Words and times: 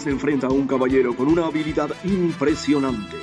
Se 0.00 0.08
enfrenta 0.08 0.46
a 0.46 0.50
un 0.50 0.66
caballero 0.66 1.14
con 1.14 1.28
una 1.28 1.44
habilidad 1.44 1.90
impresionante. 2.04 3.18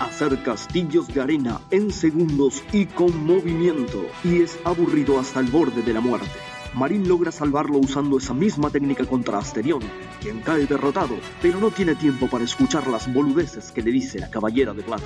Hacer 0.00 0.42
castillos 0.42 1.06
de 1.08 1.20
arena 1.20 1.60
en 1.70 1.92
segundos 1.92 2.64
y 2.72 2.86
con 2.86 3.26
movimiento. 3.26 4.06
Y 4.24 4.40
es 4.40 4.58
aburrido 4.64 5.20
hasta 5.20 5.40
el 5.40 5.48
borde 5.48 5.82
de 5.82 5.92
la 5.92 6.00
muerte. 6.00 6.30
Marín 6.72 7.06
logra 7.06 7.30
salvarlo 7.30 7.76
usando 7.76 8.16
esa 8.16 8.32
misma 8.32 8.70
técnica 8.70 9.04
contra 9.04 9.36
Asterión, 9.36 9.82
quien 10.22 10.40
cae 10.40 10.64
derrotado, 10.64 11.14
pero 11.42 11.60
no 11.60 11.70
tiene 11.70 11.94
tiempo 11.94 12.26
para 12.26 12.44
escuchar 12.44 12.86
las 12.88 13.12
boludeces 13.12 13.70
que 13.70 13.82
le 13.82 13.92
dice 13.92 14.18
la 14.18 14.30
caballera 14.30 14.72
de 14.72 14.82
plata. 14.82 15.04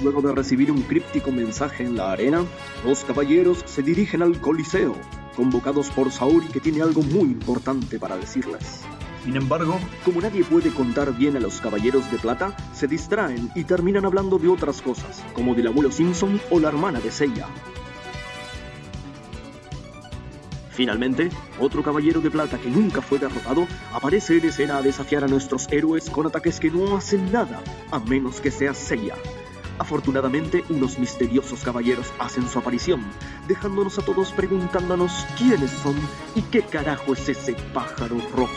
Luego 0.00 0.22
de 0.22 0.32
recibir 0.32 0.70
un 0.70 0.82
críptico 0.82 1.32
mensaje 1.32 1.82
en 1.82 1.96
la 1.96 2.12
arena, 2.12 2.44
los 2.84 3.02
caballeros 3.02 3.64
se 3.66 3.82
dirigen 3.82 4.22
al 4.22 4.40
Coliseo, 4.40 4.94
convocados 5.36 5.90
por 5.90 6.10
Saori 6.10 6.48
que 6.48 6.60
tiene 6.60 6.82
algo 6.82 7.02
muy 7.02 7.24
importante 7.24 7.98
para 7.98 8.16
decirles. 8.16 8.82
Sin 9.24 9.36
embargo, 9.36 9.78
como 10.04 10.20
nadie 10.20 10.44
puede 10.44 10.70
contar 10.70 11.12
bien 11.12 11.36
a 11.36 11.40
los 11.40 11.60
caballeros 11.60 12.10
de 12.10 12.18
plata, 12.18 12.56
se 12.72 12.86
distraen 12.86 13.50
y 13.54 13.64
terminan 13.64 14.04
hablando 14.04 14.38
de 14.38 14.48
otras 14.48 14.80
cosas, 14.80 15.22
como 15.34 15.54
del 15.54 15.66
abuelo 15.66 15.90
Simpson 15.90 16.40
o 16.50 16.60
la 16.60 16.68
hermana 16.68 17.00
de 17.00 17.10
Seiya. 17.10 17.46
Finalmente, 20.70 21.30
otro 21.58 21.82
caballero 21.82 22.20
de 22.20 22.30
plata 22.30 22.58
que 22.58 22.68
nunca 22.68 23.00
fue 23.00 23.18
derrotado 23.18 23.66
aparece 23.92 24.36
en 24.36 24.44
escena 24.44 24.76
a 24.76 24.82
desafiar 24.82 25.24
a 25.24 25.26
nuestros 25.26 25.66
héroes 25.72 26.10
con 26.10 26.26
ataques 26.26 26.60
que 26.60 26.70
no 26.70 26.96
hacen 26.96 27.32
nada, 27.32 27.62
a 27.90 27.98
menos 27.98 28.40
que 28.40 28.50
sea 28.50 28.74
Seiya. 28.74 29.16
Afortunadamente, 29.78 30.64
unos 30.68 30.98
misteriosos 30.98 31.62
caballeros 31.62 32.12
hacen 32.18 32.48
su 32.48 32.58
aparición, 32.58 33.04
dejándonos 33.46 33.98
a 33.98 34.04
todos 34.04 34.32
preguntándonos 34.32 35.26
quiénes 35.38 35.70
son 35.70 35.96
y 36.34 36.42
qué 36.42 36.62
carajo 36.62 37.12
es 37.12 37.28
ese 37.28 37.54
pájaro 37.74 38.16
rojo. 38.34 38.52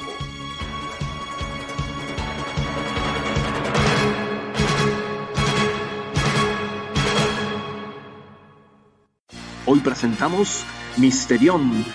Hoy 9.65 9.79
presentamos 9.81 10.65
Misterión 10.97 11.85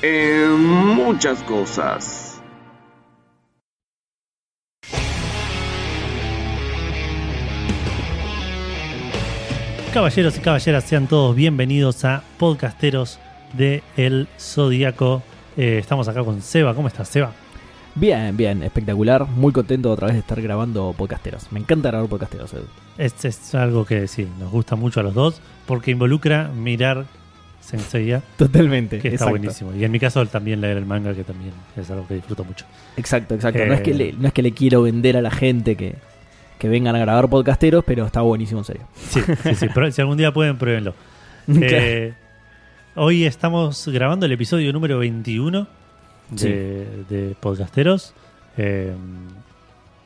en 0.00 0.64
muchas 0.64 1.42
cosas. 1.42 2.23
Caballeros 9.94 10.36
y 10.36 10.40
caballeras, 10.40 10.82
sean 10.82 11.06
todos 11.06 11.36
bienvenidos 11.36 12.04
a 12.04 12.24
Podcasteros 12.36 13.20
de 13.52 13.80
El 13.96 14.26
Zodíaco. 14.40 15.22
Eh, 15.56 15.78
estamos 15.78 16.08
acá 16.08 16.24
con 16.24 16.42
Seba. 16.42 16.74
¿Cómo 16.74 16.88
estás, 16.88 17.06
Seba? 17.08 17.32
Bien, 17.94 18.36
bien, 18.36 18.64
espectacular. 18.64 19.24
Muy 19.28 19.52
contento 19.52 19.92
otra 19.92 20.06
vez 20.08 20.14
de 20.14 20.20
estar 20.20 20.42
grabando 20.42 20.92
podcasteros. 20.98 21.52
Me 21.52 21.60
encanta 21.60 21.90
grabar 21.90 22.08
podcasteros, 22.08 22.52
Edu. 22.54 22.66
Es, 22.98 23.24
es 23.24 23.54
algo 23.54 23.84
que 23.84 24.08
sí, 24.08 24.26
nos 24.40 24.50
gusta 24.50 24.74
mucho 24.74 24.98
a 24.98 25.04
los 25.04 25.14
dos 25.14 25.40
porque 25.64 25.92
involucra 25.92 26.48
mirar 26.48 27.06
Senseiya, 27.60 28.20
Totalmente. 28.36 28.98
que 28.98 29.08
está 29.08 29.26
exacto. 29.26 29.30
buenísimo. 29.30 29.74
Y 29.76 29.84
en 29.84 29.92
mi 29.92 30.00
caso 30.00 30.26
también 30.26 30.60
leer 30.60 30.76
el 30.76 30.86
manga, 30.86 31.14
que 31.14 31.22
también 31.22 31.52
es 31.76 31.88
algo 31.88 32.04
que 32.08 32.14
disfruto 32.14 32.42
mucho. 32.42 32.66
Exacto, 32.96 33.36
exacto. 33.36 33.64
no, 33.64 33.72
Eh. 33.72 33.76
es 33.76 33.80
que 33.82 33.94
le, 33.94 34.12
no 34.12 34.26
es 34.26 34.34
que 34.34 34.42
le 34.42 34.50
quiero 34.50 34.82
vender 34.82 35.16
a 35.16 35.22
la 35.22 35.30
gente 35.30 35.76
que, 35.76 35.94
que 36.58 36.68
vengan 36.68 36.96
a 36.96 36.98
grabar 37.00 37.28
podcasteros, 37.28 37.84
pero 37.84 38.06
está 38.06 38.20
buenísimo, 38.22 38.60
en 38.60 38.64
serio. 38.64 38.82
Sí, 38.96 39.20
sí, 39.42 39.54
sí. 39.54 39.66
pero 39.74 39.90
si 39.90 40.00
algún 40.00 40.16
día 40.16 40.32
pueden, 40.32 40.56
pruébenlo. 40.58 40.94
Eh, 41.46 42.14
hoy 42.96 43.24
estamos 43.24 43.86
grabando 43.88 44.24
el 44.24 44.32
episodio 44.32 44.72
número 44.72 44.98
21 44.98 45.66
de, 46.30 47.04
de 47.10 47.36
Podcasteros. 47.38 48.14
Eh, 48.56 48.94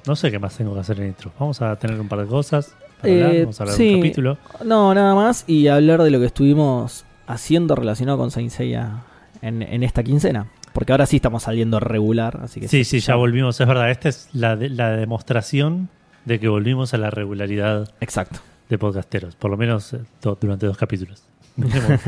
no 0.06 0.16
sé 0.16 0.30
qué 0.30 0.38
más 0.38 0.56
tengo 0.56 0.74
que 0.74 0.80
hacer 0.80 0.98
en 1.00 1.08
intro. 1.08 1.30
Vamos 1.38 1.60
a 1.62 1.76
tener 1.76 2.00
un 2.00 2.08
par 2.08 2.20
de 2.20 2.26
cosas 2.26 2.74
para 3.00 3.12
hablar. 3.14 3.34
Eh, 3.34 3.40
Vamos 3.42 3.60
a 3.60 3.62
hablar 3.64 3.78
de 3.78 3.84
sí. 3.84 3.94
un 3.94 4.00
capítulo. 4.00 4.38
No, 4.64 4.92
nada 4.94 5.14
más. 5.14 5.44
Y 5.46 5.68
hablar 5.68 6.02
de 6.02 6.10
lo 6.10 6.18
que 6.18 6.26
estuvimos 6.26 7.04
haciendo 7.28 7.74
relacionado 7.76 8.18
con 8.18 8.30
Saint 8.32 8.50
Seiya 8.50 9.02
en, 9.42 9.62
en 9.62 9.82
esta 9.84 10.02
quincena. 10.02 10.46
Porque 10.72 10.92
ahora 10.92 11.06
sí 11.06 11.16
estamos 11.16 11.42
saliendo 11.44 11.78
regular, 11.80 12.40
así 12.42 12.60
que 12.60 12.68
Sí, 12.68 12.84
sí, 12.84 13.00
ya 13.00 13.14
volvimos. 13.16 13.60
Es 13.60 13.66
verdad, 13.68 13.90
esta 13.90 14.08
es 14.08 14.28
la, 14.32 14.56
de- 14.56 14.70
la 14.70 14.90
demostración 14.90 15.88
de 16.28 16.38
que 16.38 16.46
volvimos 16.48 16.94
a 16.94 16.98
la 16.98 17.10
regularidad 17.10 17.90
Exacto. 18.00 18.38
de 18.68 18.78
podcasteros. 18.78 19.34
Por 19.34 19.50
lo 19.50 19.56
menos 19.56 19.92
eh, 19.94 20.00
do- 20.22 20.38
durante 20.40 20.66
dos 20.66 20.76
capítulos. 20.76 21.24
Veremos, 21.58 22.00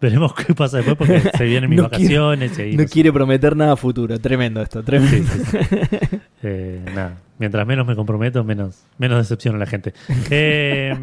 veremos 0.00 0.34
qué 0.34 0.54
pasa 0.54 0.76
después 0.76 0.96
porque 0.96 1.20
se 1.36 1.44
vienen 1.44 1.68
mis 1.70 1.80
No 1.80 1.90
quiere- 1.90 2.18
vacaciones. 2.18 2.58
y 2.60 2.76
No 2.76 2.82
sé. 2.84 2.88
quiere 2.88 3.12
prometer 3.12 3.56
nada 3.56 3.74
futuro. 3.76 4.18
Tremendo 4.20 4.62
esto, 4.62 4.82
tremendo. 4.84 5.32
Sí, 5.32 5.40
sí, 5.44 5.58
sí. 5.68 6.18
Eh, 6.46 6.82
nada, 6.94 7.16
mientras 7.38 7.66
menos 7.66 7.86
me 7.86 7.96
comprometo, 7.96 8.44
menos, 8.44 8.82
menos 8.98 9.16
decepciono 9.18 9.56
a 9.56 9.60
la 9.60 9.66
gente. 9.66 9.94
Eh, 10.30 10.94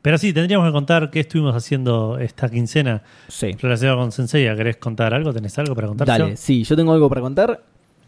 pero 0.00 0.16
sí, 0.18 0.32
tendríamos 0.32 0.66
que 0.68 0.72
contar 0.72 1.10
qué 1.10 1.20
estuvimos 1.20 1.54
haciendo 1.54 2.18
esta 2.18 2.48
quincena 2.48 3.02
Sí. 3.28 3.52
relacionado 3.60 3.98
con 3.98 4.10
Senseiya. 4.12 4.56
¿Querés 4.56 4.76
contar 4.78 5.12
algo? 5.12 5.34
¿Tenés 5.34 5.58
algo 5.58 5.74
para 5.74 5.88
contar? 5.88 6.06
Dale, 6.06 6.36
sí, 6.38 6.64
yo 6.64 6.76
tengo 6.76 6.92
algo 6.94 7.08
para 7.10 7.20
contar. 7.20 7.60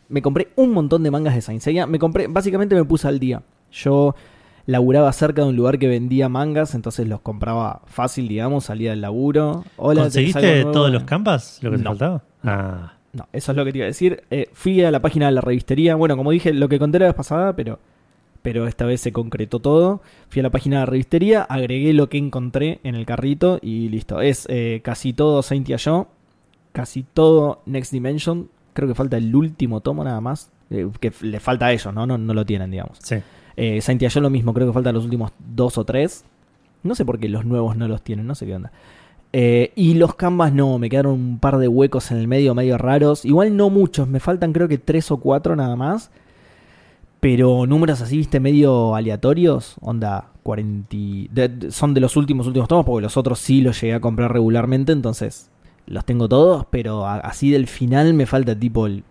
Me 0.08 0.22
compré 0.22 0.48
un 0.56 0.70
montón 0.72 1.02
de 1.02 1.10
mangas 1.10 1.34
de 1.34 1.40
Saint 1.42 1.60
Seiya. 1.60 1.86
Me 1.86 1.98
compré, 1.98 2.26
básicamente 2.28 2.74
me 2.74 2.84
puse 2.84 3.08
al 3.08 3.18
día. 3.18 3.42
Yo 3.70 4.14
laburaba 4.66 5.12
cerca 5.12 5.42
de 5.42 5.48
un 5.48 5.56
lugar 5.56 5.78
que 5.78 5.88
vendía 5.88 6.28
mangas, 6.28 6.74
entonces 6.74 7.06
los 7.08 7.20
compraba 7.20 7.82
fácil, 7.86 8.28
digamos, 8.28 8.64
salía 8.64 8.90
del 8.90 9.00
laburo. 9.02 9.64
Hola, 9.76 10.08
¿tenés 10.10 10.34
algo 10.36 10.48
¿Conseguiste 10.48 10.72
todos 10.72 10.90
los 10.90 11.04
canvas? 11.04 11.58
¿Lo 11.62 11.70
que 11.70 11.76
te 11.78 11.82
No. 11.84 11.90
faltaba? 11.90 12.22
Ah, 12.44 12.92
No, 13.12 13.26
eso 13.32 13.52
es 13.52 13.56
lo 13.56 13.64
que 13.64 13.72
te 13.72 13.78
iba 13.78 13.84
a 13.84 13.88
decir. 13.88 14.22
Eh, 14.30 14.48
fui 14.52 14.82
a 14.84 14.90
la 14.90 15.00
página 15.00 15.26
de 15.26 15.32
la 15.32 15.40
revistería. 15.40 15.94
Bueno, 15.96 16.16
como 16.16 16.30
dije, 16.30 16.52
lo 16.52 16.68
que 16.68 16.78
conté 16.78 16.98
la 16.98 17.06
vez 17.06 17.14
pasada, 17.14 17.56
pero, 17.56 17.78
pero 18.42 18.66
esta 18.66 18.84
vez 18.84 19.00
se 19.00 19.12
concretó 19.12 19.60
todo. 19.60 20.02
Fui 20.28 20.40
a 20.40 20.42
la 20.42 20.50
página 20.50 20.76
de 20.76 20.80
la 20.80 20.86
revistería, 20.86 21.42
agregué 21.42 21.94
lo 21.94 22.08
que 22.10 22.18
encontré 22.18 22.80
en 22.84 22.94
el 22.94 23.06
carrito 23.06 23.58
y 23.62 23.88
listo. 23.88 24.20
Es 24.20 24.46
eh, 24.50 24.80
casi 24.84 25.14
todo 25.14 25.42
Saint 25.42 25.66
Yo, 25.66 26.08
casi 26.72 27.02
todo 27.02 27.62
Next 27.64 27.92
Dimension. 27.92 28.50
Creo 28.78 28.86
que 28.88 28.94
falta 28.94 29.16
el 29.16 29.34
último 29.34 29.80
tomo 29.80 30.04
nada 30.04 30.20
más. 30.20 30.52
eh, 30.70 30.88
que 31.00 31.12
le 31.22 31.40
falta 31.40 31.66
a 31.66 31.72
ellos, 31.72 31.92
¿no? 31.92 32.06
No, 32.06 32.16
no 32.16 32.32
lo 32.32 32.46
tienen, 32.46 32.70
digamos. 32.70 32.98
sí. 33.02 33.16
Eh, 33.56 33.80
Saint 33.80 34.00
Yo 34.00 34.20
lo 34.20 34.30
mismo, 34.30 34.54
creo 34.54 34.68
que 34.68 34.72
faltan 34.72 34.94
los 34.94 35.02
últimos 35.02 35.32
dos 35.52 35.78
o 35.78 35.84
tres. 35.84 36.24
No 36.84 36.94
sé 36.94 37.04
por 37.04 37.18
qué 37.18 37.28
los 37.28 37.44
nuevos 37.44 37.76
no 37.76 37.88
los 37.88 38.02
tienen, 38.02 38.24
no 38.28 38.36
sé 38.36 38.46
qué 38.46 38.54
onda. 38.54 38.70
Eh, 39.32 39.72
y 39.74 39.94
los 39.94 40.14
canvas 40.14 40.52
no, 40.52 40.78
me 40.78 40.88
quedaron 40.88 41.14
un 41.14 41.38
par 41.40 41.58
de 41.58 41.66
huecos 41.66 42.12
en 42.12 42.18
el 42.18 42.28
medio, 42.28 42.54
medio 42.54 42.78
raros. 42.78 43.24
Igual 43.24 43.56
no 43.56 43.68
muchos, 43.68 44.06
me 44.06 44.20
faltan 44.20 44.52
creo 44.52 44.68
que 44.68 44.78
tres 44.78 45.10
o 45.10 45.16
cuatro 45.16 45.56
nada 45.56 45.74
más. 45.74 46.12
Pero 47.20 47.66
números 47.66 48.00
así, 48.00 48.16
viste, 48.16 48.38
medio 48.38 48.94
aleatorios. 48.94 49.74
Onda, 49.80 50.28
40. 50.44 50.96
de- 51.32 51.48
de- 51.48 51.70
son 51.72 51.94
de 51.94 52.00
los 52.00 52.16
últimos, 52.16 52.46
últimos 52.46 52.68
tomos, 52.68 52.86
porque 52.86 53.02
los 53.02 53.16
otros 53.16 53.40
sí 53.40 53.60
los 53.60 53.80
llegué 53.80 53.94
a 53.94 54.00
comprar 54.00 54.32
regularmente, 54.32 54.92
entonces 54.92 55.50
los 55.88 56.04
tengo 56.04 56.28
todos. 56.28 56.66
Pero 56.70 57.06
así 57.06 57.50
del 57.50 57.66
final 57.66 58.14
me 58.14 58.26
falta 58.26 58.58
tipo 58.58 58.86
el 58.86 59.04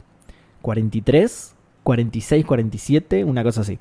43, 0.62 1.56
46, 1.84 2.46
47, 2.46 3.24
una 3.24 3.44
cosa 3.44 3.62
así. 3.62 3.78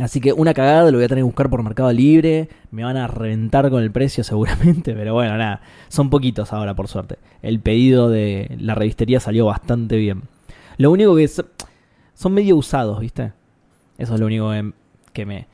Así 0.00 0.20
que 0.20 0.32
una 0.32 0.54
cagada 0.54 0.90
lo 0.90 0.96
voy 0.96 1.04
a 1.04 1.08
tener 1.08 1.20
que 1.20 1.26
buscar 1.26 1.50
por 1.50 1.62
Mercado 1.62 1.92
Libre. 1.92 2.48
Me 2.70 2.84
van 2.84 2.96
a 2.96 3.06
reventar 3.06 3.70
con 3.70 3.82
el 3.82 3.90
precio 3.90 4.24
seguramente. 4.24 4.94
Pero 4.94 5.14
bueno, 5.14 5.36
nada. 5.36 5.60
Son 5.88 6.10
poquitos 6.10 6.52
ahora, 6.52 6.74
por 6.74 6.88
suerte. 6.88 7.18
El 7.42 7.60
pedido 7.60 8.08
de 8.08 8.56
la 8.58 8.74
revistería 8.74 9.20
salió 9.20 9.46
bastante 9.46 9.96
bien. 9.96 10.22
Lo 10.76 10.90
único 10.90 11.14
que 11.14 11.24
es, 11.24 11.44
son 12.14 12.32
medio 12.32 12.56
usados, 12.56 12.98
¿viste? 13.00 13.32
Eso 13.98 14.14
es 14.14 14.20
lo 14.20 14.26
único 14.26 14.50
que 15.12 15.26
me. 15.26 15.46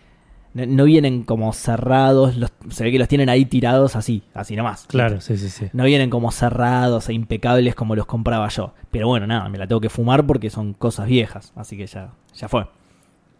No, 0.52 0.85
vienen 0.85 1.23
como 1.23 1.52
cerrados, 1.52 2.37
los- 2.37 2.52
se 2.70 2.82
ve 2.82 2.91
que 2.91 2.99
los 2.99 3.06
tienen 3.06 3.29
ahí 3.29 3.44
tirados 3.44 3.94
así, 3.94 4.23
así 4.35 4.56
nomás. 4.56 4.85
Claro, 4.88 5.20
sí, 5.20 5.37
sí, 5.37 5.49
sí. 5.49 5.67
No 5.73 5.85
vienen 5.85 6.11
como 6.11 6.32
cerrados 6.32 7.08
e 7.08 7.12
impecables 7.12 7.75
como 7.76 7.94
los 7.94 8.06
compraba 8.06 8.49
yo. 8.49 8.73
Pero 8.91 9.06
bueno, 9.06 9.26
nada, 9.29 9.49
me 9.49 9.58
la 9.58 9.67
tengo 9.69 9.81
que 9.81 9.88
fumar 9.91 10.26
porque 10.26 10.50
son 10.50 10.73
cosas 10.75 11.06
viejas. 11.06 11.52
Así 11.55 11.76
que 11.76 11.87
ya, 11.87 12.11
ya 12.35 12.49
fue. 12.49 12.67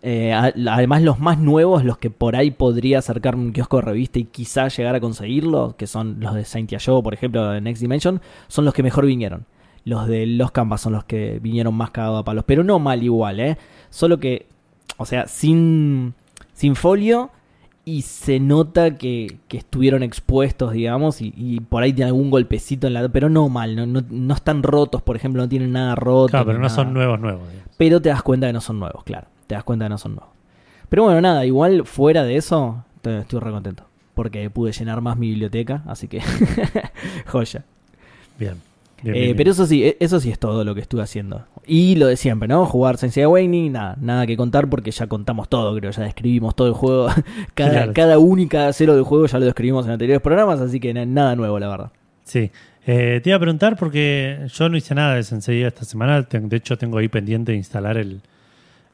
Eh, 0.03 0.33
además, 0.33 1.03
los 1.03 1.19
más 1.19 1.39
nuevos, 1.39 1.85
los 1.85 1.99
que 1.99 2.11
por 2.11 2.37
ahí 2.37 2.53
podría 2.53 3.01
acercarme 3.01 3.43
un 3.43 3.53
kiosco 3.53 3.77
de 3.79 3.83
revista 3.83 4.19
y 4.19 4.25
quizá 4.25 4.69
llegar 4.69 4.95
a 4.95 5.01
conseguirlo, 5.01 5.75
que 5.77 5.87
son 5.87 6.21
los 6.21 6.35
de 6.35 6.45
Saint 6.45 6.73
Joe, 6.73 7.03
por 7.03 7.13
ejemplo, 7.13 7.51
de 7.51 7.61
Next 7.61 7.83
Dimension, 7.83 8.21
son 8.49 8.65
los 8.65 8.73
que 8.73 8.83
mejor 8.83 9.05
vinieron. 9.05 9.47
Los 9.85 10.07
de 10.07 10.27
los 10.27 10.53
Canvas 10.53 10.81
son 10.83 10.93
los 10.93 11.05
que 11.05 11.39
vinieron 11.43 11.75
más 11.75 11.91
cagados 11.91 12.21
a 12.21 12.25
palos. 12.25 12.45
Pero 12.47 12.63
no 12.65 12.79
mal 12.79 13.03
igual, 13.03 13.41
¿eh? 13.41 13.59
Solo 13.91 14.21
que, 14.21 14.47
o 14.97 15.05
sea, 15.07 15.27
sin, 15.27 16.15
sin 16.61 16.77
folio 16.77 17.31
y 17.87 18.03
se 18.03 18.39
nota 18.39 18.99
que, 18.99 19.39
que 19.49 19.57
estuvieron 19.57 20.03
expuestos, 20.03 20.73
digamos, 20.73 21.23
y, 21.23 21.33
y 21.37 21.61
por 21.61 21.83
ahí 21.83 21.93
tiene 21.95 22.09
algún 22.11 22.31
golpecito 22.31 22.87
en 22.87 22.93
la... 22.93 23.09
Pero 23.09 23.31
no 23.31 23.49
mal, 23.49 23.75
no, 23.75 23.87
no, 23.87 24.03
no 24.11 24.35
están 24.35 24.63
rotos, 24.63 25.01
por 25.01 25.17
ejemplo, 25.17 25.41
no 25.43 25.49
tienen 25.49 25.73
nada 25.73 25.95
roto. 25.95 26.33
Claro, 26.33 26.45
pero 26.47 26.59
no 26.59 26.65
nada. 26.65 26.75
son 26.75 26.93
nuevos, 26.93 27.19
nuevos. 27.19 27.49
digamos. 27.51 27.75
Pero 27.79 28.03
te 28.03 28.11
das 28.11 28.23
cuenta 28.23 28.47
que 28.47 28.53
no 28.53 28.61
son 28.61 28.79
nuevos, 28.79 29.03
claro. 29.05 29.27
Te 29.47 29.55
das 29.55 29.65
cuenta 29.65 29.87
que 29.87 29.89
no 29.89 29.99
son 29.99 30.17
nuevos. 30.17 30.35
Pero 30.91 31.05
bueno, 31.05 31.21
nada, 31.23 31.47
igual 31.47 31.87
fuera 31.87 32.23
de 32.25 32.37
eso, 32.37 32.85
estoy 33.03 33.41
re 33.41 33.51
contento. 33.51 33.85
Porque 34.15 34.51
pude 34.51 34.73
llenar 34.73 35.01
más 35.01 35.17
mi 35.17 35.29
biblioteca, 35.31 35.83
así 35.87 36.07
que 36.09 36.21
joya. 37.27 37.65
Bien. 38.39 38.55
bien, 39.03 39.17
Eh, 39.17 39.21
bien, 39.21 39.37
pero 39.37 39.45
bien. 39.49 39.53
eso 39.53 39.67
sí, 39.67 39.85
e- 39.85 39.97
eso 40.01 40.21
sí 40.21 40.31
es 40.31 40.39
todo 40.39 40.65
lo 40.65 40.75
que 40.75 40.83
estuve 40.83 41.03
haciendo. 41.03 41.47
Y 41.73 41.95
lo 41.95 42.07
de 42.09 42.17
siempre, 42.17 42.49
¿no? 42.49 42.67
Jugar 42.67 42.97
Sensei 42.97 43.23
Awakening, 43.23 43.71
nada, 43.73 43.97
nada 44.01 44.27
que 44.27 44.37
contar 44.37 44.69
porque 44.69 44.91
ya 44.91 45.07
contamos 45.07 45.49
todo, 45.49 45.77
creo, 45.77 45.93
ya 45.93 46.03
describimos 46.03 46.57
todo 46.57 46.67
el 46.67 46.75
juego. 46.75 47.07
cada, 47.55 47.71
Claro. 47.71 47.93
cada 47.95 48.19
única 48.19 48.73
cero 48.73 48.95
del 48.97 49.05
juego 49.05 49.27
ya 49.27 49.39
lo 49.39 49.45
describimos 49.45 49.87
en 49.87 49.93
anteriores 49.93 50.21
programas, 50.21 50.61
así 50.61 50.81
que 50.81 50.93
na- 50.93 51.07
nada 51.07 51.37
nuevo, 51.37 51.59
la 51.61 51.69
verdad. 51.69 51.93
Sí. 52.25 52.51
Eh, 52.87 53.21
te 53.23 53.31
iba 53.31 53.37
a 53.37 53.41
preguntar 53.41 53.77
porque 53.77 54.47
yo 54.53 54.69
no 54.69 54.77
hice 54.77 54.95
nada 54.97 55.15
de 55.15 55.23
Sensei 55.23 55.63
esta 55.63 55.85
semana. 55.85 56.23
De 56.23 56.57
hecho, 56.57 56.77
tengo 56.77 56.99
ahí 56.99 57.09
pendiente 57.09 57.53
de 57.53 57.59
instalar 57.59 57.97
el, 57.99 58.21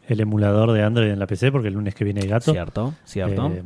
el 0.08 0.20
emulador 0.20 0.72
de 0.72 0.82
Android 0.82 1.08
en 1.11 1.19
la 1.19 1.26
PC 1.26 1.50
porque 1.52 1.69
el 1.69 1.75
lunes 1.75 1.94
que 1.94 2.05
viene 2.05 2.20
hay 2.20 2.29
gato. 2.29 2.52
Cierto, 2.52 2.93
cierto. 3.05 3.46
Eh, 3.55 3.62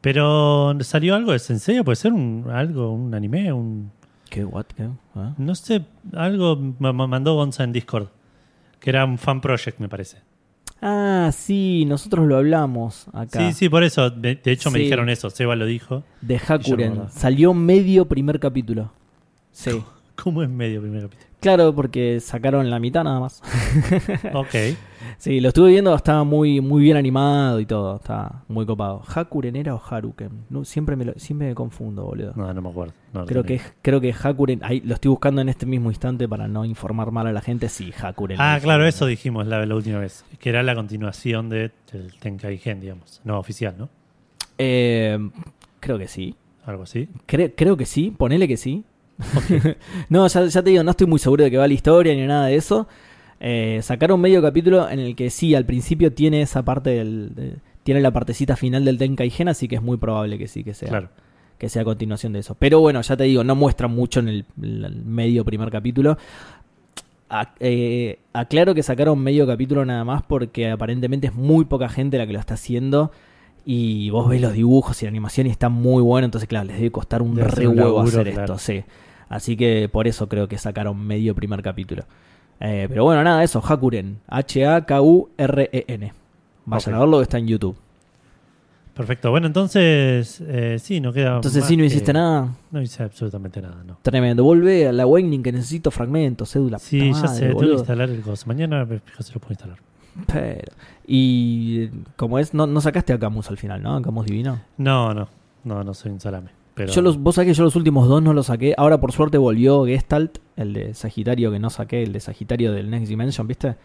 pero 0.00 0.76
salió 0.80 1.14
algo 1.14 1.32
de 1.32 1.38
Sensei, 1.38 1.82
puede 1.82 1.96
ser 1.96 2.12
un, 2.12 2.46
algo, 2.52 2.92
un 2.92 3.14
anime, 3.14 3.52
un 3.52 3.90
¿Qué? 4.30 4.44
¿What? 4.44 4.66
¿Qué? 4.76 4.88
¿Ah? 5.14 5.34
no 5.38 5.54
sé, 5.54 5.82
algo 6.14 6.56
me 6.78 6.92
mandó 6.92 7.34
Gonza 7.34 7.62
en 7.64 7.72
Discord, 7.72 8.08
que 8.80 8.90
era 8.90 9.04
un 9.04 9.18
fan 9.18 9.40
project, 9.40 9.78
me 9.78 9.88
parece. 9.88 10.18
Ah, 10.82 11.30
sí, 11.32 11.84
nosotros 11.86 12.26
lo 12.26 12.36
hablamos 12.36 13.06
acá. 13.12 13.38
Sí, 13.40 13.52
sí, 13.54 13.68
por 13.68 13.82
eso. 13.82 14.10
De, 14.10 14.34
de 14.36 14.52
hecho, 14.52 14.70
me 14.70 14.78
Sí. 14.78 14.84
dijeron 14.84 15.08
eso. 15.08 15.30
Seba 15.30 15.56
lo 15.56 15.64
dijo. 15.66 16.04
De 16.20 16.36
no 16.36 16.54
Hakuren. 16.54 17.10
Salió 17.10 17.54
medio 17.54 18.06
primer 18.06 18.38
capítulo. 18.38 18.92
Sí. 19.52 19.70
¿Cómo 20.16 20.42
es 20.42 20.48
medio 20.50 20.80
primer 20.82 21.02
capítulo? 21.02 21.26
Claro, 21.40 21.74
porque 21.74 22.20
sacaron 22.20 22.68
la 22.70 22.78
mitad 22.78 23.04
nada 23.04 23.20
más. 23.20 23.42
Ok. 24.34 24.54
Sí, 25.18 25.40
lo 25.40 25.48
estuve 25.48 25.70
viendo, 25.70 25.94
estaba 25.94 26.24
muy, 26.24 26.60
muy 26.60 26.82
bien 26.82 26.96
animado 26.96 27.58
y 27.58 27.66
todo, 27.66 27.96
está 27.96 28.42
muy 28.48 28.66
copado. 28.66 29.02
¿Hakuren 29.14 29.56
era 29.56 29.74
o 29.74 29.80
Haruken? 29.82 30.44
No, 30.50 30.64
siempre, 30.64 30.94
me 30.94 31.06
lo- 31.06 31.14
siempre 31.18 31.48
me 31.48 31.54
confundo, 31.54 32.04
boludo. 32.04 32.32
No, 32.36 32.52
no 32.52 32.60
me 32.62 32.68
acuerdo. 32.68 32.92
No 33.14 33.24
creo, 33.24 33.42
que, 33.42 33.60
creo 33.80 34.00
que 34.00 34.14
Hakuren, 34.22 34.60
ahí 34.62 34.80
lo 34.84 34.94
estoy 34.94 35.08
buscando 35.08 35.40
en 35.40 35.48
este 35.48 35.64
mismo 35.64 35.90
instante 35.90 36.28
para 36.28 36.48
no 36.48 36.64
informar 36.66 37.10
mal 37.12 37.26
a 37.26 37.32
la 37.32 37.40
gente. 37.40 37.68
Sí, 37.70 37.92
Hakuren. 37.98 38.38
Ah, 38.40 38.52
Hakuren. 38.54 38.62
claro, 38.64 38.86
eso 38.86 39.06
dijimos 39.06 39.46
la, 39.46 39.64
la 39.64 39.74
última 39.74 39.98
vez. 39.98 40.24
Que 40.38 40.50
era 40.50 40.62
la 40.62 40.74
continuación 40.74 41.48
de, 41.48 41.70
del 41.92 42.12
Tenkaigen, 42.20 42.80
digamos. 42.80 43.22
No 43.24 43.38
oficial, 43.38 43.74
¿no? 43.78 43.88
Eh, 44.58 45.18
creo 45.80 45.98
que 45.98 46.08
sí. 46.08 46.34
Algo 46.66 46.82
así. 46.82 47.08
Cre- 47.26 47.54
creo 47.56 47.76
que 47.76 47.86
sí, 47.86 48.10
ponele 48.16 48.46
que 48.48 48.56
sí. 48.56 48.84
no, 50.08 50.26
ya, 50.26 50.44
ya 50.46 50.62
te 50.62 50.70
digo, 50.70 50.82
no 50.82 50.90
estoy 50.90 51.06
muy 51.06 51.18
seguro 51.18 51.44
de 51.44 51.50
que 51.50 51.56
va 51.56 51.66
la 51.66 51.74
historia 51.74 52.14
ni 52.14 52.26
nada 52.26 52.46
de 52.46 52.56
eso. 52.56 52.86
Eh, 53.40 53.80
sacaron 53.82 54.20
medio 54.20 54.40
capítulo 54.40 54.88
en 54.88 54.98
el 54.98 55.14
que 55.14 55.30
sí, 55.30 55.54
al 55.54 55.66
principio 55.66 56.12
tiene 56.12 56.42
esa 56.42 56.64
parte 56.64 56.90
del. 56.90 57.34
de- 57.34 57.56
tiene 57.82 58.00
la 58.00 58.10
partecita 58.10 58.56
final 58.56 58.84
del 58.84 58.98
Tenkaigen, 58.98 59.46
así 59.48 59.68
que 59.68 59.76
es 59.76 59.82
muy 59.82 59.96
probable 59.96 60.38
que 60.38 60.48
sí, 60.48 60.64
que 60.64 60.74
sea, 60.74 60.88
Claro. 60.88 61.08
que 61.56 61.68
sea 61.68 61.82
a 61.82 61.84
continuación 61.84 62.32
de 62.32 62.40
eso. 62.40 62.56
Pero 62.58 62.80
bueno, 62.80 63.00
ya 63.00 63.16
te 63.16 63.22
digo, 63.24 63.44
no 63.44 63.54
muestra 63.54 63.86
mucho 63.86 64.18
en 64.20 64.28
el, 64.28 64.44
medio 65.04 65.44
primer 65.44 65.70
capítulo. 65.70 66.18
A- 67.28 67.54
eh, 67.60 68.18
aclaro 68.32 68.74
que 68.74 68.82
sacaron 68.82 69.18
medio 69.20 69.46
capítulo 69.46 69.84
nada 69.84 70.04
más 70.04 70.22
porque 70.22 70.70
aparentemente 70.70 71.28
es 71.28 71.34
muy 71.34 71.64
poca 71.64 71.88
gente 71.88 72.18
la 72.18 72.26
que 72.26 72.32
lo 72.32 72.40
está 72.40 72.54
haciendo. 72.54 73.12
Y 73.64 74.10
vos 74.10 74.28
ves 74.28 74.40
los 74.40 74.52
dibujos 74.52 75.02
y 75.02 75.06
la 75.06 75.10
animación 75.10 75.46
y 75.48 75.50
está 75.50 75.68
muy 75.68 76.02
bueno. 76.02 76.24
Entonces, 76.24 76.48
claro, 76.48 76.66
les 76.66 76.76
debe 76.76 76.90
costar 76.92 77.20
un 77.22 77.34
Debe 77.34 77.48
re 77.48 77.66
huevo 77.68 78.00
hacer 78.00 78.32
claro. 78.32 78.54
esto, 78.54 78.58
sí. 78.58 78.82
Así 79.28 79.56
que 79.56 79.88
por 79.88 80.06
eso 80.06 80.28
creo 80.28 80.46
que 80.48 80.56
sacaron 80.56 81.04
medio 81.04 81.34
primer 81.34 81.62
capítulo. 81.62 82.04
Eh, 82.60 82.86
pero 82.88 83.04
bueno, 83.04 83.22
nada, 83.22 83.42
eso, 83.44 83.62
Hakuren. 83.66 84.18
H-A-K-U-R-E-N. 84.28 86.12
Vayan 86.64 86.94
Ok. 86.94 86.96
a 86.96 87.00
verlo, 87.00 87.22
está 87.22 87.38
en 87.38 87.46
YouTube. 87.48 87.76
Perfecto. 88.94 89.30
Bueno, 89.30 89.46
entonces, 89.46 90.42
eh, 90.46 90.78
sí, 90.80 91.00
no 91.00 91.12
queda. 91.12 91.36
Entonces, 91.36 91.64
sí, 91.66 91.76
no 91.76 91.82
que- 91.82 91.86
hiciste 91.88 92.14
nada. 92.14 92.54
No 92.70 92.80
hice 92.80 93.02
absolutamente 93.02 93.60
nada, 93.60 93.84
no. 93.86 93.98
Tremendo. 94.00 94.42
Volvé 94.42 94.88
a 94.88 94.92
la 94.92 95.02
Awakening 95.02 95.42
que 95.42 95.52
necesito 95.52 95.90
fragmentos, 95.90 96.50
cédula. 96.50 96.78
Sí, 96.78 97.12
ya 97.12 97.28
sé, 97.28 97.40
tengo 97.40 97.58
que 97.60 97.64
boludo. 97.66 97.78
instalar 97.80 98.08
el 98.08 98.22
coso. 98.22 98.46
Mañana 98.46 98.86
si 99.20 99.32
lo 99.34 99.40
puedo 99.40 99.52
instalar. 99.52 99.78
Pero- 100.32 100.62
Y 101.06 101.88
como 102.16 102.38
es, 102.38 102.54
no, 102.54 102.66
no 102.66 102.80
sacaste 102.80 103.12
a 103.12 103.18
Camus 103.18 103.50
al 103.50 103.58
final, 103.58 103.82
¿no? 103.82 103.96
A 103.96 104.02
Camus 104.02 104.24
Divino. 104.26 104.60
No, 104.78 105.12
no, 105.12 105.28
no, 105.64 105.84
no 105.84 105.92
soy 105.94 106.10
un 106.12 106.20
salame. 106.20 106.48
Pero 106.76 106.92
Yo 106.92 107.00
los, 107.02 107.18
vos 107.18 107.34
sabés 107.34 107.48
que 107.50 107.54
yo 107.54 107.64
los 107.64 107.74
últimos 107.74 108.06
dos 108.06 108.22
no 108.22 108.32
los 108.34 108.46
saqué. 108.46 108.74
Ahora 108.76 109.00
por 109.00 109.10
suerte 109.10 109.38
volvió 109.38 109.84
Gestalt, 109.86 110.38
el 110.56 110.74
de 110.74 110.94
Sagitario 110.94 111.50
que 111.50 111.58
no 111.58 111.70
saqué, 111.70 112.02
el 112.04 112.12
de 112.12 112.20
Sagitario 112.20 112.70
del 112.70 112.90
Next 112.90 113.08
Dimension, 113.08 113.48
¿viste? 113.48 113.76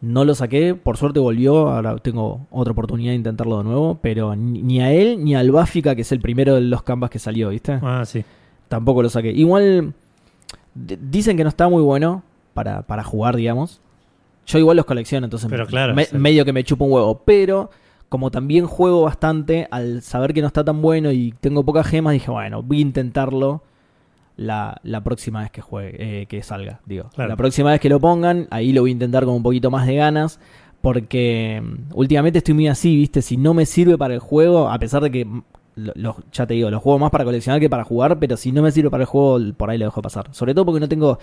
No 0.00 0.24
lo 0.24 0.34
saqué, 0.34 0.74
por 0.74 0.96
suerte 0.96 1.20
volvió, 1.20 1.68
ahora 1.68 1.96
tengo 1.98 2.46
otra 2.50 2.72
oportunidad 2.72 3.10
de 3.12 3.16
intentarlo 3.16 3.58
de 3.58 3.64
nuevo, 3.64 3.98
pero 4.02 4.34
ni, 4.34 4.80
a 4.80 4.92
él 4.92 5.22
ni 5.24 5.34
al 5.34 5.50
Báfica, 5.50 5.94
que 5.94 6.02
es 6.02 6.10
el 6.12 6.20
primero 6.20 6.54
de 6.54 6.62
los 6.62 6.82
canvas 6.82 7.10
que 7.10 7.18
salió, 7.18 7.50
¿viste? 7.50 7.78
Ah, 7.82 8.02
sí. 8.06 8.24
Tampoco 8.68 9.02
lo 9.02 9.08
saqué. 9.10 9.30
Igual 9.32 9.92
dicen 10.74 11.36
que 11.36 11.42
no 11.44 11.48
está 11.48 11.68
muy 11.68 11.82
bueno 11.82 12.22
para, 12.54 12.82
para 12.82 13.04
jugar, 13.04 13.36
digamos. 13.36 13.80
Yo 14.46 14.58
igual 14.58 14.76
los 14.76 14.86
colecciono, 14.86 15.26
entonces 15.26 15.48
Pero 15.50 15.66
claro, 15.66 15.94
me- 15.94 16.04
sí. 16.04 16.16
medio 16.16 16.44
que 16.44 16.52
me 16.52 16.62
chupa 16.64 16.84
un 16.84 16.92
huevo. 16.92 17.20
Pero 17.24 17.70
como 18.08 18.30
también 18.30 18.66
juego 18.66 19.02
bastante, 19.02 19.66
al 19.70 20.02
saber 20.02 20.32
que 20.34 20.40
no 20.40 20.46
está 20.46 20.64
tan 20.64 20.80
bueno 20.82 21.10
y 21.12 21.32
tengo 21.40 21.64
pocas 21.64 21.86
gemas, 21.86 22.12
dije, 22.14 22.30
bueno, 22.30 22.62
voy 22.62 22.78
a 22.78 22.82
intentarlo 22.82 23.62
la, 24.36 24.78
la 24.82 25.02
próxima 25.02 25.40
vez 25.40 25.50
que 25.50 25.62
juegue, 25.62 26.22
eh, 26.22 26.26
que 26.26 26.42
salga, 26.42 26.80
digo. 26.86 27.10
Claro. 27.14 27.30
La 27.30 27.36
próxima 27.36 27.70
vez 27.70 27.80
que 27.80 27.88
lo 27.88 27.98
pongan, 28.00 28.46
ahí 28.50 28.72
lo 28.72 28.82
voy 28.82 28.90
a 28.90 28.92
intentar 28.92 29.24
con 29.24 29.34
un 29.34 29.42
poquito 29.42 29.70
más 29.70 29.86
de 29.86 29.96
ganas. 29.96 30.38
Porque 30.82 31.62
mm, 31.64 31.94
últimamente 31.94 32.38
estoy 32.38 32.54
muy 32.54 32.68
así, 32.68 32.94
¿viste? 32.94 33.22
Si 33.22 33.36
no 33.38 33.54
me 33.54 33.66
sirve 33.66 33.96
para 33.98 34.14
el 34.14 34.20
juego, 34.20 34.68
a 34.68 34.78
pesar 34.78 35.02
de 35.02 35.10
que, 35.10 35.24
mm, 35.24 35.42
lo- 35.76 35.92
lo- 35.96 36.16
ya 36.32 36.46
te 36.46 36.54
digo, 36.54 36.70
lo 36.70 36.78
juego 36.80 36.98
más 36.98 37.10
para 37.10 37.24
coleccionar 37.24 37.60
que 37.60 37.68
para 37.70 37.82
jugar, 37.82 38.18
pero 38.18 38.36
si 38.36 38.52
no 38.52 38.62
me 38.62 38.70
sirve 38.70 38.90
para 38.90 39.02
el 39.02 39.06
juego, 39.08 39.38
por 39.56 39.70
ahí 39.70 39.78
lo 39.78 39.86
dejo 39.86 40.02
pasar. 40.02 40.28
Sobre 40.32 40.54
todo 40.54 40.66
porque 40.66 40.80
no 40.80 40.88
tengo 40.88 41.18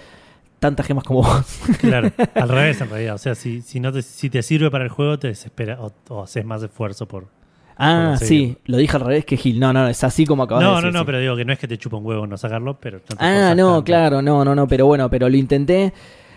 tantas 0.64 0.88
gemas 0.88 1.04
como 1.04 1.22
vos. 1.22 1.60
Claro, 1.80 2.12
al 2.36 2.50
revés 2.58 2.82
en 2.82 2.90
realidad. 2.90 3.16
O 3.16 3.20
sea, 3.20 3.36
si, 3.36 3.62
si, 3.62 3.80
no 3.80 3.92
te, 3.92 4.02
si 4.02 4.30
te 4.30 4.42
sirve 4.42 4.72
para 4.72 4.84
el 4.84 4.90
juego, 4.90 5.20
te 5.20 5.28
desespera 5.28 5.78
o, 5.82 5.92
o 6.10 6.24
haces 6.24 6.44
más 6.46 6.64
esfuerzo 6.64 7.08
por. 7.08 7.28
Ah, 7.78 8.16
sí, 8.20 8.58
lo 8.66 8.78
dije 8.78 8.96
al 8.98 9.02
revés 9.04 9.26
que 9.26 9.36
Gil. 9.36 9.60
No, 9.60 9.74
no, 9.74 9.88
es 9.88 10.04
así 10.04 10.26
como 10.26 10.44
acabas 10.44 10.64
de 10.64 10.70
No, 10.70 10.76
decir. 10.76 10.86
no, 10.88 10.92
no, 10.94 11.00
sí. 11.00 11.06
pero 11.08 11.20
digo 11.20 11.36
que 11.36 11.44
no 11.46 11.54
es 11.54 11.60
que 11.60 11.68
te 11.68 11.78
chupa 11.78 11.98
un 11.98 12.06
huevo 12.06 12.28
no 12.28 12.38
sacarlo, 12.38 12.78
pero. 12.80 13.00
no 13.00 13.04
Ah, 13.20 13.54
no, 13.56 13.68
tanto. 13.74 13.84
claro, 13.84 14.22
no, 14.22 14.46
no, 14.46 14.54
no, 14.56 14.68
pero 14.68 14.86
bueno, 14.86 15.10
pero 15.10 15.28
lo 15.28 15.36
intenté, 15.38 15.92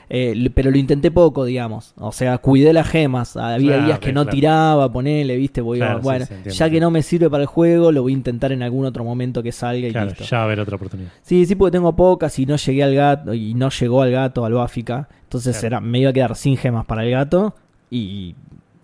eh, 0.08 0.50
pero 0.54 0.70
lo 0.70 0.78
intenté 0.78 1.10
poco, 1.10 1.44
digamos. 1.44 1.92
O 1.96 2.12
sea, 2.12 2.38
cuidé 2.38 2.72
las 2.72 2.88
gemas. 2.88 3.36
Había 3.36 3.68
Claro, 3.74 3.84
días 3.86 3.98
que 3.98 4.12
no 4.12 4.22
claro. 4.22 4.34
tiraba, 4.34 4.92
ponele, 4.92 5.36
viste, 5.36 5.60
voy 5.60 5.78
a- 5.78 5.86
Claro, 5.86 6.00
bueno, 6.00 6.26
sí, 6.26 6.34
ya 6.50 6.70
que 6.70 6.78
no 6.80 6.90
me 6.90 7.02
sirve 7.02 7.28
para 7.28 7.42
el 7.42 7.46
juego, 7.48 7.90
lo 7.92 8.02
voy 8.02 8.12
a 8.12 8.16
intentar 8.16 8.52
en 8.52 8.62
algún 8.62 8.86
otro 8.86 9.02
momento 9.04 9.42
que 9.42 9.52
salga 9.52 9.88
y 9.88 9.92
listo. 9.92 10.24
ya 10.24 10.36
va 10.38 10.42
a 10.42 10.46
haber 10.46 10.60
otra 10.60 10.76
oportunidad. 10.76 11.10
Sí, 11.22 11.44
sí, 11.46 11.54
porque 11.56 11.72
tengo 11.72 11.94
pocas 11.96 12.38
y 12.38 12.46
no 12.46 12.56
llegué 12.56 12.82
al 12.84 12.94
gato 12.94 13.34
y 13.34 13.54
no 13.54 13.68
llegó 13.70 14.02
al 14.02 14.10
gato, 14.12 14.44
al 14.44 14.52
Báfica. 14.52 15.08
Entonces 15.24 15.62
era, 15.64 15.80
me 15.80 15.98
iba 15.98 16.10
a 16.10 16.12
quedar 16.12 16.36
sin 16.36 16.56
gemas 16.56 16.86
para 16.86 17.04
el 17.04 17.10
gato 17.10 17.54
y, 17.90 18.34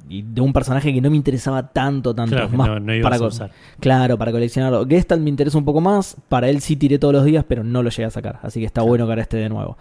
y 0.09 0.23
de 0.23 0.41
un 0.41 0.52
personaje 0.52 0.93
que 0.93 1.00
no 1.00 1.09
me 1.09 1.17
interesaba 1.17 1.69
tanto, 1.69 2.12
tanto. 2.14 2.49
Más 2.49 2.69
no, 2.69 2.81
no 2.81 2.93
para 3.02 3.17
a 3.17 3.23
usar. 3.23 3.50
Claro, 3.79 4.19
para 4.19 4.33
coleccionarlo. 4.33 4.85
Gestalt 4.87 5.23
me 5.23 5.31
interesa 5.31 5.57
un 5.57 5.64
poco 5.64 5.81
más. 5.81 6.17
Para 6.29 6.49
él 6.50 6.61
sí 6.61 6.75
tiré 6.76 6.99
todos 6.99 7.14
los 7.14 7.25
días, 7.25 7.45
pero 7.47 7.62
no 7.62 7.83
lo 7.83 7.91
llegué 7.91 8.05
a 8.07 8.11
sacar. 8.11 8.41
Así 8.43 8.59
que 8.61 8.67
está 8.67 8.83
bueno 8.83 9.07
que 9.07 9.12
ahora 9.12 9.23
esté 9.23 9.37
de 9.37 9.49
nuevo. 9.49 9.79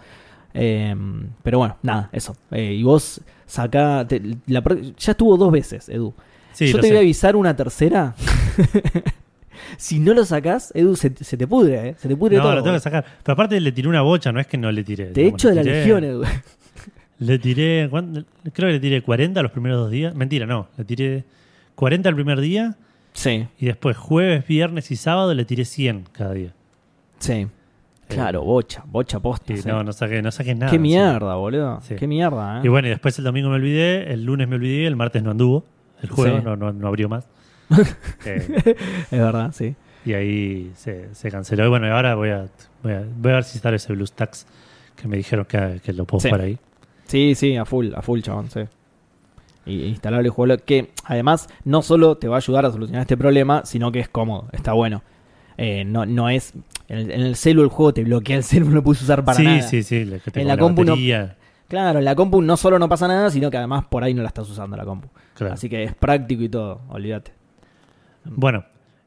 Eh, 0.54 0.94
pero 1.42 1.58
bueno, 1.58 1.76
nada, 1.82 2.08
eso. 2.12 2.36
Eh, 2.50 2.74
y 2.74 2.82
vos 2.82 3.20
sacá. 3.46 4.06
te- 4.06 4.20
la 4.46 4.60
pro- 4.62 4.78
ya 4.78 5.12
estuvo 5.12 5.36
dos 5.36 5.50
veces, 5.52 5.88
Edu. 5.88 6.12
Sí, 6.52 6.66
Yo 6.66 6.74
te 6.80 6.88
voy 6.88 6.90
a 6.90 6.92
sé. 6.94 6.98
avisar 6.98 7.36
una 7.36 7.56
tercera. 7.56 8.14
si 9.78 9.98
no 9.98 10.12
lo 10.14 10.24
sacás, 10.24 10.70
Edu, 10.74 10.96
se, 10.96 11.12
se 11.22 11.36
te 11.36 11.46
pudre, 11.46 11.88
¿eh? 11.90 11.94
Se 11.98 12.08
te 12.08 12.16
pudre 12.16 12.36
No, 12.36 12.42
todo. 12.42 12.54
lo 12.56 12.62
tengo 12.62 12.76
que 12.76 12.80
sacar. 12.80 13.04
Pero 13.22 13.32
aparte 13.34 13.58
le 13.60 13.72
tiré 13.72 13.88
una 13.88 14.02
bocha, 14.02 14.32
no 14.32 14.40
es 14.40 14.46
que 14.46 14.58
no 14.58 14.70
le 14.70 14.84
tiré. 14.84 15.06
Te 15.06 15.26
echo 15.26 15.48
de 15.48 15.54
la 15.56 15.62
legión, 15.62 16.04
Edu. 16.04 16.22
Le 17.18 17.38
tiré, 17.38 17.88
creo 17.88 18.68
que 18.68 18.72
le 18.72 18.80
tiré 18.80 19.00
40 19.00 19.42
los 19.42 19.52
primeros 19.52 19.78
dos 19.78 19.92
días. 19.92 20.12
Mentira, 20.12 20.44
no, 20.44 20.66
le 20.76 20.84
tiré 20.84 21.24
40 21.76 22.08
el 22.08 22.14
primer 22.16 22.40
día 22.40 22.74
Sí, 23.12 23.46
y 23.60 23.66
después 23.66 23.96
jueves, 23.96 24.44
viernes 24.44 24.90
y 24.90 24.96
sábado 24.96 25.32
le 25.32 25.44
tiré 25.44 25.64
100 25.64 26.06
cada 26.10 26.32
día. 26.34 26.52
sí. 27.20 27.46
Claro, 28.08 28.42
bocha, 28.42 28.82
bocha 28.86 29.20
posta. 29.20 29.52
Y 29.52 29.58
sí. 29.58 29.68
no, 29.68 29.82
no 29.82 29.92
saqué, 29.92 30.20
no 30.20 30.30
saqué 30.30 30.54
nada. 30.54 30.70
Qué 30.70 30.76
sí. 30.76 30.80
mierda, 30.82 31.34
boludo. 31.36 31.80
Sí. 31.82 31.94
Qué 31.96 32.06
mierda, 32.06 32.60
Y 32.62 32.66
¿eh? 32.66 32.70
bueno, 32.70 32.88
y 32.88 32.90
después 32.90 33.18
el 33.18 33.24
domingo 33.24 33.48
me 33.48 33.56
olvidé, 33.56 34.12
el 34.12 34.24
lunes 34.24 34.48
me 34.48 34.56
olvidé, 34.56 34.86
el 34.86 34.96
martes 34.96 35.22
no 35.22 35.30
anduvo. 35.30 35.64
El 36.02 36.10
juego 36.10 36.40
no, 36.40 36.56
no, 36.56 36.72
no 36.72 36.88
abrió 36.88 37.08
más. 37.08 37.28
Eh, 38.26 38.76
Es 39.10 39.18
verdad, 39.18 39.52
sí. 39.52 39.74
y 40.04 40.12
ahí 40.12 40.72
se, 40.74 41.14
se 41.14 41.30
canceló. 41.30 41.64
Y 41.64 41.68
bueno, 41.68 41.86
y 41.86 41.90
ahora 41.90 42.14
voy 42.16 42.28
a, 42.30 42.48
voy 42.82 42.92
a, 42.92 43.04
voy 43.16 43.32
a 43.32 43.34
ver 43.36 43.44
si 43.44 43.56
instalo 43.56 43.76
ese 43.76 43.92
BlueStacks 43.94 44.46
que 44.96 45.08
me 45.08 45.16
dijeron 45.16 45.46
que, 45.46 45.80
que 45.82 45.92
lo 45.94 46.04
puedo 46.04 46.20
jugar 46.28 46.42
ahí. 46.42 46.58
Sí, 47.06 47.34
sí, 47.34 47.56
a 47.56 47.64
full, 47.64 47.94
a 47.94 48.02
full, 48.02 48.20
chabón, 48.20 48.50
sí. 48.50 48.60
Y 49.64 49.84
instalarle 49.84 50.26
el 50.26 50.32
juego 50.32 50.56
que 50.64 50.90
además 51.04 51.48
no 51.64 51.82
solo 51.82 52.16
te 52.16 52.28
va 52.28 52.36
a 52.36 52.38
ayudar 52.38 52.66
a 52.66 52.70
solucionar 52.72 53.02
este 53.02 53.16
problema, 53.16 53.64
sino 53.64 53.90
que 53.92 54.00
es 54.00 54.08
cómodo, 54.08 54.48
está 54.52 54.72
bueno. 54.72 55.02
Eh, 55.58 55.84
no, 55.84 56.06
no 56.06 56.28
es. 56.28 56.52
En 56.88 56.98
el, 56.98 57.10
en 57.10 57.20
el 57.20 57.36
celu 57.36 57.62
el 57.62 57.68
juego 57.68 57.92
te 57.94 58.04
bloquea 58.04 58.36
el 58.36 58.44
celu, 58.44 58.66
no 58.68 58.74
lo 58.76 58.82
puedes 58.82 59.02
usar 59.02 59.24
para 59.24 59.36
sí, 59.38 59.44
nada. 59.44 59.62
sí, 59.62 59.82
sí, 59.82 60.04
te 60.04 60.14
En 60.14 60.20
come 60.32 60.44
la 60.44 60.56
compu 60.56 60.84
no- 60.84 60.96
Claro, 61.68 62.00
en 62.00 62.04
la 62.04 62.14
compu 62.14 62.42
no 62.42 62.56
solo 62.58 62.78
no 62.78 62.86
pasa 62.88 63.08
nada, 63.08 63.30
sino 63.30 63.50
que 63.50 63.56
además 63.56 63.84
por 63.88 64.04
ahí 64.04 64.12
no 64.12 64.20
la 64.22 64.28
estás 64.28 64.48
usando 64.50 64.76
la 64.76 64.84
compu. 64.84 65.08
claro. 65.34 65.54
Así 65.54 65.68
que 65.70 65.84
es 65.84 65.94
práctico 65.94 66.42
y 66.42 66.48
todo, 66.50 66.82
olvídate. 66.90 67.32
Bueno, 68.24 68.64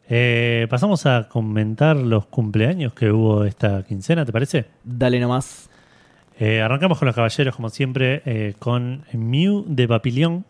eh, 0.09 0.65
pasamos 0.69 1.05
a 1.05 1.27
comentar 1.29 1.95
los 1.95 2.25
cumpleaños 2.25 2.93
que 2.93 3.11
hubo 3.11 3.45
esta 3.45 3.83
quincena, 3.83 4.25
¿te 4.25 4.31
parece? 4.31 4.65
Dale 4.83 5.19
nomás. 5.19 5.69
Eh, 6.39 6.59
arrancamos 6.61 6.97
con 6.99 7.05
los 7.05 7.15
caballeros, 7.15 7.55
como 7.55 7.69
siempre, 7.69 8.21
eh, 8.25 8.55
con 8.59 9.03
Mew 9.13 9.63
de 9.67 9.87
Papillon, 9.87 10.43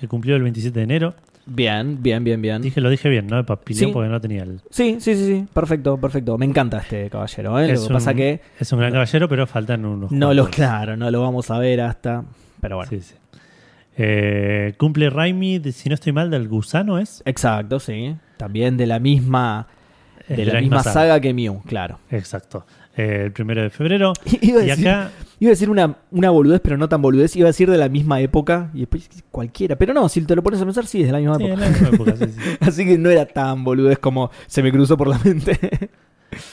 que 0.00 0.06
cumplió 0.08 0.36
el 0.36 0.42
27 0.42 0.78
de 0.78 0.84
enero. 0.84 1.14
Bien, 1.50 2.02
bien, 2.02 2.22
bien, 2.24 2.42
bien. 2.42 2.60
Dije, 2.60 2.80
lo 2.80 2.90
dije 2.90 3.08
bien, 3.08 3.26
¿no? 3.26 3.36
De 3.36 3.44
Papillon, 3.44 3.88
Sí. 3.88 3.92
porque 3.92 4.08
no 4.10 4.20
tenía 4.20 4.42
el. 4.42 4.60
Sí, 4.70 4.98
sí, 5.00 5.14
sí, 5.14 5.24
sí, 5.26 5.46
perfecto, 5.52 5.96
perfecto. 5.98 6.36
Me 6.36 6.44
encanta 6.44 6.78
este 6.78 7.08
caballero, 7.08 7.58
¿eh? 7.58 7.68
Lo 7.68 7.72
Es 7.74 7.80
que 7.80 7.86
un- 7.86 7.92
pasa 7.94 8.12
que 8.14 8.40
Es 8.60 8.72
un 8.72 8.78
gran 8.80 8.92
caballero, 8.92 9.28
pero 9.28 9.46
faltan 9.46 9.84
unos. 9.86 10.12
no 10.12 10.34
lo, 10.34 10.42
cuantos. 10.42 10.56
claro, 10.56 10.96
no 10.96 11.10
lo 11.10 11.22
vamos 11.22 11.50
a 11.50 11.58
ver 11.58 11.80
hasta. 11.80 12.24
Pero 12.60 12.76
bueno. 12.76 12.90
Sí, 12.90 13.00
sí. 13.00 13.14
Eh, 13.96 14.74
cumple 14.78 15.10
Raimi, 15.10 15.60
si 15.72 15.88
no 15.88 15.94
estoy 15.94 16.12
mal, 16.12 16.30
del 16.30 16.48
gusano, 16.48 16.98
¿es? 16.98 17.22
Exacto, 17.24 17.80
sí. 17.80 18.14
También 18.36 18.76
de 18.76 18.86
la 18.86 18.98
misma, 19.00 19.66
de 20.28 20.44
la, 20.44 20.60
misma 20.60 20.82
saga. 20.82 21.18
que 21.20 21.32
Mew, 21.34 21.62
claro. 21.66 21.98
Exacto. 22.10 22.64
Eh, 22.96 23.22
el 23.24 23.32
primero 23.32 23.62
de 23.62 23.70
febrero. 23.70 24.12
Y 24.40 24.70
acá, 24.70 25.10
iba 25.40 25.48
a 25.50 25.52
decir 25.52 25.70
una, 25.70 25.96
una 26.10 26.30
boludez, 26.30 26.60
pero 26.60 26.76
no 26.76 26.88
tan 26.88 27.00
boludez. 27.02 27.36
Iba 27.36 27.46
a 27.46 27.50
decir 27.50 27.70
de 27.70 27.78
la 27.78 27.88
misma 27.88 28.20
época 28.20 28.70
y 28.74 28.80
después 28.80 29.08
cualquiera. 29.30 29.76
Pero 29.76 29.94
no, 29.94 30.08
si 30.08 30.22
te 30.22 30.34
lo 30.36 30.42
pones 30.42 30.60
a 30.60 30.64
pensar, 30.64 30.86
sí, 30.86 31.00
es 31.00 31.06
de 31.06 31.12
la 31.12 31.18
misma 31.18 31.36
sí, 31.36 31.44
época. 31.46 31.60
la 31.60 31.68
misma 31.70 31.88
época, 31.88 32.16
sí, 32.16 32.24
sí. 32.32 32.40
Así 32.60 32.84
que 32.86 32.98
no 32.98 33.10
era 33.10 33.26
tan 33.26 33.64
boludez 33.64 33.98
como 33.98 34.30
se 34.46 34.62
me 34.62 34.70
cruzó 34.72 34.96
por 34.96 35.08
la 35.08 35.18
mente. 35.18 35.58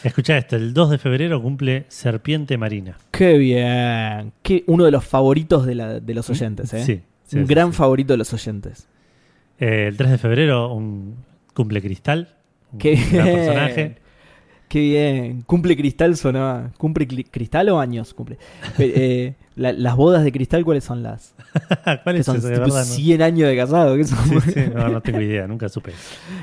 Escucha 0.04 0.38
esto, 0.38 0.56
el 0.56 0.74
2 0.74 0.90
de 0.92 0.98
febrero 0.98 1.42
cumple 1.42 1.86
Serpiente 1.90 2.58
Marina. 2.58 2.98
Qué 3.12 3.38
bien. 3.38 4.32
Qué, 4.42 4.64
uno 4.68 4.86
de 4.86 4.92
los 4.92 5.04
favoritos 5.04 5.66
de, 5.66 5.76
la- 5.76 6.00
de 6.00 6.14
los 6.14 6.30
oyentes, 6.30 6.74
¿eh? 6.74 6.84
Sí. 6.86 7.02
sí, 7.26 7.38
Un 7.40 7.46
sí, 7.48 7.54
gran 7.54 7.72
sí. 7.72 7.78
favorito 7.78 8.14
de 8.14 8.18
los 8.18 8.32
oyentes. 8.34 8.88
Eh, 9.60 9.88
el 9.90 9.98
3 9.98 10.12
de 10.12 10.18
febrero 10.18 10.74
un 10.74 11.16
cumple 11.54 11.82
Cristal. 11.82 12.36
Un 12.72 12.80
Qué 12.80 12.96
gran 12.96 13.26
bien. 13.26 13.36
personaje. 13.36 13.96
Qué 14.76 14.82
bien. 14.82 15.42
Cumple 15.44 15.78
cristal 15.78 16.18
sonaba. 16.18 16.72
¿Cumple 16.78 17.08
cristal 17.08 17.70
o 17.70 17.80
años? 17.80 18.14
Cumple. 18.14 18.38
Eh, 18.78 19.36
la- 19.56 19.72
las 19.72 19.96
bodas 19.96 20.26
de 20.26 20.34
cristal, 20.34 20.66
¿cuáles 20.66 20.84
son 20.84 21.02
las? 21.02 21.34
¿Cuál 22.04 22.16
Que 22.16 22.20
es 22.20 22.26
son? 22.26 22.42
De 22.42 22.50
tipo 22.50 22.60
verdad, 22.60 22.80
no. 22.80 22.84
100 22.84 23.22
años 23.22 23.48
de 23.48 23.56
casado. 23.56 23.96
¿qué 23.96 24.04
son? 24.04 24.42
Sí, 24.42 24.52
sí, 24.52 24.60
no, 24.76 24.90
no 24.90 25.00
tengo 25.00 25.22
idea, 25.22 25.48
nunca 25.48 25.70
supe. 25.70 25.94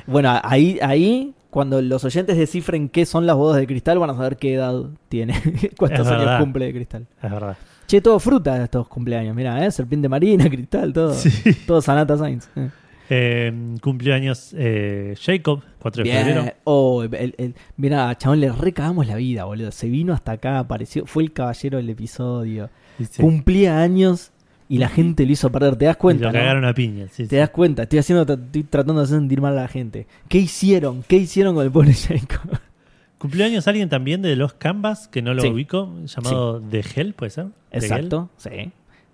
Bueno, 0.07 0.33
ahí, 0.45 0.79
ahí, 0.81 1.35
cuando 1.51 1.83
los 1.83 2.05
oyentes 2.07 2.39
descifren 2.39 2.89
qué 2.89 3.05
son 3.05 3.27
las 3.27 3.37
bodas 3.37 3.59
de 3.61 3.67
cristal, 3.67 3.99
van 3.99 4.09
a 4.09 4.15
saber 4.15 4.39
qué 4.39 4.55
edad 4.55 4.83
tiene. 5.11 5.35
¿Cuántos 5.77 6.07
años 6.07 6.41
cumple 6.41 6.65
de 6.65 6.73
cristal? 6.73 7.07
Es 7.23 7.31
verdad. 7.31 7.59
Che, 7.87 8.01
todo 8.01 8.19
fruta 8.19 8.65
estos 8.65 8.89
cumpleaños. 8.89 9.37
Mira, 9.37 9.63
¿eh? 9.63 9.71
Serpiente 9.71 10.09
marina, 10.09 10.49
cristal, 10.49 10.95
todo. 10.95 11.13
Sí. 11.13 11.31
Todo 11.67 11.83
Sanata 11.83 12.17
Sainz. 12.17 12.49
Eh. 12.57 12.71
Eh, 13.15 13.53
cumplió 13.83 14.15
años 14.15 14.55
eh, 14.57 15.15
Jacob, 15.21 15.63
4 15.81 16.05
de 16.05 16.11
febrero. 16.13 16.45
Oh, 16.65 17.03
el, 17.05 17.35
el- 17.37 17.55
mirá, 17.77 18.17
chabón, 18.17 18.41
le 18.41 18.51
recagamos 18.51 19.07
la 19.07 19.17
vida, 19.17 19.45
boludo. 19.45 19.71
Se 19.71 19.89
vino 19.89 20.15
hasta 20.15 20.33
acá, 20.33 20.59
apareció, 20.59 21.05
fue 21.05 21.23
el 21.25 21.33
caballero 21.33 21.77
del 21.77 21.91
episodio. 21.91 22.71
Sí, 22.99 23.21
Cumplía 23.21 23.81
años 23.81 24.33
y 24.69 24.79
la 24.79 24.89
gente 24.89 25.27
lo 25.27 25.33
hizo 25.33 25.53
perder. 25.53 25.77
¿Te 25.77 25.85
das 25.85 25.97
y 25.97 25.99
cuenta? 25.99 26.25
lo 26.27 26.33
no? 26.33 26.39
cagaron 26.39 26.65
a 26.65 26.73
piña. 26.73 27.07
sí, 27.11 27.27
Te 27.27 27.37
das 27.37 27.51
cuenta, 27.51 27.83
estoy 27.83 27.99
haciendo, 27.99 28.23
estoy 28.33 28.63
tratando 28.65 29.01
de 29.01 29.05
hacer 29.05 29.19
sentir 29.19 29.41
mal 29.43 29.59
a 29.59 29.63
la 29.63 29.69
gente. 29.69 30.07
¿Qué 30.29 30.39
hicieron? 30.39 31.03
¿Qué 31.07 31.17
hicieron 31.17 31.55
con 31.55 31.65
el 31.67 31.71
pobre 31.71 31.93
Jacob? 31.93 32.59
Cumplió 33.19 33.45
años 33.45 33.69
alguien 33.69 33.89
también 33.89 34.23
de 34.23 34.35
los 34.37 34.55
Canvas, 34.55 35.07
que 35.09 35.21
no 35.23 35.35
lo 35.35 35.43
Sí. 35.43 35.49
ubico, 35.49 35.95
llamado 36.07 36.61
The 36.61 36.83
Hell, 36.97 37.13
¿puede 37.15 37.31
ser? 37.31 37.47
The 37.71 37.77
Hell. 37.79 37.85
Exacto, 37.85 38.31
sí. 38.37 38.73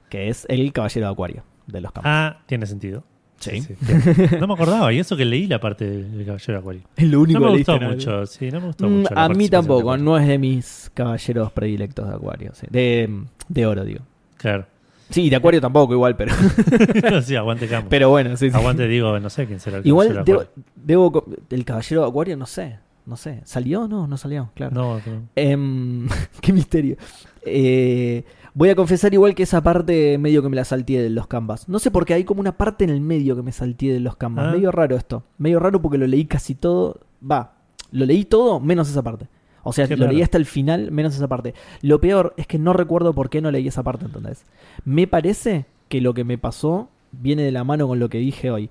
Que 0.08 0.28
es 0.28 0.46
el 0.48 0.72
caballero 0.72 1.06
de 1.08 1.12
Acuario 1.12 1.44
de 1.66 1.80
los 1.80 1.92
campos. 1.92 2.10
Ah, 2.10 2.38
tiene 2.46 2.64
sentido. 2.66 3.04
Sí. 3.38 3.62
No 4.40 4.46
me 4.48 4.54
acordaba, 4.54 4.92
y 4.92 4.98
eso 4.98 5.16
que 5.16 5.24
leí 5.24 5.46
la 5.46 5.60
parte 5.60 5.88
del 5.88 6.24
Caballero 6.26 6.52
de 6.54 6.58
Acuario. 6.58 6.82
es 6.96 7.04
lo 7.08 7.20
único 7.20 7.38
No 7.40 7.46
me 7.46 7.52
que 7.52 7.58
gustó 7.58 7.72
leíste, 7.78 7.84
¿no? 7.86 7.94
mucho, 7.94 8.26
sí, 8.26 8.50
no 8.50 8.60
me 8.60 8.66
gustó 8.66 8.88
Mm, 8.88 8.92
mucho. 8.98 9.14
la 9.14 9.24
a 9.24 9.28
mí 9.28 9.48
tampoco, 9.48 9.96
no 9.96 10.18
es 10.18 10.26
de 10.26 10.38
mis 10.38 10.90
caballeros 10.94 11.52
predilectos 11.52 12.08
de 12.08 12.14
Acuario. 12.14 12.52
sí. 12.54 12.66
De, 12.70 13.08
de 13.48 13.66
oro, 13.66 13.84
digo. 13.84 14.00
Claro. 14.36 14.66
Sí, 15.10 15.30
de 15.30 15.36
Acuario 15.36 15.60
tampoco, 15.60 15.94
igual, 15.94 16.16
pero, 16.16 16.34
sí, 17.22 17.34
aguante 17.36 17.66
campo. 17.68 17.88
pero 17.88 18.10
bueno, 18.10 18.36
sí, 18.36 18.50
sí. 18.50 18.56
Aguante, 18.56 18.86
digo, 18.88 19.18
no 19.20 19.30
sé 19.30 19.46
quién 19.46 19.60
será 19.60 19.78
el 19.78 19.86
Igual 19.86 20.08
Caballero 20.08 20.40
de 20.40 20.48
debo, 20.74 21.24
El 21.50 21.64
caballero 21.64 22.02
de 22.02 22.08
Acuario, 22.08 22.36
no 22.36 22.46
sé. 22.46 22.78
No 23.06 23.16
sé. 23.16 23.40
¿Salió? 23.44 23.88
No, 23.88 24.06
no 24.06 24.18
salió, 24.18 24.50
claro. 24.54 24.74
No, 24.74 24.94
no. 24.96 25.28
Em, 25.34 26.06
qué 26.42 26.52
misterio. 26.52 26.96
Eh, 27.42 28.22
voy 28.58 28.70
a 28.70 28.74
confesar 28.74 29.14
igual 29.14 29.36
que 29.36 29.44
esa 29.44 29.62
parte 29.62 30.18
medio 30.18 30.42
que 30.42 30.48
me 30.48 30.56
la 30.56 30.64
salteé 30.64 31.00
de 31.00 31.10
los 31.10 31.28
canvas. 31.28 31.68
No 31.68 31.78
sé 31.78 31.92
por 31.92 32.04
qué 32.04 32.14
hay 32.14 32.24
como 32.24 32.40
una 32.40 32.58
parte 32.58 32.82
en 32.82 32.90
el 32.90 33.00
medio 33.00 33.36
que 33.36 33.42
me 33.42 33.52
salteé 33.52 33.92
de 33.92 34.00
los 34.00 34.16
canvas. 34.16 34.46
Ah. 34.48 34.50
Medio 34.50 34.72
raro 34.72 34.96
esto. 34.96 35.22
Medio 35.38 35.60
raro 35.60 35.80
porque 35.80 35.96
lo 35.96 36.08
leí 36.08 36.24
casi 36.24 36.56
todo. 36.56 36.98
Va, 37.22 37.52
lo 37.92 38.04
leí 38.04 38.24
todo 38.24 38.58
menos 38.58 38.90
esa 38.90 39.00
parte. 39.00 39.28
O 39.62 39.72
sea, 39.72 39.86
Qué 39.86 39.96
lo 39.96 40.06
raro. 40.06 40.12
leí 40.12 40.22
hasta 40.22 40.38
el 40.38 40.44
final 40.44 40.90
menos 40.90 41.14
esa 41.14 41.28
parte. 41.28 41.54
Lo 41.82 42.00
peor 42.00 42.34
es 42.36 42.48
que 42.48 42.58
no 42.58 42.72
recuerdo 42.72 43.14
por 43.14 43.30
qué 43.30 43.40
no 43.40 43.52
leí 43.52 43.68
esa 43.68 43.84
parte 43.84 44.06
entonces. 44.06 44.44
Me 44.84 45.06
parece 45.06 45.66
que 45.88 46.00
lo 46.00 46.12
que 46.12 46.24
me 46.24 46.36
pasó 46.36 46.88
viene 47.12 47.44
de 47.44 47.52
la 47.52 47.62
mano 47.62 47.86
con 47.86 48.00
lo 48.00 48.08
que 48.08 48.18
dije 48.18 48.50
hoy. 48.50 48.70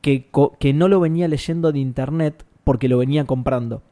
Que, 0.00 0.30
que 0.58 0.72
no 0.72 0.88
lo 0.88 0.98
venía 0.98 1.28
leyendo 1.28 1.72
de 1.72 1.78
internet 1.78 2.42
porque 2.64 2.88
lo 2.88 2.96
venía 2.96 3.26
comprando. 3.26 3.82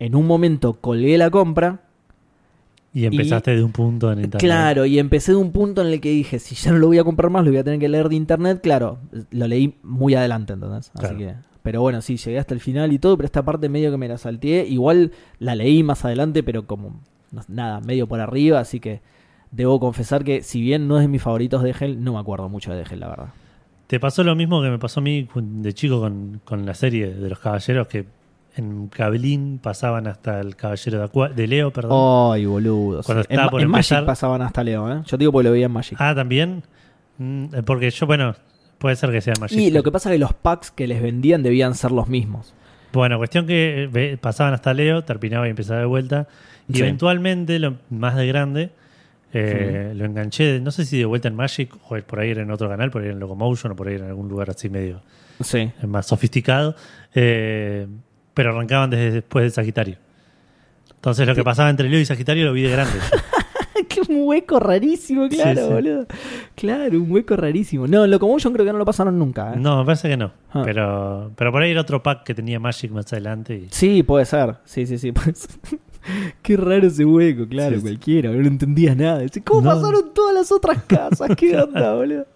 En 0.00 0.16
un 0.16 0.26
momento 0.26 0.80
colgué 0.80 1.16
la 1.16 1.30
compra 1.30 1.82
Y 2.92 3.04
empezaste 3.04 3.54
de 3.54 3.62
un 3.62 3.70
punto 3.72 4.10
en 4.10 4.18
internet. 4.18 4.40
Claro, 4.40 4.84
y 4.84 4.98
empecé 4.98 5.32
de 5.32 5.38
un 5.38 5.52
punto 5.52 5.80
en 5.80 5.88
el 5.88 6.00
que 6.00 6.10
dije, 6.10 6.38
si 6.40 6.54
ya 6.56 6.72
no 6.72 6.78
lo 6.78 6.88
voy 6.88 6.98
a 6.98 7.04
comprar 7.04 7.30
más, 7.30 7.44
lo 7.44 7.50
voy 7.50 7.58
a 7.60 7.64
tener 7.64 7.78
que 7.78 7.88
leer 7.88 8.08
de 8.08 8.16
internet. 8.16 8.60
Claro, 8.62 8.98
lo 9.30 9.46
leí 9.46 9.76
muy 9.82 10.14
adelante, 10.14 10.54
entonces. 10.54 10.90
Así 10.94 11.00
Claro. 11.14 11.18
que, 11.18 11.34
pero 11.62 11.82
bueno, 11.82 12.00
sí, 12.02 12.16
llegué 12.16 12.38
hasta 12.38 12.52
el 12.54 12.60
final 12.60 12.92
y 12.92 12.98
todo, 12.98 13.16
pero 13.16 13.26
esta 13.26 13.44
parte 13.44 13.68
medio 13.68 13.90
que 13.92 13.96
me 13.96 14.08
la 14.08 14.18
salteé. 14.18 14.66
Igual 14.66 15.12
la 15.38 15.54
leí 15.54 15.82
más 15.84 16.04
adelante, 16.04 16.42
pero 16.42 16.66
como 16.66 17.00
nada, 17.46 17.80
medio 17.80 18.08
por 18.08 18.18
arriba, 18.20 18.58
así 18.58 18.80
que 18.80 19.02
debo 19.52 19.78
confesar 19.78 20.24
que 20.24 20.42
si 20.42 20.60
bien 20.60 20.88
no 20.88 20.96
es 20.96 21.02
de 21.02 21.08
mis 21.08 21.22
favoritos 21.22 21.62
de 21.62 21.74
Hell, 21.78 22.02
no 22.02 22.14
me 22.14 22.18
acuerdo 22.18 22.48
mucho 22.48 22.72
de 22.74 22.82
Hell, 22.82 22.98
la 23.00 23.08
verdad. 23.08 23.28
¿Te 23.86 24.00
pasó 24.00 24.24
lo 24.24 24.34
mismo 24.34 24.62
que 24.62 24.68
me 24.70 24.78
pasó 24.78 25.00
a 25.00 25.02
mí 25.02 25.28
de 25.34 25.72
chico 25.74 26.00
con, 26.00 26.40
con 26.44 26.64
la 26.66 26.74
serie 26.74 27.12
de 27.14 27.28
los 27.28 27.38
caballeros 27.38 27.86
que 27.88 28.04
en 28.60 28.86
Cablín 28.88 29.58
pasaban 29.62 30.06
hasta 30.06 30.40
el 30.40 30.54
caballero 30.56 30.98
de, 30.98 31.04
Acua- 31.04 31.28
de 31.34 31.46
Leo, 31.46 31.72
perdón? 31.72 32.32
Ay, 32.34 32.46
boludo. 32.46 33.02
Cuando. 33.02 33.24
En, 33.28 33.48
por 33.50 33.60
en 33.60 33.66
empezar- 33.66 33.98
Magic 34.02 34.06
pasaban 34.06 34.42
hasta 34.42 34.62
Leo, 34.62 34.90
¿eh? 34.92 35.02
Yo 35.06 35.16
digo 35.16 35.32
porque 35.32 35.44
lo 35.48 35.52
veía 35.52 35.66
en 35.66 35.72
Magic. 35.72 35.96
Ah, 36.00 36.14
también. 36.14 36.62
Mm, 37.18 37.46
Porque 37.66 37.90
yo, 37.90 38.06
bueno, 38.06 38.34
puede 38.78 38.96
ser 38.96 39.10
que 39.10 39.20
sea 39.20 39.34
Magic. 39.40 39.58
y 39.58 39.70
lo 39.70 39.82
que 39.82 39.90
pasa 39.92 40.08
es 40.08 40.14
que 40.14 40.18
los 40.20 40.32
packs 40.32 40.70
que 40.70 40.86
les 40.86 41.02
vendían 41.02 41.42
debían 41.42 41.74
ser 41.74 41.90
los 41.90 42.08
mismos. 42.08 42.54
Bueno, 42.92 43.18
cuestión 43.18 43.46
que 43.46 43.90
eh, 43.92 44.16
pasaban 44.20 44.54
hasta 44.54 44.72
Leo, 44.74 45.04
terminaba 45.04 45.46
y 45.46 45.50
empezaba 45.50 45.80
de 45.80 45.86
vuelta. 45.86 46.28
Y 46.68 46.74
Sí. 46.76 46.80
eventualmente, 46.82 47.58
lo 47.58 47.76
más 47.90 48.16
de 48.16 48.26
grande, 48.26 48.70
eh, 49.32 49.92
lo 49.94 50.04
enganché, 50.04 50.58
no 50.60 50.70
sé 50.72 50.84
si 50.84 50.98
de 50.98 51.04
vuelta 51.04 51.28
en 51.28 51.36
Magic 51.36 51.72
o 51.88 51.96
por 52.00 52.18
ahí 52.20 52.30
era 52.30 52.42
en 52.42 52.50
otro 52.50 52.68
canal, 52.68 52.90
por 52.90 53.02
ahí 53.02 53.10
en 53.10 53.20
Locomotion 53.20 53.72
o 53.72 53.76
por 53.76 53.86
ahí 53.88 53.94
en 53.96 54.02
algún 54.04 54.28
lugar 54.28 54.50
así 54.50 54.68
medio 54.68 55.02
Sí. 55.40 55.58
eh, 55.58 55.86
más 55.86 56.06
sofisticado. 56.06 56.74
eh, 57.14 57.86
pero 58.34 58.50
arrancaban 58.50 58.90
desde 58.90 59.10
después 59.12 59.44
de 59.44 59.50
Sagitario. 59.50 59.96
Entonces 60.94 61.26
lo 61.26 61.34
que 61.34 61.42
pasaba 61.44 61.70
entre 61.70 61.88
Leo 61.88 61.98
y 62.00 62.04
Sagitario 62.04 62.44
lo 62.46 62.52
vi 62.52 62.62
de 62.62 62.70
grande. 62.70 62.92
Qué 63.88 64.02
un 64.08 64.28
hueco 64.28 64.60
rarísimo, 64.60 65.28
claro, 65.28 65.60
Sí, 65.62 65.66
sí. 65.66 65.72
boludo. 65.72 66.06
Claro, 66.54 67.00
un 67.00 67.10
hueco 67.10 67.34
rarísimo. 67.36 67.86
No, 67.88 68.06
Locomotion 68.06 68.52
creo 68.52 68.64
que 68.66 68.72
no 68.72 68.78
lo 68.78 68.84
pasaron 68.84 69.18
nunca. 69.18 69.54
¿eh? 69.54 69.56
no, 69.58 69.78
me 69.78 69.84
parece 69.86 70.08
que 70.08 70.16
no. 70.16 70.32
Ah. 70.52 70.62
Pero, 70.64 71.32
pero 71.34 71.50
por 71.50 71.62
ahí 71.62 71.70
era 71.72 71.80
otro 71.80 72.02
pack 72.02 72.22
que 72.24 72.34
tenía 72.34 72.60
Magic 72.60 72.90
más 72.92 73.10
adelante. 73.12 73.54
Y, 73.56 73.68
Sí, 73.70 74.02
puede 74.02 74.26
ser. 74.26 74.56
Sí, 74.64 74.86
sí, 74.86 74.98
sí. 74.98 75.10
puede 75.12 75.34
ser. 75.34 75.50
Qué 76.42 76.56
raro 76.56 76.86
ese 76.86 77.04
hueco, 77.04 77.48
claro, 77.48 77.76
Sí, 77.76 77.82
cualquiera. 77.82 78.30
No 78.30 78.46
entendías 78.46 78.96
nada. 78.96 79.22
¿Cómo 79.44 79.62
No. 79.62 79.70
pasaron 79.74 80.14
todas 80.14 80.34
las 80.34 80.52
otras 80.52 80.82
casas? 80.84 81.30
¿Qué 81.36 81.56
onda, 81.60 81.94
boludo? 81.94 82.26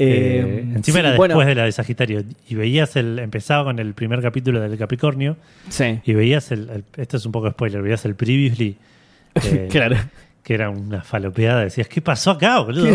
Eh, 0.00 0.60
encima 0.74 0.98
sí, 1.00 1.06
era 1.06 1.16
bueno, 1.16 1.32
después 1.34 1.46
de 1.46 1.54
la 1.54 1.64
de 1.64 1.72
Sagitario. 1.72 2.24
Y 2.48 2.54
veías 2.54 2.96
el. 2.96 3.18
Empezaba 3.18 3.64
con 3.64 3.78
el 3.78 3.94
primer 3.94 4.20
capítulo 4.22 4.60
del 4.60 4.76
Capricornio. 4.78 5.36
Sí, 5.68 6.00
Y 6.04 6.14
veías 6.14 6.50
el. 6.52 6.68
el- 6.70 6.84
esto 6.96 7.16
es 7.16 7.26
un 7.26 7.32
poco 7.32 7.50
spoiler. 7.50 7.82
Veías 7.82 8.04
el 8.04 8.14
previously. 8.14 8.76
eh, 9.44 9.68
claro. 9.70 9.96
Que 10.42 10.54
era 10.54 10.70
una 10.70 11.02
falopeada. 11.02 11.64
Decías, 11.64 11.86
¿qué 11.88 12.00
pasó 12.00 12.30
acá, 12.32 12.60
boludo? 12.60 12.86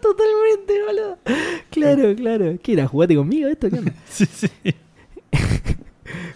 Totalmente, 0.00 0.82
boludo. 0.86 1.18
Claro, 1.70 2.14
claro. 2.14 2.54
¿Qué 2.62 2.72
era? 2.74 2.86
¿Jugate 2.86 3.16
conmigo 3.16 3.48
esto? 3.48 3.68
¿Qué 3.68 3.78
onda? 3.78 3.92
sí, 4.08 4.26
sí. 4.26 4.48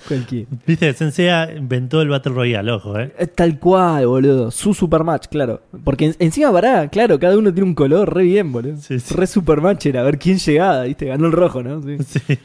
Cualquier. 0.09 0.47
Viste, 0.67 0.93
Sensea 0.95 1.53
inventó 1.57 2.01
el 2.01 2.09
Battle 2.09 2.33
Royale, 2.33 2.71
ojo, 2.73 2.99
¿eh? 2.99 3.13
Eh, 3.19 3.27
Tal 3.27 3.59
cual, 3.59 4.07
boludo. 4.07 4.51
Su 4.51 4.73
supermatch, 4.75 5.27
claro. 5.29 5.63
Porque 5.85 6.07
en- 6.07 6.17
encima, 6.19 6.53
pará, 6.53 6.89
claro, 6.89 7.19
cada 7.19 7.37
uno 7.37 7.53
tiene 7.53 7.69
un 7.69 7.75
color 7.75 8.13
re 8.15 8.25
bien, 8.25 8.53
boludo. 8.53 8.77
Sí, 8.77 8.99
sí. 9.01 9.15
Re 9.15 9.27
supermatch 9.27 9.87
era, 9.87 10.01
a 10.01 10.05
ver 10.05 10.19
quién 10.19 10.39
llegaba, 10.39 10.83
¿viste? 10.83 11.07
Ganó 11.07 11.27
el 11.27 11.33
rojo, 11.33 11.63
¿no? 11.63 11.83
Sí. 11.83 11.97
Sí. 12.05 12.21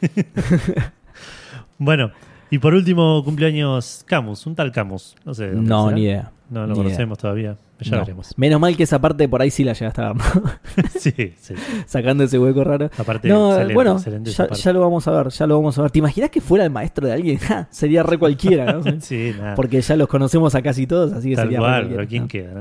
bueno, 1.78 2.12
y 2.50 2.60
por 2.60 2.74
último, 2.74 3.24
cumpleaños 3.24 4.04
Camus, 4.06 4.46
un 4.46 4.56
tal 4.56 4.72
Camus. 4.72 5.16
No 5.26 5.34
sé. 5.34 5.50
No, 5.54 5.86
será. 5.86 5.96
ni 5.96 6.04
idea. 6.04 6.32
No 6.50 6.62
lo 6.62 6.68
Ni 6.68 6.74
conocemos 6.76 7.18
todavía. 7.18 7.58
Ya 7.82 7.92
No. 7.98 7.98
veremos. 8.04 8.34
Menos 8.38 8.60
mal 8.62 8.78
que 8.78 8.84
esa 8.84 9.00
parte 9.02 9.28
por 9.28 9.42
ahí 9.42 9.50
sí 9.52 9.64
la 9.64 9.74
llegaste 9.74 10.02
a 10.02 10.14
ver, 10.14 10.18
¿no? 10.18 10.24
sí, 11.00 11.34
sí. 11.40 11.54
Sacando 11.86 12.24
ese 12.24 12.38
hueco 12.40 12.64
raro. 12.64 12.90
Aparte, 12.98 13.28
No, 13.28 13.50
excelente, 13.50 13.74
bueno, 13.74 13.92
excelente 13.94 14.32
ya, 14.32 14.74
lo 14.74 14.80
vamos 14.82 15.08
a 15.08 15.12
ver, 15.12 15.30
ya 15.30 15.48
lo 15.48 15.56
vamos 15.58 15.78
a 15.78 15.82
ver. 15.84 15.92
¿Te 15.92 16.00
imaginas 16.00 16.30
que 16.30 16.42
fuera 16.42 16.64
el 16.64 16.70
maestro 16.72 17.08
de 17.08 17.14
alguien? 17.14 17.38
Ja, 17.42 17.68
sería 17.72 18.04
re 18.04 18.18
cualquiera, 18.18 18.72
¿no? 18.74 18.84
Sí, 19.02 19.34
nada. 19.38 19.56
Porque 19.56 19.82
ya 19.82 19.96
los 19.96 20.08
conocemos 20.08 20.54
a 20.56 20.62
casi 20.62 20.86
todos, 20.88 21.12
así 21.14 21.30
que 21.30 21.36
Tal 21.36 21.46
sería 21.46 21.60
cual, 21.60 21.88
pero 21.90 22.08
¿quién 22.08 22.28
queda? 22.28 22.54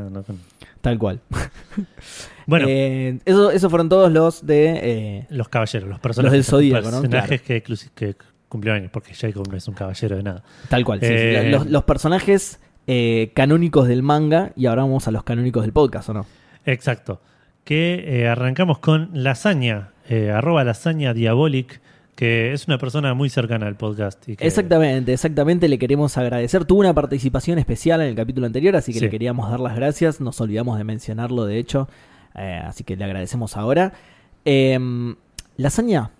Tal 0.80 0.98
cual. 0.98 1.20
Bueno, 2.46 2.66
Eh, 2.68 3.18
eso, 3.24 3.50
esos 3.50 3.70
fueron 3.70 3.88
todos 3.88 4.10
los 4.10 4.44
de. 4.46 4.80
eh, 4.82 5.26
los 5.30 5.48
caballeros, 5.48 5.88
los 5.88 6.00
personajes. 6.00 6.38
los 6.38 6.46
del 6.46 6.50
Zodíaco, 6.50 6.90
¿no? 6.90 7.02
personajes 7.02 7.42
que, 7.42 7.62
que 7.62 8.16
cumplieron 8.48 8.80
años, 8.80 8.90
porque 8.92 9.14
Jacob 9.14 9.46
no 9.48 9.56
es 9.56 9.68
un 9.68 9.74
caballero 9.74 10.16
de 10.16 10.22
nada. 10.22 10.42
tal 10.68 10.84
cual. 10.84 11.00
sí, 11.00 11.06
sí. 11.06 11.12
Eh, 11.14 11.50
Los, 11.50 11.66
los 11.66 11.84
personajes 11.84 12.58
eh, 12.92 13.30
canónicos 13.34 13.86
del 13.86 14.02
manga 14.02 14.50
y 14.56 14.66
ahora 14.66 14.82
vamos 14.82 15.06
a 15.06 15.12
los 15.12 15.22
canónicos 15.22 15.62
del 15.62 15.72
podcast, 15.72 16.08
¿o 16.08 16.14
no? 16.14 16.26
Exacto. 16.66 17.20
Que 17.62 18.02
eh, 18.22 18.26
arrancamos 18.28 18.78
con 18.80 19.10
Lasaña, 19.12 19.90
eh, 20.08 20.32
arroba 20.32 20.64
Lasaña 20.64 21.14
Diabolic, 21.14 21.80
que 22.16 22.52
es 22.52 22.66
una 22.66 22.78
persona 22.78 23.14
muy 23.14 23.30
cercana 23.30 23.68
al 23.68 23.76
podcast. 23.76 24.28
Y 24.28 24.34
que- 24.34 24.44
Exactamente, 24.44 25.12
exactamente. 25.12 25.68
Le 25.68 25.78
queremos 25.78 26.18
agradecer. 26.18 26.64
Tuvo 26.64 26.80
una 26.80 26.92
participación 26.92 27.60
especial 27.60 28.00
en 28.00 28.08
el 28.08 28.16
capítulo 28.16 28.46
anterior, 28.46 28.74
así 28.74 28.92
que 28.92 28.98
Sí. 28.98 29.04
le 29.04 29.10
queríamos 29.10 29.48
dar 29.50 29.60
las 29.60 29.76
gracias. 29.76 30.20
Nos 30.20 30.40
olvidamos 30.40 30.76
de 30.76 30.82
mencionarlo, 30.84 31.44
de 31.44 31.58
hecho. 31.58 31.88
Así 32.34 32.82
que 32.84 32.96
le 32.96 33.04
agradecemos 33.04 33.56
ahora. 33.56 33.92
Eh, 34.44 34.78
Lasaña, 35.56 36.10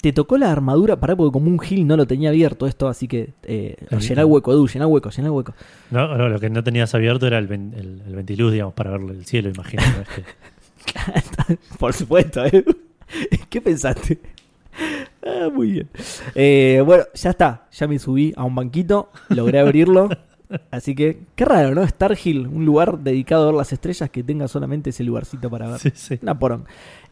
te 0.00 0.12
tocó 0.12 0.38
la 0.38 0.50
armadura. 0.52 0.96
Pará, 1.00 1.16
porque 1.16 1.32
como 1.32 1.48
un 1.48 1.58
gil 1.58 1.86
no 1.86 1.96
lo 1.96 2.06
tenía 2.06 2.30
abierto 2.30 2.66
esto, 2.66 2.88
así 2.88 3.08
que 3.08 3.30
eh, 3.44 3.76
llená 4.00 4.22
el 4.22 4.26
hueco, 4.26 4.52
Edu, 4.52 4.66
llená 4.68 4.84
el 4.86 4.90
hueco, 4.92 5.10
llená 5.10 5.26
el 5.28 5.32
hueco. 5.32 5.54
No, 5.90 6.16
no, 6.16 6.28
lo 6.28 6.38
que 6.38 6.50
no 6.50 6.62
tenías 6.64 6.94
abierto 6.94 7.26
era 7.26 7.38
el, 7.38 7.46
ven- 7.46 7.74
el, 7.76 8.02
el 8.06 8.14
ventiluz, 8.14 8.52
digamos, 8.52 8.74
para 8.74 8.90
ver 8.92 9.00
el 9.10 9.24
cielo, 9.26 9.50
imagino. 9.50 9.82
Por 11.78 11.92
supuesto, 11.92 12.44
Edu. 12.44 12.64
¿Qué 13.50 13.60
pensaste? 13.60 14.18
Ah, 15.26 15.48
muy 15.52 15.72
bien. 15.72 15.88
Eh, 16.34 16.82
bueno, 16.84 17.04
ya 17.14 17.30
está. 17.30 17.66
Ya 17.72 17.88
me 17.88 17.98
subí 17.98 18.32
a 18.36 18.44
un 18.44 18.54
banquito, 18.54 19.10
logré 19.30 19.58
abrirlo. 19.60 20.08
Así 20.70 20.94
que, 20.94 21.20
qué 21.34 21.44
raro, 21.44 21.74
¿no? 21.74 21.82
Star 21.82 22.16
Hill, 22.22 22.46
un 22.46 22.64
lugar 22.64 22.98
dedicado 23.00 23.42
a 23.42 23.46
ver 23.46 23.54
las 23.54 23.72
estrellas 23.72 24.08
que 24.10 24.22
tenga 24.22 24.48
solamente 24.48 24.90
ese 24.90 25.04
lugarcito 25.04 25.50
para 25.50 25.68
ver. 25.68 25.78
sí, 25.80 25.90
sí. 25.94 26.18
Una 26.22 26.38
porón. 26.38 26.64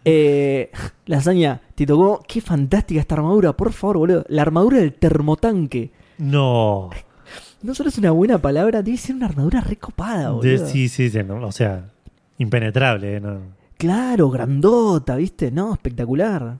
Eh, 0.05 0.71
lasaña, 1.05 1.61
te 1.75 1.85
tocó. 1.85 2.23
Qué 2.27 2.41
fantástica 2.41 3.01
esta 3.01 3.17
armadura, 3.17 3.53
por 3.53 3.73
favor, 3.73 3.99
boludo. 3.99 4.25
La 4.29 4.43
armadura 4.43 4.79
del 4.79 4.95
termotanque. 4.95 5.91
No. 6.19 6.91
No 7.63 7.75
solo 7.75 7.89
es 7.89 7.99
una 7.99 8.11
buena 8.13 8.39
palabra, 8.39 8.83
debe 8.83 8.97
ser 8.97 9.17
una 9.17 9.27
armadura 9.27 9.61
recopada, 9.61 10.31
boludo. 10.31 10.49
De- 10.51 10.67
sí, 10.71 10.89
sí, 10.89 11.11
sí, 11.11 11.19
no, 11.25 11.47
o 11.47 11.53
sea, 11.53 11.91
impenetrable. 12.39 13.17
¿eh? 13.17 13.21
No. 13.21 13.39
Claro, 13.77 14.31
grandota, 14.31 15.17
¿viste? 15.17 15.51
No, 15.51 15.73
espectacular. 15.75 16.59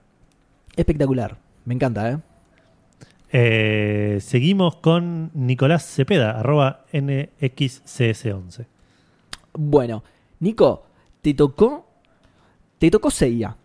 Espectacular. 0.75 1.39
Me 1.65 1.75
encanta, 1.75 2.11
¿eh? 2.11 2.19
Eh, 3.33 4.19
seguimos 4.21 4.77
con 4.77 5.31
Nicolás 5.35 5.85
Cepeda, 5.85 6.39
arroba 6.39 6.85
NXCS11. 6.93 8.67
Bueno, 9.55 10.05
Nico, 10.41 10.85
te 11.23 11.35
tocó. 11.35 11.87
Te 12.79 12.91
tocó 12.91 13.11
Seiya. 13.11 13.57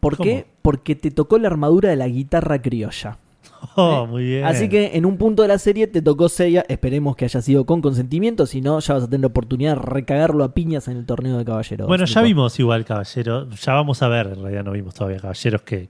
¿Por 0.00 0.16
¿Cómo? 0.16 0.28
qué? 0.28 0.46
Porque 0.62 0.94
te 0.94 1.10
tocó 1.10 1.38
la 1.38 1.48
armadura 1.48 1.90
de 1.90 1.96
la 1.96 2.08
guitarra 2.08 2.60
criolla. 2.60 3.18
Oh, 3.76 4.04
¿Eh? 4.04 4.08
muy 4.08 4.24
bien. 4.24 4.44
Así 4.44 4.68
que 4.68 4.96
en 4.96 5.06
un 5.06 5.16
punto 5.18 5.42
de 5.42 5.48
la 5.48 5.58
serie 5.58 5.86
te 5.86 6.02
tocó 6.02 6.28
Seiya. 6.28 6.64
Esperemos 6.68 7.14
que 7.14 7.26
haya 7.26 7.40
sido 7.40 7.64
con 7.64 7.80
consentimiento. 7.80 8.44
Si 8.44 8.60
no, 8.60 8.80
ya 8.80 8.94
vas 8.94 9.04
a 9.04 9.06
tener 9.06 9.20
la 9.20 9.26
oportunidad 9.28 9.76
de 9.76 9.82
recagarlo 9.82 10.42
a 10.42 10.52
piñas 10.52 10.88
en 10.88 10.96
el 10.96 11.06
torneo 11.06 11.38
de 11.38 11.44
caballeros. 11.44 11.86
Bueno, 11.86 12.04
ya 12.04 12.20
Nico. 12.22 12.28
vimos 12.28 12.58
igual 12.58 12.84
caballero. 12.84 13.48
Ya 13.50 13.74
vamos 13.74 14.02
a 14.02 14.08
ver, 14.08 14.26
en 14.28 14.42
realidad 14.42 14.64
no 14.64 14.72
vimos 14.72 14.94
todavía 14.94 15.18
caballeros 15.20 15.62
que, 15.62 15.88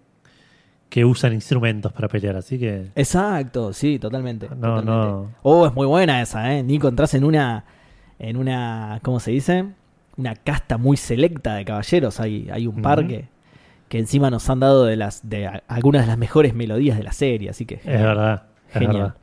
que 0.93 1.07
usan 1.07 1.33
instrumentos 1.33 1.91
para 1.91 2.07
pelear, 2.07 2.37
así 2.37 2.59
que. 2.59 2.91
Exacto, 2.95 3.73
sí, 3.73 3.99
totalmente. 3.99 4.47
No, 4.51 4.57
totalmente. 4.57 4.91
no. 4.91 5.31
Oh, 5.41 5.67
es 5.67 5.73
muy 5.73 5.87
buena 5.87 6.21
esa, 6.21 6.53
¿eh? 6.55 6.63
Nico, 6.63 6.87
entras 6.87 7.15
en 7.15 7.25
una. 7.25 7.65
En 8.19 8.37
una. 8.37 9.01
¿Cómo 9.03 9.19
se 9.19 9.31
dice? 9.31 9.65
Una 10.19 10.35
casta 10.35 10.77
muy 10.77 10.99
selecta 10.99 11.55
de 11.55 11.65
caballeros. 11.65 12.21
Hay, 12.21 12.51
hay 12.53 12.67
un 12.67 12.83
par 12.83 13.07
que, 13.07 13.25
que 13.89 13.99
encima 14.01 14.29
nos 14.29 14.51
han 14.51 14.61
dado 14.61 14.85
de 14.85 14.97
las 14.97 15.27
de 15.27 15.63
algunas 15.67 16.03
de 16.03 16.09
las 16.09 16.19
mejores 16.19 16.53
melodías 16.53 16.99
de 16.99 17.05
la 17.05 17.13
serie, 17.13 17.49
así 17.49 17.65
que. 17.65 17.77
Es 17.77 17.87
verdad. 17.87 18.43
Es 18.69 18.75
Genial. 18.75 18.93
verdad. 18.93 19.15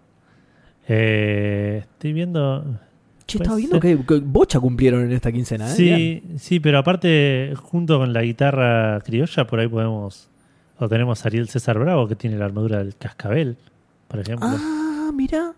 Eh, 0.88 1.78
estoy 1.84 2.14
viendo. 2.14 2.80
Che, 3.28 3.38
estaba 3.38 3.58
viendo 3.58 3.80
que, 3.80 3.96
que 4.08 4.16
bocha 4.22 4.60
cumplieron 4.60 5.04
en 5.04 5.12
esta 5.12 5.32
quincena, 5.32 5.72
¿eh? 5.72 5.76
Bien. 5.78 5.98
Sí, 6.00 6.24
sí, 6.40 6.60
pero 6.60 6.80
aparte, 6.80 7.54
junto 7.56 8.00
con 8.00 8.12
la 8.12 8.24
guitarra 8.24 9.00
criolla, 9.02 9.46
por 9.46 9.60
ahí 9.60 9.68
podemos. 9.68 10.29
O 10.80 10.88
tenemos 10.88 11.24
a 11.26 11.28
Ariel 11.28 11.50
César 11.50 11.78
Bravo, 11.80 12.08
que 12.08 12.16
tiene 12.16 12.38
la 12.38 12.46
armadura 12.46 12.78
del 12.80 12.96
cascabel, 12.96 13.58
por 14.08 14.20
ejemplo. 14.20 14.48
Ah, 14.50 15.12
mira. 15.14 15.54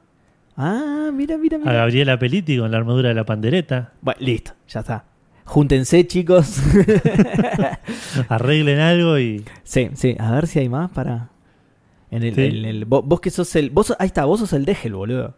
Ah, 0.57 1.11
mira, 1.13 1.37
mira, 1.37 1.57
A 1.57 1.59
mira. 1.59 1.73
Gabriela 1.73 2.17
Peliti 2.19 2.57
con 2.57 2.71
la 2.71 2.77
armadura 2.77 3.09
de 3.09 3.15
la 3.15 3.23
pandereta. 3.25 3.93
Bueno, 4.01 4.19
listo, 4.21 4.51
ya 4.67 4.79
está. 4.81 5.05
Júntense, 5.45 6.05
chicos. 6.07 6.61
Arreglen 8.29 8.79
algo 8.79 9.17
y. 9.19 9.43
sí, 9.63 9.89
sí, 9.93 10.15
a 10.19 10.31
ver 10.31 10.47
si 10.47 10.59
hay 10.59 10.69
más 10.69 10.91
para. 10.91 11.29
En 12.09 12.23
el, 12.23 12.35
Sí. 12.35 12.41
en 12.43 12.65
el- 12.65 12.85
vos, 12.85 13.03
vos 13.05 13.21
que 13.21 13.29
sos 13.29 13.55
el. 13.55 13.69
Vos, 13.69 13.95
ahí 13.99 14.07
está, 14.07 14.25
vos 14.25 14.39
sos 14.39 14.53
el 14.53 14.65
Degel, 14.65 14.93
boludo. 14.95 15.35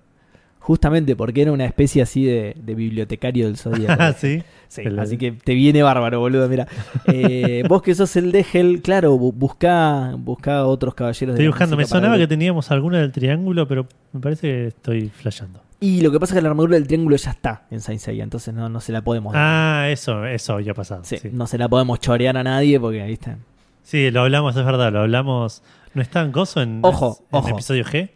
Justamente 0.65 1.15
porque 1.17 1.41
era 1.41 1.51
una 1.51 1.65
especie 1.65 2.01
así 2.01 2.23
de, 2.23 2.55
de 2.57 2.73
bibliotecario 2.73 3.47
del 3.47 3.57
Zodíaco. 3.57 3.95
Ah, 4.01 4.13
sí. 4.13 4.41
Sí, 4.69 4.81
El- 4.85 4.97
así 4.97 5.17
que 5.17 5.33
te 5.33 5.53
viene 5.55 5.83
bárbaro, 5.83 6.19
boludo. 6.21 6.47
Mira, 6.47 6.67
Eh, 7.07 7.63
vos 7.67 7.81
que 7.81 7.93
sos 7.93 8.15
el 8.15 8.31
Degel, 8.31 8.81
claro, 8.81 9.15
bu- 9.17 9.33
buscá, 9.33 10.13
buscá 10.17 10.65
otros 10.65 10.95
caballeros. 10.95 11.33
Estoy 11.33 11.43
de 11.45 11.49
buscando. 11.49 11.75
Me 11.75 11.85
sonaba 11.85 12.17
que 12.17 12.27
teníamos 12.27 12.71
alguna 12.71 12.99
del 12.99 13.11
triángulo, 13.11 13.67
pero 13.67 13.85
me 14.13 14.21
parece 14.21 14.47
que 14.47 14.67
estoy 14.67 15.09
flasheando. 15.09 15.59
Y 15.81 15.99
lo 15.99 16.11
que 16.11 16.19
pasa 16.19 16.33
es 16.33 16.37
que 16.37 16.41
la 16.43 16.49
armadura 16.49 16.75
del 16.75 16.87
triángulo 16.87 17.17
ya 17.17 17.31
está 17.31 17.63
en 17.69 17.81
Saint 17.81 17.99
Seiya, 17.99 18.23
entonces 18.23 18.53
no, 18.53 18.69
no 18.69 18.79
se 18.79 18.93
la 18.93 19.01
podemos. 19.01 19.33
Ah, 19.35 19.87
eso, 19.89 20.25
eso 20.25 20.53
había 20.53 20.73
pasado. 20.73 21.01
Sí, 21.03 21.17
Sí. 21.17 21.29
No 21.33 21.45
se 21.45 21.57
la 21.57 21.67
podemos 21.67 21.99
chorear 21.99 22.37
a 22.37 22.43
nadie 22.43 22.79
porque, 22.79 23.03
¿viste? 23.03 23.35
Sí, 23.83 24.09
lo 24.11 24.21
hablamos, 24.21 24.55
es 24.55 24.63
verdad, 24.65 24.93
lo 24.93 25.01
hablamos. 25.01 25.61
¿No 25.93 26.01
está 26.01 26.21
en 26.21 26.31
Gozo 26.31 26.61
en, 26.61 26.79
Ojo, 26.83 27.19
en 27.19 27.37
ojo. 27.37 27.49
episodio 27.49 27.83
G? 27.83 28.09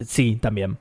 Sí, 0.00 0.36
también. 0.42 0.76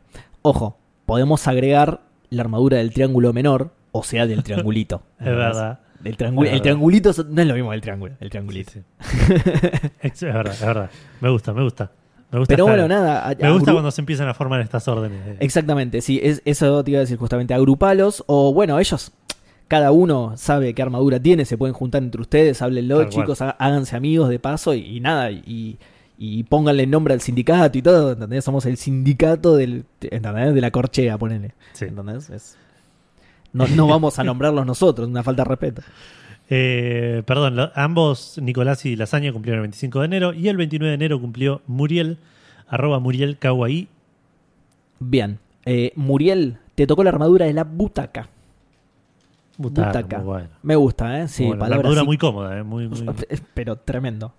Ojo, 0.46 0.78
podemos 1.06 1.48
agregar 1.48 2.02
la 2.30 2.42
armadura 2.42 2.78
del 2.78 2.92
triángulo 2.94 3.34
menor, 3.34 3.72
o 3.92 4.04
sea, 4.04 4.28
del 4.28 4.44
triangulito. 4.44 5.02
Es 5.20 5.26
verdad. 5.26 5.80
El 6.04 6.16
verdad. 6.16 6.62
triangulito 6.62 7.12
no 7.30 7.42
es 7.42 7.48
lo 7.48 7.54
mismo 7.56 7.72
del 7.72 7.82
triángulo, 7.82 8.14
el 8.20 8.30
triangulito. 8.30 8.72
Sí, 8.74 8.82
sí. 9.02 9.34
es, 10.02 10.22
verdad, 10.22 10.54
es 10.54 10.62
verdad. 10.66 10.90
Me 11.22 11.30
gusta, 11.30 11.54
me 11.54 11.64
gusta. 11.64 11.92
Me 12.32 12.40
gusta, 12.40 12.54
Pero 12.54 12.66
estar- 12.66 12.78
bueno, 12.80 12.88
nada. 12.88 13.30
a- 13.30 13.36
me 13.36 13.52
gusta 13.52 13.72
cuando 13.72 13.90
se 13.92 14.02
empiezan 14.02 14.28
a 14.28 14.34
formar 14.34 14.62
estas 14.62 14.88
órdenes. 14.88 15.38
Exactamente, 15.40 16.02
sí, 16.02 16.20
es, 16.22 16.42
eso 16.46 16.84
te 16.84 16.92
iba 16.92 17.00
a 17.00 17.02
decir 17.02 17.18
justamente, 17.18 17.54
agrupalos, 17.54 18.24
o 18.28 18.54
bueno, 18.54 18.78
ellos, 18.80 19.14
cada 19.68 19.92
uno 19.92 20.34
sabe 20.36 20.74
qué 20.76 20.82
armadura 20.82 21.20
tiene, 21.20 21.46
se 21.46 21.58
pueden 21.58 21.74
juntar 21.74 22.04
entre 22.04 22.22
ustedes, 22.22 22.62
háblenlo, 22.62 23.00
Tal 23.00 23.10
chicos, 23.10 23.42
há- 23.42 23.52
háganse 23.52 23.96
amigos 23.96 24.30
de 24.30 24.38
paso 24.40 24.74
y, 24.74 24.98
y 24.98 25.00
nada, 25.00 25.32
y, 25.32 25.78
y 26.18 26.44
pónganle 26.44 26.88
nombre 26.88 27.14
al 27.14 27.22
sindicato 27.22 27.78
y 27.78 27.82
todo, 27.82 28.14
¿entendés? 28.14 28.44
Somos 28.46 28.66
el 28.66 28.78
sindicato 28.78 29.56
del, 29.56 29.86
¿entendés? 30.02 30.54
de 30.54 30.62
la 30.62 30.72
corchea, 30.72 31.18
ponele. 31.18 31.54
Sí. 31.74 31.86
¿Entendés? 31.86 32.30
Es- 32.30 32.58
no, 33.54 33.68
no 33.68 33.88
vamos 33.88 34.20
a 34.20 34.24
nombrarlos 34.24 34.66
nosotros, 34.66 35.08
una 35.08 35.24
falta 35.24 35.44
de 35.44 35.50
respeto. 35.50 35.82
Eh, 36.50 37.24
perdón, 37.26 37.56
lo- 37.56 37.72
ambos, 37.76 38.38
Nicolás 38.42 38.86
y 38.86 38.96
Lasaña, 38.96 39.32
cumplieron 39.34 39.60
el 39.60 39.62
25 39.64 40.00
de 40.02 40.06
enero 40.06 40.34
y 40.34 40.48
el 40.50 40.58
29 40.58 40.90
de 40.90 40.96
enero 40.96 41.20
cumplió 41.20 41.62
Muriel, 41.68 42.18
arroba 42.68 43.00
Muriel 43.00 43.38
Kawaii. 43.38 43.88
Bien, 45.00 45.40
eh, 45.66 45.92
Muriel, 45.96 46.58
te 46.76 46.86
tocó 46.88 47.04
la 47.04 47.10
armadura 47.10 47.46
de 47.46 47.54
la 47.54 47.64
butaca. 47.64 48.30
Butaca, 49.58 49.88
Butaca. 50.02 50.18
muy 50.18 50.26
bueno. 50.26 50.50
Me 50.64 50.76
gusta, 50.76 51.22
¿eh? 51.22 51.28
Sí, 51.30 51.44
bueno. 51.44 51.56
La 51.56 51.60
palabra 51.62 51.78
armadura 51.80 52.02
así, 52.02 52.08
muy 52.08 52.18
cómoda, 52.18 52.58
¿eh? 52.60 52.64
muy, 52.64 52.88
muy- 52.90 53.06
Pero 53.54 53.78
tremendo. 53.78 54.34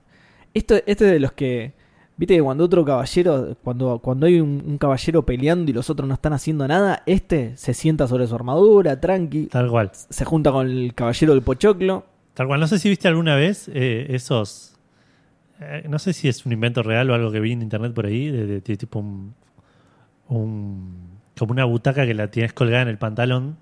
Esto, 0.59 0.75
este 0.87 0.91
es 1.07 1.13
de 1.13 1.21
los 1.21 1.33
que. 1.33 1.73
Viste 2.17 2.35
que 2.37 2.43
cuando 2.43 2.65
otro 2.65 2.85
caballero. 2.85 3.57
Cuando, 3.63 3.99
cuando 3.99 4.27
hay 4.27 4.41
un, 4.41 4.63
un 4.67 4.79
caballero 4.79 5.25
peleando 5.27 5.71
y 5.71 5.75
los 5.75 5.91
otros 5.91 6.09
no 6.09 6.15
están 6.15 6.33
haciendo 6.33 6.67
nada, 6.67 7.03
este 7.07 7.57
se 7.57 7.75
sienta 7.75 8.07
sobre 8.09 8.27
su 8.27 8.35
armadura, 8.35 8.99
tranqui. 9.01 9.47
Tal 9.47 9.69
cual. 9.71 9.91
Se 9.93 10.25
junta 10.25 10.51
con 10.53 10.67
el 10.69 10.95
caballero 10.95 11.35
del 11.35 11.43
pochoclo. 11.43 12.07
Tal 12.35 12.47
cual. 12.47 12.61
No 12.61 12.67
sé 12.67 12.79
si 12.79 12.89
viste 12.89 13.07
alguna 13.09 13.37
vez 13.37 13.69
eh, 13.75 14.07
esos. 14.11 14.77
eh, 15.61 15.85
no 15.89 15.99
sé 15.99 16.13
si 16.15 16.29
es 16.29 16.47
un 16.47 16.53
invento 16.53 16.83
real 16.83 17.11
o 17.11 17.15
algo 17.15 17.31
que 17.31 17.41
vi 17.41 17.53
en 17.53 17.61
internet 17.63 17.93
por 17.93 18.07
ahí, 18.07 18.31
de, 18.31 18.47
de- 18.47 18.61
de 18.63 18.77
tipo 18.77 18.99
un, 18.99 19.35
un- 20.29 21.17
como 21.39 21.53
una 21.53 21.65
butaca 21.65 22.07
que 22.07 22.15
la 22.15 22.31
tienes 22.31 22.53
colgada 22.53 22.83
en 22.83 22.89
el 22.89 22.99
pantalón 22.99 23.57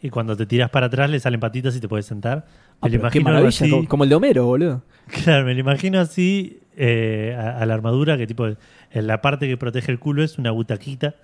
y 0.00 0.10
cuando 0.10 0.36
te 0.36 0.46
tiras 0.46 0.70
para 0.70 0.86
atrás 0.86 1.10
le 1.10 1.20
salen 1.20 1.40
patitas 1.40 1.76
y 1.76 1.80
te 1.80 1.88
puedes 1.88 2.06
sentar. 2.06 2.46
Ah, 2.80 2.88
Me 2.88 2.90
lo 2.90 2.90
qué 2.90 2.96
imagino 3.18 3.28
algo 3.28 3.40
maravilla, 3.40 3.64
así. 3.64 3.70
como, 3.70 3.88
como 3.88 4.04
el 4.04 4.10
de 4.10 4.16
Homero, 4.16 4.44
boludo. 4.46 4.82
Claro, 5.24 5.44
me 5.46 5.54
lo 5.54 5.60
imagino 5.60 5.98
así 6.00 6.60
eh, 6.76 7.34
a, 7.38 7.58
a 7.58 7.66
la 7.66 7.74
armadura, 7.74 8.16
que 8.18 8.26
tipo 8.26 8.46
en 8.46 9.06
la 9.06 9.20
parte 9.22 9.46
que 9.48 9.56
protege 9.56 9.90
el 9.92 9.98
culo 9.98 10.22
es 10.22 10.38
una 10.38 10.50
butaquita. 10.50 11.14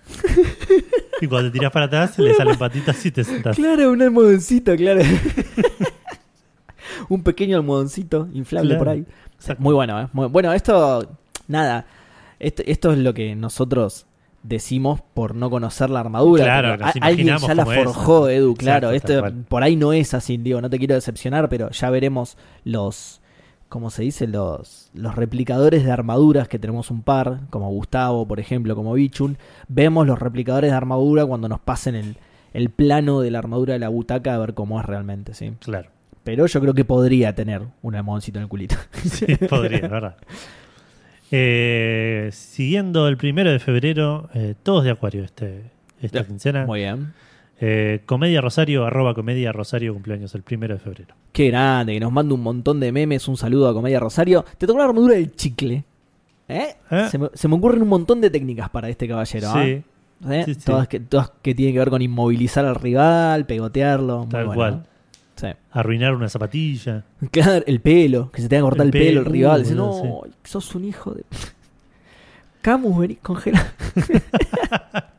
y 1.20 1.26
cuando 1.26 1.50
te 1.50 1.58
tiras 1.58 1.72
para 1.72 1.86
atrás 1.86 2.18
le 2.18 2.34
salen 2.34 2.56
patitas 2.58 3.04
y 3.06 3.10
te 3.10 3.24
sentas. 3.24 3.56
Claro, 3.56 3.90
un 3.92 4.00
almohadoncito, 4.02 4.74
claro. 4.76 5.02
un 7.08 7.22
pequeño 7.22 7.56
almohadoncito 7.58 8.28
inflable 8.32 8.70
Claro. 8.70 8.78
por 8.84 8.88
ahí. 8.88 9.04
Exacto. 9.34 9.62
Muy 9.62 9.74
bueno, 9.74 10.00
¿eh? 10.00 10.08
Muy- 10.12 10.28
bueno, 10.28 10.52
esto, 10.52 11.18
nada, 11.48 11.86
esto, 12.38 12.62
esto 12.66 12.92
es 12.92 12.98
lo 12.98 13.12
que 13.14 13.34
nosotros 13.34 14.06
decimos 14.42 15.00
por 15.14 15.34
no 15.34 15.50
conocer 15.50 15.90
la 15.90 16.00
armadura. 16.00 16.44
Claro, 16.44 16.76
nos 16.76 16.94
alguien 17.00 17.38
ya 17.38 17.54
la 17.54 17.62
es. 17.62 17.84
forjó, 17.84 18.28
Edu, 18.28 18.54
claro. 18.54 18.90
Exacto, 18.92 19.26
esto 19.26 19.44
por 19.48 19.62
ahí 19.62 19.76
no 19.76 19.92
es 19.92 20.14
así, 20.14 20.36
digo, 20.36 20.60
no 20.60 20.70
te 20.70 20.78
quiero 20.78 20.94
decepcionar, 20.94 21.48
pero 21.48 21.70
ya 21.70 21.90
veremos 21.90 22.36
los, 22.64 23.20
¿cómo 23.68 23.90
se 23.90 24.02
dice? 24.02 24.26
Los, 24.26 24.90
los 24.94 25.14
replicadores 25.14 25.84
de 25.84 25.92
armaduras, 25.92 26.48
que 26.48 26.58
tenemos 26.58 26.90
un 26.90 27.02
par, 27.02 27.40
como 27.50 27.70
Gustavo, 27.70 28.26
por 28.26 28.40
ejemplo, 28.40 28.74
como 28.74 28.94
Bichun. 28.94 29.38
Vemos 29.68 30.06
los 30.06 30.18
replicadores 30.18 30.70
de 30.70 30.76
armadura 30.76 31.24
cuando 31.24 31.48
nos 31.48 31.60
pasen 31.60 31.94
el, 31.94 32.16
el 32.52 32.70
plano 32.70 33.20
de 33.20 33.30
la 33.30 33.38
armadura 33.38 33.74
de 33.74 33.78
la 33.78 33.88
butaca 33.88 34.34
a 34.34 34.38
ver 34.38 34.54
cómo 34.54 34.80
es 34.80 34.86
realmente, 34.86 35.34
¿sí? 35.34 35.52
Claro. 35.60 35.90
Pero 36.24 36.46
yo 36.46 36.60
creo 36.60 36.74
que 36.74 36.84
podría 36.84 37.34
tener 37.34 37.62
un 37.82 37.94
almohadoncito 37.96 38.38
en 38.38 38.44
el 38.44 38.48
culito. 38.48 38.76
Sí, 39.02 39.26
podría, 39.48 39.80
la 39.82 39.88
verdad. 39.88 40.16
Eh, 41.32 42.28
siguiendo 42.32 43.08
el 43.08 43.16
primero 43.16 43.50
de 43.50 43.58
febrero, 43.58 44.28
eh, 44.34 44.54
todos 44.62 44.84
de 44.84 44.90
Acuario 44.90 45.24
este, 45.24 45.62
esta 46.00 46.20
Ya, 46.20 46.26
quincena. 46.26 46.66
Muy 46.66 46.80
bien. 46.80 47.14
Eh, 47.58 48.02
Comedia 48.06 48.40
Rosario, 48.40 48.84
arroba 48.84 49.14
Comedia 49.14 49.50
Rosario, 49.52 49.94
cumpleaños 49.94 50.34
el 50.34 50.42
primero 50.42 50.74
de 50.74 50.80
febrero. 50.80 51.14
Qué 51.32 51.48
grande, 51.48 51.94
que 51.94 52.00
nos 52.00 52.12
manda 52.12 52.34
un 52.34 52.42
montón 52.42 52.80
de 52.80 52.92
memes. 52.92 53.26
Un 53.28 53.36
saludo 53.36 53.68
a 53.68 53.72
Comedia 53.72 53.98
Rosario. 53.98 54.44
Te 54.58 54.66
tocó 54.66 54.78
la 54.80 54.84
armadura 54.86 55.14
del 55.14 55.34
chicle. 55.34 55.84
¿Eh? 56.48 56.74
¿Eh? 56.90 57.06
Se, 57.10 57.18
me, 57.18 57.28
se 57.32 57.48
me 57.48 57.54
ocurren 57.54 57.80
un 57.82 57.88
montón 57.88 58.20
de 58.20 58.28
técnicas 58.30 58.68
para 58.68 58.88
este 58.90 59.08
caballero. 59.08 59.48
¿ah? 59.54 59.64
sí, 59.64 59.82
sí, 60.44 60.54
sí. 60.54 60.60
Todas, 60.66 60.88
que, 60.88 61.00
todas 61.00 61.30
que 61.40 61.54
tienen 61.54 61.74
que 61.74 61.78
ver 61.78 61.90
con 61.90 62.02
inmovilizar 62.02 62.66
al 62.66 62.74
rival, 62.74 63.46
pegotearlo. 63.46 64.20
Muy 64.20 64.28
Tal 64.28 64.46
bueno, 64.46 64.58
cual. 64.58 64.86
Arruinar 65.70 66.14
una 66.14 66.28
zapatilla. 66.28 67.04
Claro, 67.30 67.64
el 67.66 67.80
pelo, 67.80 68.30
que 68.32 68.42
se 68.42 68.48
te 68.48 68.56
va 68.56 68.60
a 68.60 68.70
cortar 68.70 68.86
el, 68.86 68.94
El 68.96 69.00
pelo, 69.06 69.20
el 69.20 69.26
rival. 69.26 69.60
uh, 69.60 69.62
Dice, 69.64 69.74
no, 69.74 70.22
sos 70.44 70.74
un 70.74 70.84
hijo 70.84 71.12
de. 71.12 71.22
Camus, 72.62 72.98
vení, 72.98 73.16
congela. 73.16 73.72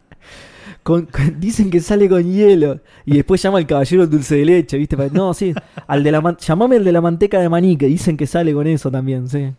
Con- 0.83 1.05
con- 1.05 1.39
dicen 1.39 1.69
que 1.69 1.79
sale 1.79 2.09
con 2.09 2.23
hielo. 2.29 2.79
Y 3.05 3.15
después 3.15 3.41
llama 3.41 3.57
al 3.57 3.65
caballero 3.65 4.05
dulce 4.05 4.36
de 4.36 4.45
leche, 4.45 4.77
¿viste? 4.77 4.97
No, 5.13 5.33
sí. 5.33 5.53
Al 5.88 6.03
de 6.03 6.12
la 6.12 6.19
man- 6.19 6.36
llamame 6.38 6.75
el 6.75 6.83
de 6.83 6.91
la 6.91 6.99
manteca 6.99 7.39
de 7.39 7.47
maní, 7.47 7.77
que 7.77 7.86
dicen 7.88 8.17
que 8.17 8.27
sale 8.27 8.53
con 8.53 8.67
eso 8.67 8.91
también, 8.91 9.29
sí. 9.29 9.51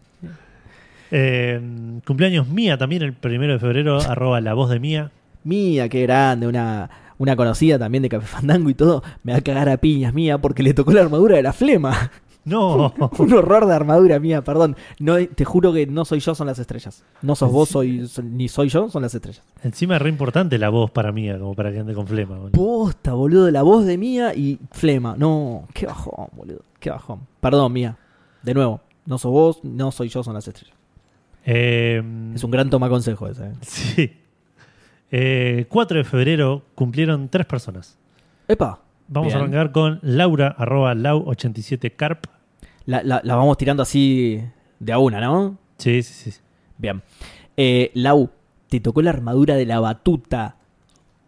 Eh, 1.11 1.61
cumpleaños 2.07 2.49
mía 2.49 2.77
también 2.77 3.03
el 3.03 3.15
primero 3.15 3.55
de 3.55 3.59
febrero, 3.59 4.01
arroba 4.01 4.41
la 4.43 4.53
voz 4.53 4.69
de 4.69 4.81
mía. 4.81 5.13
Mía, 5.45 5.89
qué 5.89 6.03
grande, 6.03 6.47
una, 6.47 6.91
una 7.25 7.37
conocida 7.37 7.79
también 7.79 8.03
de 8.03 8.09
Café 8.09 8.27
Fandango 8.27 8.71
y 8.71 8.75
todo. 8.75 9.03
Me 9.25 9.33
va 9.33 9.39
a 9.39 9.43
cagar 9.43 9.69
a 9.69 9.77
piñas, 9.79 10.15
mía, 10.15 10.39
porque 10.39 10.63
le 10.63 10.73
tocó 10.75 10.93
la 10.93 11.01
armadura 11.03 11.37
de 11.37 11.43
la 11.43 11.53
flema. 11.53 12.11
No, 12.47 12.93
Un 13.21 13.33
horror 13.33 13.65
de 13.65 13.73
armadura 13.75 14.19
mía, 14.21 14.45
perdón. 14.45 14.77
No, 14.99 15.17
te 15.29 15.47
juro 15.47 15.73
que 15.73 15.87
no 15.87 16.05
soy 16.05 16.21
yo, 16.21 16.35
son 16.35 16.47
las 16.47 16.59
estrellas. 16.59 17.03
No 17.23 17.35
sos 17.37 17.51
vos, 17.51 17.71
soy, 17.71 18.07
ni 18.23 18.49
soy 18.49 18.69
yo, 18.69 18.91
son 18.91 19.01
las 19.01 19.15
estrellas. 19.15 19.43
encima 19.63 19.97
es 19.97 20.03
re 20.03 20.11
importante 20.11 20.59
la 20.59 20.69
voz 20.69 20.91
para 20.91 21.11
mía, 21.11 21.39
como 21.39 21.55
para 21.55 21.73
que 21.73 21.79
ande 21.79 21.95
con 21.95 22.07
flema. 22.07 22.37
boludo. 22.37 22.51
Posta, 22.51 23.15
boludo, 23.15 23.51
la 23.51 23.63
voz 23.63 23.87
de 23.87 23.97
Mía 23.97 24.35
y 24.35 24.59
Flema. 24.73 25.15
No, 25.17 25.67
qué 25.73 25.87
bajón, 25.87 26.27
boludo, 26.37 26.61
qué 26.81 26.91
bajón. 26.91 27.21
Perdón, 27.41 27.73
Mía. 27.73 27.97
De 28.43 28.53
nuevo, 28.53 28.83
no 29.07 29.17
sos 29.17 29.33
vos, 29.33 29.61
no 29.65 29.91
soy 29.91 30.11
yo, 30.11 30.23
son 30.23 30.35
las 30.35 30.47
estrellas. 30.47 30.77
Eh, 31.47 32.03
Es 32.35 32.45
un 32.45 32.51
gran 32.51 32.69
toma 32.69 32.91
consejo 32.91 33.27
ese. 33.27 33.45
¿eh? 33.47 33.53
Sí. 33.63 34.13
Eh, 35.17 35.67
4 35.69 35.99
de 35.99 36.05
febrero 36.05 36.63
cumplieron 36.75 37.29
tres 37.29 37.47
personas. 37.47 37.97
Epa. 38.49 38.81
Vamos 39.07 39.29
Bien. 39.29 39.37
a 39.39 39.41
arrancar 39.43 39.71
con 39.71 40.01
Laura, 40.03 40.49
arroba 40.59 40.93
lau87carp. 40.95 42.25
La, 42.87 43.03
la- 43.05 43.21
la 43.23 43.37
vamos 43.37 43.57
tirando 43.57 43.83
así 43.85 44.41
de 44.81 44.93
a 44.93 44.99
una, 44.99 45.21
¿no? 45.21 45.57
Sí, 45.79 46.03
sí, 46.03 46.31
sí. 46.33 46.41
Bien. 46.79 47.01
Eh, 47.57 47.93
Lau, 47.95 48.31
te 48.69 48.81
tocó 48.81 49.03
la 49.03 49.11
armadura 49.11 49.55
de 49.55 49.67
la 49.67 49.79
batuta. 49.79 50.57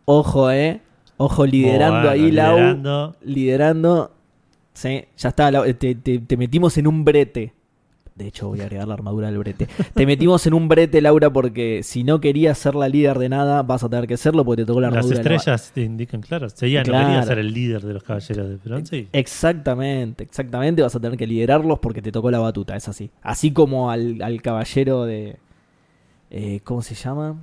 Ojo, 0.05 0.51
eh. 0.51 0.81
Ojo, 1.19 1.47
liderando 1.47 2.09
Bueno, 2.09 2.11
ahí, 2.11 2.31
Lau. 2.33 2.57
liderando. 2.57 3.17
Liderando. 3.23 4.11
Sí, 4.75 5.05
ya 5.17 5.29
está. 5.29 5.51
Lau, 5.53 5.65
Te, 5.75 5.95
te- 5.95 6.19
te 6.19 6.37
metimos 6.37 6.77
en 6.79 6.87
un 6.89 7.05
brete. 7.05 7.53
De 8.17 8.27
hecho, 8.29 8.49
voy 8.49 8.61
a 8.61 8.63
agregar 8.63 8.89
la 8.89 8.95
armadura 8.95 9.27
del 9.29 9.37
brete. 9.39 9.69
Te 9.93 10.07
metimos 10.07 10.47
en 10.47 10.55
un 10.55 10.69
brete, 10.69 11.03
Laura, 11.03 11.29
porque 11.31 11.83
si 11.83 12.03
no 12.03 12.19
querías 12.19 12.57
ser 12.57 12.75
la 12.75 12.89
líder 12.89 13.19
de 13.19 13.29
nada, 13.29 13.63
vas 13.63 13.85
a 13.85 13.91
tener 13.91 14.07
que 14.07 14.17
serlo 14.17 14.43
porque 14.43 14.63
te 14.63 14.67
tocó 14.67 14.81
la 14.81 14.89
Las 14.89 14.97
armadura. 15.05 15.19
de 15.19 15.25
la 15.25 15.31
ba- 15.31 15.37
estrellas 15.37 15.71
te 15.75 15.83
indican, 15.83 16.23
claro. 16.23 16.49
Seguía, 16.49 16.81
no 16.81 16.85
Claro. 16.85 17.07
quería 17.09 17.23
ser 17.25 17.39
el 17.39 17.53
líder 17.53 17.83
de 17.83 17.93
los 17.93 18.03
caballeros 18.03 18.49
de 18.49 18.57
bronce. 18.57 18.97
y- 18.97 19.09
Exactamente, 19.13 20.25
exactamente. 20.25 20.81
Vas 20.81 20.97
a 20.97 21.01
tener 21.01 21.19
que 21.19 21.27
liderarlos 21.27 21.79
porque 21.79 22.01
te 22.01 22.11
tocó 22.11 22.31
la 22.31 22.39
batuta, 22.39 22.75
es 22.75 22.89
así. 22.89 23.11
Así 23.23 23.53
como 23.53 23.91
al, 23.91 24.23
al 24.23 24.41
caballero 24.41 25.05
de. 25.05 25.37
eh, 26.31 26.61
¿Cómo 26.65 26.81
se 26.81 26.95
llama? 26.95 27.37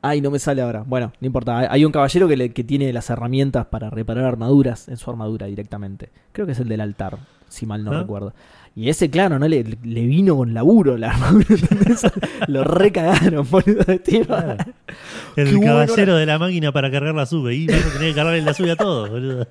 Ay, 0.00 0.20
no 0.20 0.30
me 0.30 0.38
sale 0.38 0.62
ahora. 0.62 0.84
Bueno, 0.86 1.12
no 1.20 1.26
importa. 1.26 1.58
Hay- 1.58 1.66
Hay 1.70 1.84
un 1.84 1.92
caballero 1.92 2.26
que, 2.28 2.36
le- 2.36 2.52
que 2.54 2.64
tiene 2.64 2.92
las 2.92 3.10
herramientas 3.10 3.66
para 3.66 3.90
reparar 3.90 4.24
armaduras 4.24 4.88
en 4.88 4.96
su 4.96 5.10
armadura 5.10 5.46
directamente. 5.46 6.08
Creo 6.32 6.46
que 6.46 6.52
es 6.52 6.60
el 6.60 6.68
del 6.68 6.80
altar, 6.80 7.18
si 7.48 7.66
mal 7.66 7.84
no 7.84 7.92
¿Ah? 7.92 8.00
recuerdo. 8.00 8.32
Y 8.78 8.88
ese, 8.90 9.10
claro, 9.10 9.40
¿no? 9.40 9.48
Le, 9.48 9.64
le 9.64 10.06
vino 10.06 10.36
con 10.36 10.54
laburo 10.54 10.96
la 10.96 11.10
armadura. 11.10 11.46
Lo 12.46 12.62
recagaron, 12.62 13.44
boludo. 13.50 13.84
tío. 14.04 14.24
Claro. 14.24 14.56
Qué 15.34 15.42
El 15.42 15.56
bueno. 15.56 15.72
caballero 15.72 16.14
de 16.16 16.26
la 16.26 16.38
máquina 16.38 16.70
para 16.70 16.88
cargar 16.88 17.12
la 17.12 17.26
sube. 17.26 17.56
Y 17.56 17.66
vas 17.66 17.84
a 17.84 17.92
tener 17.94 18.10
que 18.10 18.14
cargarle 18.14 18.42
la 18.42 18.54
sube 18.54 18.70
a 18.70 18.76
todos, 18.76 19.10
boludo. 19.10 19.48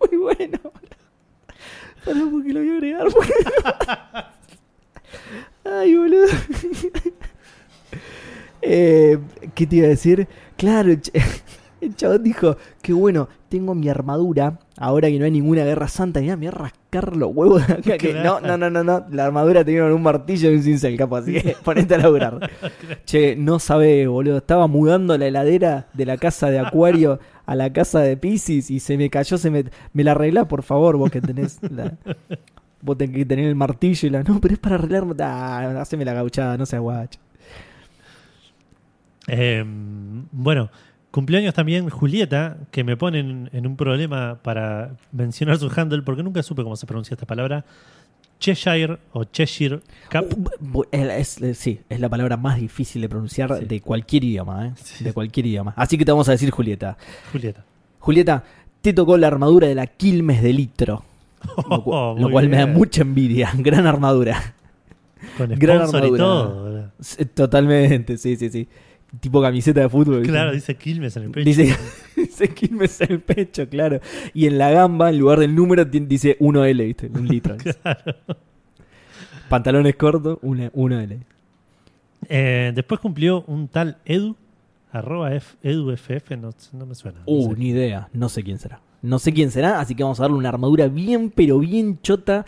Muy 0.10 0.16
bueno. 0.18 0.58
Pará 2.06 2.20
porque 2.30 2.52
lo 2.54 2.60
voy 2.60 2.70
a 2.70 2.72
agregar. 2.72 3.06
porque- 3.12 3.34
Ay, 5.64 5.94
boludo. 5.94 6.26
Eh, 8.68 9.18
¿Qué 9.54 9.66
te 9.66 9.76
iba 9.76 9.86
a 9.86 9.90
decir? 9.90 10.26
Claro, 10.56 10.90
el 11.80 11.90
ch- 11.90 11.90
el 11.90 11.96
chabón 11.96 12.22
dijo, 12.22 12.56
qué 12.82 12.92
bueno, 12.92 13.28
tengo 13.48 13.74
mi 13.74 13.88
armadura, 13.88 14.58
ahora 14.76 15.08
que 15.08 15.18
no 15.18 15.24
hay 15.24 15.30
ninguna 15.30 15.64
guerra 15.64 15.88
santa, 15.88 16.20
mira, 16.20 16.36
me 16.36 16.46
voy 16.46 16.54
a 16.54 16.58
rascar 16.58 17.16
los 17.16 17.30
huevos 17.34 17.66
de 17.66 17.74
acá. 17.74 17.98
que- 17.98 18.14
no, 18.14 18.40
no, 18.40 18.56
no, 18.56 18.70
no, 18.70 18.82
no, 18.84 19.06
la 19.10 19.26
armadura 19.26 19.64
tenía 19.64 19.84
un 19.84 20.02
martillo 20.02 20.50
y 20.50 20.56
un 20.56 20.62
cincel, 20.62 20.96
capo, 20.96 21.16
así 21.16 21.32
que 21.34 21.56
ponete 21.64 21.94
a 21.94 21.98
laburar. 21.98 22.50
che, 23.04 23.36
no 23.36 23.58
sabe, 23.58 24.06
boludo, 24.06 24.38
estaba 24.38 24.66
mudando 24.66 25.16
la 25.18 25.26
heladera 25.26 25.88
de 25.94 26.06
la 26.06 26.16
casa 26.16 26.50
de 26.50 26.58
Acuario 26.58 27.18
a 27.46 27.54
la 27.54 27.72
casa 27.72 28.00
de 28.00 28.16
Pisces 28.16 28.70
y 28.70 28.80
se 28.80 28.96
me 28.96 29.08
cayó, 29.10 29.38
se 29.38 29.50
me, 29.50 29.64
me 29.92 30.04
la 30.04 30.12
arreglá, 30.12 30.48
por 30.48 30.62
favor, 30.62 30.96
vos 30.96 31.10
que 31.10 31.20
tenés 31.20 31.58
la... 31.70 31.92
Vos 32.82 32.96
tenés 32.98 33.16
que 33.16 33.24
tener 33.24 33.46
el 33.46 33.54
martillo 33.56 34.06
y 34.06 34.10
la... 34.10 34.22
No, 34.22 34.40
pero 34.40 34.54
es 34.54 34.60
para 34.60 34.76
arreglar... 34.76 35.04
Ah, 35.20 35.80
haceme 35.80 36.04
la 36.04 36.12
gauchada, 36.12 36.56
no 36.56 36.66
seas 36.66 36.82
guacho. 36.82 37.18
Eh, 39.28 39.64
bueno, 40.32 40.70
cumpleaños 41.16 41.54
también 41.54 41.88
Julieta, 41.88 42.58
que 42.70 42.84
me 42.84 42.96
ponen 42.96 43.48
en 43.54 43.66
un 43.66 43.74
problema 43.76 44.38
para 44.42 44.90
mencionar 45.12 45.56
su 45.58 45.72
handle, 45.74 46.02
porque 46.02 46.22
nunca 46.22 46.42
supe 46.42 46.62
cómo 46.62 46.76
se 46.76 46.84
pronuncia 46.86 47.14
esta 47.14 47.24
palabra. 47.26 47.64
Cheshire 48.38 48.98
o 49.12 49.24
Cheshire 49.24 49.80
Cup. 50.12 50.84
Es- 50.92 51.40
es- 51.40 51.56
sí, 51.58 51.80
es 51.88 52.00
la 52.00 52.10
palabra 52.10 52.36
más 52.36 52.60
difícil 52.60 53.00
de 53.00 53.08
pronunciar 53.08 53.58
Sí. 53.58 53.64
de 53.64 53.80
cualquier 53.80 54.24
idioma, 54.24 54.66
¿eh? 54.66 54.72
Sí. 54.76 55.04
De 55.04 55.14
cualquier 55.14 55.46
idioma. 55.46 55.72
Así 55.74 55.96
que 55.96 56.04
te 56.04 56.12
vamos 56.12 56.28
a 56.28 56.32
decir 56.32 56.50
Julieta. 56.50 56.98
Julieta. 57.32 57.64
Julieta, 57.98 58.44
te 58.82 58.92
tocó 58.92 59.16
la 59.16 59.28
armadura 59.28 59.66
de 59.68 59.74
la 59.74 59.86
Quilmes 59.86 60.42
de 60.42 60.52
litro. 60.52 61.02
Lo, 61.70 61.82
cu- 61.82 61.92
Oh, 61.94 62.14
lo 62.18 62.30
cual 62.30 62.48
me 62.50 62.58
da 62.58 62.66
mucha 62.66 63.00
envidia. 63.02 63.50
Gran 63.56 63.86
armadura. 63.86 64.54
Con 65.38 65.48
Gran 65.58 65.88
sponsor 65.88 66.02
y 66.02 66.04
armadura. 66.14 66.24
todo. 66.24 67.26
Totalmente, 67.34 68.18
sí, 68.18 68.36
sí, 68.36 68.50
sí. 68.50 68.68
Tipo 69.20 69.40
camiseta 69.42 69.80
de 69.80 69.88
fútbol. 69.88 70.18
¿viste? 70.18 70.32
Claro, 70.32 70.52
dice 70.52 70.74
Quilmes 70.76 71.16
en 71.16 71.22
el 71.24 71.30
pecho. 71.30 71.44
Dice, 71.44 71.76
dice 72.16 72.48
Quilmes 72.48 73.00
en 73.00 73.12
el 73.12 73.20
pecho, 73.20 73.68
claro. 73.68 74.00
Y 74.34 74.46
en 74.46 74.58
la 74.58 74.70
gamba, 74.70 75.10
en 75.10 75.18
lugar 75.18 75.38
del 75.40 75.54
número, 75.54 75.84
dice 75.84 76.36
1L, 76.38 76.84
¿viste? 76.86 77.10
Un 77.12 77.26
litro. 77.28 77.56
Claro. 77.56 78.14
Pantalones 79.48 79.94
cortos, 79.96 80.38
una- 80.42 80.70
1L. 80.72 81.18
Eh, 82.28 82.72
después 82.74 83.00
cumplió 83.00 83.44
un 83.46 83.68
tal 83.68 83.98
Edu, 84.04 84.34
arroba 84.90 85.32
F, 85.34 85.56
EduFF, 85.62 86.30
no, 86.38 86.50
no 86.72 86.86
me 86.86 86.94
suena. 86.94 87.18
no 87.20 87.24
Uh, 87.26 87.52
sé. 87.52 87.58
ni 87.58 87.68
idea. 87.68 88.08
No 88.12 88.28
sé 88.28 88.42
quién 88.42 88.58
será. 88.58 88.80
No 89.02 89.18
sé 89.20 89.32
quién 89.32 89.50
será, 89.52 89.78
así 89.80 89.94
que 89.94 90.02
vamos 90.02 90.18
a 90.18 90.24
darle 90.24 90.36
una 90.38 90.48
armadura 90.48 90.88
bien, 90.88 91.30
pero 91.30 91.58
bien 91.60 92.00
chota. 92.02 92.44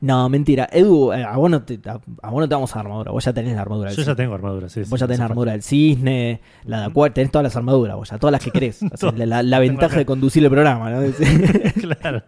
No, 0.00 0.28
mentira. 0.28 0.68
Edu, 0.70 1.12
eh, 1.12 1.24
a 1.24 1.36
vos 1.36 1.50
no 1.50 1.62
te, 1.62 1.80
a, 1.88 1.98
a 2.22 2.30
vos 2.30 2.40
no 2.40 2.48
te 2.48 2.54
vamos 2.54 2.70
a 2.72 2.76
dar 2.78 2.86
armadura. 2.86 3.10
Vos 3.10 3.24
ya 3.24 3.32
tenés 3.32 3.54
la 3.56 3.62
armadura. 3.62 3.88
del 3.90 3.96
Yo 3.96 4.02
ya 4.02 4.12
cisne. 4.12 4.22
tengo 4.22 4.34
armadura, 4.34 4.68
sí. 4.68 4.82
Vos 4.88 5.00
ya 5.00 5.06
tenés 5.06 5.18
la 5.18 5.24
armadura 5.24 5.52
del 5.52 5.62
cisne, 5.62 6.40
la 6.64 6.80
de 6.80 6.84
Acuario, 6.86 7.14
tenés 7.14 7.32
todas 7.32 7.42
las 7.42 7.56
armaduras, 7.56 7.96
vos 7.96 8.08
ya, 8.10 8.18
todas 8.18 8.32
las 8.32 8.42
que 8.44 8.50
querés. 8.52 8.80
O 8.92 8.96
sea, 8.96 9.12
la, 9.12 9.58
ventaja 9.58 9.96
de 9.96 10.06
conducir 10.06 10.44
el 10.44 10.50
programa, 10.50 10.90
¿no? 10.90 11.00
Claro. 11.80 12.22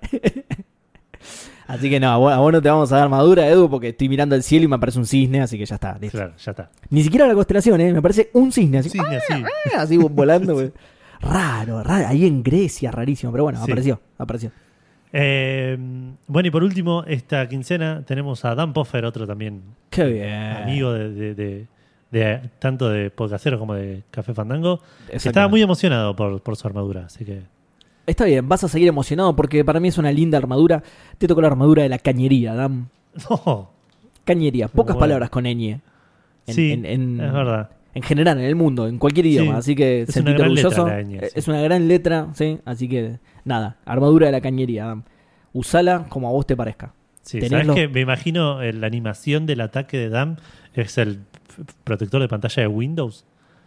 Así 1.68 1.88
que 1.88 2.00
no, 2.00 2.08
a 2.10 2.16
vos, 2.16 2.32
a 2.32 2.38
vos 2.38 2.52
no 2.52 2.60
te 2.60 2.68
vamos 2.68 2.90
a 2.90 2.96
dar 2.96 3.04
armadura, 3.04 3.46
Edu, 3.46 3.70
porque 3.70 3.90
estoy 3.90 4.08
mirando 4.08 4.34
al 4.34 4.42
cielo 4.42 4.64
y 4.64 4.68
me 4.68 4.74
aparece 4.74 4.98
un 4.98 5.06
cisne, 5.06 5.40
así 5.40 5.56
que 5.56 5.64
ya 5.66 5.76
está. 5.76 5.96
listo. 6.00 6.18
Claro, 6.18 6.32
ya 6.36 6.50
está. 6.50 6.70
Ni 6.88 7.04
siquiera 7.04 7.28
la 7.28 7.34
constelación, 7.34 7.80
¿eh? 7.80 7.92
Me 7.92 8.02
parece 8.02 8.30
un 8.32 8.50
cisne, 8.50 8.78
así, 8.78 8.90
Sí, 8.90 8.98
así. 8.98 9.44
así 9.76 9.96
volando. 9.96 10.54
güey. 10.54 10.72
Raro, 11.20 11.84
raro. 11.84 12.08
Ahí 12.08 12.26
en 12.26 12.42
Grecia, 12.42 12.90
rarísimo, 12.90 13.30
pero 13.30 13.44
bueno, 13.44 13.58
Sí. 13.64 13.70
apareció, 13.70 14.00
apareció. 14.18 14.50
Eh, 15.12 15.76
bueno, 16.26 16.46
y 16.48 16.50
por 16.50 16.62
último, 16.62 17.04
esta 17.06 17.48
quincena 17.48 18.04
tenemos 18.06 18.44
a 18.44 18.54
Dan 18.54 18.72
Poffer, 18.72 19.04
otro 19.04 19.26
también 19.26 19.62
Qué 19.90 20.04
bien. 20.04 20.32
amigo 20.32 20.92
de, 20.92 21.10
de- 21.10 21.34
de- 21.34 21.66
de- 22.10 22.40
tanto 22.58 22.88
de 22.88 23.10
podcasteros 23.10 23.58
como 23.58 23.74
de 23.74 24.02
Café 24.10 24.34
Fandango. 24.34 24.80
que. 25.08 25.16
Estaba 25.16 25.48
muy 25.48 25.62
emocionado 25.62 26.14
por, 26.14 26.40
por 26.42 26.56
su 26.56 26.66
armadura, 26.68 27.06
así 27.06 27.24
que 27.24 27.42
Está 28.06 28.24
bien, 28.24 28.48
vas 28.48 28.64
a 28.64 28.68
seguir 28.68 28.88
emocionado 28.88 29.36
porque 29.36 29.64
para 29.64 29.78
mí 29.78 29.88
es 29.88 29.98
una 29.98 30.10
linda 30.10 30.38
armadura. 30.38 30.82
Te 31.18 31.28
tocó 31.28 31.40
la 31.40 31.46
armadura 31.48 31.82
de 31.84 31.88
la 31.88 31.98
cañería, 31.98 32.54
Dan. 32.54 32.88
no, 33.30 33.70
Cañería, 34.24 34.68
pocas 34.68 34.94
Bueno. 34.94 35.00
palabras 35.00 35.30
con 35.30 35.44
ñ. 35.44 35.80
En, 36.46 36.54
sí, 36.54 36.72
en- 36.72 36.86
en- 36.86 37.20
es 37.20 37.32
verdad. 37.32 37.70
En 37.94 38.02
general, 38.02 38.38
en 38.38 38.44
el 38.44 38.54
mundo, 38.56 38.86
en 38.88 38.98
cualquier 38.98 39.26
Sí, 39.26 39.32
idioma. 39.32 39.56
Así 39.58 39.74
que 39.74 40.02
es 40.02 40.16
una 40.16 40.32
gran 40.32 40.54
letra 40.54 40.68
orgulloso. 40.70 40.88
la 40.88 41.02
ñ, 41.02 41.16
Eh, 41.22 41.28
sí. 41.28 41.32
Es 41.38 41.48
una 41.48 41.60
gran 41.62 41.88
letra, 41.88 42.28
sí. 42.34 42.58
Así 42.64 42.88
que, 42.88 43.18
nada, 43.44 43.78
armadura 43.84 44.26
de 44.26 44.32
la 44.32 44.40
cañería, 44.40 44.86
Dan. 44.86 45.04
Usala 45.52 46.06
como 46.08 46.28
a 46.28 46.32
vos 46.32 46.46
te 46.46 46.56
parezca. 46.56 46.94
Sí, 47.22 47.40
¿sabes 47.42 47.66
los- 47.66 47.76
que 47.76 47.88
Me 47.88 48.00
imagino 48.00 48.62
eh, 48.62 48.72
la 48.72 48.86
animación 48.86 49.44
del 49.46 49.60
ataque 49.60 49.98
de 49.98 50.08
Dan 50.08 50.38
es 50.74 50.96
el 50.98 51.20
protector 51.84 52.20
de 52.22 52.28
pantalla 52.28 52.62
de 52.62 52.68
Windows. 52.68 53.24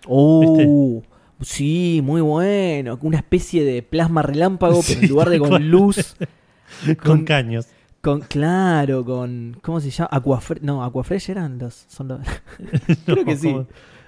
Oh, 0.07 1.01
sí, 1.41 2.01
muy 2.03 2.21
bueno. 2.21 2.97
Una 3.01 3.17
especie 3.17 3.63
de 3.63 3.81
plasma 3.83 4.21
relámpago, 4.21 4.81
pero 4.87 4.99
Sí, 4.99 5.05
en 5.05 5.09
lugar 5.09 5.29
de 5.29 5.39
con 5.39 5.49
cual. 5.49 5.69
luz, 5.69 6.15
Con, 6.85 6.95
Con- 6.95 7.25
caños. 7.25 7.67
con, 8.01 8.21
claro, 8.21 9.05
con, 9.05 9.57
¿cómo 9.61 9.79
se 9.79 9.91
llama? 9.91 10.09
Aquafre 10.11 10.59
no, 10.61 10.83
Aquafresh 10.83 11.29
eran 11.29 11.57
los, 11.59 11.85
son 11.87 12.07
los, 12.09 12.19
creo 13.05 13.23
que 13.23 13.35
sí. 13.37 13.55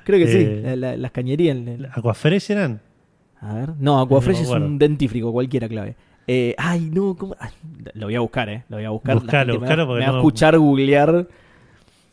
Creo 0.06 0.26
que 0.26 0.32
Eh, 0.32 0.56
sí, 0.56 0.62
la- 0.64 0.76
la- 0.78 0.98
las 0.98 1.12
cañerías. 1.12 1.58
el- 1.58 1.90
¿Aquafresh 1.92 2.52
eran? 2.52 2.80
A 3.42 3.54
ver, 3.54 3.74
no, 3.78 4.00
Aquafresh 4.00 4.44
No 4.44 4.50
me 4.52 4.56
es 4.58 4.64
un 4.64 4.80
dentífrico, 4.80 5.32
cualquiera 5.34 5.68
clave. 5.68 5.96
Eh, 6.28 6.56
ay, 6.58 6.90
no, 6.92 7.16
¿cómo? 7.16 7.36
Ay, 7.40 7.52
lo 7.94 8.08
voy 8.08 8.16
a 8.16 8.20
buscar, 8.22 8.50
eh, 8.50 8.64
lo 8.70 8.78
voy 8.78 8.86
a 8.86 8.90
buscar. 8.92 9.16
Buscalo, 9.16 9.38
gente 9.38 9.52
me 9.54 9.58
buscalo 9.60 9.86
porque 9.88 10.00
me 10.00 10.06
va 10.06 10.12
no- 10.14 10.18
a 10.18 10.20
escuchar 10.22 10.58
googlear 10.58 11.28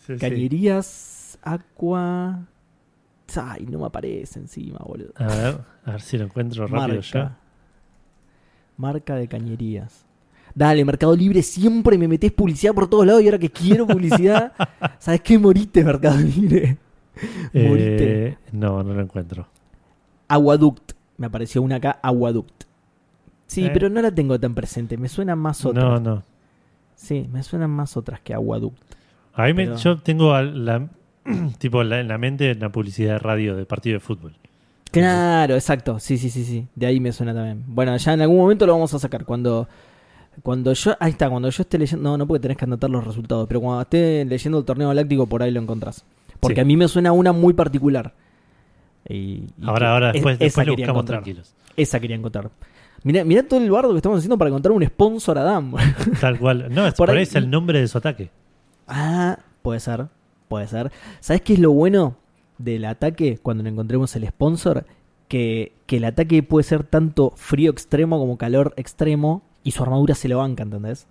Sí, 0.06 0.14
sí. 0.14 0.18
cañerías, 0.18 1.38
aqua... 1.42 2.46
Ay, 3.36 3.66
no 3.70 3.78
me 3.78 3.86
aparece 3.86 4.38
encima, 4.40 4.80
boludo. 4.84 5.12
A 5.16 5.26
ver, 5.26 5.58
a 5.86 5.90
ver 5.92 6.00
si 6.02 6.18
lo 6.18 6.24
encuentro 6.24 6.66
rápido 6.66 6.96
Marca. 6.96 7.00
ya. 7.14 7.38
Marca 8.76 9.14
de 9.14 9.28
cañerías. 9.28 10.04
Dale, 10.54 10.84
Mercado 10.84 11.16
Libre, 11.16 11.42
siempre 11.42 11.96
me 11.96 12.08
metes 12.08 12.30
publicidad 12.32 12.74
por 12.74 12.88
todos 12.90 13.06
lados 13.06 13.22
y 13.22 13.26
ahora 13.26 13.38
que 13.38 13.48
quiero 13.48 13.86
publicidad, 13.86 14.52
¿sabes 14.98 15.22
qué? 15.22 15.38
Moriste, 15.38 15.82
Mercado 15.82 16.18
Libre. 16.20 16.76
Eh, 17.54 18.36
no, 18.52 18.82
no 18.82 18.94
lo 18.94 19.00
encuentro. 19.02 19.46
Aguaduct. 20.28 20.92
Me 21.18 21.26
apareció 21.26 21.62
una 21.62 21.76
acá, 21.76 21.98
Aguaduct. 22.02 22.64
Sí, 23.46 23.66
Eh. 23.66 23.70
pero 23.72 23.88
no 23.90 24.00
la 24.00 24.10
tengo 24.10 24.38
tan 24.40 24.54
presente. 24.54 24.96
Me 24.96 25.08
suenan 25.08 25.38
más 25.38 25.64
otras. 25.64 25.84
No, 25.84 26.00
no. 26.00 26.22
Sí, 26.94 27.28
me 27.32 27.42
suenan 27.42 27.70
más 27.70 27.96
otras 27.96 28.20
que 28.20 28.32
Aguaduct. 28.34 28.76
A 29.34 29.44
mí 29.44 29.52
me- 29.54 29.76
yo 29.76 29.98
tengo 29.98 30.38
la, 30.40 30.88
tipo 31.58 31.82
la- 31.84 32.00
en 32.00 32.08
la 32.08 32.18
mente 32.18 32.52
una 32.52 32.70
publicidad 32.72 33.12
de 33.14 33.18
radio 33.18 33.56
de 33.56 33.66
partido 33.66 33.94
de 33.94 34.00
fútbol. 34.00 34.34
Claro, 34.90 35.54
exacto. 35.54 35.98
Sí, 35.98 36.18
sí, 36.18 36.28
sí, 36.30 36.44
sí. 36.44 36.66
De 36.74 36.86
ahí 36.86 37.00
me 37.00 37.12
suena 37.12 37.32
también. 37.34 37.64
Bueno, 37.66 37.96
ya 37.96 38.12
en 38.14 38.20
algún 38.22 38.36
momento 38.38 38.66
lo 38.66 38.72
vamos 38.74 38.92
a 38.94 38.98
sacar. 38.98 39.24
Cuando, 39.24 39.66
cuando 40.42 40.72
yo. 40.74 40.94
Ahí 41.00 41.12
está, 41.12 41.30
cuando 41.30 41.48
yo 41.48 41.62
esté 41.62 41.78
leyendo. 41.78 42.10
No, 42.10 42.18
no 42.18 42.26
porque 42.26 42.40
tenés 42.40 42.56
que 42.58 42.64
anotar 42.66 42.90
los 42.90 43.02
resultados. 43.04 43.46
Pero 43.48 43.60
cuando 43.60 43.82
esté 43.82 44.24
leyendo 44.26 44.58
el 44.58 44.64
torneo 44.64 44.88
galáctico, 44.88 45.26
por 45.26 45.42
ahí 45.42 45.50
lo 45.50 45.60
encontrás. 45.60 46.04
Porque 46.42 46.56
Sí. 46.56 46.60
a 46.60 46.64
mí 46.64 46.76
me 46.76 46.88
suena 46.88 47.12
una 47.12 47.32
muy 47.32 47.54
particular. 47.54 48.12
Y- 49.08 49.14
y 49.14 49.46
que 49.60 49.66
Ahora, 49.70 49.92
ahora, 49.94 50.08
es- 50.08 50.12
después, 50.14 50.38
después 50.38 50.66
lo 50.66 50.72
buscamos 50.74 50.90
encontrar. 50.96 51.22
tranquilos. 51.22 51.54
Esa 51.76 52.00
quería 52.00 52.16
encontrar. 52.16 52.50
Mirá, 53.04 53.24
mirá 53.24 53.42
todo 53.42 53.60
el 53.60 53.70
bardo 53.70 53.90
que 53.92 53.96
estamos 53.96 54.18
haciendo 54.18 54.36
para 54.38 54.48
encontrar 54.48 54.72
un 54.72 54.84
sponsor 54.84 55.38
a 55.38 55.42
Dan. 55.42 55.72
Tal 56.20 56.38
cual. 56.38 56.66
No, 56.70 56.86
es, 56.86 56.94
Por 56.94 57.06
por, 57.06 57.10
ahí- 57.10 57.18
ahí 57.18 57.22
es 57.22 57.34
el 57.34 57.48
nombre 57.50 57.80
de 57.80 57.88
su 57.88 57.98
ataque. 57.98 58.30
Ah, 58.86 59.38
puede 59.62 59.80
ser, 59.80 60.06
puede 60.48 60.66
ser. 60.68 60.92
¿Sabes 61.20 61.42
qué 61.42 61.54
es 61.54 61.58
lo 61.58 61.72
bueno 61.72 62.16
del 62.58 62.84
ataque 62.84 63.38
cuando 63.42 63.62
le 63.62 63.70
encontremos 63.70 64.14
el 64.16 64.26
sponsor? 64.28 64.84
Que, 65.28 65.72
que 65.86 65.96
el 65.96 66.04
ataque 66.04 66.42
puede 66.42 66.62
ser 66.64 66.84
tanto 66.84 67.32
frío 67.36 67.70
extremo 67.70 68.18
como 68.18 68.36
calor 68.36 68.74
extremo 68.76 69.42
y 69.64 69.70
su 69.70 69.82
armadura 69.82 70.14
se 70.14 70.28
lo 70.28 70.38
banca, 70.38 70.62
¿entendés? 70.62 71.06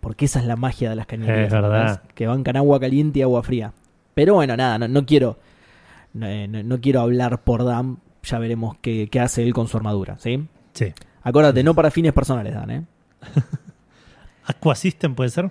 Porque 0.00 0.26
esa 0.26 0.40
es 0.40 0.46
la 0.46 0.56
magia 0.56 0.90
de 0.90 0.96
las 0.96 1.06
cañerías. 1.06 1.46
Es 1.46 1.52
verdad. 1.52 1.80
¿entendés? 1.90 2.14
Que 2.14 2.26
bancan 2.26 2.56
agua 2.56 2.78
caliente 2.78 3.20
y 3.20 3.22
agua 3.22 3.42
fría. 3.42 3.72
Pero 4.14 4.34
bueno, 4.34 4.56
nada, 4.56 4.78
no, 4.78 4.88
no 4.88 5.06
quiero 5.06 5.38
no, 6.14 6.26
eh, 6.26 6.46
no- 6.48 6.80
quiero 6.80 7.00
hablar 7.00 7.42
por 7.42 7.64
Dan. 7.64 7.98
Ya 8.24 8.38
veremos 8.38 8.76
qué, 8.80 9.08
qué 9.10 9.18
hace 9.20 9.42
él 9.42 9.52
con 9.52 9.66
su 9.68 9.76
armadura, 9.76 10.16
¿sí? 10.18 10.46
Sí. 10.74 10.92
Acuérdate, 11.22 11.62
no 11.64 11.74
para 11.74 11.90
fines 11.90 12.12
personales, 12.12 12.54
Dan, 12.54 12.70
¿eh? 12.70 12.84
Aqua 14.46 14.74
System 14.74 15.14
puede 15.14 15.30
ser. 15.30 15.50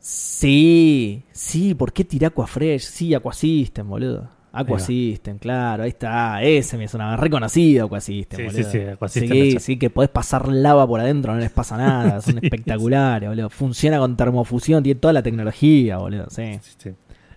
Sí, 0.00 1.22
sí, 1.32 1.74
¿por 1.74 1.92
qué 1.92 2.04
tiré 2.04 2.26
Aquafresh? 2.26 2.82
Sí, 2.82 3.14
Aquasystem, 3.14 3.88
boludo. 3.88 4.28
Aquasystem, 4.52 5.38
claro, 5.38 5.82
ahí 5.82 5.88
está. 5.88 6.42
Ese 6.42 6.76
me 6.76 6.86
suena 6.88 7.16
reconocido 7.16 7.86
Aquasystem, 7.86 8.38
Sí, 8.38 8.44
boludo. 8.46 8.70
sí, 8.70 8.78
sí, 8.78 8.84
Aquasystem 8.86 9.30
Sí, 9.30 9.58
sí, 9.60 9.76
que 9.78 9.90
podés 9.90 10.10
pasar 10.10 10.46
lava 10.48 10.86
por 10.86 11.00
adentro, 11.00 11.32
no 11.34 11.40
les 11.40 11.50
pasa 11.50 11.76
nada. 11.78 12.20
Son 12.20 12.34
Sí, 12.40 12.40
espectaculares, 12.42 13.28
boludo. 13.30 13.48
Funciona 13.50 13.98
con 13.98 14.14
termofusión, 14.16 14.82
tiene 14.82 15.00
toda 15.00 15.12
la 15.14 15.22
tecnología, 15.22 15.96
boludo. 15.96 16.26
Sí, 16.30 16.58
Sí, 16.60 16.72
sí. 16.76 16.90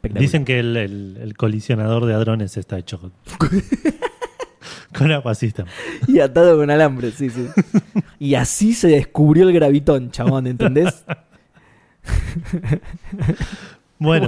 Espectacular. 0.08 0.22
Dicen 0.22 0.46
que 0.46 0.60
el, 0.60 0.78
el- 0.78 1.18
el 1.22 1.38
colisionador 1.38 2.06
de 2.06 2.14
hadrones 2.14 2.58
está 2.58 2.78
hecho 2.80 3.00
con, 3.00 3.12
con 4.98 5.12
Aqua 5.12 5.36
System. 5.36 5.66
Y 6.08 6.20
atado 6.20 6.58
con 6.58 6.70
alambre, 6.70 7.12
sí, 7.12 7.30
sí. 7.30 7.48
Y 8.20 8.36
así 8.36 8.74
se 8.74 8.88
descubrió 8.90 9.48
el 9.48 9.54
gravitón, 9.54 10.12
chabón, 10.12 10.48
¿entendés? 10.48 11.06
Bueno, 14.00 14.28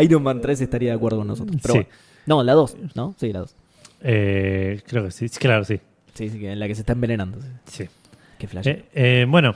Iron 0.00 0.22
Man 0.22 0.40
3 0.40 0.62
estaría 0.62 0.90
de 0.90 0.96
acuerdo 0.96 1.18
con 1.18 1.26
nosotros. 1.26 1.56
Pero 1.60 1.74
Sí. 1.74 1.78
bueno. 1.80 1.90
No, 2.26 2.42
la 2.42 2.54
2, 2.54 2.76
¿no? 2.94 3.14
Sí, 3.18 3.32
la 3.32 3.40
2. 3.40 3.54
eh, 4.02 4.80
creo 4.86 5.04
que 5.04 5.10
sí. 5.10 5.28
Claro, 5.28 5.64
sí. 5.64 5.78
Sí, 6.14 6.28
sí, 6.30 6.38
que 6.38 6.52
en 6.52 6.58
la 6.58 6.66
que 6.66 6.74
se 6.74 6.80
está 6.82 6.94
envenenando. 6.94 7.38
sí. 7.66 7.84
sí. 7.84 7.88
Qué 8.38 8.48
flash. 8.48 8.66
Eh, 8.66 8.84
eh, 8.94 9.26
bueno, 9.28 9.54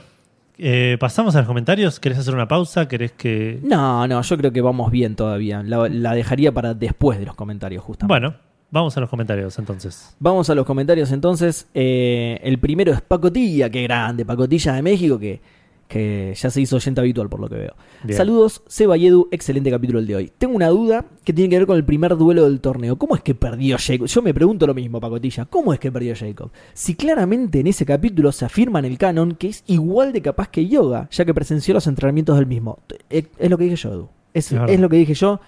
eh, 0.57 0.97
pasamos 0.99 1.35
a 1.35 1.39
los 1.39 1.47
comentarios. 1.47 1.99
¿Querés 1.99 2.19
hacer 2.19 2.33
una 2.33 2.47
pausa? 2.47 2.87
¿Querés 2.87 3.11
que.? 3.11 3.59
No, 3.63 4.07
no, 4.07 4.21
yo 4.21 4.37
creo 4.37 4.51
que 4.51 4.61
vamos 4.61 4.91
bien 4.91 5.15
todavía. 5.15 5.63
La, 5.63 5.87
la 5.89 6.13
dejaría 6.13 6.51
para 6.51 6.73
después 6.73 7.19
de 7.19 7.25
los 7.25 7.35
comentarios, 7.35 7.83
justamente. 7.83 8.07
Bueno, 8.11 8.35
vamos 8.71 8.95
a 8.97 8.99
los 8.99 9.09
comentarios 9.09 9.57
entonces. 9.59 10.15
Vamos 10.19 10.49
a 10.49 10.55
los 10.55 10.65
comentarios 10.65 11.11
entonces. 11.11 11.67
Eh, 11.73 12.39
el 12.43 12.59
primero 12.59 12.93
es 12.93 13.01
Pacotilla, 13.01 13.69
qué 13.69 13.83
grande, 13.83 14.25
Pacotilla 14.25 14.73
de 14.73 14.81
México, 14.81 15.19
que, 15.19 15.41
que 15.87 16.33
ya 16.35 16.49
se 16.49 16.61
hizo 16.61 16.77
oyente 16.77 16.99
habitual 16.99 17.29
por 17.29 17.39
lo 17.39 17.47
que 17.49 17.55
veo. 17.55 17.75
Bien. 18.03 18.17
Saludos, 18.17 18.63
Seba 18.67 18.97
y 18.97 19.07
Edu, 19.07 19.27
excelente 19.31 19.69
capítulo 19.69 19.99
el 19.99 20.07
de 20.07 20.15
hoy. 20.15 20.31
Tengo 20.37 20.55
una 20.55 20.69
duda 20.69 21.05
que 21.23 21.33
tiene 21.33 21.49
que 21.49 21.57
ver 21.57 21.67
con 21.67 21.77
el 21.77 21.85
primer 21.85 22.17
duelo 22.17 22.45
del 22.45 22.59
torneo. 22.59 22.97
¿Cómo 22.97 23.15
es 23.15 23.21
que 23.21 23.35
perdió 23.35 23.77
Jacob? 23.79 24.07
Yo 24.07 24.21
me 24.21 24.33
pregunto 24.33 24.65
lo 24.65 24.73
mismo, 24.73 24.99
Pacotilla. 24.99 25.45
¿Cómo 25.45 25.73
es 25.73 25.79
que 25.79 25.91
perdió 25.91 26.15
Jacob? 26.15 26.51
Si 26.73 26.95
claramente 26.95 27.59
en 27.59 27.67
ese 27.67 27.85
capítulo 27.85 28.31
se 28.31 28.45
afirma 28.45 28.79
en 28.79 28.85
el 28.85 28.97
canon 28.97 29.35
que 29.35 29.49
es 29.49 29.63
igual 29.67 30.11
de 30.11 30.21
capaz 30.21 30.49
que 30.49 30.67
Yoga, 30.67 31.07
ya 31.11 31.25
que 31.25 31.33
presenció 31.33 31.73
los 31.73 31.87
entrenamientos 31.87 32.37
del 32.37 32.47
mismo. 32.47 32.79
Es, 33.09 33.25
es 33.37 33.49
lo 33.49 33.57
que 33.57 33.65
dije 33.65 33.75
yo, 33.75 33.91
Edu. 33.91 34.09
Es, 34.33 34.51
Es 34.51 34.79
lo 34.79 34.89
que 34.89 34.97
dije 34.97 35.13
yo. 35.13 35.39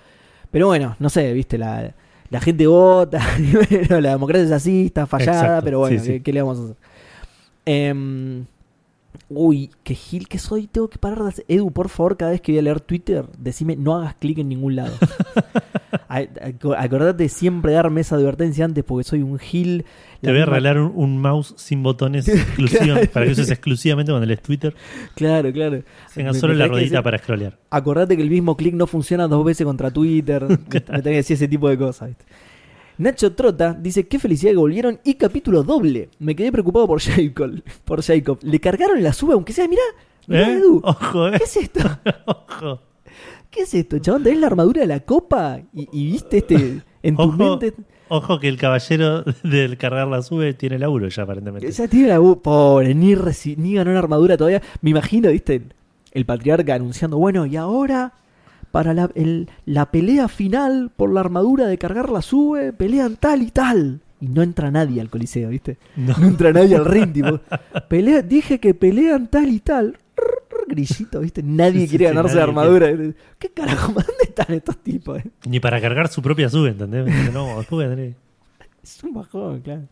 Pero 0.52 0.68
bueno, 0.68 0.96
no 1.00 1.10
sé, 1.10 1.34
viste, 1.34 1.58
la, 1.58 1.94
la 2.30 2.42
gente 2.42 2.68
vota, 2.68 3.20
la 3.90 4.12
democracia 4.12 4.46
es 4.46 4.52
así, 4.52 4.86
está 4.86 5.06
fallada, 5.06 5.40
Exacto, 5.40 5.66
pero 5.66 5.80
bueno, 5.80 6.00
sí, 6.00 6.06
sí. 6.06 6.12
¿qué, 6.14 6.24
qué 6.24 6.34
le 6.34 6.42
vamos 6.42 6.60
a 6.60 6.64
hacer? 6.64 6.76
Em, 7.66 8.46
uy, 9.30 9.72
qué 9.84 9.96
gil 9.96 10.28
que 10.28 10.40
soy, 10.40 10.68
tengo 10.68 10.90
que 10.90 10.98
parar 10.98 11.24
de 11.24 11.30
hacer... 11.30 11.46
Edu, 11.48 11.72
por 11.72 11.90
favor, 11.90 12.18
cada 12.18 12.32
vez 12.32 12.42
que 12.42 12.52
voy 12.52 12.60
a 12.60 12.62
leer 12.62 12.80
Twitter, 12.82 13.26
decime 13.38 13.76
no 13.76 13.96
hagas 13.96 14.16
clic 14.16 14.38
en 14.40 14.50
ningún 14.50 14.76
lado. 14.76 14.94
Acordate 16.78 17.24
de 17.24 17.30
siempre 17.30 17.74
darme 17.74 18.02
esa 18.02 18.16
advertencia 18.16 18.66
antes 18.66 18.84
porque 18.84 19.04
soy 19.04 19.22
un 19.22 19.38
gil. 19.40 19.86
Te 20.22 20.32
voy 20.32 20.42
a 20.42 20.46
regalar 20.46 20.80
un, 20.80 20.92
un 20.96 21.20
mouse 21.20 21.54
sin 21.58 21.84
botones 21.84 22.26
para 23.14 23.26
que 23.26 23.32
uses 23.32 23.50
exclusivamente 23.50 24.12
cuando 24.12 24.26
lees 24.26 24.42
Twitter. 24.42 24.76
Claro, 25.16 25.52
claro. 25.52 25.84
Tenga 26.14 26.34
solo 26.34 26.54
me 26.54 26.60
la 26.60 26.68
ruedita 26.68 27.04
para 27.04 27.18
scrollear. 27.18 27.58
Acordate 27.70 28.16
que 28.16 28.24
el 28.24 28.30
mismo 28.30 28.56
clic 28.56 28.74
no 28.74 28.88
funciona 28.88 29.28
dos 29.28 29.44
veces 29.46 29.66
contra 29.66 29.92
Twitter. 29.92 30.46
Me 30.48 30.80
tenés 30.80 31.04
que 31.04 31.10
decir 31.10 31.34
ese 31.36 31.48
tipo 31.48 31.70
de 31.70 31.78
cosas. 31.78 32.10
¿viste? 32.10 32.26
Nacho 32.98 33.34
Trota 33.34 33.74
dice: 33.74 34.08
Qué 34.08 34.20
felicidad 34.20 34.52
que 34.52 34.58
volvieron 34.58 35.00
y 35.04 35.16
capítulo 35.16 35.64
doble. 35.64 36.10
Me 36.20 36.36
quedé 36.36 36.52
preocupado 36.52 36.88
por 36.88 37.00
Jacob. 37.02 37.62
Por 37.86 38.02
Jacob. 38.02 38.40
Le 38.42 38.60
cargaron 38.60 39.02
la 39.04 39.14
sube, 39.14 39.34
aunque 39.34 39.54
sea, 39.54 39.68
mirá. 39.68 39.82
mirá, 40.28 40.50
¿Eh? 40.50 40.54
Edu, 40.58 40.82
Ojo, 40.84 41.28
eh. 41.28 41.34
¿Qué 41.38 41.44
es 41.44 41.58
esto? 41.58 41.80
Ojo. 42.26 42.82
¿Qué 43.50 43.62
es 43.62 43.74
esto, 43.74 43.98
chabón? 44.00 44.24
¿Tenés 44.24 44.40
la 44.40 44.48
armadura 44.48 44.82
de 44.82 44.88
la 44.88 45.00
copa? 45.00 45.60
Y, 45.74 45.88
y 45.92 46.12
viste 46.12 46.38
este. 46.40 46.82
En 47.04 47.16
tu 47.16 47.22
Ojo, 47.24 47.38
mente. 47.38 47.74
ojo 48.10 48.40
que 48.40 48.50
el 48.50 48.58
caballero 48.58 49.24
del 49.44 49.78
cargar 49.78 50.08
la 50.08 50.22
sube 50.22 50.54
tiene 50.54 50.78
laburo 50.80 51.08
ya 51.08 51.24
aparentemente. 51.24 51.72
Ya 51.72 51.88
tiene 51.88 52.10
la 52.10 52.20
bu- 52.20 52.42
Pobre, 52.42 52.94
ni, 52.94 53.16
ni 53.56 53.74
ganó 53.76 53.92
una 53.92 54.00
armadura 54.00 54.36
todavía. 54.36 54.62
Me 54.82 54.90
imagino, 54.90 55.30
viste, 55.30 55.62
el 56.12 56.26
patriarca 56.26 56.74
anunciando, 56.76 57.18
bueno, 57.18 57.46
y 57.46 57.56
ahora, 57.56 58.14
para 58.72 58.94
la, 58.94 59.10
el- 59.16 59.50
la 59.66 59.92
pelea 59.92 60.28
final 60.28 60.92
por 60.96 61.12
la 61.14 61.20
armadura 61.22 61.68
de 61.68 61.78
cargar 61.78 62.10
la 62.10 62.22
sube, 62.22 62.74
pelean 62.74 63.16
tal 63.18 63.42
y 63.42 63.52
tal. 63.52 64.02
Y 64.20 64.28
no 64.30 64.42
entra 64.42 64.72
nadie 64.72 65.00
al 65.02 65.10
coliseo, 65.10 65.50
viste. 65.50 65.78
No. 65.96 66.16
No 66.18 66.28
entra 66.28 66.52
nadie 66.52 66.76
al 66.76 66.86
ring, 66.86 67.14
tipo. 67.14 67.40
Pelea, 67.88 68.22
dije 68.24 68.60
que 68.60 68.74
pelean 68.74 69.28
tal 69.28 69.50
y 69.50 69.60
tal. 69.60 69.98
Grillito, 70.68 71.20
viste. 71.22 71.42
Nadie 71.44 71.82
Sí, 71.84 71.88
quiere 71.90 72.06
sí, 72.06 72.10
ganarse 72.16 72.36
nadie 72.36 72.38
la 72.38 72.44
armadura. 72.62 73.14
¿Qué 73.40 73.50
carajo? 73.50 73.92
¿Dónde 73.94 74.24
están 74.24 74.54
estos 74.56 74.78
tipos? 74.80 75.20
eh? 75.20 75.30
Ni 75.48 75.60
para 75.60 75.80
cargar 75.80 76.08
su 76.10 76.22
propia 76.22 76.50
sube, 76.50 76.70
¿entendés? 76.70 77.06
No, 77.34 77.64
tener- 77.64 78.16
Es 78.84 79.04
un 79.04 79.14
bajón, 79.14 79.62
claro. 79.62 79.84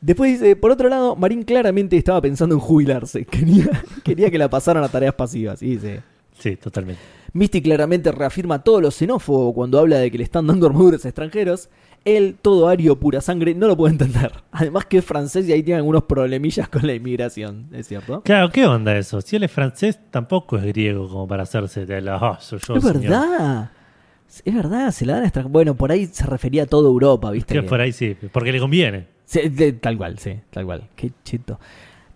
Después 0.00 0.38
dice, 0.40 0.54
por 0.54 0.70
otro 0.70 0.88
lado, 0.88 1.16
Marín 1.16 1.42
claramente 1.42 1.96
estaba 1.96 2.20
pensando 2.20 2.54
en 2.54 2.60
jubilarse. 2.60 3.24
Quería, 3.30 3.68
quería 4.04 4.30
que 4.30 4.38
la 4.38 4.48
pasaran 4.50 4.84
a 4.84 4.88
tareas 4.88 5.14
pasivas. 5.14 5.62
Y 5.62 5.70
dice, 5.70 6.02
Sí, 6.38 6.56
totalmente. 6.56 7.00
Misty 7.32 7.60
claramente 7.62 8.10
reafirma 8.12 8.62
todo 8.64 8.80
lo 8.80 8.90
xenófobo 8.90 9.52
cuando 9.54 9.78
habla 9.78 9.98
de 9.98 10.10
que 10.10 10.18
le 10.18 10.24
están 10.24 10.46
dando 10.46 10.66
armaduras 10.66 11.04
a 11.04 11.08
extranjeros. 11.08 11.68
Él, 12.04 12.36
todo 12.40 12.68
ario, 12.68 12.98
pura 12.98 13.20
sangre, 13.20 13.54
no 13.54 13.66
lo 13.66 13.76
puede 13.76 13.92
entender. 13.92 14.32
Además 14.52 14.86
que 14.86 14.98
es 14.98 15.04
francés 15.04 15.46
y 15.48 15.52
ahí 15.52 15.62
tiene 15.62 15.78
algunos 15.78 16.04
problemillas 16.04 16.68
con 16.68 16.86
la 16.86 16.94
inmigración, 16.94 17.66
¿es 17.72 17.86
cierto? 17.88 18.22
Claro, 18.22 18.50
¿qué 18.50 18.64
onda 18.66 18.96
eso? 18.96 19.20
Si 19.20 19.36
él 19.36 19.42
es 19.42 19.50
francés, 19.52 19.98
tampoco 20.10 20.56
es 20.56 20.64
griego 20.64 21.08
como 21.08 21.26
para 21.28 21.42
hacerse 21.42 21.84
de 21.86 22.00
la. 22.00 22.16
"Ah, 22.16 22.38
soy 22.40 22.60
yo, 22.66 22.76
es 22.76 22.82
señor". 22.84 23.00
verdad. 23.02 23.70
Es 24.44 24.54
verdad, 24.54 24.90
se 24.92 25.04
la 25.06 25.14
dan 25.14 25.22
a 25.22 25.26
extranjeros. 25.26 25.52
Bueno, 25.52 25.74
por 25.74 25.90
ahí 25.90 26.06
se 26.06 26.24
refería 26.24 26.62
a 26.62 26.66
toda 26.66 26.88
Europa, 26.88 27.30
¿viste? 27.30 27.52
Que 27.54 27.62
Que- 27.62 27.66
por 27.68 27.80
ahí 27.80 27.92
sí, 27.92 28.16
porque 28.32 28.52
le 28.52 28.60
conviene. 28.60 29.06
Sí, 29.24 29.48
de- 29.48 29.72
tal 29.72 29.98
cual, 29.98 30.18
sí, 30.18 30.34
tal 30.50 30.64
cual. 30.66 30.88
Qué 30.94 31.10
chito. 31.24 31.58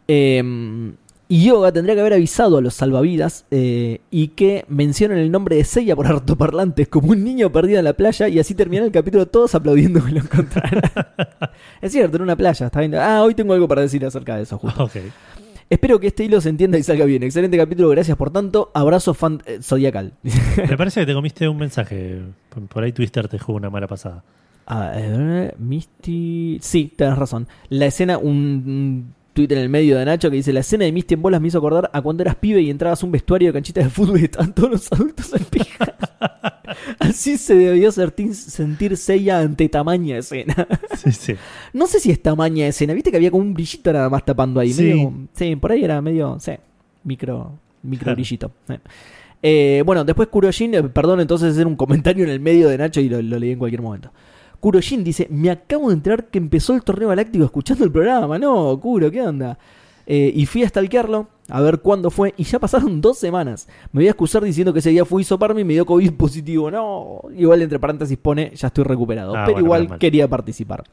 Eh, 0.08 0.92
y 1.32 1.44
Yoga 1.44 1.72
tendría 1.72 1.94
que 1.94 2.02
haber 2.02 2.12
avisado 2.12 2.58
a 2.58 2.60
los 2.60 2.74
salvavidas 2.74 3.46
eh, 3.50 4.02
y 4.10 4.28
que 4.28 4.66
mencionen 4.68 5.16
el 5.16 5.30
nombre 5.30 5.56
de 5.56 5.64
Seiya 5.64 5.96
por 5.96 6.06
hartoparlantes 6.08 6.88
como 6.88 7.12
un 7.12 7.24
niño 7.24 7.50
perdido 7.50 7.78
en 7.78 7.86
la 7.86 7.94
playa 7.94 8.28
y 8.28 8.38
así 8.38 8.54
terminar 8.54 8.84
el 8.84 8.92
capítulo 8.92 9.24
todos 9.24 9.54
aplaudiendo 9.54 10.04
que 10.04 10.12
lo 10.12 10.18
encontraran. 10.18 10.82
es 11.80 11.90
cierto, 11.90 12.18
en 12.18 12.24
una 12.24 12.36
playa, 12.36 12.66
está 12.66 12.80
viendo. 12.80 13.00
Ah, 13.00 13.22
hoy 13.22 13.34
tengo 13.34 13.54
algo 13.54 13.66
para 13.66 13.80
decir 13.80 14.04
acerca 14.04 14.36
de 14.36 14.42
eso, 14.42 14.58
justo. 14.58 14.90
Espero 15.70 15.98
que 15.98 16.08
este 16.08 16.24
hilo 16.24 16.38
se 16.42 16.50
entienda 16.50 16.76
y 16.76 16.82
salga 16.82 17.06
bien. 17.06 17.22
Excelente 17.22 17.56
capítulo, 17.56 17.88
gracias 17.88 18.18
por 18.18 18.30
tanto. 18.30 18.70
Abrazo 18.74 19.14
fan 19.14 19.42
eh, 19.46 19.60
zodiacal. 19.62 20.12
Me 20.68 20.76
parece 20.76 21.00
que 21.00 21.06
te 21.06 21.14
comiste 21.14 21.48
un 21.48 21.56
mensaje. 21.56 22.20
Por- 22.68 22.84
ahí 22.84 22.92
Twister 22.92 23.26
te 23.28 23.38
jugó 23.38 23.56
una 23.56 23.70
mala 23.70 23.86
pasada. 23.86 24.22
A 24.66 24.90
ver, 24.90 25.56
Misty. 25.58 26.58
Sí, 26.60 26.92
tenés 26.94 27.16
razón. 27.16 27.48
La 27.70 27.86
escena, 27.86 28.18
un, 28.18 29.14
tuit 29.32 29.50
en 29.52 29.58
el 29.58 29.68
medio 29.68 29.98
de 29.98 30.04
Nacho 30.04 30.30
que 30.30 30.36
dice: 30.36 30.52
La 30.52 30.60
escena 30.60 30.84
de 30.84 30.92
Misty 30.92 31.14
en 31.14 31.22
bolas 31.22 31.40
me 31.40 31.48
hizo 31.48 31.58
acordar 31.58 31.90
a 31.92 32.00
cuando 32.02 32.22
eras 32.22 32.36
pibe 32.36 32.60
y 32.60 32.70
entrabas 32.70 33.02
a 33.02 33.06
un 33.06 33.12
vestuario 33.12 33.48
de 33.48 33.52
canchitas 33.54 33.84
de 33.84 33.90
fútbol 33.90 34.20
y 34.20 34.24
estaban 34.24 34.54
todos 34.54 34.70
los 34.70 34.92
adultos 34.92 35.32
en 35.34 35.44
pija. 35.44 35.94
Así 36.98 37.36
se 37.36 37.54
debió 37.54 37.92
sentir, 37.92 38.34
sentir 38.34 38.96
Seiya 38.96 39.40
ante 39.40 39.68
tamaña 39.68 40.18
escena. 40.18 40.66
Sí, 40.96 41.12
sí. 41.12 41.34
No 41.72 41.86
sé 41.86 42.00
si 42.00 42.10
es 42.10 42.22
tamaña 42.22 42.66
escena, 42.66 42.94
viste 42.94 43.10
que 43.10 43.16
había 43.16 43.30
como 43.30 43.42
un 43.42 43.54
brillito 43.54 43.92
nada 43.92 44.08
más 44.08 44.24
tapando 44.24 44.60
ahí. 44.60 44.72
Sí. 44.72 44.84
medio 44.84 45.12
sí, 45.34 45.56
por 45.56 45.72
ahí 45.72 45.84
era 45.84 46.00
medio, 46.00 46.38
sí, 46.40 46.52
micro, 47.04 47.52
micro 47.82 48.04
Claro. 48.04 48.16
brillito. 48.16 48.50
sí. 48.68 48.74
Eh, 49.44 49.82
bueno, 49.84 50.04
después 50.04 50.28
Kurojin, 50.28 50.72
eh, 50.74 50.82
perdón, 50.84 51.18
entonces 51.20 51.52
hacer 51.52 51.66
un 51.66 51.74
comentario 51.74 52.22
en 52.24 52.30
el 52.30 52.38
medio 52.38 52.68
de 52.68 52.78
Nacho 52.78 53.00
y 53.00 53.08
lo, 53.08 53.20
lo 53.20 53.38
leí 53.40 53.50
en 53.50 53.58
cualquier 53.58 53.82
momento. 53.82 54.12
Kurojin 54.62 55.02
dice, 55.02 55.26
me 55.28 55.50
acabo 55.50 55.88
de 55.88 55.94
enterar 55.94 56.26
que 56.26 56.38
empezó 56.38 56.76
el 56.76 56.84
torneo 56.84 57.08
galáctico 57.08 57.44
escuchando 57.44 57.84
el 57.84 57.90
programa. 57.90 58.38
No, 58.38 58.78
Kuro, 58.78 59.10
¿qué 59.10 59.20
onda? 59.20 59.58
Eh, 60.06 60.30
y 60.32 60.46
fui 60.46 60.62
a 60.62 60.68
stalkearlo, 60.68 61.26
a 61.48 61.60
ver 61.60 61.80
cuándo 61.80 62.10
fue, 62.10 62.32
y 62.36 62.44
ya 62.44 62.60
pasaron 62.60 63.00
dos 63.00 63.18
semanas. 63.18 63.66
Me 63.90 63.98
voy 63.98 64.06
a 64.06 64.10
excusar 64.10 64.44
diciendo 64.44 64.72
que 64.72 64.78
ese 64.78 64.90
día 64.90 65.04
fui 65.04 65.20
a 65.20 65.22
hisoparme 65.22 65.62
y 65.62 65.64
me 65.64 65.72
dio 65.72 65.84
COVID 65.84 66.12
positivo. 66.12 66.70
No, 66.70 67.22
igual 67.36 67.60
entre 67.60 67.80
paréntesis 67.80 68.16
pone, 68.16 68.52
ya 68.54 68.68
estoy 68.68 68.84
recuperado. 68.84 69.34
Ah, 69.34 69.42
pero 69.46 69.64
bueno, 69.64 69.82
igual 69.84 69.98
quería 69.98 70.28
participar. 70.28 70.84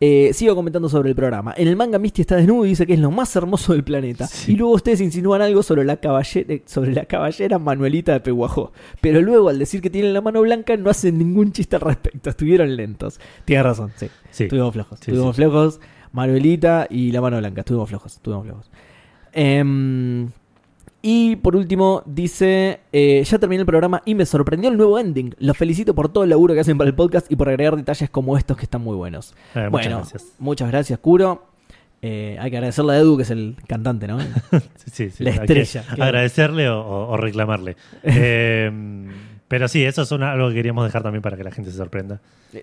Eh, 0.00 0.32
sigo 0.34 0.54
comentando 0.54 0.88
sobre 0.88 1.10
el 1.10 1.16
programa. 1.16 1.54
En 1.56 1.68
el 1.68 1.76
manga 1.76 1.98
Misty 1.98 2.22
está 2.22 2.36
desnudo 2.36 2.66
y 2.66 2.70
dice 2.70 2.86
que 2.86 2.94
es 2.94 2.98
lo 2.98 3.10
más 3.10 3.34
hermoso 3.36 3.72
del 3.72 3.84
planeta. 3.84 4.26
Sí. 4.26 4.52
Y 4.52 4.56
luego 4.56 4.74
ustedes 4.74 5.00
insinúan 5.00 5.40
algo 5.40 5.62
sobre 5.62 5.84
la, 5.84 5.96
caballera, 5.98 6.52
eh, 6.52 6.62
sobre 6.66 6.92
la 6.92 7.04
caballera 7.04 7.58
Manuelita 7.58 8.12
de 8.12 8.20
Peguajó. 8.20 8.72
Pero 9.00 9.22
luego 9.22 9.48
al 9.48 9.58
decir 9.58 9.80
que 9.80 9.90
tienen 9.90 10.12
la 10.12 10.20
mano 10.20 10.40
blanca 10.42 10.76
no 10.76 10.90
hacen 10.90 11.18
ningún 11.18 11.52
chiste 11.52 11.76
al 11.76 11.82
respecto. 11.82 12.30
Estuvieron 12.30 12.74
lentos. 12.76 13.20
Tienes 13.44 13.64
razón, 13.64 13.92
sí. 13.96 14.08
Sí. 14.30 14.44
Estuvimos 14.44 14.72
flojos. 14.72 14.98
Sí, 14.98 15.10
estuvimos 15.10 15.36
flojos. 15.36 15.80
Manuelita 16.12 16.86
y 16.90 17.12
la 17.12 17.20
mano 17.20 17.38
blanca. 17.38 17.60
Estuvimos 17.60 17.88
flojos. 17.88 18.14
Estuvimos 18.14 18.46
flojos. 18.46 18.70
Em, 19.32 20.30
y 21.06 21.36
por 21.36 21.54
último, 21.54 22.02
dice: 22.06 22.80
eh, 22.92 23.22
Ya 23.24 23.38
terminé 23.38 23.60
el 23.60 23.66
programa 23.66 24.02
y 24.06 24.14
me 24.14 24.24
sorprendió 24.24 24.70
el 24.70 24.76
nuevo 24.78 24.98
ending. 24.98 25.34
Los 25.38 25.56
felicito 25.56 25.94
por 25.94 26.08
todo 26.08 26.24
el 26.24 26.30
laburo 26.30 26.54
que 26.54 26.60
hacen 26.60 26.78
para 26.78 26.88
el 26.88 26.94
podcast 26.96 27.30
y 27.30 27.36
por 27.36 27.48
agregar 27.50 27.76
detalles 27.76 28.08
como 28.08 28.38
estos 28.38 28.56
que 28.56 28.64
están 28.64 28.80
muy 28.82 28.96
buenos. 28.96 29.34
Eh, 29.54 29.68
muchas 29.68 29.70
bueno, 29.70 29.96
gracias. 29.98 30.24
muchas 30.38 30.70
gracias, 30.70 30.98
Kuro. 30.98 31.46
Eh, 32.00 32.36
hay 32.40 32.50
que 32.50 32.56
agradecerle 32.56 32.94
a 32.94 32.98
Edu, 32.98 33.16
que 33.18 33.22
es 33.24 33.30
el 33.30 33.56
cantante, 33.66 34.06
¿no? 34.08 34.18
Sí, 34.76 34.90
sí, 34.90 35.10
sí. 35.10 35.24
La 35.24 35.32
que 35.46 35.60
estrella. 35.62 35.84
Agradecerle 35.92 36.68
o, 36.70 37.16
reclamarle. 37.18 37.76
Eh, 38.02 38.70
pero 39.46 39.68
sí, 39.68 39.84
eso 39.84 40.02
es 40.02 40.10
una- 40.10 40.32
algo 40.32 40.48
que 40.48 40.54
queríamos 40.54 40.84
dejar 40.86 41.02
también 41.02 41.20
para 41.22 41.36
que 41.36 41.44
la 41.44 41.50
gente 41.50 41.70
se 41.70 41.76
sorprenda. 41.76 42.20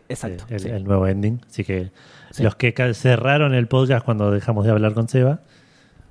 Exacto. 0.09 0.45
el, 0.49 0.59
sí. 0.59 0.67
el 0.69 0.83
nuevo 0.83 1.07
ending. 1.07 1.39
Así 1.47 1.63
que 1.63 1.91
Sí. 2.31 2.43
los 2.43 2.55
que 2.55 2.73
cerraron 2.93 3.53
el 3.53 3.67
podcast 3.67 4.03
cuando 4.05 4.31
dejamos 4.31 4.65
de 4.65 4.71
hablar 4.71 4.93
con 4.93 5.07
Seba, 5.09 5.41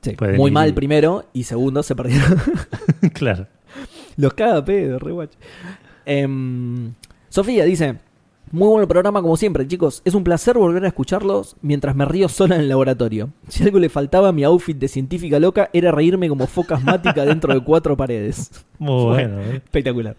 Sí, 0.02 0.12
pueden 0.12 0.36
Muy 0.36 0.50
ir- 0.50 0.54
mal 0.54 0.74
primero 0.74 1.24
y 1.32 1.44
segundo 1.44 1.82
se 1.82 1.94
perdieron. 1.94 2.38
claro. 3.12 3.46
Los 4.16 4.32
caga 4.34 4.64
pedo, 4.64 4.98
re 4.98 5.12
guacho. 5.12 5.38
Em, 6.06 6.92
Sofía 7.28 7.64
dice: 7.64 7.96
Muy 8.50 8.68
buen 8.68 8.88
programa 8.88 9.22
como 9.22 9.36
siempre, 9.36 9.66
chicos. 9.66 10.02
Es 10.04 10.14
un 10.14 10.24
placer 10.24 10.56
volver 10.58 10.84
a 10.84 10.88
escucharlos 10.88 11.56
mientras 11.62 11.94
me 11.94 12.04
río 12.04 12.28
sola 12.28 12.56
en 12.56 12.62
el 12.62 12.68
laboratorio. 12.68 13.30
Si 13.48 13.62
algo 13.62 13.78
le 13.78 13.88
faltaba 13.88 14.28
a 14.28 14.32
mi 14.32 14.42
outfit 14.44 14.76
de 14.76 14.88
científica 14.88 15.38
loca 15.38 15.70
era 15.72 15.92
reírme 15.92 16.28
como 16.28 16.46
foca 16.46 16.76
asmática 16.76 17.24
dentro 17.24 17.52
de 17.54 17.60
cuatro 17.62 17.96
paredes. 17.96 18.50
Muy 18.78 19.04
bueno. 19.04 19.40
¿eh? 19.40 19.56
Espectacular. 19.56 20.16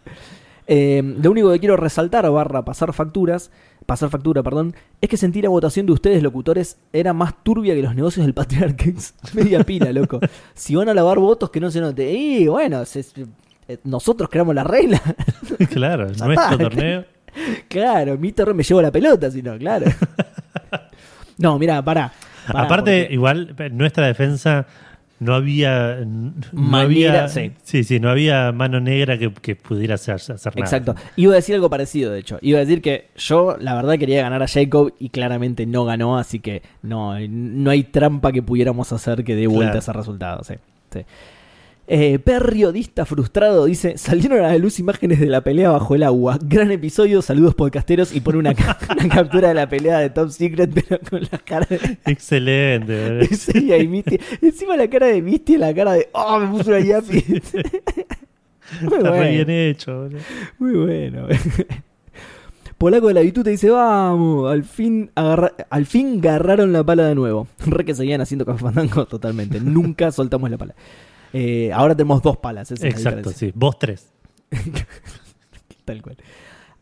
Eh, 0.67 1.02
lo 1.21 1.32
único 1.32 1.52
que 1.52 1.60
quiero 1.60 1.76
resaltar, 1.78 2.30
barra 2.32 2.63
pasar 2.63 2.93
facturas, 2.93 3.52
pasar 3.86 4.10
factura, 4.10 4.43
perdón, 4.43 4.74
es 5.02 5.10
que 5.10 5.17
sentí 5.17 5.41
la 5.41 5.50
votación 5.50 5.86
de 5.86 5.91
ustedes, 5.93 6.21
locutores, 6.24 6.78
era 6.93 7.13
más 7.13 7.43
turbia 7.43 7.74
que 7.76 7.82
los 7.82 7.95
negocios 7.95 8.26
del 8.26 8.34
patriarca. 8.34 8.86
Media 9.34 9.63
pila, 9.63 9.91
loco. 9.91 10.19
Si 10.54 10.76
van 10.76 10.89
a 10.89 10.93
lavar 10.93 11.19
votos, 11.19 11.50
que 11.50 11.60
no 11.60 11.71
se 11.71 11.82
note. 11.82 12.12
Y 12.12 12.47
bueno, 12.47 12.86
se- 12.86 13.04
eh, 13.67 13.78
nosotros 13.84 14.30
creamos 14.30 14.56
la 14.56 14.63
regla. 14.63 15.02
claro, 15.71 16.06
nuestro 16.06 16.32
está. 16.34 16.58
torneo. 16.58 17.06
claro, 17.67 18.17
mi 18.17 18.32
torre 18.32 18.54
me 18.54 18.63
llevo 18.63 18.82
la 18.82 18.91
pelota, 18.91 19.30
si 19.32 19.41
no, 19.41 19.58
claro. 19.58 19.86
no, 21.38 21.57
mira, 21.57 21.82
pará. 21.84 22.12
pará, 22.47 22.64
Aparte, 22.64 23.01
porque- 23.03 23.14
igual, 23.14 23.55
nuestra 23.72 24.07
defensa 24.07 24.66
no 25.22 25.36
había. 25.36 25.99
No 26.03 26.34
Manera, 26.51 26.82
había 27.26 27.28
sí. 27.28 27.51
sí, 27.61 27.84
sí, 27.84 27.99
no 27.99 28.09
había 28.09 28.51
mano 28.51 28.80
negra 28.80 29.19
que, 29.19 29.32
que 29.32 29.55
pudiera 29.55 29.95
hacer, 29.95 30.15
hacer 30.15 30.55
nada. 30.55 30.65
Exacto. 30.65 30.95
Iba 31.15 31.34
a 31.34 31.36
decir 31.36 31.53
algo 31.53 31.69
parecido, 31.69 32.11
de 32.11 32.19
hecho. 32.19 32.39
Iba 32.41 32.57
a 32.57 32.61
decir 32.61 32.82
que 32.82 33.09
yo, 33.15 33.55
la 33.59 33.76
verdad, 33.76 33.99
quería 33.99 34.24
ganar 34.24 34.41
a 34.41 34.47
Jacob 34.47 34.93
y 34.97 35.09
claramente 35.09 35.67
no 35.67 35.86
ganó, 35.86 36.17
así 36.17 36.39
que 36.39 36.63
no, 36.82 37.15
no 37.30 37.69
hay 37.69 37.84
trampa 37.84 38.32
que 38.32 38.41
pudiéramos 38.41 38.91
hacer 38.91 39.24
que 39.24 39.36
dé 39.36 39.45
vuelta 39.45 39.74
Claro. 39.74 39.80
ese 39.80 39.93
resultado. 39.93 40.43
Sí, 40.43 40.55
sí. 40.91 41.01
Eh, 41.94 42.20
periodista 42.20 43.06
frustrado 43.06 43.66
dice: 43.66 43.98
Salieron 43.98 44.39
a 44.39 44.48
la 44.48 44.58
luz 44.58 44.80
imágenes 44.80 45.20
de 45.20 45.26
la 45.26 45.42
pelea 45.42 45.72
bajo 45.72 45.94
el 45.94 46.04
agua. 46.04 46.39
Gran 46.42 46.72
episodio, 46.72 47.22
saludos 47.22 47.54
podcasteros. 47.54 48.16
Y 48.16 48.22
pone 48.22 48.38
una, 48.38 48.54
ca- 48.54 48.78
una 48.98 49.10
captura 49.10 49.50
de 49.50 49.56
la 49.56 49.68
pelea 49.68 50.00
de 50.00 50.10
Top 50.10 50.30
Secret, 50.30 50.72
pero 50.74 51.02
con 51.10 51.22
la 51.22 51.38
cara 51.39 51.68
de. 51.70 51.98
Excelente. 52.06 53.28
Sí, 53.36 53.74
ahí 53.74 53.89
Misty. 53.89 54.18
Encima 54.42 54.78
la 54.78 54.89
cara 54.89 55.08
de 55.08 55.22
Misty 55.22 55.56
y 55.56 55.58
la 55.58 55.74
cara 55.74 55.92
de. 55.94 56.08
¡Oh, 56.14 56.39
me 56.39 56.48
puso 56.48 56.70
una 56.70 56.80
yapi! 56.80 57.26
Muy 58.84 58.98
Está 58.98 59.10
bueno. 59.10 59.30
bien 59.30 59.50
hecho. 59.50 60.04
boludo. 60.04 60.20
Muy 60.60 60.74
bueno. 60.74 61.28
Polaco 62.78 63.10
de 63.10 63.14
la 63.16 63.22
Virtud 63.22 63.44
te 63.44 63.50
dice, 63.50 63.70
vamos, 63.70 64.50
al 64.50 64.64
fin, 64.64 65.12
al 65.16 65.86
fin 65.86 66.20
agarraron 66.20 66.72
la 66.72 66.84
pala 66.84 67.06
de 67.06 67.16
nuevo. 67.16 67.48
Re 67.66 67.84
que 67.84 67.94
seguían 67.94 68.22
haciendo 68.22 68.46
café 68.46 68.60
fandango 68.64 69.06
totalmente. 69.06 69.60
Nunca 69.60 70.12
soltamos 70.12 70.50
la 70.50 70.58
pala. 70.58 70.74
Eh, 71.34 71.71
ahora 71.73 71.95
tenemos 71.95 72.21
dos 72.21 72.38
palas. 72.38 72.71
esa 72.71 72.88
es 72.88 73.03
la 73.03 73.11
Exacto, 73.11 73.32
sí. 73.32 73.51
Vos 73.55 73.77
tres. 73.79 74.11
Tal 75.86 76.01
cual. 76.01 76.17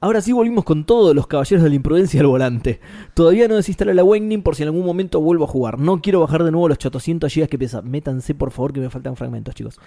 Ahora 0.02 0.22
sí 0.22 0.32
volvimos 0.32 0.64
con 0.64 0.86
todos 0.86 1.14
los 1.14 1.28
caballeros 1.28 1.62
de 1.62 1.70
la 1.70 1.76
imprudencia 1.76 2.22
al 2.22 2.28
volante. 2.28 2.80
Todavía 3.14 3.50
no 3.50 3.56
desinstalé 3.58 3.94
la 3.94 4.02
Awakening 4.02 4.44
por 4.44 4.56
si 4.56 4.64
en 4.64 4.70
algún 4.70 4.86
momento 4.86 5.20
vuelvo 5.20 5.44
a 5.44 5.48
jugar. 5.48 5.78
No 5.78 6.02
quiero 6.02 6.22
bajar 6.22 6.46
de 6.46 6.52
nuevo 6.52 6.70
los 6.70 6.78
800 6.78 7.34
GB 7.34 7.50
que 7.50 7.60
pesa. 7.60 7.82
Métanse 7.82 8.34
por 8.34 8.52
favor 8.52 8.72
que 8.72 8.80
me 8.80 8.90
faltan 8.90 9.18
fragmentos, 9.18 9.56
chicos. 9.56 9.78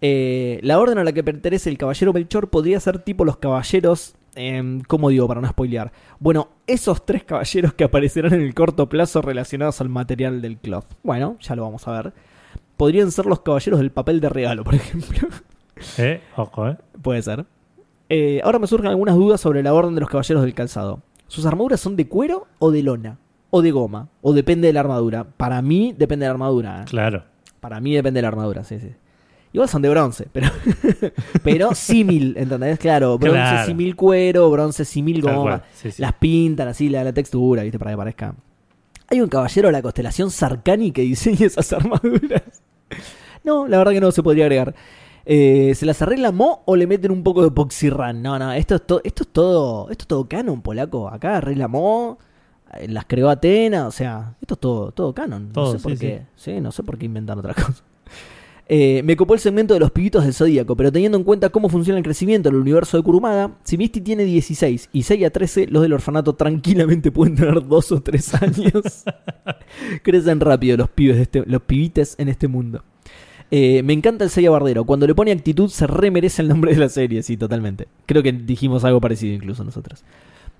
Eh, 0.00 0.60
la 0.62 0.78
orden 0.78 0.98
a 0.98 1.04
la 1.04 1.12
que 1.12 1.24
pertenece 1.24 1.70
el 1.70 1.76
caballero 1.76 2.12
Melchor 2.12 2.50
podría 2.50 2.78
ser 2.78 3.00
tipo 3.00 3.24
los 3.24 3.38
caballeros. 3.38 4.14
Eh, 4.36 4.80
¿Cómo 4.86 5.08
digo 5.08 5.26
para 5.26 5.40
no 5.40 5.48
spoilear? 5.48 5.90
Bueno, 6.20 6.50
esos 6.68 7.04
tres 7.04 7.24
caballeros 7.24 7.74
que 7.74 7.82
aparecerán 7.82 8.34
en 8.34 8.42
el 8.42 8.54
corto 8.54 8.88
plazo 8.88 9.22
relacionados 9.22 9.80
al 9.80 9.88
material 9.88 10.40
del 10.40 10.58
cloth. 10.58 10.86
Bueno, 11.02 11.36
ya 11.40 11.56
lo 11.56 11.62
vamos 11.62 11.88
a 11.88 12.00
ver. 12.00 12.12
Podrían 12.78 13.10
ser 13.10 13.26
los 13.26 13.40
caballeros 13.40 13.78
del 13.80 13.90
papel 13.90 14.20
de 14.20 14.30
regalo, 14.30 14.64
por 14.64 14.74
ejemplo. 14.74 15.28
Eh, 15.96 16.20
ojo, 16.36 16.66
eh. 16.70 16.76
Puede 17.02 17.22
ser. 17.22 17.44
Eh, 18.08 18.40
ahora 18.42 18.58
me 18.58 18.66
surgen 18.66 18.88
algunas 18.88 19.14
dudas 19.14 19.40
sobre 19.40 19.62
la 19.62 19.72
orden 19.72 19.94
de 19.94 20.00
los 20.00 20.10
caballeros 20.10 20.42
del 20.42 20.52
calzado. 20.52 21.02
¿Sus 21.28 21.46
armaduras 21.46 21.78
son 21.78 21.94
de 21.94 22.08
cuero 22.08 22.48
o 22.58 22.72
de 22.72 22.82
lona? 22.82 23.18
¿O 23.50 23.62
de 23.62 23.70
goma? 23.70 24.08
¿O 24.20 24.32
depende 24.32 24.66
de 24.66 24.72
la 24.72 24.80
armadura? 24.80 25.22
Para 25.36 25.62
mí 25.62 25.94
depende 25.96 26.24
de 26.24 26.28
la 26.30 26.32
armadura. 26.32 26.80
¿eh? 26.80 26.84
Claro. 26.88 27.22
Para 27.60 27.78
mí 27.80 27.94
depende 27.94 28.18
de 28.18 28.22
la 28.22 28.28
armadura, 28.28 28.64
sí, 28.64 28.80
sí. 28.80 28.90
Igual 29.52 29.68
son 29.68 29.82
de 29.82 29.88
bronce, 29.88 30.26
pero 30.32 30.48
pero 31.44 31.74
símil, 31.76 32.34
¿entendés? 32.36 32.78
Claro, 32.80 33.16
bronce 33.16 33.38
Claro. 33.38 33.66
símil 33.66 33.94
cuero, 33.94 34.50
bronce 34.50 34.84
símil 34.84 35.22
goma. 35.22 35.42
cual, 35.42 35.62
sí, 35.74 35.92
sí. 35.92 36.02
Las 36.02 36.12
pintan 36.14 36.66
así, 36.68 36.88
la, 36.88 37.04
la 37.04 37.12
textura, 37.12 37.62
¿viste? 37.62 37.78
Para 37.78 37.92
que 37.92 37.96
parezca. 37.96 38.34
Hay 39.10 39.20
un 39.20 39.28
caballero 39.28 39.68
de 39.68 39.72
la 39.72 39.80
constelación 39.82 40.30
Sarkani 40.32 40.90
que 40.90 41.02
diseña 41.02 41.46
esas 41.46 41.72
armaduras. 41.72 42.42
No, 43.44 43.66
la 43.68 43.78
verdad 43.78 43.92
que 43.92 44.00
no 44.00 44.10
se 44.10 44.22
podría 44.22 44.44
agregar. 44.44 44.74
Eh, 45.24 45.72
¿Se 45.74 45.86
las 45.86 46.02
arregla 46.02 46.32
Mo 46.32 46.62
o 46.66 46.74
le 46.76 46.86
meten 46.86 47.10
un 47.12 47.22
poco 47.22 47.42
de 47.44 47.50
Poxirran? 47.50 48.20
No, 48.22 48.38
no, 48.38 48.52
esto 48.52 48.74
es, 48.74 48.86
to- 48.86 49.00
esto 49.04 49.22
es 49.22 49.28
todo 49.28 49.90
esto 49.90 50.02
es 50.02 50.06
todo 50.08 50.28
canon, 50.28 50.60
polaco. 50.62 51.08
Acá 51.08 51.36
arregla 51.38 51.68
Mo, 51.68 52.18
eh, 52.74 52.88
las 52.88 53.04
creó 53.06 53.28
Atena, 53.30 53.86
o 53.86 53.90
sea, 53.90 54.34
esto 54.40 54.54
es 54.54 54.60
todo, 54.60 54.92
todo 54.92 55.14
canon. 55.14 55.50
Todo, 55.52 55.72
no 55.74 55.78
sé 55.78 55.82
por 55.82 55.92
sí, 55.92 55.98
qué. 55.98 56.22
Sí, 56.34 56.60
no 56.60 56.72
sé 56.72 56.82
por 56.82 56.98
qué 56.98 57.06
inventan 57.06 57.38
otra 57.38 57.54
cosa. 57.54 57.82
Eh, 58.70 59.02
me 59.02 59.16
copó 59.16 59.32
el 59.32 59.40
segmento 59.40 59.72
de 59.72 59.80
los 59.80 59.90
pibitos 59.90 60.24
del 60.24 60.34
Zodíaco, 60.34 60.76
pero 60.76 60.92
teniendo 60.92 61.16
en 61.16 61.24
cuenta 61.24 61.48
cómo 61.48 61.70
funciona 61.70 61.96
el 61.96 62.04
crecimiento 62.04 62.50
del 62.50 62.60
universo 62.60 62.98
de 62.98 63.02
Kurumada, 63.02 63.56
si 63.64 63.78
Misty 63.78 64.02
tiene 64.02 64.24
16 64.24 64.90
y 64.92 65.02
6 65.04 65.24
a 65.24 65.30
13, 65.30 65.68
los 65.68 65.82
del 65.82 65.94
orfanato 65.94 66.34
tranquilamente 66.34 67.10
pueden 67.12 67.34
tener 67.34 67.66
2 67.66 67.92
o 67.92 68.02
3 68.02 68.34
años. 68.34 69.04
Crecen 70.02 70.40
rápido 70.40 70.76
los 70.76 70.90
pibes 70.90 71.16
de 71.16 71.22
este, 71.22 71.44
los 71.46 71.62
pibites 71.62 72.14
en 72.18 72.28
este 72.28 72.46
mundo. 72.46 72.84
Eh, 73.50 73.82
me 73.82 73.94
encanta 73.94 74.24
el 74.24 74.30
Seiya 74.30 74.50
Bardero. 74.50 74.84
Cuando 74.84 75.06
le 75.06 75.14
pone 75.14 75.32
actitud 75.32 75.70
se 75.70 75.86
remerece 75.86 76.42
el 76.42 76.48
nombre 76.48 76.74
de 76.74 76.78
la 76.78 76.90
serie, 76.90 77.22
sí, 77.22 77.38
totalmente. 77.38 77.88
Creo 78.04 78.22
que 78.22 78.32
dijimos 78.32 78.84
algo 78.84 79.00
parecido 79.00 79.34
incluso 79.34 79.64
nosotros. 79.64 80.04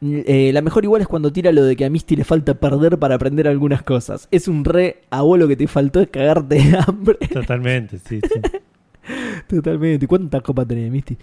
Eh, 0.00 0.52
la 0.52 0.62
mejor 0.62 0.84
igual 0.84 1.02
es 1.02 1.08
cuando 1.08 1.32
tira 1.32 1.50
lo 1.50 1.64
de 1.64 1.74
que 1.74 1.84
a 1.84 1.90
Misty 1.90 2.14
le 2.14 2.24
falta 2.24 2.54
perder 2.54 2.98
para 2.98 3.16
aprender 3.16 3.48
algunas 3.48 3.82
cosas. 3.82 4.28
Es 4.30 4.46
un 4.46 4.64
re 4.64 5.02
abuelo 5.10 5.48
que 5.48 5.56
te 5.56 5.66
faltó 5.66 6.00
es 6.00 6.08
cagarte 6.08 6.56
de 6.56 6.78
hambre. 6.86 7.18
Totalmente, 7.32 7.98
sí, 7.98 8.20
sí. 8.20 8.40
Totalmente. 9.48 10.06
¿Cuántas 10.06 10.42
copas 10.42 10.68
tenés, 10.68 10.90
Misty? 10.90 11.16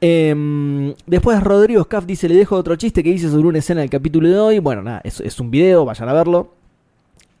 Em, 0.00 0.92
después 1.06 1.42
Rodrigo 1.42 1.82
Scaff 1.84 2.04
dice, 2.04 2.28
le 2.28 2.34
dejo 2.34 2.56
otro 2.56 2.76
chiste 2.76 3.02
que 3.02 3.10
hice 3.10 3.30
sobre 3.30 3.48
una 3.48 3.58
escena 3.58 3.80
del 3.80 3.90
capítulo 3.90 4.28
de 4.28 4.38
hoy. 4.38 4.58
Bueno, 4.58 4.82
nada, 4.82 5.00
es, 5.02 5.20
es 5.20 5.40
un 5.40 5.50
video, 5.50 5.84
vayan 5.84 6.08
a 6.08 6.12
verlo. 6.12 6.52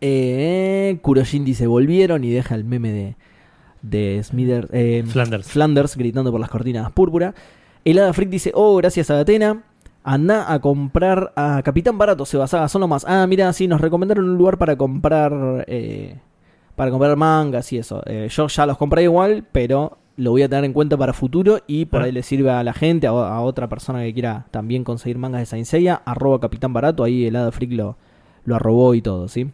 Eh, 0.00 0.98
Kurojin 1.02 1.44
dice, 1.44 1.66
volvieron 1.66 2.24
y 2.24 2.30
deja 2.30 2.54
el 2.54 2.64
meme 2.64 2.90
de, 2.90 3.16
de 3.82 4.22
Smither, 4.22 4.68
eh, 4.72 5.04
Flanders. 5.06 5.46
Flanders 5.48 5.96
gritando 5.96 6.30
por 6.30 6.40
las 6.40 6.48
cortinas 6.48 6.90
púrpura. 6.92 7.34
El 7.84 7.98
Hada 7.98 8.12
Freak 8.14 8.30
dice, 8.30 8.50
oh, 8.54 8.76
gracias 8.76 9.10
a 9.10 9.20
Atena. 9.20 9.62
Anda 10.06 10.52
a 10.52 10.60
comprar 10.60 11.32
a 11.34 11.62
Capitán 11.64 11.96
Barato, 11.96 12.26
se 12.26 12.36
basaba, 12.36 12.68
son 12.68 12.80
nomás. 12.80 13.06
Ah, 13.08 13.26
mira, 13.26 13.50
sí, 13.54 13.66
nos 13.66 13.80
recomendaron 13.80 14.28
un 14.28 14.36
lugar 14.36 14.58
para 14.58 14.76
comprar 14.76 15.64
eh, 15.66 16.18
para 16.76 16.90
comprar 16.90 17.16
mangas 17.16 17.72
y 17.72 17.78
eso. 17.78 18.02
Eh, 18.04 18.28
yo 18.30 18.46
ya 18.48 18.66
los 18.66 18.76
compré 18.76 19.04
igual, 19.04 19.46
pero 19.50 19.96
lo 20.16 20.32
voy 20.32 20.42
a 20.42 20.48
tener 20.48 20.64
en 20.64 20.72
cuenta 20.74 20.96
para 20.96 21.12
futuro 21.14 21.60
y 21.66 21.86
por 21.86 22.02
Ah. 22.02 22.04
ahí 22.04 22.12
le 22.12 22.22
sirve 22.22 22.50
a 22.50 22.62
la 22.62 22.74
gente, 22.74 23.06
a, 23.06 23.10
a 23.10 23.40
otra 23.40 23.68
persona 23.68 24.02
que 24.02 24.12
quiera 24.12 24.46
también 24.50 24.84
conseguir 24.84 25.16
mangas 25.18 25.40
de 25.40 25.46
Saint 25.46 25.66
Seiya, 25.66 26.02
arroba 26.04 26.38
Capitán 26.38 26.72
Barato, 26.74 27.02
ahí 27.02 27.24
el 27.26 27.34
Hada 27.36 27.50
Freak 27.50 27.72
lo, 27.72 27.96
lo 28.44 28.56
arrobó 28.56 28.94
y 28.94 29.00
todo, 29.02 29.26
¿sí? 29.28 29.50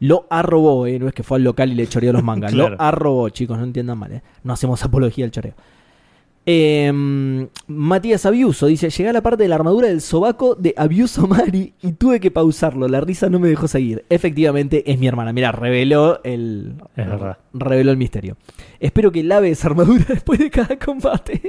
Lo 0.00 0.26
arrobó, 0.28 0.86
¿eh? 0.86 0.98
no 0.98 1.08
es 1.08 1.14
que 1.14 1.22
fue 1.22 1.38
al 1.38 1.44
local 1.44 1.72
y 1.72 1.74
le 1.74 1.86
choreó 1.86 2.12
los 2.12 2.22
mangas. 2.22 2.52
Claro. 2.54 2.76
Lo 2.76 2.82
arrobó, 2.82 3.28
chicos, 3.30 3.56
no 3.56 3.64
entiendan 3.64 3.96
mal. 3.96 4.12
¿eh? 4.12 4.22
No 4.42 4.52
hacemos 4.52 4.84
apología 4.84 5.24
al 5.24 5.30
choreo. 5.30 5.54
Eh, 6.46 6.92
Matías 7.66 8.26
Abiuso 8.26 8.66
dice: 8.66 8.90
Llegué 8.90 9.08
a 9.08 9.12
la 9.12 9.22
parte 9.22 9.42
de 9.44 9.48
la 9.48 9.54
armadura 9.54 9.88
del 9.88 10.00
sobaco 10.00 10.54
de 10.54 10.74
Abiuso 10.76 11.26
Mari 11.28 11.74
y 11.80 11.92
tuve 11.92 12.20
que 12.20 12.30
pausarlo. 12.30 12.86
La 12.88 13.00
risa 13.00 13.30
no 13.30 13.38
me 13.38 13.48
dejó 13.48 13.66
seguir. 13.68 14.04
Efectivamente, 14.10 14.90
es 14.90 14.98
mi 14.98 15.06
hermana. 15.06 15.32
Mira, 15.32 15.52
reveló 15.52 16.22
el. 16.22 16.74
Es 16.96 17.06
verdad. 17.06 17.38
Reveló 17.52 17.90
el 17.90 17.96
misterio. 17.96 18.36
Espero 18.78 19.10
que 19.10 19.22
lave 19.22 19.50
esa 19.50 19.68
armadura 19.68 20.04
después 20.08 20.38
de 20.38 20.50
cada 20.50 20.78
combate. 20.78 21.40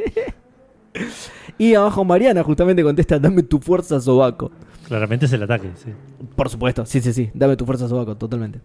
y 1.57 1.73
abajo 1.73 2.05
Mariana 2.05 2.43
justamente 2.43 2.81
contesta: 2.81 3.19
Dame 3.19 3.43
tu 3.43 3.59
fuerza, 3.59 3.99
sobaco. 3.99 4.51
Claramente 4.87 5.25
es 5.25 5.33
el 5.33 5.43
ataque, 5.43 5.71
sí. 5.75 5.89
Por 6.35 6.47
supuesto, 6.47 6.85
sí, 6.85 7.01
sí, 7.01 7.11
sí. 7.11 7.31
Dame 7.33 7.57
tu 7.57 7.65
fuerza, 7.65 7.87
sobaco, 7.87 8.15
totalmente. 8.15 8.61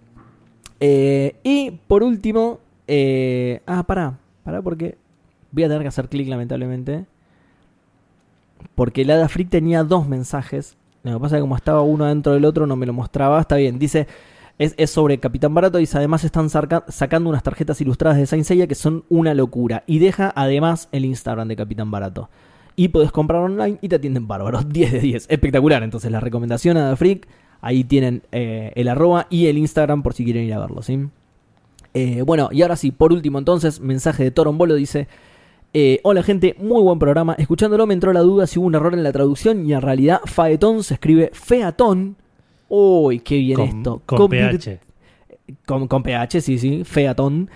Eh, 0.78 1.36
y 1.42 1.72
por 1.86 2.02
último, 2.02 2.60
eh, 2.86 3.62
ah, 3.66 3.82
pará, 3.86 4.18
pará 4.44 4.62
porque 4.62 4.96
voy 5.52 5.64
a 5.64 5.68
tener 5.68 5.82
que 5.82 5.88
hacer 5.88 6.08
clic 6.08 6.28
lamentablemente. 6.28 7.06
Porque 8.74 9.02
el 9.02 9.10
Hada 9.10 9.28
Freak 9.28 9.50
tenía 9.50 9.84
dos 9.84 10.08
mensajes. 10.08 10.76
Lo 11.02 11.14
que 11.14 11.20
pasa 11.20 11.36
es 11.36 11.38
que 11.38 11.42
como 11.42 11.56
estaba 11.56 11.82
uno 11.82 12.04
dentro 12.06 12.32
del 12.32 12.44
otro 12.44 12.66
no 12.66 12.76
me 12.76 12.86
lo 12.86 12.92
mostraba. 12.92 13.40
Está 13.40 13.56
bien, 13.56 13.78
dice, 13.78 14.06
es, 14.58 14.74
es 14.76 14.90
sobre 14.90 15.18
Capitán 15.18 15.54
Barato. 15.54 15.78
Dice, 15.78 15.98
además 15.98 16.24
están 16.24 16.50
sacando 16.50 17.30
unas 17.30 17.42
tarjetas 17.42 17.80
ilustradas 17.80 18.18
de 18.18 18.26
Saint 18.26 18.44
Seiya 18.44 18.66
que 18.66 18.74
son 18.74 19.04
una 19.08 19.34
locura. 19.34 19.84
Y 19.86 19.98
deja 19.98 20.32
además 20.34 20.88
el 20.92 21.04
Instagram 21.04 21.48
de 21.48 21.56
Capitán 21.56 21.90
Barato. 21.90 22.28
Y 22.76 22.88
podés 22.88 23.12
comprar 23.12 23.42
online 23.42 23.78
y 23.80 23.88
te 23.88 23.96
atienden 23.96 24.28
bárbaros. 24.28 24.68
10 24.72 24.92
de 24.92 25.00
10. 25.00 25.26
Espectacular. 25.28 25.82
Entonces 25.82 26.10
la 26.10 26.20
recomendación 26.20 26.76
a 26.76 26.94
Freak. 26.96 27.26
Ahí 27.62 27.84
tienen 27.84 28.22
eh, 28.32 28.72
el 28.74 28.88
arroba 28.88 29.26
y 29.28 29.46
el 29.46 29.58
Instagram 29.58 30.02
por 30.02 30.14
si 30.14 30.24
quieren 30.24 30.44
ir 30.44 30.54
a 30.54 30.58
verlo. 30.58 30.80
¿sí? 30.82 30.98
Eh, 31.92 32.22
bueno, 32.22 32.48
y 32.52 32.62
ahora 32.62 32.76
sí, 32.76 32.90
por 32.90 33.12
último 33.12 33.38
entonces, 33.38 33.80
mensaje 33.80 34.24
de 34.24 34.30
Torombolo 34.30 34.74
dice... 34.74 35.08
eh, 35.72 36.00
hola 36.02 36.22
gente, 36.22 36.54
muy 36.58 36.82
buen 36.82 36.98
programa. 36.98 37.34
Escuchándolo 37.38 37.86
me 37.86 37.94
entró 37.94 38.12
la 38.12 38.20
duda 38.20 38.46
si 38.46 38.58
hubo 38.58 38.66
un 38.66 38.74
error 38.74 38.94
en 38.94 39.02
la 39.02 39.12
traducción 39.12 39.66
y 39.68 39.72
en 39.72 39.80
realidad 39.80 40.20
Faetón 40.24 40.82
se 40.82 40.94
escribe 40.94 41.30
Featón. 41.32 42.16
Uy, 42.68 43.20
qué 43.20 43.36
bien 43.38 43.56
Con, 43.56 43.68
esto. 43.68 44.02
con 44.06 44.18
Convir- 44.18 44.50
PH. 44.58 44.80
con, 45.66 45.88
con 45.88 46.02
PH, 46.02 46.40
sí, 46.40 46.58
sí, 46.58 46.84
featón. 46.84 47.50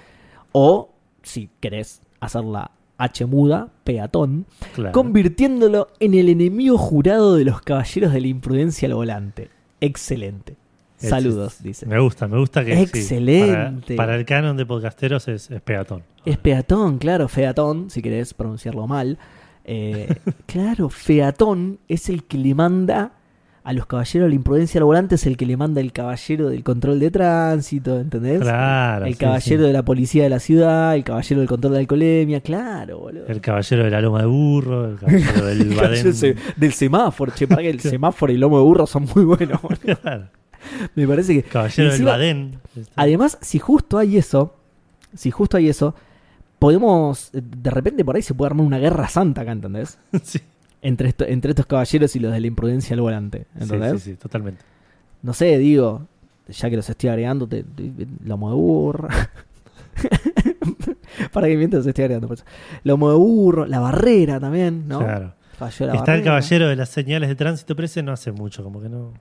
O, 0.52 0.90
si 1.22 1.48
querés 1.60 2.00
hacer 2.20 2.44
la 2.44 2.70
H 2.98 3.24
muda, 3.26 3.68
peatón. 3.84 4.46
Claro. 4.74 4.92
Convirtiéndolo 4.92 5.88
en 6.00 6.14
el 6.14 6.28
enemigo 6.28 6.78
jurado 6.78 7.34
de 7.36 7.44
los 7.44 7.60
caballeros 7.62 8.12
de 8.12 8.20
la 8.20 8.26
imprudencia 8.28 8.86
al 8.88 8.94
volante. 8.94 9.50
Excelente. 9.80 10.56
Saludos, 10.96 11.62
dice. 11.62 11.86
Me 11.86 11.98
gusta, 11.98 12.28
me 12.28 12.38
gusta 12.38 12.64
que. 12.64 12.74
sí, 12.76 12.82
Excelente. 12.82 13.96
para, 13.96 14.06
para 14.06 14.16
el 14.16 14.24
canon 14.24 14.56
de 14.56 14.64
podcasteros 14.64 15.28
es, 15.28 15.50
es 15.50 15.60
peatón. 15.60 16.02
Es 16.24 16.38
peatón, 16.38 16.98
claro, 16.98 17.28
featón, 17.28 17.90
si 17.90 18.00
querés 18.00 18.34
pronunciarlo 18.34 18.86
mal. 18.86 19.18
Eh, 19.64 20.14
claro, 20.46 20.88
featón 20.88 21.78
es 21.88 22.08
el 22.08 22.24
que 22.24 22.38
le 22.38 22.54
manda 22.54 23.12
a 23.64 23.72
los 23.72 23.86
caballeros 23.86 24.26
de 24.26 24.28
la 24.28 24.34
imprudencia 24.34 24.78
al 24.78 24.84
volante, 24.84 25.14
es 25.14 25.26
el 25.26 25.38
que 25.38 25.46
le 25.46 25.56
manda 25.56 25.80
el 25.80 25.90
caballero 25.90 26.50
del 26.50 26.62
control 26.62 27.00
de 27.00 27.10
tránsito, 27.10 27.98
¿entendés? 27.98 28.42
Claro. 28.42 29.06
el 29.06 29.14
sí, 29.14 29.18
caballero 29.18 29.62
sí. 29.62 29.66
de 29.66 29.72
la 29.72 29.82
policía 29.82 30.24
de 30.24 30.28
la 30.28 30.38
ciudad, 30.38 30.94
el 30.94 31.02
caballero 31.02 31.40
del 31.40 31.48
control 31.48 31.72
de 31.72 31.78
alcoholemia, 31.78 32.42
claro, 32.42 32.98
boludo. 32.98 33.26
El 33.26 33.40
caballero 33.40 33.84
de 33.84 33.90
la 33.90 34.02
loma 34.02 34.20
de 34.20 34.26
burro, 34.26 34.90
el 34.90 34.96
caballero 34.98 35.46
del 35.46 35.60
El 35.72 35.76
caballero 35.76 36.40
del 36.56 36.72
semáforo, 36.74 37.32
che, 37.34 37.48
para 37.48 37.62
que 37.62 37.70
el 37.70 37.80
semáforo 37.80 38.32
y 38.32 38.34
el 38.34 38.42
lomo 38.42 38.58
de 38.58 38.64
burro 38.64 38.86
son 38.86 39.08
muy 39.14 39.24
buenos. 39.24 39.62
boludo. 39.62 39.96
Claro. 40.02 40.28
Me 40.94 41.06
parece 41.06 41.34
que. 41.34 41.42
Caballero 41.48 41.90
Encima- 41.90 41.96
del 41.96 42.04
badén. 42.04 42.58
Este, 42.76 42.92
Además, 42.96 43.38
si 43.40 43.58
justo 43.58 43.98
hay 43.98 44.16
eso, 44.18 44.56
si 45.14 45.30
justo 45.30 45.56
hay 45.56 45.68
eso, 45.68 45.94
podemos. 46.58 47.30
De 47.32 47.70
repente 47.70 48.04
por 48.04 48.16
ahí 48.16 48.22
se 48.22 48.34
puede 48.34 48.48
armar 48.50 48.66
una 48.66 48.78
guerra 48.78 49.08
santa 49.08 49.42
acá, 49.42 49.52
¿entendés? 49.52 49.98
sí, 50.22 50.40
Entre, 50.82 51.08
esto- 51.08 51.26
entre 51.26 51.50
estos 51.50 51.66
caballeros 51.66 52.14
y 52.16 52.20
los 52.20 52.32
de 52.32 52.40
la 52.40 52.46
imprudencia 52.46 52.94
al 52.94 53.00
volante, 53.00 53.46
sí, 53.56 53.62
¿entendés? 53.64 54.02
sí, 54.02 54.10
sí, 54.12 54.16
totalmente. 54.16 54.62
No 55.22 55.32
sé, 55.32 55.56
digo, 55.58 56.06
ya 56.48 56.68
que 56.70 56.76
los 56.76 56.88
estoy 56.90 57.08
agregando, 57.10 57.46
te, 57.48 57.62
te- 57.64 58.06
lomo 58.24 58.50
de 58.50 58.56
burro. 58.56 59.08
para 61.32 61.46
que 61.46 61.56
mientras 61.56 61.86
estoy 61.86 62.04
agregando. 62.04 62.28
por 62.28 62.36
eso. 62.36 62.44
Lomo 62.82 63.10
de 63.10 63.16
burro, 63.16 63.66
la 63.66 63.80
barrera 63.80 64.40
también, 64.40 64.86
¿no? 64.88 64.98
Claro. 64.98 65.34
Falló 65.56 65.86
la 65.86 65.94
Está 65.94 66.14
el 66.14 66.20
barrera. 66.20 66.24
caballero 66.24 66.68
de 66.68 66.76
las 66.76 66.88
señales 66.88 67.28
de 67.28 67.34
tránsito, 67.36 67.76
pero 67.76 67.86
ese 67.86 68.02
no 68.02 68.12
hace 68.12 68.32
mucho, 68.32 68.62
como 68.64 68.82
que 68.82 68.88
no. 68.88 69.12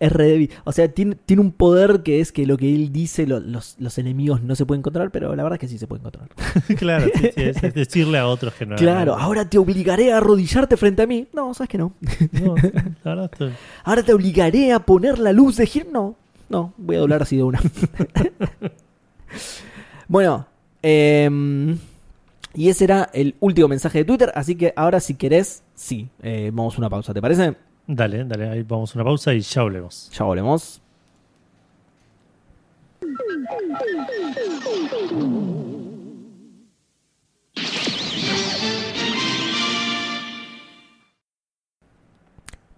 Es 0.00 0.12
re 0.12 0.24
débil. 0.26 0.50
O 0.64 0.72
sea, 0.72 0.88
tiene, 0.88 1.14
tiene 1.14 1.42
un 1.42 1.52
poder 1.52 2.02
que 2.02 2.20
es 2.20 2.32
que 2.32 2.46
lo 2.46 2.56
que 2.56 2.74
él 2.74 2.92
dice 2.92 3.26
lo- 3.26 3.40
los, 3.40 3.76
los 3.78 3.98
enemigos 3.98 4.42
no 4.42 4.54
se 4.54 4.66
pueden 4.66 4.82
controlar, 4.82 5.10
pero 5.10 5.34
la 5.36 5.42
verdad 5.42 5.56
es 5.56 5.60
que 5.60 5.68
sí 5.68 5.78
se 5.78 5.86
pueden 5.86 6.02
controlar. 6.02 6.30
claro, 6.78 7.06
sí, 7.14 7.30
sí, 7.34 7.42
es, 7.42 7.62
es 7.62 7.74
decirle 7.74 8.18
a 8.18 8.26
otros 8.26 8.54
que 8.54 8.66
no. 8.66 8.76
Claro, 8.76 9.14
ahora 9.16 9.48
te 9.48 9.58
obligaré 9.58 10.12
a 10.12 10.18
arrodillarte 10.18 10.76
frente 10.76 11.02
a 11.02 11.06
mí. 11.06 11.26
No, 11.32 11.54
sabes 11.54 11.68
que 11.70 11.78
no. 11.78 11.92
No, 12.42 12.54
estoy- 13.24 13.52
Ahora 13.84 14.02
te 14.02 14.12
obligaré 14.12 14.72
a 14.72 14.80
poner 14.80 15.18
la 15.18 15.32
luz 15.32 15.56
de 15.56 15.66
gir. 15.66 15.86
No, 15.92 16.16
no, 16.48 16.72
voy 16.76 16.96
a 16.96 17.00
doblar 17.00 17.22
así 17.22 17.36
de 17.36 17.42
una. 17.42 17.60
bueno, 20.08 20.46
em, 20.82 21.78
y 22.54 22.68
ese 22.68 22.84
era 22.84 23.10
el 23.12 23.34
último 23.40 23.68
mensaje 23.68 23.98
de 23.98 24.04
Twitter. 24.04 24.32
Así 24.34 24.54
que 24.56 24.72
ahora, 24.76 25.00
si 25.00 25.14
querés, 25.14 25.62
sí, 25.74 26.08
eh, 26.22 26.50
vamos 26.52 26.74
a 26.74 26.78
una 26.78 26.90
pausa. 26.90 27.12
¿Te 27.14 27.20
parece? 27.20 27.54
Dale, 27.90 28.22
dale, 28.24 28.50
ahí 28.50 28.62
vamos 28.64 28.94
a 28.94 28.98
una 28.98 29.04
pausa 29.04 29.32
y 29.32 29.40
ya 29.40 29.62
volvemos. 29.62 30.10
Ya 30.12 30.24
volvemos. 30.26 30.82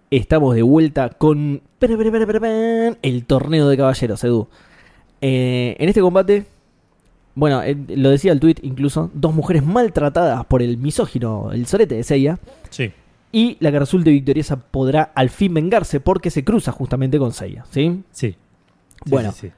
Estamos 0.09 0.55
de 0.55 0.61
vuelta 0.61 1.09
con 1.09 1.61
el 3.01 3.25
torneo 3.25 3.67
de 3.67 3.77
caballeros, 3.77 4.23
Edu. 4.23 4.47
Eh, 5.19 5.75
en 5.77 5.89
este 5.89 5.99
combate, 5.99 6.45
bueno, 7.35 7.61
eh, 7.63 7.75
lo 7.89 8.11
decía 8.11 8.31
el 8.31 8.39
tweet 8.39 8.55
incluso, 8.61 9.11
dos 9.13 9.35
mujeres 9.35 9.65
maltratadas 9.65 10.45
por 10.45 10.61
el 10.61 10.77
misógino, 10.77 11.51
el 11.51 11.65
sorete 11.67 11.95
de 11.95 12.03
Seiya, 12.03 12.39
Sí, 12.69 12.93
y 13.31 13.57
la 13.59 13.71
que 13.71 13.79
resulte 13.79 14.09
victoriosa 14.11 14.57
podrá 14.57 15.11
al 15.15 15.29
fin 15.29 15.53
vengarse 15.53 15.99
porque 15.99 16.29
se 16.29 16.43
cruza 16.43 16.71
justamente 16.71 17.17
con 17.17 17.31
Seiya, 17.31 17.65
¿sí? 17.69 18.03
sí. 18.11 18.35
Bueno. 19.05 19.31
sí, 19.31 19.47
sí. 19.47 19.53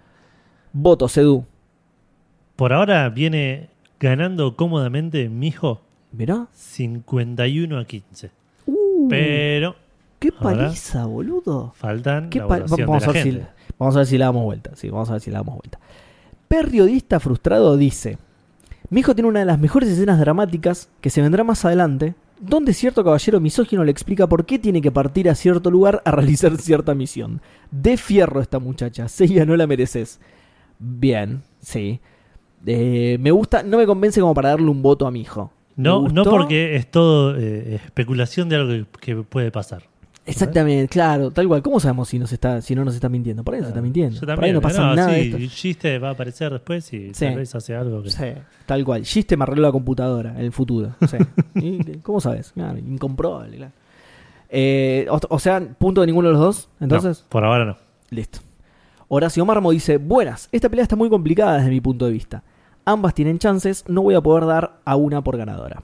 Votos, 0.74 1.18
Edu. 1.18 1.46
Por 2.56 2.74
ahora 2.74 3.10
viene 3.10 3.70
ganando 4.00 4.56
cómodamente 4.56 5.30
mi 5.30 5.48
hijo 5.48 5.82
Mirá. 6.12 6.48
51 6.54 7.78
a 7.80 7.86
15. 7.86 8.32
Uh, 8.68 9.08
Pero 9.10 9.76
¡Qué 10.20 10.30
ahora 10.40 10.58
paliza, 10.68 11.06
boludo! 11.06 11.74
faltan 11.76 12.30
¿Qué 12.30 12.40
la 12.40 12.48
pa- 12.48 12.60
votación 12.60 12.88
vamos, 12.88 13.04
de 13.04 13.10
a 13.10 13.14
ver 13.14 13.24
si, 13.24 13.32
gente. 13.32 13.48
vamos 13.80 13.96
a 13.96 14.00
ver 14.00 14.08
si 14.08 14.18
la 14.18 14.26
damos 14.26 14.44
vuelta. 14.44 14.72
Sí, 14.76 14.90
vamos 14.90 15.10
a 15.10 15.14
ver 15.14 15.22
si 15.22 15.32
la 15.32 15.40
damos 15.40 15.56
vuelta. 15.58 15.80
Periodista 16.48 17.20
frustrado 17.20 17.76
dice: 17.78 18.18
Mi 18.90 19.00
hijo 19.02 19.16
tiene 19.16 19.28
una 19.30 19.40
de 19.40 19.46
las 19.46 19.60
mejores 19.60 19.90
escenas 19.90 20.20
dramáticas 20.20 20.90
que 21.02 21.10
se 21.10 21.22
vendrá 21.22 21.44
más 21.44 21.66
adelante, 21.66 22.14
donde 22.46 22.74
cierto 22.74 23.04
caballero 23.04 23.40
misógino 23.40 23.84
le 23.84 23.92
explica 23.92 24.28
por 24.28 24.46
qué 24.46 24.60
tiene 24.60 24.82
que 24.82 24.92
partir 24.92 25.30
a 25.30 25.36
cierto 25.36 25.72
lugar 25.72 26.02
a 26.06 26.12
realizar 26.16 26.58
cierta 26.58 26.94
misión. 26.94 27.42
De 27.72 27.98
fierro 27.98 28.42
esta 28.42 28.60
muchacha, 28.60 29.08
Seiya 29.10 29.46
no 29.46 29.56
la 29.56 29.68
mereces. 29.68 30.20
Bien, 30.80 31.44
sí. 31.60 32.00
Eh, 32.66 33.18
me 33.20 33.32
gusta, 33.32 33.64
no 33.64 33.78
me 33.78 33.86
convence 33.86 34.20
como 34.20 34.34
para 34.34 34.50
darle 34.50 34.70
un 34.70 34.82
voto 34.82 35.08
a 35.08 35.12
mi 35.12 35.22
hijo. 35.22 35.52
No, 35.76 36.08
no 36.08 36.24
porque 36.24 36.76
es 36.76 36.90
todo 36.90 37.36
eh, 37.36 37.76
especulación 37.76 38.48
de 38.48 38.56
algo 38.58 38.70
que, 38.70 38.86
que 39.00 39.16
puede 39.24 39.52
pasar. 39.52 39.84
Exactamente, 40.26 40.88
claro, 40.88 41.32
tal 41.32 41.48
cual. 41.48 41.62
¿Cómo 41.62 41.80
sabemos 41.80 42.08
si, 42.08 42.18
nos 42.18 42.32
está, 42.32 42.62
si 42.62 42.76
no 42.76 42.86
nos 42.86 42.96
está 42.96 43.10
mintiendo? 43.10 43.44
Por 43.44 43.56
ahí 43.56 43.60
nos 43.60 43.70
está 43.70 43.82
mintiendo. 43.82 44.16
Yo 44.16 44.22
Por 44.22 44.30
ahí 44.30 44.36
también, 44.36 44.56
no 44.56 44.62
pasa 44.62 44.82
no, 44.82 44.96
nada 44.96 45.12
de 45.12 45.22
esto. 45.26 45.38
el 45.38 45.50
chiste 45.52 46.00
va 46.00 46.10
a 46.10 46.12
aparecer 46.12 46.52
después 46.54 46.94
y 46.94 47.14
Sí. 47.14 47.26
tal 47.26 47.36
vez 47.36 47.54
hace 47.56 47.76
algo 47.76 48.02
que... 48.04 48.10
Sí, 48.10 48.26
tal 48.66 48.86
cual. 48.86 49.04
Giste 49.04 49.36
me 49.36 49.44
arregló 49.44 49.64
la 49.64 49.72
computadora 49.74 50.32
en 50.32 50.46
el 50.46 50.52
futuro. 50.54 50.96
Sí. 51.08 51.18
¿Y 51.56 51.98
¿Cómo 51.98 52.22
sabes? 52.22 52.52
Claro, 52.54 52.78
incomprobable, 52.78 53.58
claro. 53.58 53.72
Eh, 54.50 55.08
o, 55.10 55.20
o 55.30 55.40
sea, 55.40 55.60
punto 55.78 56.02
de 56.02 56.08
ninguno 56.08 56.30
de 56.30 56.34
los 56.36 56.42
dos. 56.42 56.70
Entonces, 56.80 57.22
No, 57.24 57.30
por 57.30 57.44
ahora 57.44 57.66
no. 57.66 57.78
listo. 58.10 58.40
Horacio 59.10 59.46
Marmo 59.46 59.72
dice: 59.72 59.98
Buenas, 59.98 60.48
esta 60.52 60.70
pelea 60.70 60.84
está 60.84 60.96
muy 60.96 61.10
complicada 61.10 61.58
desde 61.58 61.70
mi 61.70 61.82
punto 61.82 62.06
de 62.06 62.12
vista. 62.12 62.44
Ambas 62.86 63.14
tienen 63.14 63.40
chances, 63.40 63.84
no 63.88 64.02
voy 64.04 64.16
a 64.16 64.22
poder 64.22 64.46
dar 64.46 64.80
a 64.86 64.96
una 64.96 65.24
por 65.24 65.38
ganadora. 65.38 65.84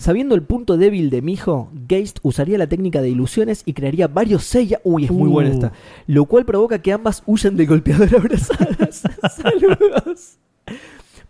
Sabiendo 0.00 0.34
el 0.34 0.40
punto 0.42 0.78
débil 0.78 1.10
de 1.10 1.20
mi 1.20 1.34
hijo, 1.34 1.70
Geist 1.86 2.20
usaría 2.22 2.56
la 2.56 2.66
técnica 2.66 3.02
de 3.02 3.10
ilusiones 3.10 3.62
y 3.66 3.74
crearía 3.74 4.08
varios 4.08 4.44
Seiya. 4.44 4.80
Uy, 4.82 5.04
es 5.04 5.10
muy 5.10 5.28
Uh. 5.28 5.32
buena 5.32 5.50
esta. 5.50 5.72
Lo 6.06 6.24
cual 6.24 6.46
provoca 6.46 6.78
que 6.80 6.90
ambas 6.90 7.22
huyan 7.26 7.54
del 7.54 7.66
golpeador 7.66 8.08
abrazadas. 8.16 9.02
Saludos. 9.30 10.38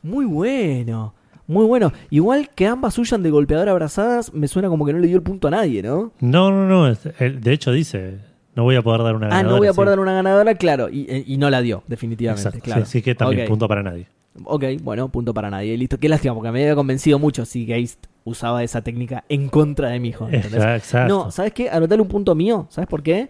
Muy 0.05 0.25
bueno. 0.25 1.15
Muy 1.49 1.67
bueno. 1.67 1.93
Igual 2.11 2.49
que 2.55 2.69
ambas 2.69 2.97
huyan 2.97 3.25
de 3.25 3.31
golpeador 3.31 3.69
abrazadas, 3.69 4.33
me 4.33 4.47
suena 4.47 4.69
como 4.69 4.87
que 4.87 4.93
no 4.93 5.01
le 5.01 5.09
dio 5.09 5.17
el 5.17 5.23
punto 5.25 5.49
a 5.49 5.51
nadie, 5.51 5.83
¿no? 5.83 6.13
No, 6.21 6.53
no, 6.53 6.69
no. 6.69 6.87
es- 6.89 7.09
él, 7.19 7.41
de 7.41 7.53
hecho 7.53 7.73
dice, 7.73 8.19
no 8.55 8.63
voy 8.63 8.77
a 8.77 8.83
poder 8.83 9.03
dar 9.03 9.17
una 9.17 9.27
Ah, 9.27 9.31
ganadora. 9.31 9.51
no 9.53 9.59
voy 9.59 9.67
a 9.67 9.73
poder 9.73 9.89
dar 9.91 9.99
una 9.99 10.13
ganadora, 10.15 10.55
claro. 10.55 10.89
Y, 10.89 11.25
y 11.27 11.37
no 11.39 11.51
la 11.51 11.61
dio, 11.61 11.83
definitivamente. 11.89 12.47
Exacto, 12.47 12.65
claro. 12.65 12.85
sí, 12.85 12.93
sí 12.93 13.03
que 13.03 13.17
también 13.17 13.43
Ok. 13.43 13.49
punto 13.49 13.67
para 13.67 13.83
nadie. 13.83 14.07
Ok, 14.45 14.65
bueno, 14.81 15.09
punto 15.09 15.35
para 15.35 15.51
nadie. 15.51 15.77
Listo, 15.77 15.99
qué 15.99 16.09
lástima, 16.09 16.35
porque 16.35 16.53
me 16.53 16.63
había 16.63 16.77
convencido 16.77 17.19
mucho 17.19 17.45
si 17.45 17.67
Geist 17.67 18.07
usaba 18.25 18.63
esa 18.63 18.83
técnica 18.83 19.25
en 19.29 19.49
contra 19.49 19.89
de 19.91 20.01
mi 20.01 20.09
hijo. 20.09 20.29
Exacto, 20.31 20.75
exacto. 20.77 21.09
No, 21.25 21.31
¿sabes 21.31 21.53
qué? 21.53 21.71
Anotale 21.71 22.03
un 22.03 22.09
punto 22.09 22.35
mío. 22.35 22.67
¿Sabes 22.71 22.89
por 22.89 23.03
qué? 23.03 23.29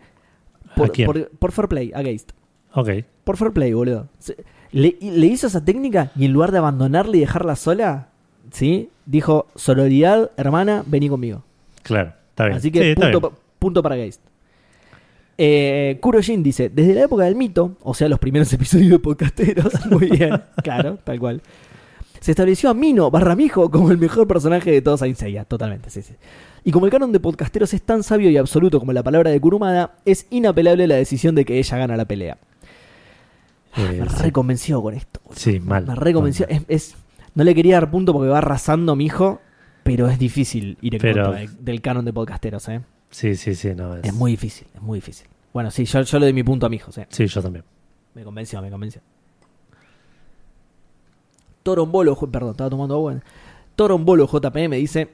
Por, 0.76 0.92
quién? 0.92 1.06
por, 1.06 1.28
por 1.30 1.52
fair 1.52 1.68
play, 1.68 1.92
a 1.94 2.02
Geist. 2.02 2.30
Ok. 2.74 2.88
Por 3.24 3.36
fair 3.36 3.52
play, 3.52 3.72
boludo. 3.72 4.08
Le, 4.72 4.96
le 5.00 5.26
hizo 5.26 5.46
esa 5.48 5.64
técnica 5.64 6.10
y 6.16 6.24
en 6.26 6.32
lugar 6.32 6.52
de 6.52 6.58
abandonarla 6.58 7.16
y 7.16 7.20
dejarla 7.20 7.56
sola, 7.56 8.08
¿sí? 8.52 8.90
Dijo, 9.06 9.46
sororidad, 9.56 10.30
hermana, 10.36 10.84
vení 10.86 11.08
conmigo. 11.08 11.42
Claro, 11.82 12.12
está 12.30 12.44
bien. 12.44 12.56
Así 12.58 12.70
que 12.70 12.80
Sí, 12.80 12.88
está 12.90 13.10
punto, 13.10 13.20
bien. 13.20 13.32
pa- 13.32 13.38
punto 13.58 13.82
para 13.82 13.96
Geist. 13.96 14.20
Eh, 15.42 15.96
Kurojin 16.00 16.42
dice, 16.42 16.68
desde 16.68 16.94
la 16.94 17.04
época 17.04 17.24
del 17.24 17.34
mito, 17.34 17.76
o 17.82 17.94
sea, 17.94 18.08
los 18.08 18.18
primeros 18.18 18.52
episodios 18.52 18.90
de 18.90 18.98
podcasteros, 18.98 19.86
muy 19.86 20.10
bien, 20.10 20.40
claro, 20.62 20.98
tal 21.02 21.18
cual. 21.18 21.42
Se 22.20 22.32
estableció 22.32 22.68
a 22.70 22.74
Mino 22.74 23.10
barra 23.10 23.34
Mijo 23.34 23.70
como 23.70 23.90
el 23.90 23.98
mejor 23.98 24.26
personaje 24.28 24.70
de 24.70 24.82
todos 24.82 25.00
Saint 25.00 25.16
Seiya, 25.16 25.44
totalmente, 25.44 25.88
sí, 25.90 26.02
sí. 26.02 26.14
Y 26.64 26.70
como 26.72 26.84
el 26.86 26.92
canon 26.92 27.12
de 27.12 27.20
podcasteros 27.20 27.72
es 27.72 27.80
tan 27.82 28.02
sabio 28.02 28.28
y 28.30 28.36
absoluto 28.36 28.78
como 28.78 28.92
la 28.92 29.02
palabra 29.02 29.30
de 29.30 29.40
Kurumada, 29.40 29.96
es 30.04 30.26
inapelable 30.30 30.86
la 30.86 30.96
decisión 30.96 31.34
de 31.34 31.44
que 31.46 31.58
ella 31.58 31.78
gana 31.78 31.96
la 31.96 32.04
pelea. 32.04 32.36
Eh, 33.76 33.98
me 34.02 34.08
sí. 34.08 34.16
reconvenció 34.22 34.82
con 34.82 34.94
esto. 34.94 35.20
Sí, 35.34 35.60
mal. 35.60 35.86
Me 35.86 35.94
reconvenció. 35.94 36.46
Mal. 36.50 36.64
Es, 36.68 36.92
es- 36.92 36.96
no 37.34 37.44
le 37.44 37.54
quería 37.54 37.76
dar 37.76 37.90
punto 37.90 38.12
porque 38.12 38.28
va 38.28 38.38
arrasando 38.38 38.96
mi 38.96 39.06
hijo, 39.06 39.40
pero 39.84 40.08
es 40.08 40.18
difícil 40.18 40.76
ir 40.82 40.96
en 40.96 41.00
Pero- 41.00 41.24
contra 41.26 41.40
de- 41.40 41.48
del 41.60 41.80
canon 41.80 42.04
de 42.04 42.12
podcasteros, 42.12 42.68
¿eh? 42.68 42.80
Sí, 43.10 43.36
sí, 43.36 43.54
sí, 43.54 43.74
no. 43.74 43.96
Es, 43.96 44.04
Es 44.04 44.12
muy 44.14 44.32
difícil, 44.32 44.66
es 44.74 44.82
muy 44.82 44.98
difícil. 44.98 45.26
Bueno, 45.54 45.70
sí, 45.70 45.84
yo, 45.84 46.02
yo 46.02 46.18
le 46.18 46.26
doy 46.26 46.32
mi 46.32 46.42
punto 46.42 46.66
a 46.66 46.68
mi 46.68 46.76
hijo. 46.76 46.90
Sí, 47.08 47.26
yo 47.26 47.42
también. 47.42 47.64
Me 48.14 48.24
convenció, 48.24 48.60
me 48.60 48.70
convenció. 48.70 49.00
Torombolo, 51.62 52.16
perdón, 52.16 52.52
estaba 52.52 52.70
tomando 52.70 52.94
agua. 52.94 53.16
Torombolo 53.76 54.26
JPM 54.26 54.76
dice: 54.76 55.10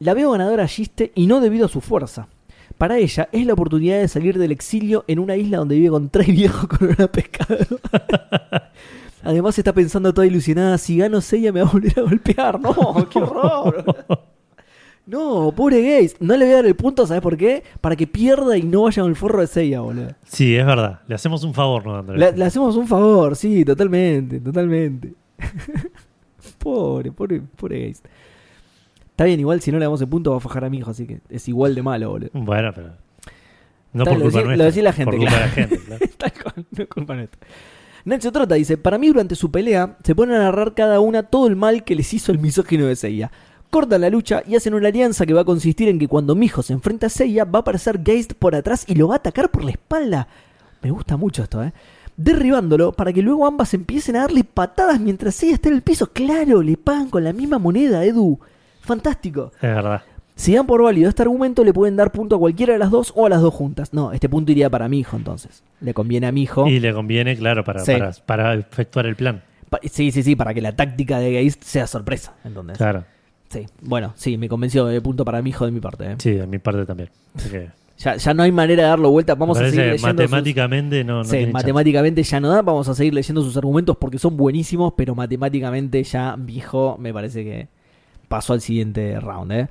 La 0.00 0.14
veo 0.14 0.32
ganadora 0.32 0.64
a 0.64 0.68
Giste 0.68 1.12
y 1.14 1.26
no 1.26 1.40
debido 1.40 1.66
a 1.66 1.68
su 1.68 1.80
fuerza. 1.80 2.28
Para 2.78 2.98
ella 2.98 3.28
es 3.32 3.46
la 3.46 3.54
oportunidad 3.54 4.00
de 4.00 4.08
salir 4.08 4.38
del 4.38 4.52
exilio 4.52 5.04
en 5.06 5.18
una 5.18 5.36
isla 5.36 5.58
donde 5.58 5.76
vive 5.76 5.90
con 5.90 6.10
tres 6.10 6.26
viejos 6.26 6.66
con 6.66 6.88
una 6.88 7.06
pescado. 7.06 7.64
Además 9.22 9.58
está 9.58 9.72
pensando 9.72 10.12
toda 10.12 10.26
ilusionada, 10.26 10.78
si 10.78 10.98
gano 10.98 11.18
ella 11.32 11.52
me 11.52 11.62
va 11.62 11.68
a 11.68 11.72
volver 11.72 11.98
a 11.98 12.02
golpear. 12.02 12.60
No, 12.60 13.08
qué 13.10 13.18
horror. 13.18 13.84
No, 15.06 15.52
pobre 15.54 15.82
Gaze. 15.82 16.16
No 16.18 16.36
le 16.36 16.44
voy 16.46 16.54
a 16.54 16.56
dar 16.56 16.66
el 16.66 16.74
punto, 16.74 17.06
¿sabes 17.06 17.22
por 17.22 17.36
qué? 17.36 17.62
Para 17.80 17.94
que 17.94 18.08
pierda 18.08 18.58
y 18.58 18.64
no 18.64 18.82
vaya 18.82 19.02
con 19.02 19.10
el 19.10 19.16
forro 19.16 19.40
de 19.40 19.46
Seiya, 19.46 19.80
boludo. 19.80 20.08
Sí, 20.24 20.56
es 20.56 20.66
verdad. 20.66 21.00
Le 21.06 21.14
hacemos 21.14 21.44
un 21.44 21.54
favor 21.54 21.86
no. 21.86 22.02
Le, 22.12 22.32
le 22.32 22.44
hacemos 22.44 22.74
un 22.74 22.88
favor, 22.88 23.36
sí, 23.36 23.64
totalmente, 23.64 24.40
totalmente. 24.40 25.14
pobre, 26.58 27.12
pobre, 27.12 27.40
pobre 27.56 27.88
Gaze. 27.88 28.02
Está 29.10 29.24
bien, 29.24 29.40
igual 29.40 29.60
si 29.60 29.72
no 29.72 29.78
le 29.78 29.84
damos 29.84 30.00
el 30.02 30.08
punto 30.08 30.32
va 30.32 30.36
a 30.36 30.40
fajar 30.40 30.64
a 30.64 30.70
mi 30.70 30.78
hijo, 30.78 30.90
así 30.90 31.06
que 31.06 31.20
es 31.30 31.48
igual 31.48 31.74
de 31.74 31.82
malo, 31.82 32.10
boludo. 32.10 32.30
Bueno, 32.34 32.72
pero. 32.74 32.90
No 33.92 34.02
Está, 34.02 34.10
por 34.10 34.18
lo 34.18 34.24
culpa 34.24 34.40
lo 34.40 34.46
nuestra. 34.46 34.66
decía 34.66 34.82
la 34.82 34.92
gente, 34.92 35.10
Por 35.10 35.20
culpa 35.20 35.34
de 35.34 35.40
la 35.40 35.48
gente, 35.48 35.78
claro. 35.78 36.06
Tal 36.18 36.32
cual, 36.42 36.66
no 36.70 36.82
es 36.82 36.88
culpa 36.88 37.14
nuestra. 37.14 37.40
Nacho 38.04 38.30
Trota 38.30 38.54
dice, 38.54 38.76
para 38.76 38.98
mí 38.98 39.08
durante 39.08 39.34
su 39.34 39.50
pelea 39.50 39.96
se 40.04 40.14
ponen 40.14 40.36
a 40.36 40.40
narrar 40.40 40.74
cada 40.74 41.00
una 41.00 41.24
todo 41.24 41.48
el 41.48 41.56
mal 41.56 41.82
que 41.82 41.94
les 41.96 42.12
hizo 42.12 42.30
el 42.30 42.38
misógino 42.38 42.86
de 42.86 42.94
Seiya. 42.94 43.32
Cortan 43.70 44.02
la 44.02 44.10
lucha 44.10 44.42
y 44.46 44.54
hacen 44.54 44.74
una 44.74 44.88
alianza 44.88 45.26
que 45.26 45.32
va 45.32 45.40
a 45.40 45.44
consistir 45.44 45.88
en 45.88 45.98
que 45.98 46.06
cuando 46.06 46.34
Mijo 46.36 46.62
se 46.62 46.72
enfrenta 46.72 47.06
a 47.06 47.10
Seiya 47.10 47.44
va 47.44 47.58
a 47.58 47.62
aparecer 47.62 48.00
Geist 48.04 48.34
por 48.34 48.54
atrás 48.54 48.84
y 48.86 48.94
lo 48.94 49.08
va 49.08 49.14
a 49.14 49.16
atacar 49.16 49.50
por 49.50 49.64
la 49.64 49.72
espalda. 49.72 50.28
Me 50.82 50.90
gusta 50.90 51.16
mucho 51.16 51.42
esto, 51.42 51.64
¿eh? 51.64 51.72
Derribándolo 52.16 52.92
para 52.92 53.12
que 53.12 53.20
luego 53.22 53.46
ambas 53.46 53.74
empiecen 53.74 54.16
a 54.16 54.20
darle 54.20 54.42
patadas 54.44 54.98
mientras 55.00 55.34
Seiya 55.34 55.54
está 55.54 55.68
en 55.68 55.74
el 55.76 55.82
piso. 55.82 56.10
Claro, 56.12 56.62
le 56.62 56.76
pagan 56.76 57.10
con 57.10 57.22
la 57.24 57.32
misma 57.32 57.58
moneda, 57.58 58.04
Edu. 58.04 58.38
Fantástico. 58.80 59.52
Es 59.56 59.60
verdad. 59.62 60.02
Si 60.34 60.54
dan 60.54 60.66
por 60.66 60.82
válido 60.82 61.08
este 61.08 61.22
argumento, 61.22 61.64
le 61.64 61.72
pueden 61.72 61.96
dar 61.96 62.12
punto 62.12 62.36
a 62.36 62.38
cualquiera 62.38 62.74
de 62.74 62.78
las 62.78 62.90
dos 62.90 63.12
o 63.16 63.26
a 63.26 63.28
las 63.28 63.40
dos 63.40 63.52
juntas. 63.54 63.92
No, 63.94 64.12
este 64.12 64.28
punto 64.28 64.52
iría 64.52 64.68
para 64.70 64.88
mi 64.88 64.98
hijo 65.00 65.16
entonces. 65.16 65.62
Le 65.80 65.94
conviene 65.94 66.26
a 66.26 66.32
mi 66.32 66.42
hijo. 66.42 66.66
Y 66.68 66.78
le 66.78 66.92
conviene, 66.92 67.36
claro, 67.36 67.64
para, 67.64 67.80
Sí. 67.84 67.92
para, 67.92 68.12
para 68.26 68.54
efectuar 68.54 69.06
el 69.06 69.16
plan. 69.16 69.42
Pa- 69.70 69.80
Sí, 69.90 70.10
sí, 70.12 70.22
sí, 70.22 70.36
para 70.36 70.52
que 70.54 70.60
la 70.60 70.72
táctica 70.76 71.18
de 71.18 71.30
Geist 71.32 71.62
sea 71.62 71.86
sorpresa. 71.86 72.34
Entonces, 72.44 72.76
Claro. 72.78 73.04
Sí, 73.48 73.64
bueno, 73.80 74.12
sí, 74.16 74.36
me 74.36 74.48
convenció. 74.48 74.90
eh, 74.90 75.00
punto 75.00 75.24
para 75.24 75.40
mi 75.40 75.50
hijo 75.50 75.64
de 75.64 75.70
mi 75.72 75.80
parte. 75.80 76.04
eh. 76.12 76.16
Sí, 76.18 76.32
de 76.32 76.46
mi 76.46 76.58
parte 76.58 76.84
también. 76.84 77.08
Así 77.34 77.48
que 77.50 77.70
Ya, 77.98 78.16
ya 78.16 78.34
no 78.34 78.42
hay 78.42 78.52
manera 78.52 78.82
de 78.82 78.88
darlo 78.90 79.10
vuelta. 79.10 79.34
Vamos 79.34 79.56
a 79.58 79.60
seguir 79.64 79.76
leyendo. 79.80 79.98
sus- 79.98 80.06
matemáticamente 80.06 81.02
no, 81.04 81.18
no 81.18 81.24
Sí, 81.24 81.30
tiene 81.30 81.44
chance. 81.46 81.52
matemáticamente 81.54 82.22
ya 82.22 82.40
no 82.40 82.48
da. 82.50 82.62
Vamos 82.62 82.88
a 82.88 82.94
seguir 82.94 83.14
leyendo 83.14 83.42
sus 83.42 83.56
argumentos 83.56 83.96
porque 83.96 84.18
son 84.18 84.36
buenísimos, 84.36 84.92
pero 84.96 85.14
matemáticamente 85.14 86.02
ya 86.04 86.36
mi 86.36 86.56
hijo 86.56 86.96
me 86.98 87.12
parece 87.12 87.42
que 87.44 87.68
pasó 88.28 88.52
al 88.52 88.60
siguiente 88.60 89.18
round. 89.20 89.52
¿eh? 89.52 89.68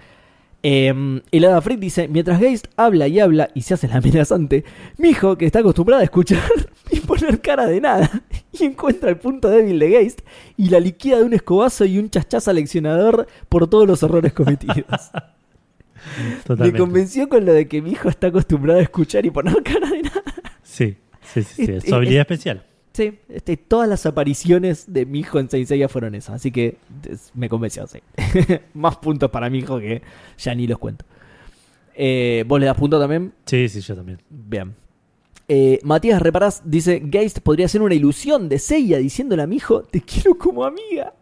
Eh, 0.68 1.22
el 1.32 1.46
dice: 1.80 2.08
Mientras 2.08 2.40
Geist 2.40 2.66
habla 2.76 3.08
y 3.08 3.20
habla 3.20 3.50
y 3.54 3.62
se 3.62 3.76
hace 3.76 3.88
la 3.88 3.98
amenazante, 3.98 4.66
mi 4.98 5.10
hijo, 5.10 5.38
que 5.38 5.46
está 5.46 5.60
acostumbrado 5.60 6.02
a 6.02 6.06
escuchar 6.06 6.42
y 6.92 7.02
poner 7.02 7.40
cara 7.42 7.68
de 7.68 7.80
nada, 7.80 8.10
y 8.52 8.64
encuentra 8.64 9.12
el 9.12 9.18
punto 9.18 9.48
débil 9.50 9.78
de 9.78 9.90
Geist 9.90 10.22
y 10.58 10.70
la 10.70 10.80
liquida 10.80 11.18
de 11.18 11.24
un 11.24 11.34
escobazo 11.36 11.86
y 11.86 12.00
un 12.00 12.10
chachazo 12.10 12.52
leccionador 12.52 13.28
por 13.50 13.68
todos 13.70 13.86
los 13.88 14.02
errores 14.02 14.34
cometidos. 14.34 15.12
Me 16.58 16.72
convenció 16.78 17.28
con 17.30 17.46
lo 17.46 17.54
de 17.54 17.68
que 17.68 17.82
mi 17.82 17.92
hijo 17.92 18.10
está 18.10 18.28
acostumbrado 18.28 18.80
a 18.80 18.84
escuchar 18.84 19.26
y 19.26 19.32
poner 19.32 19.62
cara 19.64 19.90
de 19.90 20.02
nada. 20.04 20.24
Sí, 20.64 20.96
su 21.86 21.96
habilidad 21.96 22.22
especial. 22.22 22.64
Sí, 22.94 23.20
este, 23.28 23.58
todas 23.58 23.90
las 23.90 24.06
apariciones 24.06 24.86
de 24.94 25.06
mi 25.06 25.20
hijo 25.20 25.38
en 25.40 25.50
Seiya 25.50 25.90
fueron 25.90 26.16
esas, 26.16 26.36
así 26.36 26.50
que 26.52 26.78
es- 27.10 27.32
me 27.34 27.50
convenció, 27.50 27.86
sí. 27.88 28.00
Más 28.74 28.96
puntos 28.98 29.30
para 29.32 29.50
mi 29.50 29.60
hijo 29.60 29.80
que 29.80 30.02
ya 30.38 30.56
ni 30.56 30.66
los 30.66 30.78
cuento. 30.80 31.04
Eh, 31.94 32.46
¿Vos 32.48 32.60
le 32.60 32.66
das 32.68 32.78
punto 32.78 33.00
también? 33.00 33.34
Sí, 33.46 33.68
sí, 33.70 33.82
yo 33.82 33.96
también. 33.96 34.20
Bien. 34.30 34.76
Eh, 35.48 35.80
Matías 35.84 36.22
Reparás 36.22 36.62
dice, 36.66 37.04
Geist 37.12 37.40
podría 37.40 37.68
ser 37.68 37.82
una 37.82 37.94
ilusión 37.96 38.48
de 38.50 38.60
Seiya 38.60 38.98
diciéndole 38.98 39.44
a 39.44 39.48
mi 39.48 39.58
hijo, 39.58 39.84
te 39.84 40.02
quiero 40.02 40.38
como 40.38 40.64
amiga. 40.64 41.14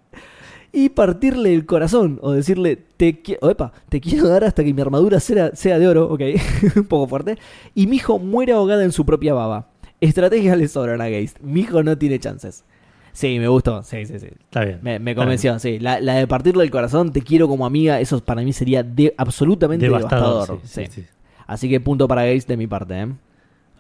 Y 0.76 0.90
partirle 0.90 1.54
el 1.54 1.68
corazón, 1.68 2.18
o 2.24 2.32
decirle, 2.32 2.76
te, 2.98 3.22
qui- 3.22 3.38
o, 3.42 3.50
epa, 3.52 3.72
te 3.90 4.02
quiero 4.02 4.28
dar 4.28 4.44
hasta 4.44 4.64
que 4.64 4.74
mi 4.74 4.82
armadura 4.82 5.20
sea, 5.20 5.56
sea 5.56 5.78
de 5.78 5.88
oro, 5.88 6.06
ok, 6.12 6.22
un 6.76 6.86
poco 6.86 7.08
fuerte. 7.08 7.38
Y 7.76 7.86
mi 7.86 7.98
hijo 7.98 8.18
muere 8.18 8.54
ahogada 8.54 8.84
en 8.84 8.92
su 8.92 9.06
propia 9.06 9.36
baba. 9.36 9.68
Estrategias 10.02 10.58
le 10.58 10.68
sobran 10.68 11.00
a 11.00 11.06
Geist. 11.06 11.40
Mi 11.42 11.62
hijo 11.62 11.84
no 11.84 11.96
tiene 11.98 12.18
chances. 12.20 12.66
Sí, 13.12 13.38
me 13.38 13.48
gustó, 13.48 13.84
sí, 13.84 14.08
sí, 14.08 14.18
sí. 14.18 14.26
Está 14.26 14.66
bien. 14.66 14.80
Me, 14.82 15.14
convenció, 15.16 15.60
sí. 15.60 15.78
La, 15.78 16.00
la 16.02 16.16
de 16.16 16.26
partirle 16.26 16.64
el 16.64 16.72
corazón, 16.72 17.12
te 17.14 17.22
quiero 17.22 17.48
como 17.48 17.68
amiga, 17.68 18.00
eso 18.00 18.20
para 18.24 18.42
mí 18.42 18.52
sería 18.52 18.82
de, 18.82 19.14
absolutamente 19.16 19.86
devastador. 19.86 20.48
Devastador. 20.48 20.62
sí, 20.64 20.86
sí. 20.86 20.92
sí, 20.92 21.02
sí. 21.04 21.08
Así 21.46 21.70
que 21.70 21.80
punto 21.80 22.08
para 22.08 22.24
Geist 22.24 22.48
de 22.48 22.58
mi 22.58 22.66
parte, 22.66 23.00
¿eh? 23.00 23.08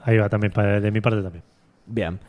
Ahí 0.03 0.17
va 0.17 0.29
también, 0.29 0.53
de 0.53 0.91
mi 0.91 1.01
parte 1.01 1.23
también. 1.23 1.43
Bien. 1.87 2.19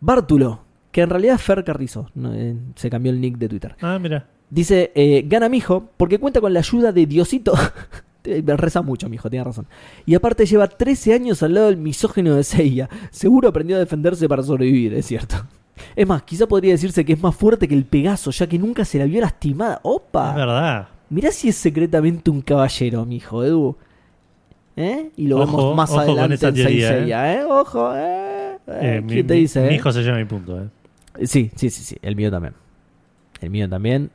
Bártulo, 0.00 0.60
que 0.98 1.02
en 1.04 1.10
realidad 1.10 1.36
es 1.36 1.42
Fer 1.42 1.62
Carrizo, 1.62 2.10
no, 2.16 2.34
eh, 2.34 2.56
se 2.74 2.90
cambió 2.90 3.12
el 3.12 3.20
nick 3.20 3.38
de 3.38 3.48
Twitter. 3.48 3.76
Ah, 3.80 4.00
mira. 4.00 4.26
Dice, 4.50 4.90
eh, 4.96 5.22
gana 5.28 5.48
mi 5.48 5.58
hijo 5.58 5.90
porque 5.96 6.18
cuenta 6.18 6.40
con 6.40 6.52
la 6.52 6.58
ayuda 6.58 6.90
de 6.90 7.06
Diosito. 7.06 7.52
Eh, 8.24 8.42
Reza 8.44 8.82
mucho, 8.82 9.08
mi 9.08 9.14
hijo, 9.14 9.30
tiene 9.30 9.44
razón. 9.44 9.66
Y 10.04 10.14
aparte 10.16 10.44
lleva 10.44 10.66
13 10.66 11.14
años 11.14 11.42
al 11.42 11.54
lado 11.54 11.68
del 11.68 11.76
misógeno 11.78 12.34
de 12.34 12.42
Seiya. 12.42 12.88
Seguro 13.10 13.48
aprendió 13.48 13.76
a 13.76 13.78
defenderse 13.78 14.28
para 14.28 14.42
sobrevivir, 14.42 14.92
es 14.92 15.06
cierto. 15.06 15.36
Es 15.96 16.06
más, 16.06 16.24
quizá 16.24 16.46
podría 16.46 16.72
decirse 16.72 17.04
que 17.06 17.12
es 17.14 17.22
más 17.22 17.34
fuerte 17.34 17.66
que 17.68 17.74
el 17.74 17.84
Pegaso, 17.86 18.30
ya 18.32 18.46
que 18.48 18.58
nunca 18.58 18.84
se 18.84 18.98
la 18.98 19.04
vio 19.06 19.20
lastimada. 19.22 19.74
Es 19.74 19.80
¡Opa! 19.84 20.34
verdad. 20.34 20.88
Mirá 21.08 21.30
si 21.30 21.48
es 21.48 21.56
secretamente 21.56 22.28
un 22.30 22.42
caballero, 22.42 23.06
mi 23.06 23.16
hijo, 23.16 23.44
Edu. 23.44 23.76
¿Eh? 24.76 25.10
Y 25.16 25.26
lo 25.28 25.36
Ojo, 25.40 25.46
vemos 25.56 25.76
más 25.76 25.90
ojo 25.90 26.00
con 26.00 26.18
adelante 26.18 26.34
en 26.34 26.38
Saint 26.56 26.58
¿eh? 26.58 26.88
Seiya, 26.88 27.34
¿eh? 27.34 27.44
Ojo, 27.44 27.92
¿eh? 27.96 28.58
Eh, 28.66 29.00
mi, 29.00 29.12
¿Quién 29.14 29.26
te 29.26 29.34
mi- 29.34 29.40
dice? 29.40 29.62
mi 29.62 29.68
eh? 29.68 29.74
hijo 29.76 29.90
se 29.92 30.02
lleva 30.02 30.18
mi 30.18 30.24
punto, 30.26 30.60
¿eh? 30.60 30.66
Sí, 31.24 31.50
sí, 31.56 31.70
sí, 31.70 31.82
sí. 31.84 31.96
El 32.02 32.16
mío 32.16 32.30
también. 32.30 32.54
El 33.40 33.50
mío 33.50 33.68
también. 33.68 34.10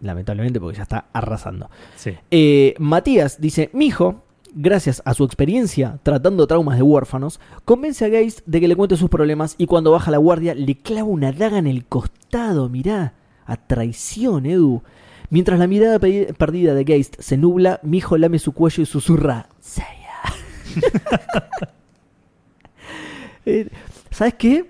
Lamentablemente, 0.00 0.60
porque 0.60 0.76
ya 0.76 0.82
está 0.82 1.06
arrasando. 1.12 1.70
Sí. 1.96 2.12
Eh, 2.30 2.74
Matías 2.78 3.40
dice: 3.40 3.70
Mi 3.72 3.86
hijo, 3.86 4.22
gracias 4.54 5.00
a 5.04 5.14
su 5.14 5.24
experiencia 5.24 5.98
tratando 6.02 6.46
traumas 6.46 6.76
de 6.76 6.82
huérfanos, 6.82 7.40
convence 7.64 8.04
a 8.04 8.08
Geist 8.10 8.40
de 8.46 8.60
que 8.60 8.68
le 8.68 8.76
cuente 8.76 8.96
sus 8.96 9.08
problemas 9.08 9.54
y 9.56 9.66
cuando 9.66 9.90
baja 9.92 10.10
la 10.10 10.18
guardia 10.18 10.54
le 10.54 10.76
clava 10.76 11.04
una 11.04 11.32
daga 11.32 11.58
en 11.58 11.66
el 11.66 11.86
costado. 11.86 12.68
Mirá, 12.68 13.14
a 13.46 13.56
traición, 13.56 14.44
Edu. 14.46 14.82
Mientras 15.30 15.58
la 15.58 15.66
mirada 15.66 15.98
pe- 15.98 16.34
perdida 16.36 16.74
de 16.74 16.84
Geist 16.84 17.16
se 17.20 17.36
nubla, 17.38 17.80
mi 17.82 17.98
hijo 17.98 18.18
lame 18.18 18.38
su 18.38 18.52
cuello 18.52 18.82
y 18.82 18.86
susurra. 18.86 19.48
Eh, 23.46 23.68
¿Sabes 24.10 24.34
qué? 24.34 24.64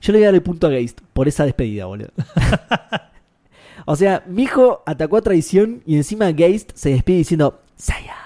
Yo 0.00 0.12
le 0.12 0.18
voy 0.18 0.24
a 0.24 0.28
dar 0.28 0.34
el 0.36 0.42
punto 0.42 0.66
a 0.66 0.70
Geist 0.70 1.00
por 1.12 1.28
esa 1.28 1.44
despedida, 1.44 1.86
boludo. 1.86 2.10
o 3.86 3.96
sea, 3.96 4.22
mi 4.26 4.42
hijo 4.44 4.82
atacó 4.86 5.16
a 5.18 5.22
traición 5.22 5.82
y 5.86 5.96
encima 5.96 6.32
Geist 6.32 6.72
se 6.74 6.90
despide 6.90 7.18
diciendo 7.18 7.60
Saya. 7.76 8.16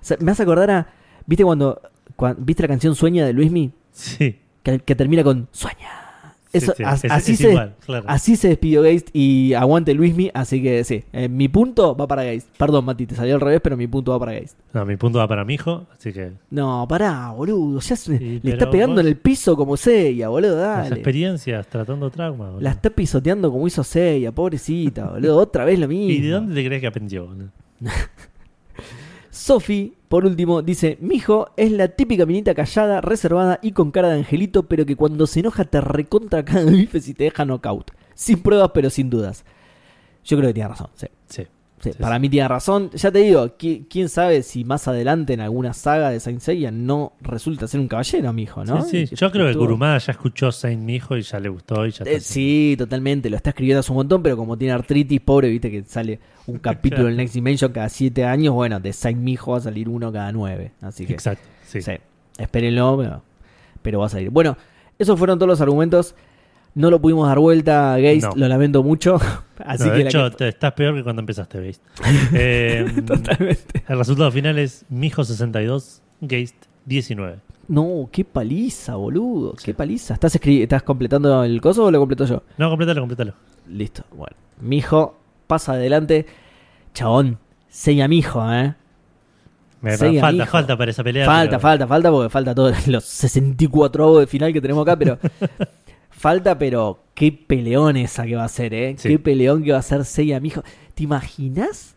O 0.00 0.04
sea, 0.04 0.16
me 0.20 0.32
hace 0.32 0.42
acordar 0.42 0.70
a. 0.70 0.86
¿Viste 1.26 1.44
cuando, 1.44 1.80
cuan- 2.16 2.36
¿Viste 2.38 2.62
la 2.62 2.68
canción 2.68 2.94
Sueña 2.94 3.26
de 3.26 3.32
Luismi? 3.32 3.72
Sí. 3.92 4.38
Que, 4.62 4.78
que 4.80 4.94
termina 4.94 5.24
con 5.24 5.48
Sueña. 5.52 6.05
Eso, 6.56 6.72
Sí, 6.72 6.78
sí, 6.78 6.84
as- 6.84 7.04
es- 7.04 7.10
así, 7.10 7.32
es 7.32 7.38
se, 7.38 7.50
igual, 7.50 7.74
claro. 7.84 8.04
así 8.08 8.36
se 8.36 8.48
despidió 8.48 8.82
Geist 8.82 9.08
y 9.12 9.54
aguante 9.54 9.94
Luismi. 9.94 10.30
Así 10.34 10.62
que 10.62 10.84
sí, 10.84 11.04
eh, 11.12 11.28
mi 11.28 11.48
punto 11.48 11.96
va 11.96 12.06
para 12.06 12.22
Geist. 12.22 12.48
Perdón, 12.56 12.84
Mati, 12.84 13.06
te 13.06 13.14
salió 13.14 13.34
al 13.34 13.40
revés, 13.40 13.60
pero 13.62 13.76
mi 13.76 13.86
punto 13.86 14.12
va 14.12 14.18
para 14.18 14.32
Geist. 14.32 14.58
No, 14.72 14.84
mi 14.84 14.96
punto 14.96 15.18
va 15.18 15.28
para 15.28 15.44
mi 15.44 15.54
hijo, 15.54 15.86
así 15.96 16.12
que 16.12 16.32
No, 16.50 16.86
pará, 16.88 17.30
boludo. 17.30 17.80
Ya 17.80 17.96
se- 17.96 18.18
Sí, 18.18 18.40
le 18.42 18.52
está 18.52 18.70
pegando 18.70 18.94
vos- 18.96 19.00
en 19.02 19.08
el 19.08 19.16
piso 19.16 19.56
como 19.56 19.76
Seiya, 19.76 20.28
boludo. 20.28 20.56
las 20.56 20.90
experiencias 20.92 21.66
tratando 21.68 22.10
trauma. 22.10 22.46
boludo. 22.46 22.60
La 22.60 22.70
está 22.70 22.90
pisoteando 22.90 23.50
como 23.52 23.66
hizo 23.66 23.82
Seiya, 23.84 24.32
pobrecita, 24.32 25.10
boludo. 25.10 25.36
Otra 25.38 25.64
vez 25.64 25.78
lo 25.78 25.88
mismo. 25.88 26.10
¿Y 26.10 26.20
de 26.20 26.30
dónde 26.30 26.54
te 26.54 26.64
crees 26.64 26.80
que 26.80 26.86
aprendió? 26.86 27.26
boludo? 27.26 27.48
Sophie, 29.30 29.92
por 30.08 30.24
último, 30.24 30.62
dice: 30.62 30.98
Mi 31.00 31.16
hijo 31.16 31.50
es 31.56 31.72
la 31.72 31.88
típica 31.88 32.26
minita 32.26 32.54
callada, 32.54 33.00
reservada 33.00 33.58
y 33.62 33.72
con 33.72 33.90
cara 33.90 34.08
de 34.08 34.18
angelito, 34.18 34.64
pero 34.64 34.86
que 34.86 34.96
cuando 34.96 35.26
se 35.26 35.40
enoja 35.40 35.64
te 35.64 35.80
recontra 35.80 36.44
cada 36.44 36.70
bife 36.70 37.00
si 37.00 37.14
te 37.14 37.24
deja 37.24 37.44
knockout. 37.44 37.90
Sin 38.14 38.42
pruebas, 38.42 38.70
pero 38.72 38.90
sin 38.90 39.10
dudas. 39.10 39.44
Yo 40.24 40.36
creo 40.36 40.50
que 40.50 40.54
tiene 40.54 40.68
razón, 40.68 40.88
sí. 40.94 41.06
Sí. 41.28 41.46
Sí, 41.92 41.98
para 42.02 42.16
sí. 42.16 42.20
mí 42.20 42.28
tiene 42.28 42.48
razón. 42.48 42.90
Ya 42.94 43.10
te 43.10 43.18
digo, 43.20 43.56
qui- 43.58 43.86
quién 43.88 44.08
sabe 44.08 44.42
si 44.42 44.64
más 44.64 44.86
adelante 44.88 45.32
en 45.34 45.40
alguna 45.40 45.72
saga 45.72 46.10
de 46.10 46.20
Saint 46.20 46.40
Seiya 46.40 46.70
no 46.70 47.12
resulta 47.20 47.66
ser 47.68 47.80
un 47.80 47.88
caballero, 47.88 48.32
mi 48.32 48.42
hijo, 48.42 48.64
¿no? 48.64 48.82
Sí, 48.82 49.06
sí. 49.06 49.16
Yo 49.16 49.30
creo 49.30 49.46
que 49.48 49.54
Kurumada 49.56 49.98
ya 49.98 50.12
escuchó 50.12 50.50
Saint 50.52 50.82
mi 50.82 50.96
hijo 50.96 51.16
y 51.16 51.22
ya 51.22 51.38
le 51.40 51.48
gustó 51.48 51.86
y 51.86 51.90
ya 51.90 52.04
Eh, 52.04 52.20
sí, 52.20 52.74
totalmente. 52.78 53.28
Lo 53.30 53.36
está 53.36 53.50
escribiendo 53.50 53.80
hace 53.80 53.90
un 53.92 53.96
montón, 53.98 54.22
pero 54.22 54.36
como 54.36 54.56
tiene 54.58 54.72
artritis, 54.74 55.20
pobre, 55.20 55.48
viste 55.48 55.70
que 55.70 55.82
sale 55.84 56.18
un 56.46 56.58
capítulo 56.58 57.04
del 57.06 57.16
Next 57.16 57.34
Dimension 57.34 57.72
cada 57.72 57.88
siete 57.88 58.24
años. 58.24 58.54
Bueno, 58.54 58.78
de 58.80 58.92
Saint 58.92 59.18
Mijo 59.20 59.52
va 59.52 59.58
a 59.58 59.60
salir 59.62 59.88
uno 59.88 60.12
cada 60.12 60.30
nueve. 60.32 60.72
Así 60.80 61.06
que, 61.06 61.12
Exacto. 61.14 61.42
Sí. 61.66 61.82
sí, 61.82 61.92
espérenlo, 62.38 62.96
pero, 62.98 63.22
pero 63.82 64.00
va 64.00 64.06
a 64.06 64.10
salir. 64.10 64.30
Bueno, 64.30 64.56
esos 64.98 65.18
fueron 65.18 65.38
todos 65.38 65.48
los 65.48 65.60
argumentos. 65.60 66.14
No 66.76 66.90
lo 66.90 67.00
pudimos 67.00 67.26
dar 67.26 67.38
vuelta, 67.38 67.96
Gaze, 67.98 68.20
No. 68.20 68.32
lo 68.36 68.48
lamento 68.48 68.82
mucho. 68.82 69.18
Así 69.64 69.84
No, 69.84 69.92
que 69.92 69.98
de 69.98 70.04
hecho, 70.04 70.30
que- 70.36 70.48
estás 70.48 70.72
peor 70.74 70.94
que 70.94 71.02
cuando 71.02 71.20
empezaste, 71.20 71.58
¿veis? 71.58 71.80
Eh, 72.34 72.86
Totalmente. 73.06 73.82
el 73.88 73.98
resultado 73.98 74.30
final 74.30 74.58
es 74.58 74.84
Mijo 74.90 75.24
62, 75.24 76.02
Geist 76.20 76.54
19. 76.84 77.38
No, 77.68 78.08
qué 78.12 78.24
paliza, 78.24 78.94
boludo. 78.94 79.54
Qué 79.64 79.74
paliza. 79.74 80.14
¿Estás, 80.14 80.38
¿Estás 80.40 80.82
completando 80.84 81.42
el 81.42 81.60
coso 81.60 81.84
o 81.86 81.90
lo 81.90 81.98
completo 81.98 82.24
yo? 82.26 82.42
No, 82.58 82.68
complétalo, 82.68 83.00
complétalo. 83.00 83.32
Listo. 83.68 84.04
Bueno, 84.14 84.36
mi 84.60 84.76
hijo 84.76 85.18
pasa 85.48 85.72
adelante. 85.72 86.26
Chabón, 86.94 87.38
seña 87.68 88.06
mi 88.06 88.18
hijo, 88.18 88.40
¿eh? 88.52 88.74
Me, 89.80 89.96
falta, 89.96 90.46
falta 90.46 90.76
para 90.76 90.90
esa 90.90 91.02
pelea. 91.02 91.26
Falta, 91.26 91.50
pero- 91.52 91.60
falta, 91.60 91.86
falta, 91.86 92.10
porque 92.10 92.28
falta 92.28 92.54
todos 92.54 92.86
los 92.86 93.04
64 93.04 94.04
avos 94.04 94.20
de 94.20 94.26
final 94.26 94.52
que 94.52 94.60
tenemos 94.60 94.82
acá, 94.82 94.96
pero 94.96 95.18
falta, 96.16 96.58
pero 96.58 97.02
qué 97.14 97.32
peleón 97.32 97.96
esa 97.96 98.26
que 98.26 98.36
va 98.36 98.44
a 98.44 98.48
ser, 98.48 98.74
¿eh? 98.74 98.94
Sí. 98.98 99.08
Qué 99.08 99.18
peleón 99.18 99.62
que 99.62 99.72
va 99.72 99.78
a 99.78 99.82
ser 99.82 100.04
Seiya, 100.04 100.40
mijo. 100.40 100.62
¿Te 100.94 101.02
imaginas 101.04 101.94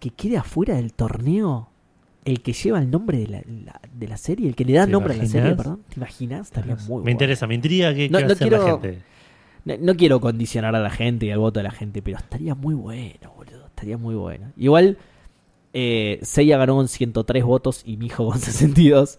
que 0.00 0.10
quede 0.10 0.36
afuera 0.36 0.74
del 0.76 0.92
torneo 0.92 1.68
el 2.24 2.40
que 2.42 2.52
lleva 2.52 2.78
el 2.78 2.90
nombre 2.90 3.18
de 3.18 3.26
la, 3.28 3.42
la- 3.64 3.80
de 3.92 4.08
la 4.08 4.16
serie? 4.16 4.48
El 4.48 4.54
que 4.54 4.64
le 4.64 4.74
da 4.74 4.86
¿Te 4.86 4.92
nombre 4.92 5.14
a 5.14 5.16
la 5.16 5.26
serie, 5.26 5.54
perdón. 5.54 5.82
¿Te 5.88 5.96
imaginas? 5.96 6.46
Estaría 6.48 6.76
muy 6.88 7.02
Me 7.04 7.10
interesa, 7.10 7.46
me 7.46 7.54
intriga 7.54 7.94
qué, 7.94 8.08
No- 8.08 8.20
no 8.20 8.26
a 8.26 8.32
hacer 8.32 8.50
la 8.52 8.58
quiero- 8.58 8.80
gente. 8.80 9.02
No, 9.64 9.74
no 9.80 9.94
quiero 9.96 10.20
condicionar 10.20 10.74
a 10.74 10.80
la 10.80 10.90
gente 10.90 11.26
y 11.26 11.30
al 11.30 11.38
voto 11.38 11.60
de 11.60 11.64
la 11.64 11.70
gente, 11.70 12.02
pero 12.02 12.18
estaría 12.18 12.54
muy 12.56 12.74
bueno, 12.74 13.32
boludo. 13.36 13.66
Estaría 13.66 13.96
muy 13.96 14.14
bueno. 14.16 14.50
Igual, 14.56 14.98
eh, 15.72 16.18
Seiya 16.22 16.58
ganó 16.58 16.74
con 16.76 16.88
103 16.88 17.44
votos 17.44 17.82
y 17.84 17.96
Mijo 17.96 18.26
con 18.28 18.38
62. 18.40 19.18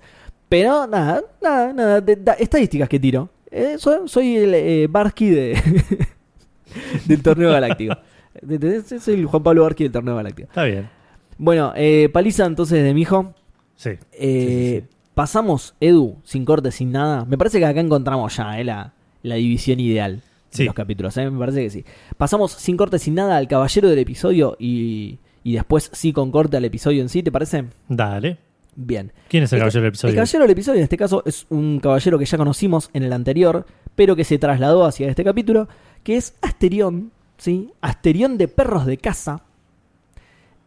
Pero 0.50 0.86
nada, 0.88 1.24
nada, 1.42 1.74
nada. 1.74 2.02
de- 2.02 2.20
estadísticas 2.40 2.90
que 2.90 3.00
tiro. 3.00 3.30
Eh, 3.56 3.76
soy, 3.78 4.08
soy 4.08 4.36
el 4.38 4.54
eh, 4.56 4.88
Barsky 4.90 5.30
de, 5.30 5.62
del 7.06 7.22
torneo 7.22 7.52
galáctico. 7.52 7.96
De- 8.42 8.58
de- 8.58 9.00
Soy 9.00 9.14
el 9.14 9.26
Juan 9.28 9.44
Pablo 9.44 9.64
Barsky 9.64 9.84
del 9.84 9.92
torneo 9.92 10.16
galáctico. 10.16 10.48
Está 10.50 10.64
bien. 10.64 10.90
Bueno, 11.38 11.72
eh, 11.76 12.10
paliza 12.12 12.46
entonces 12.46 12.84
de 12.84 12.94
Mijo. 12.94 13.34
Sí. 13.76 13.92
Eh, 14.14 14.80
Sí, 14.82 14.88
sí, 14.90 14.96
Pasamos, 15.14 15.76
Edu, 15.80 16.18
sin 16.24 16.44
corte, 16.44 16.72
sin 16.72 16.92
nada. 16.92 17.26
Me 17.26 17.38
parece 17.38 17.60
que 17.60 17.66
acá 17.68 17.80
encontramos 17.80 18.36
ya 18.36 18.60
eh, 18.60 18.64
la, 18.64 18.94
la 19.22 19.36
división 19.36 19.80
ideal. 19.80 20.22
Sí. 20.50 20.66
los 20.66 20.76
capítulos, 20.76 21.18
¿eh? 21.18 21.30
me 21.32 21.40
parece 21.40 21.64
que 21.64 21.70
sí. 21.72 21.84
Pasamos 22.16 22.52
sin 22.52 22.78
corte, 22.78 23.00
sin 23.00 23.16
nada 23.16 23.38
al 23.38 23.48
caballero 23.48 23.90
del 23.90 23.98
episodio 23.98 24.56
y, 24.60 25.18
y 25.44 25.54
después 25.54 25.90
sí 25.94 26.14
con 26.14 26.30
corte 26.30 26.58
al 26.58 26.66
episodio 26.66 27.02
en 27.02 27.10
sí, 27.10 27.24
¿te 27.24 27.32
parece? 27.32 27.66
Dale. 27.90 28.38
Bien. 28.76 29.12
¿Quién 29.30 29.44
es 29.44 29.54
el 29.54 29.58
Este- 29.58 29.60
caballero 29.60 29.82
del 29.82 29.90
episodio? 29.90 30.10
El 30.12 30.16
caballero 30.16 30.44
del 30.44 30.52
episodio 30.52 30.78
en 30.80 30.84
este 30.84 30.98
caso 30.98 31.24
es 31.26 31.46
un 31.50 31.80
caballero 31.80 32.18
que 32.20 32.26
ya 32.26 32.38
conocimos 32.38 32.90
en 32.94 33.04
el 33.04 33.14
anterior, 33.14 33.66
pero 33.96 34.16
que 34.16 34.24
se 34.24 34.38
trasladó 34.40 34.86
hacia 34.86 35.08
este 35.10 35.24
capítulo, 35.24 35.68
que 36.04 36.18
es 36.18 36.34
Asterión, 36.42 37.12
¿sí? 37.38 37.72
Asterión 37.82 38.38
de 38.38 38.48
perros 38.48 38.86
de 38.86 38.98
casa. 38.98 39.44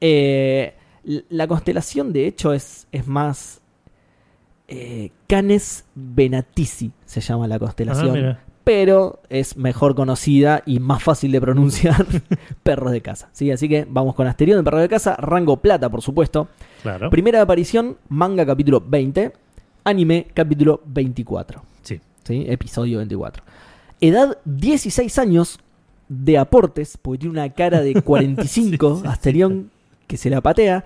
Eh, 0.00 0.74
la 1.30 1.46
constelación, 1.48 2.12
de 2.12 2.26
hecho, 2.26 2.52
es, 2.52 2.86
es 2.92 3.06
más... 3.06 3.60
eh, 4.68 5.10
Canes 5.28 5.84
Venatici 5.94 6.92
se 7.04 7.20
llama 7.20 7.46
la 7.46 7.54
Ah, 7.56 7.58
constelación, 7.60 8.12
mira. 8.12 8.40
pero 8.64 9.20
es 9.28 9.56
mejor 9.56 9.94
conocida 9.94 10.62
y 10.66 10.80
más 10.80 11.02
fácil 11.02 11.30
de 11.32 11.40
pronunciar 11.40 12.04
perros 12.62 12.92
de 12.92 13.00
casa. 13.00 13.28
¿sí? 13.32 13.50
Así 13.50 13.68
que 13.68 13.86
vamos 13.88 14.14
con 14.14 14.26
Asterión 14.26 14.58
de 14.58 14.64
perros 14.64 14.80
de 14.82 14.88
casa, 14.88 15.14
rango 15.16 15.56
plata, 15.58 15.88
por 15.88 16.02
supuesto. 16.02 16.48
Claro. 16.86 17.10
Primera 17.10 17.42
aparición, 17.42 17.96
manga 18.08 18.46
capítulo 18.46 18.80
20, 18.86 19.32
anime 19.84 20.28
capítulo 20.32 20.80
24. 20.86 21.62
Sí. 21.82 22.00
¿sí? 22.24 22.44
Episodio 22.48 22.98
24. 22.98 23.42
Edad 24.00 24.38
16 24.44 25.18
años 25.18 25.58
de 26.08 26.38
aportes, 26.38 26.96
porque 26.96 27.18
tiene 27.20 27.32
una 27.40 27.50
cara 27.52 27.80
de 27.80 28.00
45, 28.02 29.00
Sí. 29.02 29.08
Asterión 29.08 29.70
que 30.06 30.16
se 30.16 30.30
la 30.30 30.40
patea. 30.40 30.84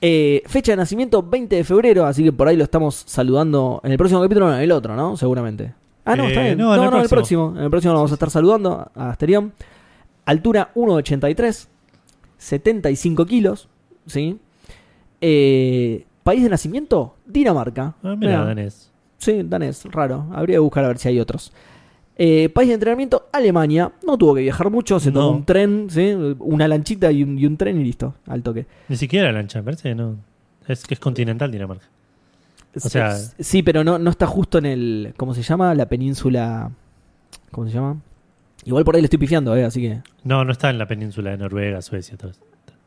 Eh, 0.00 0.42
fecha 0.46 0.72
de 0.72 0.76
nacimiento 0.76 1.22
20 1.22 1.56
de 1.56 1.64
febrero, 1.64 2.06
así 2.06 2.24
que 2.24 2.32
por 2.32 2.48
ahí 2.48 2.56
lo 2.56 2.64
estamos 2.64 3.04
saludando 3.06 3.80
en 3.84 3.92
el 3.92 3.98
próximo 3.98 4.22
capítulo, 4.22 4.48
no, 4.48 4.56
en 4.56 4.62
el 4.62 4.72
otro, 4.72 4.96
¿no? 4.96 5.16
Seguramente. 5.18 5.74
Ah, 6.06 6.16
no, 6.16 6.24
Eh, 6.24 6.28
está 6.28 6.42
bien. 6.42 6.58
no, 6.58 6.68
No, 6.68 6.74
en 6.74 6.80
no, 6.80 6.88
el 6.88 6.94
en 6.96 7.02
el 7.02 7.08
próximo. 7.08 7.16
próximo. 7.48 7.58
En 7.58 7.64
el 7.64 7.70
próximo 7.70 7.92
lo 7.92 7.98
vamos 7.98 8.10
a 8.12 8.14
estar 8.14 8.30
saludando 8.30 8.90
a 8.94 9.10
Asterión. 9.10 9.52
Altura 10.24 10.70
1,83. 10.74 11.68
75 12.38 13.26
kilos. 13.26 13.68
¿Sí? 14.06 14.38
Eh, 15.26 16.04
país 16.22 16.42
de 16.42 16.50
nacimiento, 16.50 17.16
Dinamarca. 17.24 17.94
Ah, 18.02 18.14
mira, 18.14 18.32
Mirá. 18.32 18.44
danés. 18.44 18.90
Sí, 19.16 19.40
danés, 19.42 19.82
raro. 19.86 20.26
Habría 20.34 20.56
que 20.56 20.60
buscar 20.60 20.84
a 20.84 20.88
ver 20.88 20.98
si 20.98 21.08
hay 21.08 21.18
otros. 21.18 21.50
Eh, 22.16 22.50
país 22.50 22.68
de 22.68 22.74
entrenamiento, 22.74 23.26
Alemania. 23.32 23.90
No 24.06 24.18
tuvo 24.18 24.34
que 24.34 24.42
viajar 24.42 24.68
mucho, 24.70 25.00
se 25.00 25.10
tomó 25.10 25.30
No. 25.30 25.36
un 25.38 25.44
tren, 25.46 25.86
¿sí? 25.88 26.12
una 26.40 26.68
lanchita 26.68 27.10
y 27.10 27.22
un, 27.22 27.38
y 27.38 27.46
un 27.46 27.56
tren 27.56 27.80
y 27.80 27.84
listo, 27.84 28.14
al 28.26 28.42
toque. 28.42 28.66
Ni 28.90 28.96
siquiera 28.96 29.32
lancha, 29.32 29.60
me 29.60 29.64
parece 29.64 29.88
que 29.88 29.94
no. 29.94 30.16
Es 30.68 30.84
que 30.84 30.92
es 30.94 31.00
continental 31.00 31.50
Dinamarca. 31.50 31.86
O 32.76 32.80
sea- 32.88 33.16
sí, 33.16 33.62
pero 33.62 33.82
no, 33.82 33.98
no 33.98 34.10
está 34.10 34.26
justo 34.26 34.58
en 34.58 34.66
el. 34.66 35.14
¿Cómo 35.16 35.32
se 35.32 35.42
llama? 35.42 35.74
La 35.74 35.86
península. 35.88 36.70
¿Cómo 37.50 37.66
se 37.66 37.72
llama? 37.72 37.96
Igual 38.64 38.84
por 38.84 38.94
ahí 38.96 39.00
le 39.00 39.06
estoy 39.06 39.18
pifiando, 39.18 39.56
¿eh? 39.56 39.64
Así 39.64 39.80
que. 39.80 40.00
No, 40.22 40.44
no 40.44 40.52
está 40.52 40.68
en 40.70 40.76
la 40.78 40.86
península 40.86 41.30
de 41.30 41.38
Noruega, 41.38 41.80
Suecia, 41.82 42.16
todo 42.18 42.30
eso. 42.32 42.40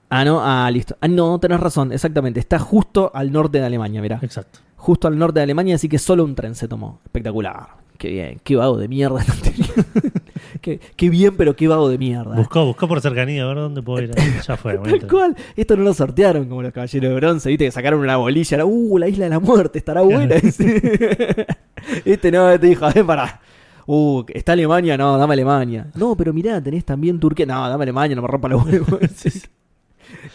Ah, 0.10 0.24
no, 0.24 0.40
ah, 0.42 0.70
listo. 0.72 0.96
Ah, 1.02 1.08
no, 1.08 1.40
tenés 1.40 1.60
razón, 1.60 1.92
exactamente. 1.92 2.40
Está 2.40 2.60
justo 2.60 3.12
al 3.14 3.32
norte 3.32 3.60
de 3.60 3.66
Alemania, 3.66 4.02
mirá. 4.02 4.20
Exacto. 4.22 4.60
Justo 4.76 5.08
al 5.08 5.18
norte 5.18 5.40
de 5.40 5.44
Alemania, 5.44 5.76
así 5.76 5.90
que 5.90 6.00
solo 6.00 6.24
un 6.24 6.36
tren 6.36 6.56
se 6.56 6.68
tomó. 6.68 7.00
Espectacular. 7.06 7.88
Qué 7.98 8.10
bien, 8.10 8.40
qué 8.44 8.56
vago 8.56 8.78
de 8.78 8.88
mierda. 8.88 9.26
qué, 10.62 10.80
qué 10.96 11.10
bien, 11.10 11.36
pero 11.36 11.56
qué 11.56 11.68
vago 11.68 11.90
de 11.90 11.98
mierda. 11.98 12.36
Buscó, 12.36 12.64
buscó 12.64 12.88
por 12.88 13.02
cercanía, 13.02 13.44
a 13.44 13.48
ver 13.48 13.58
dónde 13.58 13.82
puedo 13.82 14.04
ir. 14.04 14.12
Ya 14.48 14.56
fue. 14.56 14.78
Tal 14.78 15.08
cual. 15.08 15.36
Esto 15.56 15.76
no 15.76 15.84
lo 15.84 15.94
sortearon 15.94 16.48
como 16.48 16.62
los 16.62 16.72
caballeros 16.72 17.10
de 17.10 17.16
bronce, 17.16 17.50
viste 17.50 17.66
que 17.66 17.72
sacaron 17.72 18.00
una 18.00 18.18
bolilla. 18.18 18.56
Era, 18.56 18.66
uh, 18.66 18.98
la 19.00 19.08
isla 19.08 19.26
de 19.26 19.32
la 19.32 19.40
muerte, 19.40 19.80
estará 19.80 20.02
buena. 20.02 20.36
este 22.06 22.32
no, 22.32 22.52
este 22.52 22.68
dijo, 22.68 22.88
ven 22.94 23.08
para. 23.08 23.42
Uh, 23.88 24.24
¿está 24.28 24.52
Alemania? 24.52 24.96
No, 24.96 25.18
dame 25.18 25.34
Alemania. 25.34 25.88
No, 25.96 26.16
pero 26.16 26.34
mirá, 26.34 26.62
tenés 26.62 26.86
también 26.86 27.20
Turquía. 27.20 27.48
No, 27.48 27.68
dame 27.68 27.84
Alemania, 27.84 28.16
no 28.16 28.22
me 28.22 28.28
rompa 28.28 28.48
los 28.48 28.64
huevos. 28.64 29.00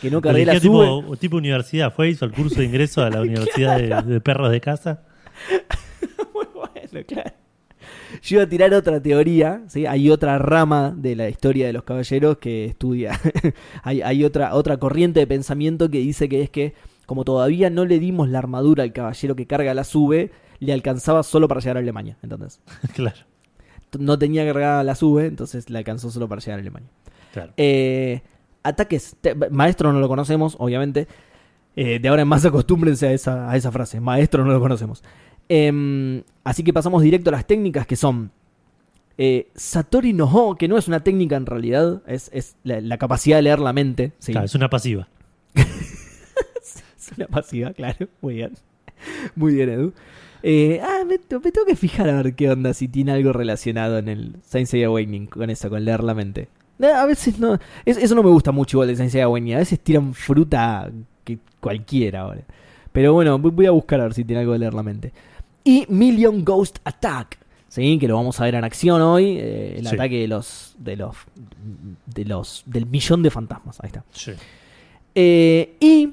Que 0.01 0.11
no 0.11 0.21
cargué 0.21 0.47
la 0.47 0.53
Eligió 0.53 0.73
sube. 0.73 1.01
tipo, 1.03 1.17
tipo 1.17 1.37
universidad, 1.37 1.93
fue, 1.93 2.11
hizo 2.11 2.25
el 2.25 2.33
curso 2.33 2.57
de 2.57 2.67
ingreso 2.67 3.03
a 3.03 3.11
la 3.11 3.21
universidad 3.23 3.79
de, 3.79 4.13
de 4.13 4.21
perros 4.21 4.51
de 4.51 4.61
casa. 4.61 5.03
Muy 6.35 6.47
bueno, 6.55 7.07
claro. 7.07 7.33
Yo 8.23 8.37
iba 8.37 8.45
a 8.45 8.49
tirar 8.49 8.75
otra 8.75 9.01
teoría, 9.01 9.63
¿sí? 9.69 9.87
Hay 9.87 10.11
otra 10.11 10.39
rama 10.39 10.95
de 10.97 11.17
la 11.17 11.29
historia 11.29 11.67
de 11.67 11.73
los 11.73 11.83
caballeros 11.85 12.39
que 12.39 12.67
estudia. 12.67 13.19
hay 13.83 14.03
hay 14.03 14.25
otra, 14.25 14.55
otra 14.55 14.77
corriente 14.77 15.21
de 15.21 15.27
pensamiento 15.27 15.91
que 15.91 15.99
dice 15.99 16.29
que 16.29 16.43
es 16.43 16.51
que, 16.51 16.75
como 17.07 17.25
todavía 17.25 17.71
no 17.71 17.85
le 17.85 17.99
dimos 17.99 18.29
la 18.29 18.39
armadura 18.39 18.85
al 18.85 18.93
caballero 18.93 19.35
que 19.35 19.47
carga 19.47 19.75
la 19.75 19.85
sube, 19.85 20.31
le 20.61 20.73
alcanzaba 20.73 21.23
solo 21.23 21.49
para 21.49 21.61
llegar 21.61 21.79
a 21.79 21.81
Alemania. 21.81 22.19
Entonces, 22.23 22.61
claro, 22.95 23.19
no 23.99 24.19
tenía 24.19 24.45
cargada 24.45 24.85
la 24.85 24.95
sube, 24.95 25.27
entonces 25.27 25.71
le 25.71 25.79
alcanzó 25.79 26.11
solo 26.11 26.29
para 26.29 26.41
llegar 26.41 26.59
a 26.59 26.63
Alemania. 26.63 26.91
claro. 27.33 27.53
Eh, 27.57 28.23
ataques. 28.63 29.17
maestro 29.51 29.93
no 29.93 30.01
lo 30.01 30.09
conocemos, 30.09 30.57
obviamente. 30.59 31.07
Eh, 31.77 31.99
de 32.01 32.09
ahora 32.09 32.23
en 32.23 32.29
más 32.29 32.45
acostúmbrense 32.47 33.07
a 33.09 33.13
esa, 33.13 33.51
a 33.51 33.57
esa 33.57 33.73
frase. 33.73 34.01
Maestro 34.01 34.45
no 34.45 34.53
lo 34.53 34.61
conocemos. 34.61 35.03
Em, 35.49 36.23
así 36.45 36.63
que 36.65 36.73
pasamos 36.73 37.03
directo 37.03 37.31
a 37.31 37.33
las 37.33 37.47
técnicas 37.47 37.87
que 37.87 37.97
son. 37.97 38.31
eh, 39.19 39.49
Satori 39.55 40.13
no 40.13 40.25
Ho, 40.27 40.57
que 40.57 40.69
no 40.69 40.79
es 40.79 40.89
una 40.89 41.01
técnica 41.05 41.37
en 41.37 41.47
realidad, 41.47 42.03
es, 42.07 42.31
es 42.33 42.57
la, 42.65 42.81
la 42.81 42.99
capacidad 42.99 43.37
de 43.37 43.43
leer 43.43 43.59
la 43.59 43.73
mente. 43.73 44.13
¿sí? 44.19 44.33
Claro, 44.33 44.47
es 44.47 44.55
una 44.55 44.71
pasiva. 44.71 45.09
Es 46.99 47.11
una 47.17 47.27
pasiva, 47.27 47.73
claro. 47.73 48.09
Muy 48.21 48.35
bien. 48.35 48.53
Muy 49.35 49.55
bien, 49.55 49.69
Edu. 49.69 49.93
Eh, 50.43 50.81
ah, 50.83 51.01
me, 51.05 51.19
me 51.19 51.53
tengo 51.53 51.67
que 51.67 51.77
fijar 51.77 52.09
a 52.09 52.23
ver 52.23 52.35
qué 52.35 52.49
onda, 52.51 52.75
si 52.75 52.89
tiene 52.89 53.13
algo 53.13 53.33
relacionado 53.33 53.99
en 53.99 54.09
el 54.09 54.37
Seiya 54.45 54.87
Awakening 54.87 55.27
con 55.27 55.51
eso, 55.51 55.69
con 55.69 55.85
leer 55.85 56.03
la 56.05 56.15
mente. 56.15 56.49
Eh, 56.83 56.87
A 56.93 57.07
veces 57.07 57.39
no. 57.39 57.59
es- 57.85 57.97
eso 57.97 58.15
no 58.15 58.23
me 58.23 58.31
gusta 58.31 58.53
mucho 58.53 58.77
igual 58.77 58.89
de 58.89 58.97
Saint 58.97 59.11
Seiya. 59.13 59.27
A 59.57 59.59
veces 59.61 59.81
tiran 59.81 60.13
fruta 60.15 60.91
que 61.25 61.39
cualquiera 61.61 62.21
ahora. 62.23 62.43
Pero 62.93 63.13
bueno, 63.15 63.39
voy 63.39 63.51
voy 63.53 63.67
a 63.67 63.71
buscar 63.71 64.01
a 64.01 64.05
ver 64.05 64.15
si 64.15 64.25
tiene 64.25 64.41
algo 64.41 64.53
de 64.53 64.59
leer 64.59 64.75
la 64.75 64.83
mente. 64.83 65.13
Y 65.65 65.87
Million 65.89 66.45
Ghost 66.45 66.79
Attack. 66.85 67.39
Sí, 67.69 67.99
que 67.99 68.07
lo 68.07 68.17
vamos 68.17 68.39
a 68.39 68.45
ver 68.45 68.55
en 68.57 68.65
acción 68.65 69.01
hoy. 69.01 69.37
eh, 69.39 69.77
el 69.79 69.87
Sí. 69.87 69.95
ataque 69.95 70.21
de 70.21 70.29
los. 70.29 70.75
de 70.79 70.97
los. 70.97 71.17
de 72.07 72.25
los. 72.27 72.63
del 72.67 72.85
millón 72.87 73.23
de 73.23 73.31
fantasmas. 73.31 73.79
Ahí 73.81 73.87
está. 73.87 74.05
Sí. 74.13 74.33
Eh, 75.15 75.77
y 75.81 76.13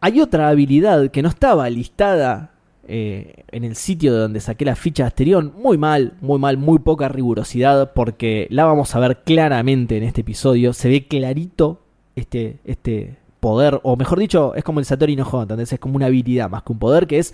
hay 0.00 0.20
otra 0.20 0.48
habilidad 0.48 1.10
que 1.10 1.22
no 1.22 1.28
estaba 1.28 1.68
listada 1.70 2.50
eh, 2.92 3.44
en 3.52 3.62
el 3.62 3.76
sitio 3.76 4.12
de 4.12 4.18
donde 4.18 4.40
saqué 4.40 4.64
la 4.64 4.74
ficha 4.74 5.04
de 5.04 5.08
Asterión. 5.08 5.52
Muy 5.56 5.78
mal, 5.78 6.14
muy 6.20 6.40
mal, 6.40 6.56
muy 6.56 6.80
poca 6.80 7.08
rigurosidad 7.08 7.92
porque 7.92 8.48
la 8.50 8.64
vamos 8.64 8.94
a 8.96 8.98
ver 8.98 9.22
claramente 9.22 9.96
en 9.96 10.02
este 10.02 10.22
episodio. 10.22 10.72
Se 10.72 10.88
ve 10.88 11.06
clarito 11.06 11.80
este, 12.16 12.58
este 12.64 13.16
poder, 13.38 13.78
o 13.84 13.96
mejor 13.96 14.18
dicho, 14.18 14.54
es 14.56 14.64
como 14.64 14.80
el 14.80 14.86
Satori 14.86 15.14
no 15.14 15.22
Ho, 15.22 15.42
¿entendés? 15.42 15.72
Es 15.72 15.78
como 15.78 15.94
una 15.94 16.06
habilidad 16.06 16.50
más 16.50 16.64
que 16.64 16.72
un 16.72 16.80
poder 16.80 17.06
que 17.06 17.18
es 17.18 17.32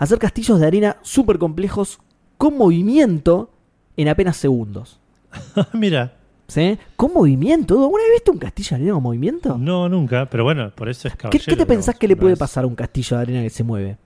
hacer 0.00 0.18
castillos 0.18 0.58
de 0.58 0.66
arena 0.66 0.96
súper 1.02 1.38
complejos 1.38 2.00
con 2.36 2.58
movimiento 2.58 3.50
en 3.96 4.08
apenas 4.08 4.36
segundos. 4.36 4.98
Mira, 5.72 6.14
¿Sí? 6.48 6.78
Con 6.96 7.12
movimiento. 7.12 7.74
¿Alguna 7.74 8.02
vez 8.04 8.12
viste 8.14 8.30
un 8.30 8.38
castillo 8.38 8.68
de 8.70 8.74
arena 8.76 8.94
con 8.94 9.02
movimiento? 9.02 9.58
no, 9.58 9.88
nunca, 9.88 10.28
pero 10.28 10.44
bueno, 10.44 10.72
por 10.74 10.88
eso 10.88 11.06
es 11.06 11.14
¿Qué, 11.14 11.18
caballero. 11.18 11.44
qué 11.46 11.56
te 11.56 11.66
pensás 11.66 11.94
que 11.96 12.08
le 12.08 12.16
puede 12.16 12.36
pasar 12.36 12.64
a 12.64 12.66
un 12.66 12.74
castillo 12.74 13.16
de 13.16 13.22
arena 13.22 13.42
que 13.42 13.50
se 13.50 13.62
mueve? 13.62 13.98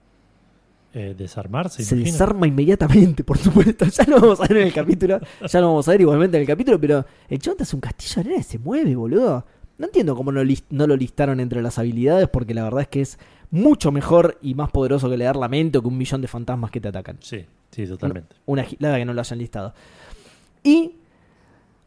Eh, 0.93 1.15
desarmarse, 1.17 1.83
Se 1.83 1.95
imagino. 1.95 2.11
desarma 2.13 2.47
inmediatamente, 2.47 3.23
por 3.23 3.37
supuesto. 3.37 3.85
Ya 3.91 4.03
lo 4.05 4.21
vamos 4.21 4.39
a 4.39 4.43
ver 4.47 4.57
en 4.57 4.67
el 4.67 4.73
capítulo. 4.73 5.19
Ya 5.51 5.59
lo 5.59 5.67
vamos 5.67 5.87
a 5.87 5.91
ver 5.91 6.01
igualmente 6.01 6.37
en 6.37 6.41
el 6.41 6.47
capítulo. 6.47 6.79
Pero 6.79 7.05
el 7.29 7.39
chabón 7.39 7.57
te 7.57 7.63
hace 7.63 7.75
un 7.75 7.81
castillo 7.81 8.15
de 8.15 8.21
arena 8.21 8.37
y 8.39 8.43
se 8.43 8.59
mueve, 8.59 8.95
boludo. 8.95 9.45
No 9.77 9.85
entiendo 9.87 10.15
cómo 10.15 10.31
no, 10.31 10.43
lo 10.43 10.95
listaron 10.95 11.39
entre 11.39 11.61
las 11.61 11.79
habilidades. 11.79 12.29
Porque 12.29 12.53
la 12.53 12.63
verdad 12.63 12.81
es 12.81 12.87
que 12.89 13.01
es 13.01 13.17
mucho 13.49 13.91
mejor 13.91 14.37
y 14.41 14.53
más 14.55 14.69
poderoso 14.71 15.09
que 15.09 15.17
leer 15.17 15.35
la 15.35 15.47
mente 15.47 15.79
o 15.79 15.81
que 15.81 15.87
un 15.87 15.97
millón 15.97 16.21
de 16.21 16.27
fantasmas 16.27 16.69
que 16.69 16.79
te 16.79 16.89
atacan. 16.89 17.17
Sí, 17.21 17.45
sí, 17.71 17.87
totalmente. 17.87 18.35
Una 18.45 18.63
gilada 18.63 18.97
que 18.97 19.05
no 19.05 19.13
lo 19.13 19.19
hayan 19.21 19.39
listado. 19.39 19.73
Y 20.63 20.93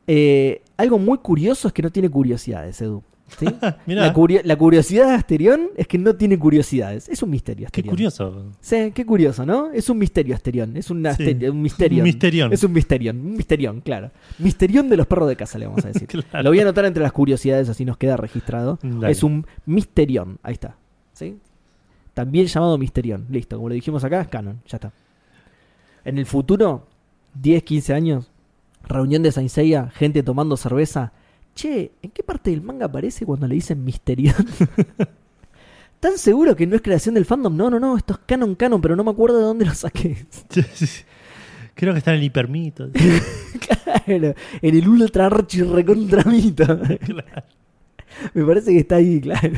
eh, 0.07 0.63
algo 0.77 0.99
muy 0.99 1.19
curioso 1.19 1.69
es 1.69 1.75
que 1.75 1.83
no 1.83 1.91
tiene 1.91 2.09
curiosidades, 2.11 2.81
Edu. 2.83 3.03
¿Sí? 3.39 3.47
La, 3.87 4.13
curio- 4.13 4.41
la 4.45 4.57
curiosidad 4.57 5.07
de 5.09 5.15
Asterión 5.15 5.69
es 5.77 5.87
que 5.89 5.99
no 5.99 6.15
tiene 6.17 6.39
curiosidades. 6.39 7.09
Es 7.09 7.23
un 7.23 7.31
misterio 7.31 7.65
qué 7.65 7.81
Asterión. 7.81 7.91
curioso. 7.93 8.45
Sí, 8.61 8.93
qué 8.95 9.05
curioso, 9.05 9.45
¿no? 9.47 9.71
Es 9.73 9.89
un 9.91 9.99
misterio 9.99 10.35
Asterión. 10.35 10.77
Es 10.77 10.91
un, 10.91 10.99
Sí. 10.99 11.05
aster- 11.09 11.51
un 11.51 11.63
misterio. 11.63 11.99
Un 12.03 12.05
misterión. 12.05 12.53
Es 12.53 12.63
un 12.65 12.73
misterión. 12.73 13.17
Un 13.19 13.33
misterión, 13.37 13.81
claro. 13.81 14.11
Misterión 14.39 14.89
de 14.89 14.97
los 14.97 15.07
perros 15.07 15.29
de 15.29 15.37
casa, 15.37 15.59
le 15.59 15.67
vamos 15.67 15.85
a 15.85 15.89
decir. 15.89 16.07
Claro. 16.31 16.43
Lo 16.45 16.51
voy 16.51 16.59
a 16.61 16.63
anotar 16.63 16.85
entre 16.85 17.03
las 17.03 17.13
curiosidades, 17.13 17.69
así 17.69 17.85
nos 17.85 17.97
queda 17.97 18.17
registrado. 18.17 18.79
Dale. 18.83 19.11
Es 19.13 19.23
un 19.23 19.47
misterión. 19.67 20.39
Ahí 20.43 20.55
está. 20.55 20.77
¿Sí? 21.13 21.39
También 22.15 22.47
llamado 22.47 22.79
misterión. 22.79 23.27
Listo, 23.29 23.57
como 23.57 23.69
lo 23.69 23.75
dijimos 23.75 24.03
acá, 24.05 24.21
es 24.23 24.29
canon. 24.29 24.61
Ya 24.67 24.77
está. 24.77 24.93
En 26.05 26.19
el 26.19 26.27
futuro, 26.27 26.87
10, 27.35 27.63
15 27.65 27.93
años, 27.93 28.31
reunión 28.85 29.23
de 29.23 29.33
Saint 29.33 29.51
Seiya, 29.51 29.91
gente 29.91 30.23
tomando 30.23 30.57
cerveza. 30.57 31.13
Che, 31.57 31.93
¿en 32.03 32.11
qué 32.11 32.23
parte 32.23 32.51
del 32.51 32.61
manga 32.61 32.85
aparece 32.85 33.25
cuando 33.25 33.49
le 33.49 33.55
dicen 33.55 33.83
misterión? 33.83 34.35
¿Tan 36.01 36.19
seguro 36.19 36.55
que 36.55 36.67
no 36.67 36.77
es 36.77 36.83
creación 36.83 37.15
del 37.15 37.25
fandom? 37.25 37.57
No, 37.57 37.71
no, 37.71 37.81
no, 37.81 37.97
esto 37.97 38.13
es 38.13 38.21
canon, 38.27 38.55
canon, 38.55 38.83
pero 38.83 38.95
no 38.95 39.03
me 39.03 39.11
acuerdo 39.11 39.39
de 39.39 39.45
dónde 39.45 39.65
lo 39.65 39.75
saqué. 39.75 40.27
Creo 41.75 41.95
que 41.95 41.99
está 41.99 42.13
en 42.13 42.19
el 42.19 42.25
hipermito. 42.25 42.89
Claro, 44.07 44.35
en 44.63 44.77
el 44.77 44.87
ultra 44.87 45.27
archi 45.27 45.63
recontra 45.63 46.23
mito. 46.25 46.65
Claro. 46.67 47.43
Me 48.35 48.45
parece 48.45 48.73
que 48.73 48.79
está 48.81 48.97
ahí, 48.97 49.21
claro. 49.21 49.51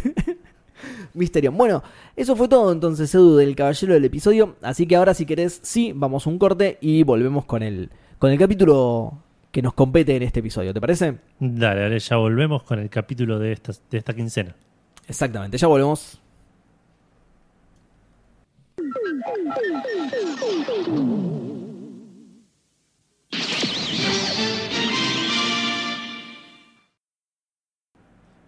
Misterio. 1.15 1.51
Bueno, 1.53 1.83
eso 2.15 2.37
fue 2.37 2.49
todo 2.49 2.71
entonces, 2.73 3.13
Edu, 3.15 3.37
del 3.37 3.57
caballero 3.57 3.95
del 3.95 4.05
episodio. 4.05 4.57
Así 4.63 4.87
que 4.87 4.97
ahora, 4.97 5.15
si 5.15 5.27
querés, 5.27 5.59
sí, 5.63 5.93
vamos 5.95 6.27
a 6.27 6.31
un 6.31 6.39
corte 6.39 6.79
y 6.81 7.03
volvemos 7.03 7.45
con 7.45 7.63
el, 7.63 7.91
con 8.19 8.31
el 8.31 8.39
capítulo 8.39 9.19
que 9.51 9.63
nos 9.63 9.75
compete 9.75 10.17
en 10.17 10.23
este 10.23 10.41
episodio. 10.41 10.75
¿Te 10.75 10.81
parece? 10.81 11.19
Dale, 11.39 11.81
dale, 11.81 11.99
ya 11.99 12.17
volvemos 12.17 12.63
con 12.63 12.79
el 12.79 12.91
capítulo 12.91 13.39
de 13.39 13.53
esta, 13.53 13.73
de 13.91 13.99
esta 13.99 14.15
quincena. 14.15 14.55
Exactamente, 15.07 15.57
ya 15.57 15.67
volvemos. 15.67 16.21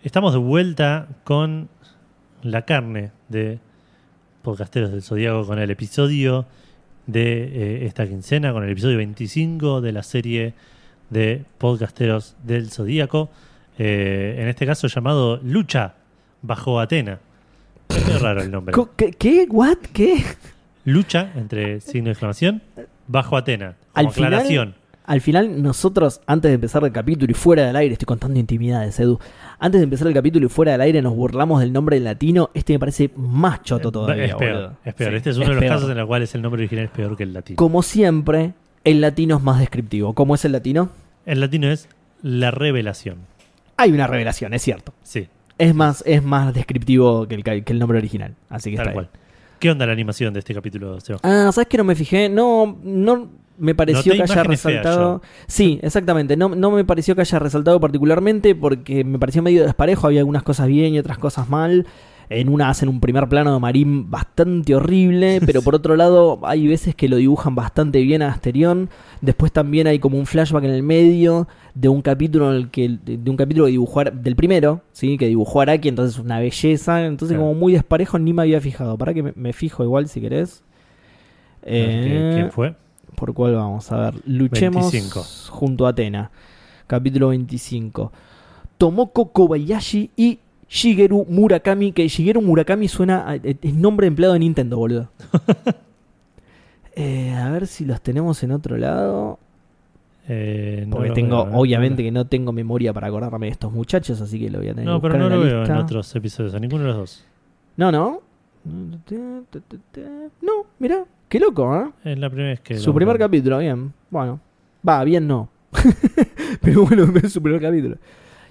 Estamos 0.02 0.32
de 0.32 0.38
vuelta 0.38 1.08
con 1.24 1.68
la 2.42 2.64
carne 2.64 3.12
de 3.28 3.58
Podcasteros 4.42 4.90
del 4.90 5.02
Zodíaco 5.02 5.46
con 5.46 5.58
el 5.58 5.70
episodio 5.70 6.46
de 7.06 7.42
eh, 7.44 7.86
esta 7.86 8.06
quincena, 8.06 8.52
con 8.52 8.64
el 8.64 8.70
episodio 8.70 8.96
25 8.96 9.80
de 9.80 9.92
la 9.92 10.02
serie 10.02 10.54
de 11.10 11.44
Podcasteros 11.58 12.36
del 12.44 12.70
Zodíaco. 12.70 13.30
eh, 13.78 14.36
en 14.38 14.48
este 14.48 14.66
caso 14.66 14.86
llamado 14.88 15.38
Lucha 15.42 15.94
bajo 16.42 16.80
Atena. 16.80 17.18
Es 17.88 18.20
raro 18.20 18.42
el 18.42 18.50
nombre. 18.50 18.74
¿Qué? 18.96 19.10
¿Qué? 19.12 19.46
¿What? 19.50 19.78
¿Qué? 19.92 20.22
Lucha, 20.84 21.32
entre 21.36 21.80
signo 21.80 22.06
de 22.06 22.12
exclamación, 22.12 22.62
bajo 23.06 23.36
Atena. 23.36 23.74
Al 23.94 24.04
Como 24.06 24.12
final- 24.14 24.32
aclaración. 24.34 24.74
Al 25.06 25.20
final, 25.20 25.60
nosotros, 25.60 26.20
antes 26.26 26.50
de 26.50 26.54
empezar 26.54 26.84
el 26.84 26.92
capítulo 26.92 27.32
y 27.32 27.34
fuera 27.34 27.66
del 27.66 27.74
aire, 27.74 27.94
estoy 27.94 28.06
contando 28.06 28.38
intimidades, 28.38 29.00
Edu. 29.00 29.18
Antes 29.58 29.80
de 29.80 29.84
empezar 29.84 30.06
el 30.06 30.14
capítulo 30.14 30.46
y 30.46 30.48
fuera 30.48 30.72
del 30.72 30.82
aire, 30.82 31.02
nos 31.02 31.16
burlamos 31.16 31.60
del 31.60 31.72
nombre 31.72 31.98
latino. 31.98 32.50
Este 32.54 32.74
me 32.74 32.78
parece 32.78 33.10
más 33.16 33.62
choto 33.64 33.90
todavía. 33.90 34.26
es 34.26 34.34
peor, 34.36 34.52
boludo. 34.54 34.72
es 34.84 34.94
peor. 34.94 35.10
Sí, 35.10 35.16
este 35.16 35.30
es 35.30 35.36
uno 35.38 35.46
de 35.46 35.52
los 35.54 35.60
peor. 35.60 35.72
casos 35.74 35.90
en 35.90 35.96
los 35.96 36.06
cuales 36.06 36.32
el 36.36 36.42
nombre 36.42 36.60
original 36.60 36.84
es 36.84 36.90
peor 36.92 37.16
que 37.16 37.24
el 37.24 37.32
latino. 37.32 37.56
Como 37.56 37.82
siempre, 37.82 38.52
el 38.84 39.00
latino 39.00 39.36
es 39.38 39.42
más 39.42 39.58
descriptivo. 39.58 40.14
¿Cómo 40.14 40.36
es 40.36 40.44
el 40.44 40.52
latino? 40.52 40.90
El 41.26 41.40
latino 41.40 41.68
es 41.70 41.88
la 42.22 42.50
revelación. 42.50 43.18
Hay 43.76 43.92
una 43.92 44.06
revelación, 44.06 44.52
es 44.54 44.62
cierto. 44.62 44.92
Sí, 45.02 45.28
Es 45.58 45.74
más, 45.74 46.02
es 46.06 46.22
más 46.22 46.52
descriptivo 46.54 47.26
que 47.26 47.34
el, 47.34 47.44
ca- 47.44 47.60
que 47.60 47.72
el 47.72 47.78
nombre 47.78 47.98
original. 47.98 48.34
Así 48.48 48.70
que 48.70 48.76
tal 48.76 48.86
está 48.88 48.94
cual. 48.94 49.08
¿Qué 49.58 49.70
onda 49.70 49.84
la 49.86 49.92
animación 49.92 50.32
de 50.32 50.38
este 50.40 50.54
capítulo, 50.54 51.00
Seba? 51.00 51.18
Ah, 51.22 51.50
¿sabes 51.52 51.68
que 51.68 51.76
no 51.76 51.84
me 51.84 51.94
fijé? 51.94 52.28
No, 52.30 52.78
no 52.82 53.28
me 53.58 53.74
pareció 53.74 54.12
Noté 54.14 54.24
que 54.24 54.32
haya 54.32 54.42
resaltado. 54.42 55.22
Sí, 55.46 55.78
exactamente. 55.82 56.34
No, 56.36 56.48
no 56.48 56.70
me 56.70 56.84
pareció 56.84 57.14
que 57.14 57.20
haya 57.20 57.38
resaltado 57.38 57.78
particularmente 57.78 58.54
porque 58.54 59.04
me 59.04 59.18
pareció 59.18 59.42
medio 59.42 59.62
desparejo. 59.64 60.06
Había 60.06 60.20
algunas 60.20 60.42
cosas 60.42 60.66
bien 60.66 60.94
y 60.94 60.98
otras 60.98 61.18
cosas 61.18 61.50
mal. 61.50 61.86
En 62.32 62.48
una 62.48 62.68
hacen 62.70 62.88
un 62.88 63.00
primer 63.00 63.28
plano 63.28 63.52
de 63.52 63.58
Marín 63.58 64.08
bastante 64.08 64.74
horrible, 64.76 65.40
pero 65.46 65.62
por 65.62 65.74
otro 65.74 65.96
lado 65.96 66.38
hay 66.44 66.68
veces 66.68 66.94
que 66.94 67.08
lo 67.08 67.16
dibujan 67.16 67.56
bastante 67.56 68.00
bien 68.02 68.22
a 68.22 68.28
Asterión. 68.28 68.88
Después 69.20 69.50
también 69.50 69.88
hay 69.88 69.98
como 69.98 70.16
un 70.16 70.26
flashback 70.26 70.62
en 70.64 70.70
el 70.70 70.84
medio 70.84 71.48
de 71.74 71.88
un 71.88 72.02
capítulo 72.02 72.50
en 72.50 72.56
el 72.56 72.70
que 72.70 72.88
de, 73.04 73.28
un 73.30 73.36
capítulo 73.36 73.66
que 73.66 73.72
dibujó 73.72 74.04
del 74.04 74.36
primero, 74.36 74.80
sí, 74.92 75.18
que 75.18 75.26
dibujó 75.26 75.60
Araki, 75.60 75.88
entonces 75.88 76.18
una 76.20 76.38
belleza, 76.38 77.04
entonces 77.04 77.36
Claro. 77.36 77.48
como 77.50 77.58
muy 77.60 77.72
desparejo 77.72 78.18
ni 78.20 78.32
me 78.32 78.42
había 78.42 78.60
fijado. 78.60 78.96
Para 78.96 79.12
que 79.12 79.24
me, 79.24 79.32
me 79.34 79.52
fijo 79.52 79.82
igual 79.82 80.06
si 80.08 80.20
querés. 80.20 80.62
¿Qué- 81.64 81.68
Eh, 81.72 82.30
¿Quién 82.34 82.50
fue? 82.52 82.74
¿Por 83.16 83.34
cuál 83.34 83.56
vamos? 83.56 83.90
A 83.92 83.98
ver, 83.98 84.14
luchemos 84.24 84.90
25. 84.92 85.24
junto 85.50 85.84
a 85.84 85.90
Atena. 85.90 86.30
Capítulo 86.86 87.28
25. 87.28 88.12
Tomoko 88.78 89.32
Kobayashi 89.32 90.10
y 90.16 90.38
Shigeru 90.70 91.26
Murakami. 91.28 91.92
Que 91.92 92.08
Shigeru 92.08 92.40
Murakami 92.40 92.88
suena. 92.88 93.28
a- 93.28 93.34
es 93.36 93.74
nombre 93.74 94.06
empleado 94.06 94.32
de 94.34 94.40
Nintendo, 94.40 94.76
boludo. 94.78 95.10
Eh, 96.96 97.32
a 97.32 97.48
ver 97.50 97.68
si 97.68 97.84
los 97.84 98.00
tenemos 98.02 98.42
en 98.42 98.50
otro 98.50 98.76
lado. 98.76 99.38
Eh, 100.28 100.84
no 100.88 100.96
Porque 100.96 101.12
tengo, 101.12 101.46
veo, 101.46 101.56
obviamente 101.56 102.02
que 102.02 102.10
no 102.10 102.26
tengo 102.26 102.52
memoria 102.52 102.92
para 102.92 103.06
acordarme 103.06 103.46
de 103.46 103.52
estos 103.52 103.72
muchachos, 103.72 104.20
así 104.20 104.38
que 104.38 104.50
lo 104.50 104.58
voy 104.58 104.68
a 104.68 104.74
tener 104.74 104.84
No, 104.86 105.00
que 105.00 105.08
pero 105.08 105.18
no 105.18 105.26
en 105.28 105.32
lo 105.32 105.40
veo 105.40 105.60
lista. 105.60 105.74
en 105.74 105.80
otros 105.80 106.14
episodios, 106.16 106.52
a 106.54 106.58
ninguno 106.58 106.82
de 106.82 106.88
los 106.88 106.96
dos. 106.98 107.24
No, 107.76 107.90
no. 107.92 108.20
No, 108.64 110.66
mira, 110.78 111.04
qué 111.28 111.40
loco, 111.40 111.76
¿eh? 111.76 111.90
Es 112.12 112.18
la 112.18 112.28
primera 112.28 112.50
vez 112.50 112.60
que. 112.60 112.76
Su 112.76 112.94
primer 112.94 113.18
capítulo, 113.18 113.58
bien. 113.58 113.92
Bueno, 114.10 114.40
va, 114.86 115.02
bien 115.04 115.26
no. 115.26 115.48
Pero 116.60 116.84
bueno, 116.86 117.12
es 117.22 117.32
su 117.32 117.42
primer 117.42 117.60
capítulo. 117.60 117.96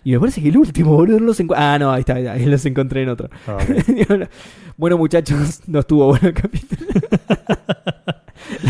Y 0.03 0.11
me 0.13 0.19
parece 0.19 0.41
que 0.41 0.49
el 0.49 0.57
último, 0.57 0.93
boludo, 0.93 1.19
no 1.19 1.25
los 1.27 1.39
encu- 1.39 1.53
Ah, 1.57 1.77
no, 1.79 1.91
ahí 1.91 1.99
está, 2.01 2.13
ahí 2.15 2.21
está, 2.21 2.33
ahí 2.33 2.45
los 2.45 2.65
encontré 2.65 3.03
en 3.03 3.09
otro. 3.09 3.29
Ah, 3.47 3.57
bueno, 4.77 4.97
muchachos, 4.97 5.61
no 5.67 5.79
estuvo 5.79 6.07
bueno 6.07 6.27
el 6.29 6.33
capítulo. 6.33 6.81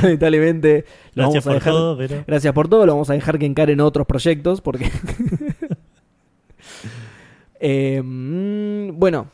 Lamentablemente, 0.02 0.86
lo 1.14 1.24
Gracias 1.24 1.46
vamos 1.46 1.46
a 1.46 1.50
por 1.50 1.54
dejar. 1.54 1.74
todo, 1.74 1.98
pero. 1.98 2.24
Gracias 2.28 2.54
por 2.54 2.68
todo, 2.68 2.86
lo 2.86 2.94
vamos 2.94 3.10
a 3.10 3.14
dejar 3.14 3.38
que 3.40 3.46
encaren 3.46 3.80
otros 3.82 4.06
proyectos 4.08 4.62
porque. 4.62 4.90
Eh, 7.62 8.02
mm, 8.02 8.98
bueno, 8.98 9.28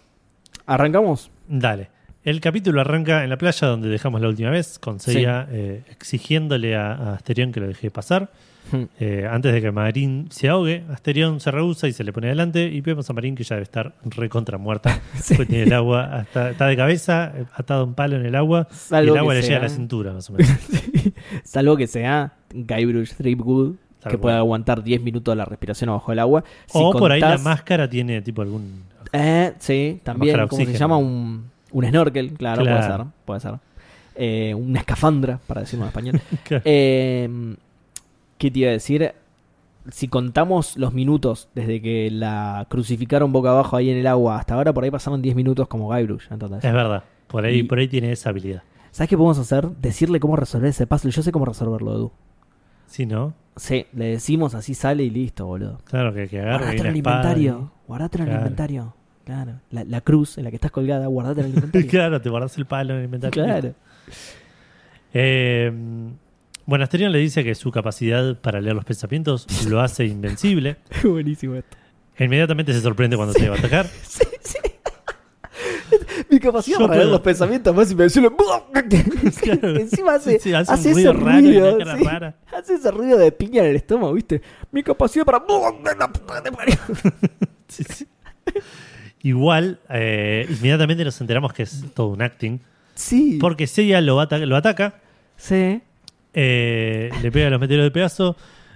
¿arrancamos? 0.65 1.29
Dale. 1.47 1.89
El 2.23 2.41
capítulo 2.41 2.81
arranca 2.81 3.23
en 3.23 3.29
la 3.29 3.37
playa 3.37 3.67
donde 3.67 3.87
dejamos 3.87 4.19
la 4.19 4.27
última 4.29 4.49
vez, 4.49 4.79
con 4.79 4.99
Seiya 4.99 5.47
eh, 5.51 5.83
exigiéndole 5.91 6.75
a, 6.75 6.91
a 6.93 7.13
Asterión 7.13 7.51
que 7.51 7.59
lo 7.59 7.67
deje 7.67 7.91
pasar. 7.91 8.31
Eh, 8.99 9.28
antes 9.30 9.53
de 9.53 9.61
que 9.61 9.72
Marín 9.72 10.28
se 10.32 10.49
ahogue, 10.49 10.84
Asterión 10.91 11.39
se 11.39 11.51
rehúsa 11.51 11.88
y 11.88 11.93
se 11.93 12.03
le 12.03 12.11
pone 12.13 12.28
adelante. 12.28 12.63
Y 12.68 12.82
vemos 12.82 13.09
a 13.09 13.13
Marín 13.13 13.36
que 13.36 13.43
ya 13.43 13.55
debe 13.55 13.63
estar 13.63 13.93
recontra 14.05 14.57
muerta. 14.57 15.01
Sí. 15.22 15.36
Porque 15.36 15.49
tiene 15.51 15.63
el 15.66 15.74
agua, 15.74 16.05
hasta- 16.05 16.51
está 16.51 16.68
de 16.68 16.76
cabeza, 16.76 17.34
atado 17.55 17.82
a 17.82 17.84
un 17.86 17.93
palo 17.93 18.16
en 18.18 18.26
el 18.26 18.36
agua. 18.36 18.68
y 18.72 18.76
Salvo 18.76 19.13
el 19.13 19.20
agua 19.20 19.34
le 19.34 19.41
llega 19.41 19.57
a 19.57 19.61
la 19.61 19.70
cintura, 19.70 20.13
más 20.13 20.30
o 20.30 20.34
menos. 20.34 20.51
Salvo 21.43 21.76
que 21.78 21.88
sea 21.88 22.34
Guybrush 22.53 23.13
Threepwood, 23.16 23.76
que 24.01 24.09
cual. 24.09 24.20
pueda 24.20 24.38
aguantar 24.38 24.84
10 24.84 25.01
minutos 25.01 25.36
la 25.36 25.45
respiración 25.45 25.89
abajo 25.89 26.11
del 26.11 26.20
agua. 26.20 26.43
Si 26.68 26.78
o 26.80 26.91
por 26.91 27.11
ahí 27.11 27.22
la 27.22 27.38
máscara 27.38 27.89
tiene 27.89 28.22
tipo 28.22 28.41
algún. 28.41 28.84
Eh, 29.13 29.53
sí, 29.59 29.99
también, 30.03 30.47
¿cómo 30.47 30.66
se 30.66 30.74
llama? 30.78 30.97
Un, 30.97 31.49
un 31.72 31.86
snorkel, 31.86 32.34
claro, 32.34 32.63
puede 32.63 32.76
Claro. 32.78 33.03
ser. 33.03 33.13
Puede 33.26 33.39
ser. 33.39 33.53
Eh, 34.18 34.53
una 34.55 34.80
escafandra, 34.80 35.39
para 35.45 35.61
decirlo 35.61 35.86
en 35.86 35.88
español. 35.89 36.22
Eh, 36.63 37.55
¿Qué 38.38 38.51
te 38.51 38.59
iba 38.59 38.69
a 38.69 38.73
decir? 38.73 39.13
Si 39.91 40.07
contamos 40.07 40.77
los 40.77 40.93
minutos 40.93 41.47
desde 41.53 41.81
que 41.81 42.09
la 42.11 42.65
crucificaron 42.69 43.31
boca 43.31 43.51
abajo 43.51 43.77
ahí 43.77 43.89
en 43.91 43.97
el 43.97 44.07
agua 44.07 44.38
hasta 44.39 44.55
ahora, 44.55 44.73
por 44.73 44.83
ahí 44.83 44.91
pasaron 44.91 45.21
10 45.21 45.36
minutos 45.36 45.67
como 45.67 45.89
Guybrush. 45.93 46.25
Entonces, 46.31 46.63
Es 46.63 46.73
verdad. 46.73 47.03
Por 47.27 47.45
ahí, 47.45 47.59
Y- 47.59 47.63
por 47.63 47.77
ahí 47.79 47.88
tiene 47.88 48.11
esa 48.11 48.29
habilidad. 48.29 48.63
¿Sabes 48.91 49.09
qué 49.09 49.17
podemos 49.17 49.38
hacer? 49.39 49.67
Decirle 49.81 50.19
cómo 50.19 50.36
resolver 50.38 50.69
ese 50.69 50.88
puzzle. 50.88 51.11
Yo 51.11 51.21
sé 51.21 51.31
cómo 51.31 51.45
resolverlo, 51.45 51.93
Edu. 51.93 52.11
Sí, 52.88 53.05
¿no? 53.05 53.33
Sí, 53.57 53.86
le 53.93 54.05
decimos 54.05 54.55
así 54.55 54.73
sale 54.73 55.03
y 55.03 55.09
listo, 55.09 55.45
boludo. 55.45 55.79
Claro 55.86 56.13
que, 56.13 56.27
que 56.27 56.39
agarre 56.39 56.57
Guardate 56.65 56.81
en 56.81 56.86
el 56.88 56.95
inventario. 56.97 57.71
Guardate 57.88 58.17
en 58.17 58.21
el 58.23 58.27
Claro. 58.29 58.41
inventario. 58.41 58.93
Claro. 59.25 59.51
La, 59.71 59.83
la 59.83 60.01
cruz 60.01 60.38
en 60.38 60.43
la 60.45 60.49
que 60.49 60.55
estás 60.57 60.71
colgada, 60.71 61.07
guardate 61.07 61.41
en 61.41 61.47
el 61.47 61.51
y- 61.53 61.55
inventario. 61.57 61.89
claro, 61.89 62.21
te 62.21 62.29
guardas 62.29 62.57
el 62.57 62.65
palo 62.65 62.93
en 62.93 62.99
el 62.99 63.05
inventario. 63.05 63.43
claro. 63.43 63.73
Eh, 65.13 65.71
bueno, 66.66 66.84
Asterión 66.84 67.11
le 67.11 67.20
dice 67.20 67.43
que 67.43 67.53
su 67.55 67.72
capacidad 67.72 68.38
para 68.39 68.59
leer 68.61 68.76
los 68.76 68.86
pensamientos 68.86 69.45
lo 69.70 69.82
hace 69.82 70.05
invencible. 70.05 70.78
Buenísimo 71.03 71.55
esto. 71.55 71.78
Inmediatamente 72.18 72.74
se 72.74 72.82
sorprende 72.82 73.18
cuando 73.18 73.34
se 73.34 73.49
va 73.49 73.55
a 73.55 73.59
atacar. 73.59 73.88
Mi 76.30 76.39
capacidad 76.39 76.80
Yo 76.80 76.88
para 76.88 76.95
leer 76.97 77.07
puedo- 77.07 77.11
los 77.18 77.22
pensamientos 77.22 77.76
más 77.76 77.91
invencible. 77.91 78.30
Claro. 79.41 79.76
Encima 79.80 80.16
hace, 80.16 80.39
Sí, 80.39 80.53
hace 80.53 80.74
ese 80.74 80.93
ruido 80.93 81.13
raro 81.13 81.39
y 81.39 81.41
ruido. 81.59 81.76
una 81.76 81.86
cara 81.86 81.97
sí. 81.97 82.03
rara. 82.03 82.36
Hace 82.57 82.74
ese 82.76 82.91
ruido 82.91 83.18
de 83.18 83.32
piña 83.32 83.61
en 83.63 83.70
el 83.70 83.76
estómago, 83.78 84.13
¿viste? 84.13 84.41
Mi 84.72 84.84
capacidad 84.84 85.26
para. 85.26 85.43
Sí, 87.68 87.84
sí. 87.84 88.07
Igual, 89.22 89.80
eh, 89.89 90.45
inmediatamente 90.49 91.03
nos 91.03 91.20
enteramos 91.22 91.53
que 91.53 91.63
es 91.63 91.84
todo 91.93 92.07
un 92.07 92.22
acting. 92.22 92.59
Sí. 92.95 93.38
Porque 93.41 93.68
Seiya 93.68 94.01
lo, 94.01 94.20
ata- 94.20 94.38
lo 94.45 94.55
ataca, 94.55 94.95
Sí. 95.38 95.82
Eh, 96.36 97.09
le 97.23 97.31
pega 97.31 97.49
los 97.49 97.59
meteoros 97.59 97.86
de 97.86 97.91
pedazo. 97.91 98.36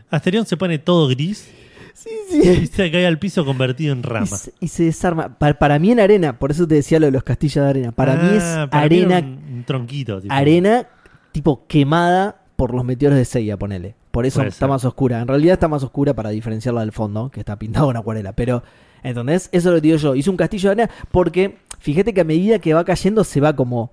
Asterión 0.10 0.45
se 0.45 0.57
pone 0.57 0.80
todo 0.80 1.07
gris 1.07 1.51
Sí, 1.93 2.10
y 2.32 2.43
sí. 2.43 2.68
se 2.68 2.89
cae 2.91 3.05
al 3.05 3.20
piso 3.20 3.43
convertido 3.43 3.91
en 3.91 3.99
Y 3.99 4.03
rama. 4.03 4.26
se, 4.26 4.53
y 4.62 4.70
se 4.70 4.84
desarma. 4.84 5.38
Pa- 5.38 5.53
Para, 5.55 5.78
mí 5.80 5.91
en 5.91 5.99
arena, 5.99 6.39
por 6.39 6.49
eso 6.51 6.66
te 6.66 6.76
decía 6.76 6.97
lo 6.99 7.07
de 7.07 7.12
los 7.12 7.24
castillos 7.24 7.62
de 7.66 7.70
arena. 7.70 7.91
Para 7.91 8.16
mí 8.16 8.38
es 8.38 8.43
Ah, 8.43 8.68
para 8.72 8.84
arena 8.86 9.20
un, 9.20 9.26
un 9.57 9.64
tronquito. 9.66 10.22
tipo. 10.22 10.34
arena 10.34 10.88
tipo 11.34 11.68
quemada 11.68 12.38
por 12.55 12.74
los 12.74 12.86
meteoros 12.86 13.18
de 13.18 13.26
Seiya, 13.26 13.57
ponele. 13.57 13.95
Por 14.12 14.26
eso 14.26 14.39
Puede 14.39 14.47
está 14.49 14.60
ser. 14.66 14.70
más 14.70 14.86
oscura. 14.86 15.20
En 15.22 15.28
realidad 15.28 15.53
está 15.53 15.68
más 15.68 15.84
oscura 15.84 16.14
para 16.14 16.30
diferenciarla 16.30 16.80
del 16.82 16.93
fondo, 16.93 17.30
que 17.30 17.41
está 17.41 17.60
pintado 17.60 17.91
en 17.91 17.97
acuarela. 17.97 18.32
Pero, 18.34 18.64
¿entendés? 19.03 19.49
Eso 19.51 19.72
lo 19.72 19.82
digo 19.82 19.97
yo. 19.97 20.16
Hice 20.16 20.30
un 20.30 20.38
castillo 20.38 20.70
de 20.70 20.82
arena 20.84 20.91
porque, 21.12 21.57
fíjate 21.80 22.14
que 22.14 22.22
a 22.22 22.26
medida 22.26 22.60
que 22.60 22.74
va 22.74 22.86
cayendo 22.86 23.24
se 23.26 23.41
va 23.41 23.55
como 23.55 23.91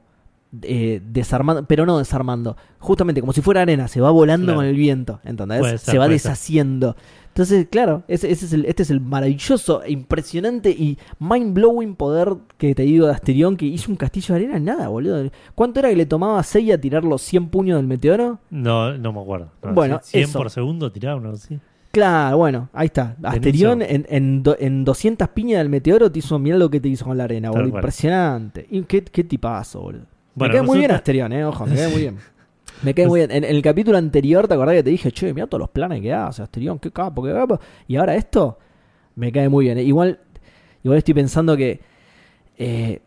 eh, 0.62 1.00
desarmando, 1.04 1.64
pero 1.66 1.86
no 1.86 1.98
desarmando, 1.98 2.56
justamente 2.78 3.20
como 3.20 3.32
si 3.32 3.40
fuera 3.42 3.62
arena, 3.62 3.88
se 3.88 4.00
va 4.00 4.10
volando 4.10 4.46
Claro. 4.46 4.58
con 4.58 4.66
el 4.66 4.76
viento, 4.76 5.20
¿entendés? 5.24 5.64
Ser, 5.66 5.78
se 5.78 5.98
va 5.98 6.04
ser. 6.04 6.12
deshaciendo. 6.12 6.96
Entonces, 7.28 7.66
claro, 7.70 8.02
ese, 8.08 8.30
ese 8.30 8.46
es 8.46 8.52
el, 8.54 8.64
este 8.64 8.82
es 8.82 8.90
el 8.90 9.00
maravilloso, 9.00 9.82
impresionante 9.86 10.70
y 10.70 10.96
mind-blowing 11.20 11.94
poder 11.94 12.32
que 12.56 12.74
te 12.74 12.84
digo 12.84 13.06
de 13.06 13.12
Asterión, 13.12 13.56
que 13.58 13.66
hizo 13.66 13.90
un 13.90 13.96
castillo 13.96 14.34
de 14.34 14.44
arena, 14.46 14.58
nada, 14.58 14.88
boludo. 14.88 15.30
¿Cuánto 15.54 15.80
era 15.80 15.90
que 15.90 15.96
le 15.96 16.06
tomaba 16.06 16.38
a 16.40 16.42
Seiya 16.42 16.80
tirar 16.80 17.04
los 17.04 17.20
100 17.22 17.48
puños 17.48 17.76
del 17.78 17.86
meteoro? 17.86 18.38
No, 18.48 18.96
no 18.96 19.12
me 19.12 19.20
acuerdo. 19.20 19.50
No, 19.62 19.74
Bueno, 19.74 20.00
100 20.02 20.24
eso. 20.24 20.38
por 20.38 20.48
segundo 20.50 20.90
tiraba 20.90 21.16
uno 21.16 21.30
así. 21.32 21.58
Claro, 21.92 22.38
bueno, 22.38 22.68
ahí 22.72 22.86
está. 22.86 23.16
Asterión 23.22 23.80
en, 23.82 24.06
en, 24.08 24.42
do- 24.42 24.56
en 24.58 24.84
200 24.84 25.28
piñas 25.28 25.58
del 25.58 25.68
meteoro 25.70 26.10
te 26.12 26.18
hizo, 26.18 26.38
mirá 26.38 26.56
lo 26.58 26.70
que 26.70 26.80
te 26.80 26.88
hizo 26.88 27.04
con 27.06 27.16
la 27.18 27.24
arena, 27.24 27.50
boludo. 27.50 27.68
Impresionante. 27.76 28.66
Y 28.70 28.82
qué, 28.82 29.02
qué 29.02 29.24
tipazo, 29.24 29.80
boludo. 29.80 30.04
Bueno, 30.36 30.52
me 30.52 30.58
cae 30.60 30.66
muy 30.66 30.78
bien 30.78 30.90
Asterión, 30.92 31.32
eh, 31.32 31.44
ojo, 31.44 31.66
me 31.66 31.74
cae 31.74 31.88
muy 31.88 32.00
bien. 32.02 32.18
Me 32.82 32.94
cae 32.94 33.06
muy 33.08 33.20
bien. 33.20 33.30
En, 33.32 33.42
en 33.42 33.56
el 33.56 33.62
capítulo 33.62 33.98
anterior, 33.98 34.46
¿te 34.46 34.54
acordás 34.54 34.76
que 34.76 34.82
te 34.84 34.90
dije, 34.90 35.10
che, 35.10 35.34
mira 35.34 35.46
todos 35.48 35.60
los 35.60 35.70
planes 35.70 36.00
que 36.00 36.12
hace 36.12 36.42
Asterión, 36.42 36.78
qué 36.78 36.92
capo, 36.92 37.22
qué 37.24 37.32
capo? 37.32 37.58
Y 37.88 37.96
ahora 37.96 38.14
esto, 38.14 38.58
me 39.16 39.32
cae 39.32 39.48
muy 39.48 39.64
bien. 39.64 39.78
Igual, 39.78 40.20
igual 40.84 40.98
estoy 40.98 41.14
pensando 41.14 41.56
que 41.56 41.80
eh, 42.58 43.00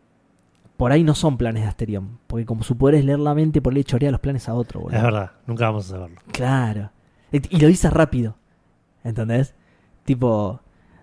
por 0.76 0.92
ahí 0.92 1.04
no 1.04 1.14
son 1.14 1.38
planes 1.38 1.64
de 1.64 1.70
Asterión. 1.70 2.20
Porque 2.26 2.46
como 2.46 2.64
su 2.64 2.78
poder 2.78 2.96
es 2.96 3.06
leer 3.06 3.20
la 3.20 3.36
mente, 3.36 3.62
por 3.62 3.74
ahí 3.76 3.84
chorea 3.84 4.12
los 4.12 4.20
planes 4.20 4.50
a 4.50 4.54
otro, 4.56 4.82
boludo. 4.82 4.98
Es 4.98 5.04
verdad, 5.04 5.32
nunca 5.46 5.66
vamos 5.66 5.86
a 5.86 5.90
saberlo. 5.96 6.20
Claro. 6.32 6.92
Y 7.32 7.60
lo 7.60 7.68
dice 7.68 7.90
rápido. 7.90 8.36
¿Entendés? 9.04 9.54
Tipo. 10.04 10.62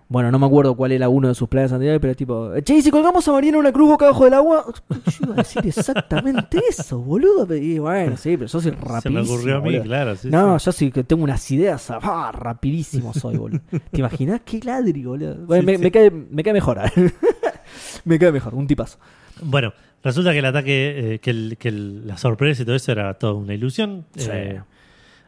Bueno, 0.09 0.31
no 0.31 0.39
me 0.39 0.45
acuerdo 0.45 0.73
cuál 0.75 0.93
era 0.93 1.09
uno 1.09 1.27
de 1.27 1.35
sus 1.35 1.49
planes 1.49 1.71
anteriores, 1.73 1.99
pero 1.99 2.11
es 2.11 2.17
tipo. 2.17 2.51
Che, 2.61 2.75
¿y 2.75 2.81
si 2.81 2.91
colgamos 2.91 3.27
a 3.27 3.31
Mariana 3.33 3.57
una 3.57 3.73
cruz 3.73 3.89
boca 3.89 4.05
abajo 4.05 4.23
del 4.23 4.35
agua. 4.35 4.65
Yo 4.89 5.11
iba 5.23 5.33
a 5.33 5.37
decir 5.37 5.67
exactamente 5.67 6.61
eso, 6.69 6.99
boludo. 6.99 7.53
Y 7.55 7.77
bueno, 7.79 8.15
sí, 8.15 8.37
pero 8.37 8.47
yo 8.47 8.61
soy 8.61 8.71
rapidísimo. 8.71 9.01
Se 9.01 9.09
me 9.09 9.19
ocurrió 9.21 9.57
a 9.57 9.59
mí, 9.59 9.65
boludo. 9.71 9.83
claro. 9.83 10.15
sí, 10.15 10.29
No, 10.29 10.57
sí. 10.59 10.65
yo 10.65 10.71
sí 10.71 10.91
que 10.91 11.03
tengo 11.03 11.23
unas 11.25 11.51
ideas. 11.51 11.91
ah, 11.91 12.31
rapidísimo 12.33 13.13
soy, 13.13 13.35
boludo. 13.37 13.59
¿Te 13.91 13.99
imaginas 13.99 14.41
qué 14.45 14.61
ladri, 14.63 15.03
boludo? 15.03 15.35
Bueno, 15.45 15.61
Sí, 15.61 15.65
me, 15.65 15.77
me 15.77 15.91
cae, 15.91 16.09
me 16.09 16.41
cae 16.41 16.53
mejor. 16.53 16.79
me 18.05 18.19
cae 18.19 18.31
mejor, 18.31 18.55
un 18.55 18.67
tipazo. 18.67 18.97
Bueno, 19.41 19.73
resulta 20.03 20.31
que 20.31 20.39
el 20.39 20.45
ataque, 20.45 21.15
eh, 21.15 21.19
que, 21.19 21.29
el- 21.31 21.57
que 21.59 21.67
el- 21.69 22.07
la 22.07 22.17
sorpresa 22.17 22.61
y 22.61 22.65
todo 22.65 22.75
eso 22.75 22.91
era 22.91 23.13
toda 23.15 23.33
una 23.33 23.53
ilusión. 23.53 24.05
Sí. 24.15 24.29
Eh, 24.31 24.61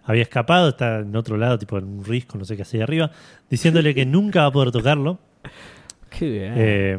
había 0.04 0.24
escapado, 0.24 0.70
está 0.70 1.00
en 1.00 1.16
otro 1.16 1.38
lado, 1.38 1.58
tipo 1.60 1.78
en 1.78 1.86
un 1.86 2.04
risco, 2.06 2.38
no 2.38 2.46
sé 2.46 2.56
qué 2.56 2.64
hacía 2.64 2.84
arriba, 2.84 3.12
diciéndole 3.50 3.94
que 3.96 4.06
nunca 4.06 4.42
va 4.42 4.48
a 4.48 4.52
poder 4.52 4.72
tocarlo. 4.72 5.20
Qué 6.10 6.30
bien. 6.30 6.54
Eh, 6.56 6.98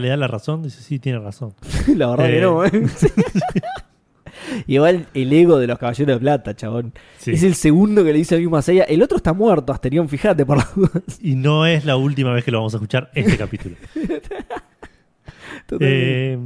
le 0.00 0.08
da 0.08 0.16
la 0.16 0.26
razón, 0.26 0.62
dice, 0.62 0.82
sí, 0.82 0.98
tiene 0.98 1.18
razón. 1.20 1.54
La 1.96 2.08
verdad 2.10 2.26
que 2.26 2.38
Eh. 2.38 2.42
no, 2.42 2.64
¿eh? 2.64 2.70
Igual 4.66 5.06
el 5.14 5.32
ego 5.32 5.58
de 5.58 5.66
los 5.66 5.78
caballeros 5.78 6.16
de 6.16 6.20
plata, 6.20 6.54
chabón. 6.56 6.92
Sí. 7.18 7.32
Es 7.32 7.42
el 7.42 7.54
segundo 7.54 8.02
que 8.04 8.12
le 8.12 8.18
dice 8.18 8.34
el 8.34 8.40
mismo 8.42 8.56
a 8.56 8.62
Seiya. 8.62 8.84
El 8.84 9.02
otro 9.02 9.16
está 9.16 9.32
muerto, 9.32 9.72
Asterión, 9.72 10.08
fíjate 10.08 10.44
por 10.44 10.56
las 10.58 10.74
dudas. 10.74 11.02
Y 11.20 11.34
no 11.36 11.66
es 11.66 11.84
la 11.84 11.96
última 11.96 12.32
vez 12.32 12.44
que 12.44 12.50
lo 12.50 12.58
vamos 12.58 12.74
a 12.74 12.78
escuchar 12.78 13.10
este 13.14 13.36
capítulo. 13.36 13.76
Eh, 15.80 16.38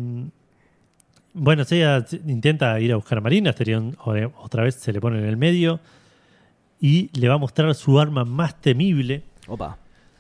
bueno, 1.35 1.65
Seiya 1.65 2.05
intenta 2.27 2.79
ir 2.81 2.93
a 2.93 2.97
buscar 2.97 3.19
a 3.19 3.21
Marina, 3.21 3.51
Asterión 3.51 3.97
o- 4.05 4.15
otra 4.43 4.63
vez 4.63 4.77
se 4.77 4.93
le 4.93 5.01
pone 5.01 5.19
en 5.19 5.25
el 5.27 5.37
medio 5.37 5.81
y 6.81 7.11
le 7.19 7.29
va 7.29 7.35
a 7.35 7.39
mostrar 7.39 7.75
su 7.75 7.99
arma 8.01 8.25
más 8.25 8.61
temible. 8.61 9.23
Opa. 9.47 9.77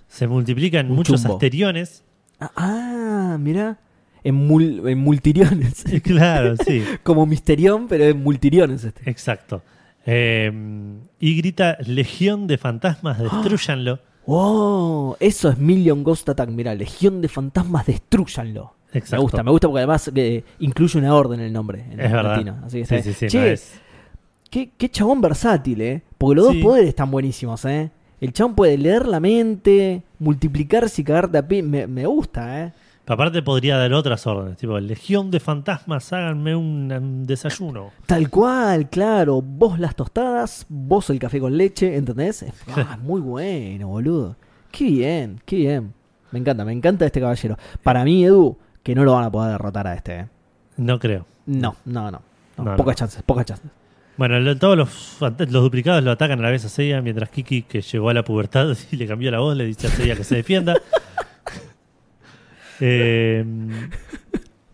Se 0.09 0.27
multiplican 0.27 0.91
Un 0.91 0.97
muchos 0.97 1.21
chumbo. 1.23 1.35
Asteriones. 1.35 2.03
Ah, 2.41 2.51
ah, 2.57 3.37
mirá. 3.41 3.79
En, 4.23 4.49
mul- 4.49 4.89
en 4.89 4.99
multiriones. 4.99 5.85
claro, 6.03 6.57
sí, 6.57 6.83
Como 7.03 7.27
Misterión, 7.27 7.87
pero 7.89 8.05
en 8.05 8.23
multiriones 8.23 8.85
este. 8.85 9.09
exacto. 9.11 9.62
Eh, 10.07 10.53
y 11.21 11.37
grita, 11.37 11.79
Legión 11.87 12.47
de 12.47 12.59
fantasmas, 12.59 13.19
destruyanlo. 13.23 14.01
¡Oh! 14.27 15.17
Eso 15.21 15.51
es 15.51 15.59
Million 15.59 16.03
Ghost 16.03 16.29
Attack. 16.29 16.49
Mirá, 16.51 16.75
Legión 16.75 17.21
de 17.21 17.29
Fantasmas, 17.29 17.87
destruyanlo. 17.87 18.75
Exacto. 18.95 19.17
Me 19.17 19.23
gusta, 19.23 19.43
me 19.43 19.51
gusta 19.51 19.69
porque 19.69 19.79
además 19.81 20.11
eh, 20.15 20.45
incluye 20.61 20.99
una 20.99 21.15
orden 21.15 21.41
en 21.41 21.47
el 21.47 21.53
nombre. 21.53 21.85
En 21.91 22.01
Es 22.01 22.11
verdad. 22.13 22.33
latino. 22.37 22.57
Así 22.65 22.81
que 22.81 22.87
Sí, 22.87 23.03
sí, 23.03 23.13
sí, 23.13 23.27
Che, 23.29 23.39
no 23.41 23.45
es- 23.47 23.81
Qué, 24.51 24.71
qué 24.79 24.89
chabón 24.89 25.21
versátil, 25.21 25.81
¿eh? 25.83 26.03
Porque 26.17 26.37
los 26.37 26.45
dos 26.47 26.57
poderes 26.63 26.89
están 26.89 27.11
buenísimos, 27.11 27.65
¿eh? 27.65 27.91
El 28.21 28.33
chabón 28.33 28.55
puede 28.55 28.79
leer 28.79 29.07
la 29.07 29.19
mente, 29.21 30.03
multiplicarse 30.21 31.03
y 31.03 31.05
cagarte 31.05 31.39
a 31.39 31.47
pi. 31.47 31.61
Me, 31.63 31.87
me 31.89 32.07
gusta, 32.07 32.63
¿eh? 32.63 32.73
Aparte 33.07 33.43
podría 33.43 33.77
dar 33.77 33.93
otras 33.93 34.27
órdenes, 34.27 34.57
tipo, 34.57 34.79
Legión 34.81 35.31
de 35.31 35.39
fantasmas, 35.41 36.11
háganme 36.13 36.55
un, 36.57 36.91
un 36.91 37.27
desayuno. 37.27 37.91
Tal 38.07 38.31
cual, 38.31 38.89
claro. 38.89 39.43
Vos 39.43 39.79
las 39.79 39.95
tostadas, 39.95 40.65
vos 40.71 41.11
el 41.11 41.19
café 41.19 41.39
con 41.41 41.55
leche, 41.57 41.97
¿entendés? 41.97 42.47
Ah, 42.75 42.97
muy 43.03 43.21
bueno, 43.21 43.89
boludo. 43.89 44.37
Qué 44.71 44.85
bien, 44.85 45.41
qué 45.45 45.57
bien. 45.57 45.93
Me 46.31 46.39
encanta, 46.39 46.65
me 46.65 46.73
encanta 46.73 47.05
este 47.05 47.21
caballero. 47.21 47.59
Para 47.83 48.05
mí, 48.05 48.25
Edu, 48.25 48.57
que 48.85 48.95
no 48.95 49.03
lo 49.03 49.14
van 49.14 49.24
a 49.24 49.30
poder 49.32 49.51
derrotar 49.51 49.89
a 49.89 49.95
este, 49.95 50.16
¿eh? 50.20 50.26
No 50.76 51.01
creo. 51.01 51.26
No, 51.47 51.74
no, 51.87 52.11
no. 52.12 52.22
No, 52.57 52.64
No, 52.64 52.76
pocas 52.76 52.93
no. 52.95 52.99
chances, 52.99 53.22
pocas 53.24 53.45
chances. 53.47 53.68
Bueno, 54.16 54.39
lo- 54.39 54.57
todos 54.57 54.76
los, 54.78 55.16
los 55.20 55.62
duplicados 55.62 56.05
lo 56.05 56.12
atacan 56.12 56.39
a 56.39 56.43
la 56.43 56.51
vez 56.51 56.64
a 56.64 56.68
Seiya, 56.68 57.03
mientras 57.03 57.30
Kiki, 57.30 57.62
que 57.62 57.80
llegó 57.82 58.11
a 58.11 58.14
la 58.14 58.22
pubertad 58.22 58.76
y 58.93 58.97
le 58.97 59.09
cambió 59.09 59.32
la 59.32 59.41
voz, 59.41 59.57
le 59.57 59.64
dice 59.64 59.89
a 59.89 59.91
Seiya 59.91 60.14
que 60.14 60.22
se 60.22 60.37
defienda. 60.37 60.76
Eh, 62.80 63.45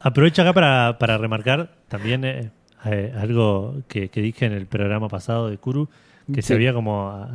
aprovecho 0.01 0.43
acá 0.43 0.53
para, 0.55 0.97
para 0.99 1.19
remarcar 1.19 1.71
también 1.89 2.25
eh, 2.25 2.51
eh, 2.87 3.13
algo 3.19 3.83
que, 3.89 4.09
que 4.09 4.23
dije 4.23 4.47
en 4.47 4.53
el 4.53 4.67
programa 4.67 5.09
pasado 5.09 5.51
de 5.51 5.59
Kuru, 5.59 5.89
que 6.33 6.41
Sí. 6.43 6.49
se 6.49 6.55
había 6.55 6.73
como, 6.73 7.29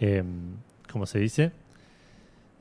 eh, 0.00 0.22
¿cómo 0.92 1.06
se 1.06 1.18
dice? 1.18 1.50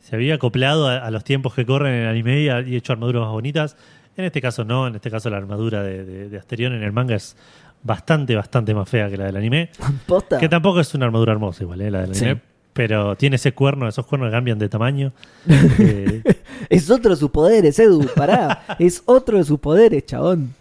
Se 0.07 0.15
había 0.15 0.35
acoplado 0.35 0.87
a, 0.87 0.97
a 0.97 1.09
los 1.09 1.23
tiempos 1.23 1.55
que 1.55 1.65
corren 1.65 1.93
en 1.95 2.01
el 2.03 2.07
anime 2.09 2.41
y, 2.67 2.75
hecho 2.75 2.93
armaduras 2.93 3.23
más 3.23 3.31
bonitas. 3.31 3.75
En 4.17 4.23
este 4.25 4.39
caso 4.39 4.63
no, 4.63 4.85
en 4.87 4.93
este 4.95 5.09
caso 5.09 5.29
la 5.31 5.37
armadura 5.37 5.81
de, 5.81 6.05
de, 6.05 6.29
de 6.29 6.37
Asterión 6.37 6.73
en 6.73 6.83
el 6.83 6.91
manga 6.91 7.15
es 7.15 7.35
bastante, 7.81 8.35
bastante 8.35 8.73
más 8.75 8.87
fea 8.87 9.09
que 9.09 9.17
la 9.17 9.25
del 9.25 9.35
anime. 9.35 9.69
¿Posta? 10.05 10.37
Que 10.37 10.47
tampoco 10.47 10.79
es 10.79 10.93
una 10.93 11.05
armadura 11.07 11.31
hermosa 11.33 11.63
igual, 11.63 11.81
eh, 11.81 11.89
la 11.89 12.01
del 12.01 12.13
Sí. 12.15 12.25
anime. 12.25 12.41
Pero 12.73 13.15
tiene 13.15 13.37
ese 13.37 13.53
cuerno, 13.53 13.87
esos 13.87 14.05
cuernos 14.05 14.29
cambian 14.31 14.59
de 14.59 14.69
tamaño. 14.69 15.11
Eh, 15.79 16.21
Es 16.69 16.89
otro 16.91 17.11
de 17.11 17.17
sus 17.17 17.31
poderes, 17.31 17.79
Edu, 17.79 18.05
pará. 18.15 18.63
es 18.79 19.01
otro 19.05 19.37
de 19.37 19.43
sus 19.43 19.59
poderes, 19.59 20.05
chabón. 20.05 20.53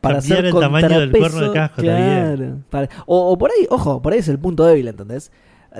Para 0.00 0.16
Cambiar 0.18 0.38
hacer 0.40 0.44
el 0.54 0.60
tamaño 0.60 1.00
del 1.00 1.10
cuerno 1.12 1.40
de 1.40 1.52
casco. 1.52 1.82
Para- 2.70 2.88
o, 3.06 3.32
o 3.32 3.38
por 3.38 3.50
ahí, 3.50 3.66
ojo, 3.70 4.02
por 4.02 4.12
ahí 4.12 4.18
es 4.18 4.28
el 4.28 4.38
punto 4.38 4.64
débil, 4.66 4.88
¿entendés? 4.88 5.32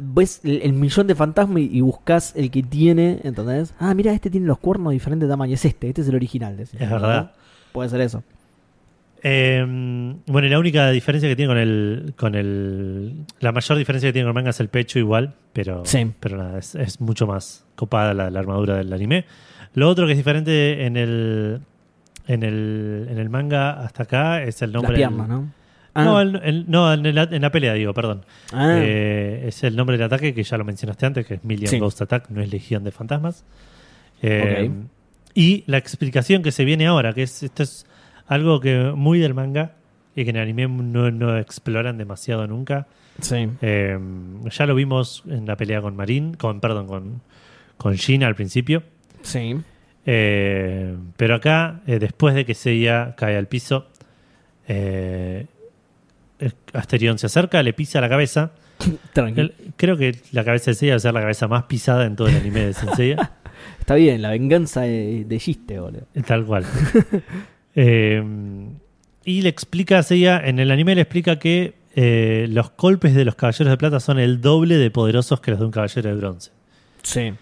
Ves 0.02 0.40
el, 0.44 0.60
el 0.62 0.72
millón 0.72 1.06
de 1.06 1.14
fantasmas 1.14 1.62
y, 1.62 1.76
y 1.78 1.80
buscas 1.80 2.34
el 2.36 2.50
que 2.50 2.62
tiene, 2.62 3.20
¿entendés? 3.22 3.74
Ah, 3.78 3.94
mira, 3.94 4.12
este 4.12 4.28
tiene 4.30 4.46
los 4.46 4.58
cuernos 4.58 4.90
de 4.90 4.94
diferente 4.94 5.26
tamaño. 5.28 5.54
Es 5.54 5.64
este, 5.64 5.88
este 5.88 6.00
es 6.02 6.08
el 6.08 6.14
original. 6.16 6.56
decís, 6.56 6.80
Es 6.80 6.88
¿no? 6.88 6.94
verdad. 6.96 7.32
Puede 7.72 7.88
ser 7.88 8.00
eso. 8.00 8.22
Eh, 9.26 9.64
bueno, 10.26 10.46
y 10.46 10.50
la 10.50 10.58
única 10.58 10.90
diferencia 10.90 11.28
que 11.28 11.36
tiene 11.36 11.48
con 11.50 11.58
el, 11.58 12.14
con 12.16 12.34
el. 12.34 13.24
La 13.40 13.52
mayor 13.52 13.78
diferencia 13.78 14.08
que 14.08 14.12
tiene 14.12 14.24
con 14.26 14.30
el 14.30 14.34
manga 14.34 14.50
es 14.50 14.60
el 14.60 14.68
pecho, 14.68 14.98
igual, 14.98 15.34
pero, 15.52 15.82
Sí. 15.86 16.12
pero 16.20 16.36
nada, 16.36 16.58
es, 16.58 16.74
es 16.74 17.00
mucho 17.00 17.26
más 17.26 17.64
copada 17.74 18.12
la, 18.12 18.28
la 18.30 18.38
armadura 18.40 18.76
del 18.76 18.92
anime. 18.92 19.24
Lo 19.72 19.88
otro 19.88 20.04
que 20.06 20.12
es 20.12 20.18
diferente 20.18 20.84
en 20.84 20.96
el, 20.98 21.60
en 22.26 22.42
el, 22.42 23.06
en 23.10 23.18
el 23.18 23.30
manga 23.30 23.70
hasta 23.80 24.02
acá 24.02 24.42
es 24.42 24.60
el 24.60 24.72
Las 24.72 24.82
nombre. 24.82 24.96
piernas, 24.98 25.26
del- 25.28 25.36
¿no? 25.36 25.52
Ah, 25.94 26.04
No, 26.04 26.20
el- 26.20 26.40
el- 26.42 26.64
no, 26.68 26.92
en, 26.92 27.14
la, 27.14 27.22
en 27.22 27.40
la 27.42 27.50
pelea, 27.50 27.72
digo, 27.74 27.94
perdón. 27.94 28.24
ah, 28.52 28.78
Eh, 28.80 29.44
es 29.46 29.62
el 29.64 29.76
nombre 29.76 29.96
del 29.96 30.06
ataque 30.06 30.34
que 30.34 30.42
ya 30.42 30.56
lo 30.58 30.64
mencionaste 30.64 31.06
antes, 31.06 31.26
que 31.26 31.34
es 31.34 31.44
Million 31.44 31.68
Sí. 31.68 31.78
Ghost 31.78 32.02
Attack, 32.02 32.30
no 32.30 32.40
es 32.42 32.50
Legión 32.52 32.82
de 32.84 32.90
Fantasmas. 32.90 33.44
Eh, 34.22 34.68
Ok. 34.70 34.90
Y 35.36 35.64
la 35.66 35.78
explicación 35.78 36.42
que 36.42 36.52
se 36.52 36.64
viene 36.64 36.86
ahora, 36.86 37.12
que 37.12 37.22
es 37.24 37.42
esto 37.42 37.62
es 37.64 37.86
algo 38.26 38.60
que 38.60 38.92
muy 38.94 39.18
del 39.18 39.34
manga 39.34 39.72
y 40.16 40.24
que 40.24 40.30
en 40.30 40.36
el 40.36 40.42
anime 40.42 40.68
no, 40.68 41.10
no 41.10 41.38
exploran 41.38 41.98
demasiado 41.98 42.46
nunca. 42.46 42.86
sí. 43.20 43.48
Eh, 43.62 43.98
ya 44.50 44.66
lo 44.66 44.74
vimos 44.74 45.22
en 45.28 45.46
la 45.46 45.56
pelea 45.56 45.80
con 45.80 45.94
Marin, 45.96 46.34
con, 46.34 46.60
perdón, 46.60 46.86
con, 46.86 47.20
con 47.76 47.94
Shin 47.94 48.22
al 48.24 48.34
principio. 48.34 48.82
Sí. 49.22 49.56
Eh, 50.06 50.96
pero 51.16 51.34
acá, 51.36 51.80
eh, 51.86 51.98
después 51.98 52.34
de 52.34 52.44
que 52.44 52.54
Seiya 52.54 53.14
cae 53.16 53.36
al 53.36 53.46
piso, 53.48 53.86
eh, 54.68 55.46
Asterión 56.72 57.18
se 57.18 57.26
acerca, 57.26 57.62
le 57.62 57.72
pisa 57.72 58.00
la 58.00 58.08
cabeza. 58.08 58.52
Tranquilo. 59.12 59.50
Creo 59.76 59.96
que 59.96 60.16
la 60.32 60.44
cabeza 60.44 60.70
de 60.70 60.74
Seiya 60.74 60.94
va 60.94 60.96
a 60.96 61.00
ser 61.00 61.14
la 61.14 61.20
cabeza 61.20 61.48
más 61.48 61.64
pisada 61.64 62.04
en 62.06 62.16
todo 62.16 62.28
el 62.28 62.36
anime 62.36 62.66
de 62.66 62.72
Senseiya. 62.74 63.32
Está 63.78 63.94
bien, 63.94 64.22
la 64.22 64.30
venganza 64.30 64.82
de, 64.82 65.24
de 65.24 65.38
Giste, 65.38 65.78
boludo. 65.78 66.06
Tal 66.26 66.44
cual. 66.44 66.64
Eh, 67.76 68.22
y 69.24 69.42
le 69.42 69.48
explica 69.48 69.98
a 69.98 70.04
Seiya, 70.04 70.40
en 70.44 70.60
el 70.60 70.70
anime 70.70 70.94
le 70.94 71.00
explica 71.00 71.40
que 71.40 71.74
eh, 71.96 72.46
los 72.50 72.72
golpes 72.76 73.14
de 73.14 73.24
los 73.24 73.34
caballeros 73.36 73.70
de 73.70 73.76
plata 73.76 74.00
son 74.00 74.18
el 74.18 74.40
doble 74.40 74.76
de 74.76 74.90
poderosos 74.90 75.40
que 75.40 75.50
los 75.50 75.60
de 75.60 75.66
un 75.66 75.72
caballero 75.72 76.10
de 76.10 76.16
bronce. 76.16 76.50
Sí. 77.02 77.32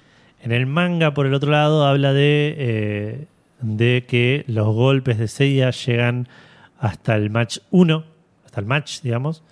En 0.43 0.53
el 0.53 0.67
manga, 0.67 1.15
por 1.15 1.27
el 1.27 1.35
otro 1.35 1.51
lado, 1.51 1.87
habla 1.87 2.13
de, 2.13 2.55
eh, 2.59 3.27
de 3.61 4.05
que 4.07 4.45
los 4.47 4.75
golpes 4.75 5.19
de 5.19 5.29
Seiya 5.29 5.71
llegan 5.71 6.29
hasta 6.79 7.17
el 7.17 7.31
match 7.31 7.59
1, 7.71 8.05
hasta 8.53 8.61
el 8.61 8.67
match, 8.67 9.01
digamos, 9.01 9.43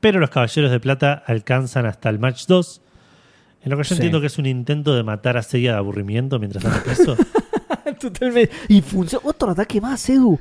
pero 0.00 0.18
los 0.18 0.30
Caballeros 0.30 0.72
de 0.72 0.80
Plata 0.80 1.22
alcanzan 1.26 1.86
hasta 1.86 2.08
el 2.08 2.18
match 2.18 2.46
2, 2.48 2.80
en 3.62 3.70
lo 3.70 3.76
que 3.76 3.84
yo 3.84 3.88
Sí. 3.90 3.94
entiendo 3.94 4.20
que 4.20 4.26
es 4.26 4.36
un 4.38 4.46
intento 4.46 4.96
de 4.96 5.04
matar 5.04 5.36
a 5.36 5.42
Seiya 5.42 5.72
de 5.72 5.78
aburrimiento 5.78 6.40
mientras 6.40 6.64
está 6.64 6.82
preso. 6.82 7.16
Totalmente. 8.00 8.50
Y 8.68 8.80
funciona. 8.82 9.22
Otro 9.26 9.50
ataque 9.50 9.80
más, 9.80 10.08
Edu. 10.08 10.38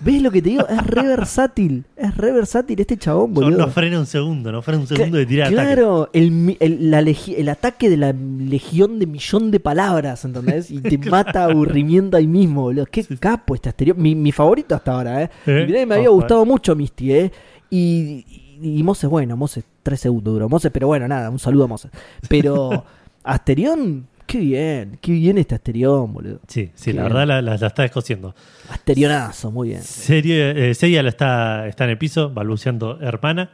¿Ves 0.00 0.22
lo 0.22 0.30
que 0.30 0.40
te 0.40 0.50
digo? 0.50 0.66
Es 0.68 0.86
re 0.86 1.02
versátil. 1.08 1.84
Es 1.96 2.16
re 2.16 2.30
versátil 2.32 2.78
este 2.80 2.96
chabón, 2.96 3.32
no, 3.32 3.40
boludo. 3.40 3.58
no 3.66 3.68
frena 3.68 3.98
un 3.98 4.06
segundo, 4.06 4.52
no 4.52 4.62
frena 4.62 4.80
un 4.80 4.86
segundo 4.86 5.16
de 5.18 5.26
tirar 5.26 5.48
ataque. 5.48 5.60
Claro, 5.74 6.08
el, 6.12 6.56
el, 6.60 6.88
la 6.90 7.02
legi- 7.02 7.34
el 7.36 7.48
ataque 7.48 7.90
de 7.90 7.96
la 7.96 8.12
legión 8.12 8.98
de 9.00 9.06
millón 9.06 9.50
de 9.50 9.58
palabras, 9.58 10.24
¿entendés? 10.24 10.70
Y 10.70 10.80
te 10.80 10.96
mata 11.10 11.44
aburrimiento 11.44 12.16
ahí 12.16 12.28
mismo, 12.28 12.62
boludo. 12.62 12.86
Qué 12.86 13.04
capo 13.18 13.56
este 13.56 13.70
Asterión. 13.70 14.00
Mi, 14.00 14.14
mi 14.14 14.30
favorito 14.30 14.74
hasta 14.76 14.92
ahora, 14.92 15.22
¿eh? 15.24 15.30
¿Eh? 15.46 15.62
Y 15.64 15.66
mirá 15.66 15.78
que 15.80 15.86
me 15.86 15.94
había 15.96 16.10
Ojo, 16.10 16.18
gustado 16.20 16.44
mucho 16.46 16.76
Misty, 16.76 17.12
¿eh? 17.12 17.32
Y, 17.68 18.24
y, 18.60 18.78
y 18.78 18.82
Moses, 18.84 19.10
bueno, 19.10 19.36
Moses, 19.36 19.64
tres 19.82 19.98
segundos 19.98 20.32
duró 20.32 20.48
Moses, 20.48 20.70
pero 20.72 20.86
bueno, 20.86 21.08
nada, 21.08 21.28
un 21.28 21.40
saludo 21.40 21.64
a 21.64 21.66
Moses. 21.68 21.90
Pero 22.28 22.84
Asterión, 23.24 24.06
qué 24.26 24.38
bien, 24.40 24.98
qué 25.00 25.12
bien 25.12 25.38
este 25.38 25.54
Asterión, 25.54 26.12
boludo. 26.12 26.40
Sí, 26.48 26.70
sí, 26.74 26.90
Qué 26.90 26.96
la 26.96 27.02
bien. 27.02 27.12
verdad 27.14 27.26
la, 27.26 27.42
la- 27.42 27.56
la 27.56 27.66
está 27.66 27.82
descosiendo. 27.82 28.34
Asterionazo, 28.68 29.50
muy 29.50 29.68
bien. 29.68 29.82
Serie, 29.82 30.70
eh, 30.70 31.02
la 31.02 31.08
está, 31.08 31.66
está 31.68 31.84
en 31.84 31.90
el 31.90 31.98
piso, 31.98 32.30
balbuceando 32.30 33.00
hermana. 33.00 33.50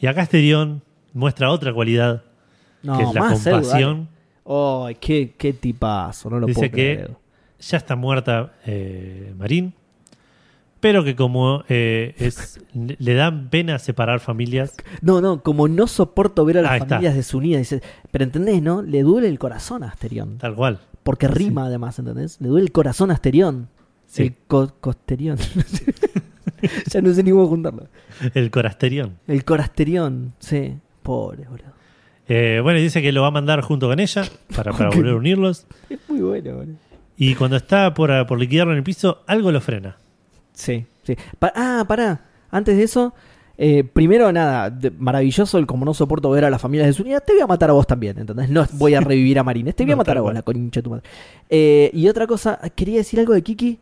Y 0.00 0.06
acá 0.06 0.22
Asterión 0.22 0.82
muestra 1.12 1.50
otra 1.50 1.72
cualidad, 1.72 2.22
No, 2.82 2.96
que 2.98 3.04
es 3.04 3.14
la 3.14 3.20
compasión. 3.28 4.08
Ay, 4.44 4.96
qué, 5.00 5.34
qué 5.38 5.52
tipazo, 5.52 6.28
no 6.30 6.40
lo 6.40 6.46
Dice 6.48 6.58
puedo 6.60 6.72
creer, 6.72 7.06
que 7.06 7.14
ya 7.64 7.78
está 7.78 7.94
muerta 7.94 8.52
eh, 8.66 9.32
Marín, 9.38 9.72
pero 10.82 11.04
que 11.04 11.14
como 11.16 11.62
eh, 11.68 12.14
es, 12.18 12.60
le 12.74 13.14
dan 13.14 13.48
pena 13.50 13.78
separar 13.78 14.18
familias, 14.20 14.74
No, 15.00 15.20
no, 15.20 15.40
como 15.42 15.68
no 15.68 15.86
soporto 15.86 16.44
ver 16.44 16.58
a 16.58 16.62
las 16.62 16.72
Ahí 16.72 16.80
está. 16.80 16.96
familias 16.96 17.14
desunidas, 17.14 17.60
dice, 17.60 17.82
pero 18.10 18.24
entendés, 18.24 18.60
¿no? 18.60 18.82
Le 18.82 19.02
duele 19.02 19.28
el 19.28 19.38
corazón 19.38 19.84
a 19.84 19.88
Asterión. 19.88 20.38
tal 20.38 20.54
cual. 20.56 20.80
Porque 21.04 21.28
rima 21.28 21.66
además, 21.66 21.98
¿entendés? 21.98 22.40
Le 22.40 22.48
duele 22.48 22.64
el 22.66 22.72
corazón 22.72 23.10
a 23.10 23.14
Asterión. 23.14 23.68
Sí. 24.06 24.22
El 24.24 24.34
co- 24.48 24.74
costerión. 24.80 25.38
ya 26.90 27.00
no 27.00 27.12
sé 27.14 27.22
ni 27.22 27.30
cómo 27.30 27.46
juntarlo. 27.46 27.86
El 28.34 28.50
Corasterión. 28.50 29.18
El 29.26 29.44
corasterión, 29.44 30.34
sí. 30.38 30.74
Pobre, 31.02 31.44
boludo. 31.48 31.72
Eh, 32.28 32.60
bueno, 32.62 32.78
dice 32.78 33.02
que 33.02 33.10
lo 33.12 33.22
va 33.22 33.28
a 33.28 33.32
mandar 33.32 33.60
junto 33.62 33.88
con 33.88 33.98
ella 34.00 34.24
para, 34.54 34.72
para 34.72 34.90
volver 34.90 35.12
a 35.12 35.16
unirlos. 35.16 35.66
Es 35.88 35.98
muy 36.08 36.20
bueno, 36.20 36.54
boludo. 36.56 36.74
Y 37.16 37.34
cuando 37.36 37.56
está 37.56 37.94
por, 37.94 38.26
por 38.26 38.38
liquidarlo 38.38 38.72
en 38.72 38.78
el 38.78 38.84
piso, 38.84 39.22
algo 39.26 39.50
lo 39.52 39.60
frena. 39.60 39.96
Sí, 40.52 40.84
sí. 41.02 41.16
Pa- 41.38 41.52
ah, 41.54 41.84
pará. 41.86 42.24
Antes 42.50 42.76
de 42.76 42.82
eso, 42.82 43.14
eh, 43.56 43.84
primero 43.84 44.30
nada, 44.32 44.68
de- 44.70 44.90
maravilloso 44.90 45.58
el 45.58 45.66
como 45.66 45.84
no 45.84 45.94
soporto 45.94 46.30
ver 46.30 46.44
a 46.44 46.50
las 46.50 46.60
familias 46.60 46.86
desunidas, 46.88 47.24
te 47.24 47.32
voy 47.32 47.42
a 47.42 47.46
matar 47.46 47.70
a 47.70 47.72
vos 47.72 47.86
también, 47.86 48.18
¿entendés? 48.18 48.50
No 48.50 48.66
voy 48.74 48.94
a 48.94 49.00
revivir 49.00 49.38
a 49.38 49.42
Marines, 49.44 49.74
te 49.74 49.84
voy 49.84 49.92
a 49.92 49.96
matar 49.96 50.18
a 50.18 50.20
vos, 50.20 50.34
la 50.34 50.42
concha 50.42 50.80
de 50.80 50.82
tu 50.82 50.90
madre. 50.90 51.04
Eh, 51.48 51.90
y 51.94 52.08
otra 52.08 52.26
cosa, 52.26 52.58
quería 52.74 52.98
decir 52.98 53.18
algo 53.20 53.32
de 53.32 53.42
Kiki 53.42 53.78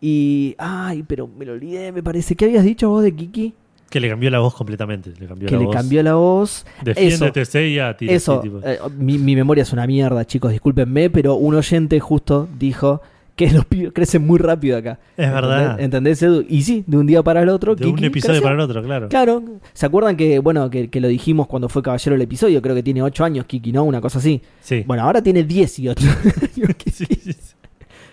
y... 0.00 0.54
Ay, 0.58 1.02
pero 1.06 1.26
me 1.28 1.44
lo 1.44 1.52
olvidé, 1.52 1.92
me 1.92 2.02
parece. 2.02 2.34
¿Qué 2.36 2.44
habías 2.46 2.64
dicho 2.64 2.88
vos 2.88 3.02
de 3.02 3.14
Kiki? 3.14 3.54
Que 3.90 4.00
le 4.00 4.08
cambió 4.08 4.28
la 4.30 4.40
voz 4.40 4.54
completamente. 4.54 5.12
Le 5.18 5.26
cambió 5.26 5.46
Que 5.48 5.54
la 5.54 5.60
le 5.60 5.66
voz. 5.66 5.76
cambió 5.76 6.02
la 6.02 6.14
voz. 6.14 6.66
Defiéndete, 6.82 7.44
Seiya. 7.44 7.96
tira 7.96 8.12
Eso, 8.12 8.40
tipo. 8.40 8.60
eh, 8.64 8.78
mi, 8.98 9.18
mi 9.18 9.36
memoria 9.36 9.62
es 9.62 9.72
una 9.72 9.86
mierda, 9.86 10.24
chicos, 10.24 10.50
discúlpenme, 10.50 11.10
pero 11.10 11.34
un 11.36 11.54
oyente 11.54 12.00
justo 12.00 12.48
dijo 12.58 13.02
que 13.36 13.50
los 13.50 13.64
pibes 13.64 13.92
crecen 13.92 14.26
muy 14.26 14.38
rápido 14.38 14.76
acá. 14.78 14.98
Es 15.16 15.30
verdad. 15.30 15.80
¿Entendés, 15.80 16.22
¿Entendés, 16.22 16.22
Edu? 16.22 16.46
Y 16.48 16.62
sí, 16.62 16.84
de 16.86 16.96
un 16.96 17.06
día 17.06 17.22
para 17.22 17.42
el 17.42 17.48
otro. 17.48 17.74
de 17.74 17.86
un 17.86 17.92
episodio 18.04 18.34
creció. 18.34 18.42
para 18.42 18.54
el 18.54 18.60
otro, 18.60 18.82
claro. 18.82 19.08
Claro, 19.08 19.42
¿se 19.72 19.86
acuerdan 19.86 20.16
que, 20.16 20.38
bueno, 20.38 20.70
que, 20.70 20.88
que 20.88 21.00
lo 21.00 21.08
dijimos 21.08 21.46
cuando 21.46 21.68
fue 21.68 21.82
Caballero 21.82 22.14
el 22.14 22.22
episodio? 22.22 22.62
Creo 22.62 22.74
que 22.74 22.82
tiene 22.82 23.02
8 23.02 23.24
años 23.24 23.46
Kiki, 23.46 23.72
¿no? 23.72 23.84
Una 23.84 24.00
cosa 24.00 24.18
así. 24.18 24.40
Sí. 24.60 24.84
Bueno, 24.86 25.02
ahora 25.02 25.22
tiene 25.22 25.42
18 25.42 26.00
años. 26.00 26.16
Sí, 26.94 27.06
sí, 27.06 27.32
sí. 27.32 27.54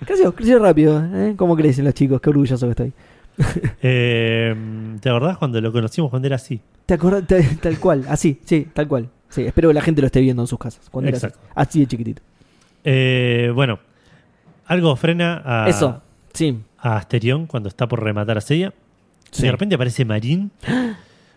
creció, 0.03 0.33
creció 0.33 0.57
rápido, 0.57 1.03
¿eh? 1.13 1.35
¿Cómo 1.37 1.55
crecen 1.55 1.85
los 1.85 1.93
chicos? 1.93 2.19
Qué 2.19 2.31
orgulloso 2.31 2.65
que 2.65 2.71
estoy. 2.71 2.93
Eh, 3.83 4.55
¿Te 4.99 5.09
acordás 5.09 5.37
cuando 5.37 5.61
lo 5.61 5.71
conocimos 5.71 6.09
cuando 6.09 6.27
era 6.27 6.37
así? 6.37 6.59
¿Te 6.85 6.95
acordás? 6.95 7.23
Tal, 7.61 7.77
cual, 7.79 8.05
así, 8.09 8.39
sí, 8.43 8.67
tal 8.73 8.87
cual. 8.87 9.09
Sí, 9.29 9.43
espero 9.43 9.69
que 9.69 9.75
la 9.75 9.81
gente 9.81 10.01
lo 10.01 10.07
esté 10.07 10.19
viendo 10.19 10.41
en 10.41 10.47
sus 10.47 10.57
casas. 10.59 10.89
Cuando 10.89 11.09
era 11.09 11.17
así. 11.17 11.27
Exacto. 11.27 11.47
así 11.55 11.79
de 11.81 11.87
chiquitito. 11.87 12.21
Eh, 12.83 13.51
bueno, 13.53 13.79
algo 14.71 14.95
frena 14.95 15.41
a, 15.45 15.69
Eso, 15.69 16.01
sí. 16.33 16.59
a 16.77 16.97
Asterión 16.97 17.45
cuando 17.47 17.69
está 17.69 17.87
por 17.87 18.03
rematar 18.03 18.37
a 18.37 18.41
Seiya. 18.41 18.73
Sí. 19.31 19.43
Y 19.43 19.45
de 19.45 19.51
repente 19.51 19.75
aparece 19.75 20.05
Marín. 20.05 20.51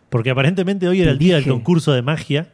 Porque 0.09 0.31
aparentemente 0.31 0.87
hoy 0.89 1.01
era 1.01 1.11
el 1.11 1.19
día 1.19 1.37
del 1.37 1.47
concurso 1.49 1.93
de 1.93 2.03
magia. 2.03 2.49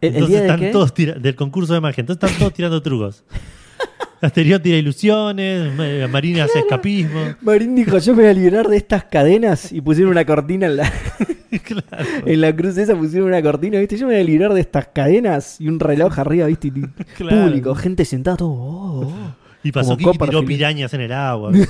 ¿El, 0.00 0.10
el 0.10 0.14
entonces 0.14 0.42
día 0.42 0.52
están 0.54 0.72
todos 0.72 0.94
tira- 0.94 1.14
del 1.14 1.34
concurso 1.34 1.74
de 1.74 1.80
magia. 1.80 2.00
Entonces 2.02 2.22
están 2.22 2.38
todos 2.38 2.54
tirando 2.54 2.80
trucos. 2.82 3.24
Asterión 4.20 4.62
tira 4.62 4.76
ilusiones, 4.76 5.74
Ma- 5.74 6.06
Marín 6.06 6.38
hace 6.40 6.60
escapismo. 6.60 7.34
Marín 7.40 7.74
dijo, 7.74 7.98
yo 7.98 8.14
me 8.14 8.22
voy 8.22 8.30
a 8.30 8.34
liberar 8.34 8.68
de 8.68 8.76
estas 8.76 9.02
cadenas 9.04 9.72
y 9.72 9.80
pusieron 9.80 10.12
una 10.12 10.24
cortina 10.24 10.66
en 10.66 10.76
la, 10.76 10.92
claro. 11.64 12.06
en 12.26 12.40
la 12.40 12.54
cruz 12.54 12.76
esa, 12.78 12.94
pusieron 12.94 13.26
una 13.28 13.42
cortina, 13.42 13.80
¿viste? 13.80 13.96
Yo 13.96 14.06
me 14.06 14.12
voy 14.14 14.22
a 14.22 14.24
liberar 14.24 14.54
de 14.54 14.60
estas 14.60 14.86
cadenas 14.94 15.60
y 15.60 15.66
un 15.66 15.80
reloj 15.80 16.16
arriba, 16.20 16.46
¿viste? 16.46 16.68
Y 16.68 16.70
Claro. 17.16 17.46
Público, 17.46 17.74
gente 17.74 18.04
sentada, 18.04 18.36
todo. 18.36 18.50
oh, 18.52 19.06
oh. 19.08 19.34
Y 19.64 19.72
pasó 19.72 19.96
que 19.96 20.04
tiró 20.04 20.44
pirañas 20.44 20.92
en 20.94 21.00
el 21.02 21.12
agua. 21.12 21.52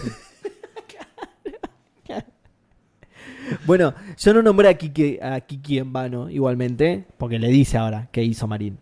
Bueno, 3.67 3.93
yo 4.19 4.33
no 4.33 4.43
nombré 4.43 4.69
a 4.69 4.75
Kiki, 4.79 5.19
a 5.21 5.39
Kiki 5.41 5.79
en 5.79 5.93
vano, 5.93 6.31
igualmente, 6.31 7.05
porque 7.19 7.39
le 7.39 7.49
dice 7.49 7.77
ahora 7.77 8.09
que 8.11 8.23
hizo 8.25 8.47
Marín. 8.47 8.79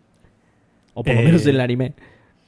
O 0.93 1.03
por 1.03 1.13
lo 1.13 1.19
Eh. 1.21 1.25
menos 1.25 1.43
en 1.45 1.55
el 1.55 1.61
anime. 1.61 1.93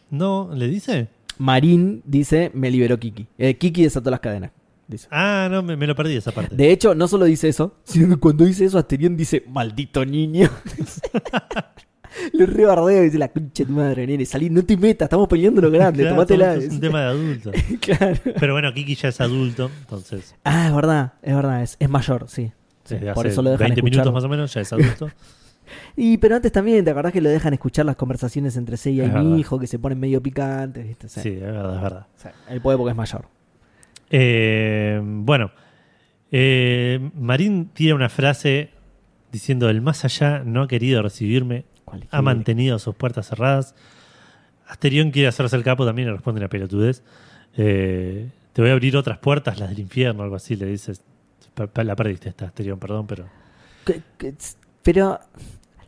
¿No? 0.10 0.50
¿Le 0.54 0.68
dice? 0.68 1.10
Marín 1.38 2.02
dice, 2.06 2.50
me 2.54 2.72
liberó 2.72 2.98
Kiki. 2.98 3.28
Eh, 3.38 3.56
Kiki 3.56 3.84
desató 3.84 4.10
las 4.10 4.20
cadenas. 4.22 4.52
Dice. 4.88 5.08
Ah, 5.12 5.48
no, 5.52 5.64
me, 5.64 5.76
me 5.76 5.86
lo 5.88 5.96
perdí 5.96 6.16
esa 6.16 6.32
parte. 6.32 6.56
De 6.56 6.72
hecho, 6.72 6.96
no 6.96 7.08
solo 7.08 7.26
dice 7.26 7.50
eso, 7.50 7.76
sino 7.84 8.08
que 8.08 8.18
cuando 8.18 8.46
dice 8.46 8.66
eso, 8.66 8.78
Asterión 8.78 9.18
dice, 9.18 9.44
maldito 9.48 10.06
niño. 10.06 10.50
Lo 12.34 12.46
rebardeo 12.46 13.02
y 13.02 13.06
dice, 13.06 13.18
la 13.18 13.28
concha 13.30 13.64
de 13.64 13.66
tu 13.68 13.74
madre, 13.74 14.06
nene, 14.08 14.26
salí, 14.26 14.50
no 14.50 14.64
te 14.64 14.78
metas, 14.78 15.08
estamos 15.08 15.28
peleando 15.28 15.62
lo 15.62 15.72
grande, 15.72 16.00
Claro, 16.04 16.16
tomátela. 16.16 16.56
Es 16.56 16.70
un 16.72 16.80
tema 16.80 17.02
de 17.02 17.08
adulto. 17.08 17.52
claro. 17.82 18.18
Pero 18.40 18.54
bueno, 18.54 18.74
Kiki 18.74 18.96
ya 18.96 19.10
es 19.10 19.20
adulto, 19.22 19.70
entonces 19.82 20.36
Ah, 20.44 20.68
es 20.68 20.76
verdad, 20.76 21.14
es 21.22 21.36
verdad, 21.36 21.64
es, 21.64 21.76
es 21.80 21.90
mayor, 21.90 22.26
sí. 22.30 22.52
Por 23.16 23.28
eso 23.28 23.42
lo 23.42 23.52
dejan 23.52 23.68
20 23.68 23.80
escuchar. 23.80 23.92
minutos 23.92 24.14
más 24.14 24.24
o 24.24 24.30
menos 24.30 24.54
ya 24.54 24.62
es 24.62 24.72
adulto. 24.74 25.10
Y 25.96 26.18
pero 26.18 26.36
antes 26.36 26.52
también, 26.52 26.84
¿te 26.84 26.92
acordás 26.92 27.14
que 27.14 27.22
lo 27.22 27.30
dejan 27.30 27.54
escuchar 27.54 27.86
las 27.86 27.96
conversaciones 27.96 28.58
entre 28.58 28.76
Seiya 28.78 29.06
y 29.06 29.10
mi 29.10 29.40
hijo, 29.40 29.58
que 29.58 29.66
se 29.66 29.80
ponen 29.80 29.98
medio 30.00 30.22
picantes, 30.22 30.86
¿viste? 30.86 31.08
Sí, 31.08 31.22
sí, 31.22 31.30
es 31.30 31.42
verdad, 31.42 31.76
es 31.78 31.82
verdad. 31.82 32.08
sí. 32.18 32.28
Él 32.50 32.62
puede 32.62 32.78
porque 32.78 32.92
es 32.92 32.98
mayor. 32.98 33.26
Eh, 34.10 35.00
bueno, 35.04 35.52
eh, 36.32 37.00
Marín 37.16 37.70
tira 37.74 37.96
una 37.96 38.10
frase 38.10 38.70
diciendo: 39.32 39.70
El 39.70 39.82
más 39.82 40.04
allá 40.06 40.44
no 40.46 40.64
ha 40.64 40.68
querido 40.68 41.02
recibirme, 41.02 41.66
¿Cuál 42.00 42.08
ha 42.12 42.22
mantenido 42.22 42.80
sus 42.80 42.96
puertas 42.96 43.28
cerradas. 43.28 43.76
Asterión 44.68 45.12
quiere 45.12 45.28
hacerse 45.28 45.56
el 45.56 45.64
capo 45.64 45.86
también, 45.86 46.08
le 46.08 46.14
responde 46.14 46.40
una 46.40 46.50
pelotudez. 46.50 47.04
Eh, 47.58 48.30
te 48.54 48.62
voy 48.62 48.70
a 48.72 48.74
abrir 48.74 48.96
otras 48.98 49.18
puertas, 49.20 49.60
las 49.60 49.70
del 49.70 49.80
infierno, 49.80 50.24
algo 50.24 50.36
así, 50.36 50.56
le 50.56 50.66
dices. 50.68 51.02
La 51.76 51.96
perdiste 51.96 52.30
esta, 52.30 52.46
Asterión, 52.46 52.80
perdón, 52.80 53.06
pero. 53.08 53.26
Pero 54.82 55.20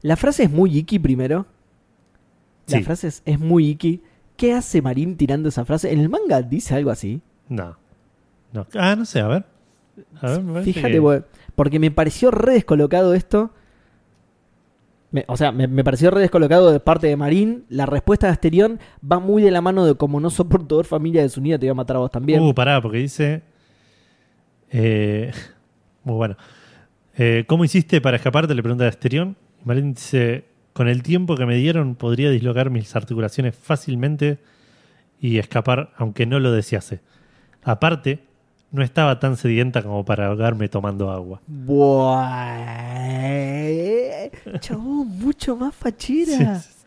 la 0.01 0.15
frase 0.15 0.43
es 0.43 0.51
muy 0.51 0.77
Iki 0.77 0.99
primero. 0.99 1.45
La 2.67 2.77
Sí. 2.79 2.83
frase 2.83 3.07
es, 3.07 3.21
es 3.25 3.39
muy 3.39 3.69
Iki. 3.69 4.01
¿Qué 4.37 4.53
hace 4.53 4.81
Marín 4.81 5.15
tirando 5.17 5.49
esa 5.49 5.65
frase? 5.65 5.91
¿En 5.91 5.99
el 5.99 6.09
manga 6.09 6.41
dice 6.41 6.75
algo 6.75 6.91
así? 6.91 7.21
No. 7.47 7.77
no. 8.53 8.67
Ah, 8.75 8.95
no 8.95 9.05
sé, 9.05 9.19
a 9.21 9.27
ver. 9.27 9.45
A 10.21 10.39
Fíjate, 10.61 10.99
que- 10.99 11.23
porque 11.55 11.79
me 11.79 11.89
pareció 11.91 12.31
re 12.31 12.53
descolocado 12.53 13.13
esto. 13.13 13.51
Me- 15.15 15.23
o 15.29 15.37
sea, 15.37 15.53
me, 15.53 15.65
me 15.67 15.81
pareció 15.85 16.11
re 16.11 16.19
descolocado 16.19 16.71
de 16.73 16.79
parte 16.81 17.07
de 17.07 17.15
Marín. 17.15 17.63
La 17.69 17.85
respuesta 17.85 18.27
de 18.27 18.33
Asterión 18.33 18.79
va 19.09 19.19
muy 19.19 19.41
de 19.41 19.49
la 19.49 19.61
mano 19.61 19.85
de 19.85 19.95
como 19.95 20.19
no 20.19 20.29
soporto 20.29 20.75
ver 20.75 20.85
familia 20.85 21.21
desunida, 21.21 21.57
te 21.57 21.65
voy 21.67 21.71
a 21.71 21.73
matar 21.73 21.95
a 21.95 21.99
vos 21.99 22.11
también. 22.11 22.41
Uh, 22.41 22.53
pará, 22.53 22.81
porque 22.81 22.97
dice. 22.97 23.41
eh, 24.71 25.31
muy 26.03 26.15
bueno. 26.15 26.35
Eh, 27.17 27.45
¿Cómo 27.47 27.63
hiciste 27.63 28.01
para 28.01 28.17
escaparte? 28.17 28.53
Le 28.53 28.61
pregunta 28.61 28.85
a 28.85 28.89
Asterión. 28.89 29.37
Marín 29.63 29.93
dice: 29.93 30.45
Con 30.73 30.87
el 30.89 31.01
tiempo 31.01 31.35
que 31.37 31.45
me 31.45 31.55
dieron, 31.55 31.95
podría 31.95 32.29
dislocar 32.29 32.69
mis 32.69 32.93
articulaciones 32.95 33.55
fácilmente 33.55 34.39
y 35.21 35.37
escapar, 35.37 35.91
aunque 35.97 36.25
no 36.25 36.39
lo 36.41 36.51
desease. 36.51 36.99
Aparte, 37.63 38.19
no 38.71 38.83
estaba 38.83 39.19
tan 39.19 39.37
sedienta 39.37 39.81
como 39.83 40.03
para 40.05 40.27
ahogarme 40.27 40.67
tomando 40.69 41.09
agua. 41.11 41.41
Buah. 42.95 44.29
Chabón, 44.59 45.07
mucho 45.19 45.55
más 45.55 45.73
fachera. 45.75 46.59
Sí, 46.59 46.67
sí, 46.69 46.75
sí. 46.79 46.85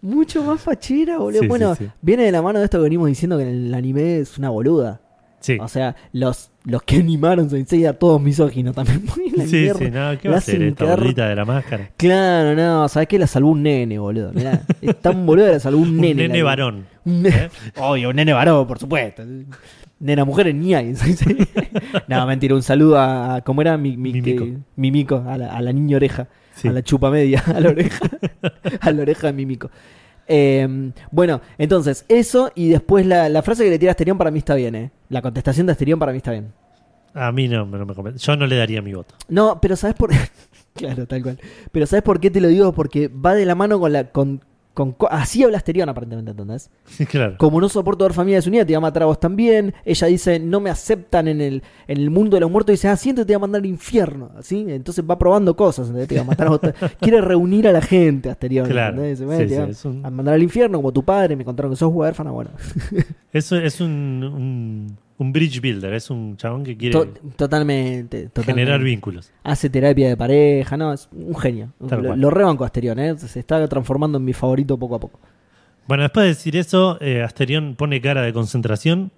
Mucho 0.00 0.42
más 0.44 0.60
fachera, 0.60 1.18
boludo. 1.18 1.40
Sí, 1.42 1.46
bueno, 1.48 1.76
viene 2.00 2.22
de 2.24 2.32
la 2.32 2.40
mano 2.42 2.58
de 2.60 2.64
esto 2.66 2.78
que 2.78 2.84
venimos 2.84 3.08
diciendo 3.08 3.36
que 3.38 3.50
el 3.50 3.74
anime 3.74 4.18
es 4.20 4.38
una 4.38 4.50
boluda. 4.50 5.00
Sí. 5.40 5.56
O 5.60 5.68
sea, 5.68 5.94
los, 6.12 6.50
los 6.64 6.82
que 6.82 6.96
animaron 6.96 7.48
Saint 7.48 7.68
Seiya, 7.68 7.92
todos 7.92 8.20
misóginos 8.20 8.74
también. 8.74 9.04
La 9.36 9.46
Sí, 9.46 9.56
mierda. 9.56 9.78
sí, 9.78 9.90
no, 9.90 10.18
¿qué 10.20 10.28
va 10.28 10.36
a 10.38 10.40
ser 10.40 10.62
esta 10.62 10.84
quedar- 10.84 11.14
de 11.28 11.36
la 11.36 11.44
máscara? 11.44 11.90
Claro, 11.96 12.56
no, 12.56 12.88
¿sabes 12.88 13.06
qué? 13.08 13.18
La 13.20 13.26
salvó 13.28 13.50
un 13.50 13.62
nene, 13.62 13.98
boludo. 14.00 14.32
Mirá, 14.32 14.62
es 14.80 15.00
tan 15.00 15.24
boludo, 15.26 15.46
la 15.46 15.60
salvó 15.60 15.78
un 15.80 15.90
Un 15.90 15.96
nene. 16.00 16.26
nene 16.26 16.38
la- 16.38 16.44
varón. 16.44 16.86
Un 17.04 17.24
¿eh? 17.26 17.50
Obvio, 17.76 18.10
un 18.10 18.16
nene 18.16 18.32
varón, 18.32 18.66
por 18.66 18.78
supuesto. 18.80 19.22
Nena 20.00 20.24
mujer 20.24 20.54
ni 20.54 20.74
hay. 20.74 20.94
no, 22.08 22.26
mentira, 22.26 22.54
un 22.54 22.62
saludo 22.62 22.98
a, 22.98 23.40
¿cómo 23.44 23.62
era? 23.62 23.76
Mi, 23.76 23.96
mi- 23.96 24.12
Mimico. 24.12 24.44
que- 24.44 24.58
Mimico, 24.76 25.24
a 25.26 25.36
la, 25.38 25.56
a 25.56 25.60
la 25.60 25.72
niña 25.72 25.96
oreja, 25.96 26.28
Sí. 26.54 26.68
a 26.68 26.72
la 26.72 26.82
chupa 26.82 27.10
media, 27.10 27.42
a 27.54 27.60
la 27.60 27.70
oreja, 27.70 28.08
a 28.80 28.90
la 28.92 29.02
oreja 29.02 29.26
de 29.28 29.32
Mimico. 29.32 29.70
Eh, 30.28 30.92
bueno, 31.10 31.40
entonces, 31.56 32.04
eso 32.08 32.52
y 32.54 32.68
después 32.68 33.06
la, 33.06 33.28
la 33.28 33.42
frase 33.42 33.64
que 33.64 33.70
le 33.70 33.78
tira 33.78 33.90
a 33.90 33.92
Asterión 33.94 34.18
para 34.18 34.30
mí 34.30 34.38
está 34.38 34.54
bien, 34.54 34.74
¿eh? 34.74 34.90
La 35.08 35.22
contestación 35.22 35.66
de 35.66 35.72
Asterión 35.72 35.98
para 35.98 36.12
mí 36.12 36.18
está 36.18 36.32
bien. 36.32 36.52
A 37.14 37.32
mí 37.32 37.48
no, 37.48 37.64
no 37.66 37.86
me 37.86 37.94
convence. 37.94 38.18
Yo 38.24 38.36
no 38.36 38.46
le 38.46 38.56
daría 38.56 38.82
mi 38.82 38.92
voto. 38.92 39.14
No, 39.28 39.60
pero 39.60 39.74
¿sabes 39.74 39.96
por 39.96 40.10
Claro, 40.74 41.06
tal 41.06 41.22
cual. 41.22 41.40
Pero 41.72 41.86
¿sabes 41.86 42.02
por 42.04 42.20
qué 42.20 42.30
te 42.30 42.40
lo 42.40 42.48
digo? 42.48 42.72
Porque 42.72 43.08
va 43.08 43.34
de 43.34 43.46
la 43.46 43.54
mano 43.56 43.80
con 43.80 43.92
la. 43.92 44.04
Con, 44.12 44.44
con 44.78 44.94
así 45.10 45.42
habla 45.42 45.56
Asterión, 45.58 45.88
aparentemente, 45.88 46.30
¿entendés? 46.30 46.70
claro. 47.10 47.34
Como 47.36 47.60
no 47.60 47.68
soporto 47.68 48.04
ver 48.04 48.12
familia 48.12 48.38
desunida, 48.38 48.64
te 48.64 48.72
va 48.74 48.78
a 48.78 48.80
matar 48.80 49.02
a 49.02 49.06
vos 49.06 49.18
también. 49.18 49.74
Ella 49.84 50.06
dice, 50.06 50.38
no 50.38 50.60
me 50.60 50.70
aceptan 50.70 51.26
en 51.26 51.40
el, 51.40 51.62
en 51.88 51.98
el 51.98 52.10
mundo 52.10 52.36
de 52.36 52.40
los 52.42 52.50
muertos. 52.50 52.72
Dice, 52.74 52.86
ah, 52.88 52.96
siento 52.96 53.22
que 53.22 53.26
te 53.26 53.32
va 53.32 53.38
a 53.38 53.40
mandar 53.40 53.60
al 53.60 53.66
infierno. 53.66 54.30
¿Así? 54.38 54.64
Entonces 54.68 55.04
va 55.04 55.18
probando 55.18 55.56
cosas. 55.56 55.86
¿entendés? 55.88 56.08
Te 56.08 56.14
va 56.14 56.20
a 56.22 56.24
matar 56.24 56.46
a 56.46 56.50
vos. 56.50 56.60
Quiere 57.00 57.20
reunir 57.20 57.66
a 57.68 57.72
la 57.72 57.82
gente, 57.82 58.30
Asterión. 58.30 58.68
Claro. 58.68 59.02
¿entendés? 59.04 59.18
Dice, 59.18 59.24
Sí, 59.24 59.26
"Bueno, 59.26 59.42
te 59.42 59.54
sí, 59.54 59.60
va 59.60 59.66
es 59.68 59.84
un- 59.84 60.06
a 60.06 60.10
mandar 60.10 60.34
al 60.34 60.42
infierno 60.42 60.78
como 60.78 60.92
tu 60.92 61.02
padre. 61.04 61.34
Me 61.36 61.44
contaron 61.44 61.72
que 61.72 61.76
sos 61.76 61.92
huérfana. 61.92 62.30
Bueno, 62.30 62.50
Eso 63.32 63.56
es 63.56 63.80
un, 63.80 63.88
un, 64.24 64.96
un 65.18 65.32
bridge 65.32 65.60
builder. 65.60 65.92
Es 65.94 66.10
un 66.10 66.36
chabón 66.36 66.64
que 66.64 66.76
quiere 66.76 66.92
To- 66.92 67.06
totalmente, 67.36 68.28
totalmente. 68.28 68.44
generar 68.60 68.80
vínculos. 68.82 69.32
Hace 69.42 69.68
terapia 69.70 70.08
de 70.08 70.16
pareja, 70.16 70.76
no, 70.76 70.92
es 70.92 71.08
un 71.12 71.36
genio. 71.36 71.72
Tal 71.88 72.02
Lo, 72.02 72.16
lo 72.16 72.30
rebanco 72.30 72.64
Asterión, 72.64 72.98
¿eh? 72.98 73.16
se 73.18 73.38
está 73.40 73.66
transformando 73.68 74.18
en 74.18 74.24
mi 74.24 74.32
favorito 74.32 74.78
poco 74.78 74.94
a 74.96 75.00
poco. 75.00 75.18
Bueno, 75.86 76.02
después 76.04 76.24
de 76.24 76.28
decir 76.28 76.56
eso, 76.56 76.98
eh, 77.00 77.22
Asterión 77.22 77.74
pone 77.76 78.00
cara 78.00 78.22
de 78.22 78.32
concentración, 78.32 79.10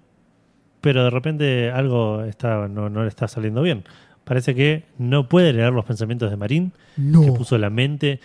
pero 0.79 1.03
de 1.03 1.09
repente 1.09 1.69
algo 1.69 2.23
está, 2.23 2.67
no, 2.67 2.89
no 2.89 3.03
le 3.03 3.09
está 3.09 3.27
saliendo 3.27 3.61
bien. 3.61 3.83
Parece 4.23 4.55
que 4.55 4.85
no 4.97 5.27
puede 5.27 5.51
leer 5.53 5.73
los 5.73 5.83
pensamientos 5.85 6.29
de 6.31 6.37
Marín, 6.37 6.71
No. 6.97 7.23
que 7.25 7.31
puso 7.31 7.57
la 7.57 7.69
mente. 7.69 8.19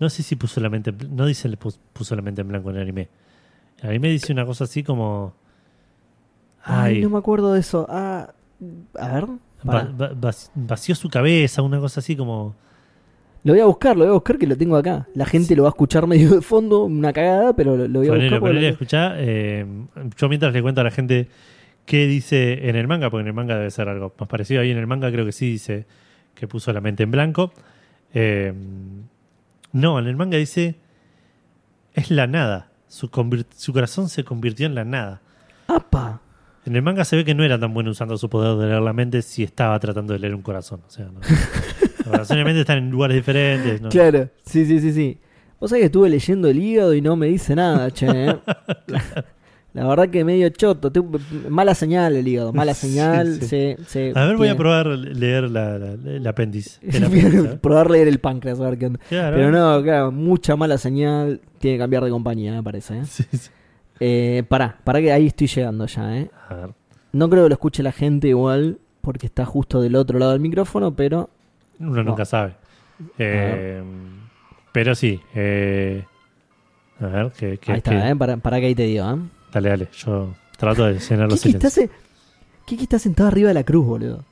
No 0.00 0.10
sé 0.10 0.22
si 0.22 0.34
puso 0.34 0.60
la 0.60 0.68
mente, 0.68 0.92
no 1.10 1.26
dice 1.26 1.48
le 1.48 1.56
pus- 1.56 1.78
puso 1.92 2.16
la 2.16 2.22
mente 2.22 2.40
en 2.40 2.48
blanco 2.48 2.70
en 2.70 2.76
el 2.76 2.82
anime. 2.82 3.08
El 3.82 3.90
anime 3.90 4.08
dice 4.10 4.32
una 4.32 4.44
cosa 4.44 4.64
así 4.64 4.82
como. 4.82 5.34
Ay, 6.64 6.96
Ay, 6.96 7.02
no 7.02 7.10
me 7.10 7.18
acuerdo 7.18 7.52
de 7.54 7.60
eso. 7.60 7.86
Ah, 7.88 8.32
a 8.98 9.08
ver. 9.08 9.26
va- 9.68 10.12
va- 10.14 10.30
vació 10.54 10.94
su 10.94 11.08
cabeza, 11.08 11.62
una 11.62 11.80
cosa 11.80 12.00
así 12.00 12.16
como. 12.16 12.54
Lo 13.44 13.52
voy 13.54 13.60
a 13.60 13.64
buscar, 13.66 13.96
lo 13.96 14.04
voy 14.04 14.10
a 14.10 14.14
buscar 14.14 14.38
que 14.38 14.46
lo 14.46 14.56
tengo 14.56 14.76
acá. 14.76 15.08
La 15.14 15.26
gente 15.26 15.56
lo 15.56 15.64
va 15.64 15.70
a 15.70 15.70
escuchar 15.70 16.06
medio 16.06 16.30
de 16.36 16.42
fondo, 16.42 16.84
una 16.84 17.12
cagada, 17.12 17.54
pero 17.56 17.76
lo, 17.76 17.88
lo 17.88 17.98
voy 17.98 18.08
a 18.08 18.12
buscar. 18.12 18.40
ponele, 18.40 18.60
lo- 18.62 18.68
escuchá, 18.68 19.14
eh, 19.16 19.66
yo 20.16 20.28
mientras 20.28 20.52
le 20.52 20.62
cuento 20.62 20.80
a 20.80 20.84
la 20.84 20.92
gente 20.92 21.28
qué 21.84 22.06
dice 22.06 22.68
en 22.68 22.76
el 22.76 22.86
manga, 22.86 23.10
porque 23.10 23.22
en 23.22 23.26
el 23.28 23.34
manga 23.34 23.56
debe 23.56 23.70
ser 23.72 23.88
algo 23.88 24.12
más 24.18 24.28
parecido. 24.28 24.60
Ahí 24.60 24.70
en 24.70 24.78
el 24.78 24.86
manga 24.86 25.10
creo 25.10 25.24
que 25.24 25.32
sí 25.32 25.50
dice 25.50 25.86
que 26.36 26.46
puso 26.46 26.72
la 26.72 26.80
mente 26.80 27.02
en 27.02 27.10
blanco. 27.10 27.52
Eh, 28.14 28.52
no, 29.72 29.98
en 29.98 30.06
el 30.06 30.14
manga 30.16 30.36
dice 30.38 30.76
es 31.94 32.10
la 32.12 32.26
nada. 32.28 32.68
Su, 32.86 33.10
su 33.56 33.72
corazón 33.72 34.08
se 34.08 34.22
convirtió 34.22 34.66
en 34.66 34.74
la 34.76 34.84
nada. 34.84 35.20
¡Apa! 35.66 36.20
En 36.64 36.76
el 36.76 36.82
manga 36.82 37.04
se 37.04 37.16
ve 37.16 37.24
que 37.24 37.34
no 37.34 37.42
era 37.44 37.58
tan 37.58 37.74
bueno 37.74 37.90
usando 37.90 38.16
su 38.16 38.28
poder 38.30 38.56
de 38.56 38.66
leer 38.68 38.82
la 38.82 38.92
mente 38.92 39.20
si 39.22 39.42
estaba 39.42 39.78
tratando 39.80 40.12
de 40.12 40.18
leer 40.20 40.34
un 40.34 40.42
corazón. 40.42 40.80
O 40.86 40.90
sea, 40.90 41.06
no. 41.06 41.20
Los 41.98 42.04
corazones 42.06 42.30
y 42.30 42.38
la 42.38 42.44
mente 42.44 42.60
están 42.60 42.78
en 42.78 42.90
lugares 42.90 43.16
diferentes. 43.16 43.80
¿no? 43.80 43.88
Claro, 43.88 44.28
sí, 44.44 44.64
sí, 44.66 44.80
sí, 44.80 44.92
sí. 44.92 45.18
Vos 45.60 45.70
sabés 45.70 45.82
que 45.82 45.86
estuve 45.86 46.08
leyendo 46.08 46.48
el 46.48 46.58
hígado 46.58 46.94
y 46.94 47.00
no 47.00 47.14
me 47.16 47.26
dice 47.28 47.54
nada, 47.54 47.90
che. 47.90 48.06
¿eh? 48.08 48.36
La, 48.88 49.02
la 49.74 49.88
verdad 49.88 50.08
que 50.10 50.22
medio 50.24 50.48
choto. 50.50 50.92
Mala 51.48 51.74
señal 51.74 52.14
el 52.16 52.28
hígado, 52.28 52.52
mala 52.52 52.74
señal. 52.74 53.40
sí. 53.40 53.46
sí, 53.48 53.76
sí, 53.86 54.12
A 54.14 54.26
ver, 54.26 54.36
voy 54.36 54.48
a 54.48 54.56
probar 54.56 54.86
leer 54.88 55.44
la, 55.50 55.78
la- 55.78 55.92
el 55.92 56.26
apéndice. 56.26 56.78
El 56.82 57.04
apéndice. 57.04 57.56
Probar 57.56 57.90
leer 57.90 58.06
el 58.08 58.18
páncreas, 58.20 58.60
a 58.60 58.64
ver 58.68 58.78
qué 58.78 58.86
onda. 58.86 59.00
Claro. 59.08 59.36
Pero 59.36 59.50
no, 59.50 59.82
claro, 59.82 60.12
mucha 60.12 60.56
mala 60.56 60.76
señal. 60.78 61.40
Tiene 61.58 61.76
que 61.76 61.80
cambiar 61.80 62.04
de 62.04 62.10
compañía, 62.10 62.52
me 62.52 62.62
parece. 62.62 62.98
¿eh? 62.98 63.04
Sí, 63.06 63.24
sí. 63.32 63.50
Eh, 64.04 64.42
pará, 64.48 64.78
pará 64.82 65.00
que 65.00 65.12
ahí 65.12 65.28
estoy 65.28 65.46
llegando 65.46 65.86
ya, 65.86 66.16
¿eh? 66.18 66.28
A 66.48 66.54
ver. 66.54 66.70
No 67.12 67.30
creo 67.30 67.44
que 67.44 67.50
lo 67.50 67.54
escuche 67.54 67.82
la 67.84 67.92
gente 67.92 68.26
igual, 68.28 68.78
porque 69.00 69.26
está 69.26 69.44
justo 69.44 69.80
del 69.80 69.94
otro 69.94 70.18
lado 70.18 70.32
del 70.32 70.40
micrófono, 70.40 70.92
pero. 70.94 71.30
Uno 71.78 72.02
nunca 72.02 72.22
No. 72.22 72.26
sabe. 72.26 72.54
Eh, 73.18 73.82
pero 74.72 74.94
sí. 74.96 75.20
eh, 75.34 76.04
a 77.00 77.06
ver, 77.06 77.32
que, 77.32 77.58
que- 77.58 77.72
ahí 77.72 77.78
está, 77.78 77.90
que- 77.92 78.08
¿eh? 78.10 78.16
Pará, 78.16 78.36
pará 78.38 78.58
que 78.60 78.66
ahí 78.66 78.74
te 78.74 78.84
digo, 78.84 79.08
¿eh? 79.08 79.18
Dale, 79.52 79.68
dale. 79.68 79.88
Yo 79.92 80.34
trato 80.56 80.84
de 80.86 80.98
llenar 80.98 81.28
los 81.30 81.40
Kiki 81.40 81.54
está, 81.56 81.70
se- 81.70 81.90
Kiki 82.64 82.82
está 82.84 82.98
sentado 82.98 83.28
arriba 83.28 83.48
de 83.48 83.54
la 83.54 83.64
cruz, 83.64 83.86
boludo. 83.86 84.24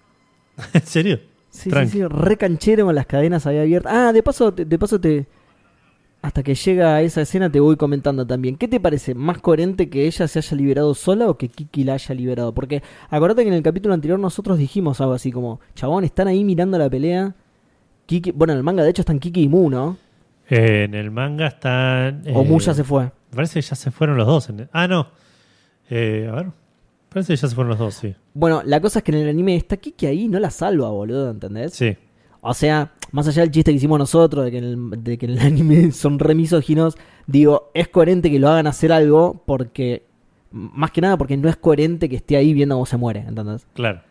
¿En 0.72 0.86
serio? 0.86 1.20
Sí, 1.50 1.68
Tranqui. 1.70 1.90
sí, 1.92 1.98
sí, 1.98 2.04
re 2.06 2.36
canchero 2.36 2.86
con 2.86 2.94
las 2.94 3.06
cadenas 3.06 3.46
ahí 3.46 3.58
abiertas. 3.58 3.92
Ah, 3.94 4.12
de 4.12 4.22
paso, 4.22 4.50
de 4.50 4.78
paso 4.78 5.00
te. 5.00 5.26
Hasta 6.22 6.42
que 6.42 6.54
llega 6.54 6.96
a 6.96 7.00
esa 7.02 7.22
escena 7.22 7.50
te 7.50 7.60
voy 7.60 7.76
comentando 7.76 8.26
también. 8.26 8.56
¿Qué 8.56 8.68
te 8.68 8.78
parece? 8.78 9.14
¿Más 9.14 9.38
coherente 9.38 9.88
que 9.88 10.06
ella 10.06 10.28
se 10.28 10.38
haya 10.38 10.56
liberado 10.56 10.94
sola 10.94 11.28
o 11.30 11.38
que 11.38 11.48
Kiki 11.48 11.82
la 11.84 11.94
haya 11.94 12.14
liberado? 12.14 12.52
Porque 12.52 12.82
acuérdate 13.08 13.42
que 13.42 13.48
en 13.48 13.54
el 13.54 13.62
capítulo 13.62 13.94
anterior 13.94 14.18
nosotros 14.18 14.58
dijimos 14.58 15.00
algo 15.00 15.14
así 15.14 15.32
como, 15.32 15.60
chabón, 15.74 16.04
están 16.04 16.28
ahí 16.28 16.44
mirando 16.44 16.76
la 16.78 16.90
pelea. 16.90 17.34
Kiki, 18.04 18.32
bueno, 18.32 18.52
en 18.52 18.58
el 18.58 18.62
manga 18.64 18.82
de 18.84 18.90
hecho 18.90 19.00
están 19.02 19.18
Kiki 19.18 19.44
y 19.44 19.48
Mu, 19.48 19.70
¿no? 19.70 19.96
Eh, 20.50 20.84
en 20.84 20.94
el 20.94 21.10
manga 21.10 21.46
están. 21.46 22.22
o 22.34 22.42
eh, 22.42 22.44
Mu 22.44 22.58
ya 22.60 22.74
se 22.74 22.84
fue. 22.84 23.04
Me 23.04 23.36
parece 23.36 23.54
que 23.54 23.62
ya 23.62 23.74
se 23.76 23.90
fueron 23.90 24.18
los 24.18 24.26
dos. 24.26 24.50
en 24.50 24.60
el- 24.60 24.68
ah, 24.72 24.86
no. 24.88 25.06
Eh, 25.88 26.28
a 26.30 26.34
ver. 26.34 26.46
Parece 27.08 27.32
que 27.32 27.36
ya 27.36 27.48
se 27.48 27.54
fueron 27.54 27.70
los 27.70 27.78
dos, 27.78 27.94
sí. 27.94 28.14
Bueno, 28.34 28.62
la 28.64 28.80
cosa 28.80 28.98
es 28.98 29.04
que 29.04 29.12
en 29.12 29.18
el 29.18 29.28
anime 29.30 29.56
está 29.56 29.76
Kiki 29.78 30.06
ahí, 30.06 30.28
no 30.28 30.38
la 30.38 30.50
salva, 30.50 30.90
boludo, 30.90 31.30
¿entendés? 31.30 31.72
Sí. 31.72 31.96
O 32.42 32.52
sea, 32.54 32.92
más 33.12 33.26
allá 33.28 33.42
del 33.42 33.50
chiste 33.50 33.70
que 33.70 33.76
hicimos 33.76 33.98
nosotros 33.98 34.44
de 34.44 34.50
que 34.50 34.58
en 34.58 34.64
el, 34.64 35.04
de 35.04 35.18
que 35.18 35.26
en 35.26 35.32
el 35.32 35.38
anime 35.40 35.92
son 35.92 36.18
re 36.18 36.34
misóginos, 36.34 36.96
digo, 37.26 37.70
es 37.74 37.88
coherente 37.88 38.30
que 38.30 38.38
lo 38.38 38.48
hagan 38.48 38.66
hacer 38.66 38.92
algo 38.92 39.42
porque, 39.46 40.04
más 40.50 40.90
que 40.90 41.00
nada 41.00 41.16
porque 41.18 41.36
no 41.36 41.48
es 41.48 41.56
coherente 41.56 42.08
que 42.08 42.16
esté 42.16 42.36
ahí 42.36 42.52
viendo 42.52 42.74
cómo 42.74 42.86
se 42.86 42.96
muere, 42.96 43.20
¿entendés? 43.20 43.66
Claro. 43.74 44.02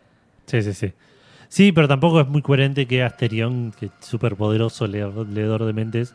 Sí, 0.46 0.62
sí, 0.62 0.72
sí. 0.72 0.92
Sí, 1.48 1.72
pero 1.72 1.88
tampoco 1.88 2.20
es 2.20 2.28
muy 2.28 2.42
coherente 2.42 2.86
que 2.86 3.02
Asterión, 3.02 3.72
que 3.78 3.86
es 3.86 3.92
súper 4.00 4.36
poderoso 4.36 4.86
leedor, 4.86 5.28
leedor 5.28 5.64
de 5.64 5.72
mentes, 5.72 6.14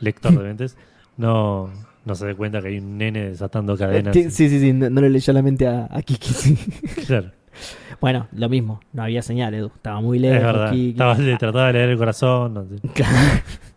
lector 0.00 0.32
de 0.32 0.44
mentes, 0.44 0.76
no, 1.16 1.70
no 2.04 2.14
se 2.14 2.26
dé 2.26 2.34
cuenta 2.34 2.60
que 2.60 2.68
hay 2.68 2.78
un 2.78 2.98
nene 2.98 3.30
desatando 3.30 3.76
cadenas. 3.76 4.14
Sí, 4.14 4.30
sí, 4.30 4.48
sí, 4.48 4.60
sí, 4.60 4.72
no, 4.72 4.90
no 4.90 5.00
le 5.00 5.10
leyó 5.10 5.32
la 5.32 5.42
mente 5.42 5.66
a, 5.66 5.88
a 5.90 6.02
Kiki. 6.02 6.32
sí. 6.32 6.58
Claro, 7.06 7.30
bueno, 8.00 8.28
lo 8.32 8.48
mismo, 8.48 8.80
no 8.92 9.02
había 9.02 9.22
señal, 9.22 9.54
Edu, 9.54 9.66
estaba 9.74 10.00
muy 10.00 10.16
es 10.18 10.22
lejos. 10.22 10.42
verdad. 10.42 10.70
Kiki. 10.72 10.90
Estaba- 10.90 11.14
le 11.18 11.36
trataba 11.36 11.66
de 11.68 11.72
leer 11.74 11.88
el 11.90 11.98
corazón. 11.98 12.54
no 12.54 12.64
sé. 12.66 12.76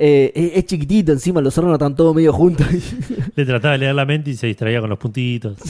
Eh, 0.00 0.30
es, 0.32 0.58
es 0.58 0.64
chiquitito 0.66 1.10
encima, 1.10 1.40
los 1.40 1.58
órganos 1.58 1.74
están 1.74 1.96
todos 1.96 2.14
medio 2.14 2.32
juntos. 2.32 2.64
Le 3.34 3.44
trataba 3.44 3.72
de 3.72 3.78
leer 3.78 3.96
la 3.96 4.06
mente 4.06 4.30
y 4.30 4.34
se 4.36 4.46
distraía 4.46 4.80
con 4.80 4.88
los 4.90 4.96
puntitos. 4.96 5.56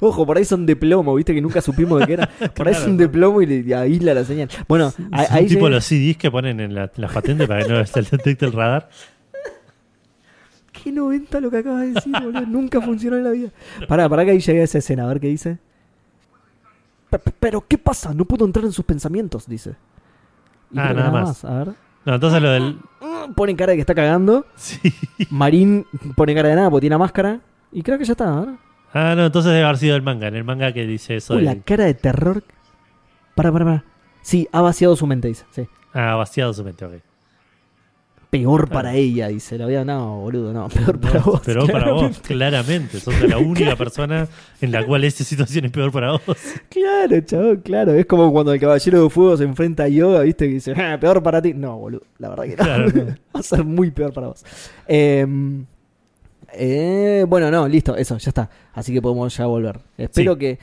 Ojo, 0.00 0.24
por 0.24 0.38
ahí 0.38 0.44
son 0.44 0.64
de 0.66 0.76
plomo, 0.76 1.14
viste 1.16 1.34
que 1.34 1.40
nunca 1.42 1.60
supimos 1.60 1.98
de 2.00 2.06
qué 2.06 2.12
era. 2.12 2.28
Por 2.54 2.68
ahí 2.68 2.74
son 2.74 2.96
de 2.96 3.08
plomo 3.08 3.42
y 3.42 3.46
le 3.64 3.74
aísla 3.74 4.14
la 4.14 4.24
señal. 4.24 4.48
Bueno, 4.68 4.92
ahí, 5.10 5.26
Son 5.26 5.36
ahí 5.36 5.46
tipo 5.46 5.66
llegué- 5.66 5.70
los 5.74 5.84
CDs 5.84 6.16
que 6.16 6.30
ponen 6.30 6.60
en 6.60 6.74
la- 6.74 6.92
las 6.96 7.12
patentes 7.12 7.48
para 7.48 7.64
que 7.64 7.72
no 7.72 7.84
se 7.84 8.02
detecte 8.02 8.46
el 8.46 8.52
radar. 8.52 8.88
Qué 10.82 10.92
90 10.92 11.40
lo 11.40 11.50
que 11.50 11.58
acabas 11.58 11.80
de 11.82 11.92
decir, 11.94 12.12
boludo. 12.12 12.46
Nunca 12.46 12.80
funcionó 12.80 13.16
en 13.16 13.24
la 13.24 13.30
vida. 13.30 13.50
Pará, 13.88 14.08
pará 14.08 14.24
que 14.24 14.30
ahí 14.32 14.40
llegué 14.40 14.60
a 14.60 14.64
esa 14.64 14.78
escena, 14.78 15.04
a 15.04 15.08
ver 15.08 15.20
qué 15.20 15.26
dice. 15.28 15.58
Pe- 17.10 17.18
pe- 17.18 17.32
Pero, 17.38 17.64
¿qué 17.66 17.76
pasa? 17.78 18.14
No 18.14 18.24
puedo 18.24 18.44
entrar 18.44 18.64
en 18.64 18.72
sus 18.72 18.84
pensamientos, 18.84 19.46
dice. 19.46 19.74
Y 20.72 20.78
Ah, 20.78 20.92
nada 20.94 21.10
más. 21.10 21.44
A 21.44 21.64
ver. 21.64 21.74
No, 22.04 22.14
entonces 22.14 22.40
lo 22.40 22.50
del. 22.50 22.78
Mm, 23.00 23.32
Pone 23.34 23.54
cara 23.56 23.70
de 23.72 23.76
que 23.76 23.80
está 23.82 23.94
cagando. 23.94 24.46
Sí. 24.56 24.78
Marín 25.30 25.86
pone 26.16 26.34
cara 26.34 26.48
de 26.48 26.54
nada 26.56 26.70
porque 26.70 26.82
tiene 26.82 26.96
una 26.96 27.04
máscara. 27.04 27.40
Y 27.72 27.82
creo 27.82 27.98
que 27.98 28.04
ya 28.04 28.12
está, 28.12 28.36
a 28.36 28.40
ver. 28.40 28.54
Ah, 28.92 29.14
no, 29.16 29.26
entonces 29.26 29.52
debe 29.52 29.64
haber 29.64 29.76
sido 29.78 29.96
el 29.96 30.02
manga. 30.02 30.28
En 30.28 30.34
el 30.36 30.44
manga 30.44 30.72
que 30.72 30.86
dice 30.86 31.16
eso. 31.16 31.34
Uy, 31.34 31.42
la 31.42 31.56
cara 31.56 31.84
de 31.84 31.94
terror. 31.94 32.42
Pará, 33.34 33.52
pará, 33.52 33.64
pará. 33.64 33.84
Sí, 34.22 34.48
ha 34.52 34.60
vaciado 34.60 34.96
su 34.96 35.06
mente, 35.06 35.28
dice. 35.28 35.44
Sí. 35.50 35.66
Ah, 35.92 36.14
vaciado 36.14 36.52
su 36.52 36.64
mente, 36.64 36.84
ok. 36.84 36.94
Peor 38.30 38.60
Claro. 38.68 38.72
para 38.72 38.94
ella, 38.94 39.26
dice. 39.28 39.58
La 39.58 39.66
vida, 39.66 39.84
no, 39.84 40.20
boludo, 40.20 40.52
no. 40.52 40.68
Peor 40.70 40.94
No, 40.94 41.00
para 41.00 41.20
vos. 41.20 41.40
Peor 41.40 41.70
para 41.72 41.92
vos, 41.92 42.20
claramente. 42.20 43.00
Sos 43.00 43.20
la 43.28 43.38
única 43.38 43.74
persona 43.76 44.28
en 44.60 44.70
la 44.70 44.86
cual 44.86 45.02
esta 45.04 45.24
situación 45.24 45.64
es 45.64 45.72
peor 45.72 45.90
para 45.90 46.12
vos. 46.12 46.22
Claro, 46.68 47.20
chabón, 47.22 47.56
claro. 47.56 47.92
Es 47.94 48.06
como 48.06 48.32
cuando 48.32 48.52
el 48.52 48.60
caballero 48.60 49.02
de 49.02 49.10
fuego 49.10 49.36
se 49.36 49.42
enfrenta 49.44 49.82
a 49.82 49.88
yoga, 49.88 50.20
¿viste? 50.22 50.46
Que 50.46 50.54
dice, 50.54 50.72
"Ah, 50.76 50.96
peor 51.00 51.22
para 51.22 51.42
ti. 51.42 51.54
No, 51.54 51.76
boludo, 51.78 52.02
la 52.18 52.28
verdad 52.28 52.44
que 52.44 52.50
no. 52.50 52.56
Claro, 52.56 52.86
no. 52.88 53.04
Va 53.34 53.40
a 53.40 53.42
ser 53.42 53.64
muy 53.64 53.90
peor 53.90 54.12
para 54.12 54.28
vos. 54.28 54.44
Eh, 54.86 55.26
Eh, 56.52 57.24
bueno, 57.28 57.48
no, 57.48 57.68
listo, 57.68 57.94
eso, 57.94 58.18
ya 58.18 58.30
está. 58.30 58.50
Así 58.72 58.92
que 58.92 59.00
podemos 59.00 59.36
ya 59.36 59.46
volver. 59.46 59.78
Espero 59.96 60.32
Sí. 60.34 60.38
que. 60.40 60.58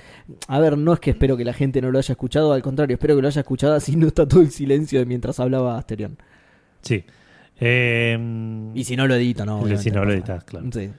A 0.49 0.59
ver, 0.59 0.77
no 0.77 0.91
es 0.91 0.99
que 0.99 1.11
espero 1.11 1.37
que 1.37 1.45
la 1.45 1.53
gente 1.53 1.81
no 1.81 1.91
lo 1.91 1.97
haya 1.97 2.11
escuchado, 2.11 2.51
al 2.51 2.61
contrario, 2.61 2.95
espero 2.95 3.15
que 3.15 3.21
lo 3.21 3.27
haya 3.29 3.39
escuchado 3.39 3.73
así 3.73 3.95
no 3.95 4.07
está 4.07 4.27
todo 4.27 4.41
el 4.41 4.51
silencio 4.51 4.99
de 4.99 5.05
mientras 5.05 5.39
hablaba 5.39 5.77
Asterión. 5.77 6.17
Sí. 6.81 7.05
Eh, 7.59 8.17
Y 8.75 8.83
si 8.83 8.95
no 8.95 9.07
lo 9.07 9.15
edito, 9.15 9.45
no. 9.45 9.57
Obviamente, 9.59 9.83
si 9.83 9.91
no 9.91 10.05
lo 10.05 10.13
editas, 10.13 10.43
claro. 10.43 10.67
Sí. 10.71 10.89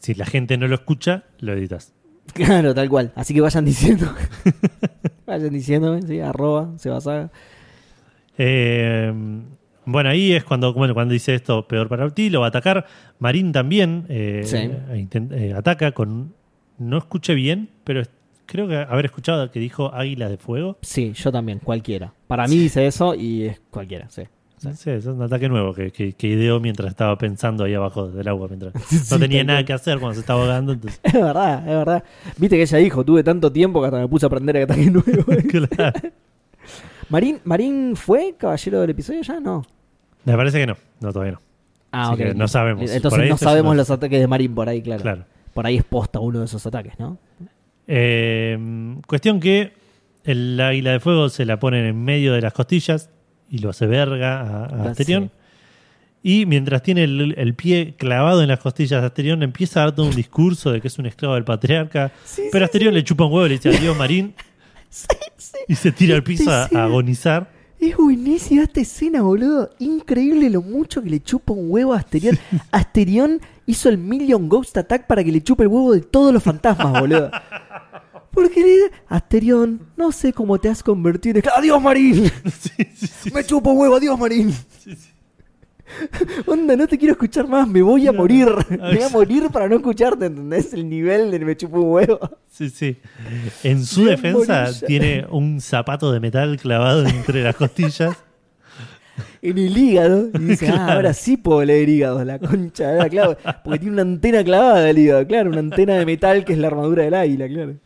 si 0.00 0.14
la 0.14 0.26
gente 0.26 0.56
no 0.56 0.68
lo 0.68 0.74
escucha, 0.74 1.24
lo 1.40 1.52
editas. 1.52 1.92
Claro, 2.34 2.74
tal 2.74 2.88
cual. 2.88 3.12
Así 3.14 3.32
que 3.34 3.40
vayan 3.40 3.64
diciendo. 3.64 4.12
vayan 5.26 5.50
diciendo, 5.52 5.98
sí, 6.06 6.20
arroba, 6.20 6.72
Sebasaga. 6.76 7.30
Eh, 8.36 9.12
bueno, 9.84 10.10
ahí 10.10 10.32
es 10.32 10.44
cuando, 10.44 10.72
bueno, 10.74 10.92
cuando 10.94 11.12
dice 11.14 11.34
esto, 11.34 11.66
peor 11.68 11.88
para 11.88 12.10
ti, 12.10 12.28
lo 12.30 12.40
va 12.40 12.46
a 12.46 12.48
atacar. 12.48 12.84
Marín 13.20 13.52
también 13.52 14.04
eh, 14.08 14.42
Sí. 14.44 14.56
eh, 15.32 15.54
ataca 15.56 15.92
con. 15.92 16.34
No 16.78 16.98
escuché 16.98 17.34
bien, 17.34 17.70
pero 17.84 18.02
creo 18.44 18.68
que 18.68 18.76
haber 18.76 19.06
escuchado 19.06 19.50
que 19.50 19.60
dijo 19.60 19.94
águila 19.94 20.28
de 20.28 20.36
fuego. 20.36 20.76
Sí, 20.82 21.12
yo 21.14 21.32
también, 21.32 21.60
cualquiera. 21.60 22.12
Para 22.26 22.46
mí 22.48 22.58
dice 22.58 22.86
eso 22.86 23.14
y 23.14 23.44
es 23.44 23.60
cualquiera, 23.70 24.10
sí. 24.10 24.24
Sí, 24.74 24.90
es 24.90 25.04
un 25.06 25.20
ataque 25.20 25.48
nuevo 25.48 25.74
que, 25.74 25.90
que, 25.90 26.14
que 26.14 26.26
ideó 26.28 26.60
mientras 26.60 26.88
estaba 26.90 27.16
pensando 27.18 27.64
ahí 27.64 27.74
abajo 27.74 28.08
del 28.08 28.26
agua, 28.26 28.48
mientras 28.48 28.72
no 29.10 29.18
tenía 29.18 29.44
nada 29.44 29.64
que 29.64 29.72
hacer 29.72 29.98
cuando 29.98 30.14
se 30.14 30.20
estaba 30.20 30.40
ahogando. 30.42 30.72
Entonces, 30.72 30.98
Es 31.04 31.12
verdad, 31.12 31.58
es 31.60 31.76
verdad. 31.76 32.04
Viste 32.38 32.56
que 32.56 32.62
ella 32.62 32.78
dijo, 32.78 33.04
tuve 33.04 33.22
tanto 33.22 33.52
tiempo 33.52 33.80
que 33.80 33.86
hasta 33.86 33.98
me 33.98 34.08
puse 34.08 34.24
a 34.26 34.28
aprender 34.28 34.56
a 34.56 34.64
ataque 34.64 34.90
nuevo. 34.90 35.24
claro. 35.76 36.00
¿Marín, 37.08 37.38
¿Marín 37.44 37.94
fue 37.96 38.34
caballero 38.36 38.80
del 38.80 38.90
episodio 38.90 39.22
ya? 39.22 39.38
No. 39.38 39.62
Me 40.24 40.34
parece 40.36 40.58
que 40.58 40.66
no, 40.66 40.76
no, 41.00 41.12
todavía 41.12 41.32
no. 41.34 41.40
Ah, 41.92 42.02
Así 42.10 42.12
ok. 42.14 42.18
que 42.18 42.34
no 42.34 42.48
sabemos. 42.48 42.90
Entonces 42.90 43.28
no 43.28 43.36
sabemos 43.36 43.76
los 43.76 43.90
ataques 43.90 44.18
de 44.18 44.26
Marín 44.26 44.54
por 44.54 44.68
ahí, 44.68 44.82
claro. 44.82 45.02
Claro. 45.02 45.24
Por 45.54 45.66
ahí 45.66 45.76
es 45.76 45.84
posta 45.84 46.18
uno 46.18 46.40
de 46.40 46.46
esos 46.46 46.66
ataques, 46.66 46.98
¿no? 46.98 47.18
Eh, 47.86 48.58
cuestión 49.06 49.38
que 49.38 49.72
el 50.24 50.60
águila 50.60 50.92
de 50.92 51.00
fuego 51.00 51.28
se 51.28 51.44
la 51.44 51.58
ponen 51.60 51.84
en 51.86 52.02
medio 52.04 52.32
de 52.32 52.40
las 52.40 52.52
costillas 52.52 53.10
y 53.50 53.58
lo 53.58 53.70
hace 53.70 53.86
verga 53.86 54.40
a, 54.40 54.64
a 54.64 54.90
Ah, 54.90 54.94
sí. 54.94 55.30
Y 56.22 56.44
mientras 56.46 56.82
tiene 56.82 57.04
el, 57.04 57.34
el 57.38 57.54
pie 57.54 57.94
clavado 57.96 58.42
en 58.42 58.48
las 58.48 58.58
costillas 58.58 59.00
de 59.00 59.06
Asterión, 59.06 59.42
empieza 59.44 59.80
a 59.80 59.84
dar 59.84 59.94
todo 59.94 60.06
un 60.06 60.14
discurso 60.16 60.72
de 60.72 60.80
que 60.80 60.88
es 60.88 60.98
un 60.98 61.06
esclavo 61.06 61.34
del 61.34 61.44
patriarca. 61.44 62.10
pero 62.50 62.64
Asterión 62.64 62.94
le 62.94 63.04
chupa 63.04 63.24
un 63.26 63.32
huevo 63.32 63.46
y 63.46 63.50
le 63.50 63.54
dice 63.56 63.68
adiós, 63.76 63.96
Marín. 63.96 64.34
Y 65.68 65.74
se 65.74 65.92
tira 65.92 66.14
al 66.16 66.22
piso 66.22 66.50
a, 66.50 66.68
a 66.74 66.84
agonizar. 66.84 67.50
Es 67.78 67.96
buenísima 67.96 68.62
esta 68.62 68.80
escena, 68.80 69.20
boludo. 69.22 69.70
Increíble 69.78 70.48
lo 70.48 70.62
mucho 70.62 71.02
que 71.02 71.10
le 71.10 71.20
chupa 71.20 71.52
un 71.52 71.70
huevo 71.70 71.92
a 71.92 71.98
Asterión. 71.98 72.38
Asterión 72.72 73.40
hizo 73.66 73.88
el 73.88 73.98
Million 73.98 74.48
Ghost 74.48 74.76
Attack 74.78 75.06
para 75.06 75.22
que 75.22 75.30
le 75.32 75.42
chupe 75.42 75.64
el 75.64 75.68
huevo 75.68 75.92
de 75.92 76.00
todos 76.00 76.32
los 76.32 76.42
fantasmas, 76.42 77.00
boludo. 77.00 77.30
Porque 78.36 78.60
le 78.60 78.90
Asterión, 79.08 79.80
no 79.96 80.12
sé 80.12 80.32
cómo 80.32 80.58
te 80.60 80.68
has 80.68 80.82
convertido 80.82 81.38
en. 81.38 81.44
¡Adiós, 81.56 81.80
Marín! 81.82 82.30
Me 83.34 83.42
chupo 83.44 83.72
huevo, 83.72 83.96
adiós, 83.96 84.18
Marín. 84.18 84.54
Onda, 86.46 86.74
no 86.76 86.86
te 86.86 86.98
quiero 86.98 87.12
escuchar 87.12 87.46
más, 87.48 87.66
me 87.68 87.80
voy 87.80 88.06
a 88.08 88.12
No. 88.12 88.18
morir. 88.18 88.48
Me 88.70 88.76
voy 88.76 89.02
a 89.02 89.08
morir 89.08 89.48
para 89.52 89.68
no 89.68 89.76
escucharte, 89.76 90.26
¿entendés? 90.26 90.72
El 90.74 90.88
nivel 90.88 91.30
de 91.30 91.38
me 91.40 91.56
chupo 91.56 91.80
un 91.80 91.92
huevo. 91.92 92.18
Sí, 92.50 92.68
sí. 92.70 92.96
En 93.62 93.84
su 93.84 94.00
Bien 94.04 94.10
defensa 94.20 94.70
tiene 94.86 95.24
un 95.30 95.60
zapato 95.60 96.12
de 96.12 96.20
metal 96.20 96.58
clavado 96.60 97.06
entre 97.06 97.42
las 97.42 97.56
costillas. 97.56 98.16
en 99.40 99.56
el 99.58 99.78
hígado 99.78 100.28
y 100.34 100.38
dice, 100.40 100.68
ah, 100.68 100.72
Claro. 100.74 100.92
ahora 100.92 101.14
sí 101.14 101.36
puedo 101.36 101.64
leer 101.64 101.88
hígado, 101.88 102.22
la 102.24 102.38
concha, 102.38 103.08
clavo, 103.08 103.36
porque 103.64 103.78
tiene 103.78 103.92
una 103.94 104.02
antena 104.02 104.42
clavada 104.44 104.80
del 104.80 104.98
hígado, 104.98 105.26
claro, 105.26 105.50
una 105.50 105.60
antena 105.60 105.94
de 105.94 106.04
metal 106.04 106.44
que 106.44 106.52
es 106.52 106.58
la 106.58 106.66
armadura 106.66 107.04
del 107.04 107.14
águila, 107.14 107.48
claro. 107.48 107.76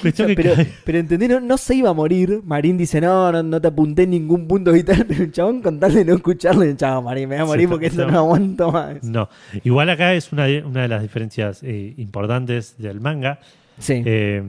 Cuestión 0.00 0.34
que 0.34 0.66
pero, 0.84 0.98
entendés, 0.98 1.40
no, 1.42 1.56
se 1.56 1.76
iba 1.76 1.90
a 1.90 1.92
morir. 1.92 2.40
Marín 2.44 2.76
dice, 2.76 3.00
no, 3.00 3.30
no, 3.30 3.42
no 3.44 3.60
te 3.60 3.68
apunté 3.68 4.02
en 4.02 4.10
ningún 4.10 4.48
punto 4.48 4.72
vital, 4.72 5.04
pero 5.08 5.22
el 5.24 5.30
chabón 5.32 5.62
con 5.62 5.78
tal 5.78 5.94
de 5.94 6.04
no 6.04 6.14
escucharle, 6.14 6.74
chavo, 6.76 7.02
Marín, 7.02 7.28
me 7.28 7.36
voy 7.36 7.42
a 7.42 7.44
Sí, 7.44 7.48
morir 7.48 7.68
porque 7.68 7.86
esto 7.86 8.04
no. 8.06 8.12
no 8.12 8.18
aguanto 8.18 8.72
más. 8.72 9.02
No, 9.04 9.28
igual 9.62 9.88
acá 9.90 10.12
es 10.14 10.32
una 10.32 10.46
de, 10.46 10.62
una 10.64 10.82
de 10.82 10.88
las 10.88 11.00
diferencias 11.02 11.62
eh, 11.62 11.94
importantes 11.96 12.76
del 12.78 13.00
manga, 13.00 13.38
Sí, 13.78 14.02
eh, 14.04 14.42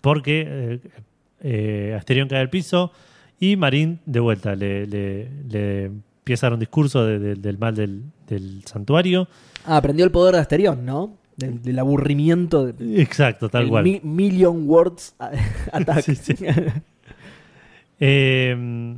porque 0.00 0.46
eh, 0.48 0.80
eh, 1.40 1.94
Asterión 1.98 2.28
cae 2.28 2.40
al 2.40 2.50
piso 2.50 2.92
y 3.40 3.56
Marín 3.56 4.00
de 4.06 4.20
vuelta 4.20 4.54
le, 4.54 4.86
le- 4.86 5.28
le 5.48 5.84
empieza 5.86 6.46
a 6.46 6.50
dar 6.50 6.54
un 6.54 6.60
discurso 6.60 7.04
de- 7.04 7.18
de- 7.18 7.34
del 7.34 7.58
mal 7.58 7.74
del, 7.74 8.02
del 8.28 8.62
santuario. 8.64 9.26
ah, 9.64 9.76
aprendió 9.78 10.04
el 10.04 10.10
poder 10.12 10.34
de 10.36 10.40
Asterión, 10.40 10.84
¿no? 10.86 11.16
Del, 11.38 11.62
del 11.62 11.78
aburrimiento. 11.78 12.66
de- 12.66 13.00
Exacto, 13.00 13.48
tal 13.48 13.68
cual. 13.68 13.84
mi- 13.84 14.00
million 14.02 14.68
words 14.68 15.14
attack. 15.72 16.02
Sí, 16.02 16.14
sí. 16.16 16.34
Eh, 18.00 18.96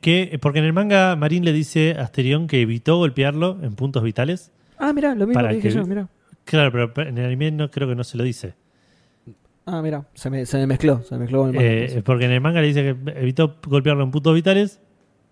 que, 0.00 0.38
porque 0.40 0.58
en 0.60 0.64
el 0.64 0.72
manga 0.72 1.16
Marín 1.16 1.44
le 1.44 1.52
dice 1.52 1.94
a 1.98 2.02
Asterión 2.02 2.46
que 2.46 2.60
evitó 2.60 2.96
golpearlo 2.98 3.58
en 3.62 3.74
puntos 3.74 4.02
vitales. 4.02 4.52
ah, 4.78 4.92
mira, 4.92 5.14
lo 5.14 5.26
mismo 5.26 5.42
que 5.42 5.54
dije 5.54 5.68
que- 5.68 5.74
yo, 5.74 5.84
mira. 5.86 6.08
Claro, 6.44 6.72
pero 6.92 7.08
en 7.08 7.18
el 7.18 7.26
anime 7.26 7.50
no 7.52 7.70
creo 7.70 7.88
que 7.88 7.94
no 7.94 8.02
se 8.04 8.16
lo 8.16 8.24
dice. 8.24 8.54
Ah, 9.66 9.82
mira, 9.82 10.06
se 10.14 10.30
me, 10.30 10.46
se 10.46 10.58
me 10.58 10.66
mezcló, 10.66 11.02
se 11.04 11.14
me 11.14 11.20
mezcló 11.20 11.40
con 11.42 11.50
el 11.50 11.54
manga, 11.56 11.68
Eh, 11.70 12.02
porque 12.04 12.24
en 12.24 12.32
el 12.32 12.40
manga 12.40 12.60
le 12.60 12.66
dice 12.68 12.82
que 12.82 13.10
evitó 13.20 13.58
golpearlo 13.66 14.02
en 14.02 14.10
puntos 14.10 14.34
vitales 14.34 14.80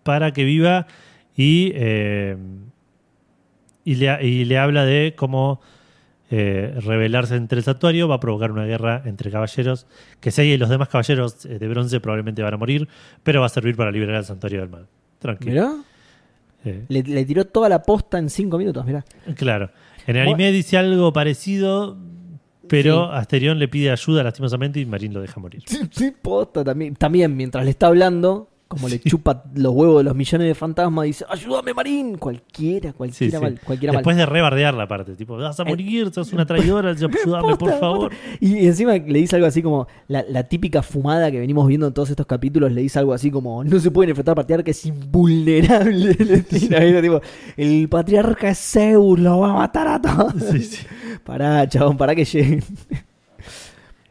para 0.05 0.33
que 0.33 0.45
viva 0.45 0.87
y, 1.37 1.73
eh, 1.75 2.37
y, 3.93 3.95
le, 3.97 4.27
y 4.27 4.45
le 4.45 4.59
habla 4.59 4.85
de 4.85 5.15
cómo 5.17 5.61
eh, 6.31 6.75
rebelarse 6.85 7.37
entre 7.37 7.59
el 7.59 7.65
santuario 7.65 8.07
va 8.09 8.17
a 8.17 8.21
provocar 8.21 8.51
una 8.53 8.65
guerra 8.67 9.03
entre 9.07 9.31
caballeros, 9.31 9.87
que 10.21 10.31
Seiya 10.31 10.55
y 10.55 10.59
los 10.59 10.69
demás 10.69 10.89
caballeros 10.89 11.47
eh, 11.47 11.59
de 11.59 11.69
bronce 11.69 12.01
probablemente 12.01 12.43
van 12.43 12.55
a 12.55 12.57
morir, 12.59 12.87
pero 13.23 13.41
va 13.41 13.47
a 13.47 13.51
servir 13.51 13.77
para 13.77 13.91
liberar 13.91 14.17
al 14.17 14.25
santuario 14.25 14.61
del 14.61 14.69
mal. 14.69 14.87
Tranquilo. 15.19 15.53
Mirá, 15.53 15.73
Eh, 16.65 16.85
le, 16.89 17.03
le 17.03 17.25
tiró 17.25 17.45
toda 17.47 17.69
la 17.69 17.81
posta 17.83 18.19
en 18.19 18.29
cinco 18.29 18.59
minutos, 18.59 18.85
mirá. 18.85 19.05
claro. 19.37 19.71
En 20.07 20.17
el 20.17 20.23
anime 20.23 20.51
dice 20.53 20.77
algo 20.77 21.13
parecido, 21.13 21.97
pero 22.69 23.13
Asterión 23.13 23.59
le 23.59 23.69
pide 23.69 23.91
ayuda 23.91 24.23
lastimosamente 24.23 24.81
y 24.81 24.87
Marín 24.87 25.15
lo 25.15 25.21
deja 25.21 25.39
morir. 25.41 25.63
Sí, 25.67 25.79
sí, 25.91 26.13
posta 26.21 26.65
también. 26.65 26.95
También, 26.97 27.37
mientras 27.37 27.65
le 27.65 27.71
está 27.71 27.87
hablando, 27.87 28.49
como 28.69 28.87
le 28.87 29.01
chupa 29.01 29.45
los 29.55 29.73
huevos 29.73 29.99
de 30.01 30.05
los 30.05 30.15
millones 30.15 30.47
de 30.47 30.55
fantasmas, 30.55 31.07
dice, 31.07 31.25
ayúdame 31.29 31.73
Marín. 31.73 32.19
Cualquiera, 32.19 32.91
Sí, 32.91 32.97
cualquiera 32.99 33.39
sí. 33.39 33.43
mal, 33.45 33.61
cualquiera 33.65 33.93
Después 33.95 34.15
mal. 34.15 34.27
de 34.27 34.31
rebardear 34.31 34.75
la 34.75 34.87
parte, 34.87 35.15
tipo, 35.15 35.39
vas 35.39 35.59
a 35.59 35.65
morir, 35.65 36.11
sos 36.13 36.33
una 36.35 36.45
traidora, 36.45 36.91
ayúdame, 37.23 37.57
por 37.57 37.79
favor. 37.81 38.13
Y, 38.41 38.67
encima 38.67 38.93
le 38.99 39.19
dice 39.21 39.37
algo 39.37 39.49
así 39.49 39.63
como, 39.63 39.87
la, 40.07 40.23
la 40.29 40.43
típica 40.45 40.83
fumada 40.83 41.31
que 41.31 41.41
venimos 41.41 41.67
viendo 41.67 41.87
en 41.87 41.95
todos 41.95 42.11
estos 42.11 42.27
capítulos, 42.27 42.71
le 42.71 42.83
dice 42.83 42.99
algo 42.99 43.15
así 43.15 43.31
como, 43.31 43.65
no 43.65 43.81
se 43.81 43.91
pueden 43.91 44.11
enfrentar 44.11 44.33
al 44.33 44.37
patriarca, 44.37 44.65
que 44.65 44.71
es 44.73 44.85
invulnerable. 44.87 46.15
Le 46.19 46.43
tira, 46.43 46.81
¿viste? 46.81 47.01
Tipo, 47.03 47.21
el 47.57 47.89
patriarca 47.89 48.51
es 48.51 48.59
Zeus, 48.59 49.19
lo 49.19 49.41
va 49.41 49.51
a 49.51 49.55
matar 49.55 49.89
a 49.89 50.01
todos. 50.03 50.35
Sí, 50.51 50.63
sí. 50.63 50.87
Pará, 51.25 51.67
chabón, 51.69 51.97
pará 51.97 52.15
que 52.15 52.25
lleguen. 52.27 52.63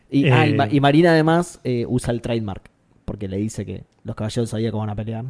y, 0.09 0.29
ah, 0.29 0.47
y, 0.47 0.51
Eh. 0.51 0.55
Ma- 0.55 0.67
y 0.71 0.79
Marina 0.79 1.11
además 1.11 1.59
eh, 1.63 1.85
usa 1.87 2.11
el 2.13 2.21
trademark, 2.21 2.69
porque 3.05 3.27
le 3.27 3.37
dice 3.37 3.65
que 3.65 3.83
los 4.07 4.15
caballeros 4.15 4.49
zodíacos 4.49 4.79
van 4.79 4.89
a 4.89 4.95
pelear. 4.95 5.25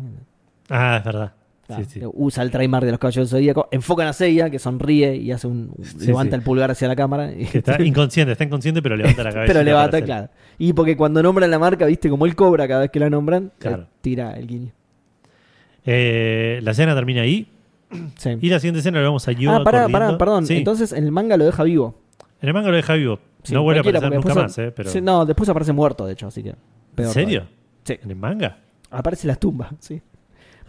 Ah, 0.69 0.95
es 0.99 1.03
verdad. 1.03 1.33
Claro, 1.65 1.83
Sí, 1.83 1.99
sí. 1.99 2.01
Usa 2.13 2.43
el 2.43 2.51
trademark 2.51 2.85
de 2.85 2.91
los 2.91 2.99
caballeros 2.99 3.29
zodíacos, 3.29 3.65
enfocan 3.71 4.07
a 4.07 4.13
Seiya, 4.13 4.49
que 4.49 4.57
sonríe 4.57 5.17
y 5.17 5.33
hace 5.33 5.47
un 5.47 5.73
Sí, 5.83 6.07
levanta 6.07 6.37
el 6.37 6.41
pulgar 6.41 6.71
hacia 6.71 6.87
la 6.87 6.95
cámara. 6.95 7.33
y- 7.33 7.43
Que 7.45 7.57
está 7.57 7.81
inconsciente, 7.83 8.31
está 8.31 8.45
inconsciente, 8.45 8.81
pero 8.81 8.95
levanta 8.95 9.21
la 9.23 9.33
cabeza. 9.33 9.51
pero 9.53 9.63
levanta, 9.65 10.01
claro. 10.01 10.29
Y 10.57 10.71
porque 10.71 10.95
cuando 10.95 11.21
nombran 11.21 11.51
la 11.51 11.59
marca, 11.59 11.85
viste, 11.85 12.09
como 12.09 12.25
él 12.25 12.35
cobra 12.35 12.67
cada 12.69 12.81
vez 12.81 12.91
que 12.91 12.99
la 13.01 13.09
nombran, 13.09 13.51
Claro. 13.59 13.87
tira 14.01 14.31
el 14.37 14.47
guiño. 14.47 14.71
Eh, 15.85 16.59
la 16.63 16.71
escena 16.71 16.95
termina 16.95 17.21
ahí. 17.21 17.49
Y 18.41 18.49
la 18.49 18.59
siguiente 18.59 18.79
escena 18.79 18.99
lo 18.99 19.05
vemos 19.05 19.27
a 19.27 19.31
Yoda 19.31 19.57
ah, 19.57 19.63
pará, 19.63 19.87
pará, 19.87 20.17
perdón. 20.17 20.45
Entonces 20.49 20.91
en 20.91 21.03
el 21.05 21.11
manga 21.11 21.37
lo 21.37 21.45
deja 21.45 21.63
vivo. 21.63 21.95
En 22.41 22.49
el 22.49 22.53
manga 22.53 22.69
lo 22.69 22.75
deja 22.75 22.93
vivo. 22.93 23.19
No 23.51 23.63
vuelve 23.63 23.79
a 23.79 23.81
aparecer 23.81 24.13
nunca 24.13 24.35
más, 24.35 24.57
eh, 24.57 24.71
pero... 24.75 24.89
no, 25.01 25.25
después 25.25 25.47
aparece 25.49 25.71
muerto, 25.71 26.05
de 26.05 26.13
hecho, 26.13 26.27
así 26.27 26.43
que. 26.43 26.49
¿En 26.49 27.07
serio? 27.09 27.41
todavía. 27.41 27.47
Sí. 27.85 27.99
¿En 28.03 28.09
el 28.09 28.15
manga? 28.17 28.57
Aparece 28.91 29.27
las 29.27 29.39
tumbas, 29.39 29.69
sí. 29.79 30.01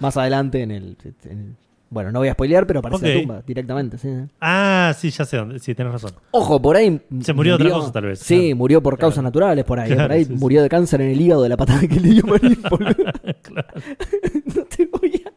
Más 0.00 0.16
adelante 0.16 0.62
en 0.62 0.70
el, 0.70 0.96
en 1.24 1.38
el- 1.38 1.54
Bueno, 1.90 2.12
no 2.12 2.18
voy 2.18 2.28
a 2.28 2.32
spoilear, 2.32 2.66
pero 2.66 2.80
aparece 2.80 3.06
Ok. 3.06 3.14
la 3.14 3.20
tumba 3.20 3.42
directamente, 3.46 3.96
sí. 3.98 4.08
Ah, 4.40 4.94
sí, 4.96 5.10
ya 5.10 5.24
sé 5.24 5.36
dónde. 5.38 5.58
Sí, 5.58 5.74
tenés 5.74 5.92
razón. 5.92 6.12
Ojo, 6.32 6.60
por 6.60 6.76
ahí. 6.76 7.00
Se 7.22 7.32
murió 7.32 7.56
de 7.56 7.64
otra 7.64 7.76
cosa, 7.78 7.92
tal 7.92 8.04
vez. 8.04 8.18
Sí, 8.20 8.36
Claro. 8.48 8.56
murió 8.56 8.82
por 8.82 8.98
causas 8.98 9.14
Claro. 9.16 9.28
naturales 9.28 9.64
por 9.64 9.80
ahí. 9.80 9.88
Claro, 9.88 10.02
por 10.04 10.12
ahí 10.12 10.24
sí, 10.24 10.32
sí. 10.34 10.38
murió 10.38 10.62
de 10.62 10.68
cáncer 10.68 11.00
en 11.00 11.08
el 11.10 11.20
hígado 11.20 11.42
de 11.42 11.48
la 11.48 11.56
patada 11.56 11.80
que 11.80 11.98
le 12.00 12.08
dio. 12.10 12.22
Claro. 13.42 13.68
No 14.54 14.64
te 14.64 14.86
voy 14.86 15.22
a. 15.26 15.32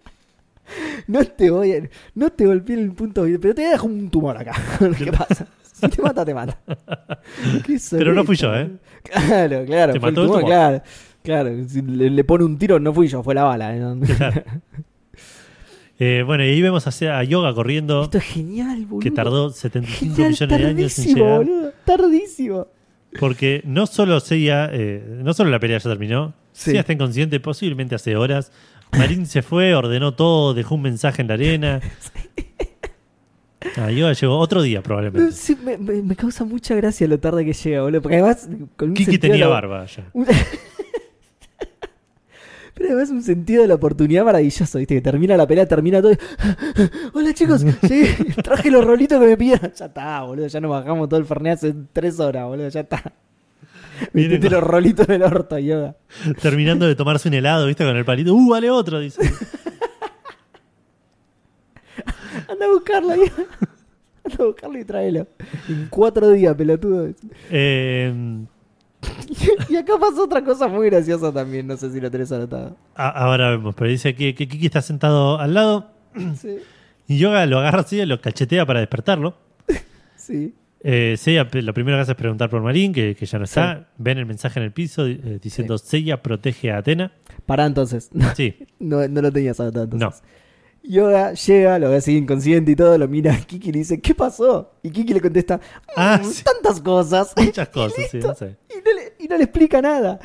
No 1.07 1.23
te 1.25 1.49
voy 1.51 1.71
a. 1.73 1.89
No 2.15 2.29
te 2.31 2.45
golpeé 2.45 2.75
en 2.75 2.81
el 2.83 2.91
punto. 2.93 3.25
Pero 3.41 3.55
te 3.55 3.61
dejo 3.61 3.87
un 3.87 4.09
tumor 4.09 4.37
acá. 4.37 4.53
¿Qué 4.97 5.11
pasa? 5.11 5.47
Si 5.63 5.87
te 5.87 6.01
mata, 6.01 6.23
te 6.25 6.33
mata. 6.33 6.57
Qué 7.65 7.77
Pero 7.91 8.13
no 8.13 8.23
fui 8.23 8.35
yo, 8.35 8.53
¿eh? 8.55 8.69
Claro, 9.03 9.65
claro. 9.65 9.93
Te 9.93 9.99
fue 9.99 10.09
el 10.09 10.15
mató 10.15 10.21
el 10.21 10.27
tumor, 10.27 10.39
tumor. 10.41 10.45
claro. 10.45 10.81
Claro, 11.23 11.52
si 11.68 11.81
le, 11.81 12.10
le 12.10 12.23
pone 12.23 12.43
un 12.45 12.57
tiro, 12.57 12.80
no 12.80 12.93
fui 12.93 13.07
yo, 13.07 13.22
fue 13.23 13.35
la 13.35 13.43
bala. 13.43 13.76
¿eh? 13.76 13.81
Claro. 14.18 14.43
Eh, 16.03 16.23
bueno, 16.26 16.43
y 16.43 16.48
ahí 16.49 16.61
vemos 16.64 16.88
a, 16.88 17.19
a 17.19 17.23
Yoga 17.23 17.53
corriendo, 17.53 18.02
Esto 18.03 18.18
es 18.18 18.23
genial, 18.23 18.85
boludo. 18.88 18.99
que 19.03 19.11
tardó 19.11 19.49
75 19.52 20.15
Genial, 20.15 20.31
millones 20.31 20.39
de 20.39 20.56
años 20.56 20.68
en 20.72 20.76
tardísimo, 21.06 21.15
llegar. 21.26 21.38
boludo. 21.38 21.72
Tardísimo. 21.85 22.68
Porque 23.19 23.61
no 23.65 23.85
solo 23.85 24.19
Seiya, 24.19 24.69
eh, 24.73 25.19
no 25.23 25.34
solo 25.35 25.52
la 25.52 25.60
pelea 25.60 25.77
ya 25.77 25.89
terminó, 25.89 26.34
Sí. 26.53 26.65
Seiya 26.65 26.80
está 26.81 26.93
inconsciente 26.93 27.39
posiblemente 27.39 27.93
hace 27.95 28.15
horas. 28.15 28.52
Marín 28.98 29.26
se 29.27 29.41
fue, 29.43 29.76
ordenó 29.76 30.14
todo, 30.15 30.53
dejó 30.56 30.73
un 30.76 30.81
mensaje 30.81 31.22
en 31.22 31.27
la 31.27 31.35
arena. 31.35 31.81
Ah, 33.77 33.91
Yoga 33.91 34.14
llegó 34.14 34.39
otro 34.39 34.64
día 34.64 34.81
probablemente. 34.81 35.31
Sí, 35.34 35.56
me, 35.64 35.77
me- 35.77 36.02
me 36.02 36.15
causa 36.15 36.43
mucha 36.43 36.73
gracia 36.73 37.07
lo 37.07 37.19
tarde 37.19 37.45
que 37.45 37.53
llega, 37.53 37.84
boludo. 37.84 38.02
Porque 38.02 38.15
además. 38.18 38.49
Con 38.76 38.89
un 38.89 38.95
Kiki 38.95 39.19
tenía 39.19 39.38
la- 39.45 39.48
barba 39.49 39.85
ya. 39.85 40.03
Pero 42.81 42.93
además 42.95 43.11
un 43.11 43.21
sentido 43.21 43.61
de 43.61 43.67
la 43.67 43.75
oportunidad 43.75 44.25
maravilloso, 44.25 44.79
¿viste? 44.79 44.95
Que 44.95 45.01
termina 45.01 45.37
la 45.37 45.45
pelea, 45.45 45.67
termina 45.67 46.01
todo. 46.01 46.13
y- 46.13 46.17
Hola 47.13 47.31
chicos, 47.33 47.63
llegué, 47.83 48.15
traje 48.43 48.71
los 48.71 48.83
rolitos 48.83 49.19
que 49.19 49.27
me 49.27 49.37
pidieron. 49.37 49.71
Ya 49.73 49.85
está, 49.85 50.23
boludo, 50.23 50.47
ya 50.47 50.59
nos 50.59 50.71
bajamos 50.71 51.07
todo 51.07 51.19
el 51.19 51.25
Fernet 51.27 51.53
hace 51.53 51.75
tres 51.93 52.19
horas, 52.19 52.45
boludo, 52.47 52.69
ya 52.69 52.79
está. 52.79 53.01
Con- 53.01 53.11
los 54.51 54.63
rolitos 54.63 55.07
en 55.09 55.15
el 55.15 55.21
orto, 55.23 55.59
yoga. 55.59 55.95
Terminando 56.41 56.87
de 56.87 56.95
tomarse 56.95 57.27
un 57.27 57.35
helado, 57.35 57.67
¿viste? 57.67 57.85
Con 57.85 57.95
el 57.95 58.03
palito. 58.03 58.33
¡Uh, 58.33 58.49
vale 58.49 58.71
otro! 58.71 58.99
Dice. 58.99 59.21
Anda 62.47 62.65
a 62.65 62.69
buscarlo, 62.69 63.15
yoga. 63.15 63.45
Anda 64.23 64.37
a 64.39 64.45
buscarlo 64.47 64.79
y 64.79 64.85
tráelo. 64.85 65.27
En 65.69 65.87
cuatro 65.89 66.29
días, 66.31 66.55
pelotudo. 66.55 67.09
Eh, 67.51 68.11
Y 69.69 69.75
acá 69.75 69.93
pasó 69.99 70.23
otra 70.25 70.43
cosa 70.43 70.67
muy 70.67 70.89
graciosa 70.89 71.31
también, 71.31 71.65
no 71.67 71.77
sé 71.77 71.91
si 71.91 71.99
lo 72.01 72.11
tenés 72.11 72.31
anotado. 72.31 72.75
a- 72.95 73.09
ahora 73.09 73.49
vemos, 73.51 73.73
pero 73.75 73.89
dice 73.89 74.13
que, 74.15 74.35
que 74.35 74.47
Kiki 74.47 74.65
está 74.67 74.81
sentado 74.81 75.39
al 75.39 75.53
lado 75.53 75.91
Sí, 76.35 76.57
y 77.07 77.17
Yoga 77.17 77.45
lo 77.45 77.59
agarra 77.59 77.79
así, 77.81 78.05
lo 78.05 78.19
cachetea 78.21 78.65
para 78.65 78.79
despertarlo. 78.81 79.35
sí. 80.15 80.53
Eh, 80.83 81.15
Seiya 81.17 81.47
lo 81.51 81.73
primero 81.75 81.97
que 81.97 82.01
hace 82.01 82.11
es 82.13 82.17
preguntar 82.17 82.49
por 82.49 82.61
Marín, 82.61 82.91
que, 82.91 83.15
que 83.15 83.25
ya 83.27 83.37
no 83.37 83.43
está. 83.45 83.87
Ven 83.97 84.17
el 84.17 84.25
mensaje 84.25 84.59
en 84.59 84.65
el 84.65 84.71
piso 84.71 85.05
eh, 85.05 85.39
diciendo 85.41 85.77
Seiya 85.77 86.21
protege 86.23 86.71
a 86.71 86.77
Atena. 86.79 87.11
Pará 87.45 87.65
entonces. 87.67 88.09
Sí, 88.35 88.55
No, 88.79 89.07
no 89.07 89.21
lo 89.21 89.31
tenías 89.31 89.59
anotado 89.59 89.83
entonces. 89.85 90.21
no. 90.21 90.27
Yoga 90.83 91.33
llega, 91.33 91.77
lo 91.79 91.89
ve 91.91 91.97
así 91.97 92.17
inconsciente 92.17 92.71
y 92.71 92.75
todo, 92.75 92.97
lo 92.97 93.07
mira 93.07 93.33
a 93.33 93.37
Kiki 93.37 93.69
y 93.69 93.71
le 93.71 93.79
dice, 93.79 94.01
¿qué 94.01 94.15
pasó? 94.15 94.71
Y 94.81 94.89
Kiki 94.89 95.13
le 95.13 95.21
contesta, 95.21 95.59
Ah, 95.95 96.19
"Mm, 96.21 96.25
sí. 96.25 96.43
tantas 96.43 96.81
cosas. 96.81 97.33
Muchas 97.37 97.69
cosas, 97.69 98.05
sí, 98.09 98.17
no 98.17 98.33
sé. 98.33 98.55
Y 98.69 98.77
no 98.83 98.95
le, 98.95 99.13
y 99.19 99.27
no 99.27 99.37
le 99.37 99.43
explica 99.43 99.79
nada. 99.81 100.19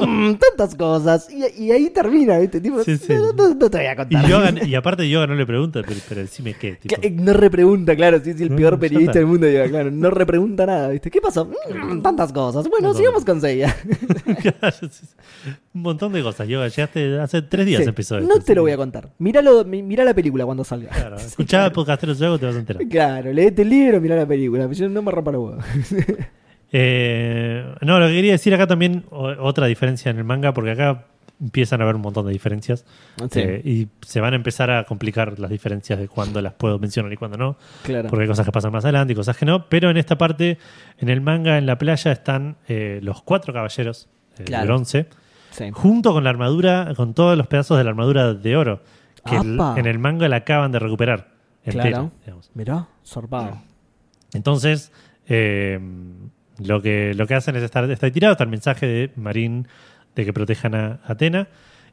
"Mm, 0.00 0.34
tantas 0.34 0.74
cosas. 0.76 1.28
Y, 1.30 1.64
y 1.64 1.70
ahí 1.72 1.88
termina, 1.90 2.38
¿viste? 2.38 2.60
Tipo, 2.60 2.84
Sí. 2.84 2.98
No, 3.08 3.32
te 3.70 3.78
voy 3.78 3.86
a 3.86 3.92
Y, 3.92 3.96
contar. 3.96 4.26
Yoga- 4.28 4.64
y 4.66 4.74
aparte 4.74 5.08
Yoga 5.08 5.26
no 5.28 5.34
le 5.34 5.46
pregunta, 5.46 5.80
pero, 5.86 5.98
pero 6.06 6.20
decime 6.20 6.54
qué. 6.60 6.72
tipo. 6.82 7.00
Que- 7.00 7.10
No 7.10 7.32
repregunta, 7.32 7.96
claro, 7.96 8.20
sí, 8.22 8.34
sí, 8.34 8.42
el 8.42 8.54
peor 8.54 8.78
periodista 8.78 9.14
del 9.14 9.26
mundo, 9.26 9.48
Yoga, 9.48 9.68
claro. 9.68 9.90
No 9.90 10.10
repregunta 10.10 10.66
nada, 10.66 10.88
¿viste? 10.90 11.10
¿Qué 11.10 11.22
pasó? 11.22 11.46
"Mm, 11.46 12.02
tantas 12.02 12.32
cosas. 12.34 12.68
Bueno, 12.68 12.88
No, 12.88 12.92
no, 12.92 12.98
sigamos 12.98 13.24
con 13.24 13.40
Seiya. 13.40 13.74
Un 15.74 15.82
montón 15.82 16.12
de 16.12 16.22
cosas. 16.22 16.46
Yoga, 16.48 16.68
llegaste 16.68 17.18
hace 17.20 17.42
tres 17.42 17.64
días 17.66 17.86
empezó 17.86 18.20
no 18.20 18.34
esto, 18.34 18.44
te 18.44 18.54
lo 18.54 18.62
voy 18.62 18.72
a 18.72 18.76
contar. 18.76 19.10
Míralo, 19.18 19.64
mi- 19.64 19.82
mirá 20.02 20.10
la 20.10 20.14
película 20.14 20.44
cuando 20.44 20.64
salga. 20.64 20.90
Claro, 20.90 21.16
escuchá 21.18 21.66
el 21.66 21.72
podcastero 21.72 22.12
Yago, 22.12 22.38
te 22.38 22.46
vas 22.46 22.56
a 22.56 22.58
enterar. 22.58 22.82
Claro, 22.88 23.32
leete 23.32 23.62
el 23.62 23.68
libro, 23.70 24.00
mirá 24.00 24.16
la 24.16 24.26
película. 24.26 24.70
Yo 24.70 24.88
no 24.88 25.02
me 25.02 25.10
rompa 25.10 25.32
los 25.32 25.42
huevos. 25.44 25.64
Eh, 26.74 27.66
no, 27.82 27.98
lo 28.00 28.06
que 28.06 28.14
quería 28.14 28.32
decir 28.32 28.54
acá 28.54 28.66
también, 28.66 29.04
o- 29.10 29.28
otra 29.40 29.66
diferencia 29.66 30.10
en 30.10 30.16
el 30.16 30.24
manga, 30.24 30.54
porque 30.54 30.70
acá 30.70 31.04
empiezan 31.38 31.80
a 31.80 31.84
haber 31.84 31.96
un 31.96 32.00
montón 32.00 32.24
de 32.24 32.32
diferencias 32.32 32.86
Sí. 33.30 33.40
eh, 33.40 33.60
y 33.62 33.88
se 34.06 34.20
van 34.22 34.32
a 34.32 34.36
empezar 34.36 34.70
a 34.70 34.84
complicar 34.84 35.38
las 35.38 35.50
diferencias 35.50 35.98
de 35.98 36.08
cuándo 36.08 36.40
las 36.40 36.54
puedo 36.54 36.78
mencionar 36.78 37.12
y 37.12 37.16
cuándo 37.16 37.36
no, 37.36 37.56
Claro. 37.82 38.08
porque 38.08 38.22
hay 38.22 38.28
cosas 38.28 38.46
que 38.46 38.52
pasan 38.52 38.72
más 38.72 38.84
adelante 38.86 39.12
y 39.12 39.16
cosas 39.16 39.36
que 39.36 39.44
no, 39.44 39.68
pero 39.68 39.90
en 39.90 39.98
esta 39.98 40.16
parte, 40.16 40.56
en 40.98 41.08
el 41.10 41.20
manga, 41.20 41.58
en 41.58 41.66
la 41.66 41.76
playa, 41.76 42.10
están 42.10 42.56
eh, 42.68 43.00
los 43.02 43.20
cuatro 43.22 43.52
caballeros 43.52 44.08
eh, 44.38 44.44
Claro. 44.44 44.62
de 44.62 44.66
bronce, 44.68 45.06
Sí. 45.50 45.64
junto 45.72 46.14
con 46.14 46.24
la 46.24 46.30
armadura, 46.30 46.94
con 46.96 47.12
todos 47.12 47.36
los 47.36 47.48
pedazos 47.48 47.76
de 47.76 47.84
la 47.84 47.90
armadura 47.90 48.32
de 48.32 48.56
oro, 48.56 48.80
que 49.24 49.36
en 49.76 49.86
el 49.86 49.98
manga 49.98 50.28
la 50.28 50.36
acaban 50.36 50.72
de 50.72 50.78
recuperar. 50.78 51.28
entera, 51.64 51.90
Claro. 51.90 52.12
Mirá. 52.54 52.88
Entonces, 54.34 54.90
eh, 55.28 55.78
lo, 56.58 56.80
que, 56.82 57.14
lo 57.14 57.26
que 57.26 57.34
hacen 57.34 57.54
es 57.56 57.62
estar, 57.62 57.88
está 57.90 58.06
ahí 58.06 58.12
tirado, 58.12 58.32
está 58.32 58.44
el 58.44 58.50
mensaje 58.50 58.86
de 58.86 59.10
Marín 59.16 59.68
de 60.16 60.24
que 60.24 60.32
protejan 60.32 60.74
a 60.74 61.00
Atena. 61.06 61.48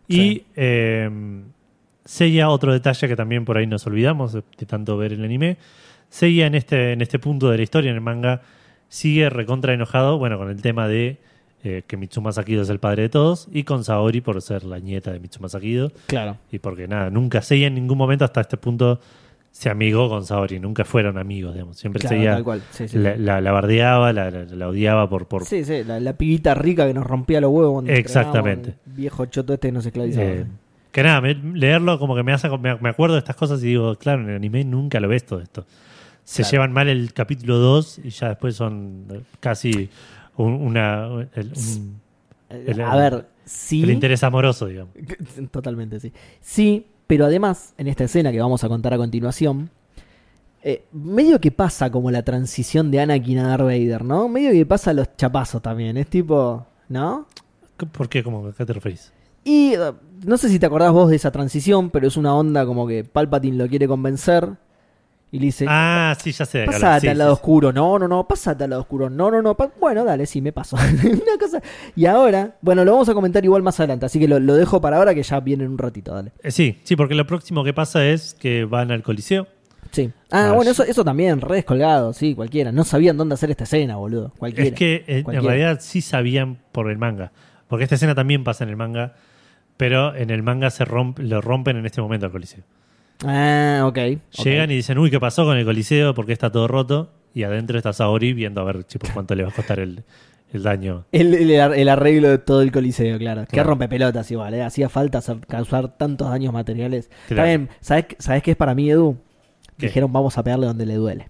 Y 0.07 0.15
Sí. 0.15 0.45
eh, 0.55 1.09
Seiya, 2.05 2.49
otro 2.49 2.73
detalle 2.73 3.07
que 3.07 3.15
también 3.15 3.45
por 3.45 3.57
ahí 3.57 3.67
nos 3.67 3.85
olvidamos 3.85 4.33
de, 4.33 4.43
de 4.57 4.65
tanto 4.65 4.97
ver 4.97 5.13
el 5.13 5.23
anime. 5.23 5.57
Seiya 6.09 6.47
en 6.47 6.55
este, 6.55 6.93
en 6.93 7.01
este 7.01 7.19
punto 7.19 7.49
de 7.51 7.57
la 7.57 7.63
historia, 7.63 7.89
en 7.91 7.95
el 7.95 8.01
manga, 8.01 8.41
sigue 8.87 9.29
recontra 9.29 9.73
enojado, 9.73 10.17
bueno, 10.17 10.39
con 10.39 10.49
el 10.49 10.59
tema 10.61 10.87
de 10.87 11.19
eh, 11.63 11.83
que 11.85 11.97
Mitsuma 11.97 12.31
Sakido 12.31 12.61
es 12.61 12.69
el 12.69 12.79
padre 12.79 13.03
de 13.03 13.09
todos 13.09 13.47
y 13.51 13.63
con 13.63 13.83
Saori 13.83 14.21
por 14.21 14.41
ser 14.41 14.63
la 14.63 14.79
nieta 14.79 15.11
de 15.11 15.19
Mitsuma 15.19 15.49
Sakido. 15.49 15.91
Claro. 16.07 16.37
Y 16.51 16.59
porque 16.59 16.87
nada, 16.87 17.09
nunca 17.09 17.41
Seiya 17.41 17.67
en 17.67 17.75
ningún 17.75 17.97
momento 17.97 18.23
hasta 18.25 18.41
este 18.41 18.57
punto 18.57 18.99
se 19.51 19.69
amigó 19.69 20.07
con 20.09 20.25
Saori, 20.25 20.59
nunca 20.59 20.85
fueron 20.85 21.17
amigos, 21.17 21.53
digamos. 21.53 21.77
Siempre 21.77 21.99
Claro, 22.01 22.15
Seiya 22.15 22.33
tal 22.35 22.43
cual. 22.43 22.61
Sí, 22.71 22.87
sí, 22.87 22.97
la, 22.97 23.17
la- 23.17 23.41
la 23.41 23.51
bardeaba, 23.51 24.13
la, 24.13 24.29
la- 24.31 24.67
odiaba 24.69 25.09
por... 25.09 25.27
por 25.27 25.43
Sí, 25.45 25.65
sí, 25.65 25.83
la, 25.83 25.99
la 25.99 26.13
pibita 26.13 26.53
rica 26.53 26.85
que 26.87 26.93
nos 26.93 27.05
rompía 27.05 27.41
los 27.41 27.51
huevos. 27.51 27.73
cuando 27.73 27.91
Exactamente. 27.91 28.69
el 28.87 28.93
Viejo 28.93 29.25
choto 29.25 29.53
este 29.53 29.67
que 29.69 29.71
nos 29.73 29.85
esclavizaba. 29.85 30.25
eh, 30.25 30.45
que 30.91 31.03
nada, 31.03 31.19
me- 31.21 31.33
leerlo 31.35 31.99
como 31.99 32.15
que 32.15 32.23
me 32.23 32.31
hace 32.31 32.47
me, 32.57 32.75
me 32.77 32.89
acuerdo 32.89 33.15
de 33.15 33.19
estas 33.19 33.35
cosas 33.35 33.61
y 33.63 33.67
digo, 33.67 33.95
claro, 33.95 34.21
en 34.21 34.29
el 34.29 34.35
anime 34.37 34.63
nunca 34.63 34.99
lo 34.99 35.07
ves 35.07 35.25
todo 35.25 35.39
esto. 35.41 35.65
Se 36.23 36.43
Claro. 36.43 36.51
llevan 36.51 36.71
mal 36.73 36.87
el 36.87 37.11
capítulo 37.13 37.57
2 37.57 38.01
y 38.03 38.09
ya 38.11 38.29
después 38.29 38.55
son 38.55 39.05
casi 39.39 39.89
un- 40.43 40.53
una 40.61 41.05
el, 41.35 41.53
un- 41.55 41.99
el- 42.49 42.81
a 42.81 42.95
ver, 42.95 43.27
sí. 43.45 43.83
el 43.83 43.91
interés 43.91 44.23
amoroso, 44.23 44.65
digamos. 44.67 44.93
Totalmente, 45.51 45.99
sí. 45.99 46.11
Sí, 46.41 46.87
pero 47.07 47.25
además, 47.25 47.73
en 47.77 47.87
esta 47.87 48.03
escena 48.05 48.31
que 48.31 48.39
vamos 48.39 48.63
a 48.63 48.67
contar 48.69 48.93
a 48.93 48.97
continuación, 48.97 49.69
eh, 50.63 50.83
medio 50.91 51.39
que 51.39 51.51
pasa 51.51 51.89
como 51.91 52.11
la 52.11 52.23
transición 52.23 52.91
de 52.91 52.99
Anakin 52.99 53.39
a 53.39 53.47
Darth 53.49 53.63
Vader, 53.63 54.03
¿no? 54.03 54.27
Medio 54.27 54.51
que 54.51 54.65
pasa 54.65 54.93
los 54.93 55.15
chapazos 55.15 55.61
también. 55.61 55.95
Es 55.97 56.07
tipo, 56.07 56.65
¿no? 56.89 57.27
¿Por 57.91 58.09
qué? 58.09 58.23
¿Cómo? 58.23 58.45
¿A 58.47 58.53
qué 58.53 58.65
te 58.65 58.73
referís? 58.73 59.13
Y 59.45 59.73
eh, 59.73 59.93
no 60.25 60.37
sé 60.37 60.49
si 60.49 60.59
te 60.59 60.65
acordás 60.65 60.91
vos 60.91 61.09
de 61.09 61.15
esa 61.15 61.31
transición, 61.31 61.89
pero 61.89 62.07
es 62.07 62.17
una 62.17 62.35
onda 62.35 62.65
como 62.65 62.85
que 62.87 63.03
Palpatine 63.05 63.57
lo 63.57 63.67
quiere 63.69 63.87
convencer 63.87 64.49
y 65.31 65.39
le 65.39 65.45
dice, 65.45 65.65
Ah, 65.67 66.15
sí, 66.21 66.31
ya 66.31 66.45
sé. 66.45 66.65
Pasate 66.65 67.01
Sí, 67.01 67.07
al 67.07 67.17
lado 67.17 67.31
sí. 67.31 67.39
oscuro. 67.39 67.71
No, 67.71 67.99
no, 67.99 68.07
no, 68.07 68.27
pasate 68.27 68.63
al 68.63 68.71
lado 68.71 68.81
oscuro. 68.81 69.09
No, 69.09 69.29
no, 69.29 69.41
no. 69.41 69.55
Bueno, 69.79 70.03
dale, 70.03 70.25
sí, 70.25 70.41
me 70.41 70.51
paso. 70.51 70.75
Una 71.03 71.37
cosa. 71.39 71.61
Y 71.95 72.05
ahora, 72.05 72.55
bueno, 72.61 72.83
lo 72.83 72.91
vamos 72.93 73.09
a 73.09 73.13
comentar 73.13 73.43
igual 73.45 73.61
más 73.63 73.79
adelante. 73.79 74.05
Así 74.07 74.19
que 74.19 74.27
lo, 74.27 74.39
lo 74.39 74.55
dejo 74.55 74.81
para 74.81 74.97
ahora 74.97 75.13
que 75.13 75.21
ya 75.23 75.39
viene 75.39 75.63
en 75.65 75.71
un 75.71 75.77
ratito, 75.77 76.13
dale. 76.13 76.31
Eh, 76.43 76.51
sí, 76.51 76.79
sí, 76.83 76.95
porque 76.95 77.13
lo 77.15 77.25
próximo 77.27 77.63
que 77.63 77.73
pasa 77.73 78.05
es 78.05 78.33
que 78.33 78.65
van 78.65 78.91
al 78.91 79.03
Coliseo. 79.03 79.47
Sí. 79.91 80.11
Ah, 80.31 80.49
Ah, 80.49 80.53
bueno, 80.53 80.69
eso, 80.71 80.83
eso 80.83 81.03
también, 81.03 81.41
redes 81.41 81.65
colgados, 81.65 82.15
sí, 82.17 82.35
cualquiera. 82.35 82.71
No 82.71 82.83
sabían 82.83 83.17
dónde 83.17 83.33
hacer 83.33 83.49
esta 83.51 83.63
escena, 83.63 83.95
boludo. 83.97 84.33
Cualquiera. 84.37 84.69
Es 84.69 84.75
que 84.75 84.95
eh, 84.95 85.03
en 85.07 85.23
Cualquiera. 85.23 85.55
realidad 85.55 85.79
sí 85.81 86.01
sabían 86.01 86.59
por 86.71 86.89
el 86.91 86.97
manga. 86.97 87.31
Porque 87.67 87.83
esta 87.83 87.95
escena 87.95 88.13
también 88.15 88.43
pasa 88.43 88.63
en 88.63 88.69
el 88.71 88.75
manga. 88.77 89.13
Pero 89.77 90.13
en 90.15 90.29
el 90.29 90.43
manga 90.43 90.69
se 90.71 90.85
romp- 90.85 91.19
lo 91.19 91.39
rompen 91.41 91.77
en 91.77 91.85
este 91.85 92.01
momento 92.01 92.25
al 92.25 92.31
Coliseo. 92.31 92.63
Ah, 93.25 93.83
ok. 93.85 93.97
Llegan 94.43 94.71
y 94.71 94.75
dicen, 94.75 94.97
uy, 94.97 95.11
¿qué 95.11 95.19
pasó 95.19 95.43
con 95.45 95.57
el 95.57 95.65
Coliseo? 95.65 96.13
Porque 96.13 96.33
está 96.33 96.51
todo 96.51 96.67
roto. 96.67 97.11
Y 97.33 97.43
adentro 97.43 97.77
está 97.77 97.93
Saori 97.93 98.33
viendo 98.33 98.61
a 98.61 98.63
ver 98.63 98.83
tipo, 98.85 99.07
cuánto 99.13 99.35
le 99.35 99.43
va 99.43 99.49
a 99.49 99.53
costar 99.53 99.79
el, 99.79 100.03
el 100.51 100.63
daño. 100.63 101.05
El, 101.11 101.33
el, 101.35 101.51
el 101.51 101.89
arreglo 101.89 102.29
de 102.29 102.37
todo 102.39 102.61
el 102.63 102.71
coliseo, 102.71 103.19
claro. 103.19 103.45
Que 103.49 103.61
rompe 103.63 103.87
pelotas 103.87 104.31
igual, 104.31 104.53
¿eh? 104.55 104.63
Hacía 104.63 104.89
falta 104.89 105.19
hacer- 105.19 105.45
causar 105.47 105.95
tantos 105.97 106.29
daños 106.29 106.51
materiales. 106.53 107.09
Claro. 107.27 107.43
También, 107.49 107.69
¿sabes, 107.81 108.05
¿sabes 108.17 108.41
qué 108.41 108.51
es 108.51 108.57
para 108.57 108.73
mí, 108.73 108.89
Edu? 108.89 109.17
¿Qué? 109.77 109.87
Dijeron, 109.87 110.11
vamos 110.11 110.37
a 110.39 110.43
pegarle 110.43 110.65
donde 110.65 110.85
le 110.87 110.95
duele. 110.95 111.29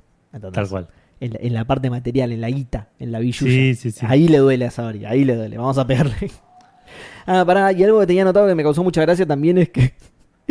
Tal 0.54 0.70
cual. 0.70 0.88
En, 1.20 1.34
la- 1.34 1.40
en 1.42 1.54
la 1.54 1.66
parte 1.66 1.90
material, 1.90 2.32
en 2.32 2.40
la 2.42 2.50
guita, 2.50 2.88
en 2.98 3.12
la 3.12 3.20
billulla. 3.20 3.52
Sí, 3.52 3.76
sí, 3.76 3.92
sí. 3.92 4.06
Ahí 4.08 4.30
le 4.30 4.38
duele 4.38 4.66
a 4.66 4.72
Sabri, 4.72 5.04
ahí 5.06 5.26
le 5.26 5.36
duele. 5.36 5.58
Vamos 5.58 5.78
a 5.78 5.86
pegarle. 5.86 6.14
ah, 7.26 7.44
pará, 7.46 7.74
y 7.74 7.84
algo 7.84 8.00
que 8.00 8.08
tenía 8.08 8.24
notado 8.24 8.48
que 8.48 8.56
me 8.56 8.64
causó 8.64 8.84
mucha 8.86 9.02
gracia 9.02 9.26
también 9.26 9.58
es 9.58 9.68
que, 9.70 9.94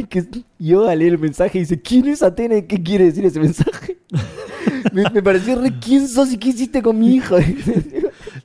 es 0.03 0.09
que 0.09 0.25
Yoda 0.59 0.95
lee 0.95 1.07
el 1.09 1.19
mensaje 1.19 1.59
y 1.59 1.61
dice, 1.63 1.81
¿quién 1.81 2.07
es 2.09 2.23
Atena 2.23 2.57
y 2.57 2.63
qué 2.63 2.83
quiere 2.83 3.05
decir 3.05 3.25
ese 3.25 3.41
mensaje? 3.41 3.99
me, 4.93 5.05
me 5.11 5.23
pareció 5.23 5.61
re, 5.61 5.73
¿quién 5.81 6.07
sos 6.09 6.33
y 6.33 6.39
qué 6.39 6.49
hiciste 6.51 6.83
con 6.83 6.99
mi 6.99 7.15
hijo? 7.17 7.37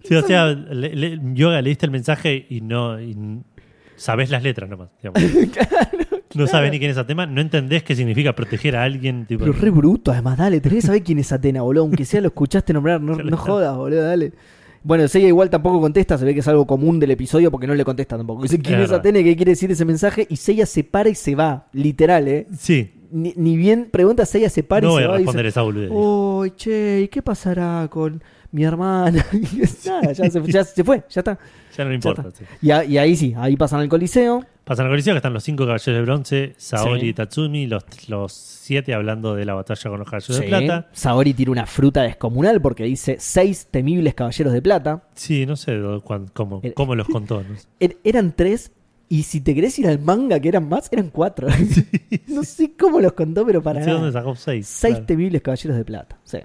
Sí, 0.03 0.15
o 0.15 0.21
sea, 0.21 0.47
le- 0.47 0.95
le- 0.95 1.19
Yoga 1.33 1.61
leíste 1.61 1.85
el 1.85 1.91
mensaje 1.91 2.45
y 2.49 2.61
no. 2.61 2.99
y 3.01 3.15
sabés 3.95 4.29
las 4.29 4.43
letras 4.43 4.69
nomás. 4.69 4.89
digamos. 5.01 5.21
No 6.35 6.47
sabes 6.47 6.71
ni 6.71 6.79
quién 6.79 6.89
es 6.89 6.97
Atema, 6.97 7.27
no 7.27 7.41
entendés 7.41 7.83
qué 7.83 7.95
significa 7.95 8.33
proteger 8.33 8.75
a 8.75 8.81
alguien. 8.83 9.27
Tipo, 9.27 9.41
Pero 9.45 9.53
re 9.53 9.69
bruto, 9.69 10.11
además, 10.11 10.35
dale, 10.39 10.61
tenés 10.61 10.77
que 10.81 10.87
saber 10.87 11.03
quién 11.03 11.19
es 11.19 11.31
Atena, 11.31 11.61
boludo. 11.61 11.83
Aunque 11.83 12.05
sea 12.05 12.21
lo 12.21 12.29
escuchaste 12.29 12.73
nombrar, 12.73 12.99
no, 12.99 13.15
no 13.15 13.37
jodas, 13.37 13.77
boludo, 13.77 14.01
dale. 14.01 14.33
Bueno, 14.83 15.07
Seiya 15.07 15.27
igual 15.27 15.49
tampoco 15.49 15.79
contesta, 15.79 16.17
se 16.17 16.25
ve 16.25 16.33
que 16.33 16.41
es 16.41 16.47
algo 16.47 16.67
común 16.67 16.99
del 16.99 17.11
episodio 17.11 17.49
porque 17.49 17.67
no 17.67 17.73
le 17.75 17.85
contesta 17.85 18.17
tampoco. 18.17 18.43
Dice 18.43 18.59
quién 18.59 18.81
Es 18.81 18.91
es 18.91 18.97
y 18.99 19.23
qué 19.23 19.35
quiere 19.35 19.51
decir 19.51 19.71
ese 19.71 19.85
mensaje 19.85 20.27
y 20.29 20.35
Seiya 20.35 20.65
se 20.65 20.83
para 20.83 21.09
y 21.09 21.15
se 21.15 21.35
va, 21.35 21.67
literal, 21.71 22.27
¿eh? 22.27 22.47
Sí, 22.57 22.91
ni, 23.11 23.33
ni 23.37 23.55
bien 23.55 23.89
pregunta 23.91 24.25
Seiya 24.25 24.49
se 24.49 24.63
para 24.63 24.85
No 24.87 24.89
y 24.89 24.93
voy 24.93 25.01
se 25.01 25.05
a 25.05 25.07
va 25.07 25.13
y 25.15 25.17
responder 25.19 25.45
dice, 25.45 25.49
esa 25.49 25.61
boludez. 25.61 25.89
Uy, 25.91 26.51
che, 26.57 27.01
¿y 27.01 27.07
qué 27.07 27.21
pasará 27.21 27.87
con 27.89 28.21
mi 28.51 28.63
hermana? 28.63 29.25
Nada, 29.85 30.11
ya 30.11 30.29
se, 30.29 30.41
ya 30.51 30.63
se 30.63 30.83
fue, 30.83 31.03
ya 31.09 31.21
está. 31.21 31.37
ya 31.77 31.83
no 31.85 31.89
Ya 31.91 31.95
importa. 31.95 32.25
sí. 32.37 32.43
Y, 32.61 32.71
a- 32.71 32.83
y 32.83 32.97
ahí 32.97 33.15
sí, 33.15 33.33
ahí 33.37 33.55
pasan 33.55 33.79
al 33.79 33.89
coliseo. 33.89 34.43
Pasan 34.63 34.85
al 34.87 35.03
que 35.03 35.11
están 35.11 35.33
los 35.33 35.43
cinco 35.43 35.65
caballeros 35.65 35.95
de 35.97 36.01
bronce, 36.01 36.53
Saori 36.57 37.01
Sí. 37.01 37.07
y 37.07 37.13
Tatsumi, 37.13 37.67
los, 37.67 37.83
los 38.07 38.31
siete 38.31 38.93
hablando 38.93 39.35
de 39.35 39.43
la 39.43 39.55
batalla 39.55 39.89
con 39.89 39.99
los 39.99 40.09
caballeros 40.09 40.37
de 40.37 40.43
Sí. 40.43 40.47
plata. 40.47 40.89
Saori 40.93 41.33
tira 41.33 41.51
una 41.51 41.65
fruta 41.65 42.01
descomunal 42.03 42.61
porque 42.61 42.85
dice 42.85 43.17
seis 43.19 43.67
temibles 43.69 44.13
caballeros 44.13 44.53
de 44.53 44.61
plata. 44.61 45.03
Sí, 45.15 45.45
no 45.45 45.57
sé 45.57 45.75
do- 45.75 46.01
cuán- 46.01 46.27
cómo, 46.33 46.61
El- 46.63 46.73
cómo 46.73 46.95
los 46.95 47.07
contó. 47.09 47.43
¿no? 47.43 47.55
Er- 47.81 47.97
eran 48.05 48.31
tres, 48.33 48.71
y 49.09 49.23
si 49.23 49.41
te 49.41 49.53
querés 49.53 49.77
ir 49.79 49.87
al 49.87 49.99
manga 49.99 50.39
que 50.39 50.47
eran 50.47 50.69
más, 50.69 50.87
eran 50.93 51.09
cuatro. 51.09 51.47
no 52.27 52.43
sé 52.43 52.71
cómo 52.79 53.01
los 53.01 53.11
contó, 53.13 53.45
pero 53.45 53.61
para 53.61 53.79
No 53.79 53.85
sé 53.85 53.89
nada. 53.91 53.99
dónde 54.01 54.13
sacó 54.17 54.35
seis. 54.37 54.65
Seis 54.65 54.93
claro. 54.93 55.05
temibles 55.07 55.41
caballeros 55.41 55.75
de 55.77 55.83
plata. 55.83 56.17
Sí. 56.23 56.37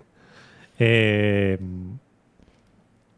Eh, 0.80 1.56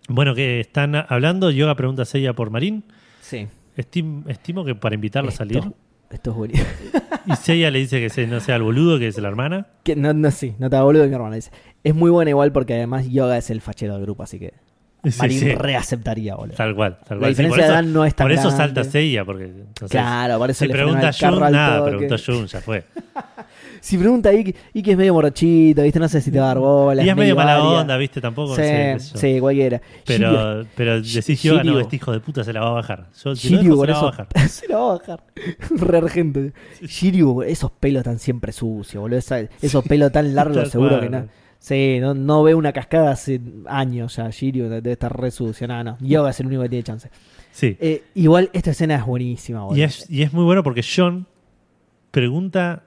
bueno, 0.08 0.34
que 0.34 0.60
están 0.60 0.94
hablando. 0.94 1.50
Yoga 1.50 1.74
pregunta 1.74 2.02
a 2.02 2.04
Seiya 2.04 2.34
por 2.34 2.50
Marín. 2.50 2.84
Sí. 3.22 3.46
Estim- 3.76 4.24
estimo 4.28 4.64
que 4.64 4.74
para 4.74 4.94
invitarla 4.94 5.30
a 5.30 5.32
salir. 5.34 5.62
Esto, 6.10 6.30
es 6.30 6.36
buenísimo. 6.36 6.68
Y 7.26 7.36
Seiya 7.36 7.70
le 7.70 7.78
dice 7.80 8.00
que 8.00 8.08
se- 8.10 8.26
no 8.26 8.40
sea 8.40 8.56
el 8.56 8.62
boludo, 8.62 8.98
que 8.98 9.06
es 9.06 9.18
la 9.18 9.28
hermana. 9.28 9.66
Que 9.84 9.94
no, 9.94 10.12
no, 10.14 10.30
sí, 10.30 10.54
no 10.58 10.68
te 10.70 10.80
boludo, 10.80 11.06
mi 11.06 11.14
hermana 11.14 11.36
dice. 11.36 11.50
Es 11.84 11.94
muy 11.94 12.10
buena 12.10 12.30
igual 12.30 12.50
porque 12.50 12.74
además 12.74 13.08
Yoga 13.08 13.36
es 13.38 13.50
el 13.50 13.60
fachero 13.60 13.94
del 13.94 14.02
grupo, 14.02 14.22
así 14.22 14.38
que 14.38 14.54
Marín 15.18 15.38
sí. 15.38 15.54
reaceptaría, 15.54 16.34
boludo. 16.34 16.56
Tal 16.56 16.74
cual, 16.74 16.98
tal 17.08 17.18
La 17.18 17.26
cual. 17.26 17.34
Sí, 17.36 17.42
diferencia 17.42 17.48
por 17.50 17.58
de 17.58 17.64
eso, 17.64 17.72
edad 17.74 17.82
no 17.84 18.04
es 18.04 18.14
tan 18.14 18.24
Por 18.26 18.32
eso 18.32 18.42
grande. 18.42 18.56
salta 18.56 18.84
Seiya, 18.84 19.24
porque 19.24 19.44
entonces, 19.44 19.90
Claro, 19.90 20.38
por 20.38 20.50
eso 20.50 20.58
si 20.58 20.66
le 20.68 20.72
pregunta 20.74 21.10
Jun, 21.12 21.40
nada, 21.52 21.84
preguntó 21.84 22.16
Jun, 22.24 22.46
ya 22.46 22.60
fue. 22.60 22.84
Si 23.82 23.96
pregunta 23.96 24.30
Iki, 24.30 24.54
Iki 24.74 24.90
es 24.90 24.96
medio 24.98 25.14
morochito, 25.14 25.82
¿viste? 25.82 25.98
No 25.98 26.06
sé 26.06 26.20
si 26.20 26.30
te 26.30 26.38
va 26.38 26.44
a 26.44 26.48
dar 26.48 26.58
bola. 26.58 27.02
y 27.02 27.08
es 27.08 27.16
medio 27.16 27.34
mala 27.34 27.62
onda, 27.62 27.96
¿viste? 27.96 28.20
Tampoco 28.20 28.54
Sí, 28.54 28.60
no 28.60 29.00
sé, 29.00 29.16
sí, 29.18 29.40
cualquiera. 29.40 29.80
Pero, 30.04 30.66
pero 30.76 31.00
decís 31.00 31.42
yo, 31.42 31.54
no, 31.54 31.62
Shiryu. 31.62 31.78
este 31.78 31.96
hijo 31.96 32.12
de 32.12 32.20
puta 32.20 32.44
se 32.44 32.52
la 32.52 32.60
va 32.60 32.66
a 32.68 32.72
bajar. 32.72 33.06
Yo, 33.24 33.34
si 33.34 33.48
Shiryu 33.48 33.80
dejo, 33.80 33.86
se 33.86 33.88
la 33.88 33.94
va 33.94 33.98
a 34.00 34.04
bajar. 34.10 34.48
se 34.50 34.68
la 34.68 34.76
va 34.76 34.82
a 34.90 34.98
bajar. 34.98 35.20
Re 35.70 35.96
argento. 35.96 36.40
Shiryu, 36.82 37.40
esos 37.42 37.70
pelos 37.70 38.04
tan 38.04 38.18
siempre 38.18 38.52
sucios, 38.52 39.00
boludo. 39.00 39.18
Esa- 39.18 39.40
esos 39.62 39.82
pelos 39.84 40.12
tan 40.12 40.34
largos, 40.34 40.68
seguro 40.68 41.00
que 41.00 41.08
no. 41.08 41.26
Sí, 41.60 41.98
no, 42.00 42.14
no 42.14 42.42
ve 42.42 42.54
una 42.54 42.72
cascada 42.72 43.12
hace 43.12 43.38
años 43.66 44.16
ya. 44.16 44.30
Shiryu 44.30 44.68
debe 44.68 44.92
estar 44.92 45.14
re 45.16 45.30
sucio. 45.30 45.68
No, 45.68 45.84
no. 45.84 45.98
Yoga 46.00 46.30
es 46.30 46.40
el 46.40 46.46
único 46.46 46.62
que 46.62 46.70
tiene 46.70 46.82
chance. 46.82 47.10
Sí. 47.52 47.76
Eh, 47.78 48.02
igual 48.14 48.48
esta 48.54 48.70
escena 48.70 48.96
es 48.96 49.04
buenísima. 49.04 49.66
Y 49.74 49.82
es, 49.82 50.08
y 50.10 50.22
es 50.22 50.32
muy 50.32 50.44
bueno 50.44 50.62
porque 50.62 50.82
John 50.82 51.26
pregunta, 52.10 52.82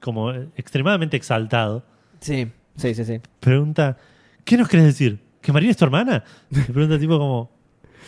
como 0.00 0.30
extremadamente 0.32 1.16
exaltado, 1.16 1.84
Sí, 2.20 2.46
sí, 2.76 2.94
sí, 2.94 3.04
sí. 3.04 3.20
pregunta, 3.40 3.96
¿qué 4.44 4.56
nos 4.56 4.68
querés 4.68 4.86
decir? 4.86 5.18
¿Que 5.40 5.52
María 5.52 5.70
es 5.70 5.76
tu 5.76 5.84
hermana? 5.84 6.22
Le 6.50 6.62
pregunta 6.62 6.98
tipo 6.98 7.18
como, 7.18 7.50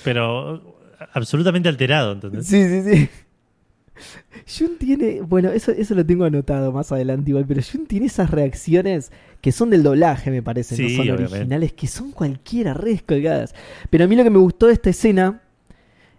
pero 0.04 0.78
absolutamente 1.12 1.68
alterado, 1.68 2.12
¿entendés? 2.12 2.46
Sí, 2.46 2.62
sí, 2.68 2.82
sí. 2.82 3.08
Jun 4.46 4.78
tiene, 4.78 5.20
bueno, 5.20 5.50
eso, 5.50 5.70
eso 5.70 5.94
lo 5.94 6.04
tengo 6.04 6.24
anotado 6.24 6.72
más 6.72 6.90
adelante 6.92 7.30
igual, 7.30 7.44
pero 7.46 7.60
Jun 7.62 7.86
tiene 7.86 8.06
esas 8.06 8.30
reacciones 8.30 9.12
que 9.40 9.52
son 9.52 9.70
del 9.70 9.82
doblaje, 9.82 10.30
me 10.30 10.42
parece, 10.42 10.76
Sí, 10.76 10.82
no 10.82 10.88
son 10.90 11.00
obviamente. 11.00 11.34
originales, 11.34 11.72
que 11.72 11.86
son 11.86 12.10
cualquiera, 12.12 12.74
redes 12.74 13.02
colgadas. 13.02 13.54
Pero 13.90 14.04
a 14.04 14.06
mí 14.08 14.16
lo 14.16 14.24
que 14.24 14.30
me 14.30 14.38
gustó 14.38 14.66
de 14.66 14.72
esta 14.74 14.90
escena 14.90 15.42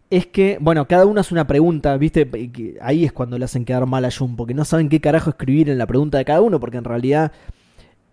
es 0.10 0.28
que, 0.28 0.58
bueno, 0.62 0.88
cada 0.88 1.06
uno 1.06 1.22
hace 1.22 1.34
una 1.34 1.48
pregunta, 1.48 1.98
¿viste? 1.98 2.30
Ahí 2.82 3.04
es 3.04 3.12
cuando 3.12 3.38
le 3.40 3.45
hacen 3.45 3.66
quedar 3.66 3.86
mal 3.88 4.06
a 4.06 4.12
Jun, 4.12 4.36
porque 4.36 4.54
no 4.54 4.64
saben 4.66 4.88
qué 4.90 5.02
carajo 5.02 5.32
escribir 5.32 5.70
en 5.70 5.78
la 5.78 5.88
pregunta 5.88 6.18
de 6.20 6.26
cada 6.26 6.41
uno, 6.41 6.60
porque 6.60 6.78
en 6.78 6.84
realidad, 6.84 7.32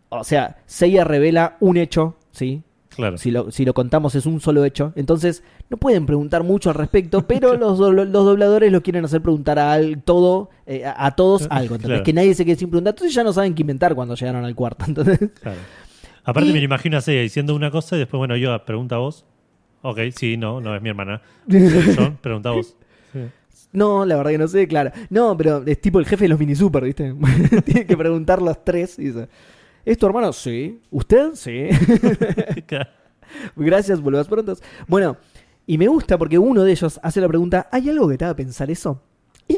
o 0.08 0.24
sea, 0.24 0.56
Seiya 0.66 1.04
revela 1.04 1.56
un 1.60 1.76
hecho, 1.76 2.16
¿sí? 2.32 2.62
Claro. 3.00 3.18
Si 3.18 3.30
lo, 3.30 3.50
si 3.50 3.64
lo 3.64 3.74
contamos 3.74 4.14
es 4.14 4.26
un 4.26 4.40
solo 4.40 4.64
hecho. 4.64 4.92
Entonces 4.96 5.42
no 5.68 5.76
pueden 5.76 6.06
preguntar 6.06 6.42
mucho 6.44 6.70
al 6.70 6.76
respecto, 6.76 7.24
pero 7.26 7.56
los, 7.56 7.78
do- 7.78 7.92
los 7.92 8.12
dobladores 8.12 8.70
lo 8.70 8.82
quieren 8.82 9.04
hacer 9.04 9.20
preguntar 9.22 9.58
a 9.58 9.72
al- 9.72 10.02
todo, 10.02 10.50
eh, 10.66 10.84
a, 10.84 11.06
a 11.06 11.16
todos 11.16 11.46
algo. 11.50 11.76
Claro. 11.78 12.02
Que 12.04 12.12
nadie 12.12 12.34
se 12.34 12.44
quede 12.44 12.56
sin 12.56 12.68
preguntar. 12.70 12.92
Entonces 12.92 13.14
ya 13.14 13.24
no 13.24 13.32
saben 13.32 13.54
qué 13.54 13.62
inventar 13.62 13.94
cuando 13.94 14.14
llegaron 14.14 14.44
al 14.44 14.54
cuarto. 14.54 14.84
Entonces, 14.88 15.18
Claro. 15.42 15.58
Aparte 16.24 16.50
Y- 16.50 16.52
me 16.52 16.58
lo 16.58 16.64
imagino 16.66 16.96
a 16.98 17.00
Seiya 17.00 17.22
diciendo 17.22 17.54
una 17.56 17.70
cosa 17.70 17.96
y 17.96 18.00
después, 18.00 18.18
bueno, 18.18 18.36
yo 18.36 18.56
pregunta 18.64 18.96
a 18.96 18.98
vos. 18.98 19.24
Ok, 19.82 19.98
sí, 20.14 20.36
no, 20.36 20.60
no 20.60 20.76
es 20.76 20.82
mi 20.82 20.90
hermana. 20.90 21.22
John, 21.96 22.18
pregunta 22.20 22.50
a 22.50 22.52
vos. 22.52 22.76
Sí. 23.12 23.18
no, 23.72 24.04
la 24.04 24.16
verdad 24.16 24.32
que 24.32 24.38
no 24.38 24.46
sé, 24.48 24.68
claro. 24.68 24.90
No, 25.08 25.34
pero 25.36 25.62
es 25.64 25.80
tipo 25.80 25.98
el 25.98 26.04
jefe 26.06 26.24
de 26.24 26.28
los 26.28 26.38
mini 26.38 26.54
super, 26.54 26.84
¿viste? 26.84 27.14
Tiene 27.64 27.86
que 27.86 27.96
preguntar 27.96 28.42
los 28.42 28.62
tres 28.62 28.98
y 28.98 29.04
dice. 29.06 29.28
¿Es 29.84 29.98
tu 29.98 30.06
hermano? 30.06 30.32
Sí. 30.32 30.80
¿Usted? 30.90 31.30
Sí. 31.34 31.68
Gracias, 33.56 34.00
vuelvas 34.00 34.26
pronto. 34.28 34.54
Bueno, 34.88 35.16
y 35.66 35.78
me 35.78 35.86
gusta 35.88 36.18
porque 36.18 36.38
uno 36.38 36.64
de 36.64 36.72
ellos 36.72 37.00
hace 37.02 37.20
la 37.20 37.28
pregunta: 37.28 37.68
¿hay 37.70 37.88
algo 37.88 38.08
que 38.08 38.18
te 38.18 38.24
haga 38.24 38.34
pensar 38.34 38.70
eso? 38.70 39.02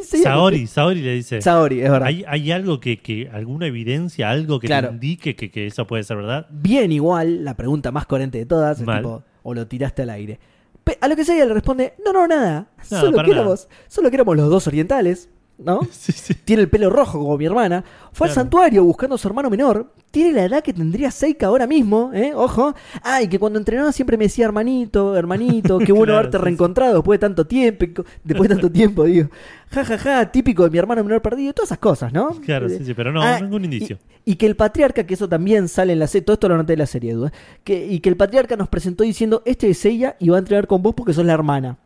Saori, 0.02 0.66
Saori 0.66 1.02
le 1.02 1.14
dice. 1.14 1.42
Saori, 1.42 1.82
es 1.82 1.90
verdad. 1.90 2.08
¿Hay, 2.08 2.24
hay 2.26 2.50
algo 2.50 2.80
que, 2.80 2.98
que, 3.02 3.28
alguna 3.30 3.66
evidencia, 3.66 4.30
algo 4.30 4.58
que 4.58 4.66
Claro. 4.66 4.88
te 4.88 4.94
indique 4.94 5.36
que, 5.36 5.50
que 5.50 5.66
eso 5.66 5.86
puede 5.86 6.02
ser 6.02 6.16
verdad? 6.16 6.46
Bien 6.50 6.90
igual, 6.92 7.44
la 7.44 7.56
pregunta 7.56 7.92
más 7.92 8.06
coherente 8.06 8.38
de 8.38 8.46
todas, 8.46 8.80
es 8.80 8.86
tipo, 8.86 9.22
o 9.42 9.52
lo 9.54 9.66
tiraste 9.66 10.02
al 10.02 10.10
aire. 10.10 10.40
Pe- 10.82 10.96
a 10.98 11.08
lo 11.08 11.14
que 11.14 11.24
Seiya 11.26 11.44
le 11.44 11.52
responde, 11.52 11.92
no, 12.04 12.12
no, 12.12 12.26
nada. 12.26 12.68
Solo, 12.82 13.22
que 13.22 13.30
éramos, 13.32 13.68
solo 13.86 14.08
que 14.08 14.16
éramos 14.16 14.34
los 14.36 14.48
dos 14.48 14.66
orientales, 14.66 15.28
¿no? 15.58 15.80
Sí, 15.92 16.12
sí. 16.12 16.34
Tiene 16.34 16.62
el 16.62 16.68
pelo 16.68 16.90
rojo 16.90 17.18
como 17.18 17.36
mi 17.36 17.46
hermana. 17.46 17.84
Fue 18.12 18.28
al 18.28 18.34
santuario 18.34 18.84
buscando 18.84 19.14
a 19.14 19.18
su 19.18 19.28
hermano 19.28 19.48
menor. 19.48 19.92
Tiene 20.10 20.32
la 20.32 20.44
edad 20.44 20.62
que 20.62 20.72
tendría 20.72 21.10
Seika 21.10 21.46
ahora 21.46 21.66
mismo, 21.66 22.10
¿eh? 22.12 22.32
Ojo. 22.34 22.74
Ah, 23.02 23.22
y 23.22 23.28
que 23.28 23.38
cuando 23.38 23.58
entrenaba 23.58 23.92
siempre 23.92 24.18
me 24.18 24.24
decía 24.24 24.44
hermanito, 24.44 25.16
hermanito, 25.16 25.78
qué 25.78 25.92
bueno 25.92 26.12
Claro, 26.12 26.18
haberte 26.18 26.38
sí, 26.38 26.44
reencontrado 26.44 26.94
después 26.96 27.18
de 27.18 27.26
tanto 27.26 27.46
tiempo. 27.46 27.86
Después 28.22 28.48
de 28.48 28.54
tanto 28.54 28.70
tiempo, 28.70 29.04
digo. 29.04 29.28
Ja, 29.70 29.84
ja, 29.84 29.96
ja, 29.96 30.30
típico 30.30 30.64
de 30.64 30.70
mi 30.70 30.78
hermano 30.78 31.02
menor 31.02 31.22
perdido. 31.22 31.54
Todas 31.54 31.68
esas 31.68 31.78
cosas, 31.78 32.12
¿no? 32.12 32.30
Claro, 32.44 32.68
sí, 32.68 32.84
sí, 32.84 32.92
pero 32.92 33.10
no, 33.12 33.22
Ah, 33.22 33.40
ningún 33.40 33.64
indicio. 33.64 33.98
Y, 34.26 34.32
y 34.32 34.36
que 34.36 34.46
el 34.46 34.56
patriarca, 34.56 35.04
que 35.06 35.14
eso 35.14 35.28
también 35.28 35.68
sale 35.68 35.94
en 35.94 35.98
la 35.98 36.06
serie, 36.06 36.24
todo 36.26 36.34
esto 36.34 36.48
lo 36.48 36.56
noté 36.58 36.74
en 36.74 36.80
la 36.80 36.86
serie, 36.86 37.12
¿eh? 37.12 37.30
que, 37.64 37.86
y 37.86 38.00
que 38.00 38.10
el 38.10 38.16
patriarca 38.16 38.56
nos 38.56 38.68
presentó 38.68 39.04
diciendo, 39.04 39.42
este 39.46 39.70
es 39.70 39.82
ella 39.86 40.16
y 40.18 40.28
va 40.28 40.36
a 40.36 40.40
entrenar 40.40 40.66
con 40.66 40.82
vos 40.82 40.94
porque 40.94 41.14
sos 41.14 41.24
la 41.24 41.32
hermana. 41.32 41.78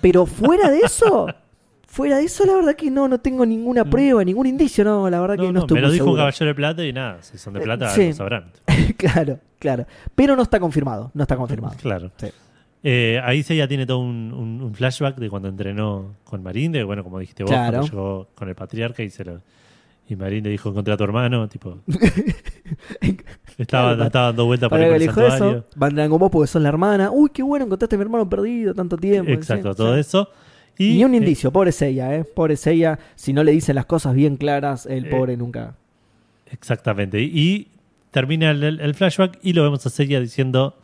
Pero 0.00 0.24
fuera 0.24 0.70
de 0.70 0.78
eso, 0.78 1.26
fuera 1.92 2.18
de 2.18 2.24
eso, 2.24 2.46
la 2.46 2.54
verdad 2.54 2.76
que 2.76 2.88
no, 2.90 3.08
no 3.08 3.18
tengo 3.18 3.44
ninguna 3.44 3.84
prueba, 3.84 4.24
ningún 4.24 4.46
indicio, 4.46 4.84
no, 4.84 5.10
la 5.10 5.20
verdad 5.20 5.34
que 5.36 5.42
No, 5.42 5.52
no, 5.52 5.60
estoy 5.60 5.74
me 5.74 5.80
lo 5.82 5.90
dijo 5.90 6.08
un 6.10 6.16
caballero 6.16 6.46
de 6.46 6.54
plata 6.54 6.84
y 6.86 6.92
nada, 6.92 7.18
si 7.22 7.36
son 7.36 7.52
de 7.54 7.60
Eh, 7.60 7.62
plata, 7.64 7.88
sí. 7.90 8.08
lo 8.08 8.12
sabrán. 8.14 8.52
claro, 8.96 9.38
claro. 9.58 9.86
Pero 10.14 10.36
no 10.36 10.42
está 10.42 10.60
confirmado, 10.60 11.10
no 11.14 11.22
está 11.22 11.36
confirmado. 11.36 11.74
Claro. 11.82 12.12
Sí. 12.16 12.28
Eh, 12.82 13.20
ahí 13.24 13.42
Seiya 13.42 13.66
tiene 13.68 13.84
todo 13.86 13.98
un, 13.98 14.32
un- 14.32 14.62
un 14.62 14.74
flashback 14.74 15.16
de 15.16 15.28
cuando 15.28 15.48
entrenó 15.48 16.14
con 16.24 16.42
Marín, 16.42 16.72
de 16.72 16.82
bueno, 16.84 17.02
como 17.04 17.18
dijiste 17.18 17.42
vos, 17.42 17.50
Claro. 17.50 17.78
cuando 17.80 17.86
llegó 17.90 18.28
con 18.34 18.48
el 18.48 18.54
patriarca 18.54 19.02
y 19.02 19.10
se 19.10 19.24
lo. 19.24 19.40
Y 20.08 20.16
Marín 20.16 20.42
le 20.44 20.50
dijo 20.50 20.70
encontré 20.70 20.94
a 20.94 20.96
tu 20.96 21.04
hermano, 21.04 21.46
tipo. 21.48 21.78
estaba, 23.58 23.90
Claro, 23.94 24.04
estaba 24.04 24.26
dando 24.26 24.46
vueltas 24.46 24.68
Para 24.70 24.86
el 24.86 24.98
dijo 25.00 25.14
santuario. 25.20 25.58
eso, 25.58 25.64
van 25.76 26.08
vos 26.10 26.30
porque 26.30 26.46
sos 26.46 26.62
la 26.62 26.68
hermana. 26.68 27.10
Uy, 27.10 27.30
qué 27.32 27.42
bueno, 27.42 27.64
encontraste 27.66 27.96
a 27.96 27.98
mi 27.98 28.02
hermano 28.02 28.28
perdido 28.28 28.74
tanto 28.74 28.96
tiempo. 28.96 29.30
Exacto, 29.30 29.72
Sí, 29.72 29.76
todo 29.76 29.94
sí. 29.94 30.00
eso. 30.00 30.28
Y, 30.82 30.94
Ni 30.94 31.04
un 31.04 31.12
eh, 31.14 31.18
indicio, 31.18 31.50
pobre 31.52 31.72
Seiya, 31.72 32.14
¿eh? 32.16 32.24
Pobre 32.24 32.56
Seiya, 32.56 32.98
si 33.14 33.32
no 33.34 33.44
le 33.44 33.52
dicen 33.52 33.74
las 33.74 33.84
cosas 33.84 34.14
bien 34.14 34.36
claras, 34.36 34.86
el 34.86 35.04
Eh, 35.06 35.10
pobre 35.10 35.36
nunca. 35.36 35.74
exactamente. 36.50 37.20
Y 37.20 37.68
termina 38.10 38.50
el, 38.50 38.80
el 38.80 38.94
flashback 38.94 39.38
y 39.42 39.52
lo 39.52 39.62
vemos 39.62 39.84
a 39.86 39.90
Seiya 39.90 40.20
diciendo. 40.20 40.76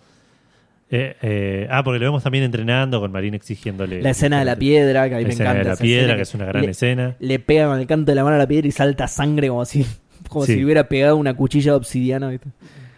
eh, 0.91 1.17
eh, 1.23 1.67
ah, 1.71 1.83
porque 1.83 1.99
lo 1.99 2.05
vemos 2.05 2.23
también 2.23 2.45
entrenando 2.45 3.01
con 3.01 3.11
Marín 3.11 3.35
exigiéndole. 3.35 4.01
La 4.03 4.11
escena 4.11 4.39
de 4.39 4.45
la 4.45 4.55
piedra, 4.57 5.09
que 5.09 5.15
a 5.17 5.19
mí 5.19 5.25
La 5.25 5.29
me 5.29 5.33
escena 5.33 5.51
encanta. 5.51 5.71
de 5.71 5.75
la 5.75 5.81
piedra, 5.81 6.03
escena 6.03 6.17
que 6.17 6.23
es 6.23 6.35
una 6.35 6.45
gran 6.45 6.63
le, 6.65 6.71
escena. 6.71 7.17
Le 7.19 7.39
pega 7.41 7.67
con 7.69 7.81
el 7.81 7.87
canto 7.89 8.13
de 8.13 8.15
la 8.17 8.23
mano 8.23 8.37
a 8.37 8.39
la 8.39 8.47
piedra 8.47 8.69
y 8.69 8.73
salta 8.73 9.09
sangre 9.09 9.49
como 9.49 9.65
si, 9.65 9.85
como 10.29 10.45
Sí. 10.47 10.55
si 10.55 10.65
hubiera 10.65 10.89
pegado 10.89 11.17
una 11.17 11.35
cuchilla 11.35 11.73
de 11.73 11.77
obsidiana. 11.79 12.29
¿viste? 12.29 12.51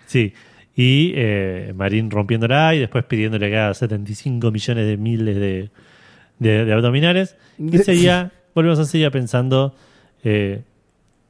Sí. 0.06 0.34
Y 0.76 1.12
eh, 1.16 1.72
Marín 1.74 2.10
rompiéndola 2.10 2.74
y 2.74 2.80
después 2.80 3.04
pidiéndole 3.04 3.48
que 3.50 3.56
haga 3.56 3.72
75 3.72 4.50
millones 4.50 4.86
de 4.86 4.96
miles 4.98 5.36
de, 5.36 5.70
de- 6.38 6.64
de 6.64 6.72
abdominales. 6.72 7.36
Y 7.58 7.78
seguía, 7.78 8.32
volvemos 8.54 8.78
a 8.78 8.84
seguir 8.84 9.10
pensando 9.10 9.74
eh, 10.24 10.62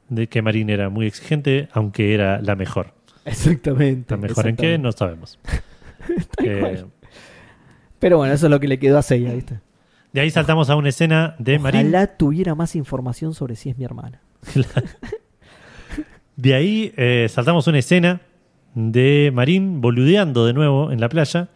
de 0.09 0.27
que 0.27 0.41
Marín 0.41 0.69
era 0.69 0.89
muy 0.89 1.05
exigente, 1.07 1.67
aunque 1.73 2.13
era 2.13 2.41
la 2.41 2.55
mejor. 2.55 2.93
Exactamente. 3.25 4.13
¿La 4.15 4.17
mejor 4.21 4.47
en 4.47 4.55
qué? 4.55 4.77
No 4.77 4.91
sabemos. 4.91 5.39
Eh. 6.43 6.85
Pero 7.99 8.17
bueno, 8.17 8.33
eso 8.33 8.47
es 8.47 8.49
lo 8.49 8.59
que 8.59 8.67
le 8.67 8.79
quedó 8.79 8.97
a 8.97 9.01
Seiya, 9.01 9.33
¿viste? 9.33 9.59
de 10.13 10.21
ahí 10.21 10.31
saltamos 10.31 10.69
a 10.71 10.75
una 10.75 10.89
escena 10.89 11.35
de 11.37 11.59
Marín. 11.59 11.81
Ojalá 11.81 12.07
tuviera 12.17 12.55
más 12.55 12.75
información 12.75 13.33
sobre 13.35 13.55
si 13.55 13.69
es 13.69 13.77
mi 13.77 13.83
hermana. 13.83 14.21
De 16.35 16.53
ahí 16.53 16.93
eh, 16.95 17.27
saltamos 17.29 17.67
una 17.67 17.79
escena 17.79 18.21
de 18.73 19.29
Marín 19.33 19.81
boludeando 19.81 20.45
de 20.45 20.53
nuevo 20.53 20.91
en 20.91 21.01
la 21.01 21.09
playa. 21.09 21.49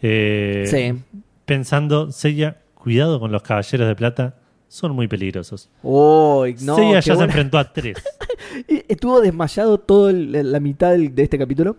eh, 0.00 0.64
sí. 0.66 1.20
Pensando, 1.44 2.10
Seiya, 2.10 2.56
cuidado 2.84 3.18
con 3.18 3.32
los 3.32 3.42
caballeros 3.42 3.88
de 3.88 3.96
plata, 3.96 4.36
son 4.68 4.92
muy 4.92 5.08
peligrosos. 5.08 5.70
Uy, 5.82 6.54
no, 6.60 6.76
Seiya 6.76 7.00
ya 7.00 7.16
se 7.16 7.24
enfrentó 7.24 7.58
a 7.58 7.72
tres. 7.72 7.96
Estuvo 8.88 9.20
desmayado 9.22 9.78
toda 9.78 10.12
la 10.12 10.60
mitad 10.60 10.90
del- 10.92 11.14
de 11.14 11.22
este 11.22 11.38
capítulo 11.38 11.76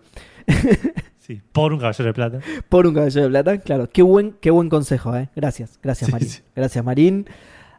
Sí, 1.19 1.41
por 1.51 1.71
un 1.73 1.79
caballero 1.79 2.05
de 2.05 2.13
plata. 2.13 2.39
por 2.69 2.85
un 2.87 2.93
caballero 2.95 3.23
de 3.23 3.29
plata. 3.29 3.57
Claro, 3.59 3.87
qué 3.89 4.01
buen, 4.01 4.35
qué 4.41 4.49
buen 4.51 4.67
consejo, 4.69 5.15
¿eh? 5.15 5.29
Gracias, 5.35 5.79
gracias 5.81 6.07
Sí, 6.07 6.11
Marín. 6.11 6.27
sí. 6.29 6.41
Gracias 6.55 6.83
Marín. 6.83 7.25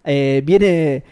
Eh, 0.05 0.43
viene... 0.45 1.05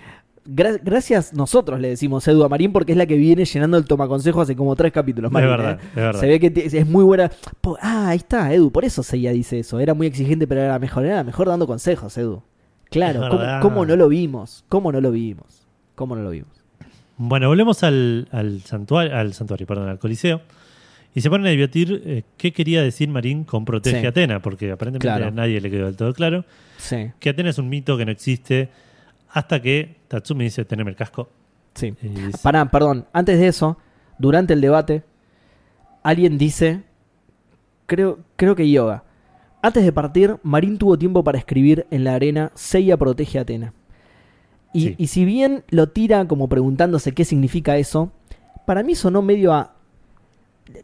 gra- 0.47 0.81
gracias 0.83 1.33
nosotros 1.33 1.81
le 1.81 1.89
decimos 1.89 2.27
Edu 2.29 2.45
a 2.45 2.49
Marín 2.49 2.73
porque 2.73 2.93
es 2.93 2.99
la 2.99 3.07
que 3.07 3.17
viene 3.17 3.45
llenando 3.45 3.77
el 3.77 3.85
tomaconsejo 3.85 4.41
hace 4.41 4.55
como 4.57 4.75
tres 4.77 4.93
capítulos. 4.93 5.31
Marín, 5.33 5.51
es 5.51 5.57
verdad, 5.57 5.79
¿eh? 5.81 5.87
es 5.91 5.95
verdad. 5.97 6.21
Se 6.21 6.27
ve 6.27 6.41
que 6.41 6.53
es 6.79 6.87
muy 6.87 7.05
buena. 7.05 7.31
Po- 7.61 7.79
ah, 7.81 8.09
ahí 8.09 8.17
está, 8.19 8.53
Edu. 8.53 8.71
Por 8.71 8.85
eso 8.85 9.03
Seiya 9.03 9.33
dice 9.33 9.59
eso. 9.61 9.79
Era 9.81 9.95
muy 9.95 10.07
exigente, 10.07 10.47
pero 10.47 10.61
era 10.63 10.79
mejor. 10.79 11.05
Era 11.05 11.23
mejor 11.25 11.49
dando 11.49 11.67
consejos, 11.67 12.17
Edu. 12.19 12.43
Claro, 12.91 13.61
¿cómo, 13.61 13.85
no 13.87 13.97
lo 13.97 14.09
vimos? 14.09 14.65
¿Cómo 14.69 14.93
no 14.93 15.01
lo 15.01 15.11
vimos? 15.11 15.67
¿Cómo 15.97 16.15
no 16.15 16.23
lo 16.23 16.31
vimos? 16.31 16.51
Bueno, 17.17 17.49
volvemos 17.49 17.83
al, 17.83 18.29
al 18.31 18.61
santuario, 18.63 19.17
al 19.17 19.35
santuario, 19.35 19.67
perdón, 19.67 19.89
al 19.89 19.99
Coliseo. 19.99 20.41
Y 21.17 21.21
se 21.21 21.31
ponen 21.31 21.47
a 21.47 21.51
debatir 21.51 22.03
eh, 22.05 22.23
qué 22.37 22.53
quería 22.53 22.83
decir 22.83 23.09
Marín 23.09 23.45
con 23.45 23.65
protege 23.65 24.01
Sí. 24.01 24.07
a 24.07 24.09
Atena, 24.09 24.43
porque 24.43 24.71
aparentemente 24.73 25.07
Claro. 25.07 25.27
a 25.29 25.31
nadie 25.31 25.61
le 25.61 25.71
quedó 25.71 25.87
del 25.87 25.97
todo 25.97 26.13
claro. 26.13 26.45
Sí, 26.77 27.11
Que 27.21 27.31
Atena 27.31 27.51
es 27.51 27.59
un 27.59 27.69
mito 27.69 27.97
que 27.97 28.05
no 28.05 28.11
existe 28.11 28.69
hasta 29.35 29.61
que 29.61 29.97
Tatsumi 30.09 30.45
dice, 30.45 30.65
teneme 30.65 30.91
el 30.91 30.97
casco. 30.97 31.29
sí. 31.75 31.95
Dice, 32.01 32.39
Pará, 32.43 32.65
perdón. 32.71 33.07
Antes 33.13 33.39
de 33.39 33.49
eso, 33.49 33.79
durante 34.19 34.53
el 34.55 34.61
debate, 34.61 35.03
alguien 36.03 36.39
dice. 36.39 36.83
Creo, 37.87 38.21
creo 38.37 38.55
que 38.57 38.71
Yoga. 38.71 39.05
Antes 39.61 39.85
de 39.85 39.93
partir, 39.93 40.37
Marín 40.43 40.79
tuvo 40.79 40.97
tiempo 40.99 41.23
para 41.25 41.37
escribir 41.39 41.87
en 41.91 42.05
la 42.05 42.15
arena 42.15 42.51
Seiya 42.55 42.97
protege 42.97 43.39
a 43.39 43.43
Atena. 43.43 43.73
Y, 44.73 44.81
Sí. 44.89 44.95
y 44.99 45.07
si 45.09 45.25
bien 45.25 45.65
lo 45.69 45.89
tira 45.91 46.27
como 46.27 46.49
preguntándose 46.49 47.13
qué 47.13 47.25
significa 47.25 47.77
eso, 47.77 48.11
para 48.67 48.83
mí 48.83 48.95
sonó 48.95 49.21
medio 49.23 49.53
a. 49.53 49.75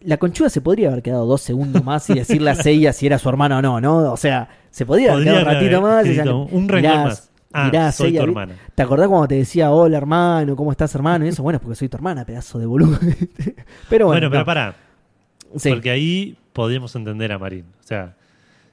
La 0.02 0.18
conchuda 0.18 0.50
se 0.50 0.60
podría 0.60 0.88
haber 0.88 1.02
quedado 1.02 1.24
dos 1.24 1.40
segundos 1.40 1.82
más 1.82 2.08
y 2.10 2.14
decirle 2.14 2.50
a 2.50 2.54
Seiya 2.62 2.92
si 2.92 3.06
era 3.06 3.18
su 3.18 3.28
hermano 3.30 3.58
o 3.58 3.62
no, 3.62 3.80
¿no? 3.80 4.12
O 4.12 4.16
sea, 4.18 4.48
se 4.70 4.84
podría 4.84 5.12
haber 5.14 5.24
podría 5.24 5.40
quedado 5.40 5.48
un 5.48 5.54
ratito 5.54 5.76
haber 5.86 5.96
más 5.96 6.06
y 6.06 6.14
ya- 6.16 6.34
un 6.56 6.68
renglón 6.68 7.04
más. 7.04 7.29
Ah, 7.52 7.90
soy 7.92 8.12
tu 8.16 8.22
hermana. 8.22 8.54
¿Te 8.74 8.82
acordás 8.82 9.08
cuando 9.08 9.26
te 9.28 9.34
decía, 9.36 9.70
hola 9.70 9.96
hermano, 9.96 10.54
¿cómo 10.56 10.70
estás 10.70 10.94
hermano? 10.94 11.24
Y 11.24 11.28
eso, 11.28 11.42
bueno, 11.42 11.56
es 11.56 11.62
porque 11.62 11.76
soy 11.76 11.88
tu 11.88 11.96
hermana, 11.96 12.24
pedazo 12.24 12.58
de 12.58 12.66
boludo. 12.66 12.98
pero 13.88 14.06
bueno, 14.06 14.20
Bueno, 14.20 14.30
pero 14.30 14.40
no. 14.40 14.44
pará, 14.46 14.74
Sí. 15.56 15.70
porque 15.70 15.90
ahí 15.90 16.36
podríamos 16.52 16.94
entender 16.94 17.32
a 17.32 17.38
Marín. 17.38 17.64
O 17.80 17.82
sea, 17.86 18.14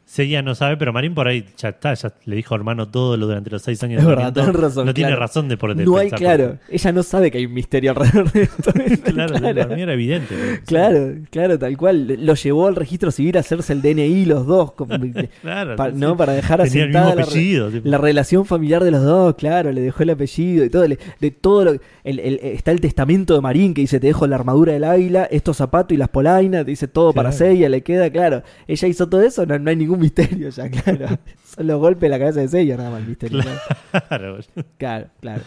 Seiya 0.09 0.41
no 0.41 0.55
sabe, 0.55 0.77
pero 0.77 0.93
Marín 0.93 1.13
por 1.13 1.27
ahí 1.27 1.43
ya 1.57 1.67
está, 1.69 1.93
ya 1.93 2.13
le 2.23 2.37
dijo 2.37 2.55
hermano 2.55 2.87
todo 2.87 3.17
lo 3.17 3.27
durante 3.27 3.49
los 3.49 3.61
seis 3.61 3.83
años 3.83 3.99
Es 3.99 4.05
de 4.05 4.09
verdad, 4.09 4.29
entrenamiento. 4.29 4.59
tenés 4.59 4.69
razón, 4.71 4.85
No 4.85 4.93
tiene 4.93 5.15
razón 5.17 5.49
de 5.49 5.57
por 5.57 5.75
de 5.75 5.83
no 5.83 5.97
hay, 5.97 6.09
claro, 6.11 6.57
ella 6.69 6.91
no 6.93 7.03
sabe 7.03 7.29
que 7.29 7.39
hay 7.39 7.45
un 7.45 7.53
misterio 7.53 7.91
alrededor 7.91 8.31
de 8.31 8.43
esto. 8.43 8.71
Claro, 9.03 9.35
claro. 9.35 9.73
era 9.75 9.93
evidente. 9.93 10.33
¿no? 10.33 10.59
Claro, 10.65 11.15
claro, 11.29 11.59
tal 11.59 11.75
cual. 11.75 12.07
Lo 12.25 12.35
llevó 12.35 12.67
al 12.67 12.75
registro 12.77 13.11
civil 13.11 13.35
a 13.37 13.41
hacerse 13.41 13.73
el 13.73 13.81
DNI 13.81 14.25
los 14.25 14.45
dos, 14.47 14.71
como- 14.73 14.95
Claro, 15.41 15.75
pa- 15.75 15.89
¿no? 15.91 16.11
sí. 16.11 16.15
Para 16.17 16.33
dejar 16.33 16.61
asentada 16.61 17.13
la, 17.15 17.25
re- 17.25 17.97
relación 17.97 18.45
familiar 18.45 18.83
de 18.83 18.91
los 18.91 19.03
dos, 19.03 19.35
claro, 19.35 19.71
le 19.73 19.81
dejó 19.81 20.03
el 20.03 20.11
apellido 20.11 20.63
y 20.63 20.69
todo, 20.69 20.87
le- 20.87 20.99
de 21.19 21.31
todo 21.31 21.65
lo 21.65 21.71
el- 21.71 22.19
el- 22.19 22.39
está 22.41 22.71
el 22.71 22.79
testamento 22.79 23.33
de 23.35 23.41
Marín 23.41 23.73
que 23.73 23.81
dice 23.81 23.99
te 23.99 24.07
dejo 24.07 24.25
la 24.27 24.35
armadura 24.37 24.71
del 24.73 24.85
águila, 24.85 25.25
estos 25.29 25.57
zapatos 25.57 25.93
y 25.93 25.97
las 25.97 26.07
polainas, 26.09 26.63
te 26.63 26.71
dice 26.71 26.87
todo 26.87 27.11
para. 27.13 27.31
Seiya, 27.33 27.67
le 27.67 27.81
queda, 27.81 28.09
claro. 28.09 28.41
Ella 28.67 28.87
hizo 28.87 29.09
todo 29.09 29.21
eso, 29.21 29.45
no, 29.45 29.59
no 29.59 29.69
hay 29.69 29.75
ningún 29.75 29.96
misterio 29.97 30.49
ya, 30.49 30.69
claro. 30.69 31.17
Son 31.55 31.67
los 31.67 31.79
golpes 31.79 32.03
en 32.03 32.11
la 32.11 32.19
cabeza 32.19 32.39
de 32.41 32.47
Seiya 32.47 32.77
nada 32.77 32.89
más 32.91 33.01
el 33.01 33.07
misterio. 33.07 33.41
Claro, 33.41 33.59
Claro, 34.07 34.37
claro. 34.77 35.07
claro. 35.19 35.41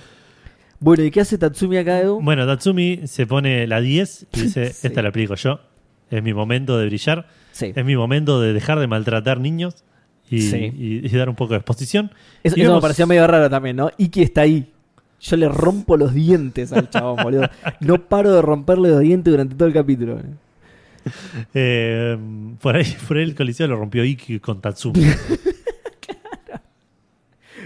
Bueno, 0.79 1.05
¿y 1.05 1.11
qué 1.11 1.21
hace 1.21 1.37
Tatsumi 1.37 1.77
acá, 1.77 2.01
Edu? 2.01 2.21
Bueno, 2.23 2.47
Tatsumi 2.47 3.01
se 3.07 3.27
pone 3.27 3.67
la 3.67 3.81
10 3.81 4.27
y 4.33 4.41
dice, 4.43 4.73
Sí. 4.73 4.87
esta 4.87 5.03
la 5.03 5.11
aplico 5.11 5.35
yo. 5.35 5.61
Es 6.11 6.23
mi 6.23 6.33
momento 6.35 6.79
de 6.79 6.87
brillar. 6.87 7.27
Sí. 7.53 7.73
Es 7.75 7.85
mi 7.85 7.97
momento 7.97 8.41
de 8.41 8.53
dejar 8.53 8.79
de 8.81 8.87
maltratar 8.87 9.39
niños 9.41 9.85
y, 10.31 10.41
Sí. 10.43 10.73
y- 10.77 11.07
y 11.07 11.09
dar 11.17 11.29
un 11.29 11.37
poco 11.37 11.53
de 11.53 11.59
exposición. 11.59 12.11
Eso, 12.43 12.57
Y 12.59 12.63
eso 12.63 12.75
me 12.75 12.81
pareció 12.81 13.07
medio 13.07 13.27
raro 13.27 13.51
también, 13.51 13.77
¿no? 13.77 13.91
Iki 13.99 14.23
está 14.23 14.41
ahí. 14.43 14.73
Yo 15.21 15.37
le 15.37 15.49
rompo 15.49 15.99
los 15.99 16.15
dientes 16.15 16.73
al 16.73 16.89
chabón, 16.89 17.23
boludo. 17.23 17.49
No 17.81 18.09
paro 18.09 18.33
de 18.35 18.41
romperle 18.41 18.89
los 18.89 19.01
dientes 19.01 19.31
durante 19.31 19.55
todo 19.55 19.69
el 19.69 19.75
capítulo. 19.75 20.19
Eh, 21.55 22.17
por, 22.61 22.77
ahí, 22.77 22.97
por 23.09 23.17
ahí 23.17 23.25
el 23.25 23.35
coliseo 23.35 23.67
lo 23.67 23.77
rompió 23.77 24.05
Iki 24.05 24.41
con 24.41 24.61
Tatsumi. 24.61 25.03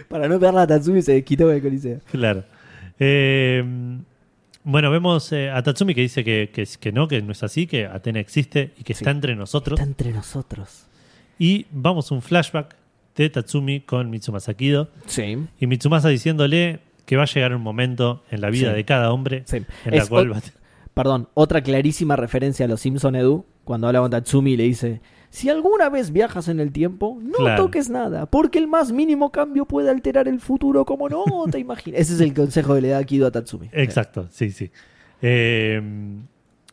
Para 0.09 0.28
no 0.28 0.39
pegarle 0.39 0.61
a 0.61 0.66
Tatsumi 0.66 1.02
se 1.02 1.23
quitó 1.24 1.51
el 1.51 1.62
coliseo. 1.62 2.01
claro. 2.11 2.44
Eh, 2.98 3.65
bueno, 4.62 4.90
vemos 4.90 5.31
eh, 5.32 5.51
a 5.51 5.62
Tatsumi 5.62 5.94
que 5.94 6.01
dice 6.02 6.23
que, 6.24 6.51
que, 6.55 6.65
que 6.81 6.93
no, 6.93 7.09
que 7.09 7.20
no 7.20 7.32
es 7.32 7.43
así, 7.43 7.66
que 7.66 7.86
Atena 7.86 8.20
existe 8.20 8.73
y 8.78 8.85
que 8.85 8.94
Sí. 8.94 9.02
está 9.02 9.11
entre 9.11 9.35
nosotros. 9.36 9.78
Está 9.78 9.89
entre 9.89 10.12
nosotros. 10.12 10.86
Y 11.39 11.66
vamos 11.73 12.11
a 12.11 12.15
un 12.15 12.23
flashback 12.23 12.77
de 13.16 13.28
Tatsumi 13.31 13.81
con 13.81 14.11
Mitsumasa 14.11 14.55
Kido. 14.55 14.90
Sí. 15.06 15.36
Y 15.61 15.66
Mitsumasa 15.66 16.09
diciéndole 16.09 16.81
que 17.05 17.16
va 17.16 17.24
a 17.24 17.27
llegar 17.27 17.55
un 17.55 17.62
momento 17.62 18.24
en 18.31 18.40
la 18.40 18.48
vida 18.51 18.70
Sí. 18.70 18.77
de 18.77 18.85
cada 18.85 19.12
hombre 19.12 19.43
sí. 19.47 19.56
en 19.85 19.90
la 19.90 19.97
Es 20.02 20.09
cual 20.09 20.31
o- 20.31 20.32
va 20.35 20.39
a- 20.39 20.43
Perdón, 20.94 21.28
otra 21.34 21.60
clarísima 21.62 22.14
referencia 22.16 22.66
a 22.66 22.68
los 22.68 22.80
Simpson 22.80 23.16
Edu, 23.16 23.44
cuando 23.64 23.86
habla 23.88 24.00
con 24.00 24.10
Tatsumi 24.10 24.52
y 24.52 24.56
le 24.56 24.62
dice, 24.64 25.00
si 25.30 25.48
alguna 25.50 25.88
vez 25.88 26.12
viajas 26.12 26.46
en 26.48 26.60
el 26.60 26.70
tiempo, 26.70 27.18
no 27.20 27.38
Claro. 27.38 27.64
toques 27.64 27.90
nada, 27.90 28.26
porque 28.26 28.58
el 28.58 28.68
más 28.68 28.92
mínimo 28.92 29.32
cambio 29.32 29.64
puede 29.66 29.90
alterar 29.90 30.28
el 30.28 30.38
futuro 30.38 30.84
como 30.84 31.08
no 31.08 31.24
te 31.50 31.58
imaginas. 31.58 32.00
Ese 32.00 32.14
es 32.14 32.20
el 32.20 32.32
consejo 32.32 32.74
que 32.76 32.80
le 32.82 32.88
da 32.88 33.02
Kido 33.02 33.26
a 33.26 33.30
Tatsumi. 33.32 33.68
Exacto, 33.72 34.28
sí, 34.30 34.50
sí. 34.52 34.70
Eh, 35.20 35.82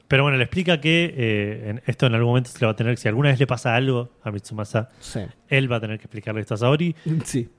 pero 0.07 0.23
bueno, 0.23 0.37
le 0.37 0.43
explica 0.43 0.79
que 0.81 1.13
eh, 1.17 1.69
en- 1.69 1.81
esto 1.87 2.05
en 2.05 2.13
algún 2.13 2.29
momento 2.31 2.49
se 2.51 2.59
le 2.59 2.65
va 2.67 2.73
a 2.73 2.75
tener, 2.75 2.97
si 2.97 3.07
alguna 3.07 3.29
vez 3.29 3.39
le 3.39 3.47
pasa 3.47 3.73
algo 3.75 4.09
a 4.23 4.29
Mitsumasa, 4.31 4.89
Sí. 4.99 5.21
él 5.47 5.71
va 5.71 5.77
a 5.77 5.79
tener 5.81 5.97
que 5.97 6.03
explicarle 6.03 6.41
esto 6.41 6.53
a 6.53 6.57
Saori. 6.57 6.95
Sí. 7.25 7.49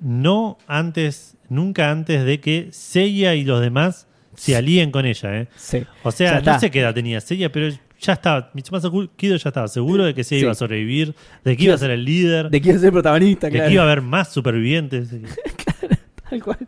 No 0.00 0.56
antes, 0.66 1.36
nunca 1.50 1.90
antes 1.90 2.24
de 2.24 2.40
que 2.40 2.68
Seiya 2.72 3.34
y 3.34 3.44
los 3.44 3.60
demás 3.60 4.08
se 4.36 4.56
alíen 4.56 4.90
con 4.90 5.04
ella. 5.06 5.40
¿eh? 5.40 5.48
Sí. 5.56 5.82
O 6.02 6.10
sea, 6.12 6.40
no 6.40 6.58
sé 6.60 6.70
qué 6.70 6.80
edad 6.80 6.94
tenía 6.94 7.20
Seiya, 7.20 7.50
pero 7.50 7.68
ya 7.98 8.12
estaba, 8.12 8.50
Mitsumasa 8.54 8.88
Kido 9.16 9.36
ya 9.36 9.48
estaba 9.48 9.68
seguro 9.68 10.04
de 10.04 10.14
que 10.14 10.22
Sí. 10.24 10.36
iba 10.36 10.52
a 10.52 10.54
sobrevivir, 10.54 11.14
de 11.44 11.56
que 11.56 11.64
iba 11.64 11.74
a 11.74 11.78
ser 11.78 11.90
el 11.90 12.04
líder, 12.04 12.50
De 12.50 12.60
quiero 12.60 12.78
ser 12.78 12.92
protagonista, 12.92 13.46
de 13.48 13.52
claro. 13.54 13.68
que 13.68 13.74
iba 13.74 13.82
a 13.82 13.86
haber 13.86 14.02
más 14.02 14.32
supervivientes. 14.32 15.08
Tal 16.30 16.42
cual. 16.42 16.58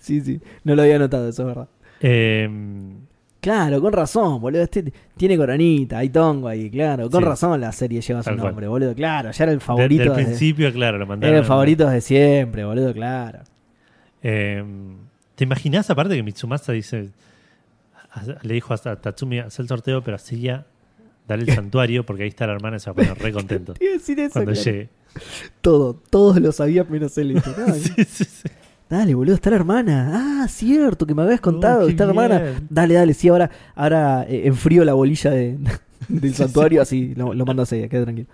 Sí, 0.00 0.20
sí. 0.20 0.40
No 0.64 0.74
lo 0.74 0.82
había 0.82 0.98
notado, 0.98 1.28
eso 1.28 1.42
es 1.42 1.48
verdad. 1.48 1.68
Eh, 2.00 2.48
Claro, 3.38 3.80
con 3.80 3.92
razón, 3.92 4.40
boludo. 4.40 4.62
Este 4.62 4.92
tiene 5.16 5.36
coronita, 5.36 5.98
hay 5.98 6.08
tongo 6.08 6.48
ahí, 6.48 6.68
claro. 6.68 7.08
Con 7.08 7.22
Sí. 7.22 7.28
razón 7.28 7.60
la 7.60 7.70
serie 7.70 8.00
lleva 8.00 8.20
su 8.20 8.24
Tal 8.30 8.38
cual. 8.38 8.48
nombre, 8.48 8.66
boludo. 8.66 8.92
Claro, 8.92 9.30
ya 9.30 9.44
era 9.44 9.52
el 9.52 9.60
favorito. 9.60 10.02
del 10.02 10.12
desde- 10.12 10.24
principio, 10.24 10.72
claro, 10.72 10.98
lo 10.98 11.06
mandaron. 11.06 11.32
era 11.32 11.38
el 11.42 11.46
favorito 11.46 11.88
de 11.88 12.00
siempre, 12.00 12.64
boludo, 12.64 12.92
claro. 12.92 13.40
Eh, 14.20 14.64
¿Te 15.36 15.44
imaginas 15.44 15.88
aparte 15.90 16.16
que 16.16 16.22
Mitsumasa 16.22 16.72
dice, 16.72 17.10
a- 18.12 18.24
le 18.42 18.54
dijo 18.54 18.74
a 18.74 18.78
Tatsumi, 18.78 19.38
haz 19.38 19.58
el 19.60 19.68
sorteo, 19.68 20.02
pero 20.02 20.16
así 20.16 20.40
ya, 20.40 20.66
dale 21.28 21.44
el 21.44 21.50
santuario, 21.54 22.04
porque 22.04 22.24
ahí 22.24 22.28
está 22.28 22.46
la 22.46 22.54
hermana 22.54 22.78
y 22.78 22.80
se 22.80 22.86
va 22.90 22.92
a 22.92 22.94
poner 22.96 23.18
re 23.18 23.32
contento 23.32 23.74
Te 23.78 23.84
iba 23.84 23.94
a 23.94 23.98
decir 23.98 24.18
eso, 24.20 24.32
cuando 24.32 24.52
claro. 24.52 24.64
llegue. 24.64 24.88
Todo, 25.60 25.94
todos 26.10 26.40
lo 26.40 26.52
sabían 26.52 26.86
menos 26.90 27.16
él. 27.18 27.40
Sí, 27.96 28.04
sí, 28.04 28.24
sí. 28.24 28.48
Dale, 28.88 29.14
boludo, 29.14 29.34
está 29.34 29.50
la 29.50 29.56
hermana. 29.56 30.42
Ah, 30.42 30.48
cierto, 30.48 31.06
que 31.06 31.14
me 31.14 31.22
habías 31.22 31.40
contado, 31.40 31.78
Oh, 31.78 31.80
que 31.80 31.86
qué 31.86 31.90
está 31.92 32.04
la 32.04 32.10
hermana. 32.10 32.60
Dale, 32.70 32.94
dale, 32.94 33.14
sí, 33.14 33.28
ahora, 33.28 33.50
ahora 33.74 34.24
eh, 34.28 34.42
enfrío 34.46 34.84
la 34.84 34.92
bolilla 34.94 35.30
de, 35.32 35.58
del 36.08 36.34
santuario, 36.34 36.80
así 36.82 37.14
lo, 37.16 37.34
lo 37.34 37.44
mando 37.44 37.62
a 37.62 37.66
seguir, 37.66 37.88
quede 37.88 38.04
tranquilo. 38.04 38.28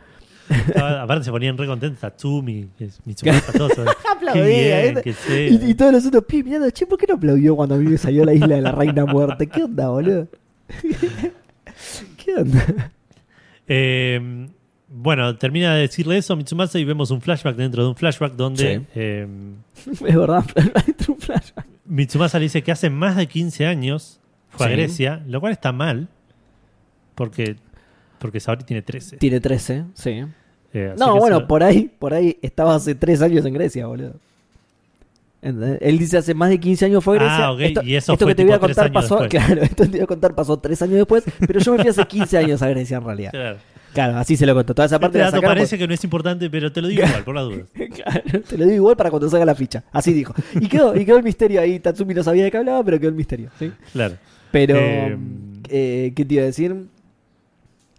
Aparte 0.76 1.24
se 1.24 1.30
ponían 1.30 1.56
re 1.56 1.66
contentos 1.66 2.00
Tatsumi, 2.00 2.68
que 2.76 2.84
es 2.86 3.00
Mitsumasa, 3.06 3.52
todos. 3.52 3.72
Aplaudía, 4.16 4.42
bien, 4.82 4.98
¿eh? 4.98 5.02
que. 5.02 5.48
Y, 5.48 5.70
y 5.70 5.74
todos 5.74 5.92
los 5.92 6.06
otros 6.06 6.24
pibes 6.24 6.46
mirando, 6.46 6.70
che, 6.70 6.86
¿por 6.86 6.98
qué 6.98 7.06
no 7.08 7.14
aplaudió 7.14 7.56
cuando 7.56 7.74
a 7.74 7.78
me 7.78 7.96
salió 7.98 8.24
la 8.24 8.34
isla 8.34 8.56
de 8.56 8.62
la 8.62 8.72
reina 8.72 9.04
muerte? 9.06 9.46
¿Qué 9.46 9.62
onda, 9.64 9.88
boludo? 9.88 10.28
¿Qué 12.16 12.34
onda? 12.36 12.90
Eh, 13.68 14.48
bueno, 14.88 15.36
termina 15.36 15.74
de 15.74 15.82
decirle 15.82 16.18
eso 16.18 16.34
a 16.34 16.36
Mitsumasa 16.36 16.78
y 16.78 16.84
vemos 16.84 17.10
un 17.10 17.20
flashback 17.20 17.56
dentro 17.56 17.82
de 17.82 17.88
un 17.88 17.96
flashback 17.96 18.34
donde 18.34 18.78
Sí. 18.78 18.86
eh, 18.94 19.26
Es 19.86 20.00
verdad, 20.02 20.44
es 21.00 21.08
un 21.08 21.18
flashback. 21.18 21.66
Mitsumasa 21.86 22.38
le 22.38 22.44
dice 22.44 22.62
que 22.62 22.72
hace 22.72 22.90
más 22.90 23.16
de 23.16 23.26
15 23.26 23.66
años 23.66 24.20
fue 24.50 24.66
a. 24.66 24.70
Grecia, 24.70 25.22
lo 25.26 25.40
cual 25.40 25.52
está 25.52 25.72
mal, 25.72 26.08
porque, 27.14 27.56
porque 28.22 28.40
Saori 28.40 28.64
tiene 28.64 28.80
13. 28.82 29.16
Tiene 29.18 29.40
13, 29.40 29.84
sí. 29.94 30.22
Eh, 30.72 30.94
No, 30.98 31.18
bueno, 31.18 31.38
eso- 31.38 31.46
por 31.48 31.62
ahí, 31.62 31.90
por 31.98 32.14
ahí 32.14 32.38
estaba 32.40 32.74
hace 32.74 32.94
3 32.94 33.20
años 33.20 33.44
en 33.44 33.52
Grecia, 33.52 33.86
boludo. 33.86 34.14
¿Entendés? 35.42 35.78
Él 35.82 35.98
dice 35.98 36.18
hace 36.18 36.34
más 36.34 36.50
de 36.50 36.60
15 36.60 36.84
años 36.84 37.02
fue 37.02 37.16
a 37.16 37.18
Grecia. 37.18 37.44
Ah, 37.46 37.52
ok, 37.52 37.60
Esto, 37.60 37.82
y 37.82 37.96
eso 37.96 38.12
esto 38.12 38.24
fue 38.24 38.32
que 38.32 38.36
te 38.36 38.44
voy 38.44 38.52
a 38.52 38.58
contar 38.60 38.92
pasó, 38.92 39.18
después. 39.18 39.30
claro, 39.44 39.62
esto 39.62 39.82
que 39.84 39.88
te 39.90 39.96
voy 39.98 40.04
a 40.04 40.06
contar 40.06 40.34
pasó 40.34 40.56
3 40.56 40.80
años 40.82 40.94
después, 40.96 41.24
pero 41.46 41.58
yo 41.60 41.72
me 41.72 41.78
fui 41.80 41.88
hace 41.90 42.04
15 42.06 42.38
años 42.38 42.62
a 42.62 42.68
Grecia 42.68 42.96
en 42.98 43.04
realidad. 43.04 43.30
Claro. 43.32 43.58
Claro, 43.92 44.16
así 44.16 44.36
se 44.36 44.46
lo 44.46 44.54
contó. 44.54 44.74
Toda 44.74 44.86
esa 44.86 44.98
parte 44.98 45.18
Este 45.18 45.18
la 45.18 45.24
dato 45.26 45.36
sacaron 45.36 45.56
parece 45.56 45.76
que 45.76 45.86
no 45.86 45.92
es 45.92 46.02
importante, 46.04 46.48
pero 46.48 46.72
te 46.72 46.80
lo 46.80 46.88
digo 46.88 47.04
igual, 47.04 47.24
por 47.24 47.34
las 47.34 47.44
dudas. 47.44 47.66
Claro, 47.94 48.40
te 48.48 48.56
lo 48.56 48.64
digo 48.64 48.76
igual 48.76 48.96
para 48.96 49.10
cuando 49.10 49.28
salga 49.28 49.44
la 49.44 49.54
ficha. 49.54 49.84
Así 49.92 50.14
dijo. 50.14 50.32
Y 50.58 50.66
quedó, 50.68 50.96
y 50.96 51.04
quedó 51.04 51.18
el 51.18 51.22
misterio 51.24 51.60
ahí. 51.60 51.78
Tatsumi 51.78 52.14
no 52.14 52.22
sabía 52.22 52.44
de 52.44 52.50
qué 52.50 52.56
hablaba, 52.56 52.82
pero 52.84 52.98
quedó 52.98 53.10
el 53.10 53.14
misterio. 53.16 53.50
¿sí? 53.58 53.70
Claro. 53.92 54.14
Pero, 54.50 54.76
Eh, 54.78 55.18
eh, 55.68 56.12
¿qué 56.16 56.24
te 56.24 56.34
iba 56.34 56.42
a 56.44 56.46
decir? 56.46 56.74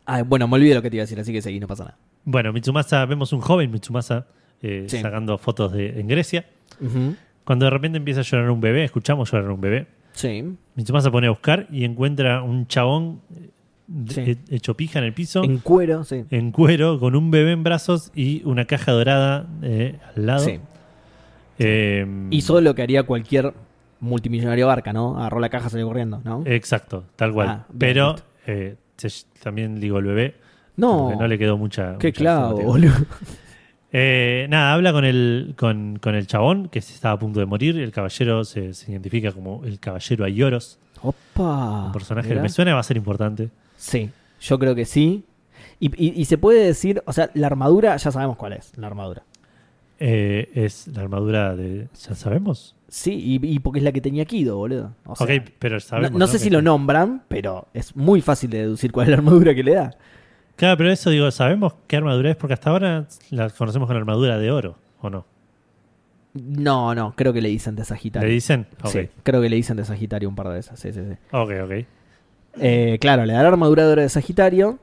Ah, 0.05 0.23
bueno, 0.23 0.47
me 0.47 0.55
olvidé 0.55 0.75
lo 0.75 0.81
que 0.81 0.89
te 0.89 0.97
iba 0.97 1.01
a 1.01 1.05
decir, 1.05 1.19
así 1.19 1.31
que 1.31 1.41
seguí, 1.41 1.59
no 1.59 1.67
pasa 1.67 1.85
nada. 1.85 1.97
Bueno, 2.25 2.51
Mitsumasa, 2.53 3.05
vemos 3.05 3.31
un 3.33 3.41
joven 3.41 3.71
Mitsumasa 3.71 4.27
eh, 4.61 4.85
Sí. 4.87 4.99
sacando 4.99 5.37
fotos 5.37 5.71
de, 5.73 5.99
en 5.99 6.07
Grecia. 6.07 6.45
Ujú. 6.81 7.15
Cuando 7.43 7.65
de 7.65 7.71
repente 7.71 7.97
empieza 7.97 8.21
a 8.21 8.23
llorar 8.23 8.49
un 8.49 8.61
bebé, 8.61 8.83
escuchamos 8.85 9.31
llorar 9.31 9.49
un 9.51 9.61
bebé. 9.61 9.87
Sí. 10.13 10.55
Mitsumasa 10.75 11.11
pone 11.11 11.27
a 11.27 11.31
buscar 11.31 11.67
y 11.71 11.83
encuentra 11.85 12.41
un 12.43 12.67
chabón 12.67 13.21
eh, 13.35 13.49
Sí. 14.07 14.37
hecho 14.49 14.75
pija 14.75 14.99
en 14.99 15.05
el 15.05 15.13
piso, 15.13 15.43
En 15.43 15.51
en, 15.51 15.57
cuero, 15.59 16.03
sí. 16.05 16.23
cuero, 16.53 16.99
con 16.99 17.15
un 17.15 17.29
bebé 17.31 17.51
en 17.51 17.63
brazos 17.63 18.11
y 18.15 18.41
una 18.45 18.63
caja 18.65 18.93
dorada 18.93 19.45
eh, 19.61 19.99
al 20.15 20.25
lado. 20.25 20.39
Sí. 20.45 20.59
Eh, 21.59 22.05
Hizo 22.31 22.61
lo 22.61 22.73
que 22.75 22.81
haría 22.81 23.03
cualquier 23.03 23.53
multimillonario 23.99 24.67
barca, 24.67 24.93
¿no? 24.93 25.17
Agarró 25.19 25.39
la 25.39 25.49
caja, 25.49 25.69
salió 25.69 25.87
corriendo, 25.87 26.21
¿no? 26.23 26.43
Exacto, 26.45 27.03
tal 27.15 27.33
cual. 27.33 27.47
Ah, 27.49 27.65
bien, 27.69 27.79
Pero 27.79 28.15
eh, 28.47 28.75
se- 28.97 29.25
también 29.41 29.79
digo 29.79 29.99
el 29.99 30.05
bebé. 30.05 30.35
no, 30.77 31.03
porque 31.05 31.17
no 31.19 31.27
le 31.27 31.37
quedó 31.37 31.57
mucha. 31.57 31.97
qué 31.99 32.07
mucha 32.07 32.19
clavo, 32.19 32.61
boludo. 32.61 32.93
Eh, 33.95 34.47
nada, 34.49 34.73
habla 34.73 34.91
con 34.91 35.05
el, 35.05 35.53
con, 35.55 35.99
con 35.99 36.15
el 36.15 36.25
chabón 36.25 36.67
que 36.69 36.79
estaba 36.79 37.13
a 37.13 37.19
punto 37.19 37.39
de 37.39 37.45
morir. 37.45 37.77
El 37.77 37.91
caballero 37.91 38.43
se, 38.43 38.73
se 38.73 38.91
identifica 38.91 39.31
como 39.31 39.63
el 39.65 39.79
caballero 39.79 40.25
Ayoros, 40.25 40.79
Opa. 41.03 41.85
un 41.85 41.91
personaje 41.91 42.29
que 42.33 42.41
me 42.41 42.49
suena 42.49 42.73
va 42.73 42.79
a 42.79 42.83
ser 42.83 42.97
importante. 42.97 43.49
Sí, 43.77 44.09
yo 44.41 44.57
creo 44.57 44.73
que 44.73 44.85
sí. 44.85 45.23
Y, 45.79 45.91
y- 46.03 46.19
y 46.19 46.25
se 46.25 46.39
puede 46.39 46.65
decir, 46.65 47.03
o 47.05 47.13
sea, 47.13 47.29
la 47.35 47.45
armadura, 47.45 47.95
ya 47.97 48.11
sabemos 48.11 48.35
cuál 48.35 48.53
es, 48.53 48.75
la 48.77 48.87
armadura. 48.87 49.21
Eh, 49.99 50.49
es 50.55 50.87
la 50.87 51.03
armadura 51.03 51.55
de. 51.55 51.87
¿Ya 52.07 52.15
sabemos? 52.15 52.75
Sí, 52.93 53.11
y, 53.41 53.53
y 53.55 53.57
porque 53.57 53.79
es 53.79 53.83
la 53.83 53.91
que 53.91 54.01
tenía 54.01 54.23
Kido, 54.23 54.55
boludo. 54.55 54.93
O 55.07 55.15
sea, 55.15 55.25
ok, 55.25 55.43
pero 55.57 55.77
no, 55.77 55.79
sabemos. 55.79 56.11
no 56.19 56.27
sé 56.27 56.37
si 56.37 56.51
lo 56.51 56.61
nombran, 56.61 57.23
pero 57.27 57.67
es 57.73 57.95
muy 57.95 58.21
fácil 58.21 58.51
de 58.51 58.59
deducir 58.59 58.91
cuál 58.91 59.05
es 59.07 59.09
la 59.09 59.17
armadura 59.17 59.55
que 59.55 59.63
le 59.63 59.73
da. 59.73 59.95
Claro, 60.57 60.77
pero 60.77 60.91
eso 60.91 61.09
digo, 61.09 61.31
¿sabemos 61.31 61.73
qué 61.87 61.97
armadura 61.97 62.29
es? 62.29 62.35
Porque 62.35 62.53
hasta 62.53 62.69
ahora 62.69 63.07
la 63.31 63.49
conocemos 63.49 63.87
con 63.87 63.97
armadura 63.97 64.37
de 64.37 64.51
oro, 64.51 64.75
¿o 65.01 65.09
no? 65.09 65.25
No, 66.35 66.93
no, 66.93 67.15
creo 67.15 67.33
que 67.33 67.41
le 67.41 67.49
dicen 67.49 67.75
de 67.75 67.83
Sagitario. 67.83 68.27
¿Le 68.27 68.33
dicen? 68.35 68.67
Ok, 68.83 68.89
Sí, 68.91 69.09
creo 69.23 69.41
que 69.41 69.49
le 69.49 69.55
dicen 69.55 69.75
de 69.77 69.85
Sagitario 69.85 70.29
un 70.29 70.35
par 70.35 70.49
de 70.49 70.59
esas. 70.59 70.79
Sí, 70.79 70.93
sí, 70.93 70.99
sí. 71.01 71.15
ok, 71.31 71.51
ok. 71.63 71.71
Eh, 72.59 72.99
claro, 73.01 73.25
le 73.25 73.33
da 73.33 73.41
la 73.41 73.47
armadura 73.49 73.87
de 73.87 73.91
oro 73.93 74.01
de 74.03 74.09
Sagitario 74.09 74.77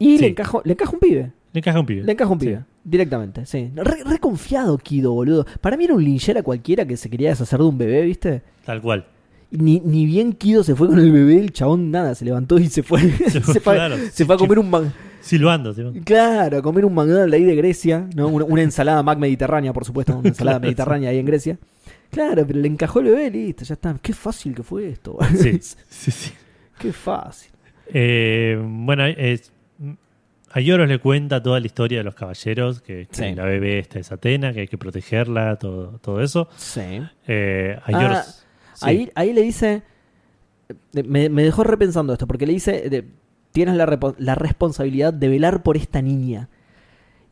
y 0.00 0.16
Sí. 0.16 0.22
le, 0.22 0.26
encaja, 0.30 0.58
le 0.64 0.72
encaja 0.72 0.90
un 0.92 0.98
pibe. 0.98 1.30
Le 1.52 1.58
encaja 1.60 1.78
un 1.78 1.86
pibe. 1.86 2.02
Le 2.02 2.10
encaja 2.12 2.32
un 2.32 2.40
Sí. 2.40 2.46
Directamente, 2.84 3.46
sí. 3.46 3.70
Re, 3.76 4.02
re 4.04 4.18
confiado 4.18 4.76
Kido, 4.78 5.12
boludo. 5.12 5.46
Para 5.60 5.76
mí 5.76 5.84
era 5.84 5.94
un 5.94 6.02
linchera 6.04 6.42
cualquiera 6.42 6.84
que 6.86 6.96
se 6.96 7.08
quería 7.08 7.28
deshacer 7.30 7.58
de 7.60 7.64
un 7.66 7.78
bebé, 7.78 8.02
¿viste? 8.02 8.42
Tal 8.64 8.80
cual. 8.82 9.06
Ni, 9.50 9.80
ni 9.80 10.06
bien 10.06 10.32
Kido 10.32 10.64
se 10.64 10.74
fue 10.74 10.88
con 10.88 10.98
el 10.98 11.12
bebé, 11.12 11.38
el 11.38 11.52
chabón 11.52 11.90
nada, 11.90 12.14
se 12.14 12.24
levantó 12.24 12.58
y 12.58 12.68
se 12.68 12.82
fue. 12.82 13.00
Se, 13.28 13.40
fue, 13.40 13.54
fue, 13.60 13.74
claro. 13.74 13.96
se 14.12 14.24
fue 14.24 14.34
a 14.34 14.38
comer 14.38 14.58
un 14.58 14.70
man- 14.70 14.92
Silbando. 15.20 15.72
¿sí? 15.72 15.82
Claro, 16.04 16.58
a 16.58 16.62
comer 16.62 16.84
un 16.84 16.94
McDonald's 16.94 17.32
ahí 17.34 17.44
de 17.44 17.54
Grecia, 17.54 18.08
¿no? 18.16 18.26
Una, 18.28 18.44
una 18.46 18.62
ensalada 18.62 19.02
Mac 19.04 19.18
mediterránea, 19.18 19.72
por 19.72 19.84
supuesto, 19.84 20.16
una 20.18 20.28
ensalada 20.30 20.56
Claro, 20.58 20.66
mediterránea 20.68 21.10
ahí 21.10 21.18
en 21.18 21.26
Grecia. 21.26 21.58
Claro, 22.10 22.44
pero 22.46 22.58
le 22.58 22.66
encajó 22.66 22.98
el 22.98 23.06
bebé, 23.06 23.30
listo, 23.30 23.64
ya 23.64 23.74
está. 23.74 23.96
Qué 24.02 24.12
fácil 24.12 24.54
que 24.54 24.62
fue 24.64 24.88
esto. 24.88 25.16
Sí, 25.36 25.60
sí, 25.88 26.10
sí. 26.10 26.32
Qué 26.78 26.92
fácil. 26.92 27.52
Eh, 27.94 28.60
bueno, 28.60 29.06
es, 29.06 29.52
a 30.52 30.60
Yoros 30.60 30.88
le 30.88 30.98
cuenta 30.98 31.42
toda 31.42 31.60
la 31.60 31.66
historia 31.66 31.98
de 31.98 32.04
los 32.04 32.14
caballeros, 32.14 32.80
que, 32.82 33.06
que 33.06 33.14
Sí. 33.30 33.34
la 33.34 33.44
bebé 33.44 33.78
esta 33.78 33.98
es 33.98 34.12
Atena, 34.12 34.52
que 34.52 34.60
hay 34.60 34.68
que 34.68 34.78
protegerla, 34.78 35.56
todo, 35.56 35.98
todo 36.00 36.20
eso. 36.22 36.48
Sí. 36.56 37.00
Eh, 37.26 37.78
a 37.84 37.90
Ah, 37.92 38.22
sí. 38.74 38.84
Ahí, 38.86 39.10
ahí 39.14 39.32
le 39.32 39.42
dice. 39.42 39.82
eh, 40.68 41.02
Me, 41.04 41.28
me 41.28 41.42
dejó 41.44 41.64
repensando 41.64 42.12
esto, 42.12 42.26
porque 42.26 42.46
le 42.46 42.52
dice: 42.54 42.88
de- 42.90 43.04
Tienes 43.52 43.76
la, 43.76 43.84
repo- 43.86 44.14
la 44.18 44.34
responsabilidad 44.34 45.12
de 45.12 45.28
velar 45.28 45.62
por 45.62 45.76
esta 45.76 46.00
niña. 46.00 46.48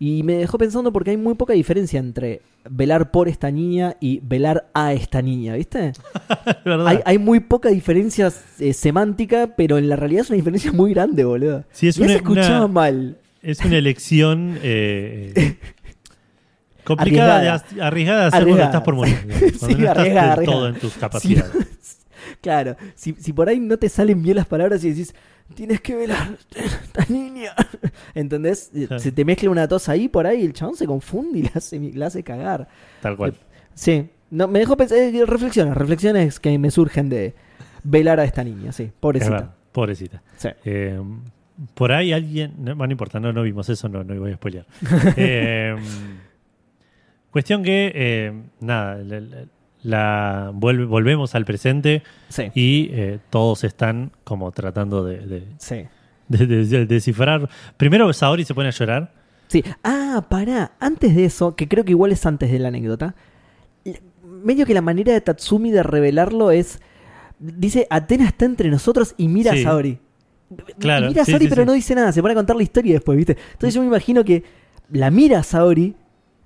Y 0.02 0.22
me 0.22 0.32
dejó 0.36 0.56
pensando 0.56 0.92
porque 0.94 1.10
hay 1.10 1.18
muy 1.18 1.34
poca 1.34 1.52
diferencia 1.52 2.00
entre 2.00 2.40
velar 2.68 3.10
por 3.10 3.28
esta 3.28 3.50
niña 3.50 3.96
y 4.00 4.20
velar 4.20 4.70
a 4.72 4.94
esta 4.94 5.20
niña, 5.20 5.54
¿viste? 5.56 5.92
Hay, 6.86 7.00
hay 7.04 7.18
muy 7.18 7.40
poca 7.40 7.68
diferencia 7.68 8.32
eh, 8.60 8.72
semántica, 8.72 9.54
pero 9.58 9.76
en 9.76 9.90
la 9.90 9.96
realidad 9.96 10.22
es 10.22 10.30
una 10.30 10.36
diferencia 10.38 10.72
muy 10.72 10.94
grande, 10.94 11.22
boludo. 11.24 11.64
Sí, 11.70 11.86
es 11.88 11.96
Ya 11.96 12.04
una- 12.04 12.12
se 12.14 12.16
escuchaba 12.18 12.58
una- 12.64 12.68
mal. 12.68 13.18
Es 13.42 13.60
una 13.62 13.76
elección 13.76 14.58
eh, 14.62 15.32
eh, 15.36 15.56
complicada, 16.84 17.40
de 17.40 17.48
Arriesgada. 17.50 17.76
hac- 17.76 17.82
arriesgada 17.86 18.20
de 18.22 18.26
hacer 18.28 18.44
cuando 18.46 18.54
Arriesgada. 18.54 18.70
estás 18.70 18.82
por 18.82 18.94
morir. 18.94 19.16
Sí, 19.52 19.58
cuando 19.58 19.94
no 19.94 20.02
estás 20.02 20.44
todo 20.44 20.68
en 20.68 20.74
tus 20.76 20.92
capacidades. 20.94 21.98
Claro, 22.40 22.76
si, 22.94 23.12
si 23.18 23.32
por 23.34 23.48
ahí 23.48 23.60
no 23.60 23.76
te 23.76 23.88
salen 23.90 24.22
bien 24.22 24.36
las 24.36 24.46
palabras 24.46 24.82
y 24.84 24.90
decís, 24.90 25.14
tienes 25.54 25.80
que 25.80 25.94
velar 25.96 26.36
esta 26.54 27.04
niña, 27.12 27.52
¿entendés? 28.14 28.70
Eh, 28.74 28.86
Claro. 28.86 29.00
Se 29.02 29.12
te 29.12 29.24
mezcla 29.24 29.50
una 29.50 29.66
tos 29.68 29.88
ahí 29.88 30.08
por 30.08 30.26
ahí 30.26 30.44
el 30.44 30.52
chabón 30.52 30.76
se 30.76 30.86
confunde 30.86 31.38
y 31.40 31.42
la 31.42 31.50
hace, 31.54 31.78
la 31.94 32.06
hace 32.06 32.22
cagar. 32.22 32.68
Tal 33.02 33.16
cual. 33.16 33.34
Sí, 33.74 34.08
no, 34.30 34.46
me 34.48 34.58
dejó 34.58 34.76
pensar, 34.76 34.98
eh, 34.98 35.24
reflexiones, 35.26 35.74
reflexiones 35.76 36.38
que 36.40 36.58
me 36.58 36.70
surgen 36.70 37.08
de 37.08 37.34
velar 37.82 38.20
a 38.20 38.24
esta 38.24 38.44
niña, 38.44 38.72
sí, 38.72 38.90
pobrecita. 39.00 39.30
verdad, 39.32 39.54
pobrecita. 39.72 40.22
Sí. 40.36 40.48
Eh, 40.64 41.00
por 41.74 41.92
ahí 41.92 42.12
alguien. 42.12 42.54
No, 42.58 42.74
no 42.74 42.90
importa, 42.90 43.20
no, 43.20 43.32
no 43.32 43.42
vimos 43.42 43.68
eso, 43.68 43.88
no, 43.88 44.02
no 44.04 44.18
voy 44.18 44.32
a 44.32 44.36
spoilear. 44.36 44.66
Eh, 45.16 45.76
cuestión 47.30 47.62
que, 47.62 47.92
eh, 47.94 48.32
nada, 48.60 48.96
la- 48.96 49.44
la- 49.82 50.50
vuelve- 50.54 50.86
volvemos 50.86 51.34
al 51.34 51.44
presente 51.44 52.02
Sí, 52.28 52.50
y 52.54 52.90
eh, 52.92 53.18
todos 53.30 53.64
están 53.64 54.12
como 54.24 54.50
tratando 54.52 55.04
de, 55.04 55.18
de- 55.26 55.44
sí. 55.58 55.84
de- 56.28 56.46
de- 56.46 56.64
de 56.66 56.86
descifrar. 56.86 57.48
Primero 57.76 58.12
Saori 58.12 58.44
se 58.44 58.54
pone 58.54 58.68
a 58.68 58.72
llorar. 58.72 59.12
Sí. 59.48 59.64
Ah, 59.82 60.26
pará. 60.28 60.72
Antes 60.78 61.16
de 61.16 61.24
eso, 61.24 61.56
que 61.56 61.66
creo 61.66 61.84
que 61.84 61.90
igual 61.92 62.12
es 62.12 62.24
antes 62.26 62.52
de 62.52 62.58
la 62.58 62.68
anécdota, 62.68 63.14
medio 64.44 64.64
que 64.66 64.74
la 64.74 64.80
manera 64.82 65.12
de 65.12 65.20
Tatsumi 65.20 65.70
de 65.70 65.82
revelarlo 65.82 66.50
es. 66.50 66.80
Dice, 67.38 67.86
Atena 67.90 68.26
está 68.26 68.44
entre 68.44 68.68
nosotros 68.70 69.14
y 69.16 69.28
mira 69.28 69.52
Sí. 69.52 69.60
a 69.60 69.64
Saori. 69.64 69.98
Claro, 70.78 71.06
Y 71.06 71.08
mira 71.10 71.22
a 71.22 71.24
Saori, 71.24 71.48
pero 71.48 71.64
no 71.64 71.72
dice 71.72 71.94
nada. 71.94 72.12
Se 72.12 72.20
pone 72.20 72.32
a 72.32 72.36
contar 72.36 72.54
la 72.56 72.62
historia 72.62 72.92
después, 72.92 73.16
¿viste? 73.16 73.36
Entonces 73.52 73.74
yo 73.74 73.80
me 73.80 73.86
imagino 73.86 74.24
que 74.24 74.44
la 74.92 75.10
mira 75.10 75.38
a 75.38 75.42
Saori 75.42 75.94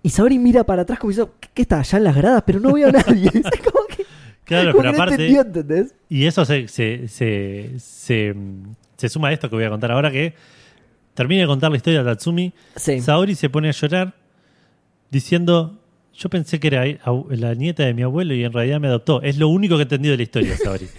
y 0.05 0.11
Saori 0.11 0.39
mira 0.39 0.63
para 0.65 0.83
atrás 0.83 0.99
como 0.99 1.11
diciendo, 1.11 1.35
¿qué, 1.41 1.49
qué 1.53 1.63
está 1.63 1.81
allá 1.81 1.99
en 1.99 2.05
las 2.05 2.15
gradas? 2.15 2.43
Pero 2.47 2.61
no 2.61 2.73
veo 2.75 2.89
a 2.89 2.93
nadie. 2.93 3.29
Es 3.35 3.61
como 3.61 3.87
que, 3.89 4.05
Claro, 4.45 4.73
como 4.73 4.83
pero 4.83 4.93
que 4.93 4.99
no 4.99 5.03
aparte. 5.03 5.89
Y 6.11 6.27
eso 6.27 6.45
se, 6.45 6.69
se, 6.69 7.09
se, 7.09 7.73
se, 7.79 8.35
se 8.99 9.09
suma 9.09 9.29
a 9.29 9.33
esto 9.33 9.49
que 9.49 9.57
voy 9.57 9.65
a 9.65 9.71
contar 9.71 9.91
ahora 9.91 10.13
que 10.13 10.35
termina 11.15 11.41
de 11.41 11.47
contar 11.47 11.71
la 11.71 11.79
historia 11.79 12.03
de 12.03 12.11
Tatsumi. 12.11 12.53
Sí. 12.77 13.01
Saori 13.01 13.35
se 13.35 13.49
pone 13.49 13.69
a 13.71 13.73
llorar 13.73 14.15
diciendo, 15.11 15.81
yo 16.13 16.29
pensé 16.29 16.61
que 16.61 16.67
era 16.67 16.85
la 17.31 17.55
nieta 17.55 17.85
de 17.85 17.95
mi 17.95 18.03
abuelo 18.03 18.35
y 18.35 18.45
en 18.45 18.53
realidad 18.53 18.81
me 18.81 18.89
adoptó. 18.89 19.23
Es 19.23 19.39
lo 19.39 19.49
único 19.49 19.77
que 19.77 19.81
he 19.81 19.85
entendido 19.85 20.13
de 20.13 20.19
la 20.19 20.23
historia, 20.25 20.57
Saori. 20.57 20.87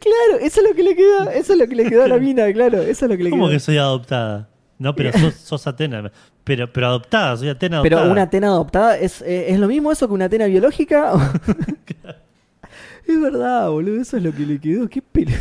Claro, 0.00 0.44
eso 0.44 0.60
es 0.62 0.68
lo 0.68 0.74
que 0.74 0.82
le 0.82 0.96
quedó, 0.96 1.30
eso 1.30 1.52
es 1.52 1.58
lo 1.58 1.66
que 1.68 1.74
le 1.74 1.84
quedó 1.84 2.04
a 2.04 2.08
la 2.08 2.18
mina, 2.18 2.50
claro, 2.52 2.80
eso 2.80 3.04
es 3.04 3.10
lo 3.10 3.16
que 3.16 3.24
le 3.24 3.30
¿Cómo 3.30 3.46
quedó. 3.46 3.52
que 3.56 3.60
soy 3.60 3.76
adoptada? 3.76 4.49
No, 4.80 4.96
pero 4.96 5.12
sos, 5.12 5.34
sos 5.34 5.66
Atena. 5.68 6.10
Pero, 6.42 6.72
pero 6.72 6.86
adoptada, 6.88 7.36
soy 7.36 7.48
Atena 7.50 7.76
adoptada. 7.76 8.00
Pero 8.02 8.12
una 8.12 8.22
Atena 8.22 8.46
adoptada, 8.48 8.98
¿es, 8.98 9.22
eh, 9.22 9.52
¿es 9.52 9.60
lo 9.60 9.68
mismo 9.68 9.92
eso 9.92 10.08
que 10.08 10.14
una 10.14 10.24
Atena 10.24 10.46
biológica? 10.46 11.12
es 13.06 13.20
verdad, 13.20 13.70
boludo, 13.70 14.00
eso 14.00 14.16
es 14.16 14.22
lo 14.22 14.32
que 14.32 14.46
le 14.46 14.58
quedó. 14.58 14.88
Qué 14.88 15.02
pelo. 15.02 15.32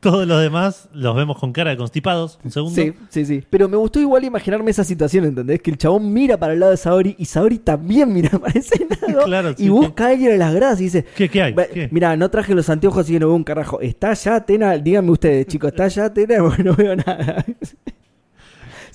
Todos 0.00 0.26
los 0.26 0.40
demás 0.40 0.88
los 0.92 1.16
vemos 1.16 1.36
con 1.38 1.52
cara 1.52 1.70
de 1.70 1.76
constipados. 1.76 2.38
Un 2.44 2.50
segundo. 2.52 2.74
Sí, 2.80 2.92
sí, 3.08 3.24
sí. 3.26 3.44
Pero 3.50 3.68
me 3.68 3.76
gustó 3.76 3.98
igual 3.98 4.22
imaginarme 4.24 4.70
esa 4.70 4.84
situación, 4.84 5.24
¿entendés? 5.24 5.60
Que 5.60 5.70
el 5.72 5.78
chabón 5.78 6.12
mira 6.12 6.36
para 6.36 6.52
el 6.52 6.60
lado 6.60 6.70
de 6.70 6.76
Saori 6.76 7.16
y 7.18 7.24
Saori 7.24 7.58
también 7.58 8.12
mira 8.12 8.30
para 8.38 8.56
ese 8.56 8.86
lado. 8.88 9.24
Claro, 9.24 9.50
y 9.50 9.54
sí. 9.64 9.68
busca 9.68 10.06
a 10.06 10.10
alguien 10.10 10.32
en 10.32 10.38
las 10.38 10.54
gradas 10.54 10.80
y 10.80 10.84
dice: 10.84 11.04
¿Qué, 11.16 11.28
qué 11.28 11.42
hay? 11.42 11.52
"Va- 11.54 11.66
¿Qué? 11.66 11.88
Mira, 11.90 12.16
no 12.16 12.30
traje 12.30 12.54
los 12.54 12.68
anteojos 12.70 13.00
así 13.04 13.14
que 13.14 13.20
no 13.20 13.28
veo 13.28 13.36
un 13.36 13.42
carajo. 13.44 13.80
¿Está 13.80 14.12
ya 14.14 14.36
Atena? 14.36 14.76
Díganme 14.78 15.10
ustedes, 15.10 15.46
chicos, 15.48 15.70
¿está 15.70 15.88
ya 15.88 16.04
Atena? 16.04 16.36
Bueno, 16.42 16.64
no 16.70 16.74
veo 16.76 16.94
nada. 16.94 17.44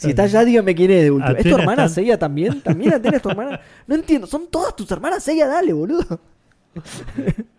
Si 0.02 0.10
está 0.10 0.26
ya, 0.26 0.44
dígame 0.44 0.74
quién 0.76 0.92
es 0.92 1.04
de 1.04 1.12
último. 1.12 1.36
¿Es 1.38 1.44
tu 1.44 1.56
hermana 1.56 1.86
está- 1.86 1.96
Seiya 1.96 2.18
también? 2.18 2.62
¿También 2.62 2.94
Atena 2.94 3.18
es 3.18 3.22
tu 3.24 3.30
hermana? 3.30 3.60
No 3.88 3.96
entiendo. 3.96 4.26
¿Son 4.28 4.48
todas 4.50 4.76
tus 4.76 4.90
hermanas 4.92 5.24
Seiya? 5.24 5.48
Dale, 5.48 5.74
boludo. 5.74 6.20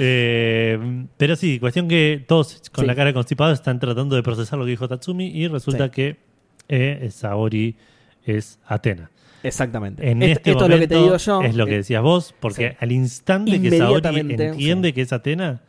Eh, 0.00 1.06
pero 1.16 1.34
sí, 1.34 1.58
cuestión 1.58 1.88
que 1.88 2.24
todos 2.28 2.62
con 2.72 2.84
Sí. 2.84 2.86
la 2.86 2.94
cara 2.94 3.12
constipada 3.12 3.52
están 3.52 3.80
tratando 3.80 4.14
de 4.14 4.22
procesar 4.22 4.56
lo 4.56 4.64
que 4.64 4.70
dijo 4.70 4.86
Tatsumi 4.86 5.26
y 5.26 5.48
resulta 5.48 5.86
Sí. 5.86 5.90
que 5.90 6.16
eh, 6.68 7.08
Saori 7.10 7.74
es 8.24 8.60
Atena. 8.66 9.10
Exactamente. 9.42 10.08
En 10.08 10.22
este 10.22 10.50
esto 10.50 10.50
es 10.50 10.54
momento 10.56 10.76
lo 10.76 10.80
que 10.80 10.86
te 10.88 10.94
digo 10.94 11.16
yo. 11.16 11.42
es 11.42 11.54
lo 11.56 11.66
que 11.66 11.72
Eh, 11.74 11.76
decías 11.78 12.02
vos, 12.02 12.32
porque 12.38 12.70
sí. 12.70 12.76
al 12.78 12.92
instante 12.92 13.60
que 13.60 13.76
Saori 13.76 14.20
entiende 14.20 14.92
que 14.94 15.00
es 15.02 15.12
Atena, 15.12 15.62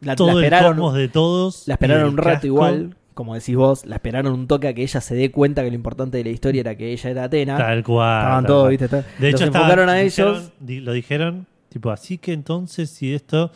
la, 0.00 0.16
todo 0.16 0.28
la 0.28 0.32
el 0.34 0.38
esperaron, 0.44 0.70
cosmos 0.76 0.94
de 0.94 1.08
todos 1.08 1.68
la 1.68 1.74
esperaron 1.74 2.08
un 2.10 2.16
rato 2.16 2.30
casco, 2.32 2.46
igual. 2.46 2.96
Como 3.14 3.34
decís 3.34 3.54
vos, 3.56 3.84
la 3.86 3.96
esperaron 3.96 4.32
un 4.32 4.46
toque 4.48 4.68
a 4.68 4.74
que 4.74 4.82
ella 4.82 5.00
se 5.00 5.14
dé 5.14 5.30
cuenta 5.30 5.62
que 5.62 5.68
lo 5.70 5.74
importante 5.76 6.18
de 6.18 6.24
la 6.24 6.30
historia 6.30 6.60
era 6.60 6.74
que 6.76 6.92
ella 6.92 7.10
era 7.10 7.24
Atena. 7.24 7.56
Tal 7.56 7.82
cual. 7.84 8.18
Estaban 8.20 8.44
tal 8.44 8.46
todos, 8.48 8.62
cual. 8.62 8.70
¿viste? 8.78 8.96
De 9.22 9.28
hecho, 9.28 9.38
los 9.38 9.40
estaban- 9.42 9.54
enfocaron 9.70 9.88
a 9.88 10.00
ellos. 10.00 10.52
lo 10.60 10.92
dijeron, 10.92 11.46
tipo, 11.68 11.90
así 11.90 12.18
que 12.18 12.32
entonces, 12.32 12.90
si 12.90 13.14
esto. 13.14 13.50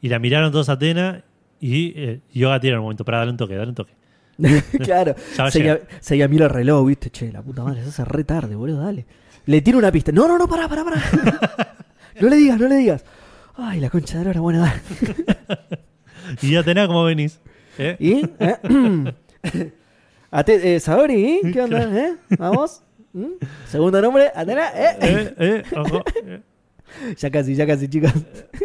Y 0.00 0.08
la 0.08 0.18
miraron 0.18 0.52
todos 0.52 0.68
a 0.68 0.72
Atena 0.72 1.24
y 1.60 1.92
eh, 1.96 2.20
Yoga 2.32 2.60
tira 2.60 2.74
en 2.74 2.78
un 2.78 2.84
momento, 2.84 3.04
para 3.04 3.18
darle 3.18 3.32
un 3.32 3.36
toque, 3.36 3.54
darle 3.54 3.70
un 3.70 3.74
toque. 3.74 3.92
claro. 4.84 5.14
A 5.38 5.50
Seguía, 5.50 5.80
seguía 6.00 6.28
mira 6.28 6.44
el 6.46 6.50
reloj, 6.52 6.86
¿viste? 6.86 7.10
Che, 7.10 7.32
la 7.32 7.42
puta 7.42 7.64
madre, 7.64 7.82
se 7.82 7.88
hace 7.88 8.04
re 8.04 8.22
tarde, 8.22 8.54
boludo, 8.54 8.80
dale. 8.84 9.04
Le 9.46 9.60
tiro 9.62 9.78
una 9.78 9.90
pista. 9.90 10.12
No, 10.12 10.28
no, 10.28 10.38
no, 10.38 10.46
pará, 10.46 10.68
pará, 10.68 10.84
pará. 10.84 11.02
no 12.20 12.28
le 12.28 12.36
digas, 12.36 12.60
no 12.60 12.68
le 12.68 12.76
digas. 12.76 13.04
Ay, 13.56 13.80
la 13.80 13.90
concha 13.90 14.18
de 14.18 14.24
la 14.24 14.30
hora, 14.30 14.40
bueno, 14.40 14.60
dale. 14.60 14.80
Y 16.42 16.54
Atena, 16.54 16.86
¿cómo 16.86 17.02
venís? 17.04 17.40
¿Eh? 17.78 17.96
¿Y? 17.98 18.24
¿Eh? 18.38 19.12
Ate- 20.30 20.74
eh, 20.76 20.80
Saori. 20.80 21.40
¿qué 21.52 21.60
onda? 21.62 21.82
¿Eh? 21.84 22.14
¿Vamos? 22.38 22.82
¿Mm? 23.12 23.24
Segundo 23.66 24.02
nombre, 24.02 24.30
Atena, 24.34 24.68
¿eh? 24.74 24.96
Eh, 25.00 25.34
eh, 25.38 25.62
ojo, 25.76 26.02
eh. 26.24 26.40
Ya 27.18 27.30
casi, 27.30 27.54
ya 27.54 27.66
casi, 27.66 27.86
chicos. 27.88 28.12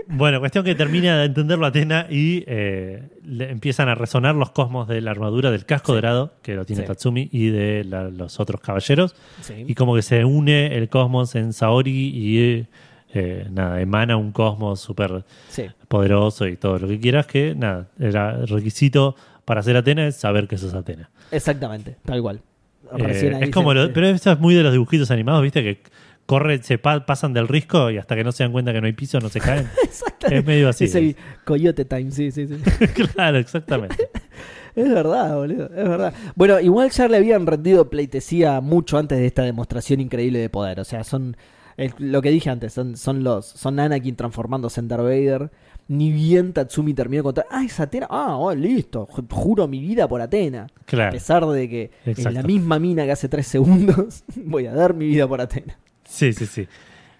Bueno, 0.07 0.39
cuestión 0.39 0.63
que 0.63 0.75
termina 0.75 1.17
de 1.19 1.25
entenderlo 1.25 1.65
Atena 1.65 2.07
y 2.09 2.43
eh, 2.47 3.09
le 3.25 3.49
empiezan 3.51 3.89
a 3.89 3.95
resonar 3.95 4.33
los 4.35 4.51
cosmos 4.51 4.87
de 4.87 5.01
la 5.01 5.11
armadura 5.11 5.51
del 5.51 5.65
casco 5.65 5.93
dorado, 5.93 6.33
que 6.41 6.55
lo 6.55 6.63
tiene 6.65 6.83
Sí. 6.83 6.87
Tatsumi, 6.87 7.27
y 7.33 7.49
de 7.49 7.83
la- 7.83 8.09
los 8.09 8.39
otros 8.39 8.61
caballeros. 8.61 9.13
Sí. 9.41 9.65
Y 9.67 9.75
como 9.75 9.93
que 9.95 10.01
se 10.03 10.23
une 10.23 10.67
el 10.77 10.87
cosmos 10.87 11.35
en 11.35 11.51
Saori 11.51 11.91
y 12.15 12.65
eh, 13.13 13.47
nada, 13.51 13.79
emana 13.81 14.17
un 14.17 14.31
cosmos 14.31 14.79
súper 14.81 15.23
Sí. 15.49 15.65
poderoso 15.87 16.47
y 16.47 16.57
todo 16.57 16.79
lo 16.79 16.87
que 16.87 16.99
quieras, 16.99 17.27
que 17.27 17.53
nada, 17.55 17.87
era 17.99 18.37
requisito 18.45 19.15
para 19.45 19.61
ser 19.61 19.77
Atena 19.77 20.07
es 20.07 20.15
saber 20.15 20.47
que 20.47 20.57
sos 20.57 20.73
Atena. 20.73 21.09
Exactamente, 21.31 21.95
tal 22.05 22.21
cual. 22.21 22.41
Eh, 22.99 23.37
es 23.41 23.49
como 23.51 23.73
lo- 23.73 23.91
pero 23.93 24.07
eso 24.07 24.31
es 24.31 24.39
muy 24.39 24.53
de 24.55 24.63
los 24.63 24.71
dibujitos 24.71 25.09
animados, 25.11 25.41
¿viste? 25.41 25.63
Que 25.63 25.81
corren, 26.25 26.63
se 26.63 26.77
pa- 26.77 27.05
pasan 27.05 27.33
del 27.33 27.47
risco 27.47 27.89
y 27.91 27.97
hasta 27.97 28.15
que 28.15 28.23
no 28.23 28.31
se 28.31 28.43
dan 28.43 28.51
cuenta 28.51 28.71
que 28.71 28.79
no 28.81 28.87
hay 28.87 28.93
piso 28.93 29.19
no 29.19 29.29
se 29.29 29.39
caen. 29.39 29.67
Exactamente. 29.83 30.37
es 30.39 30.45
medio 30.45 30.69
así. 30.69 30.85
Es 30.85 30.95
el 30.95 31.15
Coyote 31.43 31.85
Time, 31.85 32.11
sí, 32.11 32.31
sí, 32.31 32.47
sí. 32.47 32.55
claro, 33.13 33.37
exactamente. 33.37 34.09
Es 34.75 34.89
verdad, 34.91 35.35
boludo, 35.35 35.65
es 35.65 35.87
verdad. 35.87 36.13
Bueno, 36.33 36.59
igual 36.59 36.89
ya 36.89 37.07
le 37.07 37.17
habían 37.17 37.45
rendido 37.45 37.91
pleitesía 37.91 38.59
mucho 38.59 38.97
antes 38.97 39.19
de 39.19 39.27
esta 39.27 39.43
demostración 39.43 39.99
increíble 40.01 40.39
de 40.39 40.49
poder. 40.49 40.79
O 40.79 40.83
sea, 40.83 41.03
son 41.03 41.37
el- 41.77 41.93
lo 41.99 42.21
que 42.21 42.29
dije 42.31 42.49
antes, 42.49 42.73
son, 42.73 42.95
son 42.97 43.23
los 43.23 43.45
son 43.45 43.79
Anakin 43.79 44.15
transformándose 44.15 44.79
en 44.79 44.87
Darth 44.87 45.03
Vader. 45.03 45.49
Ni 45.89 46.11
bien 46.13 46.53
Tatsumi 46.53 46.93
terminó 46.93 47.23
con 47.23 47.33
ah, 47.51 47.63
es 47.65 47.77
Atena, 47.79 48.07
ah, 48.09 48.37
oh, 48.37 48.55
listo, 48.55 49.05
ju- 49.07 49.25
juro 49.29 49.67
mi 49.67 49.79
vida 49.79 50.07
por 50.07 50.21
Atena. 50.21 50.63
A 50.63 50.85
Claro. 50.85 51.11
pesar 51.11 51.45
de 51.45 51.67
que 51.69 51.91
es 52.05 52.17
Exacto. 52.19 52.39
la 52.39 52.43
misma 52.43 52.79
mina 52.79 53.03
que 53.03 53.11
hace 53.11 53.27
tres 53.27 53.47
segundos, 53.47 54.23
voy 54.35 54.65
a 54.67 54.73
dar 54.73 54.93
mi 54.93 55.07
vida 55.07 55.27
por 55.27 55.41
Atena. 55.41 55.77
Sí, 56.05 56.31
sí, 56.31 56.45
sí. 56.45 56.67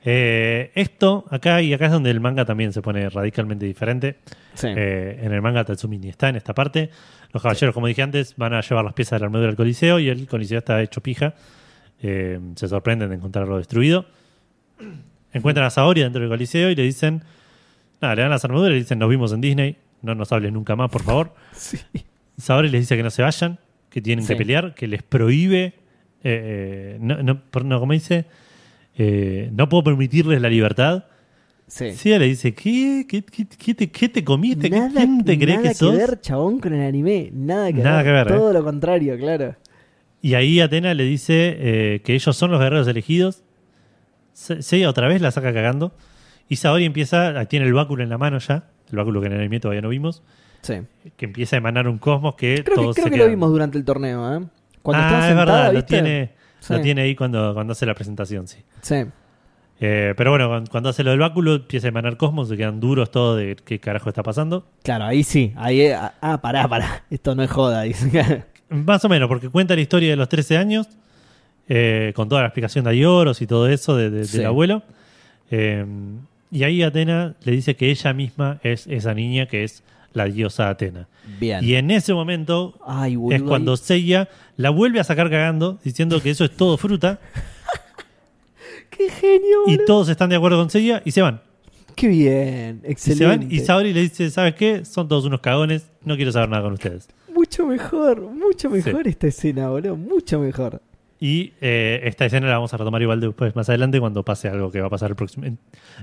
Eh, 0.05 0.71
esto 0.75 1.23
acá 1.29 1.61
y 1.61 1.73
acá 1.73 1.85
es 1.85 1.91
donde 1.91 2.09
el 2.11 2.19
manga 2.19 2.43
también 2.45 2.73
se 2.73 2.81
pone 2.81 3.09
radicalmente 3.09 3.65
diferente. 3.65 4.17
Sí. 4.53 4.67
Eh, 4.69 5.19
en 5.21 5.31
el 5.33 5.41
manga 5.41 5.63
Tatsumi 5.63 5.97
ni 5.97 6.09
está 6.09 6.29
en 6.29 6.35
esta 6.37 6.53
parte. 6.53 6.89
Los 7.31 7.41
caballeros, 7.43 7.73
como 7.73 7.87
dije 7.87 8.01
antes, 8.01 8.35
van 8.37 8.53
a 8.53 8.61
llevar 8.61 8.83
las 8.85 8.93
piezas 8.93 9.17
de 9.17 9.19
la 9.21 9.25
armadura 9.27 9.49
al 9.49 9.55
Coliseo 9.55 9.99
y 9.99 10.09
el 10.09 10.27
Coliseo 10.27 10.59
está 10.59 10.81
hecho 10.81 11.01
pija. 11.01 11.35
Eh, 12.01 12.39
se 12.55 12.67
sorprenden 12.67 13.09
de 13.09 13.15
encontrarlo 13.15 13.57
destruido. 13.57 14.05
Encuentran 15.33 15.65
a 15.65 15.69
Saori 15.69 16.01
dentro 16.01 16.21
del 16.21 16.29
Coliseo 16.29 16.69
y 16.69 16.75
le 16.75 16.83
dicen, 16.83 17.23
nada, 18.01 18.15
le 18.15 18.21
dan 18.21 18.31
las 18.31 18.45
armaduras 18.45 18.71
y 18.71 18.73
le 18.73 18.79
dicen, 18.81 18.99
nos 18.99 19.09
vimos 19.09 19.31
en 19.33 19.41
Disney, 19.41 19.77
no 20.01 20.13
nos 20.15 20.31
hables 20.31 20.51
nunca 20.53 20.75
más, 20.75 20.89
por 20.91 21.03
favor. 21.03 21.33
Sí. 21.55 21.77
Saori 22.37 22.69
les 22.69 22.81
dice 22.81 22.97
que 22.97 23.03
no 23.03 23.09
se 23.11 23.21
vayan, 23.21 23.59
que 23.89 24.01
tienen 24.01 24.25
que 24.25 24.35
pelear, 24.35 24.73
que 24.73 24.87
les 24.87 25.03
prohíbe, 25.03 25.63
eh, 25.65 25.73
eh, 26.23 26.97
no, 26.99 27.21
no, 27.23 27.79
como 27.79 27.93
dice, 27.93 28.25
Eh, 28.95 29.49
no 29.53 29.67
puedo 29.69 29.83
permitirles 29.85 30.39
la 30.41 30.49
libertad. 30.49 31.05
Sí. 31.67 31.93
Sí, 31.93 32.09
le 32.09 32.25
dice, 32.25 32.53
¿qué, 32.53 33.05
qué, 33.09 33.23
qué, 33.23 33.47
qué 33.47 33.73
te, 33.73 33.89
qué 33.89 34.09
te 34.09 34.23
comiste? 34.23 34.69
¿Qué- 34.69 34.75
Nada, 34.79 34.91
¿Quién 34.93 35.23
te 35.23 35.37
cree 35.39 35.55
nada 35.57 35.69
que 35.69 35.73
sos? 35.73 35.95
ver, 35.97 36.21
chabón, 36.21 36.59
con 36.59 36.73
el 36.73 36.81
anime. 36.87 37.31
Nada 37.33 37.71
que 37.73 37.79
Nada 37.81 38.03
ver. 38.03 38.05
que 38.05 38.11
ver, 38.11 38.27
¿eh? 38.27 38.37
Todo 38.39 38.53
lo 38.53 38.63
contrario, 38.63 39.17
claro. 39.17 39.55
Y 40.21 40.35
ahí 40.35 40.59
Atena 40.59 40.93
le 40.93 41.03
dice 41.05 41.55
eh, 41.57 42.01
que 42.03 42.13
ellos 42.13 42.35
son 42.37 42.51
los 42.51 42.59
guerreros 42.59 42.87
elegidos. 42.87 43.43
Se- 44.33 44.61
Seiya 44.61 44.89
otra 44.89 45.07
vez 45.07 45.21
la 45.21 45.31
saca 45.31 45.53
cagando. 45.53 45.93
Y 46.49 46.57
Saori 46.57 46.85
empieza, 46.85 47.45
tiene 47.45 47.65
el 47.65 47.73
báculo 47.73 48.03
en 48.03 48.09
la 48.09 48.17
mano 48.17 48.37
ya, 48.39 48.65
el 48.91 48.97
báculo 48.97 49.21
que 49.21 49.27
en 49.27 49.33
el 49.33 49.39
anime 49.39 49.59
todavía 49.59 49.81
no 49.81 49.89
vimos, 49.89 50.21
Sí. 50.61 50.81
que 51.15 51.25
empieza 51.25 51.55
a 51.55 51.59
emanar 51.59 51.87
un 51.87 51.97
cosmos 51.97 52.35
que 52.35 52.55
Creo 52.63 52.75
que, 52.77 52.81
todos 52.81 52.95
creo 52.95 53.05
se 53.05 53.11
que 53.11 53.17
lo 53.17 53.27
vimos 53.27 53.49
durante 53.49 53.77
el 53.77 53.85
torneo, 53.85 54.35
¿eh? 54.37 54.45
Cuando 54.81 55.03
ah, 55.03 55.07
es 55.19 55.25
sentada, 55.27 55.35
verdad, 55.35 55.73
lo 55.73 55.85
tiene, 55.85 56.31
Sí. 56.59 56.73
lo 56.73 56.81
tiene 56.81 57.01
ahí 57.01 57.15
cuando, 57.15 57.53
cuando 57.53 57.71
hace 57.71 57.85
la 57.85 57.93
presentación, 57.95 58.47
sí. 58.47 58.57
Sí. 58.81 59.05
Eh, 59.79 60.13
pero 60.15 60.29
bueno, 60.31 60.63
cuando, 60.69 60.89
hace 60.89 61.03
lo 61.03 61.11
del 61.11 61.19
báculo, 61.19 61.55
empieza 61.55 61.87
a 61.87 61.89
emanar 61.89 62.15
cosmos, 62.17 62.47
se 62.49 62.55
quedan 62.57 62.79
duros 62.79 63.09
todo 63.11 63.35
de 63.35 63.55
qué 63.55 63.79
carajo 63.79 64.09
está 64.09 64.23
pasando. 64.23 64.65
Claro, 64.83 65.05
ahí 65.05 65.23
sí. 65.23 65.53
Ahí, 65.55 65.81
eh, 65.81 65.95
ah, 65.95 66.39
pará, 66.41 66.67
pará. 66.67 67.03
Esto 67.09 67.35
no 67.35 67.43
es 67.43 67.51
joda. 67.51 67.83
Más 68.69 69.03
o 69.03 69.09
menos, 69.09 69.27
porque 69.27 69.49
cuenta 69.49 69.75
la 69.75 69.81
historia 69.81 70.09
de 70.11 70.15
los 70.15 70.29
13 70.29 70.57
años, 70.57 70.87
eh, 71.69 72.11
con 72.15 72.27
toda 72.29 72.41
la 72.41 72.47
explicación 72.47 72.83
de 72.85 72.91
Ayoros 72.91 73.41
y 73.41 73.47
todo 73.47 73.67
eso 73.67 73.95
de- 73.95 74.09
de- 74.09 74.25
Sí. 74.25 74.37
del 74.37 74.47
abuelo. 74.47 74.83
Eh, 75.51 75.85
y 76.51 76.63
ahí 76.63 76.83
Atena 76.83 77.35
le 77.43 77.51
dice 77.51 77.75
que 77.75 77.89
ella 77.89 78.13
misma 78.13 78.59
es 78.63 78.85
esa 78.87 79.13
niña 79.13 79.45
que 79.47 79.63
es 79.63 79.83
la 80.13 80.25
diosa 80.25 80.69
Atena. 80.69 81.07
Bien. 81.39 81.63
Y 81.63 81.75
en 81.75 81.89
ese 81.89 82.13
momento 82.13 82.75
Ay, 82.85 83.15
boludo. 83.15 83.35
es 83.35 83.41
cuando 83.43 83.77
Seiya 83.77 84.29
la 84.57 84.69
vuelve 84.69 84.99
a 84.99 85.03
sacar 85.03 85.29
cagando, 85.29 85.79
diciendo 85.83 86.21
que 86.21 86.29
eso 86.29 86.45
es 86.45 86.51
todo 86.51 86.77
fruta, 86.77 87.19
¡Qué 88.89 89.09
genio, 89.09 89.59
y 89.67 89.83
todos 89.85 90.09
están 90.09 90.29
de 90.29 90.35
acuerdo 90.35 90.57
con 90.59 90.69
Seiya 90.69 91.01
y 91.03 91.11
se 91.11 91.21
van. 91.21 91.41
¡Qué 91.95 92.07
bien! 92.07 92.81
Y 92.87 92.95
se 92.95 93.25
van, 93.25 93.33
Excelente. 93.41 93.55
y 93.55 93.59
Saori 93.59 93.93
le 93.93 94.01
dice, 94.01 94.29
¿sabes 94.29 94.55
qué? 94.55 94.85
Son 94.85 95.07
todos 95.07 95.25
unos 95.25 95.41
cagones, 95.41 95.89
no 96.03 96.15
quiero 96.15 96.31
saber 96.31 96.49
nada 96.49 96.63
con 96.63 96.73
ustedes. 96.73 97.07
Mucho 97.33 97.65
mejor, 97.65 98.21
mucho 98.21 98.69
mejor 98.69 99.03
Sí. 99.03 99.09
esta 99.09 99.27
escena, 99.27 99.69
boludo. 99.69 99.95
Mucho 99.95 100.39
mejor. 100.39 100.81
Y 101.25 101.53
eh, 101.61 102.01
esta 102.03 102.25
escena 102.25 102.47
la 102.47 102.55
vamos 102.55 102.73
a 102.73 102.77
retomar 102.77 103.01
igual 103.01 103.21
después, 103.21 103.55
más 103.55 103.69
adelante, 103.69 103.97
cuando 104.01 104.23
pase 104.25 104.49
algo 104.49 104.69
que 104.71 104.81
va 104.81 104.87
a 104.87 104.89
pasar 104.89 105.09
el 105.09 105.15
próximo. 105.15 105.45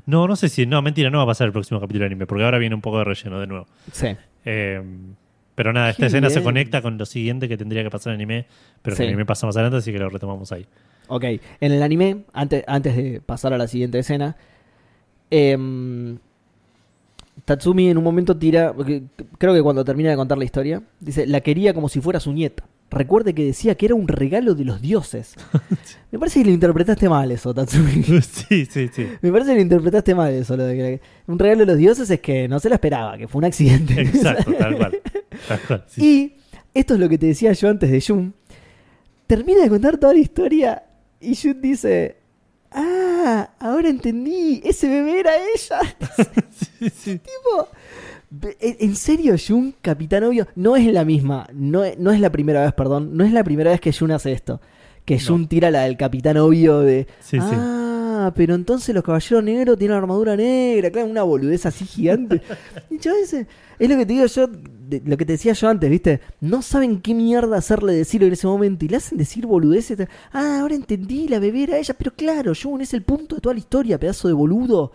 No, 0.07 0.27
no 0.27 0.35
sé 0.35 0.49
si. 0.49 0.65
No, 0.65 0.81
mentira, 0.81 1.11
no 1.11 1.19
va 1.19 1.25
a 1.25 1.27
pasar 1.27 1.47
el 1.47 1.53
próximo 1.53 1.79
capítulo 1.79 2.05
de 2.05 2.07
anime, 2.07 2.27
porque 2.27 2.43
ahora 2.43 2.57
viene 2.57 2.75
un 2.75 2.81
poco 2.81 2.97
de 3.01 3.05
relleno 3.05 3.39
de 3.39 3.47
nuevo. 3.47 3.67
Sí. 3.93 4.17
Eh, 4.47 4.83
pero 5.55 5.75
nada, 5.75 5.91
esta 5.91 6.05
Qué 6.05 6.07
escena 6.07 6.31
se 6.31 6.43
conecta 6.43 6.81
con 6.81 6.97
lo 6.97 7.05
siguiente 7.05 7.49
que 7.51 7.59
tendría 7.59 7.83
que 7.83 7.91
pasar 7.91 8.15
en 8.15 8.21
anime, 8.21 8.47
pero 8.81 8.97
Sí. 8.97 9.01
que 9.03 9.09
en 9.09 9.11
anime 9.11 9.27
pasa 9.27 9.47
más 9.47 9.55
adelante, 9.57 9.77
así 9.77 9.93
que 9.93 9.99
lo 9.99 10.09
retomamos 10.09 10.53
ahí. 10.53 10.65
Ok, 11.09 11.25
en 11.25 11.73
el 11.73 11.83
anime, 11.83 12.25
antes, 12.33 12.65
antes 12.67 12.97
de 12.97 13.21
pasar 13.21 13.53
a 13.53 13.59
la 13.59 13.69
siguiente 13.69 13.99
escena, 13.99 14.37
em, 15.31 16.17
Tatsumi 17.51 17.91
en 17.91 17.99
un 17.99 18.05
momento 18.05 18.37
tira, 18.37 18.73
creo 19.39 19.53
que 19.53 19.61
cuando 19.61 19.85
termina 19.85 20.11
de 20.11 20.15
contar 20.15 20.39
la 20.39 20.45
historia, 20.45 20.85
dice, 21.01 21.27
la 21.27 21.41
quería 21.41 21.75
como 21.75 21.89
si 21.89 22.01
fuera 22.01 22.21
su 22.21 22.33
nieta. 22.33 22.63
Recuerde 22.93 23.35
que 23.35 23.45
decía 23.45 23.75
que 23.75 23.87
era 23.87 23.97
un 23.97 24.07
regalo 24.07 24.55
de 24.55 24.65
los 24.65 24.81
dioses. 24.81 25.35
Me 26.13 26.21
parece 26.21 26.39
que 26.39 26.47
lo 26.47 26.53
interpretaste 26.53 27.09
mal 27.09 27.29
eso, 27.33 27.53
Tatsumi. 27.53 28.05
sí, 28.23 28.67
sí, 28.67 28.89
sí. 28.93 29.09
Me 29.21 29.33
parece 29.33 29.51
que 29.51 29.57
lo 29.57 29.63
interpretaste 29.63 30.15
mal 30.15 30.33
eso. 30.33 30.57
Lo 30.57 30.63
de 30.63 30.77
que 30.77 31.01
un 31.27 31.41
regalo 31.41 31.63
de 31.63 31.67
los 31.67 31.77
dioses 31.77 32.09
es 32.09 32.21
que 32.21 32.47
no 32.47 32.61
se 32.61 32.69
la 32.69 32.77
esperaba, 32.77 33.19
que 33.19 33.27
fue 33.27 33.41
un 33.41 33.47
accidente. 33.47 34.01
Exacto, 34.01 34.53
tal 34.53 34.77
cual. 34.77 35.01
Tal 35.49 35.61
cual, 35.67 35.85
sí. 35.89 36.07
Y 36.07 36.37
esto 36.73 36.95
es 36.95 37.01
lo 37.01 37.09
que 37.09 37.19
te 37.19 37.27
decía 37.27 37.53
yo 37.53 37.69
antes 37.69 37.91
de 37.91 38.01
Jun. 38.01 38.33
Termina 39.27 39.61
de 39.61 39.69
contar 39.69 39.99
toda 39.99 40.13
la 40.13 40.21
historia 40.21 40.85
y 41.21 41.35
Jun 41.35 41.61
dice, 41.61 42.19
ah, 42.73 43.51
ahora 43.59 43.89
entendí, 43.89 44.61
ese 44.65 44.89
bebé 44.89 45.21
era 45.21 45.33
ella. 45.37 45.81
Sí, 46.81 46.89
sí. 46.91 47.19
tipo, 47.19 47.69
en 48.61 48.97
serio, 48.97 49.35
Jun, 49.45 49.75
Capitán 49.83 50.25
Obvio, 50.25 50.47
no 50.55 50.77
es 50.77 50.87
la 50.93 51.05
misma, 51.05 51.47
no, 51.53 51.85
es- 51.85 51.99
no 51.99 52.11
es 52.13 52.21
la 52.21 52.31
primera 52.31 52.63
vez, 52.63 52.73
perdón, 52.73 53.17
no 53.17 53.25
es 53.25 53.33
la 53.33 53.45
primera 53.45 53.71
vez 53.71 53.81
que 53.81 53.93
Jun 53.93 54.13
hace 54.13 54.33
esto. 54.33 54.61
Que 55.05 55.17
No. 55.17 55.21
Jun 55.27 55.49
tira 55.49 55.71
la 55.71 55.83
del 55.83 55.97
Capitán 55.97 56.37
Obvio 56.39 56.81
de, 56.81 57.07
Sí, 57.21 57.39
sí. 57.41 57.57
Ah, 58.27 58.33
pero 58.35 58.55
entonces 58.55 58.95
los 58.95 59.03
caballeros 59.05 59.43
negros 59.45 59.79
tienen 59.79 59.97
armadura 59.97 60.37
negra, 60.37 60.91
claro, 60.91 61.09
una 61.09 61.23
boludez 61.23 61.67
así 61.67 61.85
gigante. 61.85 62.41
y 62.91 62.97
es 62.97 63.89
lo 63.89 63.97
que 63.97 64.07
te 64.07 64.13
digo 64.13 64.27
yo, 64.27 64.47
de- 64.47 65.03
lo 65.05 65.17
que 65.17 65.25
te 65.25 65.33
decía 65.33 65.53
yo 65.53 65.69
antes, 65.69 65.89
¿viste? 65.89 66.21
No 66.41 66.63
saben 66.63 67.01
qué 67.01 67.15
mierda 67.15 67.57
hacerle 67.57 67.95
decir 67.95 68.23
en 68.25 68.33
ese 68.33 68.47
momento 68.47 68.85
y 68.85 68.89
le 68.89 68.97
hacen 68.97 69.17
decir 69.19 69.47
boludeces. 69.47 70.07
Ah, 70.33 70.59
ahora 70.61 70.75
entendí, 70.75 71.29
la 71.29 71.39
bebé 71.39 71.63
era 71.65 71.79
ella, 71.79 71.95
pero 71.99 72.13
claro, 72.15 72.53
Jun 72.61 72.81
es 72.83 72.93
el 72.95 73.03
punto 73.03 73.37
de 73.37 73.41
toda 73.41 73.55
la 73.55 73.61
historia, 73.61 73.99
pedazo 73.99 74.29
de 74.29 74.35
boludo. 74.35 74.93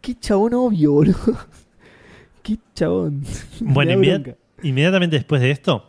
Qué 0.00 0.14
chabón 0.18 0.54
obvio, 0.54 0.92
boludo. 0.92 1.16
Qué 2.42 2.58
chabón. 2.74 3.22
Bueno, 3.60 3.92
inmediat- 3.92 4.36
inmediatamente 4.62 5.16
después 5.16 5.40
de 5.40 5.50
esto, 5.50 5.84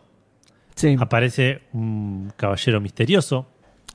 Sí, 0.74 0.96
aparece 0.98 1.60
un 1.74 2.32
caballero 2.36 2.80
misterioso 2.80 3.46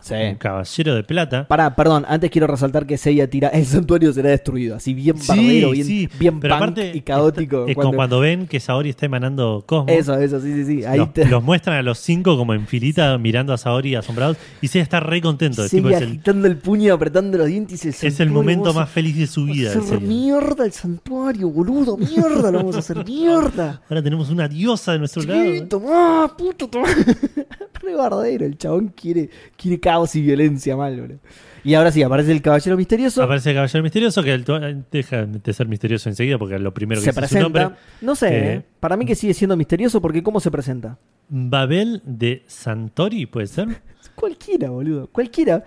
Sí. 0.06 0.14
un 0.14 0.36
caballero 0.36 0.94
de 0.94 1.04
plata. 1.04 1.48
Pará, 1.48 1.76
perdón, 1.76 2.06
antes 2.08 2.30
quiero 2.30 2.46
resaltar 2.46 2.86
que 2.86 2.96
Seiya 2.96 3.28
tira, 3.28 3.48
el 3.48 3.66
santuario 3.66 4.14
será 4.14 4.30
destruido, 4.30 4.76
así 4.76 4.94
bien 4.94 5.18
Sí, 5.18 5.28
bardero, 5.28 5.72
bien, 5.72 5.88
sí, 5.88 6.10
bien 6.20 6.40
pero 6.40 6.54
punk 6.54 6.62
aparte 6.62 6.92
y 6.94 7.02
caótico. 7.02 7.66
Es 7.68 7.76
como 7.76 7.94
cuando 7.94 8.20
ven 8.20 8.46
que 8.46 8.60
Saori 8.60 8.92
está 8.92 9.08
emanando 9.08 9.64
cosmos. 9.66 9.92
Eso, 9.92 10.16
eso, 10.20 10.40
sí, 10.40 10.54
sí, 10.54 10.66
sí. 10.66 10.86
Ahí 10.86 11.00
los, 11.00 11.12
te... 11.12 11.26
los 11.26 11.42
muestran 11.42 11.78
a 11.78 11.82
los 11.82 11.98
cinco 11.98 12.38
como 12.38 12.54
en 12.54 12.68
filita 12.68 13.18
mirando 13.18 13.52
a 13.52 13.58
Saori 13.58 13.96
asombrados 13.96 14.38
y 14.62 14.68
Seiya 14.68 14.84
está 14.84 15.00
re 15.00 15.22
contento. 15.22 15.68
Tipo, 15.68 15.90
es, 15.90 16.02
el, 16.02 16.10
agitando 16.10 16.46
el 16.46 16.58
puño, 16.58 16.94
apretando 16.94 17.40
los 17.40 17.48
dientes 17.48 17.84
el 17.84 18.08
es 18.08 18.20
el 18.20 18.30
momento 18.30 18.66
vamos 18.66 18.76
a 18.76 18.80
más 18.82 18.90
feliz 18.92 19.18
de 19.18 19.26
su 19.26 19.46
vida. 19.46 19.72
de 19.72 19.80
hacer 19.80 19.98
Seiya. 19.98 20.08
mierda 20.08 20.66
el 20.66 20.72
santuario, 20.72 21.50
boludo, 21.50 21.98
mierda, 21.98 22.52
lo 22.52 22.60
vamos 22.60 22.76
a 22.76 22.80
hacer 22.80 23.04
mierda. 23.04 23.82
Ahora 23.90 24.04
tenemos 24.04 24.30
una 24.30 24.48
diosa 24.48 24.92
de 24.92 25.00
nuestro 25.00 25.24
lado. 25.24 25.68
tomá, 25.68 26.32
puto, 26.38 26.68
tomá. 26.68 26.90
Re 27.82 27.96
bardero, 27.96 28.46
el 28.46 28.58
chabón 28.58 28.94
quiere, 28.96 29.30
quiere 29.58 29.80
caos 29.96 30.16
y 30.16 30.22
violencia 30.22 30.76
mal, 30.76 31.00
boludo. 31.00 31.20
Y 31.64 31.74
ahora 31.74 31.92
sí, 31.92 32.04
aparece 32.04 32.32
el 32.32 32.42
caballero 32.44 32.78
misterioso. 32.78 33.24
Aparece 33.24 33.50
el 33.50 33.56
caballero 33.56 33.82
misterioso 33.84 34.22
que 34.22 34.34
el- 34.34 34.86
deja 34.92 35.26
de 35.26 35.54
ser 35.54 35.68
misterioso 35.68 36.10
enseguida 36.10 36.38
porque 36.38 36.60
lo 36.60 36.74
primero 36.74 37.02
que 37.02 37.06
se 37.06 37.12
su 37.12 37.16
presenta. 37.20 37.44
nombre. 37.44 37.80
No 38.02 38.16
sé, 38.16 38.54
¿eh? 38.54 38.66
para 38.80 38.96
mí 38.98 39.06
que 39.06 39.16
sigue 39.16 39.34
siendo 39.34 39.58
misterioso 39.58 40.00
porque 40.02 40.22
¿cómo 40.22 40.40
se 40.40 40.52
presenta? 40.52 41.00
Babel 41.28 42.02
de 42.06 42.44
Santori, 42.46 43.26
¿puede 43.26 43.48
ser? 43.48 43.82
Cualquiera, 44.16 44.70
boludo. 44.70 45.08
Cualquiera. 45.08 45.64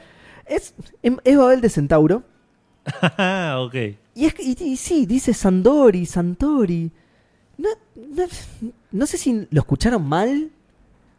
Es, 0.46 0.72
es 1.02 1.36
Babel 1.36 1.60
de 1.60 1.68
Centauro. 1.68 2.22
Ok. 3.58 3.74
Y, 4.14 4.24
es, 4.26 4.34
y, 4.40 4.56
y 4.64 4.76
sí, 4.76 5.04
dice 5.06 5.34
Sandori, 5.34 6.06
Santori. 6.06 6.90
No, 7.56 7.68
no, 7.96 8.24
no 8.92 9.06
sé 9.06 9.18
si 9.18 9.46
lo 9.50 9.60
escucharon 9.60 10.06
mal. 10.08 10.50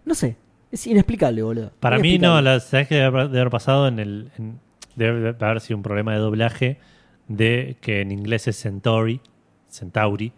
No 0.06 0.16
sé. 0.16 0.36
Es 0.72 0.86
inexplicable, 0.88 1.42
boludo. 1.42 1.72
Para 1.80 1.98
mí 1.98 2.18
no, 2.20 2.42
la, 2.42 2.60
sabes 2.60 2.88
que 2.88 2.96
debe 2.96 3.08
haber 3.08 3.28
debe 3.28 3.40
haber 3.42 3.52
pasado 3.52 3.88
en 3.88 4.00
el. 4.00 4.32
en- 4.38 4.60
debe 4.96 5.30
haber 5.40 5.62
sido 5.62 5.78
un 5.78 5.84
problema 5.84 6.14
de 6.14 6.20
doblaje 6.20 6.78
de 7.28 7.78
que 7.82 8.02
en 8.02 8.12
inglés 8.12 8.48
es 8.48 8.60
Centauri, 8.62 9.22
Centauri, 9.70 10.34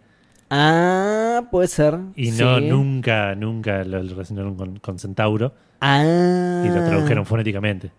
Ah, 0.50 1.42
puede 1.50 1.66
ser. 1.68 1.98
y 2.14 2.30
no 2.32 2.58
sí. 2.58 2.66
nunca, 2.68 3.34
nunca 3.34 3.82
lo 3.84 4.02
relacionaron 4.02 4.54
con, 4.54 4.78
con 4.78 4.98
Centauro 4.98 5.52
Ah. 5.80 6.62
y 6.64 6.68
lo 6.68 6.74
tradujeron 6.86 7.24
fonéticamente. 7.26 7.90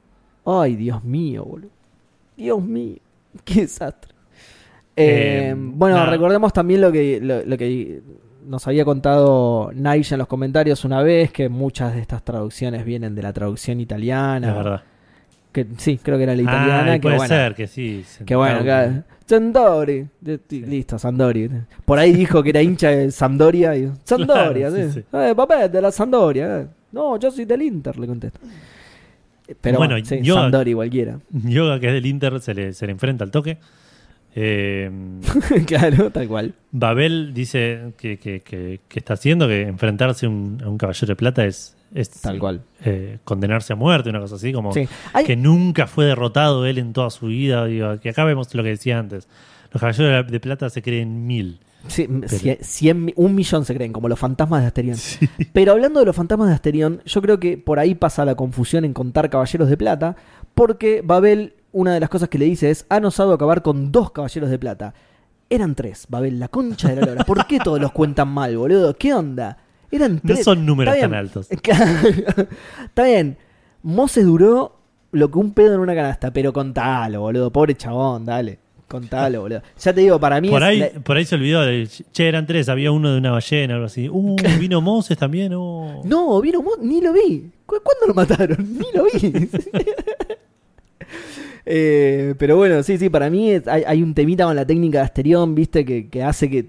Ay, 0.46 0.76
Dios 0.76 1.04
mío, 1.04 1.44
boludo. 1.44 1.72
Dios 2.38 2.64
mío. 2.64 2.98
Qué 3.44 3.62
desastre. 3.62 4.12
Eh, 4.96 5.50
Eh, 5.52 5.56
bueno, 5.58 5.98
nada. 5.98 6.12
recordemos 6.12 6.54
también 6.54 6.80
lo 6.82 6.92
que, 6.92 7.20
lo, 7.22 7.44
lo 7.44 7.58
que 7.58 8.02
nos 8.45 8.68
había 8.68 8.86
contado 8.86 9.72
Naisha 9.74 10.15
en 10.15 10.20
los 10.20 10.28
comentarios 10.28 10.86
una 10.86 11.02
vez, 11.02 11.32
que 11.32 11.49
muchas 11.49 11.94
de 11.95 12.02
estas 12.02 12.24
traducciones 12.24 12.86
vienen 12.86 13.15
de 13.15 13.22
la 13.22 13.34
traducción 13.34 13.80
italiana. 13.80 14.49
Es 14.49 14.56
verdad. 14.56 14.84
Que, 15.52 15.68
sí, 15.78 15.99
creo 16.02 16.18
que 16.18 16.24
era 16.24 16.36
la 16.36 16.41
italiana. 16.41 16.94
Ah, 16.94 16.95
que 16.95 17.02
puede 17.02 17.18
bueno, 17.18 17.36
ser 17.36 17.53
que 17.53 17.68
sí. 17.68 18.03
Que 18.26 18.36
bueno, 18.36 18.60
acá, 18.61 19.03
Sandori. 19.28 20.07
Listo, 20.49 20.98
Sandori. 20.98 21.49
Por 21.86 21.99
ahí 21.99 22.11
dijo 22.14 22.41
que 22.41 22.49
era 22.49 22.61
hincha 22.61 22.90
de 22.90 23.11
Sampdoria. 23.11 23.76
Y, 23.76 23.91
Sampdoria, 24.03 24.70
Claro, 24.70 24.91
sí. 24.91 25.03
Eh, 25.14 25.34
papá, 25.36 25.68
de 25.68 25.82
la 25.82 25.91
Sampdoria. 25.91 26.61
eh. 26.61 26.68
No, 26.91 27.18
yo 27.20 27.30
soy 27.32 27.45
del 27.45 27.61
Inter, 27.61 27.98
le 27.99 28.07
contesto. 28.07 28.40
Pero 29.61 29.78
Bueno, 29.78 29.95
Sampdoria 30.03 30.76
cualquiera. 30.76 31.20
Yoga, 31.32 31.80
que 31.80 31.88
es 31.88 31.94
del 31.94 32.06
Inter, 32.06 32.40
se 32.40 32.53
le, 32.53 32.74
se 32.74 32.86
le 32.86 32.91
enfrenta 32.91 33.24
al 33.24 33.32
toque. 33.32 33.57
Eh, 34.36 34.90
claro, 35.68 36.10
tal 36.12 36.28
cual. 36.28 36.54
Babel 36.72 37.34
dice 37.34 37.94
que, 37.98 38.18
que- 38.18 38.42
que- 38.42 38.80
que 38.88 39.00
está 39.00 39.14
haciendo 39.14 39.48
que 39.48 39.62
enfrentarse 39.64 40.28
un- 40.28 40.60
a 40.64 40.70
un 40.70 40.78
caballero 40.78 41.08
de 41.12 41.16
plata 41.16 41.46
es, 41.46 41.76
es 41.94 42.10
Tal 42.10 42.40
cual. 42.40 42.62
eh, 42.84 43.20
condenarse 43.24 43.74
a 43.74 43.76
muerte, 43.76 44.10
una 44.10 44.20
cosa 44.20 44.36
así, 44.36 44.52
como 44.52 44.74
Sí. 44.74 44.88
Hay- 45.14 45.26
que 45.26 45.36
nunca 45.36 45.86
fue 45.88 46.06
derrotado 46.06 46.66
él 46.66 46.78
en 46.80 46.94
toda 46.94 47.10
su 47.12 47.28
vida. 47.28 47.66
Digo, 47.66 48.00
que 48.00 48.10
acá 48.10 48.24
vemos 48.24 48.54
lo 48.56 48.64
que 48.64 48.70
decía 48.70 48.98
antes. 49.00 49.28
Los 49.72 49.80
caballeros 49.80 50.32
de, 50.32 50.40
plata 50.40 50.70
se 50.70 50.82
creen 50.82 51.26
mil. 51.28 51.60
Sí, 51.88 52.08
cien- 52.08 53.12
un 53.18 53.36
millón 53.36 53.66
se 53.66 53.74
creen, 53.76 53.92
como 53.92 54.08
los 54.08 54.18
fantasmas 54.18 54.62
de 54.62 54.68
Asterión. 54.68 54.98
Pero 55.52 55.74
hablando 55.74 56.00
de 56.00 56.06
los 56.06 56.16
fantasmas 56.16 56.48
de 56.48 56.54
Asterión, 56.56 57.02
yo 57.06 57.22
creo 57.22 57.40
que 57.40 57.58
por 57.58 57.78
ahí 57.80 57.94
pasa 57.96 58.24
la 58.24 58.36
confusión 58.36 58.86
en 58.86 58.94
contar 58.94 59.30
caballeros 59.30 59.68
de 59.70 59.76
plata, 59.78 60.16
porque 60.56 61.02
Babel, 61.04 61.54
una 61.74 61.94
de 61.94 62.00
las 62.00 62.10
cosas 62.10 62.30
que 62.30 62.38
le 62.38 62.45
dice 62.45 62.70
es, 62.72 62.86
han 62.90 63.04
osado 63.06 63.34
acabar 63.34 63.62
con 63.62 63.91
dos 63.91 64.12
caballeros 64.12 64.50
de 64.50 64.58
plata. 64.60 64.94
Eran 65.50 65.76
tres, 65.76 66.06
Babel, 66.10 66.40
la 66.40 66.48
concha 66.48 66.88
de 66.90 66.95
la 66.95 67.06
lora. 67.08 67.24
¿Por 67.26 67.45
qué 67.45 67.60
todos 67.60 67.80
los 67.82 67.91
cuentan 67.91 68.30
mal, 68.30 68.58
boludo? 68.58 68.95
¿Qué 68.95 69.14
onda? 69.14 69.58
Eran 69.91 70.16
No 70.24 70.34
tres. 70.34 70.44
son 70.45 70.66
números 70.66 70.98
tan 70.98 71.14
altos. 71.14 71.48
Está 71.52 73.04
bien. 73.04 73.38
Moses 73.84 74.26
duró 74.26 74.78
lo 75.12 75.30
que 75.30 75.38
un 75.38 75.52
pedo 75.54 75.76
en 75.76 75.82
una 75.82 75.94
canasta, 75.94 76.32
pero 76.32 76.54
contalo, 76.54 77.22
boludo. 77.22 77.52
Pobre 77.52 77.76
chabón, 77.76 78.26
dale. 78.26 78.58
Contalo, 78.88 79.41
boludo. 79.41 79.62
Ya 79.80 79.94
te 79.94 80.02
digo, 80.02 80.20
para 80.20 80.40
mí 80.41 80.50
Por 80.50 80.62
es 80.64 80.68
ahí, 80.68 80.80
la- 80.80 80.90
por 81.02 81.18
ahí 81.18 81.26
se 81.26 81.36
olvidó. 81.36 81.62
de- 81.62 81.88
che, 81.88 82.28
eran 82.28 82.45
tres. 82.48 82.70
Había 82.70 82.91
uno 82.91 83.12
de 83.12 83.18
una 83.18 83.32
ballena, 83.32 83.74
algo 83.76 83.86
así. 83.88 84.08
Uh, 84.10 84.36
vino 84.60 84.82
Moses 84.82 85.18
también. 85.18 85.54
oh. 85.56 86.02
No, 86.06 86.40
vino 86.41 86.62
Mo- 86.64 86.78
ni 86.82 87.02
lo 87.02 87.12
vi. 87.14 87.52
¿Cu- 87.66 87.82
¿Cuándo 87.84 88.08
lo 88.08 88.14
mataron? 88.14 88.58
Ni 88.80 88.86
lo 88.94 89.06
vi. 89.06 89.50
Eh, 91.65 92.35
pero 92.38 92.57
bueno, 92.57 92.84
sí, 92.84 92.98
sí, 92.98 93.10
para 93.10 93.30
mí 93.30 93.52
es- 93.52 93.68
hay, 93.68 93.84
hay 93.85 94.02
un 94.03 94.14
temita 94.14 94.45
con 94.45 94.56
la 94.56 94.65
técnica 94.65 94.99
de 94.99 95.06
Asterión, 95.06 95.56
viste, 95.56 95.85
que, 95.85 96.10
que 96.10 96.22
hace 96.23 96.49
que 96.49 96.65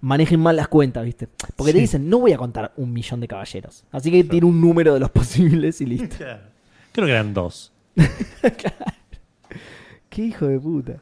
manejen 0.00 0.40
mal 0.40 0.56
las 0.56 0.68
cuentas, 0.68 1.04
viste. 1.04 1.28
Porque 1.56 1.72
te 1.72 1.78
dicen, 1.78 2.08
no 2.08 2.18
voy 2.20 2.32
a 2.32 2.38
contar 2.38 2.72
un 2.76 2.92
millón 2.92 3.20
de 3.20 3.28
caballeros. 3.28 3.84
Así 3.90 4.10
que 4.10 4.24
tiene 4.24 4.46
un 4.46 4.60
número 4.60 4.94
de 4.94 5.00
los 5.00 5.10
posibles 5.12 5.80
y 5.80 5.86
listo. 5.86 6.16
Claro. 6.16 6.40
Creo 6.92 7.06
que 7.06 7.12
eran 7.12 7.34
dos. 7.34 7.72
Qué 10.08 10.22
hijo 10.22 10.46
de 10.46 10.58
puta. 10.58 10.94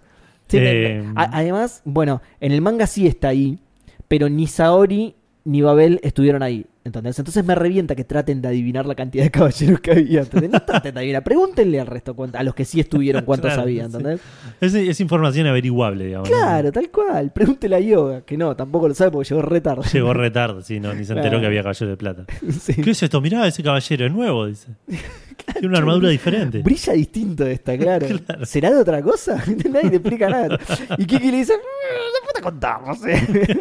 Sí, 0.49 0.59
Eh, 0.61 1.05
a- 1.15 1.39
además, 1.39 1.83
bueno, 1.85 2.21
en 2.41 2.53
el 2.53 2.61
manga 2.63 2.87
sí 2.87 3.07
está 3.07 3.29
ahí, 3.29 3.59
pero 4.07 4.29
ni 4.29 4.47
Saori 4.47 5.15
ni 5.45 5.63
Babel 5.63 6.01
estuvieron 6.03 6.43
ahí. 6.43 6.67
¿Entendés? 6.85 7.19
Entonces 7.19 7.45
me 7.45 7.55
revienta 7.55 7.95
que 7.95 8.05
traten 8.05 8.41
de 8.41 8.49
adivinar 8.49 8.87
la 8.87 8.95
cantidad 8.95 9.25
de 9.25 9.31
caballeros 9.31 9.81
que 9.81 9.91
había. 9.91 10.21
¿entendés? 10.21 10.51
No 10.51 10.61
traten 10.63 10.95
de 10.95 11.01
adivinar, 11.01 11.23
pregúntenle 11.25 11.81
al 11.81 11.87
resto, 11.87 12.15
cuánto- 12.15 12.39
a 12.39 12.43
los 12.43 12.55
que 12.55 12.65
sí 12.65 12.81
estuvieron 12.81 13.25
cuántos 13.25 13.49
Claro, 13.49 13.63
había, 13.63 13.83
sí. 13.89 13.97
¿entendés? 13.97 14.21
Es, 14.61 14.75
es 14.75 15.01
información 15.01 15.47
averiguable, 15.47 16.07
digamos. 16.07 16.31
¿no? 16.31 16.37
Claro, 16.37 16.73
tal 16.73 16.91
cual. 16.91 17.31
Pregúntele 17.33 17.77
a 17.77 17.81
Yoga, 17.81 18.21
que 18.23 18.37
no, 18.37 18.57
tampoco 18.57 18.89
lo 18.89 18.95
sabe 18.95 19.11
porque 19.11 19.29
llegó 19.29 19.43
re 19.43 19.61
tarde. 19.61 19.83
Llegó 19.93 20.15
retardo, 20.15 20.63
sí, 20.63 20.81
no, 20.81 20.95
ni 20.95 21.05
se 21.05 21.13
enteró 21.13 21.29
Claro. 21.31 21.41
que 21.41 21.47
había 21.47 21.63
caballero 21.63 21.91
de 21.91 21.97
plata. 21.97 22.25
Sí. 22.61 22.75
¿Qué 22.75 22.91
es 22.93 23.03
esto? 23.03 23.21
Mirá, 23.21 23.47
ese 23.47 23.63
caballero 23.63 24.07
es 24.07 24.13
nuevo, 24.13 24.47
dice. 24.47 24.69
Tiene 25.53 25.69
una 25.69 25.79
armadura 25.79 26.09
diferente. 26.11 26.63
Brilla 26.63 26.93
distinto 26.93 27.47
esta, 27.47 27.77
claro. 27.79 28.07
¿Será 28.45 28.71
de 28.71 28.77
otra 28.79 29.01
cosa? 29.03 29.43
Nadie 29.71 29.91
le 29.91 29.97
explica 29.97 30.29
nada. 30.29 30.59
Y 30.99 31.05
Kiki 31.07 31.31
le 31.31 31.39
dice, 31.39 31.55
"Mm, 31.55 32.13
después 32.15 32.35
te 32.35 32.43
contamos. 32.43 32.99
eh". 33.07 33.61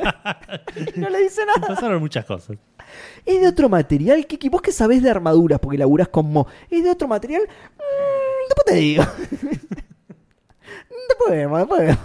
no 0.98 1.10
le 1.10 1.24
dice 1.24 1.42
nada. 1.46 1.68
Pasaron 1.76 2.00
muchas 2.02 2.26
cosas. 2.26 2.58
¿Es 3.28 3.42
de 3.42 3.48
otro 3.48 3.70
material, 3.70 4.26
Kiki? 4.26 4.50
¿Vos 4.50 4.62
que 4.62 4.72
sabés 4.72 5.04
de 5.04 5.10
armaduras 5.10 5.60
porque 5.60 5.78
laburás 5.78 6.08
con 6.08 6.32
Mo? 6.32 6.48
¿Es 6.70 6.84
de 6.84 6.90
otro 6.90 7.08
material? 7.08 7.42
Mm, 7.44 8.48
después 8.48 8.66
te 8.66 8.76
digo. 8.76 9.04
después 11.10 11.30
vemos, 11.30 11.60
después 11.60 11.82
vemos. 11.82 12.00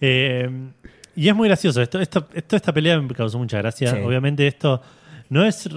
Eh, 0.00 0.50
y 1.16 1.28
es 1.28 1.34
muy 1.34 1.48
gracioso. 1.48 1.80
Esto, 1.80 2.00
esto, 2.00 2.28
esto- 2.34 2.56
esta 2.56 2.72
pelea 2.72 3.00
me 3.00 3.14
causó 3.14 3.38
mucha 3.38 3.58
gracia. 3.58 3.92
Sí. 3.92 3.98
Obviamente 4.00 4.46
esto 4.46 4.82
no 5.30 5.44
es... 5.44 5.68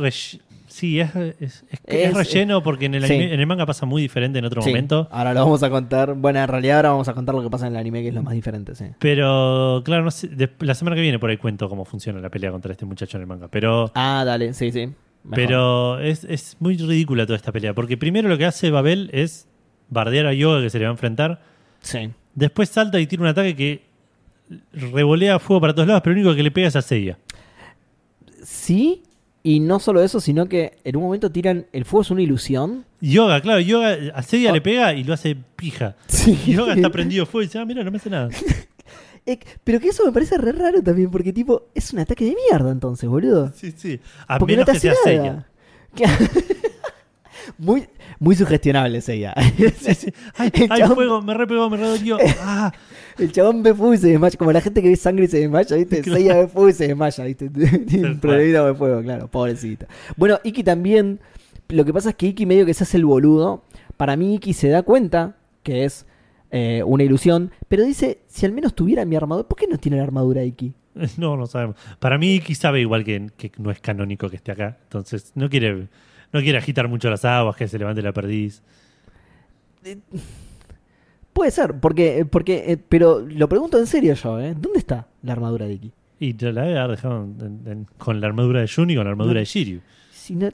Sí, 0.77 0.99
es, 0.99 1.15
es, 1.15 1.35
es- 1.39 1.65
es 1.85 2.09
Es- 2.09 2.13
relleno 2.13 2.61
porque 2.61 2.85
en 2.85 2.93
el, 2.93 3.03
sí. 3.07 3.13
anime- 3.13 3.33
en 3.33 3.39
el 3.39 3.47
manga 3.47 3.65
pasa 3.65 3.87
muy 3.87 3.99
diferente 3.99 4.37
en 4.37 4.45
otro 4.45 4.61
Sí, 4.61 4.69
momento. 4.69 5.07
Ahora 5.11 5.33
lo 5.33 5.39
vamos 5.39 5.63
a 5.63 5.71
contar. 5.71 6.13
Bueno, 6.13 6.37
en 6.39 6.47
realidad 6.47 6.75
ahora 6.77 6.89
vamos 6.91 7.07
a 7.07 7.15
contar 7.15 7.33
lo 7.33 7.41
que 7.41 7.49
pasa 7.49 7.65
en 7.65 7.73
el 7.73 7.79
anime, 7.79 8.03
que 8.03 8.09
es 8.09 8.13
lo 8.13 8.21
más 8.21 8.35
diferente, 8.35 8.75
sí. 8.75 8.85
Pero, 8.99 9.81
claro, 9.83 10.03
no 10.03 10.11
sé, 10.11 10.27
de- 10.27 10.51
la 10.59 10.75
semana 10.75 10.95
que 10.95 11.01
viene 11.01 11.17
por 11.17 11.31
ahí 11.31 11.37
cuento 11.37 11.67
cómo 11.67 11.83
funciona 11.83 12.19
la 12.19 12.29
pelea 12.29 12.51
contra 12.51 12.71
este 12.73 12.85
muchacho 12.85 13.17
en 13.17 13.21
el 13.21 13.27
manga. 13.27 13.47
Pero, 13.47 13.91
Ah, 13.95 14.23
dale, 14.23 14.53
sí, 14.53 14.71
sí. 14.71 14.85
Mejor. 15.23 15.35
pero 15.35 15.99
es, 15.99 16.23
es 16.25 16.57
muy 16.59 16.77
ridícula 16.77 17.25
toda 17.25 17.37
esta 17.37 17.51
pelea. 17.51 17.73
Porque 17.73 17.97
primero 17.97 18.29
lo 18.29 18.37
que 18.37 18.45
hace 18.45 18.69
Babel 18.69 19.09
es 19.13 19.47
bardear 19.89 20.27
a 20.27 20.33
Yoga 20.33 20.61
que 20.61 20.69
se 20.69 20.77
le 20.77 20.85
va 20.85 20.89
a 20.89 20.93
enfrentar. 20.93 21.41
Sí. 21.81 22.11
Después 22.35 22.69
salta 22.69 22.99
y 22.99 23.07
tira 23.07 23.23
un 23.23 23.29
ataque 23.29 23.55
que 23.55 23.81
revolea 24.73 25.39
fuego 25.39 25.59
para 25.59 25.73
todos 25.73 25.87
lados, 25.87 26.01
pero 26.03 26.13
lo 26.15 26.21
único 26.21 26.35
que 26.35 26.43
le 26.43 26.51
pega 26.51 26.67
es 26.67 26.75
a 26.75 26.83
Seiya. 26.83 27.17
Sí, 28.43 29.03
y 29.43 29.59
no 29.59 29.79
solo 29.79 30.01
eso, 30.03 30.19
sino 30.19 30.47
que 30.47 30.77
en 30.83 30.95
un 30.97 31.03
momento 31.03 31.31
tiran. 31.31 31.67
El 31.71 31.85
fuego 31.85 32.01
es 32.01 32.11
una 32.11 32.21
ilusión. 32.21 32.85
Yoga, 33.01 33.39
claro, 33.41 33.59
Yoga 33.61 33.95
a 34.13 34.23
Seiya 34.23 34.51
Oh. 34.51 34.53
le 34.53 34.61
pega 34.61 34.93
y 34.93 35.03
lo 35.03 35.13
hace 35.13 35.35
pija. 35.55 35.95
Sí. 36.07 36.37
Yoga 36.47 36.73
está 36.73 36.89
prendido 36.91 37.25
fuego 37.25 37.43
y 37.43 37.45
dice, 37.47 37.59
ah, 37.59 37.65
mira, 37.65 37.83
no 37.83 37.91
me 37.91 37.97
hace 37.97 38.09
nada. 38.09 38.29
Pero 39.65 39.79
que 39.81 39.89
eso 39.89 40.05
me 40.05 40.13
parece 40.13 40.37
re 40.37 40.53
raro 40.53 40.81
también, 40.81 41.11
porque 41.11 41.33
tipo, 41.33 41.67
es 41.75 41.91
un 41.91 41.99
ataque 41.99 42.23
de 42.25 42.33
mierda 42.49 42.71
entonces, 42.71 43.09
boludo. 43.09 43.51
Sí, 43.53 43.73
sí. 43.75 43.99
A 44.25 44.39
Porque 44.39 44.53
menos 44.53 44.67
no 44.67 44.73
te 44.73 44.79
que 44.79 44.89
hace 44.89 45.03
sea 45.03 45.21
nada. 45.21 45.47
Muy, 47.57 47.87
muy 48.19 48.35
sugestionable 48.35 48.97
es 48.99 49.09
ella. 49.09 49.33
Sí, 49.79 49.93
sí. 49.95 50.13
Ay, 50.35 50.51
El 50.53 50.71
ay, 50.71 50.81
chabón- 50.81 50.95
fuego, 50.95 51.21
me 51.21 51.33
repegó, 51.33 51.69
me 51.69 51.77
redolió. 51.77 52.17
Ah, 52.41 52.71
El 53.17 53.31
chabón 53.31 53.63
ve 53.63 53.73
fuego 53.73 53.93
y 53.93 53.97
se 53.97 54.07
desmaya, 54.09 54.37
como 54.37 54.51
la 54.51 54.61
gente 54.61 54.81
que 54.81 54.89
ve 54.89 54.95
sangre 54.95 55.25
y 55.25 55.27
se 55.27 55.39
desmaya, 55.39 55.75
¿viste? 55.75 56.01
Claro. 56.03 56.17
Seiya 56.17 56.35
ve 56.37 56.47
fuego 56.47 56.69
y 56.69 56.73
se 56.73 56.87
desmaya, 56.87 57.23
¿viste? 57.25 57.49
Problemita 57.49 58.65
de 58.65 58.73
fuego, 58.75 59.01
claro, 59.01 59.27
pobrecita. 59.27 59.87
Bueno, 60.15 60.39
Iki 60.43 60.63
también 60.63 61.19
lo 61.69 61.83
que 61.85 61.93
pasa 61.93 62.09
es 62.09 62.15
que 62.15 62.27
Iki 62.27 62.45
medio 62.45 62.65
que 62.65 62.73
se 62.73 62.83
hace 62.83 62.97
el 62.97 63.05
boludo. 63.05 63.63
Para 63.97 64.15
mí 64.15 64.35
Iki 64.35 64.53
se 64.53 64.69
da 64.69 64.83
cuenta 64.83 65.35
que 65.63 65.83
es 65.85 66.05
eh, 66.51 66.81
una 66.85 67.03
ilusión, 67.03 67.51
pero 67.67 67.83
dice, 67.83 68.19
si 68.27 68.45
al 68.45 68.53
menos 68.53 68.73
tuviera 68.75 69.03
mi 69.05 69.15
armadura, 69.15 69.47
¿por 69.47 69.57
qué 69.57 69.67
no 69.67 69.77
tiene 69.77 69.97
la 69.97 70.03
armadura 70.03 70.43
Iki? 70.43 70.73
No, 71.17 71.35
no 71.37 71.45
sabemos. 71.45 71.75
Para 71.99 72.17
mí, 72.17 72.35
Iki 72.35 72.55
sabe 72.55 72.81
igual 72.81 73.03
que, 73.03 73.29
que 73.37 73.51
no 73.59 73.69
es 73.69 73.79
canónico 73.79 74.29
que 74.29 74.37
esté 74.37 74.51
acá. 74.51 74.77
Entonces, 74.83 75.31
no 75.35 75.47
quiere, 75.49 75.87
no 76.33 76.41
quiere 76.41 76.57
agitar 76.57 76.87
mucho 76.87 77.09
las 77.09 77.23
aguas, 77.25 77.55
que 77.55 77.67
se 77.67 77.77
levante 77.79 78.01
la 78.01 78.11
perdiz. 78.13 78.61
Puede 81.33 81.51
ser, 81.51 81.79
porque, 81.79 82.25
porque 82.29 82.63
eh, 82.71 82.77
pero 82.77 83.19
lo 83.19 83.47
pregunto 83.47 83.77
en 83.77 83.85
serio 83.87 84.13
yo, 84.15 84.39
¿eh? 84.39 84.55
¿Dónde 84.59 84.79
está 84.79 85.07
la 85.21 85.33
armadura 85.33 85.65
de 85.67 85.73
Iki? 85.73 85.91
Y 86.19 86.33
te 86.33 86.51
la 86.51 86.63
debe 86.63 86.79
haber 86.79 86.95
dejado 86.97 87.23
en- 87.23 87.61
en- 87.67 87.87
con 87.97 88.19
la 88.19 88.25
armadura 88.27 88.61
de 88.61 88.67
Jun 88.67 88.89
y 88.89 88.95
con 88.95 89.03
la 89.03 89.11
armadura 89.11 89.35
No. 89.35 89.39
de 89.41 89.45
Shiryu. 89.45 89.81
Si 90.11 90.35
no, 90.35 90.49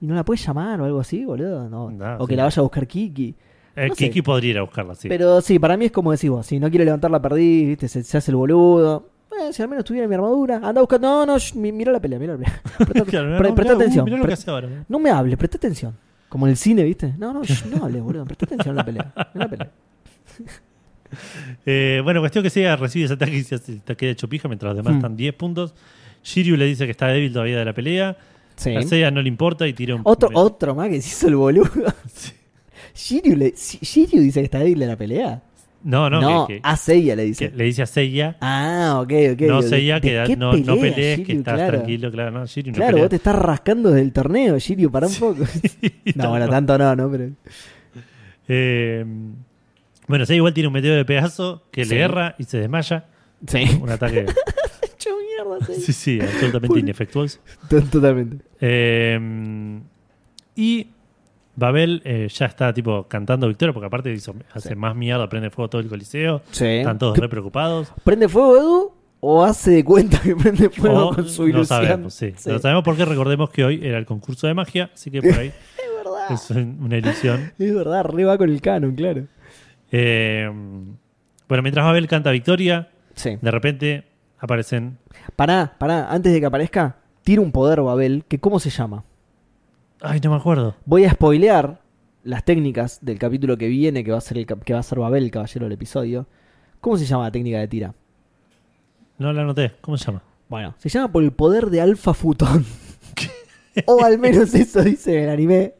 ¿Y 0.00 0.06
no 0.06 0.14
la 0.14 0.24
puedes 0.24 0.46
llamar 0.46 0.80
o 0.80 0.84
algo 0.84 1.00
así, 1.00 1.24
boludo? 1.24 1.68
No. 1.68 1.90
No, 1.90 2.16
o 2.18 2.26
que 2.26 2.36
la 2.36 2.44
vaya 2.44 2.60
a 2.60 2.62
buscar 2.62 2.86
Kiki. 2.86 3.34
Eh, 3.74 3.88
sé. 3.88 3.94
Kiki 3.96 4.22
podría 4.22 4.50
ir 4.52 4.58
a 4.58 4.62
buscarla, 4.62 4.94
sí. 4.94 5.08
Pero 5.08 5.40
sí, 5.40 5.58
para 5.58 5.76
mí 5.76 5.86
es 5.86 5.92
como 5.92 6.12
decís 6.12 6.30
vos, 6.30 6.46
si 6.46 6.60
no 6.60 6.70
quiere 6.70 6.84
levantar 6.84 7.10
la 7.10 7.20
perdiz, 7.20 7.66
¿viste? 7.68 7.88
Se, 7.88 8.02
se 8.04 8.16
hace 8.18 8.30
el 8.30 8.36
boludo. 8.36 9.08
Eh, 9.40 9.52
si 9.52 9.62
al 9.62 9.68
menos 9.68 9.84
tuviera 9.84 10.06
mi 10.06 10.14
armadura, 10.14 10.56
anda 10.56 10.78
a 10.78 10.80
buscar. 10.80 11.00
No, 11.00 11.24
no, 11.26 11.36
mi- 11.54 11.72
mira 11.72 11.90
la 11.92 12.00
pelea, 12.00 12.18
mira 12.18 12.32
la 12.34 12.38
pelea. 12.38 12.62
Presta, 12.78 13.04
Claro, 13.04 13.36
pre- 13.38 13.48
no, 13.48 13.54
presta 13.54 13.62
mirá, 13.62 13.72
uh, 13.74 13.76
atención. 13.80 14.04
mirá 14.04 14.16
lo 14.16 14.22
pre- 14.22 14.28
que 14.30 14.34
hace 14.34 14.50
ahora. 14.50 14.68
no 14.88 14.98
me 14.98 15.10
hables, 15.10 15.36
presta 15.36 15.56
atención. 15.56 15.96
Como 16.28 16.46
en 16.46 16.50
el 16.50 16.56
cine, 16.56 16.82
¿viste? 16.84 17.14
No, 17.18 17.32
no, 17.32 17.42
no 17.70 17.84
hables, 17.84 18.02
boludo. 18.02 18.24
Presta 18.24 18.44
atención 18.46 18.74
a 18.74 18.78
la 18.78 18.84
pelea. 18.84 19.12
Mira 19.34 19.46
la 19.46 19.48
pelea. 19.48 19.70
Eh, 21.66 22.00
bueno, 22.02 22.18
cuestión 22.20 22.42
que 22.42 22.50
Seiya 22.50 22.74
recibe 22.74 23.04
ese 23.04 23.14
ataque 23.14 23.36
y 23.36 23.44
se 23.44 23.54
hace- 23.54 23.76
te 23.84 23.96
queda 23.96 24.10
hecho 24.10 24.28
pija 24.28 24.48
mientras 24.48 24.70
los 24.70 24.76
demás 24.78 24.94
Hmm. 24.94 24.96
están 24.98 25.16
10 25.16 25.34
puntos. 25.34 25.74
Shiryu 26.24 26.56
le 26.56 26.64
dice 26.66 26.86
que 26.86 26.90
está 26.90 27.06
débil 27.08 27.32
todavía 27.32 27.58
de 27.58 27.64
la 27.64 27.72
pelea. 27.72 28.16
Sí. 28.56 28.74
A 28.74 28.82
Seiya 28.82 29.10
no 29.12 29.22
le 29.22 29.28
importa 29.28 29.66
y 29.68 29.72
tira 29.74 29.94
un. 29.94 30.00
Otro, 30.04 30.30
otro 30.34 30.74
más 30.74 30.88
que 30.88 31.00
se 31.00 31.08
hizo 31.08 31.28
el 31.28 31.36
boludo. 31.36 31.70
Sí. 32.12 32.32
Shiryu, 32.94 33.36
le, 33.36 33.52
Shi- 33.54 33.78
Shiryu 33.80 34.20
dice 34.22 34.40
que 34.40 34.44
está 34.44 34.58
débil 34.58 34.78
de 34.80 34.86
la 34.86 34.96
pelea. 34.96 35.42
No, 35.84 36.08
no, 36.08 36.20
No, 36.20 36.46
que, 36.46 36.54
que- 36.54 36.60
a 36.64 36.76
Seiya 36.76 37.14
le 37.14 37.24
dice. 37.24 37.52
le 37.54 37.64
dice 37.64 37.82
a 37.82 37.86
Seiya. 37.86 38.36
Ah, 38.40 39.00
ok, 39.02 39.12
ok. 39.34 39.40
no, 39.42 39.60
¿De- 39.62 39.68
Seiya, 39.68 40.00
que 40.00 40.14
da- 40.14 40.26
no, 40.34 40.52
pelees, 40.52 41.20
que 41.26 41.32
estás 41.34 41.54
Claro. 41.54 41.72
tranquilo, 41.76 42.10
claro. 42.10 42.30
No, 42.30 42.46
Shiryu 42.46 42.72
no 42.72 42.76
Claro, 42.76 42.90
pelea. 42.92 43.04
vos 43.04 43.10
te 43.10 43.16
estás 43.16 43.36
rascando 43.36 43.90
desde 43.90 44.00
el 44.02 44.12
torneo, 44.12 44.58
Shiryu, 44.58 44.90
para 44.90 45.06
un 45.06 45.14
poco. 45.14 45.44
no, 46.16 46.30
bueno, 46.30 46.48
tanto 46.48 46.78
no, 46.78 46.96
¿no? 46.96 47.10
Pero... 47.10 47.30
Eh, 48.48 49.04
bueno, 50.06 50.26
Seiya 50.26 50.36
igual 50.38 50.54
tiene 50.54 50.66
un 50.68 50.72
meteoro 50.74 50.96
de 50.96 51.04
pedazo 51.04 51.64
que 51.70 51.84
Sí. 51.84 51.94
le 51.94 52.00
erra 52.00 52.34
y 52.38 52.44
se 52.44 52.58
desmaya. 52.58 53.04
Sí. 53.46 53.64
Un 53.80 53.90
ataque. 53.90 54.20
Hecho 54.82 55.10
mierda, 55.46 55.66
Seiya. 55.66 55.80
sí, 55.80 55.92
sí, 55.92 56.18
absolutamente 56.20 56.80
inefectuoso. 56.80 57.40
Totalmente. 57.68 58.38
Eh, 58.60 59.80
y 60.56 60.86
Babel 61.56 62.02
eh, 62.04 62.28
ya 62.32 62.46
está 62.46 62.72
tipo 62.74 63.06
cantando 63.08 63.46
victoria 63.48 63.72
porque 63.72 63.86
aparte 63.86 64.12
hizo, 64.12 64.34
hace 64.52 64.70
Sí. 64.70 64.74
más 64.74 64.96
mierda, 64.96 65.28
prende 65.28 65.50
fuego 65.50 65.70
todo 65.70 65.80
el 65.80 65.88
coliseo. 65.88 66.42
Sí. 66.50 66.64
Están 66.66 66.98
todos 66.98 67.16
re 67.18 67.28
preocupados. 67.28 67.92
¿Prende 68.02 68.28
fuego 68.28 68.56
Edu? 68.56 68.92
¿O 69.20 69.42
hace 69.44 69.70
de 69.70 69.84
cuenta 69.84 70.20
que 70.20 70.34
prende 70.36 70.68
fuego 70.68 71.08
O 71.08 71.14
con 71.14 71.28
su 71.28 71.42
no 71.42 71.48
ilusión? 71.48 71.66
sabemos, 71.82 72.14
sí. 72.14 72.34
Lo 72.46 72.58
sabemos 72.58 72.84
porque 72.84 73.04
recordemos 73.04 73.48
que 73.50 73.64
hoy 73.64 73.80
era 73.82 73.96
el 73.98 74.04
concurso 74.04 74.46
de 74.46 74.54
magia, 74.54 74.90
así 74.92 75.10
que 75.10 75.22
por 75.22 75.32
ahí 75.32 75.48
Es 75.78 76.04
verdad. 76.04 76.30
es 76.30 76.50
un- 76.50 76.78
una 76.82 76.98
ilusión. 76.98 77.52
Es 77.58 77.74
verdad, 77.74 78.00
arriba 78.00 78.36
con 78.36 78.50
el 78.50 78.60
canon, 78.60 78.94
claro. 78.94 79.26
Eh, 79.92 80.50
bueno, 81.48 81.62
mientras 81.62 81.84
Babel 81.86 82.08
canta 82.08 82.30
victoria, 82.32 82.88
Sí. 83.14 83.38
de 83.40 83.50
repente 83.50 84.04
aparecen. 84.38 84.98
Pará, 85.36 85.74
pará, 85.78 86.10
antes 86.10 86.32
de 86.32 86.40
que 86.40 86.46
aparezca, 86.46 86.96
tira 87.22 87.40
un 87.40 87.52
poder 87.52 87.80
Babel, 87.80 88.24
que 88.28 88.40
¿cómo 88.40 88.58
se 88.60 88.70
llama? 88.70 89.04
Ay, 90.06 90.20
no 90.22 90.30
me 90.30 90.36
acuerdo. 90.36 90.74
Voy 90.84 91.04
a 91.04 91.10
spoilear 91.12 91.80
las 92.24 92.44
técnicas 92.44 92.98
del 93.02 93.18
capítulo 93.18 93.56
que 93.56 93.68
viene, 93.68 94.04
que 94.04 94.12
va 94.12 94.18
a 94.18 94.20
ser 94.20 94.36
el 94.36 94.46
que 94.46 94.74
va 94.74 94.80
a 94.80 94.82
ser 94.82 94.98
Babel, 94.98 95.30
caballero 95.30 95.64
del 95.64 95.72
episodio. 95.72 96.26
¿Cómo 96.80 96.98
se 96.98 97.06
llama 97.06 97.24
la 97.24 97.32
técnica 97.32 97.58
de 97.58 97.68
tira? 97.68 97.94
No 99.18 99.32
la 99.32 99.42
anoté. 99.42 99.72
¿Cómo 99.80 99.96
se 99.96 100.04
llama? 100.06 100.22
Bueno, 100.48 100.74
se 100.78 100.90
llama 100.90 101.10
por 101.10 101.22
el 101.22 101.32
poder 101.32 101.70
de 101.70 101.80
Alpha 101.80 102.12
Futón. 102.12 102.66
o 103.86 104.04
al 104.04 104.18
menos 104.18 104.54
eso 104.54 104.82
dice 104.82 105.24
el 105.24 105.30
anime. 105.30 105.74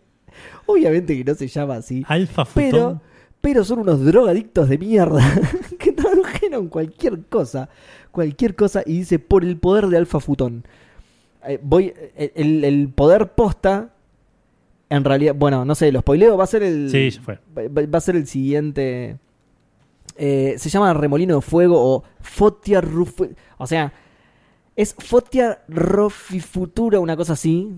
Obviamente 0.67 1.17
que 1.17 1.25
no 1.25 1.35
se 1.35 1.47
llama 1.47 1.77
así. 1.77 2.03
Alfa 2.09 2.47
Pero, 2.47 2.79
Futón. 2.79 3.03
pero 3.43 3.65
son 3.65 3.81
unos 3.81 4.05
drogadictos 4.05 4.69
de 4.71 4.79
mierda 4.79 5.23
que 5.79 5.93
tradujeron 5.93 6.69
cualquier 6.69 7.27
cosa. 7.27 7.69
Cualquier 8.11 8.57
cosa 8.57 8.83
y 8.87 8.99
dice 8.99 9.19
por 9.19 9.45
el 9.45 9.59
poder 9.59 9.89
de 9.89 9.99
Alpha 9.99 10.21
Futón. 10.21 10.65
Eh, 11.47 11.61
voy, 11.63 11.93
eh, 12.17 12.33
el, 12.37 12.65
el 12.65 12.89
poder 12.89 13.33
posta, 13.35 13.91
en 14.91 15.05
realidad, 15.05 15.35
bueno, 15.37 15.65
no 15.65 15.75
sé, 15.75 15.91
lo 15.93 16.01
spoileo, 16.01 16.37
va 16.37 16.45
a 16.45 16.49
ser 16.49 16.63
el. 16.63 16.91
Sí, 16.91 17.11
ya 17.11 17.23
fue. 17.23 17.39
Va, 17.57 17.83
va 17.87 17.99
a 17.99 18.01
ser 18.01 18.17
el 18.17 18.27
siguiente. 18.27 19.19
Eh, 20.17 20.55
se 20.59 20.69
llama 20.69 20.93
Remolino 20.95 21.37
de 21.37 21.41
Fuego 21.41 21.77
o 21.79 22.05
Fotia 22.21 22.81
Ruf. 22.81 23.21
O 23.59 23.67
sea, 23.67 23.93
es 24.77 24.95
Fotia 24.99 25.61
Rofifutura, 25.69 27.01
una 27.01 27.17
cosa 27.17 27.33
así. 27.33 27.71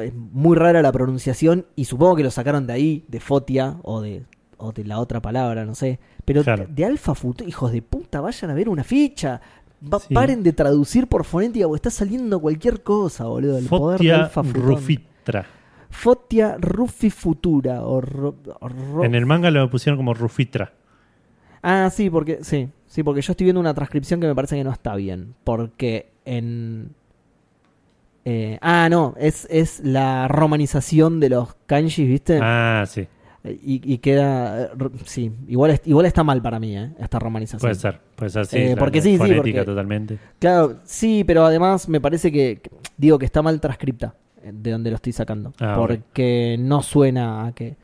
Es 0.00 0.12
muy 0.14 0.56
rara 0.56 0.82
la 0.82 0.90
pronunciación 0.92 1.66
y 1.76 1.84
supongo 1.84 2.16
que 2.16 2.22
lo 2.24 2.30
sacaron 2.30 2.66
de 2.66 2.72
ahí, 2.72 3.04
de 3.08 3.20
Fotia 3.20 3.76
o 3.82 4.00
de, 4.00 4.22
o 4.56 4.72
de 4.72 4.84
la 4.84 4.98
otra 4.98 5.20
palabra, 5.20 5.64
no 5.64 5.74
sé. 5.74 6.00
Pero 6.24 6.42
Claro. 6.42 6.66
de 6.68 6.84
Alfa 6.84 7.14
Futura, 7.14 7.48
hijos 7.48 7.70
de 7.72 7.82
puta, 7.82 8.20
vayan 8.20 8.50
a 8.50 8.54
ver 8.54 8.68
una 8.68 8.82
ficha. 8.84 9.40
Va- 9.92 9.98
Sí. 10.00 10.14
Paren 10.14 10.42
de 10.42 10.52
traducir 10.54 11.06
por 11.08 11.24
fonética 11.24 11.66
porque 11.66 11.76
está 11.76 11.90
saliendo 11.90 12.40
cualquier 12.40 12.82
cosa, 12.82 13.24
boludo. 13.26 13.58
El 13.58 13.66
poder 13.66 14.00
de 14.00 14.12
Alfa. 14.12 14.42
Rufitra. 14.42 15.46
Fotia 15.94 16.56
Rufifutura 16.58 17.82
o, 17.82 18.00
ro- 18.00 18.34
o 18.60 18.68
ro- 18.68 19.04
En 19.04 19.14
el 19.14 19.26
manga 19.26 19.50
lo 19.50 19.70
pusieron 19.70 19.96
como 19.96 20.12
Rufitra. 20.12 20.72
Ah, 21.62 21.88
sí, 21.90 22.10
porque 22.10 22.40
sí, 22.42 22.68
sí, 22.86 23.02
porque 23.02 23.22
yo 23.22 23.32
estoy 23.32 23.44
viendo 23.44 23.60
una 23.60 23.72
transcripción 23.74 24.20
que 24.20 24.26
me 24.26 24.34
parece 24.34 24.56
que 24.56 24.64
no 24.64 24.72
está 24.72 24.94
bien, 24.96 25.34
porque 25.44 26.10
en 26.24 26.90
eh, 28.24 28.58
ah, 28.60 28.88
no, 28.90 29.14
es, 29.18 29.46
es 29.50 29.80
la 29.84 30.28
romanización 30.28 31.20
de 31.20 31.28
los 31.30 31.54
kanjis, 31.66 32.08
¿viste? 32.08 32.38
Ah, 32.42 32.84
sí. 32.86 33.06
Y, 33.44 33.80
y 33.92 33.98
queda 33.98 34.64
eh, 34.64 34.68
sí, 35.04 35.30
igual 35.48 35.78
igual 35.84 36.06
está 36.06 36.24
mal 36.24 36.40
para 36.40 36.58
mí, 36.58 36.76
¿eh? 36.76 36.90
Esta 36.98 37.18
romanización. 37.18 37.60
Puede 37.60 37.74
ser. 37.74 38.00
Puede 38.16 38.30
ser, 38.30 38.46
sí. 38.46 38.56
Eh, 38.58 38.76
porque 38.78 39.00
sí, 39.02 39.18
sí, 39.18 39.32
porque- 39.34 39.62
totalmente. 39.64 40.18
Claro, 40.38 40.76
sí, 40.84 41.24
pero 41.26 41.44
además 41.44 41.88
me 41.88 42.00
parece 42.00 42.32
que 42.32 42.60
digo 42.96 43.18
que 43.18 43.26
está 43.26 43.42
mal 43.42 43.60
transcripta 43.60 44.14
de 44.52 44.70
donde 44.70 44.90
lo 44.90 44.96
estoy 44.96 45.12
sacando, 45.12 45.52
Ah, 45.60 45.74
porque 45.76 46.56
no 46.58 46.82
suena 46.82 47.46
a 47.46 47.52
que 47.52 47.76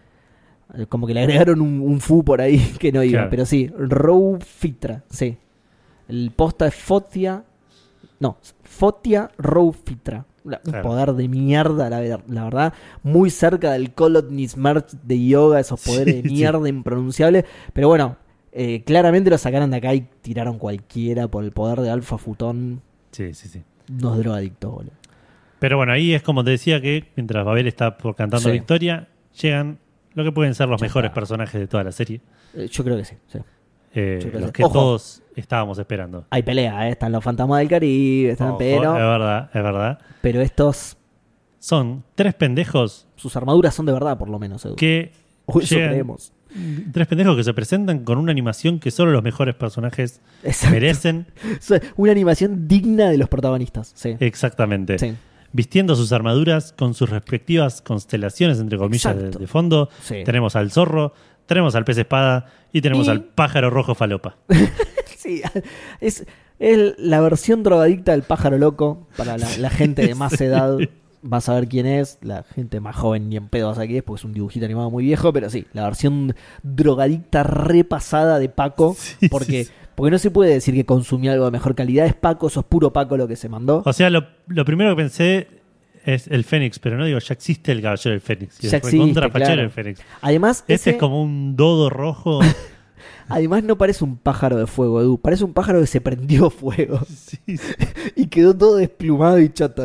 eh, 0.74 0.86
como 0.88 1.06
que 1.06 1.14
le 1.14 1.20
agregaron 1.20 1.60
un, 1.60 1.80
un 1.80 2.00
fu 2.00 2.22
por 2.24 2.40
ahí 2.40 2.58
que 2.78 2.92
no 2.92 3.02
iba, 3.02 3.18
Claro. 3.20 3.30
pero 3.30 3.46
sí, 3.46 3.70
Roufitra, 3.76 5.02
sí. 5.10 5.36
El 6.08 6.32
posta 6.34 6.66
es 6.66 6.74
Fotia, 6.74 7.44
no, 8.18 8.36
Fotia 8.64 9.30
Roufitra. 9.38 10.24
La- 10.44 10.60
Un 10.64 10.70
Claro. 10.72 10.88
poder 10.88 11.12
de 11.14 11.28
mierda, 11.28 11.90
la, 11.90 12.00
ver- 12.00 12.22
la 12.28 12.44
verdad. 12.44 12.72
Muy 13.02 13.28
cerca 13.30 13.72
del 13.72 13.92
Kolot 13.92 14.30
Nismarch 14.30 14.92
de 15.02 15.26
yoga, 15.26 15.60
esos 15.60 15.80
poderes 15.84 16.14
Sí, 16.16 16.22
de 16.22 16.28
sí. 16.30 16.34
mierda 16.34 16.66
impronunciables. 16.68 17.44
Pero 17.74 17.88
bueno, 17.88 18.16
eh, 18.52 18.82
claramente 18.84 19.28
lo 19.30 19.36
sacaron 19.38 19.70
de 19.70 19.76
acá 19.76 19.94
y 19.94 20.08
tiraron 20.22 20.58
cualquiera 20.58 21.28
por 21.28 21.44
el 21.44 21.52
poder 21.52 21.80
de 21.80 21.90
Alfa 21.90 22.16
Futón. 22.18 22.80
Sí, 23.12 23.34
sí, 23.34 23.48
sí. 23.48 23.62
Unos 23.92 24.16
drogadictos, 24.18 24.72
boludo. 24.72 24.92
Pero 25.60 25.76
bueno, 25.76 25.92
ahí 25.92 26.12
es 26.14 26.22
como 26.22 26.42
te 26.42 26.50
decía 26.50 26.80
que 26.80 27.04
mientras 27.14 27.44
Babel 27.44 27.68
está 27.68 27.96
por 27.96 28.16
cantando 28.16 28.48
Sí. 28.48 28.52
victoria, 28.52 29.06
llegan 29.40 29.78
lo 30.14 30.24
que 30.24 30.32
pueden 30.32 30.54
ser 30.56 30.68
los 30.68 30.80
Ya 30.80 30.86
mejores 30.86 31.10
está. 31.10 31.14
personajes 31.14 31.60
de 31.60 31.66
toda 31.68 31.84
la 31.84 31.92
serie. 31.92 32.20
Eh, 32.54 32.66
yo 32.68 32.82
creo 32.82 32.96
que 32.96 33.04
sí. 33.04 33.14
sí. 33.28 33.38
eh, 33.92 34.20
los 34.34 34.46
que- 34.46 34.52
que 34.52 34.64
Ojo. 34.64 34.72
todos 34.72 35.22
estábamos 35.34 35.76
esperando. 35.78 36.24
Hay 36.30 36.42
pelea, 36.44 36.86
¿eh? 36.88 36.92
están 36.92 37.10
los 37.12 37.24
fantasmas 37.24 37.58
del 37.58 37.68
Caribe, 37.68 38.30
están, 38.30 38.50
Ojo, 38.50 38.58
pero, 38.58 38.92
Es 38.96 39.02
verdad, 39.02 39.50
es 39.52 39.62
verdad. 39.62 39.98
pero 40.20 40.40
estos, 40.40 40.96
Son 41.58 42.04
tres 42.14 42.34
pendejos 42.34 43.06
sus 43.16 43.36
armaduras 43.36 43.74
son 43.74 43.84
de 43.86 43.92
verdad, 43.92 44.16
por 44.16 44.28
lo 44.30 44.38
menos, 44.38 44.64
Edu. 44.64 44.76
que 44.76 45.12
O 45.44 45.58
eso 45.60 45.74
llegan- 45.74 45.90
creemos. 45.90 46.32
tres 46.92 47.06
pendejos 47.08 47.36
que 47.36 47.44
se 47.44 47.52
presentan 47.52 48.04
con 48.04 48.16
una 48.18 48.30
animación 48.32 48.78
que 48.78 48.90
solo 48.90 49.10
los 49.12 49.22
mejores 49.22 49.54
personajes 49.56 50.20
Exacto. 50.42 50.72
merecen. 50.74 51.26
O 51.44 51.46
sea, 51.60 51.80
Una 51.96 52.12
animación 52.12 52.66
digna 52.68 53.10
de 53.10 53.18
los 53.18 53.28
protagonistas. 53.28 53.92
Sí. 53.94 54.16
Exactamente. 54.20 54.98
Sí. 54.98 55.14
Vistiendo 55.52 55.96
sus 55.96 56.12
armaduras 56.12 56.72
con 56.72 56.94
sus 56.94 57.10
respectivas 57.10 57.82
constelaciones, 57.82 58.60
entre 58.60 58.78
comillas, 58.78 59.16
de, 59.38 59.46
fondo. 59.46 59.88
Sí. 60.02 60.22
Tenemos 60.24 60.54
al 60.56 60.70
zorro, 60.70 61.12
tenemos 61.46 61.74
al 61.74 61.84
pez 61.84 61.98
espada 61.98 62.46
y 62.72 62.80
tenemos 62.80 63.06
Y- 63.06 63.10
al 63.10 63.24
pájaro 63.24 63.70
rojo 63.70 63.94
falopa. 63.94 64.36
Sí, 65.16 65.42
es, 66.00 66.24
es 66.58 66.94
la 66.96 67.20
versión 67.20 67.62
drogadicta 67.62 68.12
del 68.12 68.22
pájaro 68.22 68.56
loco 68.56 69.06
para 69.18 69.36
la, 69.36 69.46
la 69.58 69.68
gente 69.68 70.06
de 70.06 70.14
más 70.14 70.32
edad. 70.40 70.78
Vas 71.20 71.50
a 71.50 71.54
ver 71.56 71.68
quién 71.68 71.84
es, 71.84 72.16
la 72.22 72.42
gente 72.42 72.80
más 72.80 72.96
joven 72.96 73.28
ni 73.28 73.36
en 73.36 73.48
pedo 73.48 73.68
vas 73.68 73.76
a 73.78 73.82
quién 73.84 73.98
es, 73.98 74.02
porque 74.02 74.20
es 74.20 74.24
un 74.24 74.32
dibujito 74.32 74.64
animado 74.64 74.88
muy 74.90 75.04
viejo, 75.04 75.30
pero 75.34 75.50
sí, 75.50 75.66
la 75.74 75.82
versión 75.84 76.34
drogadicta 76.62 77.42
repasada 77.42 78.38
de 78.38 78.48
Paco, 78.48 78.96
Sí, 78.98 79.28
porque, 79.28 79.64
sí, 79.64 79.70
sí. 79.70 79.79
Porque 80.00 80.12
no 80.12 80.18
se 80.18 80.30
puede 80.30 80.54
decir 80.54 80.74
que 80.74 80.86
consumía 80.86 81.32
algo 81.32 81.44
de 81.44 81.50
mejor 81.50 81.74
calidad, 81.74 82.06
es 82.06 82.14
Paco, 82.14 82.46
eso 82.46 82.60
es 82.60 82.66
puro 82.66 82.90
Paco 82.90 83.18
lo 83.18 83.28
que 83.28 83.36
se 83.36 83.50
mandó. 83.50 83.82
O 83.84 83.92
sea, 83.92 84.08
lo, 84.08 84.28
lo 84.46 84.64
primero 84.64 84.96
que 84.96 84.96
pensé 84.96 85.48
es 86.06 86.26
el 86.28 86.44
Fénix, 86.44 86.78
pero 86.78 86.96
no 86.96 87.04
digo, 87.04 87.18
ya 87.18 87.34
existe 87.34 87.70
el 87.70 87.82
Caballero 87.82 88.12
del 88.12 88.22
Fénix. 88.22 88.58
Ya 88.60 88.78
existe, 88.78 89.30
claro. 89.30 89.60
el 89.60 89.70
Fénix. 89.70 90.00
Además, 90.22 90.60
Este 90.60 90.72
ese- 90.72 90.90
es 90.92 90.96
como 90.96 91.22
un 91.22 91.54
dodo 91.54 91.90
rojo. 91.90 92.40
además 93.28 93.62
no 93.62 93.76
parece 93.76 94.02
un 94.02 94.16
pájaro 94.16 94.56
de 94.56 94.66
fuego, 94.66 95.02
Edu. 95.02 95.18
Parece 95.18 95.44
un 95.44 95.52
pájaro 95.52 95.80
que 95.80 95.86
se 95.86 96.00
prendió 96.00 96.48
fuego. 96.48 97.00
Sí, 97.06 97.58
sí. 97.58 97.74
y 98.16 98.28
quedó 98.28 98.56
todo 98.56 98.76
desplumado 98.76 99.38
y 99.38 99.50
choto. 99.52 99.84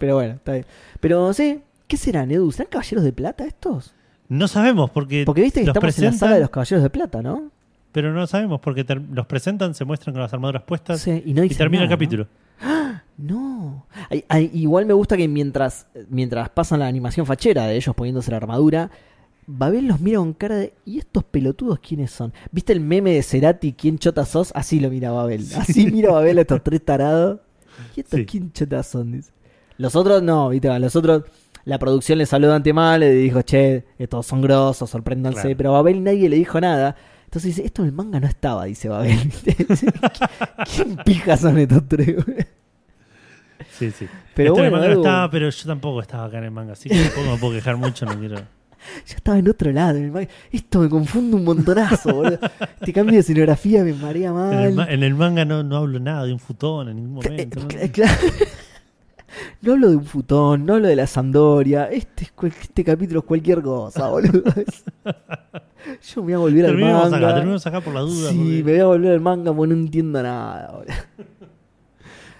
Pero 0.00 0.16
bueno, 0.16 0.34
está 0.34 0.54
bien. 0.54 0.66
Pero 0.98 1.32
sí, 1.34 1.60
¿qué 1.86 1.96
serán, 1.96 2.32
Edu? 2.32 2.50
¿Serán 2.50 2.68
caballeros 2.68 3.04
de 3.04 3.12
plata 3.12 3.44
estos? 3.44 3.94
No 4.28 4.48
sabemos 4.48 4.90
porque, 4.90 5.22
Porque 5.24 5.42
viste 5.42 5.60
que 5.62 5.68
estamos 5.68 5.96
en 6.00 6.04
la 6.06 6.12
saga 6.14 6.34
de 6.34 6.40
los 6.40 6.50
caballeros 6.50 6.82
de 6.82 6.90
plata, 6.90 7.22
¿no? 7.22 7.52
Pero 7.92 8.12
no 8.12 8.26
sabemos 8.26 8.60
porque 8.60 8.84
los 9.12 9.26
presentan, 9.26 9.74
se 9.74 9.84
muestran 9.84 10.14
con 10.14 10.22
las 10.22 10.32
armaduras 10.32 10.62
puestas 10.64 11.00
Sí, 11.00 11.22
y 11.24 11.34
no 11.34 11.46
termina 11.48 11.82
nada, 11.82 11.84
el 11.84 11.90
capítulo. 11.90 12.26
No. 13.18 13.86
Ay, 14.10 14.24
ay, 14.28 14.50
igual 14.54 14.86
me 14.86 14.94
gusta 14.94 15.16
que 15.16 15.28
mientras, 15.28 15.86
mientras 16.08 16.48
pasan 16.48 16.80
la 16.80 16.86
animación 16.86 17.26
fachera 17.26 17.66
de 17.66 17.76
ellos 17.76 17.94
poniéndose 17.94 18.30
la 18.30 18.38
armadura, 18.38 18.90
Babel 19.46 19.86
los 19.86 20.00
mira 20.00 20.18
con 20.18 20.32
cara 20.32 20.56
de 20.56 20.72
¿y 20.84 20.98
estos 20.98 21.22
pelotudos 21.24 21.78
quiénes 21.78 22.10
son? 22.10 22.32
¿Viste 22.50 22.72
el 22.72 22.80
meme 22.80 23.12
de 23.12 23.22
Cerati, 23.22 23.74
quién 23.74 23.98
chota 23.98 24.24
sos? 24.24 24.50
Así 24.54 24.80
lo 24.80 24.88
mira 24.90 25.10
Babel. 25.10 25.46
Así 25.56 25.86
mira 25.90 26.10
Babel 26.12 26.38
a 26.38 26.40
estos 26.40 26.62
tres 26.64 26.84
tarados. 26.84 27.40
¿Y 27.96 28.00
estos 28.00 28.20
Sí. 28.20 28.26
quién 28.26 28.52
chota 28.52 28.82
son? 28.82 29.12
Dice. 29.12 29.30
Los 29.78 29.94
otros 29.94 30.22
no, 30.22 30.48
¿viste? 30.48 30.76
Los 30.78 30.96
otros, 30.96 31.24
la 31.64 31.78
producción 31.78 32.18
les 32.18 32.32
habló 32.32 32.48
de 32.48 32.54
antemano, 32.54 32.98
le 32.98 33.10
dijo, 33.12 33.42
che, 33.42 33.84
estos 33.98 34.26
son 34.26 34.40
grosos, 34.42 34.88
sorpréndanse. 34.90 35.42
Claro. 35.42 35.56
Pero 35.56 35.70
a 35.70 35.72
Babel 35.74 36.02
nadie 36.02 36.28
le 36.28 36.36
dijo 36.36 36.60
nada. 36.60 36.96
Entonces 37.32 37.56
dice, 37.56 37.64
esto 37.64 37.80
en 37.80 37.88
el 37.88 37.94
manga 37.94 38.20
no 38.20 38.26
estaba, 38.26 38.66
dice 38.66 38.90
Babel. 38.90 39.18
¿Quién 40.74 40.96
pija 41.04 41.36
son 41.38 41.56
estos 41.58 41.88
tres? 41.88 42.14
Sí, 43.78 43.90
sí. 43.90 44.06
Pero 44.34 44.50
Esto 44.52 44.60
en 44.60 44.64
el 44.66 44.70
bueno, 44.70 44.76
manga 44.76 44.88
no 44.94 45.00
estaba, 45.00 45.30
pero 45.30 45.48
yo 45.48 45.66
tampoco 45.66 46.00
estaba 46.02 46.24
acá 46.26 46.38
en 46.38 46.44
el 46.44 46.50
manga, 46.50 46.72
así 46.74 46.90
que 46.90 46.96
tampoco 47.02 47.30
me 47.32 47.38
puedo 47.38 47.54
quejar 47.54 47.76
mucho, 47.78 48.04
no 48.06 48.18
quiero. 48.18 48.36
Ya 49.06 49.14
estaba 49.14 49.38
en 49.38 49.48
otro 49.48 49.70
lado. 49.70 49.96
en 49.96 50.04
el 50.06 50.10
manga. 50.10 50.28
Esto 50.50 50.80
me 50.80 50.88
confunde 50.88 51.36
un 51.36 51.44
montonazo, 51.44 52.12
boludo. 52.14 52.38
Este 52.80 52.92
cambio 52.92 53.14
de 53.14 53.20
escenografía 53.20 53.84
me 53.84 53.92
marea 53.94 54.28
En 54.30 54.34
mal. 54.34 54.64
el, 54.64 54.74
ma- 54.74 54.90
en 54.90 55.02
el 55.04 55.14
manga 55.14 55.44
no, 55.44 55.62
no 55.62 55.76
hablo 55.76 56.00
nada 56.00 56.24
de 56.26 56.32
un 56.32 56.40
futón 56.40 56.88
en 56.88 56.96
ningún 56.96 57.24
Eh, 57.24 57.30
momento. 57.30 57.60
¿no? 57.60 57.68
cl- 57.68 57.92
claro. 57.92 58.12
No 59.60 59.72
hablo 59.72 59.90
de 59.90 59.96
un 59.96 60.04
futón, 60.04 60.66
no 60.66 60.74
hablo 60.74 60.88
de 60.88 60.96
la 60.96 61.06
Sampdoria. 61.06 61.86
Este, 61.90 62.28
este 62.42 62.84
capítulo 62.84 63.20
es 63.20 63.26
cualquier 63.26 63.62
cosa, 63.62 64.08
boludo. 64.08 64.42
Yo 66.14 66.22
me 66.22 66.22
voy 66.22 66.32
a 66.34 66.38
volver 66.38 66.66
al 66.66 66.78
manga. 66.78 67.16
acá, 67.16 67.34
terminemos 67.34 67.66
acá 67.66 67.80
por 67.80 67.94
la 67.94 68.00
duda. 68.00 68.30
Sí, 68.30 68.36
porque- 68.36 68.62
me 68.64 68.72
voy 68.72 68.80
a 68.80 68.86
volver 68.86 69.12
al 69.12 69.20
manga 69.20 69.52
porque 69.54 69.74
no 69.74 69.80
entiendo 69.80 70.22
nada, 70.22 70.72
boludo. 70.72 71.31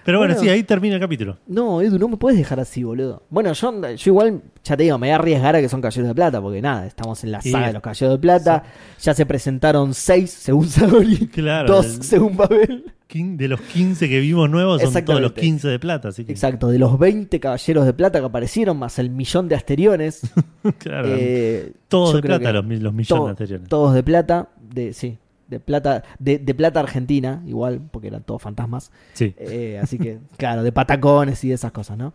Pero 0.05 0.17
bueno, 0.19 0.33
Bueno. 0.33 0.43
sí, 0.47 0.49
ahí 0.53 0.63
termina 0.63 0.95
el 0.95 1.01
capítulo. 1.01 1.37
No, 1.47 1.81
Edu, 1.81 1.97
no 1.97 2.07
me 2.09 2.17
puedes 2.17 2.37
dejar 2.37 2.59
así, 2.59 2.83
boludo. 2.83 3.23
Bueno, 3.29 3.53
yo, 3.53 3.95
yo 3.95 4.11
igual, 4.11 4.41
ya 4.63 4.75
te 4.75 4.83
digo, 4.83 4.97
me 4.97 5.07
voy 5.07 5.11
a 5.11 5.15
arriesgar 5.15 5.55
a 5.55 5.61
que 5.61 5.69
son 5.69 5.81
caballeros 5.81 6.07
de 6.09 6.15
plata, 6.15 6.41
porque 6.41 6.61
nada, 6.61 6.85
estamos 6.85 7.23
en 7.23 7.31
la 7.31 7.41
saga 7.41 7.67
de 7.67 7.73
los 7.73 7.81
caballeros 7.81 8.15
de 8.15 8.19
plata. 8.19 8.63
Ya 9.01 9.13
se 9.13 9.25
presentaron 9.25 9.93
seis 9.93 10.31
según 10.31 10.67
Saori, 10.69 11.27
Claro, 11.27 11.67
dos 11.73 11.85
según 12.01 12.35
Babel. 12.37 12.91
De 13.15 13.47
los 13.47 13.61
15 13.61 14.09
que 14.09 14.19
vimos 14.19 14.49
nuevos 14.49 14.81
son 14.81 14.91
todos 14.91 15.21
los 15.21 15.29
Exactamente. 15.33 15.41
15 15.41 15.67
de 15.67 15.79
plata, 15.79 16.07
así 16.07 16.25
que. 16.25 16.31
Exacto, 16.31 16.67
de 16.69 16.79
los 16.79 16.97
20 16.97 17.39
caballeros 17.39 17.85
de 17.85 17.93
plata 17.93 18.19
que 18.19 18.25
aparecieron, 18.25 18.77
más 18.79 18.97
el 18.97 19.11
millón 19.11 19.47
de 19.47 19.53
asteriones. 19.55 20.21
claro. 20.79 21.09
eh, 21.11 21.73
todos 21.87 22.15
de 22.15 22.21
plata, 22.23 22.51
los, 22.51 22.65
los 22.65 22.91
millones 22.91 23.07
to- 23.07 23.27
anteriores. 23.27 23.67
Todos 23.69 23.93
de 23.93 24.01
plata, 24.01 24.49
de, 24.59 24.93
sí, 24.93 25.19
de 25.53 25.59
plata, 25.59 26.03
de, 26.19 26.37
de 26.39 26.53
plata 26.53 26.79
argentina, 26.79 27.41
igual, 27.45 27.81
porque 27.91 28.07
eran 28.07 28.23
todos 28.23 28.41
fantasmas. 28.41 28.91
Sí. 29.13 29.33
Eh, 29.37 29.79
así 29.81 29.97
que, 29.97 30.19
claro, 30.37 30.63
de 30.63 30.71
patacones 30.71 31.43
y 31.43 31.49
de 31.49 31.55
esas 31.55 31.71
cosas, 31.71 31.97
¿no? 31.97 32.13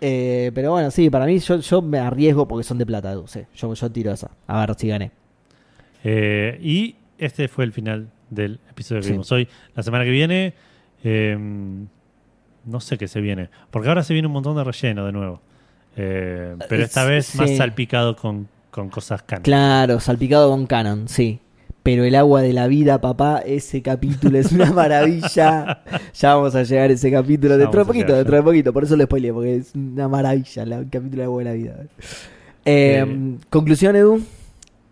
Eh, 0.00 0.52
pero 0.54 0.70
bueno, 0.70 0.90
sí, 0.90 1.10
para 1.10 1.26
mí 1.26 1.38
yo, 1.40 1.56
yo 1.58 1.82
me 1.82 1.98
arriesgo 1.98 2.46
porque 2.46 2.62
son 2.64 2.78
de 2.78 2.86
plata, 2.86 3.10
Edu, 3.12 3.26
sí. 3.26 3.40
yo, 3.54 3.74
yo 3.74 3.90
tiro 3.90 4.12
esa. 4.12 4.30
A 4.46 4.60
ver 4.64 4.74
si 4.78 4.88
gané. 4.88 5.10
Eh, 6.04 6.58
y 6.62 6.94
este 7.18 7.48
fue 7.48 7.64
el 7.64 7.72
final 7.72 8.08
del 8.30 8.60
episodio 8.70 9.00
que 9.00 9.06
Sí. 9.06 9.12
vimos 9.12 9.32
hoy. 9.32 9.48
La 9.74 9.82
semana 9.82 10.04
que 10.04 10.10
viene, 10.10 10.54
eh, 11.02 11.36
no 12.64 12.80
sé 12.80 12.96
qué 12.98 13.08
se 13.08 13.20
viene. 13.20 13.50
Porque 13.70 13.88
ahora 13.88 14.02
se 14.04 14.12
viene 14.12 14.26
un 14.28 14.34
montón 14.34 14.56
de 14.56 14.62
relleno 14.64 15.04
de 15.04 15.12
nuevo. 15.12 15.40
Pero 15.96 16.56
esta 16.84 17.04
vez 17.04 17.26
sí. 17.26 17.38
más 17.38 17.56
salpicado 17.56 18.14
con, 18.14 18.46
con 18.70 18.88
cosas 18.90 19.22
canon. 19.24 19.42
Claro, 19.42 19.98
salpicado 19.98 20.48
con 20.50 20.66
canon, 20.66 21.08
sí. 21.08 21.40
Pero 21.90 22.04
el 22.04 22.14
agua 22.16 22.42
de 22.42 22.52
la 22.52 22.66
vida, 22.66 23.00
papá, 23.00 23.38
ese 23.38 23.80
capítulo 23.80 24.36
es 24.38 24.52
una 24.52 24.70
maravilla. 24.72 25.82
ya 26.12 26.34
vamos 26.34 26.54
a 26.54 26.62
llegar 26.62 26.90
a 26.90 26.92
ese 26.92 27.10
capítulo 27.10 27.54
Ya 27.54 27.60
dentro 27.60 27.80
de 27.80 27.86
poquito, 27.86 28.14
dentro 28.14 28.36
de 28.36 28.42
poquito. 28.42 28.72
Por 28.74 28.84
eso 28.84 28.94
lo 28.94 29.04
spoileé, 29.04 29.32
porque 29.32 29.56
es 29.56 29.74
una 29.74 30.06
maravilla 30.06 30.66
la- 30.66 30.78
el 30.80 30.90
capítulo 30.90 31.16
de 31.16 31.24
agua 31.24 31.38
de 31.38 31.44
la 31.46 31.52
vida. 31.54 31.76
Eh, 32.66 33.04
Eh, 33.06 33.36
Conclusión, 33.48 33.96
Edu. 33.96 34.20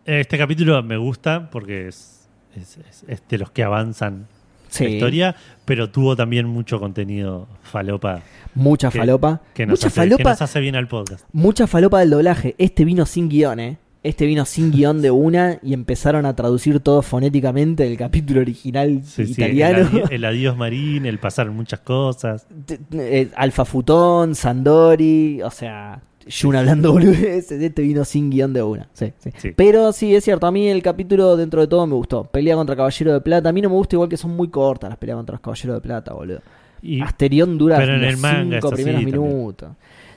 Este 0.06 0.38
capítulo 0.38 0.82
me 0.82 0.96
gusta 0.96 1.50
porque 1.50 1.88
es, 1.88 2.26
es, 2.56 2.78
es- 2.78 3.04
es 3.06 3.22
de 3.28 3.36
los 3.36 3.50
que 3.50 3.62
avanzan 3.62 4.26
Sí, 4.70 4.84
la 4.84 4.90
historia, 4.90 5.36
pero 5.66 5.90
tuvo 5.90 6.16
también 6.16 6.46
mucho 6.46 6.80
contenido 6.80 7.46
falopa 7.62 8.22
mucha 8.54 8.90
que- 8.90 8.98
falopa. 9.00 9.42
que 9.52 9.66
nos, 9.66 9.78
mucha 9.80 9.88
hace, 9.88 10.00
que 10.00 10.08
falopa. 10.08 10.30
nos 10.30 10.40
hace 10.42 10.60
bien 10.60 10.76
al 10.76 10.88
podcast. 10.88 11.26
Mucha 11.34 11.66
falopa 11.66 12.00
del 12.00 12.08
doblaje. 12.08 12.54
Este 12.56 12.86
vino 12.86 13.04
sin 13.04 13.28
guion, 13.28 13.60
¿eh? 13.60 13.76
Este 14.06 14.24
vino 14.26 14.44
sin 14.44 14.70
guion 14.70 15.02
de 15.02 15.10
una 15.10 15.58
y 15.62 15.74
empezaron 15.74 16.26
a 16.26 16.36
traducir 16.36 16.80
todo 16.80 17.02
fonéticamente 17.02 17.84
del 17.84 17.96
capítulo 17.96 18.40
original 18.40 19.02
Sí, 19.04 19.26
sí, 19.26 19.32
italiano. 19.32 19.78
el, 19.78 19.86
adi- 19.88 20.08
el 20.12 20.24
adiós 20.24 20.56
marín, 20.56 21.06
el 21.06 21.18
pasar 21.18 21.50
muchas 21.50 21.80
cosas. 21.80 22.46
Eh, 22.92 23.28
Alfa 23.36 23.64
Futón, 23.64 24.34
Sandori, 24.34 25.42
o 25.42 25.50
sea, 25.50 26.00
Jun 26.28 26.56
hablando 26.56 26.92
boludeces, 26.94 27.60
este 27.62 27.82
vino 27.82 28.04
sin 28.04 28.30
guion 28.30 28.52
de 28.52 28.62
una. 28.62 28.88
Sí. 28.92 29.12
Pero 29.56 29.92
sí, 29.92 30.14
es 30.14 30.24
cierto, 30.24 30.46
a 30.46 30.52
mí 30.52 30.68
el 30.68 30.82
capítulo 30.82 31.36
dentro 31.36 31.60
de 31.60 31.66
todo 31.66 31.86
me 31.86 31.94
gustó. 31.94 32.24
Pelea 32.24 32.56
contra 32.56 32.74
Caballero 32.76 33.12
de 33.12 33.20
Plata, 33.20 33.48
a 33.48 33.52
mí 33.52 33.60
no 33.60 33.68
me 33.70 33.76
gusta 33.76 33.96
igual 33.96 34.08
que 34.08 34.16
son 34.16 34.32
muy 34.36 34.48
cortas 34.48 34.88
las 34.90 34.98
peleas 34.98 35.16
contra 35.16 35.34
los 35.34 35.40
Caballeros 35.40 35.76
de 35.76 35.80
Plata, 35.80 36.12
boludo. 36.14 36.40
Y, 36.82 37.00
Asterión 37.00 37.56
dura 37.58 37.84
los 37.84 38.20
cinco 38.20 38.70
primeros 38.70 39.00
también. 39.02 39.04
minutos. 39.22 39.70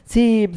Sí, 0.05 0.49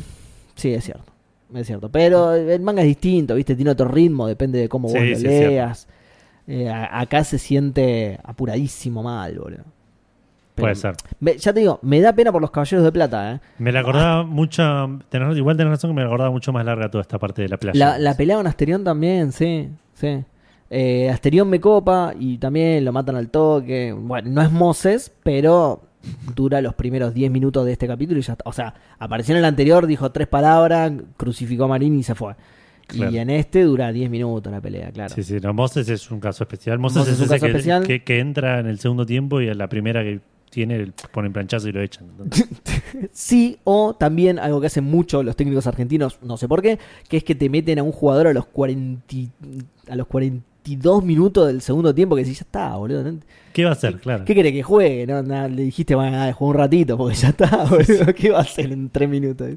sí, 0.55 0.73
es 0.75 0.85
cierto. 0.85 1.12
Es 1.55 1.67
cierto. 1.67 1.91
Pero 1.91 2.33
el 2.35 2.61
manga 2.61 2.83
es 2.83 2.89
distinto, 2.89 3.35
¿viste? 3.35 3.55
Tiene 3.55 3.71
otro 3.71 3.89
ritmo, 3.89 4.27
depende 4.27 4.59
de 4.59 4.69
cómo 4.69 4.89
Sí, 4.89 4.99
vos 4.99 5.07
lo 5.09 5.17
sí, 5.17 5.23
leas. 5.25 5.89
Eh, 6.47 6.69
acá 6.71 7.23
se 7.25 7.39
siente 7.39 8.19
apuradísimo 8.25 9.03
mal, 9.03 9.39
boludo. 9.39 9.63
Pero- 10.55 10.65
puede 10.67 10.75
ser. 10.75 10.95
me- 11.21 11.39
ya 11.39 11.53
te 11.53 11.61
digo, 11.61 11.79
me 11.83 12.01
da 12.01 12.13
pena 12.13 12.31
por 12.31 12.43
los 12.43 12.51
caballeros 12.51 12.85
de 12.85 12.93
plata, 12.93 13.33
¿eh? 13.33 13.41
Me 13.59 13.73
la 13.73 13.81
acordaba 13.81 14.23
mucho. 14.25 14.63
tenés- 15.11 15.37
igual 15.37 15.57
tenés 15.57 15.71
razón 15.73 15.91
que 15.91 15.95
me 15.95 16.01
la 16.03 16.09
acordaba 16.09 16.31
mucho 16.31 16.53
más 16.53 16.65
larga 16.65 16.91
toda 16.91 17.03
esta 17.03 17.19
parte 17.19 17.43
de 17.43 17.49
la 17.49 17.57
playa. 17.57 17.79
La, 17.79 17.99
la 17.99 18.15
pelea 18.17 18.37
con 18.37 18.47
Asterión 18.47 18.85
también, 18.85 19.33
sí, 19.33 19.71
sí. 19.95 20.25
Eh, 20.69 21.09
Asterión 21.11 21.49
me 21.49 21.61
copa 21.61 22.13
y 22.19 22.39
también 22.39 22.85
lo 22.85 22.93
matan 22.93 23.17
al 23.17 23.29
toque. 23.31 23.95
Bueno, 23.97 24.31
no 24.31 24.43
es 24.43 24.51
Moses, 24.51 25.13
pero 25.23 25.83
dura 26.35 26.61
los 26.61 26.75
primeros 26.75 27.15
10 27.15 27.31
minutos 27.31 27.65
de 27.67 27.73
este 27.73 27.87
capítulo 27.87 28.19
y 28.19 28.23
ya 28.23 28.33
está. 28.33 28.45
O 28.49 28.53
sea, 28.53 28.75
apareció 28.99 29.35
en 29.35 29.39
el 29.39 29.45
anterior, 29.45 29.87
dijo 29.87 30.11
tres 30.13 30.29
palabras, 30.29 30.93
crucificó 31.17 31.65
a 31.65 31.69
Marín 31.69 31.99
y 31.99 32.03
se 32.03 32.15
fue. 32.15 32.35
Claro. 32.87 33.13
Y 33.13 33.19
en 33.19 33.31
este 33.31 33.63
dura 33.63 33.93
10 33.93 34.11
minutos 34.11 34.53
la 34.53 34.61
pelea, 34.61 34.91
claro. 34.91 35.15
Sí, 35.15 35.23
sí, 35.23 35.37
no, 35.41 35.55
Moses 35.55 35.89
es 35.89 36.11
un 36.11 36.21
caso 36.21 36.45
especial. 36.45 36.79
Moses, 36.79 36.99
Moses 36.99 37.15
es, 37.15 37.21
un 37.21 37.25
ese 37.27 37.35
caso 37.35 37.47
que, 37.47 37.51
especial. 37.53 37.87
Que, 37.87 38.03
que 38.05 38.19
entra 38.19 38.59
en 38.61 38.67
el 38.67 38.79
segundo 38.79 39.07
tiempo 39.07 39.41
y 39.41 39.49
a 39.49 39.55
la 39.55 39.69
primera 39.69 40.03
que 40.03 40.21
tiene 40.51 40.93
ponen 41.13 41.33
planchazo 41.33 41.69
y 41.69 41.73
lo 41.73 41.81
echan. 41.81 42.09
Sí, 43.13 43.59
o 43.65 43.95
también 43.95 44.39
algo 44.39 44.61
que 44.61 44.67
hacen 44.67 44.85
mucho 44.85 45.23
los 45.23 45.35
técnicos 45.35 45.67
argentinos, 45.67 46.19
no 46.23 46.37
sé 46.37 46.47
por 46.47 46.61
qué, 46.61 46.79
que 47.09 47.17
es 47.17 47.25
que 47.25 47.35
te 47.35 47.49
meten 47.49 47.79
a 47.79 47.83
un 47.83 47.93
jugador 47.93 48.27
a 48.27 48.33
los 48.35 48.45
40, 48.47 49.03
y- 49.17 49.31
a 49.89 49.97
los 49.97 50.07
42 50.07 51.05
minutos 51.05 51.47
del 51.47 51.63
segundo 51.63 51.95
tiempo 51.95 52.15
que 52.17 52.25
si 52.27 52.35
ya 52.35 52.41
está, 52.43 52.77
boludo. 52.77 53.11
¿No? 53.53 53.55
¿Qué 53.55 53.65
va 53.65 53.71
a 53.71 53.73
hacer? 53.75 53.99
Claro. 54.01 54.25
¿Qué 54.25 54.35
quiere 54.35 54.53
que 54.53 54.63
juegue? 54.63 55.07
No, 55.07 55.23
nada, 55.23 55.49
le 55.49 55.63
dijiste, 55.63 55.95
bueno, 55.95 56.13
nada, 56.13 56.33
juega 56.33 56.51
un 56.51 56.59
ratito 56.59 56.97
porque 56.97 57.15
ya 57.17 57.29
está, 57.29 57.65
boludo. 57.71 58.15
¿Qué 58.15 58.31
va 58.31 58.39
a 58.39 58.43
hacer 58.43 58.73
en 58.73 58.91
tres 58.91 59.09
minutos? 59.09 59.51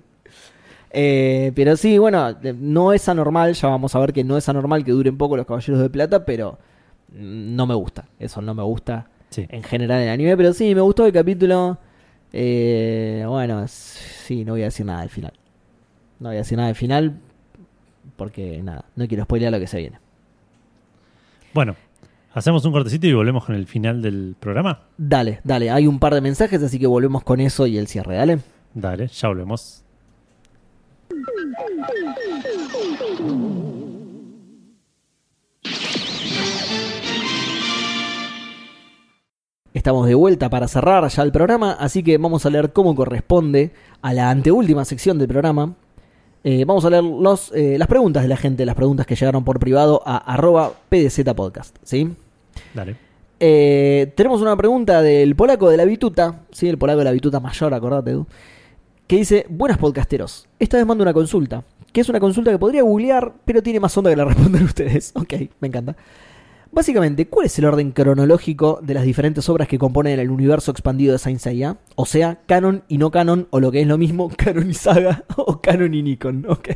Eh, 0.97 1.51
pero 1.55 1.75
sí, 1.75 1.97
bueno, 1.97 2.35
no 2.59 2.93
es 2.93 3.09
anormal, 3.09 3.53
ya 3.53 3.67
vamos 3.67 3.93
a 3.95 3.99
ver 3.99 4.13
que 4.13 4.23
no 4.23 4.37
es 4.37 4.47
anormal 4.47 4.83
que 4.85 4.91
duren 4.91 5.17
poco 5.17 5.35
los 5.35 5.45
Caballeros 5.45 5.81
de 5.81 5.89
Plata, 5.89 6.23
pero 6.23 6.57
no 7.13 7.65
me 7.67 7.75
gusta. 7.75 8.05
Eso 8.19 8.41
no 8.41 8.53
me 8.53 8.63
gusta 8.63 9.07
Sí. 9.29 9.45
en 9.49 9.63
general 9.63 9.97
en 10.01 10.07
el 10.07 10.13
anime, 10.13 10.37
pero 10.37 10.53
sí, 10.53 10.73
me 10.73 10.81
gustó 10.81 11.05
el 11.05 11.11
capítulo. 11.11 11.77
Eh, 12.31 13.25
bueno, 13.27 13.65
sí, 13.67 14.45
no 14.45 14.53
voy 14.53 14.61
a 14.61 14.65
decir 14.65 14.85
nada 14.85 15.01
del 15.01 15.09
final. 15.09 15.33
No 16.19 16.29
voy 16.29 16.35
a 16.37 16.39
decir 16.39 16.55
nada 16.57 16.67
del 16.67 16.75
final 16.77 17.17
porque, 18.15 18.61
nada, 18.63 18.85
no 18.95 19.07
quiero 19.07 19.23
spoilear 19.25 19.51
lo 19.51 19.59
que 19.59 19.67
se 19.67 19.77
viene. 19.79 19.99
Bueno, 21.53 21.75
hacemos 22.35 22.65
un 22.65 22.73
cortecito 22.73 23.07
y 23.07 23.13
volvemos 23.13 23.45
con 23.45 23.55
el 23.55 23.65
final 23.65 24.01
del 24.01 24.35
programa. 24.39 24.81
Dale, 24.97 25.39
dale, 25.43 25.71
hay 25.71 25.87
un 25.87 25.99
par 25.99 26.13
de 26.13 26.21
mensajes, 26.21 26.61
así 26.61 26.77
que 26.77 26.85
volvemos 26.85 27.23
con 27.23 27.39
eso 27.39 27.65
y 27.65 27.77
el 27.77 27.87
cierre, 27.87 28.15
dale. 28.15 28.39
Dale, 28.73 29.07
ya 29.07 29.29
volvemos. 29.29 29.81
Estamos 39.73 40.07
de 40.07 40.15
vuelta 40.15 40.49
para 40.49 40.67
cerrar 40.67 41.07
ya 41.07 41.23
el 41.23 41.31
programa, 41.31 41.73
así 41.73 42.03
que 42.03 42.17
vamos 42.17 42.45
a 42.45 42.49
leer 42.49 42.73
cómo 42.73 42.95
corresponde 42.95 43.71
a 44.01 44.13
la 44.13 44.29
anteúltima 44.29 44.83
sección 44.83 45.17
del 45.17 45.27
programa. 45.27 45.75
Eh, 46.43 46.65
vamos 46.65 46.83
a 46.85 46.89
leer 46.89 47.03
los, 47.03 47.51
eh, 47.53 47.77
las 47.77 47.87
preguntas 47.87 48.23
de 48.23 48.29
la 48.29 48.37
gente, 48.37 48.65
las 48.65 48.75
preguntas 48.75 49.05
que 49.05 49.15
llegaron 49.15 49.43
por 49.43 49.59
privado 49.59 50.01
a 50.05 50.17
arroba 50.17 50.73
pdzpodcast, 50.89 51.77
¿sí? 51.83 52.15
Dale. 52.73 52.95
Eh, 53.39 54.13
tenemos 54.15 54.41
una 54.41 54.55
pregunta 54.55 55.01
del 55.01 55.35
polaco 55.35 55.69
de 55.69 55.77
la 55.77 55.85
bituta, 55.85 56.41
¿sí? 56.51 56.67
El 56.67 56.77
polaco 56.77 56.99
de 56.99 57.05
la 57.05 57.11
bituta 57.11 57.39
mayor, 57.39 57.73
acordate, 57.73 58.11
Edu, 58.11 58.27
que 59.07 59.17
dice, 59.17 59.45
buenas 59.49 59.77
podcasteros, 59.77 60.47
esta 60.59 60.77
vez 60.77 60.85
mando 60.85 61.03
una 61.03 61.13
consulta, 61.13 61.63
que 61.91 62.01
es 62.01 62.09
una 62.09 62.19
consulta 62.19 62.51
que 62.51 62.57
podría 62.57 62.83
googlear, 62.83 63.33
pero 63.45 63.61
tiene 63.61 63.79
más 63.79 63.95
onda 63.97 64.09
que 64.09 64.15
la 64.15 64.25
respondan 64.25 64.63
ustedes. 64.65 65.11
Ok, 65.15 65.33
me 65.59 65.67
encanta. 65.67 65.95
Básicamente, 66.71 67.27
¿cuál 67.27 67.45
es 67.45 67.57
el 67.57 67.65
orden 67.65 67.91
cronológico 67.91 68.79
de 68.81 68.93
las 68.93 69.03
diferentes 69.03 69.47
obras 69.47 69.67
que 69.69 69.79
componen 69.79 70.19
el 70.19 70.29
universo 70.29 70.71
expandido 70.71 71.13
de 71.13 71.19
Saint 71.19 71.39
Seiya? 71.39 71.77
O 71.95 72.05
sea, 72.05 72.39
canon 72.47 72.83
y 72.89 72.97
no 72.97 73.11
canon, 73.11 73.47
o 73.51 73.61
lo 73.61 73.71
que 73.71 73.81
es 73.81 73.87
lo 73.87 73.97
mismo, 73.97 74.29
canon 74.35 74.69
y 74.69 74.73
saga, 74.73 75.23
o 75.37 75.61
canon 75.61 75.93
y 75.93 76.03
Nikon, 76.03 76.45
ok. 76.49 76.69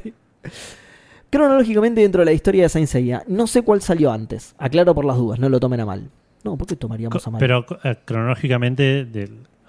Cronológicamente 1.30 2.02
dentro 2.02 2.22
de 2.22 2.26
la 2.26 2.32
historia 2.34 2.64
de 2.64 2.70
Saint 2.70 2.88
Seiya, 2.88 3.24
no 3.28 3.46
sé 3.48 3.62
cuál 3.62 3.82
salió 3.82 4.12
antes. 4.12 4.56
Aclaro 4.58 4.96
por 4.96 5.06
las 5.06 5.18
dudas, 5.18 5.40
no 5.40 5.48
lo 5.50 5.60
tomen 5.60 5.80
a 5.80 5.86
mal. 5.86 6.10
No, 6.44 6.58
¿por 6.58 6.68
qué 6.68 6.76
tomaríamos 6.76 7.26
a 7.28 7.30
mal? 7.30 7.40
Pero 7.40 7.66
eh, 7.84 7.96
cronológicamente, 8.06 9.08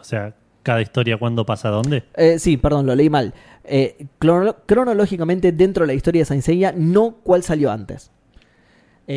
o 0.01 0.05
sea, 0.05 0.35
cada 0.63 0.81
historia, 0.81 1.17
¿cuándo 1.19 1.45
pasa 1.45 1.69
dónde? 1.69 2.05
Eh, 2.17 2.39
sí, 2.39 2.57
perdón, 2.57 2.87
lo 2.87 2.95
leí 2.95 3.11
mal. 3.11 3.35
Eh, 3.65 4.07
crono- 4.19 4.57
cronológicamente 4.67 5.53
dentro 5.53 5.83
de 5.83 5.89
la 5.89 5.95
historia 5.95 6.23
de 6.23 6.27
Saint 6.27 6.43
Seiya, 6.45 6.73
no 6.77 7.17
cuál 7.23 7.43
salió 7.43 7.71
antes. 7.71 8.11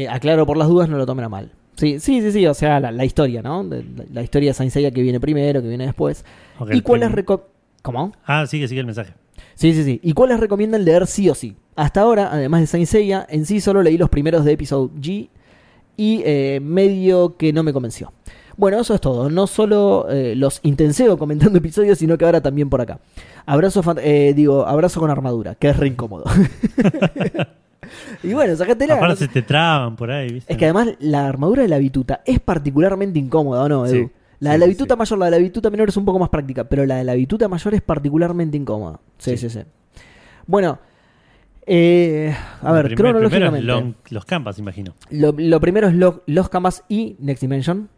Aclaro 0.09 0.45
por 0.45 0.57
las 0.57 0.67
dudas, 0.67 0.89
no 0.89 0.97
lo 0.97 1.05
tomen 1.05 1.25
a 1.25 1.29
mal. 1.29 1.51
Sí, 1.75 1.99
sí, 1.99 2.21
sí, 2.21 2.31
sí, 2.31 2.45
o 2.47 2.53
sea, 2.53 2.79
la, 2.79 2.91
la 2.91 3.05
historia, 3.05 3.41
¿no? 3.41 3.63
De- 3.63 3.83
la, 3.83 4.03
la 4.11 4.21
historia 4.23 4.49
de 4.49 4.53
Saint 4.53 4.71
Seiya 4.73 4.91
que 4.91 5.01
viene 5.01 5.19
primero, 5.19 5.61
que 5.61 5.67
viene 5.67 5.85
después. 5.85 6.25
¿Y 6.71 6.81
cuáles 6.81 7.11
¿Cómo? 7.81 8.13
Ah, 8.25 8.45
sigue, 8.47 8.67
sigue 8.67 8.79
el 8.79 8.85
mensaje. 8.85 9.13
Sí, 9.55 9.73
sí, 9.73 9.83
sí. 9.83 9.99
¿Y 10.03 10.13
cuáles 10.13 10.39
recomiendan 10.39 10.85
leer 10.85 11.05
sí 11.05 11.29
o 11.29 11.35
sí? 11.35 11.55
Hasta 11.75 12.01
ahora, 12.01 12.29
además 12.31 12.61
de 12.61 12.67
Saint 12.67 12.87
Seiya, 12.87 13.25
en 13.29 13.45
sí 13.45 13.59
solo 13.61 13.81
leí 13.81 13.97
los 13.97 14.09
primeros 14.09 14.45
de 14.45 14.51
Episode 14.53 14.91
G 14.99 15.29
y 15.97 16.21
eh, 16.25 16.59
medio 16.61 17.35
que 17.37 17.51
no 17.53 17.63
me 17.63 17.73
convenció. 17.73 18.11
Bueno, 18.57 18.79
eso 18.79 18.93
es 18.93 19.01
todo. 19.01 19.29
No 19.29 19.47
solo 19.47 20.07
eh, 20.09 20.35
los 20.35 20.59
intenseo 20.63 21.17
comentando 21.17 21.57
episodios, 21.59 21.97
sino 21.97 22.17
que 22.17 22.25
ahora 22.25 22.41
también 22.41 22.69
por 22.69 22.81
acá. 22.81 22.99
Abrazo, 23.45 23.81
eh, 23.97 24.33
digo, 24.35 24.65
abrazo 24.65 24.99
con 24.99 25.09
armadura, 25.09 25.55
que 25.55 25.69
es 25.69 25.77
re 25.77 25.87
incómodo. 25.87 26.25
y 28.23 28.33
bueno, 28.33 28.55
sacátela. 28.55 28.95
Aparte 28.95 29.13
¿no? 29.13 29.17
se 29.17 29.27
te 29.27 29.41
traban 29.41 29.95
por 29.95 30.11
ahí, 30.11 30.31
¿viste? 30.31 30.53
Es 30.53 30.57
que 30.59 30.65
además 30.65 30.89
la 30.99 31.27
armadura 31.27 31.63
de 31.63 31.67
la 31.69 31.77
bituta 31.77 32.21
es 32.25 32.39
particularmente 32.39 33.19
incómoda, 33.19 33.63
¿o 33.63 33.69
no, 33.69 33.87
Sí, 33.87 33.97
Edu? 33.97 34.11
La 34.39 34.51
de 34.51 34.55
sí, 34.57 34.59
la 34.61 34.65
bituta 34.67 34.93
sí. 34.95 34.99
mayor, 34.99 35.19
la 35.19 35.25
de 35.25 35.31
la 35.31 35.37
bituta 35.37 35.69
menor 35.69 35.89
es 35.89 35.97
un 35.97 36.05
poco 36.05 36.19
más 36.19 36.29
práctica, 36.29 36.65
pero 36.65 36.85
la 36.85 36.97
de 36.97 37.03
la 37.03 37.13
bituta 37.15 37.47
mayor 37.47 37.73
es 37.75 37.81
particularmente 37.81 38.57
incómoda. 38.57 38.99
Sí, 39.17 39.37
sí, 39.37 39.49
Sí. 39.49 39.59
sí. 39.59 39.65
Bueno, 40.45 40.79
eh, 41.65 42.35
a 42.61 42.67
Lo 42.67 42.73
ver, 42.73 42.85
prim- 42.85 42.95
primero 42.97 43.19
es 43.19 43.29
cronológicamente. 43.29 43.65
long- 43.67 43.93
los 44.09 44.25
campas, 44.25 44.59
imagino. 44.59 44.93
Lo, 45.09 45.33
lo 45.37 45.59
primero 45.59 45.87
es 45.87 45.93
lo- 45.95 46.23
Los 46.25 46.49
Camas 46.49 46.83
y 46.89 47.15
Next 47.19 47.41
Dimension, 47.41 47.89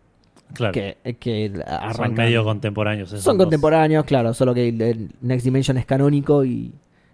Claro. 0.53 0.73
que, 0.73 0.97
que 1.19 1.51
Son 1.53 1.63
arrancan. 1.67 2.13
medio 2.13 2.43
contemporáneos. 2.43 3.09
esos 3.11 3.23
Son 3.23 3.37
dos. 3.37 3.45
contemporáneos, 3.45 4.05
claro, 4.05 4.33
solo 4.33 4.53
que 4.53 4.67
el, 4.69 5.11
Next 5.21 5.43
Dimension 5.45 5.77
es 5.77 5.85
canónico 5.85 6.45
y 6.45 6.71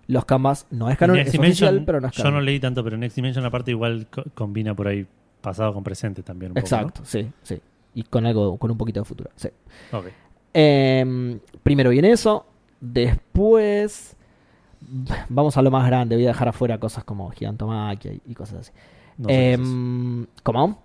Los 0.07 0.25
Camas 0.25 0.67
no 0.71 0.89
es 0.89 0.97
canónico, 0.97 1.19
Next 1.23 1.27
es 1.35 1.39
Dimension, 1.41 1.67
oficial, 1.69 1.85
pero 1.85 2.01
no 2.01 2.07
es 2.07 2.13
Yo 2.13 2.17
canónico. 2.23 2.39
no 2.39 2.45
leí 2.45 2.59
tanto, 2.59 2.83
pero 2.83 2.97
Next 2.97 3.15
Dimension 3.15 3.45
aparte 3.45 3.71
igual 3.71 4.07
co- 4.11 4.23
combina 4.33 4.73
por 4.75 4.87
ahí 4.87 5.05
pasado 5.41 5.73
con 5.73 5.83
presente 5.83 6.21
también. 6.23 6.51
Un 6.51 6.55
poco, 6.55 6.65
Exacto, 6.65 7.01
sí, 7.05 7.27
sí. 7.43 7.59
Y 7.95 8.03
con 8.03 8.25
algo, 8.25 8.57
con 8.57 8.69
un 8.71 8.77
poquito 8.77 8.99
de 9.01 9.05
futuro, 9.05 9.29
sí. 9.35 9.47
¿no? 9.91 9.99
Ok. 9.99 10.05
Eh, 10.53 11.39
primero 11.63 11.89
viene 11.89 12.11
eso. 12.11 12.45
Después. 12.81 14.15
Vamos 15.29 15.57
a 15.57 15.61
lo 15.61 15.71
más 15.71 15.85
grande. 15.87 16.15
Voy 16.15 16.25
a 16.25 16.29
dejar 16.29 16.47
afuera 16.47 16.79
cosas 16.79 17.03
como 17.03 17.29
Gigantomaquia 17.31 18.13
y, 18.13 18.21
y 18.27 18.33
cosas 18.33 18.59
así. 18.59 18.71
No 19.17 19.29
sé. 19.29 19.53
Em, 19.53 20.25
¿Cómo? 20.43 20.81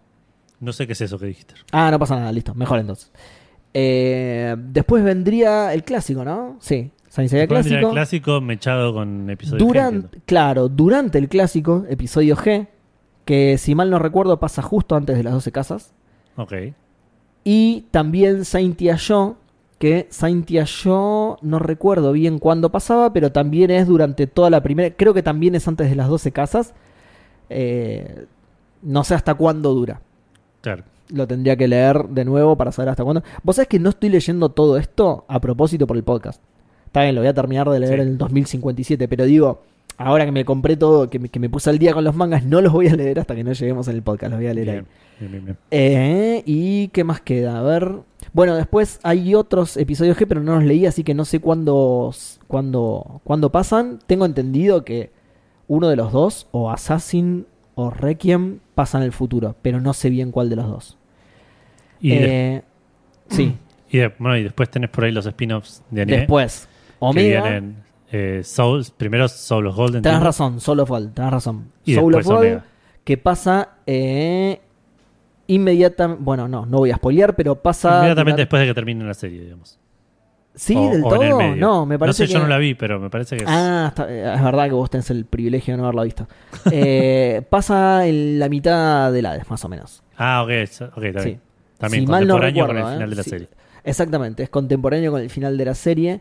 No 0.60 0.72
sé 0.72 0.86
qué 0.86 0.94
es 0.94 1.00
eso 1.00 1.18
que 1.18 1.26
dijiste. 1.26 1.54
Ah, 1.72 1.90
no 1.90 1.98
pasa 1.98 2.16
nada, 2.16 2.32
listo. 2.32 2.54
Mejor 2.54 2.78
entonces. 2.78 3.12
Eh, 3.74 4.56
después 4.58 5.04
vendría 5.04 5.74
el 5.74 5.84
clásico, 5.84 6.24
¿no? 6.24 6.56
Sí. 6.60 6.90
Vendría 7.16 7.46
clásico. 7.46 7.76
el 7.76 7.88
clásico 7.90 8.40
mechado 8.42 8.92
con 8.92 9.30
episodios 9.30 9.62
G, 9.62 9.66
Durante, 9.66 9.96
entiendo. 9.96 10.24
claro, 10.26 10.68
durante 10.68 11.18
el 11.18 11.28
clásico, 11.28 11.84
episodio 11.88 12.36
G, 12.36 12.68
que 13.24 13.56
si 13.58 13.74
mal 13.74 13.88
no 13.90 13.98
recuerdo 13.98 14.38
pasa 14.38 14.60
justo 14.60 14.96
antes 14.96 15.16
de 15.16 15.22
las 15.22 15.32
12 15.32 15.52
casas. 15.52 15.94
Ok. 16.36 16.52
Y 17.44 17.86
también 17.90 18.44
Saint 18.44 18.78
Yo, 18.80 19.36
que 19.78 20.06
Saint 20.10 20.48
Yo 20.48 21.36
no 21.42 21.58
recuerdo 21.58 22.12
bien 22.12 22.38
cuándo 22.38 22.70
pasaba, 22.70 23.12
pero 23.12 23.32
también 23.32 23.70
es 23.70 23.86
durante 23.86 24.26
toda 24.26 24.48
la 24.50 24.62
primera. 24.62 24.94
Creo 24.96 25.12
que 25.14 25.22
también 25.22 25.54
es 25.54 25.68
antes 25.68 25.90
de 25.90 25.96
las 25.96 26.08
12 26.08 26.32
casas. 26.32 26.72
Eh, 27.50 28.26
no 28.82 29.04
sé 29.04 29.14
hasta 29.14 29.34
cuándo 29.34 29.74
dura. 29.74 30.00
Claro. 30.60 30.84
Lo 31.10 31.26
tendría 31.26 31.56
que 31.56 31.68
leer 31.68 32.04
de 32.08 32.24
nuevo 32.24 32.56
para 32.56 32.72
saber 32.72 32.88
hasta 32.88 33.04
cuándo. 33.04 33.22
Vos 33.42 33.56
sabés 33.56 33.68
que 33.68 33.78
no 33.78 33.90
estoy 33.90 34.08
leyendo 34.08 34.48
todo 34.48 34.76
esto 34.76 35.24
a 35.28 35.40
propósito 35.40 35.86
por 35.86 35.96
el 35.96 36.02
podcast. 36.02 36.42
Está 36.86 37.02
bien, 37.02 37.14
lo 37.14 37.20
voy 37.20 37.28
a 37.28 37.34
terminar 37.34 37.68
de 37.68 37.78
leer 37.80 37.96
Sí. 37.96 38.00
en 38.02 38.08
el 38.08 38.18
2057, 38.18 39.06
pero 39.06 39.24
digo, 39.24 39.60
ahora 39.98 40.24
que 40.24 40.32
me 40.32 40.44
compré 40.44 40.76
todo, 40.76 41.08
que 41.10 41.18
me, 41.18 41.28
que 41.28 41.38
me 41.38 41.48
puse 41.50 41.70
al 41.70 41.78
día 41.78 41.92
con 41.92 42.02
los 42.02 42.16
mangas, 42.16 42.44
no 42.44 42.60
los 42.60 42.72
voy 42.72 42.88
a 42.88 42.94
leer 42.96 43.20
hasta 43.20 43.34
que 43.34 43.44
no 43.44 43.52
lleguemos 43.52 43.86
en 43.88 43.94
el 43.96 44.02
podcast. 44.02 44.30
Los 44.32 44.40
voy 44.40 44.48
a 44.48 44.54
leer 44.54 44.70
ahí. 44.70 44.74
Bien, 44.76 44.86
bien, 45.20 45.30
bien, 45.32 45.44
bien. 45.44 45.58
Eh, 45.70 46.42
¿Y 46.46 46.88
qué 46.88 47.04
más 47.04 47.20
queda? 47.20 47.58
A 47.58 47.62
ver. 47.62 47.92
Bueno, 48.36 48.54
después 48.54 49.00
hay 49.02 49.34
otros 49.34 49.78
episodios 49.78 50.14
G, 50.18 50.26
pero 50.28 50.42
no 50.42 50.56
los 50.56 50.64
leí, 50.64 50.84
así 50.84 51.02
que 51.04 51.14
no 51.14 51.24
sé 51.24 51.40
cuándo, 51.40 52.12
cuándo, 52.46 53.22
cuándo 53.24 53.50
pasan. 53.50 53.98
Tengo 54.06 54.26
entendido 54.26 54.84
que 54.84 55.10
uno 55.68 55.88
de 55.88 55.96
los 55.96 56.12
dos, 56.12 56.46
o 56.50 56.70
Assassin 56.70 57.46
o 57.76 57.88
Requiem, 57.88 58.58
pasan 58.74 59.02
el 59.02 59.12
futuro, 59.12 59.56
pero 59.62 59.80
no 59.80 59.94
sé 59.94 60.10
bien 60.10 60.32
cuál 60.32 60.50
de 60.50 60.56
los 60.56 60.66
dos. 60.68 60.98
Y, 61.98 62.10
de- 62.10 62.56
Eh, 62.56 62.62
sí, 63.30 63.56
y 63.90 63.96
de- 63.98 64.12
bueno, 64.18 64.36
y 64.36 64.42
después 64.42 64.68
tenés 64.68 64.90
por 64.90 65.04
ahí 65.04 65.12
los 65.12 65.24
spin-offs 65.24 65.82
de 65.90 66.02
anime. 66.02 66.18
después. 66.18 66.68
que 66.68 66.96
Omega. 67.00 67.42
vienen 67.42 67.76
eh, 68.12 68.42
Souls, 68.44 68.90
primero 68.90 69.28
Soul 69.28 69.66
of 69.68 69.76
Golden. 69.76 70.02
Tenés 70.02 70.22
razón, 70.22 70.60
Soul 70.60 70.80
of 70.80 70.90
Gold, 70.90 71.14
tenés 71.14 71.30
razón. 71.30 71.72
Y 71.86 71.94
Soul 71.94 72.14
of 72.14 72.24
Gold, 72.26 72.60
que 73.02 73.16
pasa 73.16 73.78
eh, 73.86 74.60
inmediatamente. 75.46 76.22
Bueno, 76.22 76.48
no, 76.48 76.66
no 76.66 76.78
voy 76.78 76.90
a 76.90 76.96
spoilear, 76.96 77.34
pero 77.36 77.54
pasa. 77.56 77.96
Inmediatamente 77.98 78.42
después 78.42 78.60
de 78.60 78.66
que 78.68 78.74
termine 78.74 79.04
la 79.04 79.14
serie, 79.14 79.40
digamos. 79.42 79.78
¿Sí, 80.54 80.74
O- 80.74 80.90
del 80.90 81.04
o 81.04 81.08
todo? 81.10 81.56
No, 81.56 81.84
me 81.84 81.98
parece 81.98 82.22
No 82.22 82.26
sé, 82.26 82.32
yo 82.32 82.38
que- 82.38 82.42
no 82.44 82.48
la 82.48 82.56
vi, 82.58 82.74
pero 82.74 82.98
me 82.98 83.10
parece 83.10 83.36
que 83.36 83.44
es. 83.44 83.50
Ah, 83.50 83.86
está- 83.88 84.10
eh, 84.10 84.34
es 84.34 84.42
verdad 84.42 84.64
que 84.66 84.72
vos 84.72 84.88
tenés 84.88 85.10
el 85.10 85.26
privilegio 85.26 85.74
de 85.74 85.78
no 85.78 85.84
haberla 85.84 86.02
visto. 86.04 86.26
Eh, 86.72 87.42
pasa 87.50 88.06
en 88.06 88.38
la 88.38 88.48
mitad 88.48 89.12
del 89.12 89.26
Hades, 89.26 89.48
más 89.50 89.62
o 89.64 89.68
menos. 89.68 90.02
Ah, 90.16 90.42
ok, 90.42 90.48
ok, 90.96 91.04
está 91.04 91.20
Sí. 91.20 91.28
bien. 91.28 91.40
También 91.78 92.04
Si 92.04 92.10
mal 92.10 92.26
no 92.26 92.34
contemporáneo 92.38 92.66
con 92.66 92.74
recuerdo, 92.76 92.88
el 92.88 92.92
¿eh? 92.92 92.96
final 92.96 93.10
de 93.10 93.16
la 93.16 93.22
Sí. 93.22 93.30
serie. 93.30 93.48
Exactamente, 93.84 94.42
es 94.42 94.48
contemporáneo 94.48 95.12
con 95.12 95.20
el 95.20 95.28
final 95.30 95.58
de 95.58 95.64
la 95.66 95.74
serie. 95.74 96.20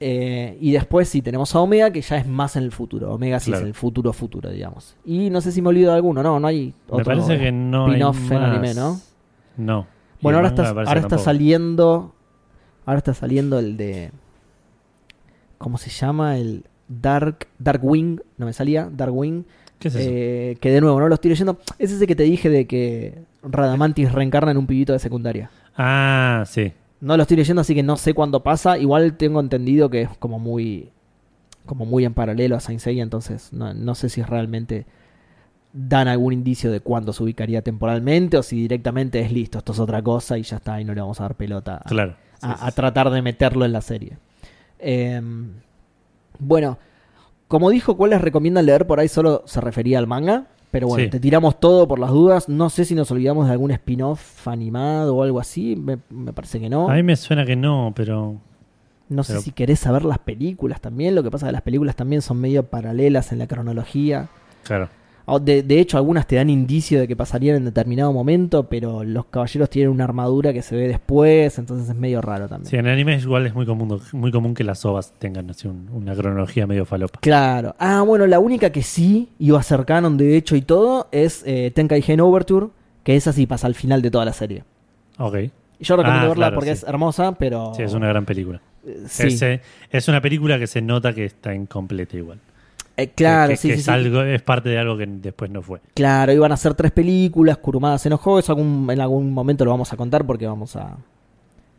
Eh, 0.00 0.56
y 0.60 0.70
después 0.72 1.08
sí 1.08 1.22
tenemos 1.22 1.54
a 1.54 1.60
Omega, 1.60 1.90
que 1.90 2.00
ya 2.02 2.16
es 2.18 2.26
más 2.26 2.54
en 2.56 2.62
el 2.62 2.70
futuro. 2.72 3.12
Omega 3.14 3.40
sí 3.40 3.50
Claro. 3.50 3.64
es 3.64 3.68
el 3.68 3.74
futuro 3.74 4.12
futuro, 4.12 4.48
digamos. 4.50 4.96
Y 5.04 5.28
no 5.30 5.40
sé 5.40 5.50
si 5.50 5.60
me 5.60 5.68
olvido 5.70 5.90
de 5.90 5.96
alguno, 5.96 6.22
no, 6.22 6.38
no 6.38 6.46
hay 6.46 6.72
otro 6.86 6.98
Me 6.98 7.04
parece 7.04 7.38
que 7.38 7.50
no 7.50 7.86
hay 7.86 7.92
spin-off 7.92 8.30
en 8.30 8.38
anime, 8.38 8.74
¿no? 8.74 9.00
No. 9.56 9.86
Bueno, 10.20 10.38
ahora 10.38 10.48
está, 10.48 10.68
ahora 10.68 11.00
está 11.00 11.18
saliendo. 11.18 12.14
Ahora 12.86 12.98
está 12.98 13.12
saliendo 13.14 13.58
el 13.58 13.76
de. 13.76 14.10
¿Cómo 15.58 15.78
se 15.78 15.90
llama? 15.90 16.36
El 16.38 16.64
Dark. 16.88 17.48
Dark 17.58 17.80
Wing. 17.84 18.20
No 18.36 18.46
me 18.46 18.52
salía. 18.52 18.88
Dark 18.92 19.14
Wing. 19.14 19.42
¿Qué 19.78 19.88
es 19.88 19.94
eso? 19.94 20.08
Eh, 20.10 20.56
que 20.60 20.70
de 20.70 20.80
nuevo, 20.80 20.98
no 20.98 21.08
lo 21.08 21.14
estoy 21.14 21.30
leyendo. 21.30 21.58
Es 21.78 21.92
ese 21.92 22.06
que 22.06 22.16
te 22.16 22.22
dije 22.24 22.48
de 22.50 22.66
que 22.66 23.22
Radamantis 23.42 24.12
reencarna 24.12 24.50
en 24.52 24.56
un 24.58 24.66
pibito 24.66 24.92
de 24.92 24.98
secundaria. 24.98 25.50
Ah, 25.76 26.44
sí. 26.46 26.72
No 27.00 27.16
lo 27.16 27.22
estoy 27.22 27.36
leyendo, 27.36 27.60
así 27.60 27.74
que 27.74 27.82
no 27.82 27.96
sé 27.96 28.12
cuándo 28.14 28.42
pasa. 28.42 28.76
Igual 28.78 29.16
tengo 29.16 29.40
entendido 29.40 29.88
que 29.90 30.02
es 30.02 30.10
como 30.18 30.38
muy. 30.38 30.90
Como 31.66 31.84
muy 31.84 32.04
en 32.06 32.14
paralelo 32.14 32.56
a 32.56 32.60
Saint 32.60 32.80
Seiya, 32.80 33.02
entonces 33.02 33.52
no, 33.52 33.74
no 33.74 33.94
sé 33.94 34.08
si 34.08 34.22
realmente 34.22 34.86
dan 35.74 36.08
algún 36.08 36.32
indicio 36.32 36.72
de 36.72 36.80
cuándo 36.80 37.12
se 37.12 37.22
ubicaría 37.22 37.60
temporalmente 37.60 38.38
o 38.38 38.42
si 38.42 38.56
directamente 38.56 39.20
es 39.20 39.30
listo, 39.32 39.58
esto 39.58 39.72
es 39.72 39.78
otra 39.78 40.00
cosa 40.02 40.38
y 40.38 40.42
ya 40.44 40.56
está, 40.56 40.80
y 40.80 40.84
no 40.86 40.94
le 40.94 41.02
vamos 41.02 41.20
a 41.20 41.24
dar 41.24 41.34
pelota 41.34 41.76
a- 41.76 41.88
Claro. 41.88 42.16
Sí, 42.40 42.46
a, 42.46 42.56
sí, 42.56 42.60
a 42.62 42.70
sí. 42.70 42.74
tratar 42.74 43.10
de 43.10 43.20
meterlo 43.20 43.66
en 43.66 43.72
la 43.74 43.82
serie. 43.82 44.16
Em, 44.78 45.50
bueno, 46.38 46.78
como 47.48 47.68
dijo, 47.68 47.98
¿cuáles 47.98 48.22
recomiendan 48.22 48.64
leer? 48.64 48.86
Por 48.86 48.98
ahí 48.98 49.08
solo 49.08 49.42
se 49.46 49.60
refería 49.60 49.98
al 49.98 50.06
manga. 50.06 50.46
Pero 50.70 50.86
bueno, 50.86 51.04
Sí. 51.04 51.10
te 51.10 51.20
tiramos 51.20 51.58
todo 51.60 51.88
por 51.88 51.98
las 51.98 52.10
dudas. 52.10 52.48
No 52.48 52.68
sé 52.68 52.84
si 52.84 52.94
nos 52.94 53.10
olvidamos 53.10 53.46
de 53.46 53.52
algún 53.52 53.70
spin-off 53.70 54.46
animado 54.46 55.16
o 55.16 55.22
algo 55.22 55.40
así. 55.40 55.76
Me, 55.76 55.98
me 56.10 56.32
parece 56.32 56.60
que 56.60 56.68
no. 56.68 56.90
A 56.90 56.94
mí 56.94 57.02
me 57.02 57.16
suena 57.16 57.46
que 57.46 57.56
no, 57.56 57.92
pero. 57.96 58.36
No 59.08 59.24
sé 59.24 59.40
si 59.40 59.52
querés 59.52 59.78
saber 59.78 60.04
las 60.04 60.18
películas 60.18 60.82
también. 60.82 61.14
Lo 61.14 61.22
que 61.22 61.30
pasa 61.30 61.46
es 61.46 61.48
que 61.48 61.52
las 61.54 61.62
películas 61.62 61.96
también 61.96 62.20
son 62.20 62.38
medio 62.38 62.64
paralelas 62.64 63.32
en 63.32 63.38
la 63.38 63.46
cronología. 63.46 64.28
Claro. 64.64 64.90
O 65.30 65.38
De, 65.40 65.62
de 65.62 65.78
hecho, 65.80 65.96
algunas 65.98 66.26
te 66.26 66.36
dan 66.36 66.48
indicio 66.50 67.00
de 67.00 67.06
que 67.08 67.14
pasarían 67.16 67.56
en 67.56 67.64
determinado 67.66 68.12
momento, 68.12 68.64
pero 68.68 69.04
los 69.04 69.26
caballeros 69.26 69.68
tienen 69.70 69.90
una 69.90 70.04
armadura 70.04 70.52
que 70.52 70.62
se 70.62 70.74
ve 70.76 70.88
después, 70.88 71.58
entonces 71.58 71.88
es 71.90 71.94
medio 71.96 72.20
raro 72.20 72.48
también. 72.48 72.70
Sí, 72.70 72.76
en 72.76 72.86
el 72.86 72.92
anime 72.92 73.16
igual 73.16 73.46
es 73.46 73.54
muy 73.54 73.66
común, 73.66 74.00
muy 74.12 74.32
común 74.32 74.54
que 74.54 74.64
las 74.64 74.84
ovas 74.84 75.12
tengan 75.18 75.50
así 75.50 75.68
un- 75.68 75.88
una 75.92 76.14
cronología 76.14 76.66
medio 76.66 76.84
falopa. 76.86 77.18
Claro. 77.20 77.74
Ah, 77.78 78.02
bueno, 78.06 78.26
la 78.26 78.38
única 78.38 78.70
que 78.70 78.82
sí 78.82 79.28
iba 79.38 79.58
a 79.58 79.62
ser 79.62 79.84
canon, 79.84 80.16
de 80.16 80.36
hecho, 80.36 80.56
y 80.56 80.62
todo, 80.62 81.08
es 81.12 81.42
eh, 81.46 81.70
Tenkai 81.74 82.02
Gen 82.02 82.20
Overture, 82.20 82.68
que 83.04 83.16
esa 83.16 83.32
sí 83.32 83.46
pasa 83.46 83.66
al 83.66 83.74
final 83.74 84.02
de 84.02 84.10
toda 84.10 84.24
la 84.24 84.32
serie. 84.32 84.64
Ok. 85.18 85.36
Y 85.80 85.84
Yo 85.84 85.96
recomiendo 85.96 86.24
Ah, 86.26 86.28
verla 86.28 86.46
claro, 86.46 86.54
porque 86.56 86.74
sí. 86.74 86.82
es 86.82 86.88
hermosa, 86.88 87.32
pero... 87.38 87.72
Sí, 87.74 87.82
es 87.82 87.92
una 87.94 88.08
gran 88.08 88.24
película. 88.24 88.60
sí. 89.06 89.26
Es, 89.28 89.42
es 89.90 90.08
una 90.08 90.20
película 90.20 90.58
que 90.58 90.66
se 90.66 90.82
nota 90.82 91.12
que 91.12 91.24
está 91.24 91.54
incompleta 91.54 92.16
igual. 92.16 92.40
Eh, 92.98 93.12
claro, 93.14 93.50
que, 93.50 93.56
sí, 93.56 93.68
que 93.68 93.74
sí, 93.74 93.80
es, 93.80 93.84
sí. 93.84 93.90
algo, 93.92 94.22
es 94.22 94.42
parte 94.42 94.68
de 94.70 94.78
algo 94.78 94.98
que 94.98 95.06
después 95.06 95.48
no 95.52 95.62
fue. 95.62 95.80
Claro, 95.94 96.32
iban 96.32 96.50
a 96.50 96.54
hacer 96.54 96.74
tres 96.74 96.90
películas, 96.90 97.56
Kurumada 97.58 97.96
se 97.96 98.08
enojó, 98.08 98.40
eso 98.40 98.50
algún, 98.50 98.90
en 98.90 99.00
algún 99.00 99.32
momento 99.32 99.64
lo 99.64 99.70
vamos 99.70 99.92
a 99.92 99.96
contar 99.96 100.26
porque 100.26 100.48
vamos 100.48 100.74
a 100.74 100.96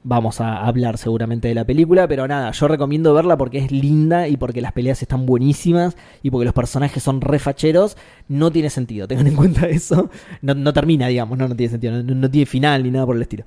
vamos 0.01 0.39
a 0.39 0.65
hablar 0.65 0.97
seguramente 0.97 1.49
de 1.49 1.55
la 1.55 1.65
película, 1.65 2.07
pero 2.07 2.25
nada, 2.25 2.51
yo 2.51 2.69
recomiendo 2.69 3.13
verla 3.13 3.37
porque 3.37 3.57
es 3.57 3.69
linda 3.69 4.29
y 4.29 4.37
porque 4.37 4.61
las 4.61 4.71
peleas 4.71 5.01
están 5.01 5.25
buenísimas 5.25 5.97
y 6.23 6.31
porque 6.31 6.45
los 6.45 6.53
personajes 6.53 7.03
son 7.03 7.19
refacheros, 7.19 7.97
no 8.29 8.49
tiene 8.49 8.69
sentido, 8.69 9.05
tengan 9.05 9.27
en 9.27 9.35
cuenta 9.35 9.67
eso, 9.69 10.09
no, 10.41 10.53
no 10.53 10.71
termina, 10.71 11.07
digamos, 11.07 11.37
no, 11.37 11.49
no 11.49 11.55
tiene 11.55 11.71
sentido, 11.71 12.01
no, 12.01 12.15
no 12.15 12.31
tiene 12.31 12.45
final 12.45 12.81
ni 12.81 12.91
nada 12.91 13.05
por 13.05 13.17
el 13.17 13.21
estilo. 13.23 13.43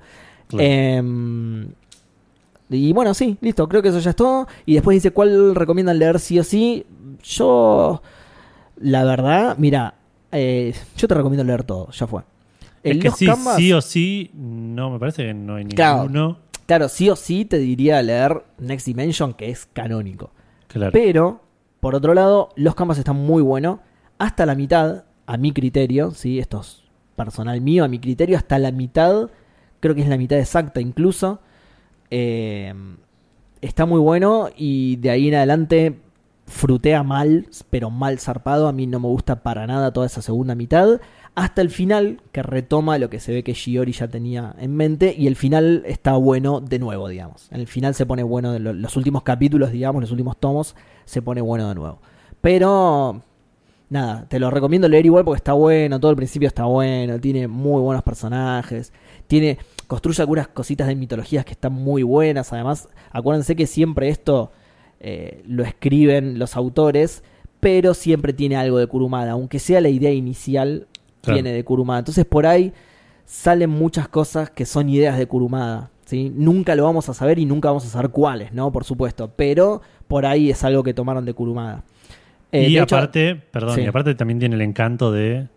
Claro. 0.47 0.63
Em, 0.63 1.67
y 2.69 2.93
bueno, 2.93 3.13
sí, 3.13 3.37
listo, 3.41 3.67
creo 3.67 3.81
que 3.81 3.89
eso 3.89 3.99
ya 3.99 4.11
es 4.11 4.15
todo. 4.15 4.47
Y 4.65 4.73
después 4.73 4.95
dice, 4.95 5.11
¿cuál 5.11 5.53
recomiendan 5.53 5.99
leer 5.99 6.19
sí 6.19 6.39
o 6.39 6.43
sí? 6.43 6.85
Yo, 7.23 8.01
la 8.77 9.03
verdad, 9.03 9.55
mira, 9.57 9.95
eh, 10.31 10.73
yo 10.97 11.07
te 11.07 11.13
recomiendo 11.15 11.43
leer 11.43 11.63
todo, 11.63 11.89
ya 11.91 12.07
fue. 12.07 12.21
es 12.83 12.91
En 12.93 12.99
que 12.99 13.09
los 13.09 13.17
sí, 13.17 13.25
Canvas, 13.25 13.55
sí 13.57 13.73
o 13.73 13.81
sí, 13.81 14.31
no, 14.33 14.89
me 14.89 14.99
parece 14.99 15.23
que 15.27 15.33
no 15.33 15.55
hay 15.55 15.65
Claro. 15.65 16.03
ninguno. 16.03 16.39
claro, 16.65 16.89
sí 16.89 17.09
o 17.09 17.15
sí 17.15 17.45
te 17.45 17.57
diría 17.59 18.01
leer 18.01 18.43
Next 18.57 18.85
Dimension, 18.87 19.33
que 19.33 19.49
es 19.49 19.65
canónico. 19.73 20.31
Claro. 20.67 20.91
Pero, 20.91 21.41
por 21.79 21.95
otro 21.95 22.13
lado, 22.13 22.49
los 22.55 22.75
canvas 22.75 22.97
están 22.97 23.17
muy 23.17 23.41
buenos. 23.41 23.79
Hasta 24.17 24.45
la 24.45 24.55
mitad, 24.55 25.03
a 25.25 25.37
mi 25.37 25.51
criterio, 25.51 26.11
¿sí? 26.11 26.39
esto 26.39 26.61
es 26.61 26.83
personal 27.15 27.59
mío, 27.61 27.83
a 27.83 27.87
mi 27.87 27.99
criterio, 27.99 28.37
hasta 28.37 28.57
la 28.57 28.71
mitad, 28.71 29.29
creo 29.79 29.93
que 29.95 30.01
es 30.01 30.07
la 30.09 30.17
mitad 30.17 30.39
exacta 30.39 30.81
incluso. 30.81 31.39
eh, 32.09 32.73
está 33.61 33.85
muy 33.85 33.99
bueno 33.99 34.49
y 34.57 34.97
de 34.97 35.09
ahí 35.09 35.27
en 35.29 35.35
adelante 35.35 35.99
frutea 36.53 37.03
mal, 37.03 37.47
pero 37.69 37.89
mal 37.89 38.19
zarpado. 38.19 38.67
A 38.67 38.71
mí 38.71 38.87
no 38.87 38.99
me 38.99 39.07
gusta 39.07 39.43
para 39.43 39.67
nada 39.67 39.91
toda 39.91 40.05
esa 40.05 40.21
segunda 40.21 40.55
mitad. 40.55 41.01
Hasta 41.35 41.61
el 41.61 41.71
final, 41.71 42.21
que 42.31 42.43
retoma 42.43 42.99
lo 42.99 43.09
que 43.09 43.19
se 43.19 43.33
ve 43.33 43.43
que 43.43 43.53
Shiori 43.53 43.91
ya 43.91 44.07
tenía 44.07 44.55
en 44.59 44.75
mente. 44.75 45.15
Y 45.17 45.27
el 45.27 45.35
final 45.35 45.83
está 45.85 46.13
bueno 46.13 46.61
de 46.61 46.79
nuevo, 46.79 47.07
digamos. 47.07 47.51
En 47.51 47.59
el 47.59 47.67
final 47.67 47.95
se 47.95 48.05
pone 48.05 48.23
bueno, 48.23 48.57
los 48.59 48.95
últimos 48.95 49.23
capítulos, 49.23 49.71
digamos, 49.71 50.01
los 50.01 50.11
últimos 50.11 50.37
tomos, 50.37 50.75
se 51.05 51.21
pone 51.21 51.41
bueno 51.41 51.67
de 51.67 51.75
nuevo. 51.75 51.99
Pero, 52.39 53.21
nada, 53.89 54.27
te 54.29 54.39
lo 54.39 54.51
recomiendo 54.51 54.87
leer 54.87 55.07
igual 55.07 55.25
porque 55.25 55.39
está 55.39 55.53
bueno. 55.53 55.99
Todo 55.99 56.11
el 56.11 56.17
principio 56.17 56.47
está 56.47 56.65
bueno. 56.65 57.19
Tiene 57.19 57.47
muy 57.47 57.81
buenos 57.81 58.03
personajes. 58.03 58.93
Tiene, 59.25 59.57
construye 59.87 60.21
algunas 60.21 60.49
cositas 60.49 60.87
de 60.87 60.95
mitologías 60.95 61.45
que 61.45 61.53
están 61.53 61.73
muy 61.73 62.03
buenas. 62.03 62.53
Además, 62.53 62.89
acuérdense 63.11 63.55
que 63.55 63.65
siempre 63.65 64.09
esto 64.09 64.51
eh, 65.03 65.43
lo 65.47 65.63
escriben 65.63 66.39
los 66.39 66.55
autores, 66.55 67.23
pero 67.59 67.93
siempre 67.93 68.33
tiene 68.33 68.55
algo 68.55 68.77
de 68.79 68.87
Kurumada, 68.87 69.33
aunque 69.33 69.59
sea 69.59 69.79
la 69.81 69.89
idea 69.89 70.11
inicial, 70.11 70.87
Claro. 71.21 71.35
viene 71.35 71.53
de 71.53 71.63
Kurumada. 71.63 71.99
Entonces 71.99 72.25
por 72.25 72.45
ahí 72.47 72.73
salen 73.25 73.69
muchas 73.69 74.07
cosas 74.09 74.49
que 74.49 74.65
son 74.65 74.89
ideas 74.89 75.17
de 75.17 75.27
Kurumada. 75.27 75.89
¿sí? 76.05 76.31
Nunca 76.35 76.75
lo 76.75 76.83
vamos 76.83 77.07
a 77.09 77.13
saber 77.13 77.39
y 77.39 77.45
nunca 77.45 77.69
vamos 77.69 77.85
a 77.85 77.89
saber 77.89 78.09
cuáles, 78.09 78.51
¿no? 78.53 78.71
Por 78.71 78.83
supuesto, 78.83 79.31
pero 79.35 79.81
por 80.07 80.25
ahí 80.25 80.49
es 80.49 80.63
algo 80.65 80.83
que 80.83 80.93
tomaron 80.93 81.23
de 81.25 81.33
Kurumada. 81.33 81.83
Eh, 82.51 82.67
y 82.69 82.73
de 82.75 82.81
hecho- 82.81 82.95
aparte, 82.97 83.35
perdón, 83.35 83.75
sí. 83.75 83.81
y 83.81 83.85
aparte 83.87 84.13
también 84.15 84.39
tiene 84.39 84.55
el 84.55 84.61
encanto 84.61 85.11
de, 85.13 85.47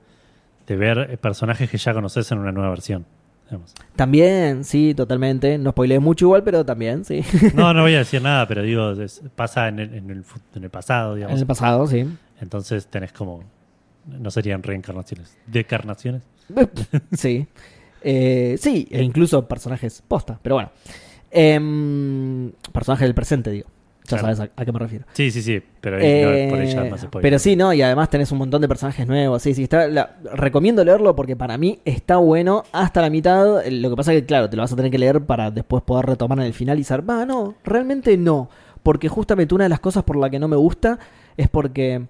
de 0.66 0.76
ver 0.76 1.18
personajes 1.18 1.68
que 1.68 1.76
ya 1.78 1.92
conoces 1.92 2.30
en 2.30 2.38
una 2.38 2.52
nueva 2.52 2.70
versión. 2.70 3.04
Digamos. 3.46 3.74
También, 3.96 4.64
sí, 4.64 4.94
totalmente. 4.94 5.56
No 5.58 5.70
spoileé 5.70 5.98
mucho 6.00 6.26
igual, 6.26 6.42
pero 6.42 6.64
también, 6.64 7.04
sí. 7.04 7.22
No, 7.54 7.72
no 7.74 7.82
voy 7.82 7.94
a 7.94 7.98
decir 7.98 8.20
nada, 8.22 8.46
pero 8.46 8.62
digo, 8.62 8.92
es- 8.92 9.22
pasa 9.34 9.68
en 9.68 9.78
el, 9.78 9.94
en 9.94 10.10
el 10.10 10.24
en 10.54 10.70
pasado, 10.70 11.12
en 11.12 11.16
digamos. 11.18 11.40
el 11.40 11.46
pasado, 11.46 11.86
sí. 11.86 12.06
Entonces 12.40 12.86
tenés 12.88 13.12
como. 13.12 13.42
No 14.06 14.30
serían 14.30 14.62
reencarnaciones. 14.62 15.36
Decarnaciones. 15.46 16.22
sí. 17.12 17.46
Eh, 18.02 18.56
sí, 18.60 18.86
e 18.90 19.02
incluso 19.02 19.46
personajes 19.48 20.02
posta, 20.06 20.38
pero 20.42 20.54
bueno. 20.56 20.70
Em, 21.30 22.52
personajes 22.72 23.06
del 23.06 23.14
presente, 23.14 23.50
digo. 23.50 23.68
Ya 24.06 24.18
Claro. 24.18 24.36
sabes 24.36 24.50
a, 24.56 24.60
a 24.62 24.64
qué 24.64 24.72
me 24.72 24.78
refiero. 24.78 25.04
Sí, 25.12 25.30
sí, 25.30 25.42
sí. 25.42 25.62
Pero 25.80 25.96
ahí 25.96 26.02
no, 26.22 26.30
Eh, 26.32 26.46
por 26.50 26.58
ahí 26.60 26.66
ya 26.72 26.84
más 26.84 27.06
pero 27.20 27.38
sí, 27.38 27.56
¿no? 27.56 27.72
Y 27.72 27.82
además 27.82 28.08
tenés 28.10 28.30
un 28.32 28.38
montón 28.38 28.60
de 28.62 28.68
personajes 28.68 29.06
nuevos. 29.06 29.42
Sí, 29.42 29.54
sí, 29.54 29.64
está. 29.64 29.88
la- 29.88 30.16
recomiendo 30.34 30.84
leerlo 30.84 31.14
porque 31.16 31.36
para 31.36 31.58
mí 31.58 31.78
está 31.84 32.16
bueno 32.18 32.64
hasta 32.72 33.00
la 33.02 33.10
mitad. 33.10 33.66
Eh, 33.66 33.70
Lo 33.70 33.90
que 33.90 33.96
pasa 33.96 34.12
es 34.12 34.20
que, 34.22 34.26
claro, 34.26 34.48
te 34.50 34.56
lo 34.56 34.62
vas 34.62 34.72
a 34.72 34.76
tener 34.76 34.90
que 34.90 34.98
leer 34.98 35.20
para 35.22 35.50
después 35.50 35.82
poder 35.82 36.06
retomar 36.06 36.38
en 36.38 36.44
el 36.46 36.54
final 36.54 36.76
y 36.78 36.82
decir, 36.82 37.08
va, 37.08 37.24
no, 37.26 37.54
realmente 37.64 38.16
no. 38.16 38.48
Porque 38.82 39.08
justamente 39.08 39.54
una 39.54 39.64
de 39.64 39.70
las 39.70 39.80
cosas 39.80 40.04
por 40.04 40.16
la 40.16 40.30
que 40.30 40.38
no 40.38 40.48
me 40.48 40.56
gusta 40.56 40.98
es 41.36 41.48
porque. 41.48 42.06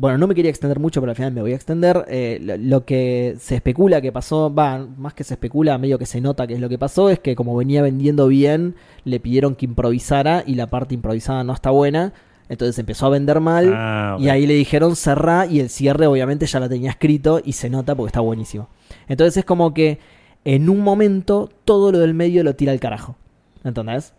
Bueno, 0.00 0.16
no 0.16 0.26
me 0.26 0.34
quería 0.34 0.48
extender 0.48 0.80
mucho, 0.80 1.02
pero 1.02 1.10
al 1.10 1.16
final 1.16 1.32
me 1.32 1.42
voy 1.42 1.52
a 1.52 1.56
extender. 1.56 2.06
Eh, 2.08 2.38
lo, 2.40 2.56
lo 2.56 2.86
que 2.86 3.36
se 3.38 3.56
especula 3.56 4.00
que 4.00 4.12
pasó, 4.12 4.52
va, 4.52 4.78
más 4.96 5.12
que 5.12 5.24
se 5.24 5.34
especula, 5.34 5.76
medio 5.76 5.98
que 5.98 6.06
se 6.06 6.22
nota 6.22 6.46
que 6.46 6.54
es 6.54 6.60
lo 6.60 6.70
que 6.70 6.78
pasó, 6.78 7.10
es 7.10 7.18
que 7.18 7.36
como 7.36 7.54
venía 7.54 7.82
vendiendo 7.82 8.26
bien, 8.26 8.76
le 9.04 9.20
pidieron 9.20 9.56
que 9.56 9.66
improvisara 9.66 10.42
y 10.46 10.54
la 10.54 10.68
parte 10.68 10.94
improvisada 10.94 11.44
no 11.44 11.52
está 11.52 11.68
buena. 11.68 12.14
Entonces 12.48 12.78
empezó 12.78 13.04
a 13.04 13.10
vender 13.10 13.40
mal 13.40 13.74
Ah, 13.76 14.16
y 14.18 14.30
ahí 14.30 14.46
le 14.46 14.54
dijeron 14.54 14.96
cerrá 14.96 15.44
y 15.44 15.60
el 15.60 15.68
cierre 15.68 16.06
obviamente 16.06 16.46
ya 16.46 16.60
la 16.60 16.70
tenía 16.70 16.92
escrito 16.92 17.42
y 17.44 17.52
se 17.52 17.68
nota 17.68 17.94
porque 17.94 18.08
está 18.08 18.20
buenísimo. 18.20 18.70
Entonces 19.06 19.36
es 19.36 19.44
como 19.44 19.74
que 19.74 19.98
en 20.46 20.70
un 20.70 20.80
momento 20.80 21.50
todo 21.66 21.92
lo 21.92 21.98
del 21.98 22.14
medio 22.14 22.42
lo 22.42 22.56
tira 22.56 22.72
al 22.72 22.80
carajo. 22.80 23.16
¿Entendés? 23.64 24.14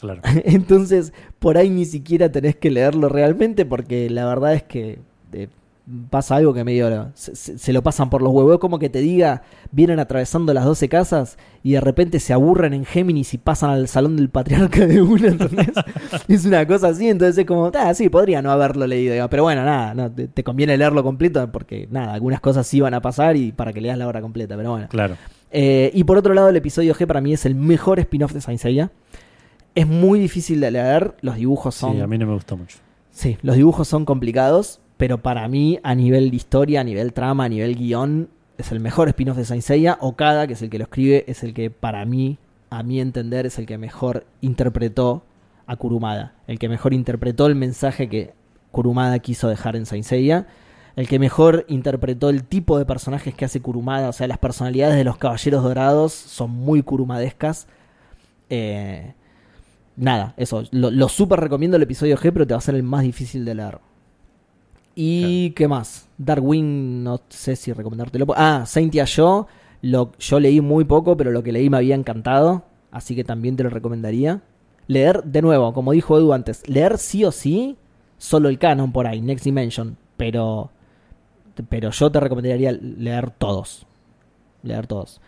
Claro. 0.00 0.20
Entonces, 0.44 1.12
por 1.38 1.58
ahí 1.58 1.70
ni 1.70 1.84
siquiera 1.84 2.30
tenés 2.32 2.56
que 2.56 2.70
leerlo 2.70 3.08
realmente 3.08 3.64
porque 3.66 4.08
la 4.10 4.26
verdad 4.26 4.54
es 4.54 4.62
que 4.62 4.98
eh, 5.32 5.48
pasa 6.08 6.36
algo 6.36 6.54
que 6.54 6.62
medio 6.64 7.10
se, 7.14 7.34
se- 7.34 7.58
se 7.58 7.72
lo 7.72 7.82
pasan 7.82 8.10
por 8.10 8.22
los 8.22 8.32
huevos. 8.32 8.58
Como 8.58 8.78
que 8.78 8.88
te 8.88 9.00
diga, 9.00 9.42
vienen 9.72 9.98
atravesando 9.98 10.54
las 10.54 10.64
12 10.64 10.88
casas 10.88 11.36
y 11.62 11.72
de 11.72 11.80
repente 11.80 12.20
se 12.20 12.32
aburren 12.32 12.72
en 12.74 12.84
Géminis 12.84 13.34
y 13.34 13.38
pasan 13.38 13.70
al 13.70 13.88
salón 13.88 14.16
del 14.16 14.28
patriarca 14.30 14.86
de 14.86 15.02
una, 15.02 15.28
¿entendés? 15.28 15.68
es 16.28 16.44
una 16.46 16.66
cosa 16.66 16.88
así, 16.88 17.08
entonces 17.08 17.36
es 17.38 17.44
como, 17.44 17.70
ah, 17.74 17.92
sí, 17.92 18.08
podría 18.08 18.40
no 18.40 18.50
haberlo 18.50 18.86
leído, 18.86 19.12
digamos, 19.12 19.30
pero 19.30 19.42
bueno, 19.42 19.64
nada, 19.64 19.92
no, 19.94 20.10
te, 20.10 20.28
te 20.28 20.44
conviene 20.44 20.76
leerlo 20.78 21.02
completo 21.02 21.50
porque, 21.52 21.88
nada, 21.90 22.14
algunas 22.14 22.40
cosas 22.40 22.66
sí 22.66 22.80
van 22.80 22.94
a 22.94 23.02
pasar 23.02 23.36
y 23.36 23.52
para 23.52 23.72
que 23.72 23.80
leas 23.80 23.98
la 23.98 24.06
obra 24.06 24.20
completa, 24.22 24.56
pero 24.56 24.70
bueno. 24.70 24.86
Claro. 24.88 25.16
Eh, 25.50 25.90
y 25.92 26.04
por 26.04 26.16
otro 26.16 26.32
lado, 26.32 26.48
el 26.48 26.56
episodio 26.56 26.94
G 26.94 27.06
para 27.06 27.20
mí 27.20 27.32
es 27.32 27.44
el 27.44 27.56
mejor 27.56 27.98
spin-off 27.98 28.32
de 28.32 28.40
Saint 28.40 28.60
Seiya. 28.60 28.90
Es 29.80 29.88
muy 29.88 30.20
difícil 30.20 30.60
de 30.60 30.70
leer, 30.70 31.14
los 31.22 31.36
dibujos 31.36 31.74
son... 31.74 31.94
Sí, 31.94 32.00
a 32.00 32.06
mí 32.06 32.18
no 32.18 32.26
me 32.26 32.34
gustó 32.34 32.54
mucho. 32.54 32.76
Sí, 33.10 33.38
los 33.40 33.56
dibujos 33.56 33.88
son 33.88 34.04
complicados, 34.04 34.78
pero 34.98 35.22
para 35.22 35.48
mí, 35.48 35.80
a 35.82 35.94
nivel 35.94 36.30
de 36.30 36.36
historia, 36.36 36.82
a 36.82 36.84
nivel 36.84 37.14
trama, 37.14 37.44
a 37.44 37.48
nivel 37.48 37.76
guion, 37.76 38.28
es 38.58 38.72
el 38.72 38.80
mejor 38.80 39.08
spin-off 39.08 39.38
de 39.38 39.46
Saint 39.46 39.62
Seiya. 39.62 39.96
Okada, 40.02 40.46
que 40.46 40.52
es 40.52 40.60
el 40.60 40.68
que 40.68 40.76
lo 40.76 40.84
escribe, 40.84 41.24
es 41.28 41.42
el 41.44 41.54
que 41.54 41.70
para 41.70 42.04
mí, 42.04 42.36
a 42.68 42.82
mi 42.82 43.00
entender, 43.00 43.46
es 43.46 43.58
el 43.58 43.64
que 43.64 43.78
mejor 43.78 44.26
interpretó 44.42 45.22
a 45.66 45.76
Kurumada. 45.76 46.34
El 46.46 46.58
que 46.58 46.68
mejor 46.68 46.92
interpretó 46.92 47.46
el 47.46 47.54
mensaje 47.54 48.10
que 48.10 48.34
Kurumada 48.72 49.18
quiso 49.20 49.48
dejar 49.48 49.76
en 49.76 49.86
Saint 49.86 50.04
Seiya. 50.04 50.46
El 50.94 51.08
que 51.08 51.18
mejor 51.18 51.64
interpretó 51.68 52.28
el 52.28 52.44
tipo 52.44 52.78
de 52.78 52.84
personajes 52.84 53.34
que 53.34 53.46
hace 53.46 53.62
Kurumada. 53.62 54.10
O 54.10 54.12
sea, 54.12 54.28
las 54.28 54.36
personalidades 54.36 54.96
de 54.96 55.04
los 55.04 55.16
Caballeros 55.16 55.62
Dorados 55.62 56.12
son 56.12 56.50
muy 56.50 56.82
kurumadescas. 56.82 57.66
Eh, 58.50 59.14
nada, 60.00 60.34
eso. 60.36 60.64
Lo, 60.70 60.90
lo 60.90 61.08
súper 61.08 61.40
recomiendo 61.40 61.76
el 61.76 61.82
episodio 61.82 62.16
G, 62.16 62.32
pero 62.32 62.46
te 62.46 62.54
va 62.54 62.58
a 62.58 62.62
ser 62.62 62.74
el 62.74 62.82
más 62.82 63.02
difícil 63.02 63.44
de 63.44 63.54
leer. 63.54 63.78
¿Y 64.94 65.50
qué 65.50 65.68
más? 65.68 66.08
Darwin, 66.18 67.04
no 67.04 67.20
sé 67.28 67.56
si 67.56 67.72
recomendártelo. 67.72 68.26
Ah, 68.36 68.64
Saint 68.66 68.92
yo. 68.94 69.46
Lo, 69.82 70.12
yo 70.18 70.40
leí 70.40 70.60
muy 70.60 70.84
poco, 70.84 71.16
pero 71.16 71.30
lo 71.30 71.42
que 71.42 71.52
leí 71.52 71.70
me 71.70 71.78
había 71.78 71.94
encantado. 71.94 72.64
Así 72.90 73.14
que 73.14 73.24
también 73.24 73.56
te 73.56 73.62
lo 73.62 73.70
recomendaría. 73.70 74.42
Leer, 74.88 75.22
de 75.24 75.40
nuevo, 75.40 75.72
como 75.72 75.92
dijo 75.92 76.18
Edu 76.18 76.32
antes, 76.32 76.68
leer 76.68 76.98
sí 76.98 77.24
o 77.24 77.30
sí, 77.30 77.76
solo 78.18 78.48
el 78.48 78.58
canon 78.58 78.92
por 78.92 79.06
ahí, 79.06 79.20
Next 79.20 79.44
Dimension. 79.44 79.96
Pero, 80.16 80.70
pero 81.68 81.90
yo 81.90 82.10
te 82.10 82.20
recomendaría 82.20 82.72
leer 82.72 83.30
todos. 83.30 83.86
Leer 84.62 84.86
todos. 84.86 85.20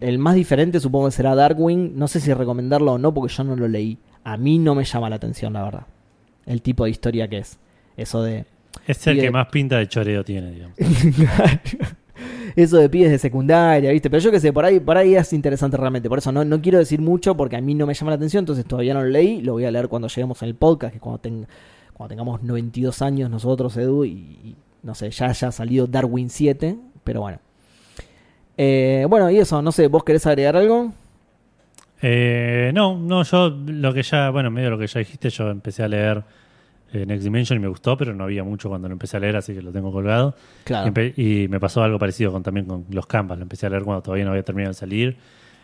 El 0.00 0.18
más 0.18 0.34
diferente 0.34 0.78
supongo 0.78 1.06
que 1.06 1.12
será 1.12 1.34
Darwin. 1.34 1.96
No 1.96 2.06
sé 2.06 2.20
si 2.20 2.32
recomendarlo 2.32 2.92
o 2.92 2.98
no, 2.98 3.14
porque 3.14 3.32
yo 3.32 3.44
no 3.44 3.56
lo 3.56 3.66
leí. 3.66 3.98
A 4.24 4.36
mí 4.36 4.58
no 4.58 4.74
me 4.74 4.84
llama 4.84 5.08
la 5.10 5.16
atención, 5.16 5.52
la 5.52 5.62
verdad. 5.64 5.86
El 6.46 6.62
tipo 6.62 6.84
de 6.84 6.90
historia 6.90 7.28
que 7.28 7.38
es. 7.38 7.58
Eso 7.96 8.22
de. 8.22 8.44
Es 8.86 9.06
el 9.06 9.16
que 9.20 9.30
más 9.30 9.48
pinta 9.48 9.76
de 9.78 9.88
choreo 9.88 10.24
tiene, 10.24 10.50
digamos. 10.52 10.76
Eso 12.56 12.78
de 12.78 12.88
pibes 12.88 13.10
de 13.12 13.18
secundaria, 13.18 13.92
¿viste? 13.92 14.10
Pero 14.10 14.20
yo 14.20 14.30
qué 14.32 14.40
sé, 14.40 14.52
por 14.52 14.64
ahí, 14.64 14.80
por 14.80 14.96
ahí 14.96 15.14
es 15.14 15.32
interesante 15.32 15.76
realmente. 15.76 16.08
Por 16.08 16.18
eso 16.18 16.32
no, 16.32 16.44
no 16.44 16.60
quiero 16.60 16.78
decir 16.78 17.00
mucho 17.00 17.36
porque 17.36 17.54
a 17.56 17.60
mí 17.60 17.74
no 17.74 17.86
me 17.86 17.94
llama 17.94 18.10
la 18.10 18.16
atención, 18.16 18.42
entonces 18.42 18.64
todavía 18.64 18.94
no 18.94 19.02
lo 19.02 19.08
leí. 19.08 19.40
Lo 19.42 19.52
voy 19.52 19.64
a 19.66 19.70
leer 19.70 19.86
cuando 19.88 20.08
lleguemos 20.08 20.42
en 20.42 20.48
el 20.48 20.54
podcast, 20.56 20.92
que 20.94 20.98
cuando, 20.98 21.18
ten- 21.18 21.46
cuando 21.92 22.08
tengamos 22.08 22.42
92 22.42 23.02
años 23.02 23.30
nosotros, 23.30 23.76
Edu, 23.76 24.04
y, 24.04 24.10
y 24.10 24.56
no 24.82 24.94
sé, 24.96 25.10
ya 25.10 25.26
haya 25.26 25.52
salido 25.52 25.86
Darwin 25.86 26.28
7, 26.30 26.76
pero 27.04 27.20
bueno. 27.20 27.38
Eh, 28.56 29.06
bueno, 29.08 29.30
y 29.30 29.38
eso, 29.38 29.62
no 29.62 29.70
sé, 29.70 29.86
¿vos 29.86 30.02
querés 30.02 30.26
agregar 30.26 30.56
algo? 30.56 30.92
Eh, 32.00 32.70
no, 32.74 32.96
no, 32.98 33.22
yo 33.24 33.50
lo 33.66 33.92
que 33.92 34.02
ya, 34.02 34.30
bueno, 34.30 34.50
medio 34.50 34.70
lo 34.70 34.78
que 34.78 34.86
ya 34.86 35.00
dijiste, 35.00 35.30
yo 35.30 35.50
empecé 35.50 35.82
a 35.82 35.88
leer 35.88 36.22
eh, 36.92 37.04
Next 37.04 37.24
Dimension 37.24 37.58
y 37.58 37.60
me 37.62 37.68
gustó, 37.68 37.96
pero 37.96 38.14
no 38.14 38.24
había 38.24 38.44
mucho 38.44 38.68
cuando 38.68 38.88
lo 38.88 38.92
empecé 38.92 39.16
a 39.16 39.20
leer, 39.20 39.36
así 39.36 39.52
que 39.54 39.62
lo 39.62 39.72
tengo 39.72 39.92
colgado. 39.92 40.34
Claro. 40.64 40.92
y 41.16 41.48
me 41.48 41.58
pasó 41.60 41.82
algo 41.82 41.98
parecido 41.98 42.32
con, 42.32 42.42
también 42.42 42.66
con 42.66 42.84
los 42.90 43.06
Canvas, 43.06 43.38
lo 43.38 43.42
empecé 43.42 43.66
a 43.66 43.70
leer 43.70 43.82
cuando 43.82 44.02
todavía 44.02 44.24
no 44.24 44.30
había 44.30 44.42
terminado 44.44 44.70
de 44.70 44.74
salir 44.78 45.16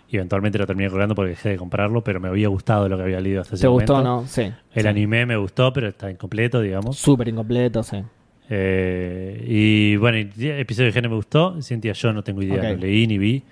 y 0.09 0.17
eventualmente 0.17 0.59
lo 0.59 0.67
terminé 0.67 0.91
colgando 0.91 1.15
porque 1.15 1.31
dejé 1.31 1.51
de 1.51 1.57
comprarlo, 1.57 2.03
pero 2.05 2.21
me 2.21 2.29
había 2.29 2.49
gustado 2.49 2.89
lo 2.89 2.97
que 2.97 3.05
había 3.05 3.21
leído 3.21 3.41
hasta 3.41 3.55
ese 3.55 3.63
¿Te 3.63 3.69
gustó 3.69 3.95
o 3.95 3.97
momento. 3.99 4.23
no? 4.23 4.27
Sí. 4.29 4.43
El 4.75 4.83
sí. 4.83 4.89
anime 4.89 5.25
me 5.27 5.37
gustó, 5.37 5.73
pero 5.73 5.89
está 5.89 6.11
incompleto, 6.11 6.61
digamos. 6.61 6.99
Súper 6.99 7.29
incompleto, 7.29 7.83
sí. 7.83 8.03
Eh, 8.51 9.43
y 9.49 9.97
bueno, 9.97 10.19
el 10.19 10.31
episodio 10.61 10.89
de 10.89 10.93
Gene 10.93 11.09
me 11.09 11.15
gustó. 11.15 11.61
Cintia, 11.63 11.93
yo 11.95 12.13
no 12.13 12.23
tengo 12.23 12.43
idea, 12.43 12.57
Ok. 12.57 12.63
no 12.63 12.77
leí 12.77 13.07
ni 13.07 13.17
vi. 13.19 13.43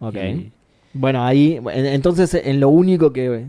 Ok. 0.00 0.16
Bueno, 0.94 1.24
ahí, 1.24 1.60
en- 1.72 1.86
entonces 1.86 2.34
en 2.34 2.60
lo 2.60 2.68
único 2.70 3.12
que, 3.12 3.46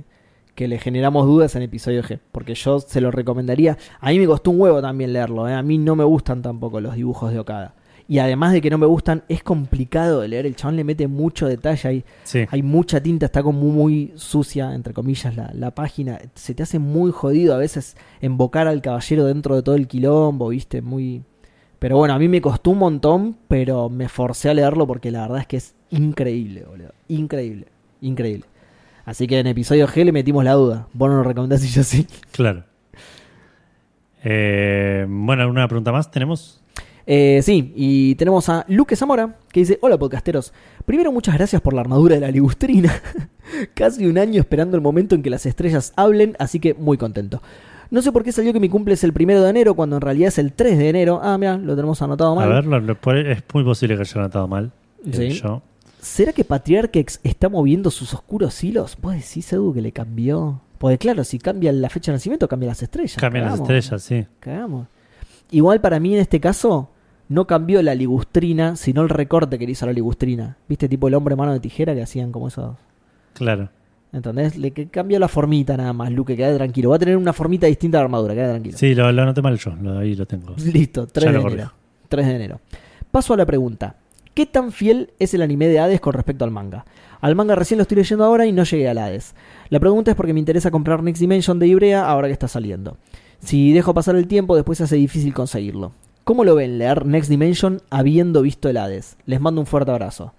que 0.55 0.67
le 0.67 0.79
generamos 0.79 1.25
dudas 1.25 1.55
en 1.55 1.61
episodio 1.61 2.03
G, 2.03 2.19
porque 2.31 2.55
yo 2.55 2.79
se 2.79 3.01
lo 3.01 3.11
recomendaría. 3.11 3.77
A 3.99 4.09
mí 4.09 4.19
me 4.19 4.25
costó 4.27 4.51
un 4.51 4.59
huevo 4.61 4.81
también 4.81 5.13
leerlo, 5.13 5.47
¿eh? 5.47 5.53
a 5.53 5.61
mí 5.61 5.77
no 5.77 5.95
me 5.95 6.03
gustan 6.03 6.41
tampoco 6.41 6.81
los 6.81 6.95
dibujos 6.95 7.31
de 7.31 7.39
Okada. 7.39 7.75
Y 8.07 8.19
además 8.19 8.53
de 8.53 8.61
que 8.61 8.69
no 8.69 8.77
me 8.77 8.85
gustan, 8.85 9.23
es 9.29 9.41
complicado 9.41 10.21
de 10.21 10.27
leer, 10.27 10.45
el 10.45 10.55
chabón 10.55 10.75
le 10.75 10.83
mete 10.83 11.07
mucho 11.07 11.47
detalle, 11.47 11.89
hay, 11.89 12.03
sí, 12.23 12.45
hay 12.51 12.61
mucha 12.61 13.01
tinta, 13.01 13.25
está 13.25 13.41
como 13.41 13.61
muy 13.61 14.13
sucia, 14.15 14.75
entre 14.75 14.93
comillas, 14.93 15.35
la, 15.35 15.51
la 15.55 15.71
página. 15.71 16.19
Se 16.35 16.53
te 16.53 16.61
hace 16.61 16.77
muy 16.77 17.11
jodido 17.11 17.55
a 17.55 17.57
veces 17.57 17.97
invocar 18.21 18.67
al 18.67 18.81
caballero 18.83 19.25
dentro 19.25 19.55
de 19.55 19.63
todo 19.63 19.73
el 19.75 19.87
quilombo, 19.87 20.49
¿viste? 20.49 20.81
Muy... 20.83 21.23
Pero 21.79 21.97
bueno, 21.97 22.13
a 22.13 22.19
mí 22.19 22.27
me 22.27 22.41
costó 22.41 22.71
un 22.71 22.77
montón, 22.79 23.37
pero 23.47 23.89
me 23.89 24.07
forcé 24.07 24.49
a 24.49 24.53
leerlo 24.53 24.87
porque 24.87 25.11
la 25.11 25.21
verdad 25.21 25.39
es 25.39 25.47
que 25.47 25.57
es 25.57 25.74
increíble, 25.91 26.63
boludo. 26.67 26.93
Increíble, 27.07 27.67
increíble. 28.01 28.45
Así 29.05 29.27
que 29.27 29.39
en 29.39 29.47
episodio 29.47 29.87
G 29.87 30.03
le 30.03 30.11
metimos 30.11 30.43
la 30.43 30.53
duda. 30.53 30.87
Vos 30.93 31.09
no 31.09 31.17
lo 31.17 31.23
recomendás 31.23 31.63
y 31.63 31.67
yo 31.67 31.83
sí. 31.83 32.07
claro. 32.31 32.63
Eh, 34.23 35.05
bueno, 35.07 35.43
¿alguna 35.43 35.67
pregunta 35.67 35.91
más 35.91 36.09
tenemos? 36.09 36.61
Eh, 37.07 37.41
sí, 37.43 37.71
y 37.75 38.15
tenemos 38.15 38.49
a 38.49 38.65
Luque 38.67 38.95
Zamora 38.95 39.35
que 39.51 39.59
dice: 39.59 39.77
Hola 39.81 39.97
podcasteros. 39.97 40.53
Primero, 40.85 41.11
muchas 41.11 41.35
gracias 41.35 41.61
por 41.61 41.73
la 41.75 41.81
armadura 41.81 42.15
de 42.15 42.21
la 42.21 42.31
ligustrina. 42.31 42.91
Casi 43.75 44.07
un 44.07 44.17
año 44.17 44.39
esperando 44.39 44.75
el 44.75 44.81
momento 44.81 45.13
en 45.13 45.21
que 45.21 45.29
las 45.29 45.45
estrellas 45.45 45.93
hablen, 45.95 46.35
así 46.39 46.59
que 46.59 46.73
muy 46.73 46.97
contento. 46.97 47.43
No 47.91 48.01
sé 48.01 48.11
por 48.11 48.23
qué 48.23 48.31
salió 48.31 48.51
que 48.51 48.59
mi 48.59 48.67
cumple 48.69 48.95
es 48.95 49.03
el 49.03 49.13
primero 49.13 49.43
de 49.43 49.49
enero 49.51 49.75
cuando 49.75 49.97
en 49.97 50.01
realidad 50.01 50.29
es 50.29 50.39
el 50.39 50.51
3 50.53 50.79
de 50.79 50.89
enero. 50.89 51.19
Ah, 51.21 51.37
mira, 51.37 51.55
lo 51.59 51.75
tenemos 51.75 52.01
anotado 52.01 52.31
A 52.31 52.35
mal. 52.35 52.49
ver, 52.49 52.65
lo- 52.65 52.79
lo- 52.79 52.95
por- 52.99 53.15
es 53.17 53.43
muy 53.53 53.63
posible 53.63 53.95
que 53.95 54.01
haya 54.01 54.21
notado 54.21 54.47
mal. 54.47 54.71
eh, 55.05 55.11
Sí. 55.13 55.29
yo. 55.39 55.61
¿Será 56.05 56.33
que 56.33 56.43
Patriarchex 56.43 57.19
está 57.23 57.49
moviendo 57.49 57.89
sus 57.89 58.13
oscuros 58.13 58.63
hilos? 58.63 58.95
¿Vos 59.01 59.13
decís, 59.13 59.51
Edu, 59.51 59.73
que 59.73 59.81
le 59.81 59.91
cambió? 59.91 60.61
Porque 60.77 60.97
claro, 60.99 61.23
si 61.23 61.39
cambia 61.39 61.71
la 61.71 61.89
fecha 61.89 62.11
de 62.11 62.17
nacimiento, 62.17 62.47
cambia 62.47 62.69
las 62.69 62.83
estrellas. 62.83 63.17
Cambian 63.19 63.45
las 63.45 63.59
estrellas, 63.59 64.01
sí. 64.03 64.25
Cagamos. 64.39 64.87
Igual 65.51 65.81
para 65.81 65.99
mí 65.99 66.13
en 66.13 66.21
este 66.21 66.39
caso 66.39 66.89
no 67.27 67.47
cambió 67.47 67.81
la 67.81 67.95
ligustrina, 67.95 68.75
sino 68.75 69.01
el 69.01 69.09
recorte 69.09 69.57
que 69.57 69.65
le 69.65 69.71
hizo 69.71 69.85
a 69.85 69.87
la 69.87 69.93
ligustrina. 69.93 70.57
¿Viste? 70.69 70.87
Tipo 70.87 71.07
el 71.07 71.15
hombre 71.15 71.35
mano 71.35 71.53
de 71.53 71.59
tijera 71.59 71.95
que 71.95 72.03
hacían 72.03 72.31
como 72.31 72.49
esos. 72.49 72.75
Claro. 73.33 73.69
¿Entendés? 74.13 74.55
Le 74.57 74.71
cambió 74.71 75.17
la 75.19 75.27
formita 75.27 75.75
nada 75.75 75.91
más, 75.91 76.11
Luke, 76.11 76.37
queda 76.37 76.55
tranquilo. 76.55 76.91
Va 76.91 76.97
a 76.97 76.99
tener 76.99 77.17
una 77.17 77.33
formita 77.33 77.67
distinta 77.67 77.97
a 77.97 78.01
la 78.01 78.05
armadura, 78.05 78.33
queda 78.35 78.51
tranquilo. 78.51 78.77
Sí, 78.77 78.93
lo, 78.95 79.11
lo 79.11 79.21
anoté 79.23 79.41
mal 79.41 79.57
yo. 79.57 79.75
lo- 79.75 79.97
ahí 79.97 80.15
lo 80.15 80.25
tengo. 80.27 80.53
Listo, 80.71 81.07
3 81.07 81.25
Ya 81.25 81.31
de 81.31 81.37
enero. 81.37 81.49
corrijo. 81.49 81.71
3 82.09 82.27
de 82.27 82.35
enero. 82.35 82.59
Paso 83.11 83.33
a 83.33 83.37
la 83.37 83.45
pregunta. 83.45 83.95
¿Qué 84.35 84.45
tan 84.45 84.71
fiel 84.71 85.11
es 85.17 85.33
el 85.33 85.41
anime 85.41 85.67
de 85.67 85.79
Hades 85.79 85.99
con 86.01 86.13
respecto 86.13 86.45
al 86.45 86.51
manga? 86.51 86.85
Al 87.21 87.35
manga 87.35 87.55
recién 87.55 87.77
lo 87.79 87.81
estoy 87.83 87.97
leyendo 87.97 88.23
ahora 88.23 88.45
y 88.45 88.51
no 88.51 88.63
llegué 88.63 88.87
al 88.87 88.97
Hades. 88.99 89.33
La 89.69 89.79
pregunta 89.79 90.11
es 90.11 90.17
porque 90.17 90.33
me 90.33 90.39
interesa 90.39 90.69
comprar 90.69 91.01
Next 91.01 91.19
Dimension 91.19 91.57
de 91.57 91.67
Ibrea 91.67 92.05
ahora 92.07 92.27
que 92.27 92.33
está 92.33 92.47
saliendo. 92.47 92.97
Si 93.39 93.73
dejo 93.73 93.93
pasar 93.93 94.15
el 94.15 94.27
tiempo, 94.27 94.55
después 94.55 94.77
se 94.77 94.83
hace 94.83 94.97
difícil 94.97 95.33
conseguirlo. 95.33 95.93
¿Cómo 96.23 96.43
lo 96.43 96.53
ven 96.55 96.77
leer 96.77 97.05
Next 97.05 97.29
Dimension 97.29 97.81
habiendo 97.89 98.41
visto 98.41 98.67
el 98.69 98.77
Hades? 98.77 99.17
Les 99.25 99.39
mando 99.39 99.61
un 99.61 99.67
fuerte 99.67 99.91
abrazo. 99.91 100.33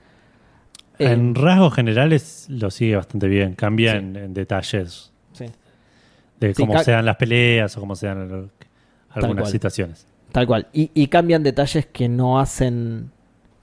Eh, 0.98 1.10
En 1.12 1.34
rasgos 1.34 1.74
generales 1.74 2.46
lo 2.48 2.70
sigue 2.70 2.96
bastante 2.96 3.28
bien. 3.28 3.54
Cambia 3.54 3.92
Sí. 3.92 3.98
en, 3.98 4.16
en 4.16 4.34
detalles 4.34 5.12
sí, 5.32 5.44
de 6.40 6.54
Sí, 6.54 6.62
cómo 6.66 6.78
sean 6.80 7.04
las 7.06 7.16
peleas 7.16 7.76
o 7.76 7.80
cómo 7.80 7.94
sean 7.96 8.50
algunas 9.10 9.50
situaciones. 9.50 10.06
tal 10.32 10.46
cual. 10.46 10.66
Y, 10.72 10.90
y 10.94 11.06
cambian 11.08 11.42
detalles 11.42 11.86
que 11.86 12.08
no 12.08 12.38
hacen, 12.40 13.10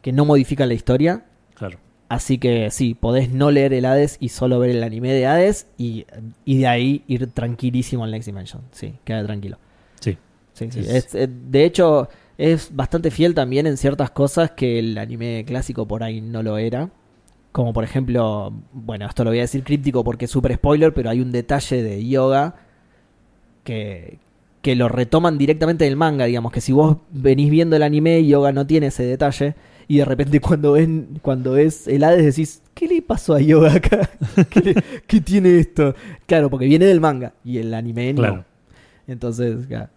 que 0.04 0.12
no 0.12 0.24
modifican 0.26 0.68
la 0.68 0.76
historia. 0.76 1.26
Claro. 1.56 1.80
Así 2.10 2.38
que 2.38 2.70
sí, 2.70 2.94
podés 2.94 3.32
no 3.32 3.50
leer 3.50 3.74
el 3.74 3.86
Hades 3.86 4.18
y 4.20 4.30
solo 4.30 4.60
ver 4.60 4.70
el 4.70 4.84
anime 4.84 5.12
de 5.12 5.26
Hades 5.26 5.66
y, 5.80 6.06
y 6.46 6.60
de 6.60 6.68
ahí 6.68 7.04
ir 7.08 7.26
tranquilísimo 7.32 8.04
al 8.04 8.12
Next 8.12 8.28
Dimension. 8.28 8.62
Sí, 8.72 8.94
queda 9.04 9.26
tranquilo. 9.26 9.58
Sí. 10.00 10.16
Sí, 10.54 10.68
sí. 10.70 10.80
Es- 10.82 10.90
Es- 10.90 11.16
eh, 11.16 11.28
de 11.28 11.66
hecho, 11.66 12.10
es 12.38 12.70
bastante 12.76 13.10
fiel 13.10 13.34
también 13.34 13.66
en 13.66 13.78
ciertas 13.78 14.12
cosas 14.12 14.52
que 14.52 14.78
el 14.78 14.96
anime 15.00 15.44
clásico 15.48 15.88
por 15.88 16.04
ahí 16.04 16.22
no 16.22 16.44
lo 16.44 16.60
era. 16.60 16.92
Como 17.52 17.74
por 17.74 17.84
ejemplo, 17.84 18.54
bueno, 18.74 19.08
esto 19.08 19.24
lo 19.24 19.30
voy 19.32 19.40
a 19.40 19.44
decir 19.44 19.64
críptico 19.64 20.04
porque 20.04 20.26
es 20.26 20.32
súper 20.32 20.54
spoiler, 20.56 20.94
pero 20.94 21.10
hay 21.10 21.22
un 21.22 21.32
detalle 21.32 21.82
de 21.82 22.06
yoga 22.08 22.56
que, 23.64 24.20
que 24.62 24.76
lo 24.76 24.90
retoman 24.90 25.38
directamente 25.38 25.86
del 25.86 25.96
manga, 25.96 26.26
digamos, 26.26 26.52
que 26.52 26.62
si 26.62 26.72
vos 26.72 26.98
venís 27.12 27.50
viendo 27.50 27.76
el 27.76 27.84
anime, 27.84 28.26
yoga 28.26 28.52
no 28.52 28.66
tiene 28.68 28.88
ese 28.88 29.04
detalle, 29.06 29.56
y 29.88 29.98
de 29.98 30.06
repente 30.06 30.40
cuando 30.40 30.74
ven, 30.74 31.20
cuando 31.22 31.52
ves 31.54 31.88
el 31.88 32.04
Hades 32.04 32.24
decís, 32.26 32.62
¿qué 32.74 32.88
le 32.88 33.02
pasó 33.02 33.34
a 33.36 33.42
yoga 33.42 33.74
acá? 33.74 34.10
¿Qué, 34.50 34.60
le- 34.62 34.76
qué 35.08 35.22
tiene 35.22 35.60
esto? 35.60 35.96
Claro, 36.26 36.50
porque 36.50 36.66
viene 36.66 36.86
del 36.86 37.00
manga, 37.02 37.34
y 37.44 37.58
el 37.58 37.74
anime 37.74 38.14
no. 38.14 38.22
Claro. 38.22 38.46
Entonces, 39.08 39.68
claro. 39.68 39.90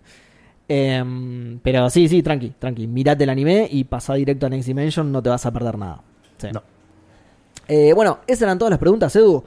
Em, 0.69 1.59
pero 1.63 1.89
sí, 1.91 2.09
sí, 2.09 2.23
tranqui, 2.23 2.53
tranqui. 2.59 2.87
Mirate 2.87 3.25
el 3.25 3.31
anime 3.31 3.69
y 3.71 3.85
pasá 3.85 4.15
directo 4.15 4.47
a 4.47 4.49
Next 4.49 4.67
Dimension, 4.67 5.11
no 5.13 5.23
te 5.23 5.29
vas 5.31 5.47
a 5.47 5.53
perder 5.53 5.79
nada. 5.79 6.01
Sí. 6.39 6.49
No. 6.53 6.63
Eh, 7.69 7.93
bueno, 7.95 8.19
esas 8.27 8.43
eran 8.43 8.59
todas 8.59 8.71
las 8.71 8.79
preguntas, 8.81 9.15
Edu. 9.17 9.45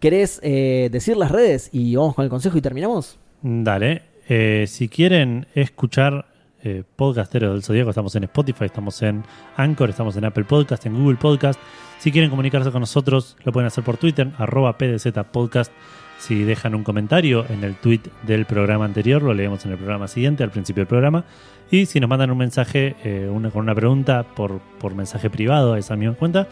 ¿Querés 0.00 0.40
eh, 0.42 0.88
decir 0.92 1.16
las 1.16 1.30
redes 1.30 1.70
y 1.72 1.94
vamos 1.96 2.14
con 2.14 2.24
el 2.24 2.30
consejo 2.30 2.56
y 2.58 2.60
terminamos? 2.60 3.18
Dale. 3.42 4.02
Eh, 4.28 4.64
si 4.66 4.88
quieren 4.88 5.46
escuchar 5.54 6.26
eh, 6.62 6.82
Podcasteros 6.96 7.52
del 7.52 7.62
Zodíaco, 7.62 7.90
estamos 7.90 8.14
en 8.16 8.24
Spotify, 8.24 8.64
estamos 8.66 9.00
en 9.02 9.22
Anchor, 9.56 9.90
estamos 9.90 10.16
en 10.16 10.24
Apple 10.24 10.44
Podcast, 10.44 10.84
en 10.86 10.94
Google 10.98 11.16
Podcast. 11.16 11.60
Si 11.98 12.12
quieren 12.12 12.30
comunicarse 12.30 12.70
con 12.70 12.80
nosotros, 12.80 13.36
lo 13.44 13.52
pueden 13.52 13.66
hacer 13.66 13.84
por 13.84 13.96
Twitter, 13.96 14.30
arroba 14.38 14.76
PDZ 14.78 15.08
Podcast. 15.30 15.72
Si 16.18 16.44
dejan 16.44 16.74
un 16.74 16.82
comentario 16.82 17.44
en 17.50 17.62
el 17.64 17.74
tweet 17.74 18.00
del 18.26 18.46
programa 18.46 18.84
anterior, 18.86 19.22
lo 19.22 19.34
leemos 19.34 19.64
en 19.66 19.72
el 19.72 19.76
programa 19.78 20.08
siguiente, 20.08 20.42
al 20.44 20.50
principio 20.50 20.80
del 20.82 20.88
programa. 20.88 21.24
Y 21.70 21.86
si 21.86 22.00
nos 22.00 22.08
mandan 22.08 22.30
un 22.30 22.38
mensaje 22.38 22.96
eh, 23.04 23.28
una- 23.30 23.50
con 23.50 23.62
una 23.62 23.74
pregunta 23.74 24.24
por, 24.34 24.60
por 24.78 24.94
mensaje 24.94 25.28
privado 25.30 25.74
a 25.74 25.78
esa 25.78 25.94
misma 25.96 26.14
cuenta, 26.14 26.48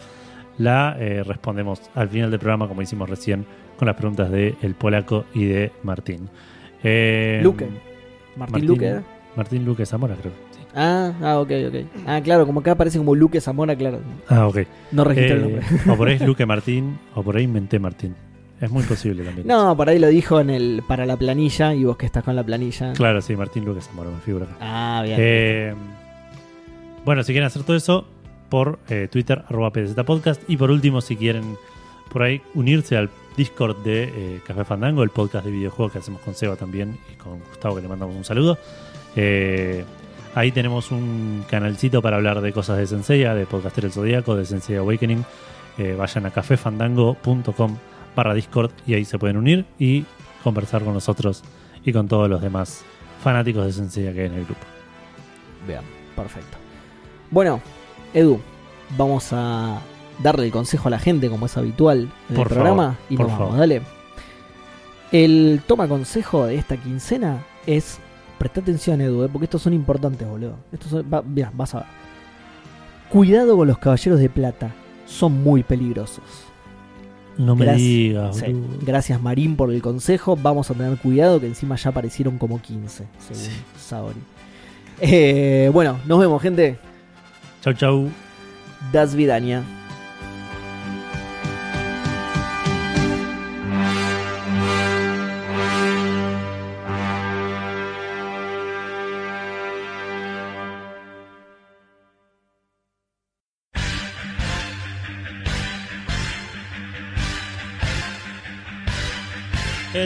la 0.57 0.95
eh, 0.99 1.23
respondemos 1.23 1.81
al 1.95 2.09
final 2.09 2.29
del 2.31 2.39
programa, 2.39 2.67
como 2.67 2.81
hicimos 2.81 3.09
recién, 3.09 3.45
con 3.77 3.87
las 3.87 3.95
preguntas 3.95 4.29
de 4.29 4.55
El 4.61 4.75
Polaco 4.75 5.25
y 5.33 5.45
de 5.45 5.71
Martín. 5.83 6.29
Eh, 6.83 7.39
Luque. 7.43 7.67
Martín, 8.35 8.67
Luque. 8.67 9.01
Martín 9.35 9.65
Luque 9.65 9.85
Zamora, 9.85 10.15
creo. 10.15 10.33
sí. 10.51 10.59
Ah, 10.75 11.13
ah, 11.21 11.39
ok, 11.39 11.51
ok. 11.69 11.75
Ah, 12.05 12.21
claro, 12.23 12.45
como 12.45 12.59
acá 12.59 12.71
aparece 12.71 12.97
como 12.97 13.15
Luque 13.15 13.39
Zamora, 13.41 13.75
claro. 13.75 13.99
Ah, 14.27 14.47
ok. 14.47 14.57
No 14.91 15.03
registré 15.03 15.33
el 15.35 15.39
Eh, 15.39 15.41
nombre. 15.61 15.91
o 15.93 15.95
por 15.97 16.07
ahí 16.07 16.15
es 16.15 16.21
Luque 16.25 16.45
Martín, 16.45 16.99
o 17.15 17.23
por 17.23 17.37
ahí 17.37 17.43
inventé 17.43 17.79
Martín. 17.79 18.15
Es 18.61 18.71
muy 18.71 18.83
posible 18.83 19.23
también. 19.23 19.47
No, 19.47 19.75
por 19.75 19.89
ahí 19.89 19.99
lo 19.99 20.07
dijo 20.07 20.39
en 20.39 20.49
el 20.49 20.81
para 20.87 21.05
la 21.05 21.17
planilla 21.17 21.73
y 21.73 21.83
vos 21.83 21.97
que 21.97 22.05
estás 22.05 22.23
con 22.23 22.35
la 22.35 22.43
planilla. 22.43 22.93
Claro, 22.93 23.21
sí, 23.21 23.35
Martín 23.35 23.65
Luque 23.65 23.81
Zamora, 23.81 24.09
me 24.09 24.19
figura 24.19 24.45
acá. 24.45 24.55
Ah, 24.61 25.01
bien. 25.03 25.17
Eh, 25.19 25.73
bueno, 27.03 27.23
si 27.23 27.33
quieren 27.33 27.47
hacer 27.47 27.63
todo 27.63 27.75
eso, 27.75 28.05
por 28.49 28.79
eh, 28.89 29.07
Twitter, 29.11 29.43
arroba 29.49 29.71
PDZ 29.71 29.95
Podcast. 30.05 30.41
Y 30.49 30.57
por 30.57 30.71
último, 30.71 31.01
si 31.01 31.15
quieren 31.17 31.57
por 32.11 32.23
ahí 32.23 32.41
unirse 32.53 32.95
al 32.97 33.09
Discord 33.37 33.77
de 33.83 34.03
eh, 34.03 34.41
Café 34.47 34.63
Fandango, 34.63 35.03
el 35.03 35.09
podcast 35.09 35.45
de 35.45 35.51
videojuegos 35.51 35.91
que 35.91 35.99
hacemos 35.99 36.21
con 36.21 36.33
Seba 36.33 36.55
también 36.55 36.97
y 37.13 37.15
con 37.15 37.39
Gustavo, 37.39 37.75
que 37.75 37.81
le 37.81 37.87
mandamos 37.89 38.15
un 38.15 38.23
saludo. 38.23 38.57
Eh, 39.15 39.83
ahí 40.33 40.51
tenemos 40.51 40.91
un 40.91 41.43
canalcito 41.49 42.01
para 42.01 42.17
hablar 42.17 42.41
de 42.41 42.51
cosas 42.51 42.77
de 42.77 42.87
Senseiya, 42.87 43.33
de 43.33 43.45
Podcaster 43.45 43.85
el 43.85 43.91
Zodíaco, 43.91 44.35
de 44.35 44.45
Sensei 44.45 44.75
Awakening. 44.77 45.23
Eh, 45.77 45.95
vayan 45.97 46.25
a 46.25 46.31
cafefandango.com 46.31 47.77
barra 48.15 48.33
Discord 48.33 48.71
y 48.87 48.93
ahí 48.93 49.03
se 49.05 49.19
pueden 49.19 49.35
unir 49.37 49.65
y 49.77 50.05
conversar 50.43 50.83
con 50.83 50.93
nosotros 50.93 51.43
y 51.83 51.91
con 51.91 52.07
todos 52.07 52.29
los 52.29 52.41
demás 52.41 52.83
fanáticos 53.23 53.65
de 53.65 53.73
Senseiya 53.73 54.13
que 54.13 54.21
hay 54.21 54.27
en 54.27 54.33
el 54.35 54.45
grupo. 54.45 54.61
Bien, 55.67 55.81
perfecto. 56.15 56.57
Bueno, 57.31 57.59
Edu, 58.13 58.39
vamos 58.97 59.29
a 59.33 59.79
darle 60.23 60.45
el 60.45 60.51
consejo 60.51 60.87
a 60.87 60.91
la 60.91 60.99
gente 60.99 61.29
como 61.29 61.47
es 61.47 61.57
habitual 61.57 62.09
en 62.29 62.35
Por 62.35 62.47
el 62.47 62.53
programa 62.53 62.83
favor, 62.83 62.97
y 63.09 63.17
por 63.17 63.25
nos 63.25 63.31
vamos, 63.33 63.47
favor. 63.49 63.59
dale. 63.59 63.81
El 65.11 65.61
toma 65.67 65.87
consejo 65.87 66.45
de 66.45 66.55
esta 66.55 66.77
quincena 66.77 67.43
es 67.65 67.99
presta 68.37 68.59
atención 68.61 69.01
Edu, 69.01 69.23
eh, 69.23 69.29
porque 69.31 69.45
estos 69.45 69.61
son 69.61 69.73
importantes, 69.73 70.27
boludo. 70.27 70.57
Estos 70.71 70.91
son, 70.91 71.05
va- 71.13 71.21
mirá, 71.21 71.51
vas 71.53 71.73
a 71.75 71.79
ver. 71.79 71.87
Cuidado 73.09 73.55
con 73.55 73.67
los 73.67 73.77
caballeros 73.77 74.19
de 74.19 74.29
plata, 74.29 74.71
son 75.05 75.43
muy 75.43 75.63
peligrosos. 75.63 76.23
No 77.37 77.55
me 77.55 77.65
Gracias. 77.65 77.87
digas, 77.87 78.37
Sí. 78.37 78.45
boludo. 78.53 78.77
Gracias 78.81 79.21
Marín 79.21 79.55
por 79.55 79.71
el 79.71 79.81
consejo. 79.81 80.35
Vamos 80.41 80.69
a 80.71 80.73
tener 80.73 80.97
cuidado 80.97 81.39
que 81.39 81.47
encima 81.47 81.75
ya 81.75 81.89
aparecieron 81.89 82.37
como 82.37 82.61
15, 82.61 83.05
según 83.19 83.35
Sí. 83.43 83.51
Saori. 83.77 84.19
Eh, 85.01 85.69
bueno, 85.73 85.97
nos 86.05 86.19
vemos 86.19 86.41
gente. 86.41 86.77
Chau, 87.61 87.73
chau. 87.73 88.09
Das 88.93 89.15
Vidania. 89.15 89.63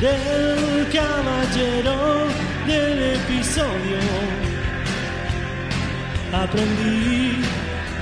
del 0.00 0.86
caballero 0.92 2.28
del 2.66 3.14
episodio. 3.16 3.98
Aprendí 6.32 7.42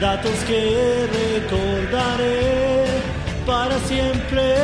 datos 0.00 0.34
que 0.46 1.06
recordaré 1.22 2.84
para 3.46 3.78
siempre. 3.80 4.54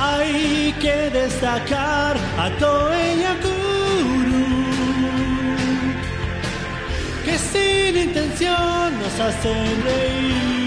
Hay 0.00 0.74
que 0.80 1.10
destacar 1.10 2.16
a 2.38 2.50
Toei 2.58 3.20
Yakuru 3.20 4.50
que 7.24 7.38
sin 7.38 7.96
intención 7.96 8.98
nos 8.98 9.20
hacen 9.20 9.82
reír. 9.84 10.59